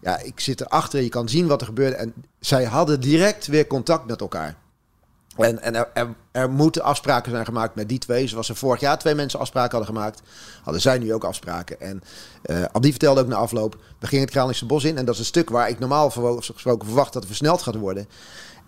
ja, 0.00 0.18
ik 0.18 0.40
zit 0.40 0.60
erachter. 0.60 1.02
Je 1.02 1.08
kan 1.08 1.28
zien 1.28 1.46
wat 1.46 1.60
er 1.60 1.66
gebeurde. 1.66 1.96
En 1.96 2.14
zij 2.40 2.64
hadden 2.64 3.00
direct 3.00 3.46
weer 3.46 3.66
contact 3.66 4.06
met 4.06 4.20
elkaar. 4.20 4.56
En, 5.36 5.62
en 5.62 5.74
er, 5.74 5.88
er, 5.94 6.08
er 6.32 6.50
moeten 6.50 6.82
afspraken 6.82 7.30
zijn 7.30 7.44
gemaakt 7.44 7.74
met 7.74 7.88
die 7.88 7.98
twee. 7.98 8.26
Zoals 8.28 8.48
er 8.48 8.56
vorig 8.56 8.80
jaar 8.80 8.98
twee 8.98 9.14
mensen 9.14 9.38
afspraken 9.40 9.76
hadden 9.78 9.94
gemaakt, 9.96 10.22
hadden 10.62 10.82
zij 10.82 10.98
nu 10.98 11.14
ook 11.14 11.24
afspraken. 11.24 11.80
En 11.80 12.02
Abdi 12.72 12.90
vertelde 12.90 13.20
ook 13.20 13.26
na 13.26 13.36
afloop, 13.36 13.76
we 13.98 14.06
gingen 14.06 14.24
het 14.24 14.32
Kralingse 14.34 14.66
bos 14.66 14.84
in. 14.84 14.98
En 14.98 15.04
dat 15.04 15.14
is 15.14 15.20
een 15.20 15.26
stuk 15.26 15.50
waar 15.50 15.68
ik 15.68 15.78
normaal 15.78 16.10
gesproken 16.10 16.86
verwacht 16.86 17.12
dat 17.12 17.22
het 17.22 17.26
versneld 17.26 17.62
gaat 17.62 17.74
worden. 17.74 18.08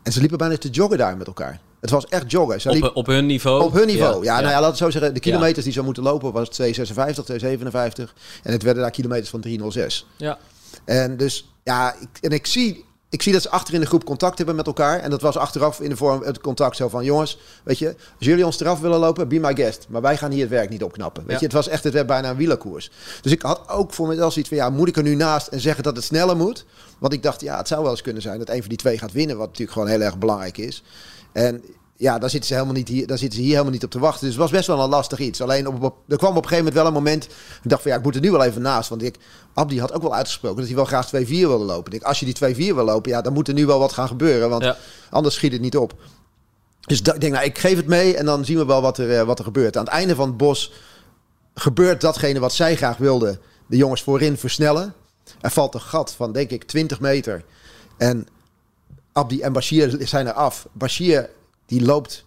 En 0.03 0.13
ze 0.13 0.21
liepen 0.21 0.39
bijna 0.39 0.57
te 0.57 0.69
joggen 0.69 0.99
daar 0.99 1.17
met 1.17 1.27
elkaar. 1.27 1.61
Het 1.81 1.91
was 1.91 2.07
echt 2.07 2.31
joggen. 2.31 2.61
Ze 2.61 2.69
Op, 2.69 2.75
liepen- 2.75 2.95
op 2.95 3.07
hun 3.07 3.27
niveau. 3.27 3.63
op 3.63 3.73
hun 3.73 3.87
niveau. 3.87 4.25
Ja, 4.25 4.33
nou 4.41 4.47
ja, 4.47 4.61
laten 4.61 4.61
we 4.61 4.67
het 4.67 4.77
zo 4.77 4.91
zeggen. 4.91 5.15
De 5.15 5.21
kilometers 5.21 5.65
die 5.65 5.73
ze 5.75 5.83
moeten 5.83 6.03
lopen 6.03 6.33
was 6.33 6.49
256, 6.49 7.25
257. 7.25 8.15
En 8.43 8.53
het 8.53 8.63
werden 8.63 8.83
daar 8.83 8.91
kilometers 8.91 9.31
van 9.31 9.41
306. 9.41 10.07
Ja. 10.17 10.39
En 10.85 11.17
dus, 11.17 11.53
ja, 11.65 11.95
ik, 12.01 12.09
en 12.21 12.31
ik 12.31 12.47
zie 12.47 12.85
ik 13.09 13.23
zie 13.23 13.33
dat 13.33 13.43
ze 13.43 13.51
achter 13.51 13.75
in 13.75 13.81
de 13.81 13.87
groep 13.87 14.05
contact 14.05 14.37
hebben 14.37 14.57
met 14.57 14.67
elkaar. 14.67 15.01
En 15.01 15.11
dat 15.11 15.21
was 15.21 15.37
achteraf 15.37 15.81
in 15.81 15.89
de 15.89 15.97
vorm 15.97 16.23
het 16.23 16.41
contact 16.41 16.77
zo 16.77 16.89
van... 16.89 17.05
jongens, 17.05 17.39
weet 17.65 17.79
je, 17.79 17.87
als 17.89 18.27
jullie 18.27 18.47
ons 18.47 18.61
eraf 18.61 18.81
willen 18.81 18.99
lopen, 18.99 19.29
be 19.29 19.39
my 19.39 19.55
guest. 19.55 19.87
Maar 19.89 20.03
wij 20.03 20.17
gaan 20.17 20.31
hier 20.31 20.41
het 20.41 20.51
werk 20.51 20.69
niet 20.71 20.83
opknappen. 20.83 21.23
Weet 21.23 21.31
Ja. 21.33 21.39
je, 21.39 21.45
het 21.45 21.55
was 21.55 21.69
echt 21.69 21.85
het 21.85 21.93
werd 21.93 22.07
bijna 22.07 22.31
een 22.31 22.37
wielerkoers. 22.37 22.91
Dus 23.23 23.33
ik 23.33 23.43
had 23.43 23.69
ook 23.69 23.93
voor 23.93 24.09
mezelf 24.09 24.33
zoiets 24.33 24.51
van... 24.51 24.59
ja, 24.61 24.71
moet 24.71 24.89
ik 24.89 24.97
er 24.97 25.03
nu 25.03 25.15
naast 25.15 25.47
en 25.47 25.61
zeggen 25.61 25.83
dat 25.83 25.97
het 25.97 26.05
sneller 26.05 26.37
moet? 26.37 26.65
Want 26.99 27.13
ik 27.13 27.23
dacht, 27.23 27.41
ja, 27.41 27.57
het 27.57 27.69
zou 27.69 27.83
wel 27.83 27.91
eens 27.91 28.03
kunnen 28.03 28.23
zijn... 28.23 28.39
dat 28.39 28.49
een 28.49 28.61
van 28.61 28.69
die 28.69 28.79
twee 28.79 28.99
gaat 28.99 29.13
winnen, 29.13 29.37
wat 29.37 29.47
natuurlijk 29.47 29.73
gewoon 29.73 29.89
heel 29.89 30.01
erg 30.01 30.19
belangrijk 30.19 30.59
is. 30.59 30.83
En 31.33 31.63
ja, 31.97 32.19
daar 32.19 32.31
zitten 32.31 32.49
ze 32.49 32.55
helemaal 32.55 32.75
niet 32.77 32.89
hier, 32.89 33.07
daar 33.07 33.19
zitten 33.19 33.37
ze 33.39 33.43
hier 33.45 33.53
helemaal 33.53 33.73
niet 33.75 33.85
op 33.85 33.91
te 33.91 33.99
wachten. 33.99 34.21
Dus 34.21 34.31
het 34.31 34.39
was 34.43 34.51
best 34.51 34.67
wel 34.67 34.81
een 34.81 34.89
lastig 34.89 35.19
iets. 35.19 35.41
Alleen 35.41 35.67
op, 35.69 35.83
op- 35.83 35.97
er 36.09 36.17
kwam 36.17 36.31
op 36.37 36.43
een 36.43 36.49
gegeven 36.49 36.65
moment 36.65 36.75
wel 36.75 36.87
een 36.87 36.93
moment. 37.05 37.25
Ik 37.63 37.71
dacht 37.71 37.83
van 37.83 37.91
ja, 37.91 37.97
ik 37.97 38.03
moet 38.03 38.15
er 38.15 38.21
nu 38.21 38.31
wel 38.31 38.45
even 38.45 38.63
naast. 38.63 38.89
Want 38.89 39.03
ik, 39.03 39.17
Abdi 39.55 39.81
had 39.81 39.93
ook 39.93 40.03
wel 40.03 40.15
uitgesproken 40.15 40.57
dat 40.59 40.67
hij 40.67 40.77
wel 40.77 40.85
graag 40.85 41.07
2-4 41.09 41.11
wilde 41.29 41.65
lopen. 41.65 41.93
Ik 41.93 42.03
als 42.03 42.21
je 42.21 42.25
die 42.25 42.35
2-4 42.35 42.75
wil 42.75 42.85
lopen, 42.85 43.11
ja, 43.11 43.21
dan 43.21 43.33
moet 43.33 43.49
er 43.49 43.55
nu 43.55 43.67
wel 43.67 43.79
wat 43.79 43.93
gaan 43.93 44.09
gebeuren. 44.09 44.49
Want 44.51 44.63
Ja. 44.63 44.77
anders 45.11 45.35
schiet 45.35 45.53
het 45.53 45.61
niet 45.61 45.77
op. 45.77 45.95
Dus 46.81 46.99
ik 46.99 47.21
denk, 47.21 47.33
nou, 47.33 47.45
ik 47.45 47.59
geef 47.59 47.77
het 47.77 47.87
mee 47.87 48.17
en 48.17 48.25
dan 48.25 48.45
zien 48.45 48.57
we 48.57 48.65
wel 48.65 48.83
wat 48.83 48.99
er, 48.99 49.19
eh, 49.19 49.23
wat 49.27 49.39
er 49.39 49.45
gebeurt. 49.45 49.77
Aan 49.77 49.85
het 49.85 49.93
einde 49.93 50.15
van 50.15 50.29
het 50.29 50.37
bos 50.37 50.73
gebeurt 51.55 52.01
datgene 52.01 52.39
wat 52.39 52.53
zij 52.55 52.77
graag 52.77 52.97
wilden. 52.97 53.41
De 53.67 53.77
jongens 53.77 54.03
voorin 54.03 54.37
versnellen. 54.37 54.95
Er 55.41 55.51
valt 55.51 55.75
een 55.75 55.81
gat 55.81 56.13
van, 56.13 56.33
denk 56.33 56.51
ik, 56.51 56.65
20 56.65 57.01
meter. 57.01 57.45
En 57.97 58.27
Abdi 59.13 59.41
en 59.41 59.53
Bashir 59.53 59.97
zijn 60.01 60.27
er 60.27 60.33
af. 60.33 60.67
Bashir, 60.73 61.31
die 61.67 61.85
loopt 61.85 62.25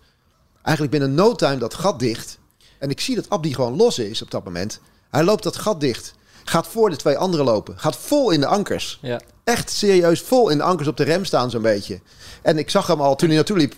eigenlijk 0.62 0.98
binnen 0.98 1.16
no 1.16 1.36
time 1.36 1.58
dat 1.58 1.74
gat 1.74 2.00
dicht. 2.00 2.38
En 2.80 2.90
ik 2.90 3.00
zie 3.00 3.16
dat 3.16 3.30
Abdi 3.30 3.54
gewoon 3.54 3.76
los 3.76 4.00
is 4.00 4.22
op 4.22 4.32
dat 4.32 4.44
moment. 4.44 4.80
Hij 5.10 5.24
loopt 5.24 5.44
dat 5.44 5.56
gat 5.56 5.80
dicht. 5.82 6.14
Gaat 6.44 6.68
voor 6.68 6.90
de 6.90 6.96
twee 6.96 7.18
anderen 7.18 7.46
lopen. 7.46 7.80
Gaat 7.80 7.96
vol 7.96 8.32
in 8.32 8.40
de 8.40 8.46
ankers. 8.46 9.00
Ja. 9.02 9.22
Echt 9.44 9.70
serieus 9.70 10.22
vol 10.22 10.50
in 10.50 10.58
de 10.58 10.64
ankers 10.64 10.88
op 10.88 10.98
de 10.98 11.04
rem 11.04 11.26
staan 11.26 11.50
zo'n 11.50 11.62
beetje. 11.62 12.00
En 12.42 12.58
ik 12.58 12.70
zag 12.70 12.88
hem 12.88 13.02
al 13.02 13.16
toen 13.16 13.28
hij 13.28 13.38
naartoe 13.38 13.58
liep. 13.58 13.76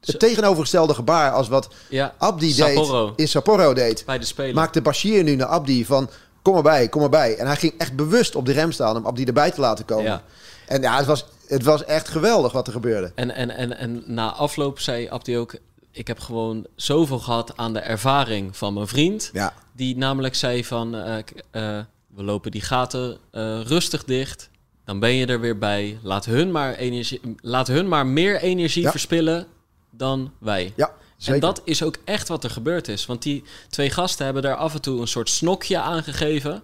het 0.00 0.18
tegenovergestelde 0.18 0.94
gebaar 0.94 1.32
als 1.32 1.48
wat 1.48 1.68
Ja, 1.88 2.14
Abdi 2.18 2.52
Sapporo. 2.52 3.06
deed 3.06 3.18
in 3.18 3.28
Sapporo 3.28 3.72
deed. 3.74 4.02
Bij 4.06 4.18
de 4.18 4.24
Spelen. 4.24 4.54
Maakte 4.54 4.82
Bashir 4.82 5.22
nu 5.22 5.34
naar 5.34 5.46
Abdi 5.46 5.84
van 5.84 6.10
kom 6.42 6.56
erbij, 6.56 6.88
kom 6.88 7.02
erbij. 7.02 7.36
En 7.36 7.46
hij 7.46 7.56
ging 7.56 7.74
echt 7.78 7.96
bewust 7.96 8.34
op 8.34 8.46
de 8.46 8.52
rem 8.52 8.72
staan 8.72 8.96
om 8.96 9.06
Abdi 9.06 9.24
erbij 9.24 9.50
te 9.50 9.60
laten 9.60 9.84
komen. 9.84 10.04
Ja. 10.04 10.22
En 10.66 10.82
ja, 10.82 10.96
het 10.96 11.06
was, 11.06 11.26
het 11.46 11.62
was 11.62 11.84
echt 11.84 12.08
geweldig 12.08 12.52
wat 12.52 12.66
er 12.66 12.72
gebeurde. 12.72 13.12
En, 13.14 13.30
en, 13.34 13.50
en, 13.50 13.76
en 13.76 14.02
na 14.06 14.32
afloop 14.32 14.78
zei 14.80 15.08
Abdi 15.08 15.38
ook... 15.38 15.54
Ik 15.90 16.06
heb 16.06 16.18
gewoon 16.18 16.66
zoveel 16.76 17.18
gehad 17.18 17.56
aan 17.56 17.72
de 17.72 17.78
ervaring 17.78 18.56
van 18.56 18.74
mijn 18.74 18.86
vriend. 18.86 19.30
Ja, 19.32 19.52
Die 19.72 19.96
namelijk 19.96 20.34
zei 20.34 20.64
van... 20.64 20.94
eh, 20.94 21.16
eh, 21.50 21.84
we 22.14 22.22
lopen 22.22 22.50
die 22.50 22.60
gaten 22.60 23.18
eh, 23.30 23.60
rustig 23.60 24.04
dicht. 24.04 24.50
Dan 24.84 24.98
ben 24.98 25.14
je 25.14 25.26
er 25.26 25.40
weer 25.40 25.58
bij. 25.58 25.98
Laat 26.02 26.24
hun 26.24 26.50
maar, 26.50 26.74
energie, 26.74 27.20
laat 27.40 27.66
hun 27.66 27.88
maar 27.88 28.06
meer 28.06 28.40
energie 28.40 28.82
Ja. 28.82 28.90
verspillen 28.90 29.46
dan 29.90 30.32
wij. 30.38 30.72
ja 30.76 30.92
zeker. 31.16 31.34
En 31.34 31.40
dat 31.40 31.60
is 31.64 31.82
ook 31.82 31.96
echt 32.04 32.28
wat 32.28 32.44
er 32.44 32.50
gebeurd 32.50 32.88
is. 32.88 33.06
Want 33.06 33.22
die 33.22 33.44
twee 33.68 33.90
gasten 33.90 34.24
hebben 34.24 34.42
daar 34.42 34.56
af 34.56 34.74
en 34.74 34.80
toe 34.80 35.00
een 35.00 35.08
soort 35.08 35.28
snokje 35.30 35.78
aangegeven. 35.78 36.62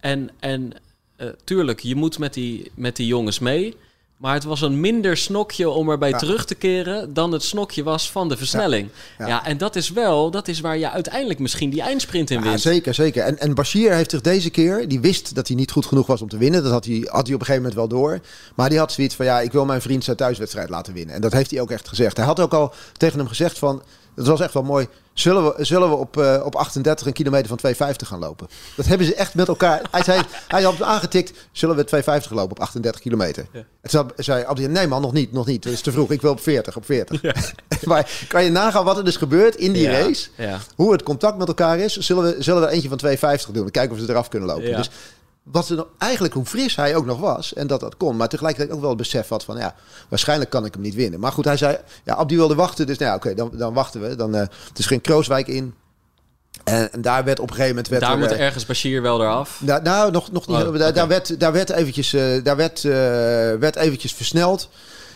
En, 0.00 0.30
en 0.40 0.72
eh, 1.16 1.28
tuurlijk, 1.44 1.80
je 1.80 1.94
moet 1.94 2.18
met 2.18 2.34
die, 2.34 2.70
met 2.74 2.96
die 2.96 3.06
jongens 3.06 3.38
mee. 3.38 3.76
Maar 4.16 4.34
het 4.34 4.44
was 4.44 4.60
een 4.60 4.80
minder 4.80 5.16
snokje 5.16 5.68
om 5.68 5.90
erbij 5.90 6.08
Ja. 6.08 6.18
terug 6.18 6.44
te 6.44 6.54
keren 6.54 7.14
dan 7.14 7.32
het 7.32 7.42
snokje 7.42 7.82
was 7.82 8.10
van 8.10 8.28
de 8.28 8.36
versnelling. 8.36 8.88
Ja, 9.18 9.26
Ja. 9.26 9.44
en 9.44 9.58
dat 9.58 9.76
is 9.76 9.90
wel, 9.90 10.30
dat 10.30 10.48
is 10.48 10.60
waar 10.60 10.78
je 10.78 10.90
uiteindelijk 10.90 11.38
misschien 11.38 11.70
die 11.70 11.82
eindsprint 11.82 12.30
in 12.30 12.38
Ja, 12.38 12.44
wint. 12.48 12.60
zeker, 12.60 12.94
zeker. 12.94 13.22
En, 13.24 13.38
en 13.38 13.54
Bashir 13.54 13.92
heeft 13.94 14.10
zich 14.10 14.20
deze 14.20 14.50
keer, 14.50 14.88
die 14.88 15.00
wist 15.00 15.34
dat 15.34 15.46
hij 15.48 15.56
niet 15.56 15.70
goed 15.70 15.86
genoeg 15.86 16.06
was 16.06 16.22
om 16.22 16.28
te 16.28 16.36
winnen. 16.36 16.62
Dat 16.62 16.72
had 16.72 16.84
hij, 16.84 16.98
had 17.10 17.26
hij 17.26 17.34
op 17.34 17.40
een 17.40 17.46
gegeven 17.46 17.54
moment 17.56 17.74
wel 17.74 17.88
door. 17.88 18.20
Maar 18.54 18.68
die 18.68 18.78
had 18.78 18.92
zoiets 18.92 19.14
van, 19.14 19.24
ja, 19.26 19.40
ik 19.40 19.52
wil 19.52 19.64
mijn 19.64 19.82
vriend 19.82 20.04
zijn 20.04 20.16
thuiswedstrijd 20.16 20.68
laten 20.68 20.92
winnen. 20.92 21.14
En 21.14 21.20
dat 21.20 21.32
heeft 21.32 21.50
hij 21.50 21.60
ook 21.60 21.70
echt 21.70 21.88
gezegd. 21.88 22.16
Hij 22.16 22.26
had 22.26 22.40
ook 22.40 22.52
al 22.54 22.74
tegen 22.96 23.18
hem 23.18 23.28
gezegd 23.28 23.58
van, 23.58 23.82
dat 24.16 24.26
was 24.26 24.40
echt 24.40 24.54
wel 24.54 24.62
mooi. 24.62 24.88
Zullen 25.12 25.44
we, 25.44 25.64
zullen 25.64 25.88
we 25.88 25.94
op, 25.94 26.16
eh, 26.16 26.42
op 26.44 26.54
38 26.54 27.06
een 27.06 27.12
kilometer 27.12 27.48
van 27.48 27.56
250 27.56 28.08
gaan 28.08 28.18
lopen? 28.18 28.48
Dat 28.76 28.86
hebben 28.86 29.06
ze 29.06 29.14
echt 29.14 29.34
met 29.34 29.48
elkaar. 29.48 29.82
Hij, 29.90 30.02
zei, 30.02 30.20
hij 30.48 30.62
had 30.62 30.82
aangetikt, 30.82 31.32
zullen 31.52 31.76
we 31.76 31.84
250 31.84 32.32
lopen 32.32 32.50
op 32.50 32.60
38 32.60 33.00
kilometer? 33.00 33.46
Ja. 33.52 33.64
En 33.80 33.90
toen 33.90 34.10
zei 34.16 34.44
Abdi, 34.44 34.66
nee 34.66 34.86
man, 34.86 35.02
nog 35.02 35.12
niet, 35.12 35.32
nog 35.32 35.46
niet. 35.46 35.64
Het 35.64 35.72
is 35.72 35.80
te 35.80 35.92
vroeg, 35.92 36.10
ik 36.10 36.22
wil 36.22 36.30
op 36.30 36.40
40, 36.40 36.76
op 36.76 36.84
40. 36.84 37.22
maar 37.84 38.10
kan 38.28 38.44
je 38.44 38.50
nagaan 38.50 38.84
wat 38.84 38.96
er 38.96 39.04
dus 39.04 39.16
gebeurt 39.16 39.56
in 39.56 39.72
die 39.72 39.82
Ja, 39.82 39.90
race? 39.90 40.28
Hoe 40.76 40.92
het 40.92 41.02
contact 41.02 41.38
met 41.38 41.48
elkaar 41.48 41.78
is, 41.78 41.96
zullen 41.96 42.22
we, 42.22 42.42
zullen 42.42 42.60
we 42.60 42.66
er 42.66 42.72
eentje 42.72 42.88
van 42.88 43.38
2,50 43.46 43.52
doen. 43.52 43.70
Kijken 43.70 43.96
of 43.96 44.02
ze 44.02 44.10
eraf 44.10 44.28
kunnen 44.28 44.48
lopen. 44.48 44.76
Dus 44.76 44.90
wat 45.50 45.68
er 45.68 45.76
nou, 45.76 45.88
eigenlijk 45.98 46.34
hoe 46.34 46.44
fris 46.44 46.76
hij 46.76 46.96
ook 46.96 47.06
nog 47.06 47.18
was 47.18 47.54
en 47.54 47.66
dat 47.66 47.80
dat 47.80 47.96
kon. 47.96 48.16
Maar 48.16 48.28
tegelijkertijd 48.28 48.74
ook 48.74 48.80
wel 48.80 48.88
het 48.88 48.98
besef 48.98 49.28
had 49.28 49.44
van 49.44 49.56
ja, 49.56 49.74
waarschijnlijk 50.08 50.50
kan 50.50 50.64
ik 50.64 50.72
hem 50.72 50.82
niet 50.82 50.94
winnen. 50.94 51.20
Maar 51.20 51.32
goed, 51.32 51.44
hij 51.44 51.56
zei, 51.56 51.78
ja, 52.04 52.14
Abdi 52.14 52.36
wilde 52.36 52.54
wachten. 52.54 52.86
Dus 52.86 52.98
nou 52.98 53.10
ja, 53.10 53.16
oké, 53.16 53.34
dan, 53.34 53.50
dan 53.52 53.74
wachten 53.74 54.00
we. 54.00 54.16
Dan, 54.16 54.34
eh 54.34 54.40
het 54.68 54.78
is 54.78 54.86
geen 54.86 55.00
Krooswijk 55.00 55.46
in. 55.46 55.74
En, 56.64 56.92
en 56.92 57.02
daar 57.02 57.24
werd 57.24 57.40
op 57.40 57.48
een 57.48 57.54
gegeven 57.54 57.74
moment... 57.74 57.88
Werd 57.88 58.02
Daar 58.02 58.12
er, 58.12 58.18
moet 58.18 58.32
eh, 58.32 58.40
ergens 58.40 58.66
Bashir 58.66 59.02
wel 59.02 59.20
eraf. 59.20 59.60
nou, 59.62 59.82
nou, 59.82 60.10
nog, 60.10 60.32
nog 60.32 60.46
niet. 60.46 60.56
Oh, 60.56 60.62
daar, 60.62 60.88
oké. 60.88 60.92
daar, 60.92 61.08
werd, 61.08 61.40
daar 61.40 61.52
werd 61.52 61.70
eventjes, 61.70 62.12
eh, 62.12 62.44
daar 62.44 62.56
werd, 62.56 62.82
werd 63.60 63.76
eventjes 63.76 64.12
versneld. 64.14 64.68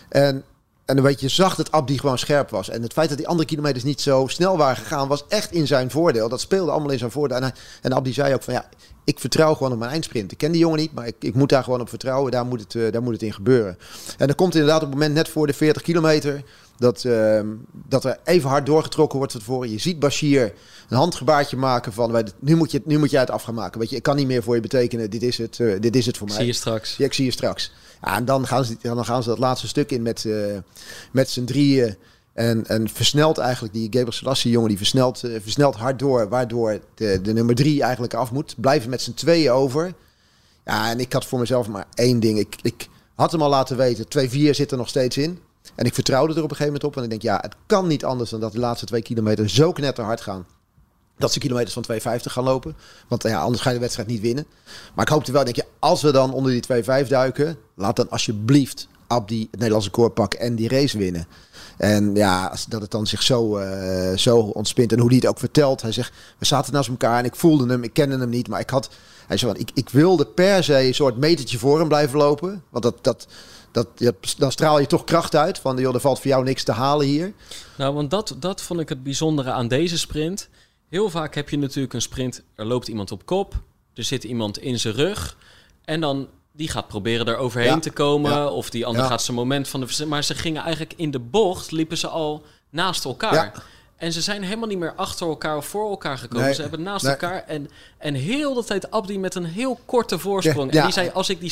En, 0.09 0.43
en 0.85 0.95
dan 0.95 1.05
weet 1.05 1.19
je, 1.19 1.27
zag 1.27 1.55
dat 1.55 1.71
Abdi 1.71 1.99
gewoon 1.99 2.17
scherp 2.17 2.49
was. 2.49 2.69
En 2.69 2.81
het 2.81 2.93
feit 2.93 3.09
dat 3.09 3.17
die 3.17 3.27
andere 3.27 3.47
kilometers 3.47 3.83
niet 3.83 4.01
zo 4.01 4.27
snel 4.27 4.57
waren 4.57 4.77
gegaan, 4.77 5.07
was 5.07 5.25
echt 5.27 5.51
in 5.51 5.67
zijn 5.67 5.91
voordeel. 5.91 6.29
Dat 6.29 6.41
speelde 6.41 6.71
allemaal 6.71 6.91
in 6.91 6.97
zijn 6.97 7.11
voordeel. 7.11 7.37
En, 7.37 7.43
hij, 7.43 7.53
en 7.81 7.93
Abdi 7.93 8.13
zei 8.13 8.33
ook 8.33 8.43
van 8.43 8.53
ja, 8.53 8.69
ik 9.03 9.19
vertrouw 9.19 9.53
gewoon 9.53 9.71
op 9.71 9.79
mijn 9.79 9.91
eindsprint. 9.91 10.31
Ik 10.31 10.37
ken 10.37 10.51
die 10.51 10.61
jongen 10.61 10.79
niet, 10.79 10.93
maar 10.93 11.07
ik, 11.07 11.15
ik 11.19 11.33
moet 11.33 11.49
daar 11.49 11.63
gewoon 11.63 11.81
op 11.81 11.89
vertrouwen. 11.89 12.31
Daar 12.31 12.45
moet, 12.45 12.59
het, 12.59 12.75
eh, 12.75 12.91
daar 12.91 13.01
moet 13.01 13.13
het 13.13 13.21
in 13.21 13.33
gebeuren. 13.33 13.77
En 14.17 14.27
dan 14.27 14.35
komt 14.35 14.53
inderdaad 14.53 14.81
op 14.81 14.89
het 14.89 14.93
moment 14.93 15.13
net 15.13 15.29
voor 15.29 15.47
de 15.47 15.53
40 15.53 15.81
kilometer... 15.81 16.43
Dat, 16.77 17.05
ehm, 17.05 17.47
dat 17.71 18.05
er 18.05 18.17
even 18.23 18.49
hard 18.49 18.65
doorgetrokken 18.65 19.17
wordt 19.17 19.31
van 19.33 19.41
tevoren. 19.41 19.71
Je 19.71 19.77
ziet 19.77 19.99
Bashir 19.99 20.53
een 20.89 20.97
handgebaartje 20.97 21.57
maken 21.57 21.93
van... 21.93 22.27
nu 22.39 22.55
moet, 22.55 22.71
je, 22.71 22.81
nu 22.85 22.97
moet 22.97 23.11
jij 23.11 23.19
het 23.19 23.29
af 23.29 23.43
gaan 23.43 23.53
maken. 23.53 23.79
Weet 23.79 23.89
je, 23.89 23.95
ik 23.95 24.03
kan 24.03 24.15
niet 24.15 24.27
meer 24.27 24.43
voor 24.43 24.55
je 24.55 24.61
betekenen. 24.61 25.09
Dit 25.09 25.23
is 25.23 25.37
het, 25.37 25.59
eh, 25.59 25.79
dit 25.79 25.95
is 25.95 26.05
het 26.05 26.17
voor 26.17 26.27
mij. 26.27 26.35
Zie 26.35 26.45
je 26.45 26.53
straks. 26.53 26.97
Ja, 26.97 27.05
ik 27.05 27.13
zie 27.13 27.25
je 27.25 27.31
straks. 27.31 27.71
Ja, 28.01 28.15
en 28.15 28.25
dan 28.25 28.47
gaan, 28.47 28.65
ze, 28.65 28.77
dan 28.81 29.05
gaan 29.05 29.23
ze 29.23 29.29
dat 29.29 29.37
laatste 29.37 29.67
stuk 29.67 29.91
in 29.91 30.01
met, 30.01 30.25
eh, 30.25 30.57
met 31.11 31.29
z'n 31.29 31.43
drieën. 31.43 31.95
En, 32.33 32.67
en 32.67 32.89
versnelt 32.89 33.37
eigenlijk 33.37 33.73
die 33.73 33.83
Gabriel 33.83 34.11
Selassie 34.11 34.51
jongen, 34.51 34.69
die 34.69 34.77
versnelt, 34.77 35.23
eh, 35.23 35.41
versnelt 35.41 35.75
hard 35.75 35.99
door. 35.99 36.29
Waardoor 36.29 36.79
de, 36.95 37.19
de 37.21 37.33
nummer 37.33 37.55
drie 37.55 37.81
eigenlijk 37.83 38.13
af 38.13 38.31
moet. 38.31 38.55
Blijven 38.57 38.89
met 38.89 39.01
z'n 39.01 39.13
tweeën 39.13 39.51
over. 39.51 39.93
Ja, 40.65 40.89
en 40.89 40.99
ik 40.99 41.13
had 41.13 41.25
voor 41.25 41.39
mezelf 41.39 41.67
maar 41.67 41.85
één 41.93 42.19
ding. 42.19 42.39
Ik, 42.39 42.55
ik 42.61 42.87
had 43.15 43.31
hem 43.31 43.41
al 43.41 43.49
laten 43.49 43.77
weten, 43.77 44.05
2-4 44.05 44.55
zit 44.55 44.71
er 44.71 44.77
nog 44.77 44.89
steeds 44.89 45.17
in. 45.17 45.39
En 45.75 45.85
ik 45.85 45.93
vertrouwde 45.93 46.33
er 46.33 46.43
op 46.43 46.49
een 46.49 46.55
gegeven 46.55 46.73
moment 46.73 46.83
op. 46.83 46.97
En 46.97 47.03
ik 47.03 47.09
denk, 47.09 47.21
ja, 47.21 47.37
het 47.41 47.55
kan 47.65 47.87
niet 47.87 48.05
anders 48.05 48.29
dan 48.29 48.39
dat 48.39 48.51
de 48.51 48.59
laatste 48.59 48.85
twee 48.85 49.01
kilometer 49.01 49.49
zo 49.49 49.71
knetterhard 49.71 50.21
gaan. 50.21 50.45
Dat 51.21 51.33
ze 51.33 51.39
kilometers 51.39 51.73
van 51.73 51.85
2,50 51.91 51.99
gaan 52.21 52.43
lopen. 52.43 52.75
Want 53.07 53.23
ja, 53.23 53.41
anders 53.41 53.61
ga 53.61 53.69
je 53.69 53.75
de 53.75 53.81
wedstrijd 53.81 54.07
niet 54.07 54.21
winnen. 54.21 54.45
Maar 54.93 55.05
ik 55.05 55.11
hoopte 55.11 55.31
wel, 55.31 55.43
denk 55.43 55.55
je, 55.55 55.65
als 55.79 56.01
we 56.01 56.11
dan 56.11 56.33
onder 56.33 56.51
die 56.51 56.83
2,5 57.03 57.07
duiken, 57.07 57.57
laat 57.75 57.95
dan 57.95 58.09
alsjeblieft 58.09 58.87
Abdi 59.11 59.41
het 59.41 59.59
Nederlandse 59.59 59.89
koord 59.89 60.13
pakken 60.13 60.39
en 60.39 60.55
die 60.55 60.69
race 60.69 60.97
winnen. 60.97 61.27
En 61.77 62.15
ja, 62.15 62.53
dat 62.67 62.81
het 62.81 62.91
dan 62.91 63.07
zich 63.07 63.21
zo, 63.21 63.57
eh, 63.57 64.17
zo 64.17 64.37
ontspint. 64.37 64.91
En 64.91 64.99
hoe 64.99 65.07
hij 65.07 65.17
het 65.17 65.27
ook 65.27 65.39
vertelt. 65.39 65.81
Hij 65.81 65.91
zegt, 65.91 66.13
we 66.37 66.45
zaten 66.45 66.73
naast 66.73 66.89
elkaar 66.89 67.19
en 67.19 67.25
ik 67.25 67.35
voelde 67.35 67.67
hem, 67.67 67.83
ik 67.83 67.93
kende 67.93 68.17
hem 68.17 68.29
niet. 68.29 68.47
Maar 68.47 68.59
ik 68.59 68.69
had, 68.69 68.89
hij 69.27 69.37
zei, 69.37 69.53
ik, 69.57 69.71
ik 69.73 69.89
wilde 69.89 70.25
per 70.25 70.63
se 70.63 70.85
een 70.87 70.93
soort 70.93 71.17
metertje 71.17 71.57
voor 71.57 71.79
hem 71.79 71.87
blijven 71.87 72.17
lopen. 72.17 72.63
Want 72.69 72.83
dat, 72.83 72.97
dat, 73.01 73.27
dat, 73.71 73.87
dan 74.37 74.51
straal 74.51 74.79
je 74.79 74.87
toch 74.87 75.03
kracht 75.03 75.35
uit. 75.35 75.59
Van, 75.59 75.77
joh, 75.77 75.93
er 75.93 75.99
valt 75.99 76.19
voor 76.19 76.27
jou 76.27 76.43
niks 76.43 76.63
te 76.63 76.71
halen 76.71 77.05
hier. 77.05 77.33
Nou, 77.77 77.93
want 77.93 78.09
dat, 78.09 78.35
dat 78.39 78.61
vond 78.61 78.79
ik 78.79 78.89
het 78.89 79.03
bijzondere 79.03 79.51
aan 79.51 79.67
deze 79.67 79.97
sprint. 79.97 80.49
Heel 80.91 81.09
vaak 81.09 81.35
heb 81.35 81.49
je 81.49 81.57
natuurlijk 81.57 81.93
een 81.93 82.01
sprint, 82.01 82.43
er 82.55 82.65
loopt 82.65 82.87
iemand 82.87 83.11
op 83.11 83.25
kop, 83.25 83.61
er 83.93 84.03
zit 84.03 84.23
iemand 84.23 84.57
in 84.57 84.79
zijn 84.79 84.93
rug 84.93 85.37
en 85.85 86.01
dan 86.01 86.27
die 86.51 86.69
gaat 86.69 86.87
proberen 86.87 87.25
er 87.25 87.37
overheen 87.37 87.69
Ja, 87.69 87.79
te 87.79 87.91
komen 87.91 88.31
ja, 88.31 88.47
of 88.47 88.69
die 88.69 88.85
ander 88.85 89.01
ja. 89.01 89.07
gaat 89.07 89.21
zijn 89.21 89.37
moment 89.37 89.67
van 89.67 89.79
de 89.79 90.05
maar 90.05 90.23
ze 90.23 90.35
gingen 90.35 90.61
eigenlijk 90.61 90.93
in 90.95 91.11
de 91.11 91.19
bocht 91.19 91.71
liepen 91.71 91.97
ze 91.97 92.07
al 92.07 92.45
naast 92.69 93.05
elkaar. 93.05 93.63
En 94.01 94.11
ze 94.13 94.21
zijn 94.21 94.43
helemaal 94.43 94.67
niet 94.67 94.77
meer 94.77 94.93
achter 94.95 95.27
elkaar 95.27 95.57
of 95.57 95.65
voor 95.65 95.89
elkaar 95.89 96.17
gekomen. 96.17 96.45
Nee, 96.45 96.55
Ze 96.55 96.61
hebben 96.61 96.81
naast 96.81 97.03
nee. 97.03 97.11
elkaar 97.11 97.43
en, 97.47 97.69
en 97.97 98.13
heel 98.13 98.53
de 98.53 98.63
tijd 98.63 98.91
Abdi 98.91 99.19
met 99.19 99.35
een 99.35 99.45
heel 99.45 99.79
korte 99.85 100.19
voorsprong. 100.19 100.65
Ja, 100.65 100.71
En 100.71 100.77
ja. 100.77 100.83
die 100.83 100.93
zei, 100.93 101.09
als 101.13 101.29
ik 101.29 101.39
die 101.39 101.51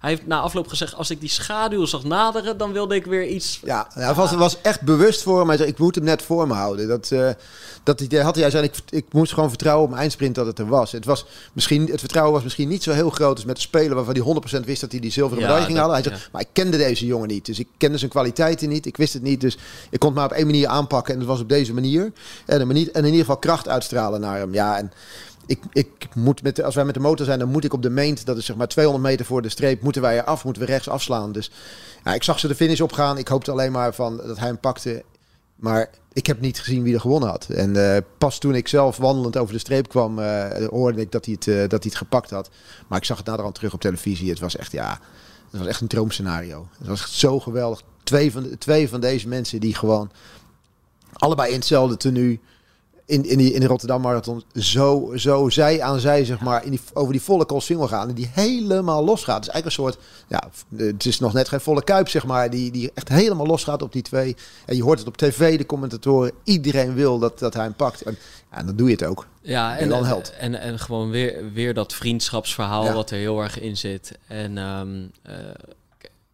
hij 0.00 0.10
heeft 0.10 0.26
na 0.26 0.40
afloop 0.40 0.68
gezegd, 0.68 0.94
als 0.94 1.10
ik 1.10 1.20
die 1.20 1.28
schaduw 1.28 1.84
zag 1.84 2.04
naderen, 2.04 2.58
dan 2.58 2.72
wilde 2.72 2.94
ik 2.94 3.06
weer 3.06 3.26
iets. 3.26 3.60
Ja, 3.64 3.88
ja 3.94 4.06
het 4.06 4.16
was, 4.16 4.32
was 4.32 4.60
echt 4.60 4.80
bewust 4.80 5.22
voor 5.22 5.38
hem. 5.38 5.48
Hij 5.48 5.56
zei, 5.56 5.68
ik 5.68 5.78
moet 5.78 5.94
hem 5.94 6.04
net 6.04 6.22
voor 6.22 6.46
me 6.46 6.54
houden. 6.54 6.88
Dat, 6.88 7.10
eh, 7.10 7.30
dat 7.82 8.00
idee 8.00 8.20
had 8.20 8.34
hij. 8.34 8.42
Hij 8.42 8.52
zei, 8.52 8.64
ik, 8.64 8.74
ik 8.88 9.04
moest 9.12 9.32
gewoon 9.32 9.48
vertrouwen 9.48 9.84
op 9.84 9.90
mijn 9.90 10.02
eindsprint 10.02 10.34
dat 10.34 10.46
het 10.46 10.58
er 10.58 10.68
was. 10.68 10.92
Het, 10.92 11.04
was 11.04 11.26
misschien, 11.52 11.86
het 11.90 12.00
vertrouwen 12.00 12.34
was 12.34 12.42
misschien 12.42 12.68
niet 12.68 12.82
zo 12.82 12.92
heel 12.92 13.10
groot 13.10 13.36
als 13.36 13.44
met 13.44 13.56
de 13.56 13.62
speler... 13.62 13.94
waarvan 13.94 14.14
hij 14.14 14.60
100% 14.62 14.64
wist 14.64 14.80
dat 14.80 14.90
hij 14.90 15.00
die 15.00 15.10
zilveren 15.10 15.42
medaille 15.42 15.64
ging 15.66 15.78
halen. 15.78 15.94
Hij 15.94 16.02
zei, 16.02 16.16
maar 16.32 16.40
ik 16.40 16.48
kende 16.52 16.76
deze 16.76 17.06
jongen 17.06 17.28
niet. 17.28 17.46
Dus 17.46 17.58
ik 17.58 17.68
kende 17.76 17.98
zijn 17.98 18.10
kwaliteiten 18.10 18.68
niet. 18.68 18.86
Ik 18.86 18.96
wist 18.96 19.12
het 19.12 19.22
niet. 19.22 19.40
Dus 19.40 19.58
ik 19.90 19.98
kon 19.98 20.08
het 20.08 20.18
maar 20.18 20.28
op 20.28 20.32
één 20.32 20.46
manier 20.46 20.66
aanpakken. 20.66 21.12
En 21.12 21.18
dat 21.18 21.28
was 21.28 21.40
op 21.40 21.48
deze 21.48 21.74
manier. 21.74 21.89
En, 22.46 22.66
manier, 22.66 22.90
en 22.90 23.00
in 23.00 23.04
ieder 23.04 23.20
geval 23.20 23.36
kracht 23.36 23.68
uitstralen 23.68 24.20
naar 24.20 24.38
hem. 24.38 24.54
Ja, 24.54 24.78
en 24.78 24.92
ik, 25.46 25.58
ik 25.72 26.08
moet 26.14 26.42
met 26.42 26.62
als 26.62 26.74
wij 26.74 26.84
met 26.84 26.94
de 26.94 27.00
motor 27.00 27.26
zijn, 27.26 27.38
dan 27.38 27.48
moet 27.48 27.64
ik 27.64 27.72
op 27.72 27.82
de 27.82 27.90
meent, 27.90 28.26
dat 28.26 28.36
is 28.36 28.44
zeg 28.44 28.56
maar 28.56 28.68
200 28.68 29.06
meter 29.06 29.26
voor 29.26 29.42
de 29.42 29.48
streep, 29.48 29.82
moeten 29.82 30.02
wij 30.02 30.18
eraf, 30.18 30.44
moeten 30.44 30.62
we 30.62 30.68
rechts 30.68 30.88
afslaan. 30.88 31.32
Dus 31.32 31.50
ja, 32.04 32.14
ik 32.14 32.22
zag 32.22 32.38
ze 32.38 32.48
de 32.48 32.54
finish 32.54 32.80
opgaan. 32.80 33.18
Ik 33.18 33.28
hoopte 33.28 33.50
alleen 33.50 33.72
maar 33.72 33.94
van 33.94 34.16
dat 34.16 34.38
hij 34.38 34.46
hem 34.46 34.58
pakte. 34.58 35.04
Maar 35.56 35.90
ik 36.12 36.26
heb 36.26 36.40
niet 36.40 36.60
gezien 36.60 36.82
wie 36.82 36.94
er 36.94 37.00
gewonnen 37.00 37.28
had. 37.28 37.48
En 37.48 37.94
eh, 37.94 38.02
pas 38.18 38.38
toen 38.38 38.54
ik 38.54 38.68
zelf 38.68 38.96
wandelend 38.96 39.36
over 39.36 39.52
de 39.52 39.60
streep 39.60 39.88
kwam, 39.88 40.18
eh, 40.18 40.66
hoorde 40.68 41.00
ik 41.00 41.12
dat 41.12 41.24
hij, 41.24 41.34
het, 41.34 41.48
eh, 41.48 41.54
dat 41.54 41.70
hij 41.70 41.80
het 41.82 41.94
gepakt 41.94 42.30
had. 42.30 42.50
Maar 42.88 42.98
ik 42.98 43.04
zag 43.04 43.16
het 43.16 43.26
naderhand 43.26 43.54
terug 43.54 43.72
op 43.72 43.80
televisie. 43.80 44.30
Het 44.30 44.38
was 44.38 44.56
echt, 44.56 44.72
ja, 44.72 45.00
het 45.50 45.60
was 45.60 45.68
echt 45.68 45.80
een 45.80 45.86
droomscenario. 45.86 46.68
Het 46.78 46.86
was 46.86 47.00
echt 47.00 47.12
zo 47.12 47.40
geweldig. 47.40 47.82
Twee 48.02 48.32
van, 48.32 48.58
twee 48.58 48.88
van 48.88 49.00
deze 49.00 49.28
mensen 49.28 49.60
die 49.60 49.74
gewoon 49.74 50.10
allebei 51.12 51.48
in 51.48 51.58
hetzelfde 51.58 51.96
tenue 51.96 52.40
in, 53.10 53.24
in, 53.24 53.38
die, 53.38 53.52
in 53.52 53.60
de 53.60 53.66
Rotterdam 53.66 54.00
Marathon 54.00 54.42
zo, 54.54 55.12
zo 55.14 55.48
zij 55.48 55.82
aan 55.82 56.00
zij, 56.00 56.24
zeg 56.24 56.40
maar, 56.40 56.64
in 56.64 56.70
die, 56.70 56.80
over 56.92 57.12
die 57.12 57.22
volle 57.22 57.44
Koolsingel 57.44 57.88
gaan. 57.88 58.08
En 58.08 58.14
die 58.14 58.30
helemaal 58.32 59.04
losgaat. 59.04 59.44
Het 59.44 59.46
is 59.46 59.52
eigenlijk 59.52 59.66
een 59.66 59.92
soort, 59.92 59.98
ja, 60.28 60.50
het 60.86 61.06
is 61.06 61.18
nog 61.18 61.32
net 61.32 61.48
geen 61.48 61.60
volle 61.60 61.84
kuip, 61.84 62.08
zeg 62.08 62.26
maar. 62.26 62.50
Die, 62.50 62.70
die 62.70 62.90
echt 62.94 63.08
helemaal 63.08 63.46
losgaat 63.46 63.82
op 63.82 63.92
die 63.92 64.02
twee. 64.02 64.36
En 64.66 64.76
je 64.76 64.82
hoort 64.82 64.98
het 64.98 65.08
op 65.08 65.16
tv, 65.16 65.58
de 65.58 65.66
commentatoren. 65.66 66.32
Iedereen 66.44 66.94
wil 66.94 67.18
dat, 67.18 67.38
dat 67.38 67.54
hij 67.54 67.62
hem 67.62 67.74
pakt. 67.74 68.02
En, 68.02 68.18
ja, 68.52 68.62
dan 68.62 68.76
doe 68.76 68.86
je 68.86 68.92
het 68.92 69.04
ook. 69.04 69.26
Ja, 69.42 69.76
en, 69.76 69.82
En 69.82 69.88
dan 69.88 70.04
helpt. 70.04 70.32
En, 70.38 70.60
en 70.60 70.78
gewoon 70.78 71.10
weer, 71.10 71.52
weer 71.52 71.74
dat 71.74 71.94
vriendschapsverhaal 71.94 72.84
Ja. 72.84 72.92
wat 72.92 73.10
er 73.10 73.18
heel 73.18 73.40
erg 73.40 73.60
in 73.60 73.76
zit. 73.76 74.18
En 74.26 74.58
ehm, 74.58 75.06
eh, 75.22 75.34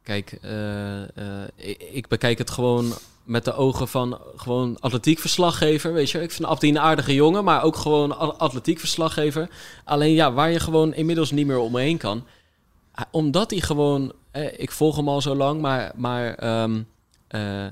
kijk, 0.03 0.39
eh, 0.43 1.03
eh, 1.03 1.49
ik, 1.57 1.83
ik 1.93 2.09
bekijk 2.09 2.39
het 2.39 2.51
gewoon 2.51 2.93
met 3.27 3.45
de 3.45 3.55
ogen 3.55 3.89
van 3.89 4.19
gewoon 4.37 4.77
atletiekverslaggever, 4.81 5.93
weet 5.93 6.11
je. 6.11 6.23
Ik 6.23 6.33
vind 6.33 6.49
Abdi 6.49 6.69
een 6.69 6.79
aardige 6.79 7.15
jongen, 7.15 7.45
maar 7.45 7.63
ook 7.63 7.77
gewoon 7.77 8.39
atletiekverslaggever. 8.39 9.49
Alleen 9.85 10.13
ja, 10.13 10.33
waar 10.33 10.51
je 10.51 10.61
gewoon 10.61 10.95
inmiddels 10.95 11.31
niet 11.31 11.47
meer 11.47 11.59
omheen 11.59 11.99
kan. 11.99 12.25
Omdat 13.11 13.51
hij 13.51 13.61
gewoon, 13.61 14.13
ik 14.57 14.71
volg 14.71 14.97
hem 14.97 15.09
al 15.09 15.21
zo 15.21 15.35
lang, 15.35 15.61
maar, 15.61 15.93
maar 15.97 16.35
ehm, 16.35 16.83
eh, 17.29 17.67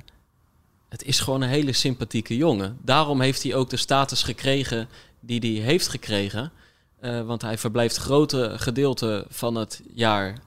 het 0.88 1.04
is 1.04 1.20
gewoon 1.20 1.42
een 1.42 1.48
hele 1.48 1.72
sympathieke 1.72 2.36
jongen. 2.36 2.78
Daarom 2.82 3.20
heeft 3.20 3.42
hij 3.42 3.54
ook 3.54 3.70
de 3.70 3.76
status 3.76 4.22
gekregen 4.22 4.88
die 5.20 5.40
hij 5.40 5.64
heeft 5.64 5.88
gekregen. 5.88 6.52
Eh, 7.00 7.22
want 7.22 7.42
hij 7.42 7.58
verblijft 7.58 7.96
grote 7.96 8.52
gedeelte 8.56 9.26
van 9.28 9.54
het 9.54 9.82
jaar 9.94 10.38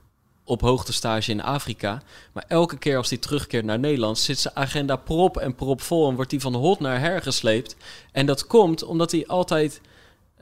op 0.48 0.62
hoogtestage 0.62 1.32
in 1.32 1.42
Afrika. 1.42 2.02
Maar 2.34 2.46
elke 2.48 2.78
keer 2.78 2.98
als 2.98 3.10
hij 3.10 3.18
terugkeert 3.18 3.66
naar 3.66 3.80
Nederland... 3.80 4.18
zit 4.18 4.40
zijn 4.40 4.56
agenda 4.56 4.96
prop 4.96 5.38
en 5.38 5.56
prop 5.56 5.82
vol... 5.82 6.10
en 6.10 6.16
wordt 6.16 6.32
hij 6.32 6.40
van 6.40 6.56
hot 6.56 6.80
naar 6.80 7.00
her 7.00 7.22
gesleept. 7.22 7.76
En 8.12 8.26
dat 8.26 8.48
komt 8.48 8.84
omdat 8.84 9.12
hij 9.12 9.28
altijd... 9.28 9.82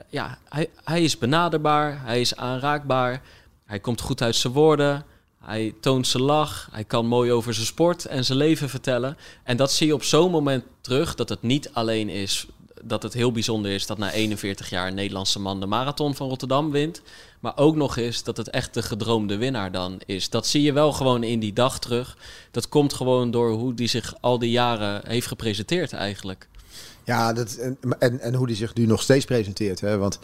Ja, 0.09 0.37
hij, 0.49 0.69
hij 0.83 1.03
is 1.03 1.17
benaderbaar, 1.17 2.01
hij 2.03 2.21
is 2.21 2.35
aanraakbaar... 2.35 3.21
hij 3.65 3.79
komt 3.79 4.01
goed 4.01 4.21
uit 4.21 4.35
zijn 4.35 4.53
woorden... 4.53 5.05
Hij 5.45 5.75
toont 5.81 6.07
zijn 6.07 6.23
lach, 6.23 6.69
hij 6.71 6.83
kan 6.83 7.05
mooi 7.05 7.31
over 7.31 7.53
zijn 7.53 7.65
sport 7.65 8.05
en 8.05 8.25
zijn 8.25 8.37
leven 8.37 8.69
vertellen. 8.69 9.17
En 9.43 9.57
dat 9.57 9.71
zie 9.71 9.87
je 9.87 9.93
op 9.93 10.03
zo'n 10.03 10.31
moment 10.31 10.63
terug 10.81 11.15
dat 11.15 11.29
het 11.29 11.41
niet 11.41 11.69
alleen 11.73 12.09
is 12.09 12.47
dat 12.83 13.03
het 13.03 13.13
heel 13.13 13.31
bijzonder 13.31 13.71
is 13.71 13.85
dat 13.85 13.97
na 13.97 14.11
41 14.11 14.69
jaar 14.69 14.87
een 14.87 14.93
Nederlandse 14.93 15.39
man 15.39 15.59
de 15.59 15.65
marathon 15.65 16.15
van 16.15 16.27
Rotterdam 16.27 16.71
wint. 16.71 17.01
Maar 17.39 17.57
ook 17.57 17.75
nog 17.75 17.97
eens 17.97 18.23
dat 18.23 18.37
het 18.37 18.49
echt 18.49 18.73
de 18.73 18.81
gedroomde 18.81 19.37
winnaar 19.37 19.71
dan 19.71 19.99
is. 20.05 20.29
Dat 20.29 20.47
zie 20.47 20.61
je 20.61 20.73
wel 20.73 20.91
gewoon 20.91 21.23
in 21.23 21.39
die 21.39 21.53
dag 21.53 21.79
terug. 21.79 22.17
Dat 22.51 22.69
komt 22.69 22.93
gewoon 22.93 23.31
door 23.31 23.51
hoe 23.51 23.73
die 23.73 23.87
zich 23.87 24.13
al 24.21 24.39
die 24.39 24.51
jaren 24.51 25.01
heeft 25.07 25.27
gepresenteerd 25.27 25.93
eigenlijk. 25.93 26.47
Ja, 27.03 27.33
dat, 27.33 27.55
en, 27.55 27.77
en, 27.99 28.19
en 28.19 28.33
hoe 28.33 28.47
die 28.47 28.55
zich 28.55 28.73
nu 28.73 28.85
nog 28.85 29.01
steeds 29.01 29.25
presenteert. 29.25 29.81
Hè? 29.81 29.97
Want 29.97 30.19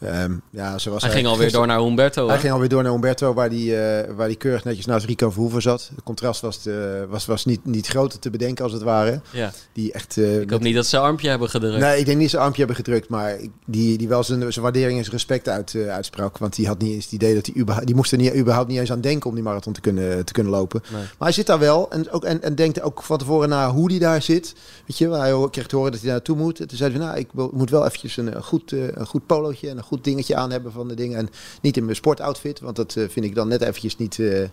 ehm, 0.00 0.32
ja, 0.50 0.78
zoals 0.78 1.02
Hij 1.02 1.10
ging 1.12 1.26
alweer 1.26 1.52
door 1.52 1.66
naar 1.66 1.80
Humberto. 1.80 2.24
Hij 2.26 2.34
hè? 2.34 2.40
ging 2.40 2.52
alweer 2.52 2.68
door 2.68 2.82
naar 2.82 2.92
Umberto, 2.92 3.34
waar 3.34 3.50
die, 3.50 3.76
eh, 3.80 4.14
waar 4.14 4.28
die 4.28 4.36
keurig 4.36 4.64
netjes 4.64 4.86
naast 4.86 5.06
Rico 5.06 5.30
Verhoeven 5.30 5.62
zat. 5.62 5.90
Het 5.94 6.04
contrast 6.04 6.40
was, 6.40 6.56
te- 6.62 7.06
was, 7.08 7.26
was 7.26 7.44
niet, 7.44 7.64
niet 7.64 7.86
groter 7.86 8.18
te 8.18 8.30
bedenken 8.30 8.64
als 8.64 8.72
het 8.72 8.82
ware. 8.82 9.20
Ja. 9.32 9.50
Die 9.72 9.92
echt... 9.92 10.16
eh, 10.18 10.40
Ik 10.40 10.50
hoop 10.50 10.60
niet 10.60 10.74
dat 10.74 10.86
ze 10.86 10.98
armpje 10.98 11.28
hebben 11.28 11.48
gedrukt. 11.50 11.78
Nee, 11.80 11.98
ik 11.98 12.06
denk 12.06 12.18
niet 12.18 12.30
zijn 12.30 12.42
armpje 12.42 12.58
hebben 12.58 12.76
gedrukt, 12.84 13.08
maar 13.08 13.36
die, 13.66 13.98
die 13.98 14.08
wel 14.08 14.22
zijn, 14.24 14.52
zijn 14.52 14.64
waardering 14.64 14.96
en 14.98 15.04
zijn 15.04 15.16
respect 15.16 15.48
uit, 15.48 15.74
eh, 15.74 15.88
uitsprak. 15.88 16.38
Want 16.38 16.54
die 16.56 16.66
had 16.66 16.78
niet 16.78 16.92
eens 16.94 17.04
het 17.04 17.12
idee 17.12 17.34
dat 17.34 17.46
hij 17.46 17.54
überhaupt, 17.56 17.86
die 17.86 17.96
moest 17.96 18.12
er 18.12 18.18
niet, 18.18 18.34
überhaupt 18.34 18.68
niet 18.68 18.78
eens 18.78 18.92
aan 18.92 19.00
denken 19.00 19.28
om 19.28 19.34
die 19.34 19.44
marathon 19.44 19.72
te 19.72 19.80
kunnen, 19.80 20.24
te 20.24 20.32
kunnen 20.32 20.52
lopen. 20.52 20.82
Nee. 20.92 21.00
Maar 21.00 21.12
hij 21.18 21.32
zit 21.32 21.46
daar 21.46 21.58
wel 21.58 21.90
en, 21.90 22.10
ook, 22.10 22.24
en, 22.24 22.42
en 22.42 22.54
denkt 22.54 22.80
ook 22.82 23.02
van 23.02 23.18
tevoren 23.18 23.48
na 23.48 23.70
hoe 23.70 23.90
hij 23.90 23.98
daar 23.98 24.22
zit. 24.22 24.54
Weet 24.86 24.98
je, 24.98 25.10
hij 25.10 25.48
kreeg 25.50 25.66
te 25.66 25.76
horen 25.76 25.90
dat 25.92 26.00
hij 26.00 26.08
daar 26.10 26.18
naartoe 26.18 26.36
moet. 26.44 26.60
En 26.60 26.66
toen 26.68 26.76
zei 26.78 26.90
hij 26.90 26.98
van, 26.98 27.08
nou, 27.08 27.18
ik 27.20 27.28
wil, 27.32 27.50
moet 27.54 27.70
wel 27.70 27.84
eventjes 27.84 28.16
een, 28.16 28.34
eh, 28.34 28.42
goed, 28.42 28.72
eh, 28.72 28.78
een 28.88 29.06
goed 29.06 29.26
polootje 29.26 29.68
en 29.68 29.76
een 29.76 29.82
goed 29.86 30.04
dingetje 30.04 30.36
aan 30.36 30.50
hebben 30.50 30.72
van 30.72 30.88
de 30.88 30.94
dingen. 30.94 31.18
En 31.18 31.28
niet 31.62 31.76
in 31.76 31.84
mijn 31.84 31.96
sportoutfit, 31.96 32.60
want 32.60 32.76
dat 32.76 32.96
eh, 32.96 33.08
vind 33.08 33.26
ik 33.26 33.34
dan 33.34 33.48
net 33.48 33.60
eventjes 33.62 33.96
niet... 33.96 34.18
eh, 34.18 34.44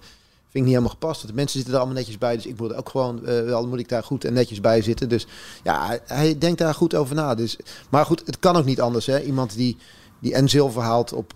Vind 0.49 0.65
ik 0.65 0.71
niet 0.71 0.79
helemaal 0.81 0.99
gepast. 1.01 1.21
Want 1.21 1.33
de 1.33 1.39
mensen 1.39 1.55
zitten 1.55 1.73
er 1.73 1.79
allemaal 1.79 1.99
netjes 1.99 2.17
bij. 2.17 2.35
Dus 2.35 2.45
ik 2.45 2.59
moet 2.59 2.73
ook 2.75 2.89
gewoon, 2.89 3.25
eh, 3.25 3.43
wel 3.43 3.67
moet 3.67 3.79
ik 3.79 3.89
daar 3.89 4.03
goed 4.03 4.25
en 4.25 4.33
netjes 4.33 4.61
bij 4.61 4.81
zitten. 4.81 5.09
Dus 5.09 5.27
ja, 5.63 5.85
hij, 5.87 5.99
hij 6.05 6.37
denkt 6.37 6.59
daar 6.59 6.73
goed 6.73 6.95
over 6.95 7.15
na. 7.15 7.35
Dus, 7.35 7.57
maar 7.89 8.05
goed, 8.05 8.21
het 8.25 8.39
kan 8.39 8.55
ook 8.55 8.65
niet 8.65 8.81
anders. 8.81 9.05
Hè? 9.05 9.21
Iemand 9.21 9.55
die, 9.55 9.77
die 10.19 10.33
en 10.33 10.49
zilver 10.49 10.81
haalt 10.81 11.13
op, 11.13 11.35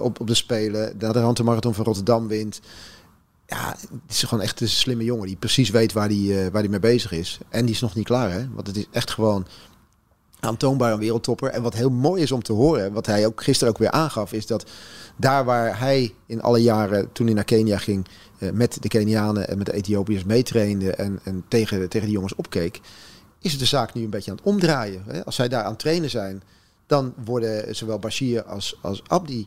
op, 0.00 0.20
op 0.20 0.26
de 0.26 0.34
Spelen. 0.34 0.98
De 0.98 1.06
Rante 1.06 1.42
Marathon 1.42 1.74
van 1.74 1.84
Rotterdam 1.84 2.28
wint. 2.28 2.60
Ja, 3.46 3.76
is 4.08 4.22
gewoon 4.22 4.44
echt 4.44 4.60
een 4.60 4.68
slimme 4.68 5.04
jongen. 5.04 5.26
Die 5.26 5.36
precies 5.36 5.70
weet 5.70 5.92
waar 5.92 6.10
eh, 6.10 6.46
waar 6.52 6.62
die 6.62 6.70
mee 6.70 6.80
bezig 6.80 7.12
is. 7.12 7.38
En 7.48 7.64
die 7.64 7.74
is 7.74 7.80
nog 7.80 7.94
niet 7.94 8.04
klaar. 8.04 8.32
Hè? 8.32 8.48
Want 8.54 8.66
het 8.66 8.76
is 8.76 8.86
echt 8.90 9.10
gewoon 9.10 9.46
aantoonbaar 10.46 10.92
een 10.92 10.98
wereldtopper. 10.98 11.50
En 11.50 11.62
wat 11.62 11.74
heel 11.74 11.90
mooi 11.90 12.22
is 12.22 12.32
om 12.32 12.42
te 12.42 12.52
horen, 12.52 12.92
wat 12.92 13.06
hij 13.06 13.26
ook 13.26 13.42
gisteren 13.42 13.72
ook 13.72 13.78
weer 13.78 13.90
aangaf, 13.90 14.32
is 14.32 14.46
dat 14.46 14.66
daar 15.16 15.44
waar 15.44 15.78
hij 15.78 16.14
in 16.26 16.42
alle 16.42 16.62
jaren, 16.62 17.12
toen 17.12 17.26
hij 17.26 17.34
naar 17.34 17.44
Kenia 17.44 17.78
ging, 17.78 18.06
eh, 18.38 18.50
met 18.50 18.82
de 18.82 18.88
Kenianen 18.88 19.48
en 19.48 19.58
met 19.58 19.66
de 19.66 19.72
Ethiopiërs 19.72 20.24
meetrainde 20.24 20.90
en, 20.90 21.20
en 21.24 21.44
tegen, 21.48 21.88
tegen 21.88 22.06
die 22.06 22.14
jongens 22.14 22.34
opkeek, 22.34 22.80
is 23.40 23.58
de 23.58 23.64
zaak 23.64 23.94
nu 23.94 24.02
een 24.02 24.10
beetje 24.10 24.30
aan 24.30 24.36
het 24.36 24.46
omdraaien. 24.46 25.02
Hè? 25.06 25.24
Als 25.24 25.34
zij 25.34 25.48
daar 25.48 25.62
aan 25.62 25.70
het 25.70 25.78
trainen 25.78 26.10
zijn, 26.10 26.42
dan 26.86 27.14
worden 27.24 27.74
zowel 27.74 27.98
Bashir 27.98 28.44
als, 28.44 28.78
als 28.82 29.02
Abdi, 29.06 29.46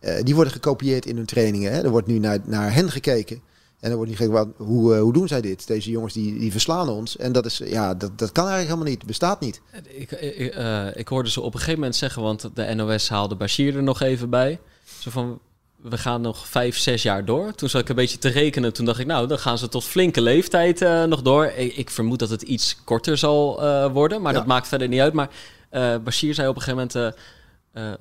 eh, 0.00 0.22
die 0.22 0.34
worden 0.34 0.52
gekopieerd 0.52 1.06
in 1.06 1.16
hun 1.16 1.26
trainingen. 1.26 1.72
Hè? 1.72 1.82
Er 1.82 1.90
wordt 1.90 2.06
nu 2.06 2.18
naar, 2.18 2.38
naar 2.44 2.74
hen 2.74 2.90
gekeken. 2.90 3.40
En 3.80 3.88
dan 3.88 3.94
wordt 3.98 4.08
niet 4.10 4.20
gekeken, 4.20 4.38
wat- 4.44 4.66
hoe, 4.68 4.94
eh, 4.94 5.00
hoe 5.00 5.12
doen 5.12 5.28
zij 5.28 5.40
dit? 5.40 5.66
Deze 5.66 5.90
jongens 5.90 6.12
die, 6.14 6.38
die 6.38 6.50
verslaan 6.52 6.88
ons. 6.88 7.16
En 7.16 7.32
dat, 7.32 7.46
is, 7.46 7.58
ja, 7.64 7.94
dat, 7.94 8.18
dat 8.18 8.32
kan 8.32 8.44
eigenlijk 8.48 8.72
helemaal 8.74 8.92
niet. 8.98 9.06
bestaat 9.06 9.40
niet. 9.40 9.60
Ik, 9.88 10.10
ik, 10.12 10.54
eh, 10.54 10.96
ik 10.96 11.08
hoorde 11.08 11.30
ze 11.30 11.40
op 11.40 11.46
een 11.52 11.58
gegeven 11.58 11.78
moment 11.80 11.96
zeggen, 11.96 12.22
want 12.22 12.50
de 12.54 12.74
NOS 12.74 13.08
haalde 13.08 13.34
Bashir 13.34 13.76
er 13.76 13.82
nog 13.82 14.00
even 14.00 14.30
bij. 14.30 14.58
Zo 14.98 15.10
van, 15.10 15.38
we 15.76 15.98
gaan 15.98 16.20
nog 16.20 16.48
vijf, 16.48 16.78
zes 16.78 17.02
jaar 17.02 17.24
door. 17.24 17.54
Toen 17.54 17.68
zat 17.68 17.80
ik 17.80 17.88
een 17.88 17.94
beetje 17.94 18.18
te 18.18 18.28
rekenen. 18.28 18.72
Toen 18.72 18.84
dacht 18.84 18.98
ik, 18.98 19.06
nou, 19.06 19.26
dan 19.26 19.38
gaan 19.38 19.58
ze 19.58 19.68
tot 19.68 19.84
flinke 19.84 20.20
leeftijd 20.20 20.82
eh, 20.82 21.04
nog 21.04 21.22
door. 21.22 21.44
Ik, 21.46 21.76
ik 21.76 21.90
vermoed 21.90 22.18
dat 22.18 22.30
het 22.30 22.42
iets 22.42 22.76
korter 22.84 23.16
zal 23.18 23.62
eh, 23.62 23.92
worden, 23.92 24.22
maar 24.22 24.32
Ja. 24.32 24.38
dat 24.38 24.46
maakt 24.46 24.68
verder 24.68 24.88
niet 24.88 25.00
uit. 25.00 25.12
Maar 25.12 25.28
eh, 25.70 25.96
Bashir 26.04 26.34
zei 26.34 26.48
op 26.48 26.56
een 26.56 26.62
gegeven 26.62 26.88
moment, 26.94 27.16
eh, 27.74 27.90
eh, 27.92 27.98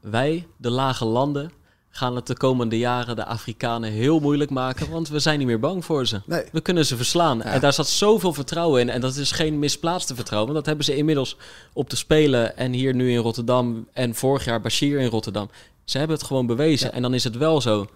wij, 0.00 0.46
de 0.56 0.70
lage 0.70 1.04
landen, 1.04 1.52
gaan 1.94 2.16
het 2.16 2.26
de 2.26 2.36
komende 2.36 2.78
jaren 2.78 3.16
de 3.16 3.24
Afrikanen 3.24 3.90
heel 3.90 4.20
moeilijk 4.20 4.50
maken, 4.50 4.90
want 4.90 5.08
we 5.08 5.18
zijn 5.18 5.38
niet 5.38 5.46
meer 5.46 5.60
bang 5.60 5.84
voor 5.84 6.06
ze. 6.06 6.20
Nee. 6.26 6.44
We 6.52 6.60
kunnen 6.60 6.86
ze 6.86 6.96
verslaan. 6.96 7.42
En 7.42 7.60
daar 7.60 7.72
zat 7.72 7.88
zoveel 7.88 8.32
vertrouwen 8.32 8.80
in. 8.80 8.88
En 8.90 9.00
dat 9.00 9.14
is 9.16 9.30
geen 9.32 9.58
misplaatste 9.58 10.14
vertrouwen. 10.14 10.52
Want 10.52 10.64
dat 10.64 10.74
hebben 10.74 10.94
ze 10.94 10.96
inmiddels 11.00 11.36
op 11.72 11.88
te 11.88 11.96
spelen. 11.96 12.56
En 12.56 12.72
hier 12.72 12.94
nu 12.94 13.10
in 13.10 13.16
Rotterdam. 13.18 13.86
En 13.92 14.14
vorig 14.14 14.44
jaar 14.44 14.60
Bashir 14.60 15.00
in 15.00 15.08
Rotterdam. 15.08 15.50
Ze 15.84 15.98
hebben 15.98 16.16
het 16.16 16.26
gewoon 16.26 16.46
bewezen. 16.46 16.92
En 16.92 17.02
dan 17.02 17.14
is 17.14 17.24
het 17.24 17.36
wel 17.36 17.60
zo. 17.60 17.86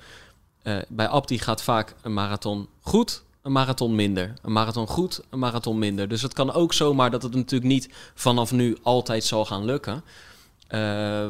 eh, 0.62 0.76
bij 0.88 1.08
Abdi 1.08 1.38
gaat 1.38 1.62
vaak 1.62 1.94
een 2.02 2.14
marathon 2.14 2.68
goed. 2.80 3.22
Een 3.42 3.52
marathon 3.52 3.94
minder. 3.94 4.32
Een 4.42 4.52
marathon 4.52 4.86
goed, 4.86 5.20
een 5.30 5.38
marathon 5.38 5.78
minder. 5.78 6.08
Dus 6.08 6.22
het 6.22 6.32
kan 6.32 6.52
ook 6.52 6.72
zomaar 6.72 7.10
dat 7.10 7.22
het 7.22 7.34
natuurlijk 7.34 7.70
niet 7.70 7.88
vanaf 8.14 8.52
nu 8.52 8.76
altijd 8.82 9.24
zal 9.24 9.44
gaan 9.44 9.64
lukken. 9.64 10.04
Eh, 10.68 11.26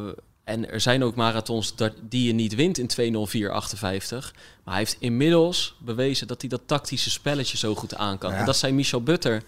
en 0.47 0.71
er 0.71 0.81
zijn 0.81 1.03
ook 1.03 1.15
marathons 1.15 1.75
dat, 1.75 1.93
die 2.01 2.27
je 2.27 2.33
niet 2.33 2.55
wint 2.55 2.77
in 2.77 3.13
2.04.58. 3.27 3.47
Maar 4.63 4.73
hij 4.73 4.77
heeft 4.77 4.97
inmiddels 4.99 5.75
bewezen 5.79 6.27
dat 6.27 6.41
hij 6.41 6.49
dat 6.49 6.61
tactische 6.65 7.09
spelletje 7.09 7.57
zo 7.57 7.75
goed 7.75 7.95
aan 7.95 8.17
kan. 8.17 8.31
Ja. 8.31 8.37
En 8.37 8.45
dat 8.45 8.57
zei 8.57 8.73
Michel 8.73 9.01
Butter, 9.03 9.43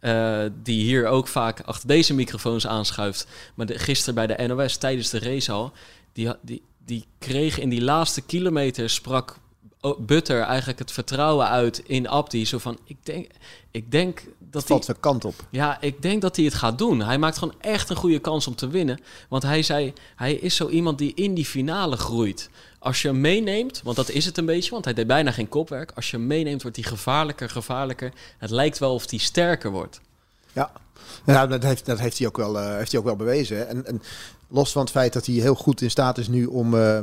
eh, 0.00 0.44
die 0.62 0.82
hier 0.82 1.06
ook 1.06 1.28
vaak 1.28 1.60
achter 1.60 1.88
deze 1.88 2.14
microfoons 2.14 2.66
aanschuift. 2.66 3.26
Maar 3.54 3.66
de, 3.66 3.78
gisteren 3.78 4.14
bij 4.14 4.26
de 4.26 4.46
NOS 4.46 4.76
tijdens 4.76 5.10
de 5.10 5.18
race 5.18 5.52
al, 5.52 5.72
die, 6.12 6.32
die, 6.40 6.62
die 6.84 7.04
kreeg 7.18 7.58
in 7.58 7.68
die 7.68 7.82
laatste 7.82 8.20
kilometer, 8.20 8.90
sprak 8.90 9.38
Butter 9.98 10.40
eigenlijk 10.40 10.78
het 10.78 10.92
vertrouwen 10.92 11.48
uit 11.48 11.78
in 11.78 12.08
Abdi. 12.08 12.46
Zo 12.46 12.58
van, 12.58 12.78
ik 12.84 12.96
denk, 13.02 13.30
ik 13.70 13.90
denk 13.90 14.22
dat 14.50 14.64
valt 14.64 14.84
zijn 14.84 15.00
kant 15.00 15.24
op. 15.24 15.34
Ja, 15.50 15.80
ik 15.80 16.02
denk 16.02 16.22
dat 16.22 16.36
hij 16.36 16.44
het 16.44 16.54
gaat 16.54 16.78
doen. 16.78 17.00
Hij 17.00 17.18
maakt 17.18 17.38
gewoon 17.38 17.54
echt 17.60 17.90
een 17.90 17.96
goede 17.96 18.18
kans 18.18 18.46
om 18.46 18.54
te 18.54 18.68
winnen. 18.68 19.00
Want 19.28 19.42
hij 19.42 19.62
zei, 19.62 19.92
hij 20.16 20.34
is 20.34 20.56
zo 20.56 20.68
iemand 20.68 20.98
die 20.98 21.14
in 21.14 21.34
die 21.34 21.44
finale 21.44 21.96
groeit. 21.96 22.50
Als 22.78 23.02
je 23.02 23.08
hem 23.08 23.20
meeneemt, 23.20 23.80
want 23.84 23.96
dat 23.96 24.08
is 24.08 24.24
het 24.24 24.38
een 24.38 24.46
beetje, 24.46 24.70
want 24.70 24.84
hij 24.84 24.94
deed 24.94 25.06
bijna 25.06 25.30
geen 25.30 25.48
kopwerk. 25.48 25.92
Als 25.94 26.10
je 26.10 26.16
hem 26.16 26.26
meeneemt, 26.26 26.62
wordt 26.62 26.76
hij 26.76 26.84
gevaarlijker, 26.84 27.50
gevaarlijker. 27.50 28.12
Het 28.38 28.50
lijkt 28.50 28.78
wel 28.78 28.94
of 28.94 29.10
hij 29.10 29.18
sterker 29.18 29.70
wordt. 29.70 30.00
Ja, 30.52 30.72
ja 31.26 31.46
dat, 31.46 31.62
heeft, 31.62 31.86
dat 31.86 31.98
heeft, 31.98 32.18
hij 32.18 32.26
ook 32.26 32.36
wel, 32.36 32.58
eh, 32.58 32.76
heeft 32.76 32.90
hij 32.90 33.00
ook 33.00 33.06
wel 33.06 33.16
bewezen. 33.16 33.86
en 33.86 34.02
los 34.48 34.72
van 34.72 34.82
het 34.82 34.90
feit 34.90 35.12
dat 35.12 35.26
hij 35.26 35.34
heel 35.34 35.54
goed 35.54 35.80
in 35.80 35.90
staat 35.90 36.18
is 36.18 36.28
nu 36.28 36.46
om, 36.46 36.74
eh, 36.74 37.00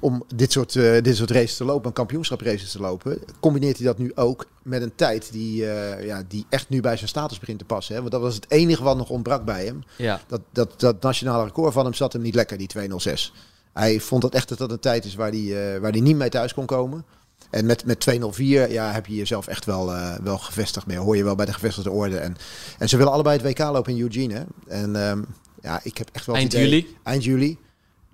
om 0.00 0.24
dit, 0.34 0.52
soort, 0.52 0.76
eh, 0.76 1.02
dit 1.02 1.16
soort 1.16 1.30
races 1.30 1.56
te 1.56 1.64
lopen, 1.64 1.86
een 1.86 1.92
kampioenschapraces 1.92 2.72
te 2.72 2.80
lopen, 2.80 3.18
combineert 3.40 3.76
hij 3.76 3.86
dat 3.86 3.98
nu 3.98 4.12
ook 4.14 4.46
met 4.62 4.82
een 4.82 4.94
tijd 4.94 5.32
die, 5.32 5.66
eh, 5.70 6.06
ja, 6.06 6.22
die 6.28 6.46
echt 6.48 6.68
nu 6.68 6.80
bij 6.80 6.96
zijn 6.96 7.08
status 7.08 7.38
begint 7.38 7.58
te 7.58 7.64
passen. 7.64 7.94
Hè? 7.94 8.00
Want 8.00 8.12
dat 8.12 8.20
was 8.20 8.34
het 8.34 8.50
enige 8.50 8.82
wat 8.82 8.96
nog 8.96 9.10
ontbrak 9.10 9.44
bij 9.44 9.64
hem. 9.64 9.82
Ja. 9.96 10.20
Dat, 10.26 10.40
dat, 10.52 10.80
dat 10.80 11.02
nationale 11.02 11.44
record 11.44 11.72
van 11.72 11.84
hem 11.84 11.94
zat 11.94 12.12
hem 12.12 12.22
niet 12.22 12.34
lekker, 12.34 12.58
die 12.58 12.66
206. 12.66 13.32
Hij 13.72 14.00
vond 14.00 14.22
dat 14.22 14.34
echt 14.34 14.48
dat 14.48 14.58
dat 14.58 14.70
een 14.70 14.80
tijd 14.80 15.04
is 15.04 15.14
waar 15.14 15.30
hij, 15.30 15.74
eh, 15.74 15.80
waar 15.80 15.90
hij 15.90 16.00
niet 16.00 16.16
mee 16.16 16.28
thuis 16.28 16.54
kon 16.54 16.66
komen. 16.66 17.04
En 17.50 17.66
met, 17.66 17.84
met 17.84 18.00
204 18.00 18.70
ja, 18.72 18.92
heb 18.92 19.06
je 19.06 19.14
jezelf 19.14 19.46
echt 19.46 19.64
wel, 19.64 19.92
wel 20.22 20.38
gevestigd 20.38 20.86
mee. 20.86 20.98
Hoor 20.98 21.16
je 21.16 21.24
wel 21.24 21.34
bij 21.34 21.46
de 21.46 21.52
gevestigde 21.52 21.90
orde. 21.90 22.16
En, 22.18 22.36
en 22.78 22.88
ze 22.88 22.96
willen 22.96 23.12
allebei 23.12 23.36
het 23.36 23.46
WK 23.46 23.58
lopen 23.58 23.92
in 23.96 24.00
Eugene. 24.00 24.34
Hè? 24.34 24.42
En 24.80 24.96
ehm, 24.96 25.22
ja, 25.62 25.80
ik 25.82 25.98
heb 25.98 26.08
echt 26.12 26.26
wel 26.26 26.34
Eind 26.34 26.52
idee- 26.52 26.68
juli? 26.68 26.96
Eind 27.02 27.24
juli. 27.24 27.58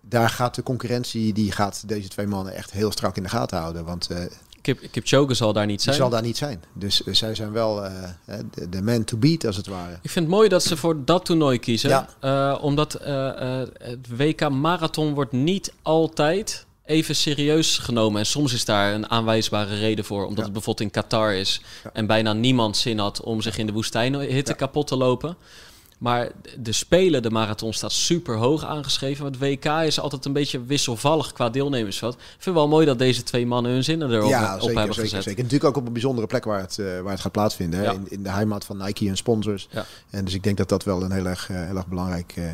Daar 0.08 0.30
gaat 0.30 0.54
de 0.54 0.62
concurrentie, 0.62 1.32
die 1.32 1.52
gaat 1.52 1.88
deze 1.88 2.08
twee 2.08 2.26
mannen 2.26 2.54
echt 2.54 2.70
heel 2.70 2.90
strak 2.92 3.16
in 3.16 3.22
de 3.22 3.28
gaten 3.28 3.58
houden. 3.58 3.84
Want 3.84 4.10
eh 4.10 4.24
Kip, 4.60 4.80
Kipchoge 4.90 5.34
zal 5.34 5.52
daar 5.52 5.66
niet 5.66 5.82
zijn. 5.82 5.96
zal 5.96 6.08
daar 6.10 6.22
niet 6.22 6.36
zijn. 6.36 6.62
Dus 6.72 7.02
eh, 7.04 7.14
zij 7.14 7.34
zijn 7.34 7.52
wel 7.52 7.84
eh, 7.84 7.92
de, 8.54 8.68
de 8.68 8.82
man 8.82 9.04
to 9.04 9.16
beat, 9.16 9.44
als 9.46 9.56
het 9.56 9.66
ware. 9.66 9.98
Ik 10.02 10.10
vind 10.10 10.24
het 10.26 10.34
mooi 10.34 10.48
dat 10.48 10.62
ze 10.62 10.76
voor 10.76 11.04
dat 11.04 11.24
toernooi 11.24 11.58
kiezen. 11.58 12.06
Ja. 12.20 12.54
Omdat 12.54 12.92
het 12.92 14.08
WK 14.16 14.48
Marathon 14.48 15.14
wordt 15.14 15.32
niet 15.32 15.72
altijd 15.82 16.66
even 16.84 17.16
serieus 17.16 17.78
genomen. 17.78 18.18
En 18.20 18.26
soms 18.26 18.52
is 18.52 18.64
daar 18.64 18.94
een 18.94 19.10
aanwijsbare 19.10 19.78
reden 19.78 20.04
voor. 20.04 20.20
Omdat 20.22 20.36
Ja. 20.36 20.42
het 20.44 20.52
bijvoorbeeld 20.52 20.86
in 20.86 21.00
Qatar 21.02 21.34
is. 21.34 21.60
Ja. 21.84 21.90
En 21.92 22.06
bijna 22.06 22.32
niemand 22.32 22.76
zin 22.76 22.98
had 22.98 23.20
om 23.20 23.40
zich 23.40 23.58
in 23.58 23.66
de 23.66 23.72
woestijnhitte 23.72 24.54
kapot 24.54 24.86
te 24.86 24.96
lopen. 24.96 25.36
Maar 25.98 26.30
de 26.58 26.72
Spelen, 26.72 27.22
de 27.22 27.30
marathon, 27.30 27.72
staat 27.72 27.92
super 27.92 28.36
hoog 28.36 28.64
aangeschreven. 28.64 29.22
Maar 29.22 29.32
het 29.32 29.40
WK 29.40 29.64
is 29.64 30.00
altijd 30.00 30.24
een 30.24 30.32
beetje 30.32 30.64
wisselvallig 30.64 31.32
qua 31.32 31.50
deelnemersveld. 31.50 32.14
Ik 32.14 32.20
vind 32.20 32.44
het 32.44 32.54
wel 32.54 32.68
mooi 32.68 32.86
dat 32.86 32.98
deze 32.98 33.22
twee 33.22 33.46
mannen 33.46 33.72
hun 33.72 33.84
zinnen 33.84 34.10
erop 34.10 34.28
ja, 34.28 34.54
op 34.54 34.60
zeker, 34.60 34.76
hebben 34.76 34.94
zeker, 34.94 35.10
gezet. 35.10 35.22
zeker. 35.22 35.42
Natuurlijk 35.42 35.70
ook 35.70 35.76
op 35.76 35.86
een 35.86 35.92
bijzondere 35.92 36.26
plek 36.26 36.44
waar 36.44 36.60
het, 36.60 36.78
eh, 36.78 37.00
waar 37.00 37.12
het 37.12 37.20
gaat 37.20 37.32
plaatsvinden. 37.32 37.78
Hè? 37.78 37.84
Ja. 37.84 37.92
In, 37.92 38.10
in 38.10 38.22
de 38.22 38.30
heimat 38.30 38.64
van 38.64 38.76
Nike 38.76 39.08
en 39.08 39.16
sponsors. 39.16 39.68
Ja. 39.70 39.84
En 40.10 40.24
dus 40.24 40.34
ik 40.34 40.42
denk 40.42 40.56
dat 40.56 40.68
dat 40.68 40.84
wel 40.84 41.02
een 41.02 41.12
heel 41.12 41.26
erg, 41.26 41.50
eh, 41.50 41.56
heel 41.56 41.76
erg 41.76 41.86
belangrijk, 41.86 42.32
eh, 42.36 42.44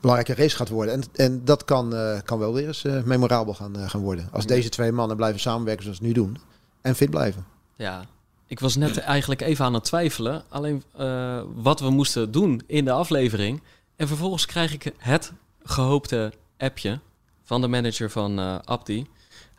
belangrijke 0.00 0.42
race 0.42 0.56
gaat 0.56 0.68
worden. 0.68 0.94
En, 0.94 1.02
en 1.12 1.44
dat 1.44 1.64
kan, 1.64 1.94
kan 2.24 2.38
wel 2.38 2.54
weer 2.54 2.66
eens 2.66 2.82
memorabel 3.04 3.54
gaan, 3.54 3.88
gaan 3.90 4.00
worden. 4.00 4.28
Als 4.32 4.46
deze 4.46 4.68
twee 4.68 4.92
mannen 4.92 5.16
blijven 5.16 5.40
samenwerken 5.40 5.82
zoals 5.82 5.98
ze 5.98 6.04
nu 6.04 6.12
doen. 6.12 6.38
En 6.80 6.94
fit 6.94 7.10
blijven. 7.10 7.44
Ja, 7.76 8.04
ik 8.46 8.60
was 8.60 8.76
net 8.76 8.98
eigenlijk 8.98 9.40
even 9.40 9.64
aan 9.64 9.74
het 9.74 9.84
twijfelen. 9.84 10.44
Alleen 10.48 10.82
eh, 10.96 11.42
wat 11.54 11.80
we 11.80 11.90
moesten 11.90 12.30
doen 12.30 12.62
in 12.66 12.84
de 12.84 12.90
aflevering. 12.90 13.62
En 13.96 14.08
vervolgens 14.08 14.46
krijg 14.46 14.72
ik 14.72 14.92
het 14.98 15.32
gehoopte 15.62 16.32
appje 16.58 17.00
van 17.42 17.60
de 17.60 17.68
manager 17.68 18.10
van 18.10 18.38
eh 18.38 18.58
Abdi. 18.64 19.06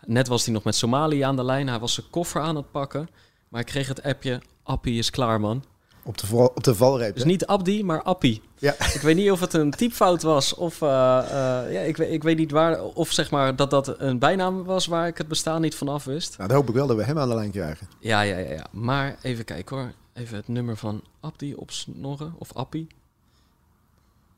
Net 0.06 0.28
was 0.28 0.46
hij 0.46 0.54
nog 0.54 0.64
met 0.64 0.76
Somalië 0.76 1.22
aan 1.22 1.36
de 1.36 1.44
lijn. 1.44 1.68
Hij 1.68 1.80
was 1.80 1.94
zijn 1.94 2.10
koffer 2.10 2.42
aan 2.42 2.56
het 2.56 2.72
pakken. 2.72 3.10
Maar 3.48 3.62
ik 3.62 3.68
kreeg 3.68 3.88
het 3.88 4.04
appje. 4.04 4.42
Appie 4.64 4.98
is 4.98 5.10
klaar, 5.10 5.40
man. 5.40 5.64
Op 6.08 6.18
de, 6.18 6.36
op 6.36 6.64
de 6.64 6.76
valreep. 6.76 7.14
Dus 7.14 7.24
hè? 7.24 7.30
niet 7.30 7.46
Abdi, 7.46 7.84
maar 7.84 8.04
Appie. 8.04 8.42
Ja. 8.58 8.74
Ik 8.98 9.02
weet 9.02 9.16
niet 9.16 9.32
of 9.32 9.40
het 9.40 9.54
een 9.54 9.72
typfout 9.72 10.22
was. 10.22 10.56
Of 10.56 10.82
eh, 10.82 10.90
eh, 10.90 11.74
ja, 11.74 11.80
ik, 11.80 11.98
weet, 11.98 12.12
ik 12.12 12.24
weet 12.24 12.38
niet 12.38 12.52
waar. 12.52 12.84
Of 12.84 13.12
zeg 13.12 13.32
maar 13.32 13.56
dat 13.56 13.70
dat 13.70 14.00
een 14.00 14.20
bijnaam 14.20 14.64
was 14.64 14.86
waar 14.86 15.08
ik 15.08 15.18
het 15.18 15.28
bestaan 15.28 15.62
niet 15.62 15.76
van 15.76 15.88
af 15.88 16.04
wist. 16.04 16.38
Nou, 16.38 16.50
dan 16.50 16.58
hoop 16.58 16.68
ik 16.70 16.76
wel 16.76 16.88
dat 16.88 16.98
we 16.98 17.04
hem 17.04 17.20
aan 17.20 17.30
de 17.30 17.36
lijn 17.36 17.52
krijgen. 17.52 17.88
Ja, 18.00 18.22
ja, 18.22 18.38
ja, 18.38 18.52
ja. 18.52 18.66
Maar 18.72 19.18
even 19.22 19.46
kijken 19.46 19.78
hoor. 19.78 19.92
Even 20.14 20.36
het 20.36 20.48
nummer 20.48 20.78
van 20.78 21.02
Abdi 21.20 21.56
opsnorren. 21.56 22.34
Of 22.38 22.54
Appie. 22.54 22.88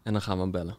En 0.04 0.14
dan 0.14 0.22
gaan 0.22 0.36
we 0.36 0.42
hem 0.42 0.52
bellen. 0.52 0.76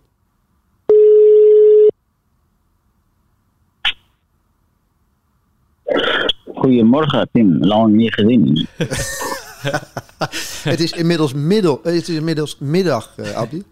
Goedemorgen, 6.54 7.28
Tim. 7.32 7.64
Lang 7.64 7.94
niet 7.94 8.14
gezien. 8.14 8.66
het 10.70 10.80
is 10.80 10.92
inmiddels, 10.92 11.32
middel, 11.32 11.80
het 11.82 11.94
is 11.94 12.08
inmiddels 12.08 12.56
middag, 12.58 13.12
eh 13.16 13.36
Abdi. 13.36 13.64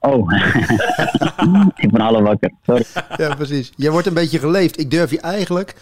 Oh, 0.00 0.32
ik 1.84 1.90
ben 1.90 2.00
alle 2.00 2.22
wakker. 2.22 2.52
Sorry. 2.62 2.84
Ja, 3.16 3.34
precies. 3.34 3.72
Je 3.76 3.90
wordt 3.90 4.06
een 4.06 4.14
beetje 4.14 4.38
geleefd. 4.38 4.78
Ik 4.78 4.90
durf 4.90 5.10
je 5.10 5.20
eigenlijk 5.20 5.74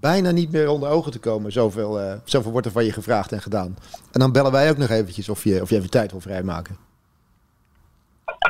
bijna 0.00 0.30
niet 0.30 0.52
meer 0.52 0.68
onder 0.68 0.88
ogen 0.88 1.12
te 1.12 1.18
komen. 1.18 1.52
Zoveel, 1.52 2.00
eh, 2.00 2.12
zoveel 2.24 2.50
wordt 2.50 2.66
er 2.66 2.72
van 2.72 2.84
je 2.84 2.92
gevraagd 2.92 3.32
en 3.32 3.40
gedaan. 3.40 3.76
En 4.12 4.20
dan 4.20 4.32
bellen 4.32 4.52
wij 4.52 4.70
ook 4.70 4.76
nog 4.76 4.88
eventjes 4.88 5.28
of 5.28 5.44
je, 5.44 5.62
of 5.62 5.70
je 5.70 5.76
even 5.76 5.90
tijd 5.90 6.10
wil 6.10 6.20
vrijmaken. 6.20 6.76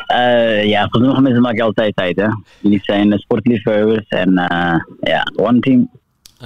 Eh, 0.06 0.64
ja, 0.64 0.88
voor 0.88 1.00
sommige 1.00 1.20
mensen 1.20 1.42
maak 1.42 1.56
je 1.56 1.62
altijd 1.62 1.96
tijd, 1.96 2.16
hè. 2.16 2.28
Jullie 2.60 2.80
zijn 2.82 3.18
sportliefhebbers 3.18 4.08
en 4.08 4.32
ja, 5.00 5.32
one 5.36 5.60
team. 5.60 5.90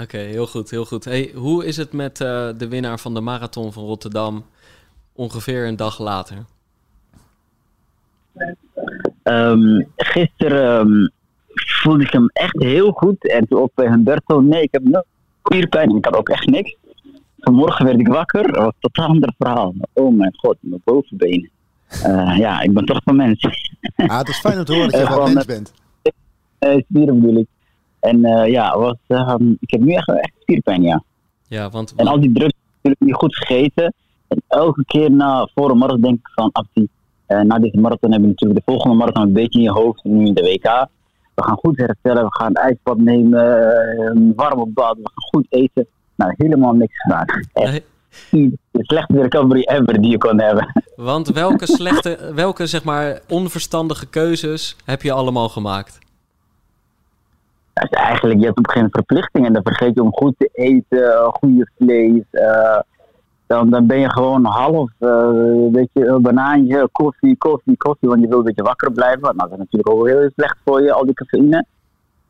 Oké, 0.03 0.17
heel 0.19 0.47
goed, 0.47 0.71
heel 0.71 0.85
goed. 0.85 1.05
Hey, 1.05 1.31
hoe 1.35 1.65
is 1.67 1.77
het 1.77 1.93
met 1.93 2.21
eh, 2.21 2.49
de 2.57 2.69
winnaar 2.69 2.99
van 2.99 3.15
de 3.15 3.21
marathon 3.21 3.73
van 3.73 3.85
Rotterdam 3.85 4.45
ongeveer 5.13 5.67
een 5.67 5.77
dag 5.77 5.99
later? 5.99 6.45
Ehm, 9.23 9.83
gisteren 9.97 10.79
ehm, 10.79 11.09
voelde 11.55 12.05
ik 12.05 12.13
hem 12.13 12.31
echt 12.33 12.63
heel 12.63 12.91
goed. 12.93 13.29
En 13.29 13.47
toen 13.49 13.61
op 13.61 13.73
bij 13.75 13.89
Humberto, 13.89 14.41
nee, 14.41 14.63
ik 14.63 14.73
heb 14.73 14.83
nog 14.85 15.03
spierpijn 15.45 15.91
en 15.91 15.97
ik 15.97 16.05
had 16.05 16.17
ook 16.17 16.29
echt 16.29 16.47
niks. 16.47 16.77
Vanmorgen 17.41 17.85
werd 17.85 18.01
ik 18.01 18.09
wakker, 18.09 18.43
dat 18.53 18.57
was 18.57 18.67
een 18.67 18.81
totaal 18.81 19.09
ander 19.09 19.35
verhaal. 19.39 19.75
Oh 19.93 20.17
mijn 20.17 20.35
god, 20.37 20.57
mijn 20.61 20.81
bovenbenen. 20.85 21.51
Eh, 21.89 22.37
ja, 22.39 22.61
ik 22.61 22.73
ben 22.73 22.85
toch 22.85 23.01
van 23.05 23.17
mensen. 23.17 23.51
Ah, 23.97 24.19
het 24.19 24.29
is 24.29 24.39
fijn 24.39 24.59
om 24.59 24.65
te 24.65 24.73
horen 24.73 24.91
dat 24.91 25.01
je 25.01 25.07
Eh, 25.07 25.13
gewoon 25.13 25.33
mens 25.33 25.47
bent. 25.47 25.73
Eh, 26.59 26.77
spieren 26.89 27.21
bedoel 27.21 27.37
ik. 27.37 27.47
En 28.05 28.25
eh, 28.25 28.51
ja, 28.51 28.79
was, 28.79 28.97
ehm, 29.07 29.51
ik 29.61 29.71
heb 29.71 29.81
nu 29.81 29.93
echt, 29.93 30.09
echt 30.09 30.33
spierpijn, 30.41 30.83
ja. 30.83 31.03
Ja, 31.49 31.71
want 31.71 31.95
En 31.97 32.07
al 32.07 32.21
die 32.21 32.33
drugs 32.33 32.55
natuurlijk 32.75 33.03
niet 33.05 33.15
goed 33.15 33.37
gegeten. 33.37 33.95
En 34.29 34.43
elke 34.49 34.85
keer 34.85 35.11
na, 35.11 35.49
voor 35.55 35.71
een 35.71 35.79
marathon 35.79 36.01
denk 36.01 36.19
ik 36.19 36.31
van, 36.35 36.53
eh, 37.27 37.41
na 37.41 37.59
deze 37.59 37.79
marathon 37.79 38.11
hebben 38.11 38.29
we 38.29 38.35
natuurlijk 38.35 38.67
de 38.67 38.73
volgende 38.73 38.97
marathon 38.97 39.23
een 39.23 39.33
beetje 39.33 39.59
in 39.59 39.65
je 39.65 39.71
hoofd, 39.71 40.05
nu 40.05 40.27
in 40.27 40.35
de 40.35 40.43
WK. 40.43 40.89
We 41.35 41.43
gaan 41.43 41.57
goed 41.57 41.77
herstellen, 41.77 42.25
we 42.25 42.35
gaan 42.35 42.49
een 42.49 42.63
ijsbad 42.63 42.99
nemen, 42.99 43.73
eh, 43.73 44.07
een 44.07 44.33
warme 44.37 44.67
bad, 44.67 44.97
we 44.97 45.11
gaan 45.15 45.29
goed 45.31 45.47
eten. 45.49 45.87
Nou, 46.15 46.35
helemaal 46.37 46.73
niks 46.73 47.01
gedaan. 47.01 47.25
Echt 47.53 47.83
Nee, 48.31 48.59
de 48.71 48.85
slechtste 48.85 49.21
recovery 49.21 49.63
ever 49.63 50.01
die 50.01 50.11
je 50.11 50.19
kon 50.19 50.41
hebben. 50.41 50.83
want 50.97 51.29
welke 51.29 51.67
slechte, 51.67 52.33
welke 52.35 52.67
zeg 52.67 52.85
maar 52.85 53.21
onverstandige 53.29 54.07
keuzes 54.07 54.77
heb 54.85 55.03
je 55.03 55.13
allemaal 55.13 55.49
gemaakt? 55.49 55.99
Dat 57.75 57.85
is 57.91 57.99
eigenlijk, 57.99 58.41
je 58.41 58.47
hebt 58.47 58.59
op 58.59 58.75
moment 58.75 58.95
verplichtingen. 58.95 59.47
En 59.47 59.53
dan 59.53 59.63
vergeet 59.63 59.95
je 59.95 60.03
om 60.03 60.13
goed 60.13 60.35
te 60.39 60.49
eten, 60.53 61.33
goede 61.33 61.71
vlees. 61.79 62.23
eh, 62.31 62.81
dan, 63.47 63.71
dan 63.71 63.87
ben 63.87 64.01
je 64.01 64.11
gewoon 64.11 64.45
half, 64.45 64.91
eh, 64.99 65.29
weet 65.73 65.89
je, 65.93 66.07
een 66.07 66.23
banaantje, 66.23 66.89
koffie, 66.93 67.37
koffie, 67.37 67.77
koffie. 67.77 68.09
Want 68.09 68.21
je 68.21 68.29
wil 68.29 68.39
een 68.39 68.45
beetje 68.45 68.63
wakker 68.63 68.93
blijven. 68.93 69.21
Nou, 69.21 69.37
dat 69.37 69.51
is 69.51 69.59
natuurlijk 69.59 69.89
ook 69.89 70.07
heel 70.07 70.31
slecht 70.37 70.57
voor 70.65 70.83
je, 70.83 70.93
al 70.93 71.05
die 71.05 71.15
cafeïne. 71.15 71.65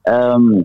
Ehm, 0.02 0.62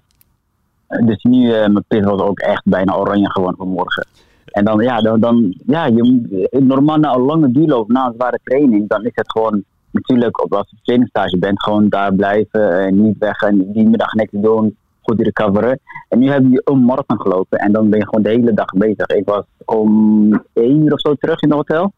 dus 0.88 1.24
nu, 1.24 1.52
eh 1.54 1.60
mijn 1.60 1.84
pit 1.88 2.04
was 2.04 2.22
ook 2.22 2.40
echt 2.40 2.64
bijna 2.66 2.96
oranje 2.96 3.32
gewoon 3.32 3.56
vanmorgen. 3.58 4.08
En 4.46 4.66
dan, 4.66 4.80
ja, 4.80 5.02
dan, 5.02 5.20
dan 5.20 5.56
ja, 5.66 5.86
je, 5.86 6.50
normaal 6.52 6.98
na 6.98 7.14
een 7.14 7.22
lange 7.22 7.52
duurloop, 7.52 7.88
na 7.88 8.06
een 8.06 8.14
zware 8.16 8.40
training, 8.44 8.88
dan 8.88 9.04
is 9.04 9.12
het 9.14 9.32
gewoon 9.32 9.64
natuurlijk, 9.92 10.44
op 10.44 10.54
als 10.54 10.70
je 10.70 10.76
op 10.78 10.84
trainingstage 10.84 11.38
bent, 11.38 11.64
gewoon 11.64 11.90
daar 11.90 12.14
blijven 12.16 12.80
en 12.86 13.02
niet 13.02 13.18
weg 13.20 13.42
en 13.42 13.72
die 13.72 13.90
middag 13.90 14.14
niks 14.14 14.32
doen, 14.32 14.78
goed 15.02 15.22
recoveren. 15.22 15.80
En 16.10 16.20
nu 16.20 16.30
heb 16.30 16.44
je 16.52 16.62
een 16.66 16.86
marathon 16.86 17.22
gelopen 17.22 17.60
en 17.60 17.72
dan 17.72 17.90
ben 17.90 18.00
je 18.00 18.06
gewoon 18.06 18.24
de 18.24 18.30
hele 18.30 18.54
dag 18.54 18.72
bezig. 18.74 19.06
Ik 19.08 19.26
was 19.26 19.44
om 19.66 20.32
één 20.54 20.82
uur 20.86 20.94
of 20.94 21.00
zo 21.00 21.14
terug 21.14 21.42
in 21.42 21.50
het 21.50 21.58
hotel. 21.58 21.94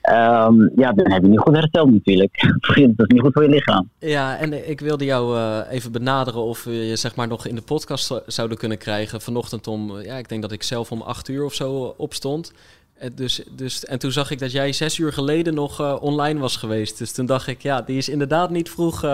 Ehm, 0.00 0.68
ja, 0.76 0.92
dan 0.92 1.10
heb 1.12 1.22
je 1.22 1.28
niet 1.28 1.38
goed 1.38 1.54
hersteld 1.54 1.90
natuurlijk. 1.90 2.36
Dat 2.96 3.06
is 3.06 3.12
niet 3.14 3.20
goed 3.20 3.32
voor 3.32 3.42
je 3.42 3.48
lichaam. 3.48 3.90
Ja, 3.98 4.36
en 4.36 4.68
ik 4.70 4.80
wilde 4.80 5.04
jou 5.04 5.36
eh, 5.36 5.58
even 5.70 5.92
benaderen 5.92 6.40
of 6.40 6.64
we 6.64 6.72
je 6.86 6.96
zeg 6.96 7.16
maar 7.16 7.28
nog 7.28 7.46
in 7.46 7.54
de 7.54 7.62
podcast 7.62 8.06
zo- 8.06 8.20
zouden 8.26 8.58
kunnen 8.58 8.78
krijgen. 8.78 9.20
Vanochtend 9.20 9.66
om, 9.66 10.00
ja, 10.00 10.16
ik 10.16 10.28
denk 10.28 10.42
dat 10.42 10.52
ik 10.52 10.62
zelf 10.62 10.92
om 10.92 11.00
acht 11.02 11.28
uur 11.28 11.44
of 11.44 11.52
zo 11.54 11.94
opstond. 11.96 12.52
Eh, 12.98 13.10
Dus, 13.14 13.42
dus, 13.56 13.84
en 13.84 13.98
toen 13.98 14.12
zag 14.12 14.30
ik 14.30 14.38
dat 14.38 14.52
jij 14.52 14.72
zes 14.72 14.98
uur 14.98 15.12
geleden 15.12 15.54
nog 15.54 15.80
eh, 15.80 15.96
online 16.00 16.40
was 16.40 16.56
geweest. 16.56 16.98
Dus 16.98 17.12
toen 17.12 17.26
dacht 17.26 17.46
ik, 17.46 17.60
ja, 17.60 17.82
die 17.82 17.96
is 17.96 18.08
inderdaad 18.08 18.50
niet 18.50 18.70
vroeg 18.70 19.04
eh, 19.04 19.10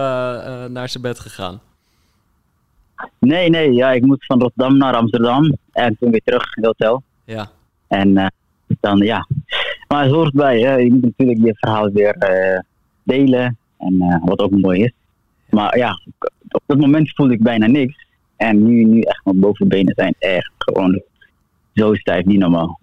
naar 0.65 0.89
zijn 0.89 1.03
bed 1.03 1.19
gegaan. 1.19 1.61
Nee, 3.19 3.51
nee, 3.51 3.73
ja, 3.73 3.93
ik 3.93 4.03
moest 4.03 4.27
van 4.27 4.41
Rotterdam 4.41 4.77
naar 4.77 4.95
Amsterdam 4.95 5.57
en 5.73 5.97
toen 6.01 6.11
weer 6.11 6.23
terug 6.25 6.57
in 6.57 6.63
het 6.63 6.65
hotel. 6.65 7.03
Ja, 7.25 7.51
En 7.89 8.33
dan 8.81 8.99
ja. 8.99 9.27
Maar 9.89 10.03
het 10.03 10.13
hoort 10.13 10.33
bij, 10.33 10.61
hè. 10.61 10.75
je 10.75 10.91
moet 10.91 11.03
natuurlijk 11.03 11.45
je 11.45 11.55
verhaal 11.55 11.91
weer 11.91 12.17
delen. 13.03 13.59
En 13.79 14.21
wat 14.25 14.39
ook 14.39 14.51
mooi 14.51 14.83
is. 14.83 14.93
Maar 15.51 15.79
ja, 15.79 16.01
op 16.49 16.63
dat 16.67 16.79
moment 16.79 17.15
voelde 17.15 17.33
ik 17.33 17.43
bijna 17.43 17.67
niks. 17.67 18.07
En 18.37 18.65
nu, 18.65 18.85
nu 18.85 19.01
echt 19.01 19.25
mijn 19.25 19.41
bovenbenen 19.41 19.95
zijn 19.97 20.15
echt 20.19 20.53
gewoon 20.59 21.03
zo 21.75 21.95
stijf, 21.95 22.25
niet 22.25 22.39
normaal. 22.39 22.79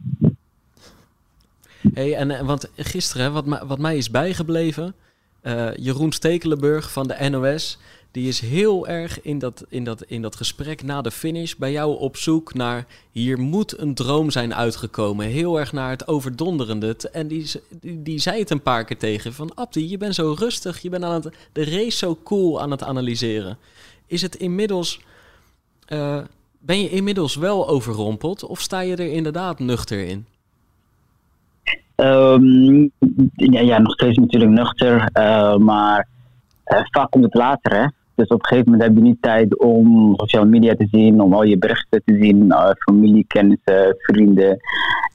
Hey, 1.94 2.16
en, 2.16 2.32
eh, 2.32 2.46
want 2.46 2.70
gisteren, 2.76 3.34
wat, 3.34 3.46
wat 3.68 3.80
mij 3.80 3.98
is 3.98 4.12
bijgebleven, 4.12 4.96
eh, 5.42 5.76
Jeroen 5.76 6.12
Stekelenburg 6.12 6.92
van 6.92 7.08
de 7.08 7.30
NOS, 7.30 7.78
die 8.12 8.28
is 8.28 8.40
heel 8.40 8.88
erg 8.88 9.22
in 9.22 9.40
dat, 9.40 9.66
in, 9.70 9.84
dat, 9.84 10.04
in 10.04 10.22
dat 10.22 10.36
gesprek 10.36 10.84
na 10.84 11.02
de 11.02 11.12
finish 11.12 11.54
bij 11.54 11.72
jou 11.72 12.00
op 12.00 12.18
zoek 12.18 12.54
naar, 12.54 12.86
hier 13.12 13.40
moet 13.40 13.80
een 13.80 13.94
droom 13.94 14.32
zijn 14.32 14.56
uitgekomen. 14.56 15.26
Heel 15.26 15.60
erg 15.60 15.72
naar 15.72 15.90
het 15.90 16.08
overdonderende. 16.08 16.96
En 17.12 17.28
die, 17.28 17.52
die 17.82 18.20
zei 18.20 18.40
het 18.40 18.50
een 18.50 18.62
paar 18.62 18.86
keer 18.86 18.98
tegen, 18.98 19.34
van 19.34 19.56
Abdi, 19.56 19.90
je 19.90 19.98
bent 19.98 20.16
zo 20.16 20.36
rustig, 20.38 20.82
je 20.82 20.90
bent 20.90 21.04
aan 21.04 21.14
het, 21.14 21.36
de 21.52 21.64
race 21.64 21.98
zo 21.98 22.18
cool 22.24 22.62
aan 22.62 22.72
het 22.72 22.84
analyseren. 22.84 23.58
Is 24.06 24.22
het 24.22 24.36
inmiddels, 24.36 25.00
eh, 25.86 26.20
ben 26.60 26.82
je 26.82 26.90
inmiddels 26.90 27.36
wel 27.36 27.68
overrompeld 27.68 28.44
of 28.44 28.62
sta 28.62 28.80
je 28.80 28.96
er 28.96 29.12
inderdaad 29.12 29.60
nuchter 29.60 30.06
in? 30.06 30.26
Ehm, 32.00 32.82
ja, 33.36 33.60
ja, 33.62 33.78
nog 33.80 33.94
steeds 33.94 34.18
natuurlijk 34.18 34.52
nuchter, 34.52 35.10
eh, 35.14 35.56
maar 35.56 36.08
eh, 36.64 36.80
vaak 36.92 37.12
komt 37.12 37.24
het 37.24 37.34
later. 37.34 37.82
Hè? 37.82 37.86
Dus 38.16 38.28
op 38.28 38.40
een 38.40 38.46
gegeven 38.48 38.72
moment 38.72 38.88
heb 38.90 38.98
je 38.98 39.02
niet 39.04 39.22
tijd 39.22 39.58
om 39.58 40.14
sociale 40.16 40.46
media 40.46 40.76
te 40.76 40.88
zien, 40.92 41.22
om 41.22 41.34
al 41.34 41.44
je 41.44 41.58
berichten 41.58 42.02
te 42.06 42.18
zien, 42.22 42.52
eh, 42.52 42.70
familie, 42.80 43.26
kennissen, 43.28 43.96
vrienden. 43.98 44.60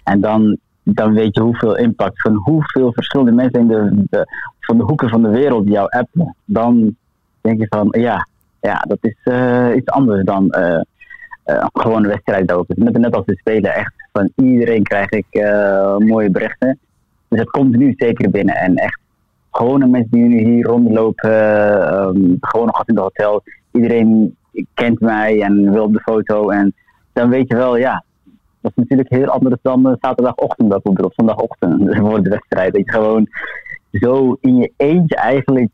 En 0.02 0.20
dan, 0.20 0.56
dan 0.82 1.12
weet 1.12 1.34
je 1.34 1.40
hoeveel 1.40 1.76
impact 1.76 2.20
van 2.20 2.34
hoeveel 2.34 2.92
verschillende 2.92 3.32
mensen 3.32 3.60
in 3.60 3.68
de, 3.68 4.04
de- 4.10 4.26
van 4.60 4.76
de 4.78 4.84
hoeken 4.84 5.08
van 5.08 5.22
de 5.22 5.28
wereld 5.28 5.68
jou 5.68 5.86
appen. 5.90 6.36
Dan 6.44 6.96
denk 7.40 7.60
je 7.60 7.66
van 7.68 7.88
ja, 7.90 8.26
ja 8.60 8.84
dat 8.88 8.98
is 9.00 9.16
iets 9.76 9.90
anders 9.90 10.24
dan 10.24 10.54
eh, 11.44 11.56
eh, 11.56 11.66
gewone 11.72 12.08
wedstrijd 12.08 12.50
is 12.50 12.76
net, 12.76 12.98
net 12.98 13.14
als 13.14 13.24
we 13.26 13.36
spelen, 13.36 13.74
echt 13.74 13.92
van 14.12 14.32
iedereen 14.36 14.82
krijg 14.82 15.10
ik 15.10 15.26
eh, 15.30 15.96
mooie 15.96 16.30
berichten. 16.30 16.78
Dus 17.28 17.38
het 17.38 17.50
komt 17.50 17.76
nu 17.76 17.94
zeker 17.96 18.30
binnen. 18.30 18.54
En 18.54 18.74
echt 18.74 18.98
gewone 19.50 19.86
mensen 19.86 20.10
die 20.10 20.28
nu 20.28 20.38
hier 20.38 20.64
rondlopen, 20.64 21.32
um, 22.02 22.36
gewoon 22.40 22.66
nog 22.66 22.82
in 22.86 22.94
het 22.94 23.04
hotel. 23.04 23.42
Iedereen 23.72 24.36
kent 24.74 25.00
mij 25.00 25.42
en 25.42 25.72
wil 25.72 25.84
op 25.84 25.92
de 25.92 26.00
foto. 26.00 26.48
En 26.48 26.74
dan 27.12 27.28
weet 27.28 27.48
je 27.48 27.56
wel, 27.56 27.76
ja, 27.76 28.04
dat 28.60 28.72
is 28.74 28.82
natuurlijk 28.82 29.10
heel 29.10 29.26
anders 29.26 29.56
dan 29.62 29.88
eh, 29.88 29.92
zaterdagochtend 30.00 30.68
bijvoorbeeld, 30.68 31.06
of 31.06 31.14
zondagochtend 31.14 31.96
voor 31.98 32.22
de 32.22 32.30
wedstrijd. 32.30 32.72
Dat 32.72 32.84
je 32.84 32.92
gewoon 32.92 33.28
zo 33.92 34.36
in 34.40 34.56
je 34.56 34.72
eentje 34.76 35.16
eigenlijk 35.16 35.70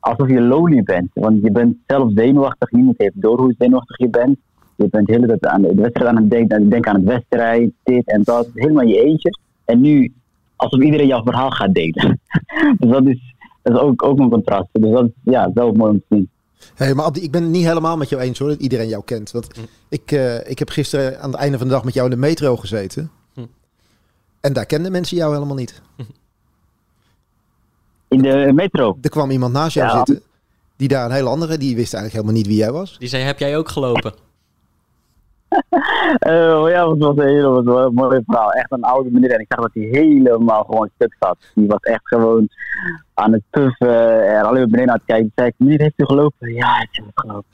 alsof 0.00 0.28
je 0.28 0.40
lonely 0.40 0.82
bent. 0.82 1.10
Want 1.14 1.42
je 1.42 1.52
bent 1.52 1.76
zelf 1.86 2.10
zenuwachtig, 2.14 2.70
niemand 2.70 2.98
heeft 2.98 3.22
door 3.22 3.40
hoe 3.40 3.54
zenuwachtig 3.58 3.98
je 3.98 4.08
bent. 4.08 4.38
Je 4.78 4.88
bent 4.90 5.06
de 5.06 5.12
hele 5.12 5.26
tijd 5.26 5.46
aan 5.46 5.62
de 5.62 5.74
wedstrijd 5.74 6.10
aan 6.10 6.16
het 6.16 6.30
denken, 6.30 6.56
aan 6.56 6.62
het 6.62 6.70
denken 6.70 6.90
aan 6.92 6.96
het 7.00 7.08
wedstrijd, 7.08 7.70
dit 7.82 8.06
en 8.06 8.22
dat. 8.22 8.48
Helemaal 8.54 8.82
in 8.82 8.88
je 8.88 9.02
eentje. 9.04 9.38
En 9.64 9.80
nu, 9.80 10.12
alsof 10.56 10.80
iedereen 10.80 11.06
jouw 11.06 11.22
verhaal 11.22 11.50
gaat 11.50 11.74
delen. 11.74 12.20
dus 12.78 12.90
dat 12.90 13.06
is, 13.06 13.34
dat 13.62 13.74
is 13.74 13.80
ook, 13.80 14.02
ook 14.02 14.18
een 14.18 14.30
contrast. 14.30 14.68
Dus 14.72 14.90
dat 14.92 15.04
is 15.04 15.10
ja, 15.22 15.50
wel 15.54 15.72
mooi 15.72 15.90
om 15.90 15.98
te 15.98 16.04
zien. 16.16 16.28
Hey, 16.74 16.94
maar 16.94 17.04
Abdi, 17.04 17.20
ik 17.20 17.30
ben 17.30 17.42
het 17.42 17.50
niet 17.50 17.64
helemaal 17.64 17.96
met 17.96 18.08
jou 18.08 18.22
eens 18.22 18.38
hoor, 18.38 18.48
dat 18.48 18.60
iedereen 18.60 18.88
jou 18.88 19.02
kent. 19.04 19.30
Want 19.30 19.46
Hm. 19.56 19.60
ik, 19.88 20.12
eh, 20.12 20.50
ik 20.50 20.58
heb 20.58 20.68
gisteren 20.70 21.20
aan 21.20 21.30
het 21.30 21.40
einde 21.40 21.58
van 21.58 21.66
de 21.66 21.72
dag 21.72 21.84
met 21.84 21.94
jou 21.94 22.06
in 22.10 22.14
de 22.14 22.20
metro 22.20 22.56
gezeten. 22.56 23.10
Hm. 23.34 23.40
En 24.40 24.52
daar 24.52 24.66
kenden 24.66 24.92
mensen 24.92 25.16
jou 25.16 25.34
helemaal 25.34 25.56
niet. 25.56 25.82
In 28.08 28.22
de 28.22 28.50
metro. 28.54 28.98
Er 29.02 29.10
kwam 29.10 29.30
iemand 29.30 29.52
naast 29.52 29.74
jou 29.74 29.88
Ja. 29.88 29.96
zitten, 29.96 30.22
die 30.76 30.88
daar 30.88 31.04
een 31.04 31.12
hele 31.12 31.28
andere, 31.28 31.58
die 31.58 31.76
wist 31.76 31.94
eigenlijk 31.94 32.12
helemaal 32.12 32.34
niet 32.34 32.46
wie 32.46 32.56
jij 32.64 32.72
was. 32.72 32.96
Die 32.98 33.08
zei, 33.08 33.22
heb 33.22 33.38
jij 33.38 33.56
ook 33.56 33.68
gelopen? 33.68 34.12
Eh, 36.18 36.64
ja, 36.68 36.84
dat 36.84 36.98
was 36.98 37.16
een 37.16 37.28
hele 37.28 37.90
mooi 37.90 38.22
verhaal. 38.26 38.52
Echt 38.52 38.72
een 38.72 38.82
oude 38.82 39.10
meneer. 39.10 39.30
En 39.30 39.40
ik 39.40 39.46
zag 39.48 39.60
dat 39.60 39.70
hij 39.72 39.82
helemaal 39.82 40.64
gewoon 40.64 40.90
stuk 40.94 41.16
zat. 41.20 41.36
Die 41.54 41.66
was 41.66 41.80
echt 41.80 42.08
gewoon 42.08 42.48
aan 43.14 43.32
het 43.32 43.42
puffen 43.50 44.26
en 44.28 44.42
alleen 44.42 44.60
maar 44.60 44.68
beneden 44.68 44.90
aan 44.90 44.96
het 44.96 45.06
kijken. 45.06 45.32
Zei 45.34 45.48
ik, 45.48 45.54
meneer, 45.56 45.80
heeft 45.80 46.00
u 46.00 46.04
gelopen? 46.04 46.54
Ja, 46.54 46.80
ik 46.80 46.88
heb 46.90 47.04
gelopen. 47.14 47.50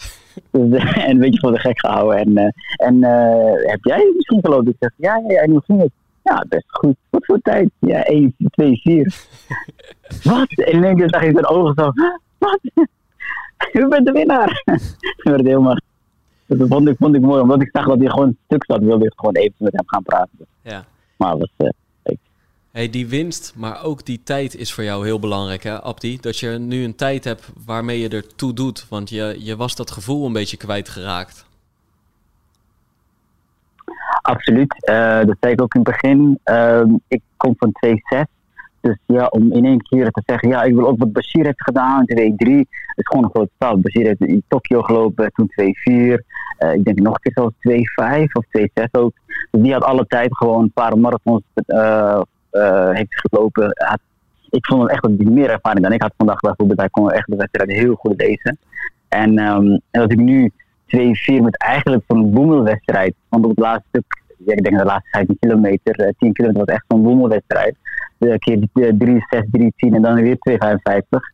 dus, 0.50 0.82
eh, 0.82 1.04
en 1.04 1.10
een 1.10 1.18
beetje 1.18 1.40
voor 1.40 1.52
de 1.52 1.58
gek 1.58 1.78
gehouden. 1.78 2.18
En, 2.18 2.36
eh, 2.36 2.86
en 2.86 3.02
eh, 3.02 3.70
heb 3.70 3.84
jij 3.84 4.12
misschien 4.14 4.40
gelopen? 4.42 4.70
Ik 4.70 4.76
zeg, 4.78 4.90
ja, 4.96 5.16
ja, 5.16 5.32
ja. 5.32 5.40
En 5.40 5.50
hoe 5.50 5.62
ging 5.64 5.82
het? 5.82 5.92
Ja, 6.22 6.44
best 6.48 6.66
goed. 6.68 6.96
Wat 7.10 7.24
voor 7.24 7.38
tijd? 7.38 7.70
Ja, 7.78 8.02
1, 8.04 8.34
2, 8.50 8.80
4. 8.80 9.14
Wat? 10.22 10.48
En 10.48 10.72
in 10.72 10.84
één 10.84 10.96
keer 10.96 11.08
zag 11.08 11.22
ik 11.22 11.32
zijn 11.32 11.46
ogen 11.46 11.74
zo. 11.76 11.92
Wat? 12.38 12.60
U 13.72 13.88
bent 13.88 14.06
de 14.06 14.12
winnaar. 14.12 14.62
Toen 15.16 15.32
werd 15.32 15.36
het 15.36 15.46
helemaal 15.46 15.76
dat 16.46 16.68
vond 16.68 16.88
ik, 16.88 16.96
vond 16.98 17.14
ik 17.14 17.20
mooi, 17.20 17.42
omdat 17.42 17.62
ik 17.62 17.68
zag 17.72 17.86
dat 17.86 17.98
hij 17.98 18.08
gewoon 18.08 18.36
stuk 18.46 18.64
zat, 18.64 18.80
wilde 18.80 19.04
ik 19.04 19.12
gewoon 19.16 19.34
even 19.34 19.54
met 19.58 19.72
hem 19.72 19.84
gaan 19.86 20.02
praten. 20.02 20.46
Ja. 20.62 20.84
Maar 21.16 21.38
was, 21.38 21.52
eh, 21.56 21.68
Hey, 22.70 22.90
die 22.90 23.08
winst, 23.08 23.52
maar 23.56 23.84
ook 23.84 24.04
die 24.04 24.20
tijd 24.22 24.56
is 24.56 24.72
voor 24.72 24.84
jou 24.84 25.04
heel 25.04 25.18
belangrijk, 25.18 25.62
hè, 25.62 25.82
Abdi? 25.82 26.18
Dat 26.20 26.38
je 26.38 26.48
nu 26.48 26.84
een 26.84 26.94
tijd 26.94 27.24
hebt 27.24 27.52
waarmee 27.64 28.00
je 28.00 28.08
er 28.08 28.34
toe 28.34 28.52
doet. 28.52 28.86
Want 28.88 29.10
je, 29.10 29.36
je 29.38 29.56
was 29.56 29.76
dat 29.76 29.90
gevoel 29.90 30.26
een 30.26 30.32
beetje 30.32 30.56
kwijtgeraakt. 30.56 31.46
absoluut. 34.24 34.84
Eh, 34.84 35.24
dat 35.24 35.36
zei 35.40 35.52
ik 35.52 35.62
ook 35.62 35.74
in 35.74 35.80
het 35.80 35.90
begin. 35.90 36.38
Ehm, 36.44 36.88
ik 37.08 37.20
kom 37.36 37.54
van 37.58 37.72
2-6. 37.72 38.26
Dus 38.80 38.98
ja, 39.06 39.26
om 39.26 39.52
in 39.52 39.64
één 39.64 39.82
keer 39.82 40.10
te 40.10 40.22
zeggen, 40.26 40.48
ja, 40.48 40.62
ik 40.62 40.74
wil 40.74 40.86
ook 40.86 40.98
wat 40.98 41.12
Bashir 41.12 41.44
heeft 41.44 41.62
gedaan, 41.62 42.06
2-3, 42.06 42.66
is 42.94 43.06
gewoon 43.06 43.24
een 43.24 43.30
grote 43.30 43.50
stap. 43.54 43.82
Bashir 43.82 44.06
heeft 44.06 44.20
in 44.20 44.42
Tokio 44.48 44.82
gelopen, 44.82 45.32
toen 45.32 45.50
2-4. 45.50 46.24
Eh, 46.56 46.74
ik 46.74 46.84
denk 46.84 46.98
nog 46.98 47.14
een 47.14 47.20
keer 47.20 47.32
zelfs 47.32 47.54
2-5 47.58 48.32
of 48.32 48.44
2-6 48.48 48.90
ook. 48.92 49.12
Dus 49.50 49.62
die 49.62 49.72
had 49.72 49.84
alle 49.84 50.06
tijd 50.06 50.36
gewoon 50.36 50.62
een 50.62 50.72
paar 50.72 50.98
marathons 50.98 51.42
eh, 51.54 52.20
eh, 52.50 52.90
heeft 52.90 53.20
gelopen. 53.20 53.76
Ik 54.50 54.66
vond 54.66 54.80
hem 54.80 54.90
echt 54.90 55.02
dat 55.02 55.12
meer 55.12 55.50
ervaring 55.50 55.82
dan 55.82 55.92
ik 55.92 56.02
had 56.02 56.14
vandaag 56.16 56.40
bijvoorbeeld. 56.40 56.78
Hij 56.78 56.88
kon 56.88 57.10
echt 57.10 57.30
de 57.30 57.36
wedstrijd 57.36 57.70
heel 57.70 57.94
goed 57.94 58.14
lezen. 58.16 58.58
En, 59.08 59.38
ehm, 59.38 59.66
en 59.66 60.00
dat 60.00 60.12
ik 60.12 60.18
nu 60.18 60.50
2-4 60.86 61.42
met 61.42 61.58
eigenlijk 61.58 62.02
zo'n 62.08 62.30
boemelwedstrijd. 62.30 63.14
Want 63.28 63.44
op 63.44 63.50
het 63.50 63.58
laatste 63.58 63.88
stuk, 63.88 64.22
ik 64.44 64.64
denk 64.64 64.78
de 64.78 64.84
laatste 64.84 65.08
15 65.10 65.36
kilometer, 65.40 65.94
eh, 65.94 66.12
10 66.18 66.32
kilometer 66.32 66.64
was 66.64 66.74
echt 66.74 66.84
zo'n 66.88 67.02
boemelwedstrijd. 67.02 67.76
Een 68.18 68.38
keer 68.38 68.68
eh, 68.72 68.92
3, 68.98 69.24
6, 69.30 69.42
3, 69.50 69.72
10 69.76 69.94
en 69.94 70.02
dan 70.02 70.14
weer 70.14 70.36
2,55. 70.38 71.32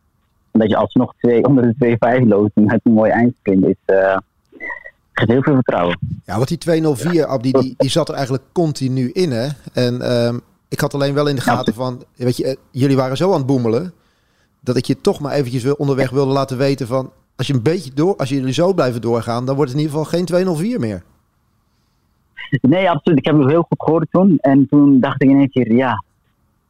En 0.51 0.59
dat 0.59 0.69
je 0.69 0.75
alsnog 0.75 1.13
twee, 1.17 1.45
onder 1.45 1.63
de 1.63 1.73
2,5 1.75 2.27
loopt 2.27 2.55
met 2.55 2.79
een 2.83 2.93
mooi 2.93 3.11
eindsprint 3.11 3.65
is, 3.65 3.95
geeft 5.13 5.31
heel 5.31 5.41
veel 5.41 5.53
vertrouwen. 5.53 5.97
Ja, 6.25 6.35
want 6.35 6.47
die 6.47 6.57
204, 6.57 7.25
Abdi, 7.25 7.51
die, 7.51 7.73
die 7.77 7.89
zat 7.89 8.09
er 8.09 8.15
eigenlijk 8.15 8.43
continu 8.51 9.11
in, 9.11 9.31
hè? 9.31 9.47
En 9.73 10.01
ehm, 10.01 10.37
ik 10.69 10.79
had 10.79 10.93
alleen 10.93 11.13
wel 11.13 11.27
in 11.27 11.35
de 11.35 11.41
gaten 11.41 11.73
van, 11.73 12.03
weet 12.15 12.37
je, 12.37 12.45
eh, 12.45 12.55
jullie 12.71 12.95
waren 12.95 13.17
zo 13.17 13.31
aan 13.31 13.37
het 13.37 13.45
boemelen, 13.45 13.93
dat 14.59 14.75
ik 14.75 14.85
je 14.85 15.01
toch 15.01 15.19
maar 15.19 15.31
eventjes 15.31 15.75
onderweg 15.75 16.09
wilde 16.09 16.31
laten 16.31 16.57
weten 16.57 16.87
van, 16.87 17.11
als 17.35 17.47
je 17.47 17.53
een 17.53 17.63
beetje 17.63 17.91
door, 17.93 18.15
als 18.15 18.29
jullie 18.29 18.53
zo 18.53 18.73
blijven 18.73 19.01
doorgaan, 19.01 19.45
dan 19.45 19.55
wordt 19.55 19.71
het 19.71 19.79
in 19.79 19.85
ieder 19.85 19.99
geval 19.99 20.17
geen 20.17 20.25
204 20.25 20.79
meer. 20.79 21.03
Nee, 22.61 22.89
absoluut. 22.89 23.17
Ik 23.17 23.25
heb 23.25 23.37
het 23.37 23.49
heel 23.49 23.65
goed 23.69 23.83
gehoord 23.83 24.07
toen. 24.11 24.37
En 24.41 24.67
toen 24.69 24.99
dacht 24.99 25.21
ik 25.21 25.29
in 25.29 25.37
één 25.37 25.49
keer, 25.49 25.73
ja, 25.73 26.03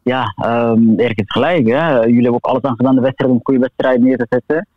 ja, 0.02 0.36
um, 0.46 1.00
Erik 1.00 1.18
heeft 1.18 1.32
gelijk. 1.32 1.68
Hè? 1.68 2.00
Jullie 2.00 2.14
hebben 2.22 2.34
ook 2.34 2.46
alles 2.46 2.62
aan 2.62 2.76
gedaan 2.76 2.96
de 2.96 3.02
wedstrijd 3.02 3.32
om 3.32 3.38
een 3.38 3.46
goede 3.46 3.60
wedstrijd 3.60 4.02
neer 4.02 4.18
te 4.18 4.26
zetten. 4.30 4.68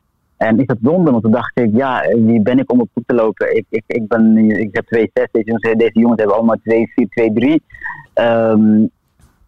En 0.44 0.58
ik 0.58 0.70
zat 0.70 0.78
donder, 0.80 1.10
want 1.10 1.22
toen 1.22 1.32
dacht 1.32 1.58
ik, 1.58 1.70
ja, 1.72 2.08
wie 2.16 2.42
ben 2.42 2.58
ik 2.58 2.72
om 2.72 2.80
op 2.80 2.88
te 3.06 3.14
lopen? 3.14 3.56
Ik, 3.56 3.64
ik, 3.68 3.84
ik, 3.86 4.08
ben, 4.08 4.36
ik 4.36 4.68
heb 4.72 4.86
2 4.86 5.10
6 5.14 5.28
deze 5.32 5.46
jongens, 5.46 5.78
deze 5.78 5.98
jongens 5.98 6.18
hebben 6.18 6.36
allemaal 6.36 6.58
2 6.62 6.92
4 6.94 7.08
2 7.08 7.32
3 7.32 7.62
um, 8.14 8.90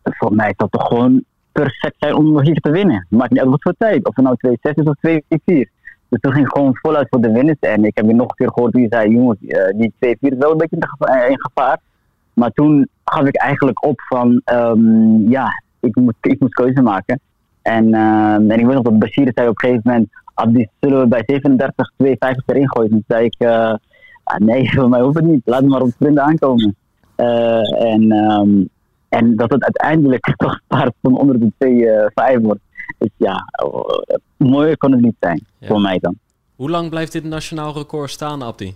Voor 0.02 0.34
mij 0.34 0.48
is 0.48 0.56
dat 0.56 0.70
toch 0.70 0.86
gewoon 0.86 1.24
perfect 1.52 1.94
zijn 1.98 2.14
om 2.14 2.40
hier 2.40 2.60
te 2.60 2.70
winnen. 2.70 3.06
Maakt 3.10 3.30
niet 3.30 3.40
uit 3.40 3.48
wat 3.48 3.62
voor 3.62 3.74
tijd. 3.78 4.08
Of 4.08 4.16
het 4.16 4.24
nou 4.24 4.36
2 4.36 4.58
6 4.62 4.74
is 4.74 4.84
of 4.84 4.94
2 5.00 5.24
4 5.28 5.68
dus 6.08 6.20
toen 6.20 6.32
ging 6.32 6.46
ik 6.46 6.52
gewoon 6.52 6.76
voluit 6.76 7.06
voor 7.10 7.20
de 7.20 7.32
winst. 7.32 7.64
En 7.64 7.84
ik 7.84 7.96
heb 7.96 8.06
je 8.06 8.14
nog 8.14 8.28
een 8.28 8.36
keer 8.36 8.52
gehoord 8.52 8.72
die 8.72 8.86
zei, 8.90 9.10
jongens, 9.10 9.38
uh, 9.40 9.68
die 9.78 9.92
2-4 9.92 10.18
is 10.20 10.36
wel 10.38 10.50
een 10.50 10.56
beetje 10.56 10.76
in, 10.76 10.88
gevaar, 10.88 11.28
in 11.28 11.40
gevaar. 11.40 11.78
Maar 12.32 12.50
toen 12.50 12.88
gaf 13.04 13.26
ik 13.26 13.36
eigenlijk 13.36 13.84
op 13.84 14.00
van, 14.00 14.42
um, 14.52 15.28
ja, 15.30 15.62
ik 15.80 15.96
moet, 15.96 16.14
ik 16.20 16.40
moet 16.40 16.54
keuze 16.54 16.82
maken. 16.82 17.20
En, 17.62 17.86
uh, 17.86 18.34
en 18.34 18.50
ik 18.50 18.66
weet 18.66 18.74
nog 18.74 18.82
dat 18.82 18.98
Bashir 18.98 19.30
zei 19.34 19.48
op 19.48 19.62
een 19.62 19.68
gegeven 19.68 19.90
moment, 19.90 20.08
Abdi, 20.36 20.68
zullen 20.80 21.00
we 21.00 21.06
bij 21.06 21.22
37, 21.26 21.92
52 21.96 22.46
erin 22.46 22.70
gooien? 22.70 22.90
Toen 22.90 23.04
zei 23.08 23.24
ik, 23.24 23.34
uh, 23.38 23.74
ah, 24.24 24.38
nee, 24.38 24.70
voor 24.74 24.88
mij 24.88 25.00
hoeft 25.00 25.16
het 25.16 25.24
niet. 25.24 25.42
Laat 25.44 25.64
maar 25.64 25.80
op 25.80 25.90
vrienden 25.98 26.22
aankomen. 26.22 26.76
Uh, 27.16 27.92
en, 27.92 28.12
um, 28.12 28.68
en 29.08 29.36
dat 29.36 29.50
het 29.50 29.62
uiteindelijk 29.62 30.34
toch 30.36 30.60
paard 30.66 30.94
van 31.02 31.18
onder 31.18 31.40
de 31.40 31.52
2-5 32.38 32.42
wordt. 32.42 32.60
Dus 32.98 33.10
ja, 33.16 33.52
uh, 33.64 34.16
mooier 34.36 34.76
kon 34.76 34.92
het 34.92 35.00
niet 35.00 35.16
zijn, 35.20 35.44
ja. 35.58 35.66
voor 35.66 35.80
mij 35.80 35.98
dan. 35.98 36.18
Hoe 36.56 36.70
lang 36.70 36.90
blijft 36.90 37.12
dit 37.12 37.24
nationaal 37.24 37.72
record 37.74 38.10
staan, 38.10 38.42
Abdi? 38.42 38.74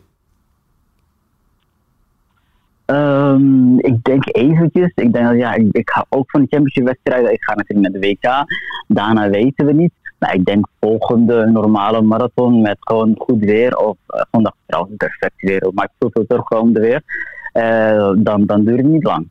Um, 2.86 3.78
ik 3.78 4.04
denk 4.04 4.36
eventjes. 4.36 4.92
Ik 4.94 5.12
denk 5.12 5.26
dat 5.26 5.36
ja, 5.36 5.54
ik, 5.54 5.72
ik 5.72 5.90
ga 5.90 6.06
ook 6.08 6.30
van 6.30 6.40
de 6.40 6.46
championship 6.48 6.84
wedstrijden. 6.84 7.32
Ik 7.32 7.44
ga 7.44 7.54
natuurlijk 7.54 7.92
naar 7.92 8.00
de 8.00 8.08
WK. 8.08 8.44
Daarna 8.86 9.30
weten 9.30 9.66
we 9.66 9.72
niet. 9.72 9.92
Maar 10.20 10.34
ik 10.34 10.44
denk 10.44 10.66
volgende 10.80 11.46
normale 11.46 12.00
marathon 12.00 12.60
met 12.60 12.76
gewoon 12.80 13.14
goed 13.18 13.44
weer. 13.44 13.76
Of 13.76 13.96
uh, 14.08 14.22
vandaag 14.30 14.54
trouwens 14.66 14.96
perfect 14.96 15.40
weer. 15.42 15.70
Maar 15.74 15.84
ik 15.84 15.90
voel 15.98 16.10
veel 16.12 16.26
terugkomende 16.26 16.80
weer. 16.80 17.02
Uh, 17.52 18.12
dan, 18.24 18.46
dan 18.46 18.64
duurt 18.64 18.78
het 18.78 18.86
niet 18.86 19.04
lang. 19.04 19.28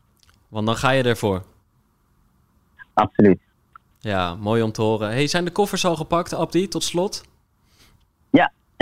Want 0.48 0.66
dan 0.66 0.76
ga 0.76 0.90
je 0.90 1.04
ervoor. 1.04 1.44
absoluut. 2.94 3.40
Ja, 4.00 4.36
mooi 4.36 4.62
om 4.62 4.72
te 4.72 4.82
horen. 4.82 5.10
Hey, 5.10 5.28
zijn 5.28 5.46
de 5.46 5.52
koffers 5.52 5.86
al 5.86 5.96
gepakt, 5.96 6.34
Abdi, 6.34 6.68
tot 6.68 6.84
slot? 6.84 7.24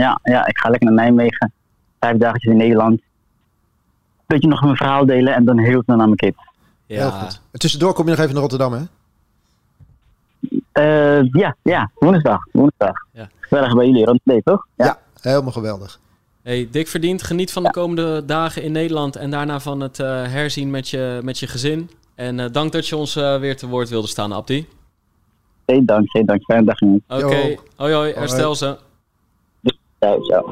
Ja, 0.02 0.20
ja, 0.24 0.48
ik 0.48 0.58
ga 0.58 0.70
lekker 0.70 0.92
naar 0.92 1.04
Nijmegen. 1.04 1.54
Vijf 2.00 2.18
dagjes 2.18 2.44
in 2.44 2.58
Nederland. 2.58 3.02
Beetje 4.26 4.48
nog 4.48 4.62
mijn 4.62 4.76
verhaal 4.76 5.06
delen 5.06 5.36
en 5.36 5.46
dan 5.46 5.58
heel 5.58 5.84
snel 5.84 5.98
naar 5.98 6.06
mijn 6.06 6.18
kids. 6.18 6.38
Heel 6.88 7.12
goed. 7.12 7.42
En 7.52 7.60
tussendoor 7.60 7.94
kom 7.94 8.06
je 8.06 8.12
nog 8.12 8.20
even 8.20 8.32
naar 8.32 8.42
Rotterdam, 8.42 8.74
hè? 8.74 8.82
Eh, 10.78 11.24
ja, 11.32 11.56
ja, 11.64 11.92
woensdag. 11.96 12.40
woensdag. 12.52 13.06
Ja. 13.12 13.30
Gezellig 13.40 13.76
bij 13.76 13.86
jullie 13.86 14.06
rond 14.06 14.20
de 14.24 14.42
toch? 14.44 14.68
Ja. 14.76 15.00
Helemaal 15.22 15.52
geweldig. 15.52 16.00
Hey, 16.42 16.68
dik 16.72 16.88
verdiend. 16.88 17.24
Geniet 17.24 17.52
van 17.52 17.64
de 17.64 17.72
komende 17.72 18.26
dagen 18.26 18.64
in 18.64 18.72
Nederland 18.72 19.16
en 19.16 19.30
daarna 19.30 19.60
van 19.60 19.80
het 19.80 20.00
eh, 20.00 20.08
herzien 20.08 20.70
met 20.70 20.90
je, 20.90 21.20
met 21.24 21.40
je 21.40 21.48
gezin. 21.48 21.90
En 22.16 22.40
eh, 22.40 22.52
dank 22.52 22.72
dat 22.72 22.88
je 22.88 22.96
ons 22.96 23.16
eh, 23.16 23.40
weer 23.40 23.58
te 23.58 23.68
woord 23.68 23.90
wilde 23.90 24.08
staan, 24.08 24.32
Abdi. 24.32 24.68
Geen 25.66 25.86
dank, 25.86 26.10
geen 26.10 26.26
dank. 26.26 26.44
Fijne 26.44 26.66
dag. 26.66 26.82
Oké, 26.82 27.36
Yo. 27.36 27.56
hoi 27.76 27.94
hoi, 27.94 28.14
herstel 28.14 28.56
ze. 28.56 28.78
Ciao. 30.00 30.50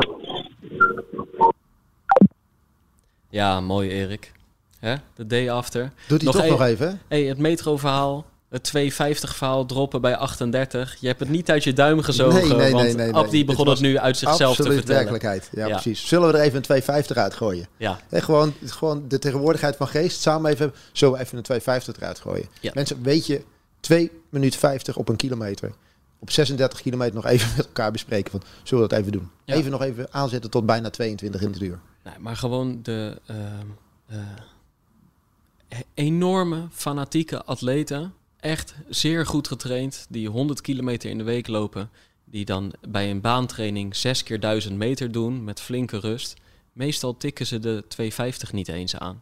Ja, 3.29 3.59
mooi 3.59 3.89
Erik. 3.89 4.31
Hè? 4.79 4.95
De 5.15 5.27
day 5.27 5.49
after. 5.51 5.91
Doet 6.07 6.21
hij 6.21 6.31
Nog 6.31 6.41
toch 6.41 6.49
nog 6.49 6.61
even? 6.61 6.99
Hey, 7.07 7.23
het 7.23 7.37
metro-verhaal, 7.37 8.25
het 8.49 8.63
250 8.63 9.35
verhaal 9.35 9.65
droppen 9.65 10.01
bij 10.01 10.15
38. 10.15 10.95
Je 10.99 11.07
hebt 11.07 11.19
het 11.19 11.29
niet 11.29 11.49
uit 11.51 11.63
je 11.63 11.73
duim 11.73 12.01
gezogen, 12.01 12.33
Nee, 12.39 12.47
nee, 12.49 12.57
nee, 12.57 12.71
want 12.71 12.95
nee. 12.97 13.13
Abdi 13.13 13.45
begon 13.45 13.69
het 13.69 13.79
nu 13.79 13.97
uit 13.97 14.17
zichzelf 14.17 14.55
te 14.55 14.63
vertellen. 14.63 14.85
werkelijkheid. 14.87 15.49
Ja, 15.51 15.65
Ja. 15.65 15.71
precies. 15.71 16.07
Zullen 16.07 16.27
we 16.27 16.33
er 16.37 16.43
even 16.43 16.55
een 16.55 16.61
250 16.61 17.17
uitgooien? 17.17 17.67
Ja, 17.77 17.99
gewoon, 18.11 18.53
gewoon 18.65 19.05
de 19.07 19.19
tegenwoordigheid 19.19 19.75
van 19.75 19.87
geest. 19.87 20.21
Samen 20.21 20.51
even, 20.51 20.73
we 20.93 21.05
even 21.05 21.37
een 21.37 21.43
250 21.43 21.95
eruit 21.95 22.19
gooien? 22.19 22.47
Ja. 22.59 22.71
Mensen, 22.73 23.03
weet 23.03 23.25
je, 23.25 23.43
2 23.79 24.11
minuten 24.29 24.59
50 24.59 24.97
op 24.97 25.09
een 25.09 25.15
kilometer. 25.15 25.71
Op 26.19 26.31
36 26.31 26.81
kilometer 26.81 27.15
nog 27.15 27.25
even 27.25 27.49
met 27.57 27.65
elkaar 27.65 27.91
bespreken. 27.91 28.31
Van, 28.31 28.41
zullen 28.63 28.83
we 28.83 28.89
dat 28.89 28.99
even 28.99 29.11
doen? 29.11 29.29
Ja. 29.43 29.55
Even 29.55 29.71
nog 29.71 29.81
even 29.81 30.07
aanzetten 30.13 30.49
tot 30.49 30.65
bijna 30.65 30.89
22 30.89 31.41
in 31.41 31.51
de 31.51 31.65
uur. 31.65 31.79
nee, 32.03 32.13
maar 32.19 32.35
gewoon 32.35 32.79
de 32.83 33.21
ehm, 33.25 33.67
eh, 34.07 35.79
enorme 35.93 36.67
fanatieke 36.71 37.43
atleten. 37.43 38.13
Echt 38.45 38.75
zeer 38.89 39.25
goed 39.25 39.47
getraind. 39.47 40.05
Die 40.09 40.29
100 40.29 40.61
kilometer 40.61 41.09
in 41.09 41.17
de 41.17 41.23
week 41.23 41.47
lopen. 41.47 41.89
Die 42.25 42.45
dan 42.45 42.73
bij 42.89 43.09
een 43.11 43.21
baantraining 43.21 43.95
6 43.95 44.23
keer 44.23 44.39
1000 44.39 44.75
meter 44.77 45.11
doen 45.11 45.43
met 45.43 45.61
flinke 45.61 45.99
rust. 45.99 46.33
Meestal 46.73 47.17
tikken 47.17 47.45
ze 47.45 47.59
de 47.59 47.83
250 47.87 48.53
niet 48.53 48.67
eens 48.67 48.95
aan. 48.97 49.21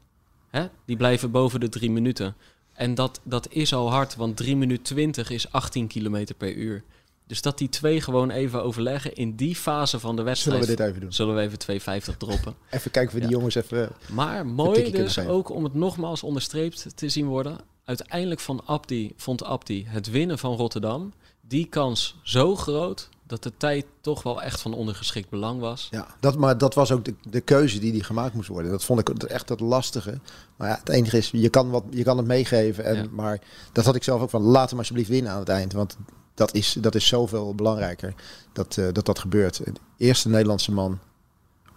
Hè? 0.50 0.66
Die 0.86 0.98
blijven 0.98 1.32
boven 1.32 1.60
de 1.60 1.70
3 1.70 1.92
minuten. 1.92 2.36
En 2.74 2.96
dat, 2.96 3.20
dat 3.24 3.48
is 3.50 3.74
al 3.74 3.92
hard, 3.92 4.16
want 4.16 4.38
3 4.38 4.56
minuten 4.56 4.84
20 4.84 5.30
is 5.30 5.52
18 5.52 5.88
kilometer 5.88 6.36
per 6.36 6.54
uur. 6.54 6.84
Dus 7.28 7.42
dat 7.42 7.58
die 7.58 7.70
twee 7.70 8.02
gewoon 8.02 8.30
even 8.30 8.64
overleggen 8.64 9.14
in 9.16 9.36
die 9.36 9.56
fase 9.56 10.00
van 10.00 10.16
de 10.16 10.22
Zullen 10.22 10.26
wedstrijd. 10.26 10.60
we 10.60 10.66
dit 10.76 10.80
even 10.80 11.02
doen? 11.02 11.14
Zullen 11.14 11.36
we 11.36 11.42
even 11.42 11.60
250 11.60 12.18
droppen. 12.18 12.56
Even 12.70 12.92
kijken 12.92 13.10
of 13.10 13.14
we 13.14 13.20
die 13.20 13.30
Ja. 13.30 13.36
jongens 13.36 13.56
even... 13.56 13.90
Maar 14.12 14.38
tikje 14.38 14.54
mooi 14.54 14.92
dus 14.92 15.20
ook 15.20 15.50
om 15.50 15.64
het 15.64 15.74
nogmaals 15.74 16.24
onderstreept 16.24 16.98
te 16.98 17.10
zien 17.10 17.26
worden. 17.26 17.58
Uiteindelijk 17.86 18.40
van 18.40 18.62
Abdi, 18.66 19.14
vond 19.16 19.44
Abdi 19.44 19.86
het 19.88 20.10
winnen 20.10 20.40
van 20.40 20.56
Rotterdam. 20.56 21.14
Die 21.42 21.66
kans 21.66 22.20
zo 22.24 22.56
groot 22.56 23.10
dat 23.28 23.44
de 23.44 23.58
tijd 23.58 23.86
toch 24.02 24.24
wel 24.24 24.42
echt 24.42 24.62
van 24.62 24.74
ondergeschikt 24.74 25.30
belang 25.30 25.60
was. 25.60 25.88
Ja, 25.92 26.16
dat, 26.20 26.38
maar 26.38 26.58
dat 26.58 26.74
was 26.74 26.92
ook 26.92 27.06
de, 27.06 27.16
de 27.30 27.42
keuze 27.42 27.80
die, 27.80 27.92
die 27.92 28.04
gemaakt 28.04 28.34
moest 28.34 28.48
worden. 28.48 28.72
Dat 28.72 28.84
vond 28.84 29.00
ik 29.00 29.24
echt 29.24 29.50
het 29.50 29.60
lastige. 29.60 30.20
Maar 30.56 30.70
ja, 30.70 30.78
het 30.80 30.90
enige 30.90 31.18
is, 31.18 31.30
je 31.32 31.50
kan, 31.50 31.70
wat, 31.70 31.84
je 31.90 32.04
kan 32.04 32.18
het 32.18 32.26
meegeven. 32.26 32.86
En, 32.86 32.96
Ja. 32.96 33.06
Maar 33.12 33.40
dat 33.72 33.86
had 33.86 33.96
ik 33.96 34.04
zelf 34.04 34.22
ook 34.22 34.30
van, 34.30 34.42
laat 34.42 34.70
hem 34.70 34.80
alsjeblieft 34.80 35.10
winnen 35.10 35.32
aan 35.32 35.40
het 35.40 35.50
eind. 35.50 35.74
Want 35.74 35.98
dat 36.34 36.54
is, 36.54 36.74
dat 36.80 36.96
is 36.96 37.08
zoveel 37.08 37.56
belangrijker 37.56 38.14
dat, 38.54 38.78
eh, 38.78 38.88
dat 38.92 39.06
dat 39.06 39.20
gebeurt. 39.20 39.66
De 39.66 39.74
eerste 39.98 40.30
Nederlandse 40.30 40.72
man 40.72 41.00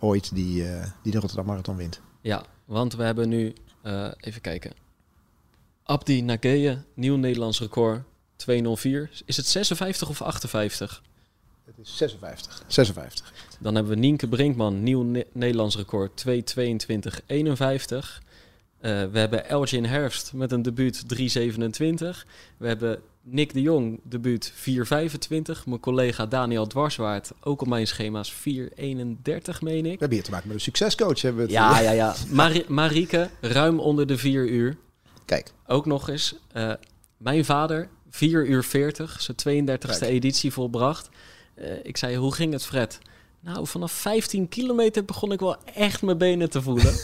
ooit 0.01 0.35
die, 0.35 0.69
eh, 0.69 0.87
die 1.03 1.13
de 1.13 1.19
Rotterdam 1.19 1.47
Marathon 1.47 1.77
wint. 1.77 2.01
Ja, 2.21 2.45
want 2.65 2.95
we 2.95 3.03
hebben 3.03 3.29
nu, 3.29 3.55
eh, 3.83 4.11
even 4.21 4.41
kijken. 4.41 4.73
Abdi 5.87 6.23
Nageye, 6.23 6.79
nieuw 6.95 7.17
Nederlands 7.17 7.61
record, 7.61 8.03
204. 8.37 9.11
Is 9.25 9.37
het 9.37 9.47
56 9.47 10.09
of 10.09 10.23
58? 10.23 11.03
Het 11.65 11.75
is 11.83 11.97
56. 11.97 12.63
56. 12.67 13.33
Dan 13.61 13.75
hebben 13.75 13.93
we 13.93 13.99
Nienke 13.99 14.29
Brinkman, 14.29 14.83
nieuw 14.83 15.03
Ne- 15.03 15.27
Nederlands 15.33 15.77
record, 15.77 16.25
2.22.51. 16.27 16.35
Eh 18.81 19.05
we 19.13 19.19
hebben 19.19 19.49
Elgin 19.49 19.85
Herfst 19.85 20.33
met 20.33 20.53
een 20.53 20.63
debuut 20.63 21.03
3.27. 21.17 21.17
We 22.57 22.67
hebben 22.67 23.01
Nick 23.23 23.53
de 23.53 23.61
Jong, 23.63 24.01
debuut 24.03 24.53
4.25. 24.53 25.65
Mijn 25.67 25.81
collega 25.81 26.27
Daniel 26.27 26.67
Dwarswaard, 26.67 27.33
ook 27.41 27.61
op 27.61 27.69
mijn 27.69 27.87
schema's 27.87 28.33
4.31 28.33 28.39
meen 29.61 29.83
We 29.83 29.91
ik. 29.91 29.99
hebben 29.99 30.11
hier 30.11 30.23
te 30.23 30.31
maken 30.31 30.47
met 30.47 30.57
een 30.57 30.61
succescoach. 30.63 31.21
Hebben 31.23 31.47
we 31.47 31.53
het, 31.53 31.57
Ja, 31.57 31.81
ja, 31.81 31.91
ja. 31.91 32.15
Mari 32.31 32.65
Marieke, 32.69 33.31
ruim 33.41 33.79
onder 33.81 34.07
de 34.07 34.19
4 34.19 34.49
uur. 34.49 34.77
Kijk, 35.27 35.53
Ook 35.67 35.87
nog 35.87 36.09
eens, 36.09 36.35
eh, 36.53 36.73
mijn 37.17 37.45
vader, 37.45 37.89
4 38.11 38.47
uur 38.47 38.65
40, 38.65 39.21
zijn 39.23 39.37
32e 39.37 39.99
Kijk. 39.99 40.11
editie 40.11 40.53
volbracht. 40.53 41.09
Eh, 41.55 41.67
ik 41.83 41.97
zei, 41.97 42.17
hoe 42.17 42.35
ging 42.35 42.53
het, 42.53 42.67
Fred? 42.67 42.99
Nou, 43.41 43.67
vanaf 43.67 43.93
15 43.93 44.49
kilometer 44.49 45.05
begon 45.05 45.33
ik 45.33 45.41
wel 45.41 45.57
echt 45.75 46.03
mijn 46.03 46.19
benen 46.19 46.51
te 46.51 46.63
voelen. 46.63 46.95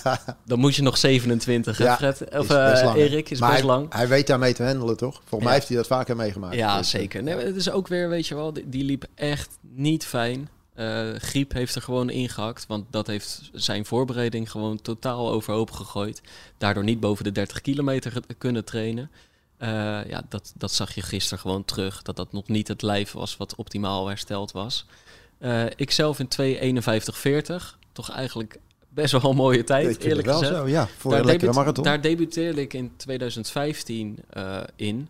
Dan 0.46 0.58
moet 0.58 0.74
je 0.74 0.82
nog 0.82 0.96
27, 0.98 1.78
hè, 1.78 1.84
Ja, 1.84 1.96
Fred? 1.96 2.20
Of 2.20 2.40
is 2.40 2.46
best 2.46 2.82
eh? 2.82 2.94
Erik, 2.94 3.30
is 3.30 3.40
maar 3.40 3.50
best 3.50 3.62
hij, 3.62 3.70
lang. 3.70 3.92
Hij 3.92 4.08
weet 4.08 4.26
daarmee 4.26 4.52
te 4.54 4.62
handelen, 4.62 4.96
toch? 4.96 5.14
Volgens 5.14 5.38
Ja. 5.38 5.44
mij 5.44 5.52
heeft 5.54 5.68
hij 5.68 5.76
dat 5.76 5.86
vaker 5.86 6.16
meegemaakt. 6.16 6.54
Ja, 6.54 6.78
Dus, 6.78 6.90
zeker. 6.90 7.22
Nee, 7.22 7.34
het 7.36 7.56
is 7.56 7.70
ook 7.70 7.88
weer, 7.88 8.08
weet 8.08 8.26
je 8.26 8.34
wel, 8.34 8.52
die, 8.52 8.68
die 8.68 8.84
liep 8.84 9.04
echt 9.14 9.48
niet 9.60 10.04
fijn. 10.06 10.48
Eh, 10.74 11.10
griep 11.14 11.52
heeft 11.52 11.74
er 11.74 11.82
gewoon 11.82 12.10
ingehakt, 12.10 12.66
want 12.66 12.84
dat 12.90 13.06
heeft 13.06 13.50
zijn 13.52 13.84
voorbereiding 13.86 14.50
gewoon 14.50 14.82
totaal 14.82 15.30
overhoop 15.30 15.70
gegooid. 15.70 16.22
Daardoor 16.58 16.84
niet 16.84 17.00
boven 17.00 17.24
de 17.24 17.32
30 17.32 17.60
kilometer 17.60 18.12
kunnen 18.38 18.64
trainen. 18.64 19.10
Eh, 19.56 19.68
ja, 20.08 20.22
dat, 20.28 20.52
dat 20.56 20.72
zag 20.72 20.94
je 20.94 21.02
gisteren 21.02 21.38
gewoon 21.38 21.64
terug, 21.64 22.02
dat 22.02 22.16
dat 22.16 22.32
nog 22.32 22.48
niet 22.48 22.68
het 22.68 22.82
lijf 22.82 23.12
was 23.12 23.36
wat 23.36 23.54
optimaal 23.54 24.06
hersteld 24.08 24.52
was. 24.52 24.86
Eh 25.38 25.64
ik 25.76 25.90
zelf 25.90 26.18
in 26.18 26.28
2.51.40, 26.28 27.78
toch 27.92 28.10
eigenlijk 28.10 28.58
best 28.88 29.12
wel 29.12 29.30
een 29.30 29.36
mooie 29.36 29.64
tijd, 29.64 29.88
ik 29.94 30.02
eerlijk 30.02 30.26
wel 30.26 30.38
gezegd. 30.38 30.56
zo, 30.58 30.68
ja. 30.68 30.88
Voor 30.98 31.10
Daar 31.10 31.20
een 31.20 31.26
lekkere 31.26 31.46
debuut- 31.46 31.54
marathon. 31.64 31.84
Daar 31.84 32.00
debuteerde 32.00 32.60
ik 32.60 32.72
in 32.74 32.92
2015 32.96 34.18
eh, 34.30 34.60
in. 34.76 35.08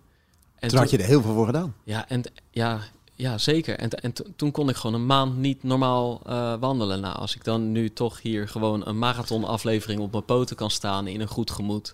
En 0.58 0.68
Toen 0.68 0.78
had 0.78 0.90
je 0.90 0.98
er 0.98 1.04
heel 1.04 1.22
veel 1.22 1.34
voor 1.34 1.46
gedaan. 1.46 1.74
ja, 1.84 2.08
en, 2.08 2.22
ja, 2.50 2.80
ja, 3.22 3.38
zeker. 3.38 3.78
En, 3.78 3.90
en 3.90 4.12
to- 4.12 4.24
toen 4.36 4.50
kon 4.50 4.68
ik 4.68 4.76
gewoon 4.76 5.00
een 5.00 5.06
maand 5.06 5.36
niet 5.36 5.62
normaal 5.62 6.20
eh, 6.26 6.54
wandelen. 6.60 7.00
Nou, 7.00 7.16
als 7.16 7.34
ik 7.34 7.44
dan 7.44 7.72
nu 7.72 7.92
toch 7.92 8.20
hier 8.20 8.48
gewoon 8.48 8.86
een 8.86 8.98
marathonaflevering 8.98 10.00
op 10.00 10.12
mijn 10.12 10.24
poten 10.24 10.56
kan 10.56 10.70
staan 10.70 11.06
in 11.06 11.20
een 11.20 11.28
goed 11.28 11.50
gemoed, 11.50 11.92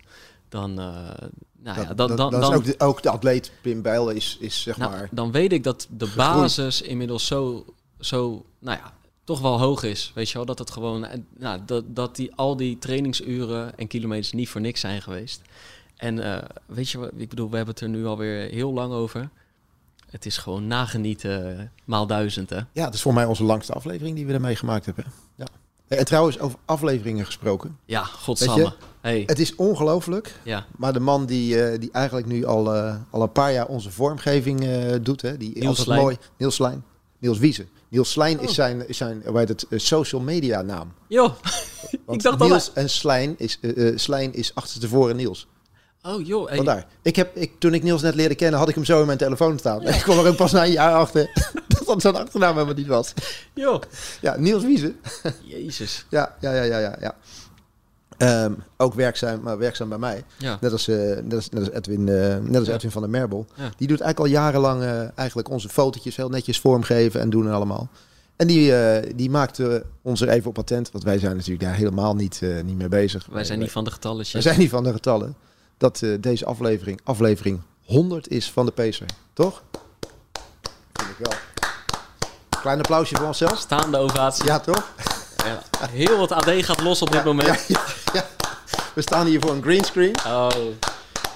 dan, 0.49 0.79
eh, 0.79 0.85
nou 1.59 1.81
ja, 1.81 1.93
dan, 1.93 2.15
dan, 2.15 2.31
dat 2.31 2.33
is 2.33 2.39
dan, 2.39 2.53
ook, 2.53 2.65
de, 2.65 2.75
ook 2.77 3.01
de 3.01 3.09
atleet 3.09 3.51
Pim 3.61 3.81
Bijl 3.81 4.09
is, 4.09 4.37
is 4.39 4.61
zeg 4.61 4.77
nou, 4.77 4.91
maar... 4.91 5.07
dan 5.11 5.31
weet 5.31 5.51
ik 5.51 5.63
dat 5.63 5.87
de 5.89 6.05
gegroeid. 6.05 6.31
basis 6.31 6.81
inmiddels 6.81 7.25
zo, 7.25 7.65
zo, 7.99 8.45
nou 8.59 8.77
ja, 8.77 8.93
toch 9.23 9.39
wel 9.41 9.59
hoog 9.59 9.83
is. 9.83 10.11
Weet 10.15 10.29
je 10.29 10.37
wel, 10.37 10.45
dat 10.45 10.59
het 10.59 10.71
gewoon, 10.71 11.05
en, 11.05 11.27
nou, 11.37 11.59
dat, 11.65 11.83
dat 11.87 12.15
die, 12.15 12.35
al 12.35 12.55
die 12.55 12.77
trainingsuren 12.79 13.77
en 13.77 13.87
kilometers 13.87 14.31
niet 14.31 14.49
voor 14.49 14.61
niks 14.61 14.79
zijn 14.79 15.01
geweest. 15.01 15.41
En 15.95 16.19
eh, 16.19 16.43
weet 16.65 16.89
je 16.89 16.97
wat, 16.97 17.11
ik 17.15 17.29
bedoel, 17.29 17.49
we 17.49 17.55
hebben 17.55 17.73
het 17.73 17.83
er 17.83 17.89
nu 17.89 18.05
alweer 18.05 18.49
heel 18.51 18.73
lang 18.73 18.93
over. 18.93 19.29
Het 20.09 20.25
is 20.25 20.37
gewoon 20.37 20.67
nagenieten 20.67 21.57
eh, 21.59 21.65
maal 21.85 22.07
duizend, 22.07 22.49
hè? 22.49 22.59
Ja, 22.71 22.85
het 22.85 22.93
is 22.93 23.01
voor 23.01 23.13
mij 23.13 23.25
onze 23.25 23.43
langste 23.43 23.73
aflevering 23.73 24.15
die 24.15 24.25
we 24.25 24.33
ermee 24.33 24.55
gemaakt 24.55 24.85
hebben. 24.85 25.05
Ja. 25.35 25.45
En 25.87 26.05
trouwens, 26.05 26.39
over 26.39 26.59
afleveringen 26.65 27.25
gesproken. 27.25 27.77
Ja, 27.85 28.03
godsamme. 28.03 28.73
Hey, 29.01 29.23
Het 29.25 29.39
is 29.39 29.55
ongelooflijk. 29.55 30.35
ja, 30.43 30.65
Maar 30.77 30.93
de 30.93 30.99
man 30.99 31.25
die, 31.25 31.63
eh, 31.63 31.79
die 31.79 31.91
eigenlijk 31.91 32.27
nu 32.27 32.45
al, 32.45 32.75
eh, 32.75 32.95
al 33.09 33.21
een 33.21 33.31
paar 33.31 33.53
jaar 33.53 33.65
onze 33.67 33.91
vormgeving 33.91 34.65
eh, 34.65 34.95
doet, 35.01 35.21
hè, 35.21 35.37
die 35.37 35.57
Niels 35.59 35.81
Slijn. 35.81 36.01
mooi. 36.01 36.17
Niels 36.37 36.55
Slijn. 36.55 36.83
Niels 37.19 37.37
Wiese. 37.37 37.65
Niels 37.89 38.11
Slijn 38.11 38.37
Oh. 38.37 38.43
is 38.43 38.53
zijn, 38.53 38.87
is 38.87 38.97
zijn 38.97 39.23
hoe 39.25 39.37
heet 39.37 39.49
het, 39.49 39.65
eh, 39.69 39.79
social 39.79 40.21
media 40.21 40.61
naam. 40.61 40.93
joh. 41.07 41.33
Want 42.05 42.21
dacht 42.21 42.41
al- 42.41 42.47
Niels 42.47 42.73
en 42.73 42.89
Slijn 42.89 43.35
is, 43.37 43.57
eh, 43.61 43.87
eh, 43.87 43.97
Slijn 43.97 44.33
is 44.33 44.55
achterstevoren 44.55 45.15
Niels. 45.15 45.47
Oh 46.09 46.25
joh. 46.25 46.51
Vandaar. 46.55 46.85
Ik 47.01 47.15
heb, 47.15 47.35
ik, 47.35 47.51
toen 47.59 47.73
ik 47.73 47.83
Niels 47.83 48.01
net 48.01 48.15
leerde 48.15 48.35
kennen, 48.35 48.59
had 48.59 48.69
ik 48.69 48.75
hem 48.75 48.85
zo 48.85 48.99
in 48.99 49.05
mijn 49.05 49.17
telefoon 49.17 49.59
staan. 49.59 49.81
Ik 49.87 50.01
kwam 50.01 50.19
er 50.19 50.27
ook 50.27 50.35
pas 50.35 50.51
na 50.51 50.65
een 50.65 50.71
jaar 50.71 50.93
achter 50.93 51.29
dat 51.67 51.85
dat 51.85 52.01
zijn 52.01 52.15
achternaam 52.15 52.53
helemaal 52.53 52.73
niet 52.73 52.87
was. 52.87 53.13
joh. 53.53 53.81
Ja, 54.21 54.35
Niels 54.37 54.63
Wiese. 54.63 54.93
Jezus. 55.43 56.05
Ja, 56.09 56.35
ja, 56.39 56.53
ja, 56.53 56.63
ja, 56.63 56.77
ja. 56.79 56.95
ja. 56.99 57.15
Ehm, 58.17 58.53
ook 58.77 58.93
werkzaam, 58.93 59.41
maar 59.41 59.57
werkzaam 59.57 59.89
bij 59.89 59.97
mij. 59.97 60.23
Ja, 60.37 60.57
Net 60.61 60.71
als, 60.71 60.87
eh, 60.87 60.97
net 60.97 61.33
als, 61.33 61.49
net 61.49 61.59
als, 61.59 61.71
Edwin, 61.71 62.09
eh, 62.09 62.37
net 62.37 62.55
als 62.55 62.67
Ja. 62.67 62.73
Edwin 62.73 62.91
van 62.91 63.01
der 63.01 63.11
Merbel. 63.11 63.45
Die 63.77 63.87
doet 63.87 64.01
eigenlijk 64.01 64.19
al 64.19 64.25
jarenlang 64.25 64.81
eh, 64.81 65.17
eigenlijk 65.17 65.49
onze 65.49 65.69
fotootjes 65.69 66.15
heel 66.15 66.29
netjes 66.29 66.59
vormgeven 66.59 67.21
en 67.21 67.29
doen 67.29 67.47
en 67.47 67.53
allemaal. 67.53 67.89
En 68.35 68.47
die, 68.47 68.73
die 69.15 69.29
maakte 69.29 69.83
ons 70.01 70.21
er 70.21 70.29
even 70.29 70.47
op 70.47 70.53
patent. 70.53 70.91
Want 70.91 71.03
wij 71.03 71.19
zijn 71.19 71.35
natuurlijk 71.35 71.61
daar 71.63 71.75
helemaal 71.75 72.15
niet, 72.15 72.41
niet 72.65 72.77
mee 72.77 72.87
bezig. 72.87 73.25
wij 73.31 73.43
zijn 73.43 73.59
niet 73.59 73.71
van 73.71 73.83
de 73.83 73.91
getalletjes. 73.91 74.33
We 74.33 74.41
zijn 74.41 74.59
niet 74.59 74.69
van 74.69 74.83
de 74.83 74.91
getallen. 74.91 75.35
Dat 75.79 76.01
eh, 76.01 76.09
deze 76.19 76.45
aflevering, 76.45 76.99
aflevering 77.03 77.61
100 77.85 78.27
is 78.27 78.51
van 78.51 78.65
de 78.65 78.71
Pacer. 78.71 79.05
Toch? 79.33 79.61
Vind 80.93 81.09
ik 81.09 81.15
wel. 81.17 81.33
Klein 82.61 82.77
applausje 82.77 83.15
voor 83.15 83.25
onszelf. 83.27 83.57
Staande 83.59 83.97
ovatie. 83.97 84.45
Ja, 84.45 84.59
toch? 84.59 84.87
Ja. 85.45 85.87
Heel 85.89 86.17
wat 86.17 86.31
AD 86.31 86.49
gaat 86.57 86.81
los 86.81 87.01
op 87.01 87.11
dit 87.11 87.23
moment. 87.23 87.47
Ja, 87.47 87.55
ja, 87.67 87.79
ja. 88.13 88.25
We 88.93 89.01
staan 89.01 89.25
hier 89.25 89.39
voor 89.41 89.51
een 89.51 89.61
greenscreen. 89.61 90.15
Oh, 90.27 90.47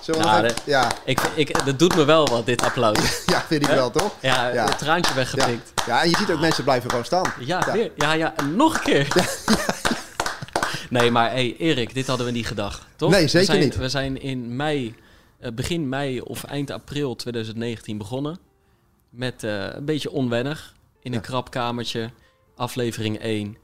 Nou, 0.07 0.47
de- 0.47 0.53
ja, 0.65 0.91
ik, 1.05 1.19
ik, 1.35 1.65
dat 1.65 1.79
doet 1.79 1.95
me 1.95 2.03
wel 2.03 2.27
wat, 2.27 2.45
dit 2.45 2.61
applaus. 2.61 2.97
ja, 3.25 3.43
vind 3.47 3.61
ik 3.63 3.69
wel, 3.69 3.91
toch? 3.91 4.11
Ja, 4.19 4.47
Ja. 4.47 4.65
het 4.65 4.77
traantje 4.77 5.09
Ja. 5.11 5.15
weggepikt. 5.17 5.71
ja, 5.85 6.01
en 6.01 6.09
je 6.09 6.17
ziet 6.17 6.31
ook 6.31 6.39
mensen 6.39 6.63
blijven 6.63 6.89
gewoon 6.89 7.05
staan. 7.05 7.33
Ja, 7.39 7.71
weer. 7.73 7.91
Ja, 7.95 8.13
ja, 8.13 8.33
nog 8.55 8.73
een 8.73 8.81
keer. 8.81 9.07
Nee, 10.93 11.11
maar 11.11 11.31
hey, 11.31 11.55
Erik, 11.57 11.93
dit 11.93 12.07
hadden 12.07 12.25
we 12.25 12.31
niet 12.31 12.47
gedacht, 12.47 12.85
toch? 12.95 13.11
Nee, 13.11 13.27
zeker 13.27 13.39
we 13.39 13.45
zijn, 13.53 13.59
niet. 13.63 13.75
We 13.75 13.89
zijn 13.89 14.21
in 14.21 14.55
mei, 14.55 14.95
eh, 15.39 15.51
begin 15.51 15.89
mei 15.89 16.21
of 16.21 16.43
eind 16.43 16.71
april 16.71 17.15
2019 17.15 17.97
begonnen. 17.97 18.37
Met 19.09 19.43
eh, 19.43 19.67
een 19.73 19.85
beetje 19.85 20.11
onwennig. 20.11 20.73
In 21.01 21.11
een 21.11 21.17
Ja. 21.17 21.23
krap 21.25 21.49
kamertje. 21.51 22.09
Aflevering 22.55 23.17
1. 23.21 23.57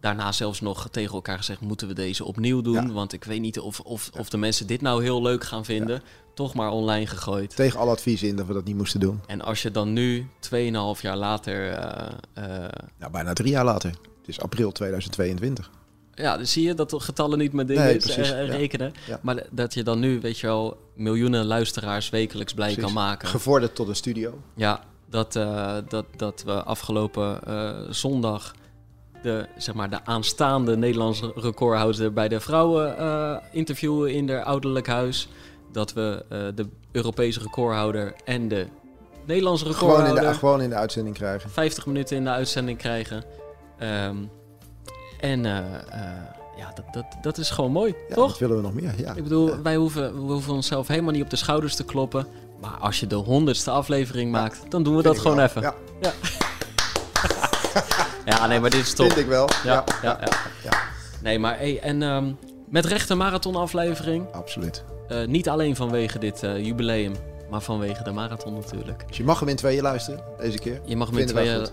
Daarna 0.00 0.32
zelfs 0.32 0.60
nog 0.60 0.88
tegen 0.90 1.14
elkaar 1.14 1.36
gezegd, 1.36 1.60
moeten 1.60 1.88
we 1.88 1.94
deze 1.94 2.24
opnieuw 2.24 2.60
doen? 2.62 2.86
Ja. 2.86 2.92
Want 2.92 3.12
ik 3.12 3.24
weet 3.24 3.40
niet 3.40 3.58
of, 3.60 3.80
of, 3.80 4.10
of 4.18 4.28
de 4.28 4.36
mensen 4.36 4.66
dit 4.66 4.80
nou 4.80 5.02
heel 5.02 5.22
leuk 5.22 5.44
gaan 5.44 5.64
vinden. 5.64 6.02
Toch 6.34 6.54
maar 6.54 6.70
online 6.70 7.06
gegooid. 7.06 7.56
Tegen 7.56 7.80
alle 7.80 7.90
adviezen 7.90 8.28
in 8.28 8.36
dat 8.36 8.46
we 8.46 8.52
dat 8.52 8.64
niet 8.64 8.76
moesten 8.76 9.00
doen. 9.00 9.20
En 9.26 9.40
als 9.40 9.62
je 9.62 9.70
dan 9.70 9.92
nu, 9.92 10.26
2,5 10.40 11.00
jaar 11.00 11.16
later... 11.16 11.72
eh, 11.72 12.06
eh, 12.34 12.72
Nou, 12.98 13.12
bijna 13.12 13.32
drie 13.32 13.50
jaar 13.50 13.64
later. 13.64 13.90
Het 13.90 14.28
is 14.28 14.40
april 14.40 14.72
2022. 14.72 15.70
Ja, 16.14 16.36
dan 16.36 16.46
zie 16.46 16.66
je 16.66 16.74
dat 16.74 16.90
de 16.90 17.00
getallen 17.00 17.38
niet 17.38 17.52
met 17.52 17.68
dingen 17.68 17.84
Nee, 17.84 17.96
is, 17.96 18.04
precies, 18.04 18.32
eh, 18.32 18.48
rekenen. 18.48 18.92
Ja. 19.06 19.18
Maar 19.22 19.42
dat 19.50 19.74
je 19.74 19.82
dan 19.82 19.98
nu, 19.98 20.20
weet 20.20 20.38
je 20.38 20.46
wel, 20.46 20.76
miljoenen 20.94 21.44
luisteraars 21.44 22.10
wekelijks 22.10 22.54
blij 22.54 22.72
Precies. 22.72 22.84
kan 22.84 23.02
maken. 23.02 23.28
Gevorderd 23.28 23.74
tot 23.74 23.88
een 23.88 23.96
studio. 23.96 24.38
Ja, 24.54 24.80
dat, 25.06 25.36
eh, 25.36 25.76
dat, 25.88 26.04
dat 26.16 26.42
we 26.46 26.62
afgelopen 26.62 27.40
eh, 27.46 27.70
zondag 27.90 28.54
de, 29.22 29.46
zeg 29.56 29.74
maar, 29.74 29.90
de 29.90 30.04
aanstaande 30.04 30.76
Nederlandse 30.76 31.32
recordhouder 31.34 32.12
bij 32.12 32.28
de 32.28 32.40
vrouwen 32.40 33.40
interviewen 33.52 34.12
in 34.12 34.30
haar 34.30 34.42
ouderlijk 34.42 34.86
huis. 34.86 35.28
Dat 35.72 35.92
we 35.92 36.24
de 36.54 36.66
Europese 36.92 37.40
recordhouder 37.40 38.14
en 38.24 38.48
de 38.48 38.66
Nederlandse 39.26 39.64
Gewoon 39.64 39.74
in, 39.74 39.96
recordhouder 39.96 40.32
de, 40.32 40.38
gewoon 40.38 40.62
in 40.62 40.68
de 40.68 40.74
uitzending 40.74 41.14
krijgen. 41.16 41.50
50 41.50 41.86
minuten 41.86 42.16
in 42.16 42.24
de 42.24 42.30
uitzending 42.30 42.78
krijgen. 42.78 43.24
Ehm, 43.78 44.16
en 45.30 45.46
eh, 45.46 45.56
eh, 45.58 45.64
ja, 46.56 46.72
dat, 46.74 46.84
dat, 46.92 47.04
dat 47.22 47.38
is 47.38 47.50
gewoon 47.50 47.72
mooi, 47.72 47.94
Ja, 48.08 48.14
toch? 48.14 48.30
Wat 48.30 48.38
willen 48.38 48.56
we 48.56 48.62
nog 48.62 48.74
meer? 48.74 48.92
Ja. 48.96 49.14
Ik 49.14 49.22
bedoel, 49.22 49.48
Ja. 49.48 49.62
wij 49.62 49.76
hoeven, 49.76 50.26
we 50.26 50.32
hoeven 50.32 50.52
onszelf 50.52 50.88
helemaal 50.88 51.12
niet 51.12 51.22
op 51.22 51.30
de 51.30 51.36
schouders 51.36 51.74
te 51.76 51.84
kloppen. 51.84 52.26
Maar 52.60 52.76
als 52.80 53.00
je 53.00 53.06
de 53.06 53.14
honderdste 53.14 53.70
aflevering 53.70 54.30
maakt, 54.30 54.60
dan 54.68 54.82
doen 54.82 54.96
we 54.96 55.02
Vind 55.02 55.14
dat 55.14 55.22
gewoon 55.22 55.36
wel. 55.36 55.46
even. 55.46 55.62
Ja. 55.62 55.74
Ja, 58.24 58.46
nee, 58.46 58.60
maar 58.60 58.70
dit 58.70 58.80
is 58.80 58.94
top. 58.94 59.06
vind 59.06 59.18
ik 59.18 59.26
wel. 59.26 59.48
Ja, 59.64 59.84
ja, 60.02 60.18
ja. 60.20 60.28
ja. 60.62 60.70
Nee, 61.22 61.38
maar 61.38 61.56
hey, 61.58 61.80
en 61.80 62.02
ehm, 62.02 62.32
met 62.68 62.84
rechte 62.84 63.14
marathonaflevering. 63.14 64.32
Absoluut. 64.32 64.84
eh, 65.08 65.24
niet 65.26 65.48
alleen 65.48 65.76
vanwege 65.76 66.18
dit 66.18 66.42
eh, 66.42 66.64
jubileum, 66.64 67.12
maar 67.50 67.60
vanwege 67.60 68.02
de 68.04 68.10
marathon 68.12 68.54
natuurlijk. 68.54 69.04
Dus 69.08 69.16
je 69.16 69.24
mag 69.24 69.40
hem 69.40 69.48
in 69.48 69.56
tweeën 69.56 69.82
luisteren, 69.82 70.20
deze 70.38 70.58
keer. 70.58 70.80
Je 70.84 70.96
mag 70.96 71.08
hem 71.10 71.18
in 71.18 71.26
tweeën, 71.26 71.66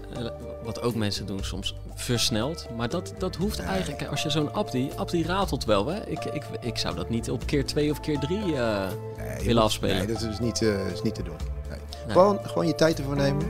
wat 0.64 0.82
ook 0.82 0.96
mensen 0.96 1.26
doen 1.26 1.44
soms, 1.44 1.76
versneld. 1.96 2.68
Maar 2.78 2.90
dat, 2.90 3.14
dat 3.18 3.36
hoeft 3.36 3.60
eigenlijk, 3.60 4.08
als 4.08 4.24
je 4.24 4.30
zo'n 4.30 4.54
app 4.54 4.72
die, 4.72 4.92
app 4.96 5.10
die 5.10 5.26
ratelt 5.26 5.66
wel. 5.66 5.88
Hè? 5.88 6.06
Ik, 6.08 6.26
ik, 6.26 6.44
ik 6.62 6.78
zou 6.78 6.96
dat 6.96 7.10
niet 7.10 7.32
op 7.32 7.46
keer 7.46 7.66
twee 7.66 7.92
of 7.92 8.00
keer 8.00 8.20
drie... 8.20 8.56
eh, 8.56 8.88
Nee, 9.18 9.46
willen 9.46 9.64
afspelen. 9.64 9.98
Nee, 9.98 10.08
dat 10.08 10.22
is 10.22 10.40
niet, 10.40 10.62
eh, 10.62 10.92
is 10.94 11.02
niet 11.02 11.16
te 11.16 11.24
doen. 11.24 11.36
Nee. 11.70 11.78
Nee. 12.06 12.12
Gewoon, 12.12 12.40
gewoon 12.44 12.68
je 12.68 12.76
tijd 12.76 12.98
ervoor 13.00 13.16
nemen. 13.16 13.46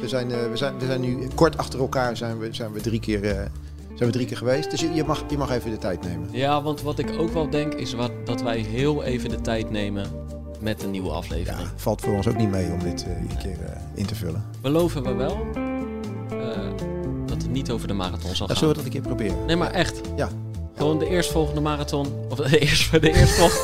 We 0.00 0.08
zijn, 0.08 0.30
eh, 0.32 0.50
we, 0.50 0.56
zijn, 0.56 0.78
we 0.78 0.86
zijn 0.86 1.00
nu 1.00 1.28
kort 1.34 1.56
achter 1.58 1.80
elkaar 1.80 2.16
zijn 2.16 2.38
we, 2.38 2.48
zijn 2.54 2.72
we, 2.72 2.80
drie, 2.80 3.00
keer, 3.00 3.20
zijn 3.94 4.10
we 4.10 4.10
drie 4.10 4.26
keer 4.26 4.36
geweest. 4.36 4.70
Dus 4.70 4.80
je, 4.80 4.92
je, 4.92 5.04
mag, 5.04 5.24
je 5.28 5.36
mag 5.38 5.50
even 5.50 5.70
de 5.70 5.78
tijd 5.78 6.02
nemen. 6.02 6.28
Ja, 6.32 6.62
want 6.62 6.82
wat 6.82 6.98
ik 6.98 7.10
ook 7.18 7.32
wel 7.32 7.50
denk 7.50 7.74
is 7.74 7.92
wat, 7.92 8.10
dat 8.24 8.42
wij 8.42 8.58
heel 8.58 9.02
even 9.02 9.28
de 9.30 9.40
tijd 9.40 9.70
nemen 9.70 10.06
met 10.60 10.82
een 10.82 10.90
nieuwe 10.90 11.08
Ja, 11.08 11.14
aflevering. 11.14 11.68
valt 11.76 12.00
voor 12.00 12.14
ons 12.14 12.28
ook 12.28 12.36
niet 12.36 12.50
mee 12.50 12.70
om 12.72 12.78
dit 12.82 13.04
eh, 13.04 13.22
iedere 13.22 13.40
keer 13.40 13.56
in 13.94 14.06
te 14.06 14.14
vullen. 14.14 14.44
Beloven 14.60 15.02
we 15.02 15.12
wel 15.12 15.46
dat 17.26 17.42
het 17.42 17.50
niet 17.50 17.70
over 17.70 17.88
de 17.88 17.94
marathon 17.94 18.34
zal 18.34 18.46
gaan. 18.46 18.56
zullen 18.56 18.74
we 18.74 18.82
dat 18.82 18.84
een 18.84 19.00
keer 19.00 19.08
proberen. 19.08 19.36
Nee, 19.46 19.56
maar 19.56 19.70
echt. 19.70 20.00
Ja. 20.16 20.28
Gewoon 20.76 20.98
de 20.98 21.06
eerstvolgende 21.08 21.60
marathon. 21.60 22.06
Of 22.30 22.38
de, 22.38 22.58
eerst, 22.58 22.90
de, 22.90 23.12
eerstvolgende, 23.12 23.60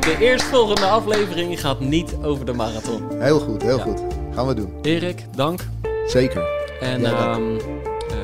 de 0.06 0.16
eerstvolgende 0.20 0.86
aflevering 0.86 1.60
gaat 1.60 1.80
niet 1.80 2.14
over 2.22 2.44
de 2.46 2.52
marathon. 2.52 3.02
Heel 3.18 3.40
goed, 3.40 3.62
heel 3.62 3.76
Ja. 3.76 3.82
goed. 3.82 4.00
Gaan 4.34 4.46
we 4.46 4.54
doen. 4.54 4.72
Erik, 4.82 5.24
dank. 5.34 5.66
Zeker. 6.06 6.42
En 6.80 7.00
Ja, 7.00 7.32
ehm, 7.32 7.56
eh, 8.10 8.16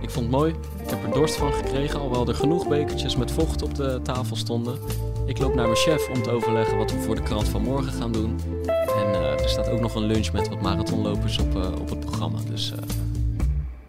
ik 0.00 0.10
vond 0.10 0.26
het 0.26 0.34
mooi. 0.34 0.54
Ik 0.84 0.90
heb 0.90 1.04
er 1.04 1.12
dorst 1.12 1.36
van 1.36 1.52
gekregen, 1.52 1.96
alhoewel 2.00 2.28
er 2.28 2.34
genoeg 2.34 2.68
bekertjes 2.68 3.16
met 3.16 3.30
vocht 3.30 3.62
op 3.62 3.74
de 3.74 4.00
tafel 4.02 4.36
stonden. 4.36 4.78
Ik 5.26 5.38
loop 5.38 5.54
naar 5.54 5.64
mijn 5.64 5.76
chef 5.76 6.08
om 6.14 6.22
te 6.22 6.30
overleggen 6.30 6.78
wat 6.78 6.92
we 6.92 6.98
voor 7.00 7.14
de 7.14 7.22
krant 7.22 7.48
van 7.48 7.62
morgen 7.62 7.92
gaan 7.92 8.12
doen. 8.12 8.40
En 9.14 9.22
eh, 9.22 9.42
er 9.42 9.48
staat 9.48 9.68
ook 9.68 9.80
nog 9.80 9.94
een 9.94 10.04
lunch 10.04 10.32
met 10.32 10.48
wat 10.48 10.60
marathonlopers 10.60 11.38
op, 11.38 11.56
eh, 11.56 11.80
op 11.80 11.90
het 11.90 12.00
programma. 12.00 12.38
Dus 12.50 12.72
eh, 12.72 12.78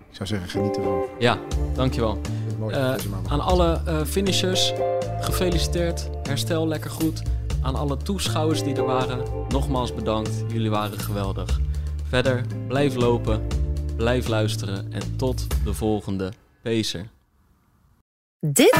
Ik 0.09 0.15
zou 0.17 0.27
zeggen, 0.29 0.49
geniet 0.49 0.77
ervan. 0.77 1.01
ja, 1.19 1.37
dankjewel. 1.75 2.21
Mooi 2.59 2.75
Eh, 2.75 2.93
aan 3.27 3.39
alle 3.39 3.81
eh, 3.85 4.01
finishers, 4.05 4.73
gefeliciteerd. 5.19 6.09
Herstel 6.23 6.67
lekker 6.67 6.91
goed. 6.91 7.21
Aan 7.61 7.75
alle 7.75 7.97
toeschouwers 7.97 8.63
die 8.63 8.75
er 8.75 8.85
waren, 8.85 9.23
nogmaals 9.49 9.93
bedankt. 9.93 10.31
Jullie 10.51 10.69
waren 10.69 10.99
geweldig. 10.99 11.59
Verder, 12.09 12.45
blijf 12.67 12.95
lopen, 12.95 13.47
blijf 13.95 14.27
luisteren 14.27 14.87
en 14.93 15.15
tot 15.17 15.47
de 15.63 15.73
volgende 15.73 16.31
Pacer. 16.63 17.09
Dit 18.39 18.75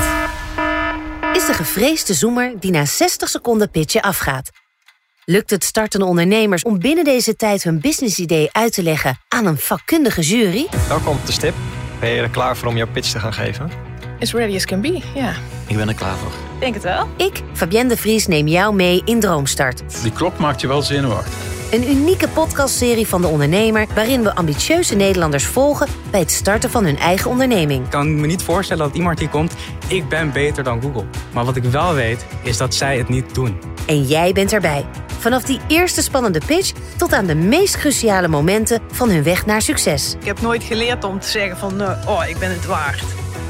is 1.34 1.46
de 1.46 1.54
gevreesde 1.54 2.14
zoemer 2.14 2.60
die 2.60 2.72
na 2.72 2.86
60 2.86 3.30
seconden 3.30 3.70
pitchen 3.70 4.02
afgaat. 4.02 4.50
Lukt 5.32 5.50
het 5.50 5.64
startende 5.64 6.06
ondernemers 6.06 6.64
om 6.64 6.80
binnen 6.80 7.04
deze 7.04 7.36
tijd 7.36 7.64
hun 7.64 7.80
businessidee 7.80 8.50
uit 8.52 8.74
te 8.74 8.84
leggen 8.84 9.20
aan 9.28 9.46
een 9.46 9.58
vakkundige 9.58 10.22
jury? 10.22 10.68
Welkom 10.88 11.18
op 11.18 11.26
de 11.26 11.32
stip. 11.32 11.54
Ben 12.00 12.10
je 12.10 12.22
er 12.22 12.30
klaar 12.30 12.58
voor 12.58 12.68
om 12.68 12.78
jouw 12.78 12.88
pitch 12.88 13.12
te 13.12 13.20
gaan 13.20 13.34
geven? 13.34 13.72
As 14.20 14.34
ready 14.34 14.56
as 14.56 14.66
can 14.66 14.82
be, 14.82 15.02
ja. 15.16 15.34
Ik 15.68 15.76
ben 15.76 15.88
er 15.88 15.94
klaar 15.94 16.18
voor. 16.18 16.32
Denk 16.60 16.74
het 16.74 16.84
wel. 16.84 17.08
Ik, 17.18 17.42
Fabienne 17.54 17.90
de 17.90 17.98
Vries, 17.98 18.28
neem 18.28 18.48
jou 18.48 18.76
mee 18.76 19.02
in 19.06 19.20
Droomstart. 19.20 20.02
Die 20.02 20.12
klok 20.12 20.38
maakt 20.38 20.62
je 20.62 20.68
wel 20.68 20.82
zenuwachtig. 20.82 21.34
Een 21.72 21.90
unieke 21.90 22.28
podcastserie 22.28 23.08
van 23.08 23.22
de 23.22 23.28
ondernemer 23.28 23.88
waarin 23.96 24.24
we 24.24 24.36
ambitieuze 24.36 24.96
Nederlanders 24.96 25.46
volgen 25.46 25.88
bij 26.10 26.20
het 26.20 26.32
starten 26.32 26.70
van 26.70 26.84
hun 26.84 26.98
eigen 26.98 27.30
onderneming. 27.30 27.84
Ik 27.84 27.90
kan 27.90 28.20
me 28.20 28.28
niet 28.28 28.44
voorstellen 28.44 28.86
dat 28.86 28.96
iemand 28.96 29.20
hier 29.20 29.30
komt, 29.30 29.54
ik 29.88 30.10
ben 30.10 30.32
beter 30.32 30.64
dan 30.64 30.82
Google. 30.82 31.06
Maar 31.34 31.46
wat 31.46 31.56
ik 31.56 31.64
wel 31.64 31.94
weet, 31.94 32.26
is 32.44 32.58
dat 32.58 32.76
zij 32.76 32.98
het 32.98 33.10
niet 33.10 33.36
doen. 33.36 33.60
En 33.88 34.04
jij 34.04 34.34
bent 34.34 34.54
erbij. 34.54 34.86
Vanaf 35.22 35.44
die 35.44 35.60
eerste 35.68 36.02
spannende 36.02 36.42
pitch 36.46 36.72
tot 36.98 37.14
aan 37.14 37.26
de 37.26 37.36
meest 37.36 37.78
cruciale 37.78 38.28
momenten 38.28 38.82
van 38.92 39.10
hun 39.10 39.24
weg 39.24 39.46
naar 39.46 39.62
succes. 39.62 40.16
Ik 40.20 40.26
heb 40.26 40.42
nooit 40.42 40.64
geleerd 40.64 41.04
om 41.04 41.20
te 41.20 41.28
zeggen 41.28 41.58
van, 41.58 41.82
eh, 41.82 42.08
oh, 42.08 42.28
ik 42.28 42.38
ben 42.38 42.50
het 42.52 42.66
waard. 42.66 43.04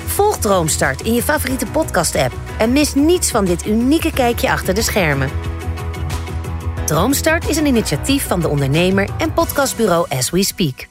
Volg 0.05 0.37
Droomstart 0.37 1.01
in 1.01 1.13
je 1.13 1.23
favoriete 1.23 1.65
podcast-app 1.65 2.33
en 2.57 2.71
mis 2.71 2.93
niets 2.93 3.31
van 3.31 3.45
dit 3.45 3.65
unieke 3.65 4.13
kijkje 4.13 4.51
achter 4.51 4.73
de 4.73 4.81
schermen. 4.81 5.29
Droomstart 6.85 7.49
is 7.49 7.57
een 7.57 7.65
initiatief 7.65 8.27
van 8.27 8.39
de 8.39 8.47
ondernemer 8.47 9.09
en 9.17 9.33
podcastbureau 9.33 10.05
As 10.09 10.29
We 10.29 10.43
Speak. 10.43 10.90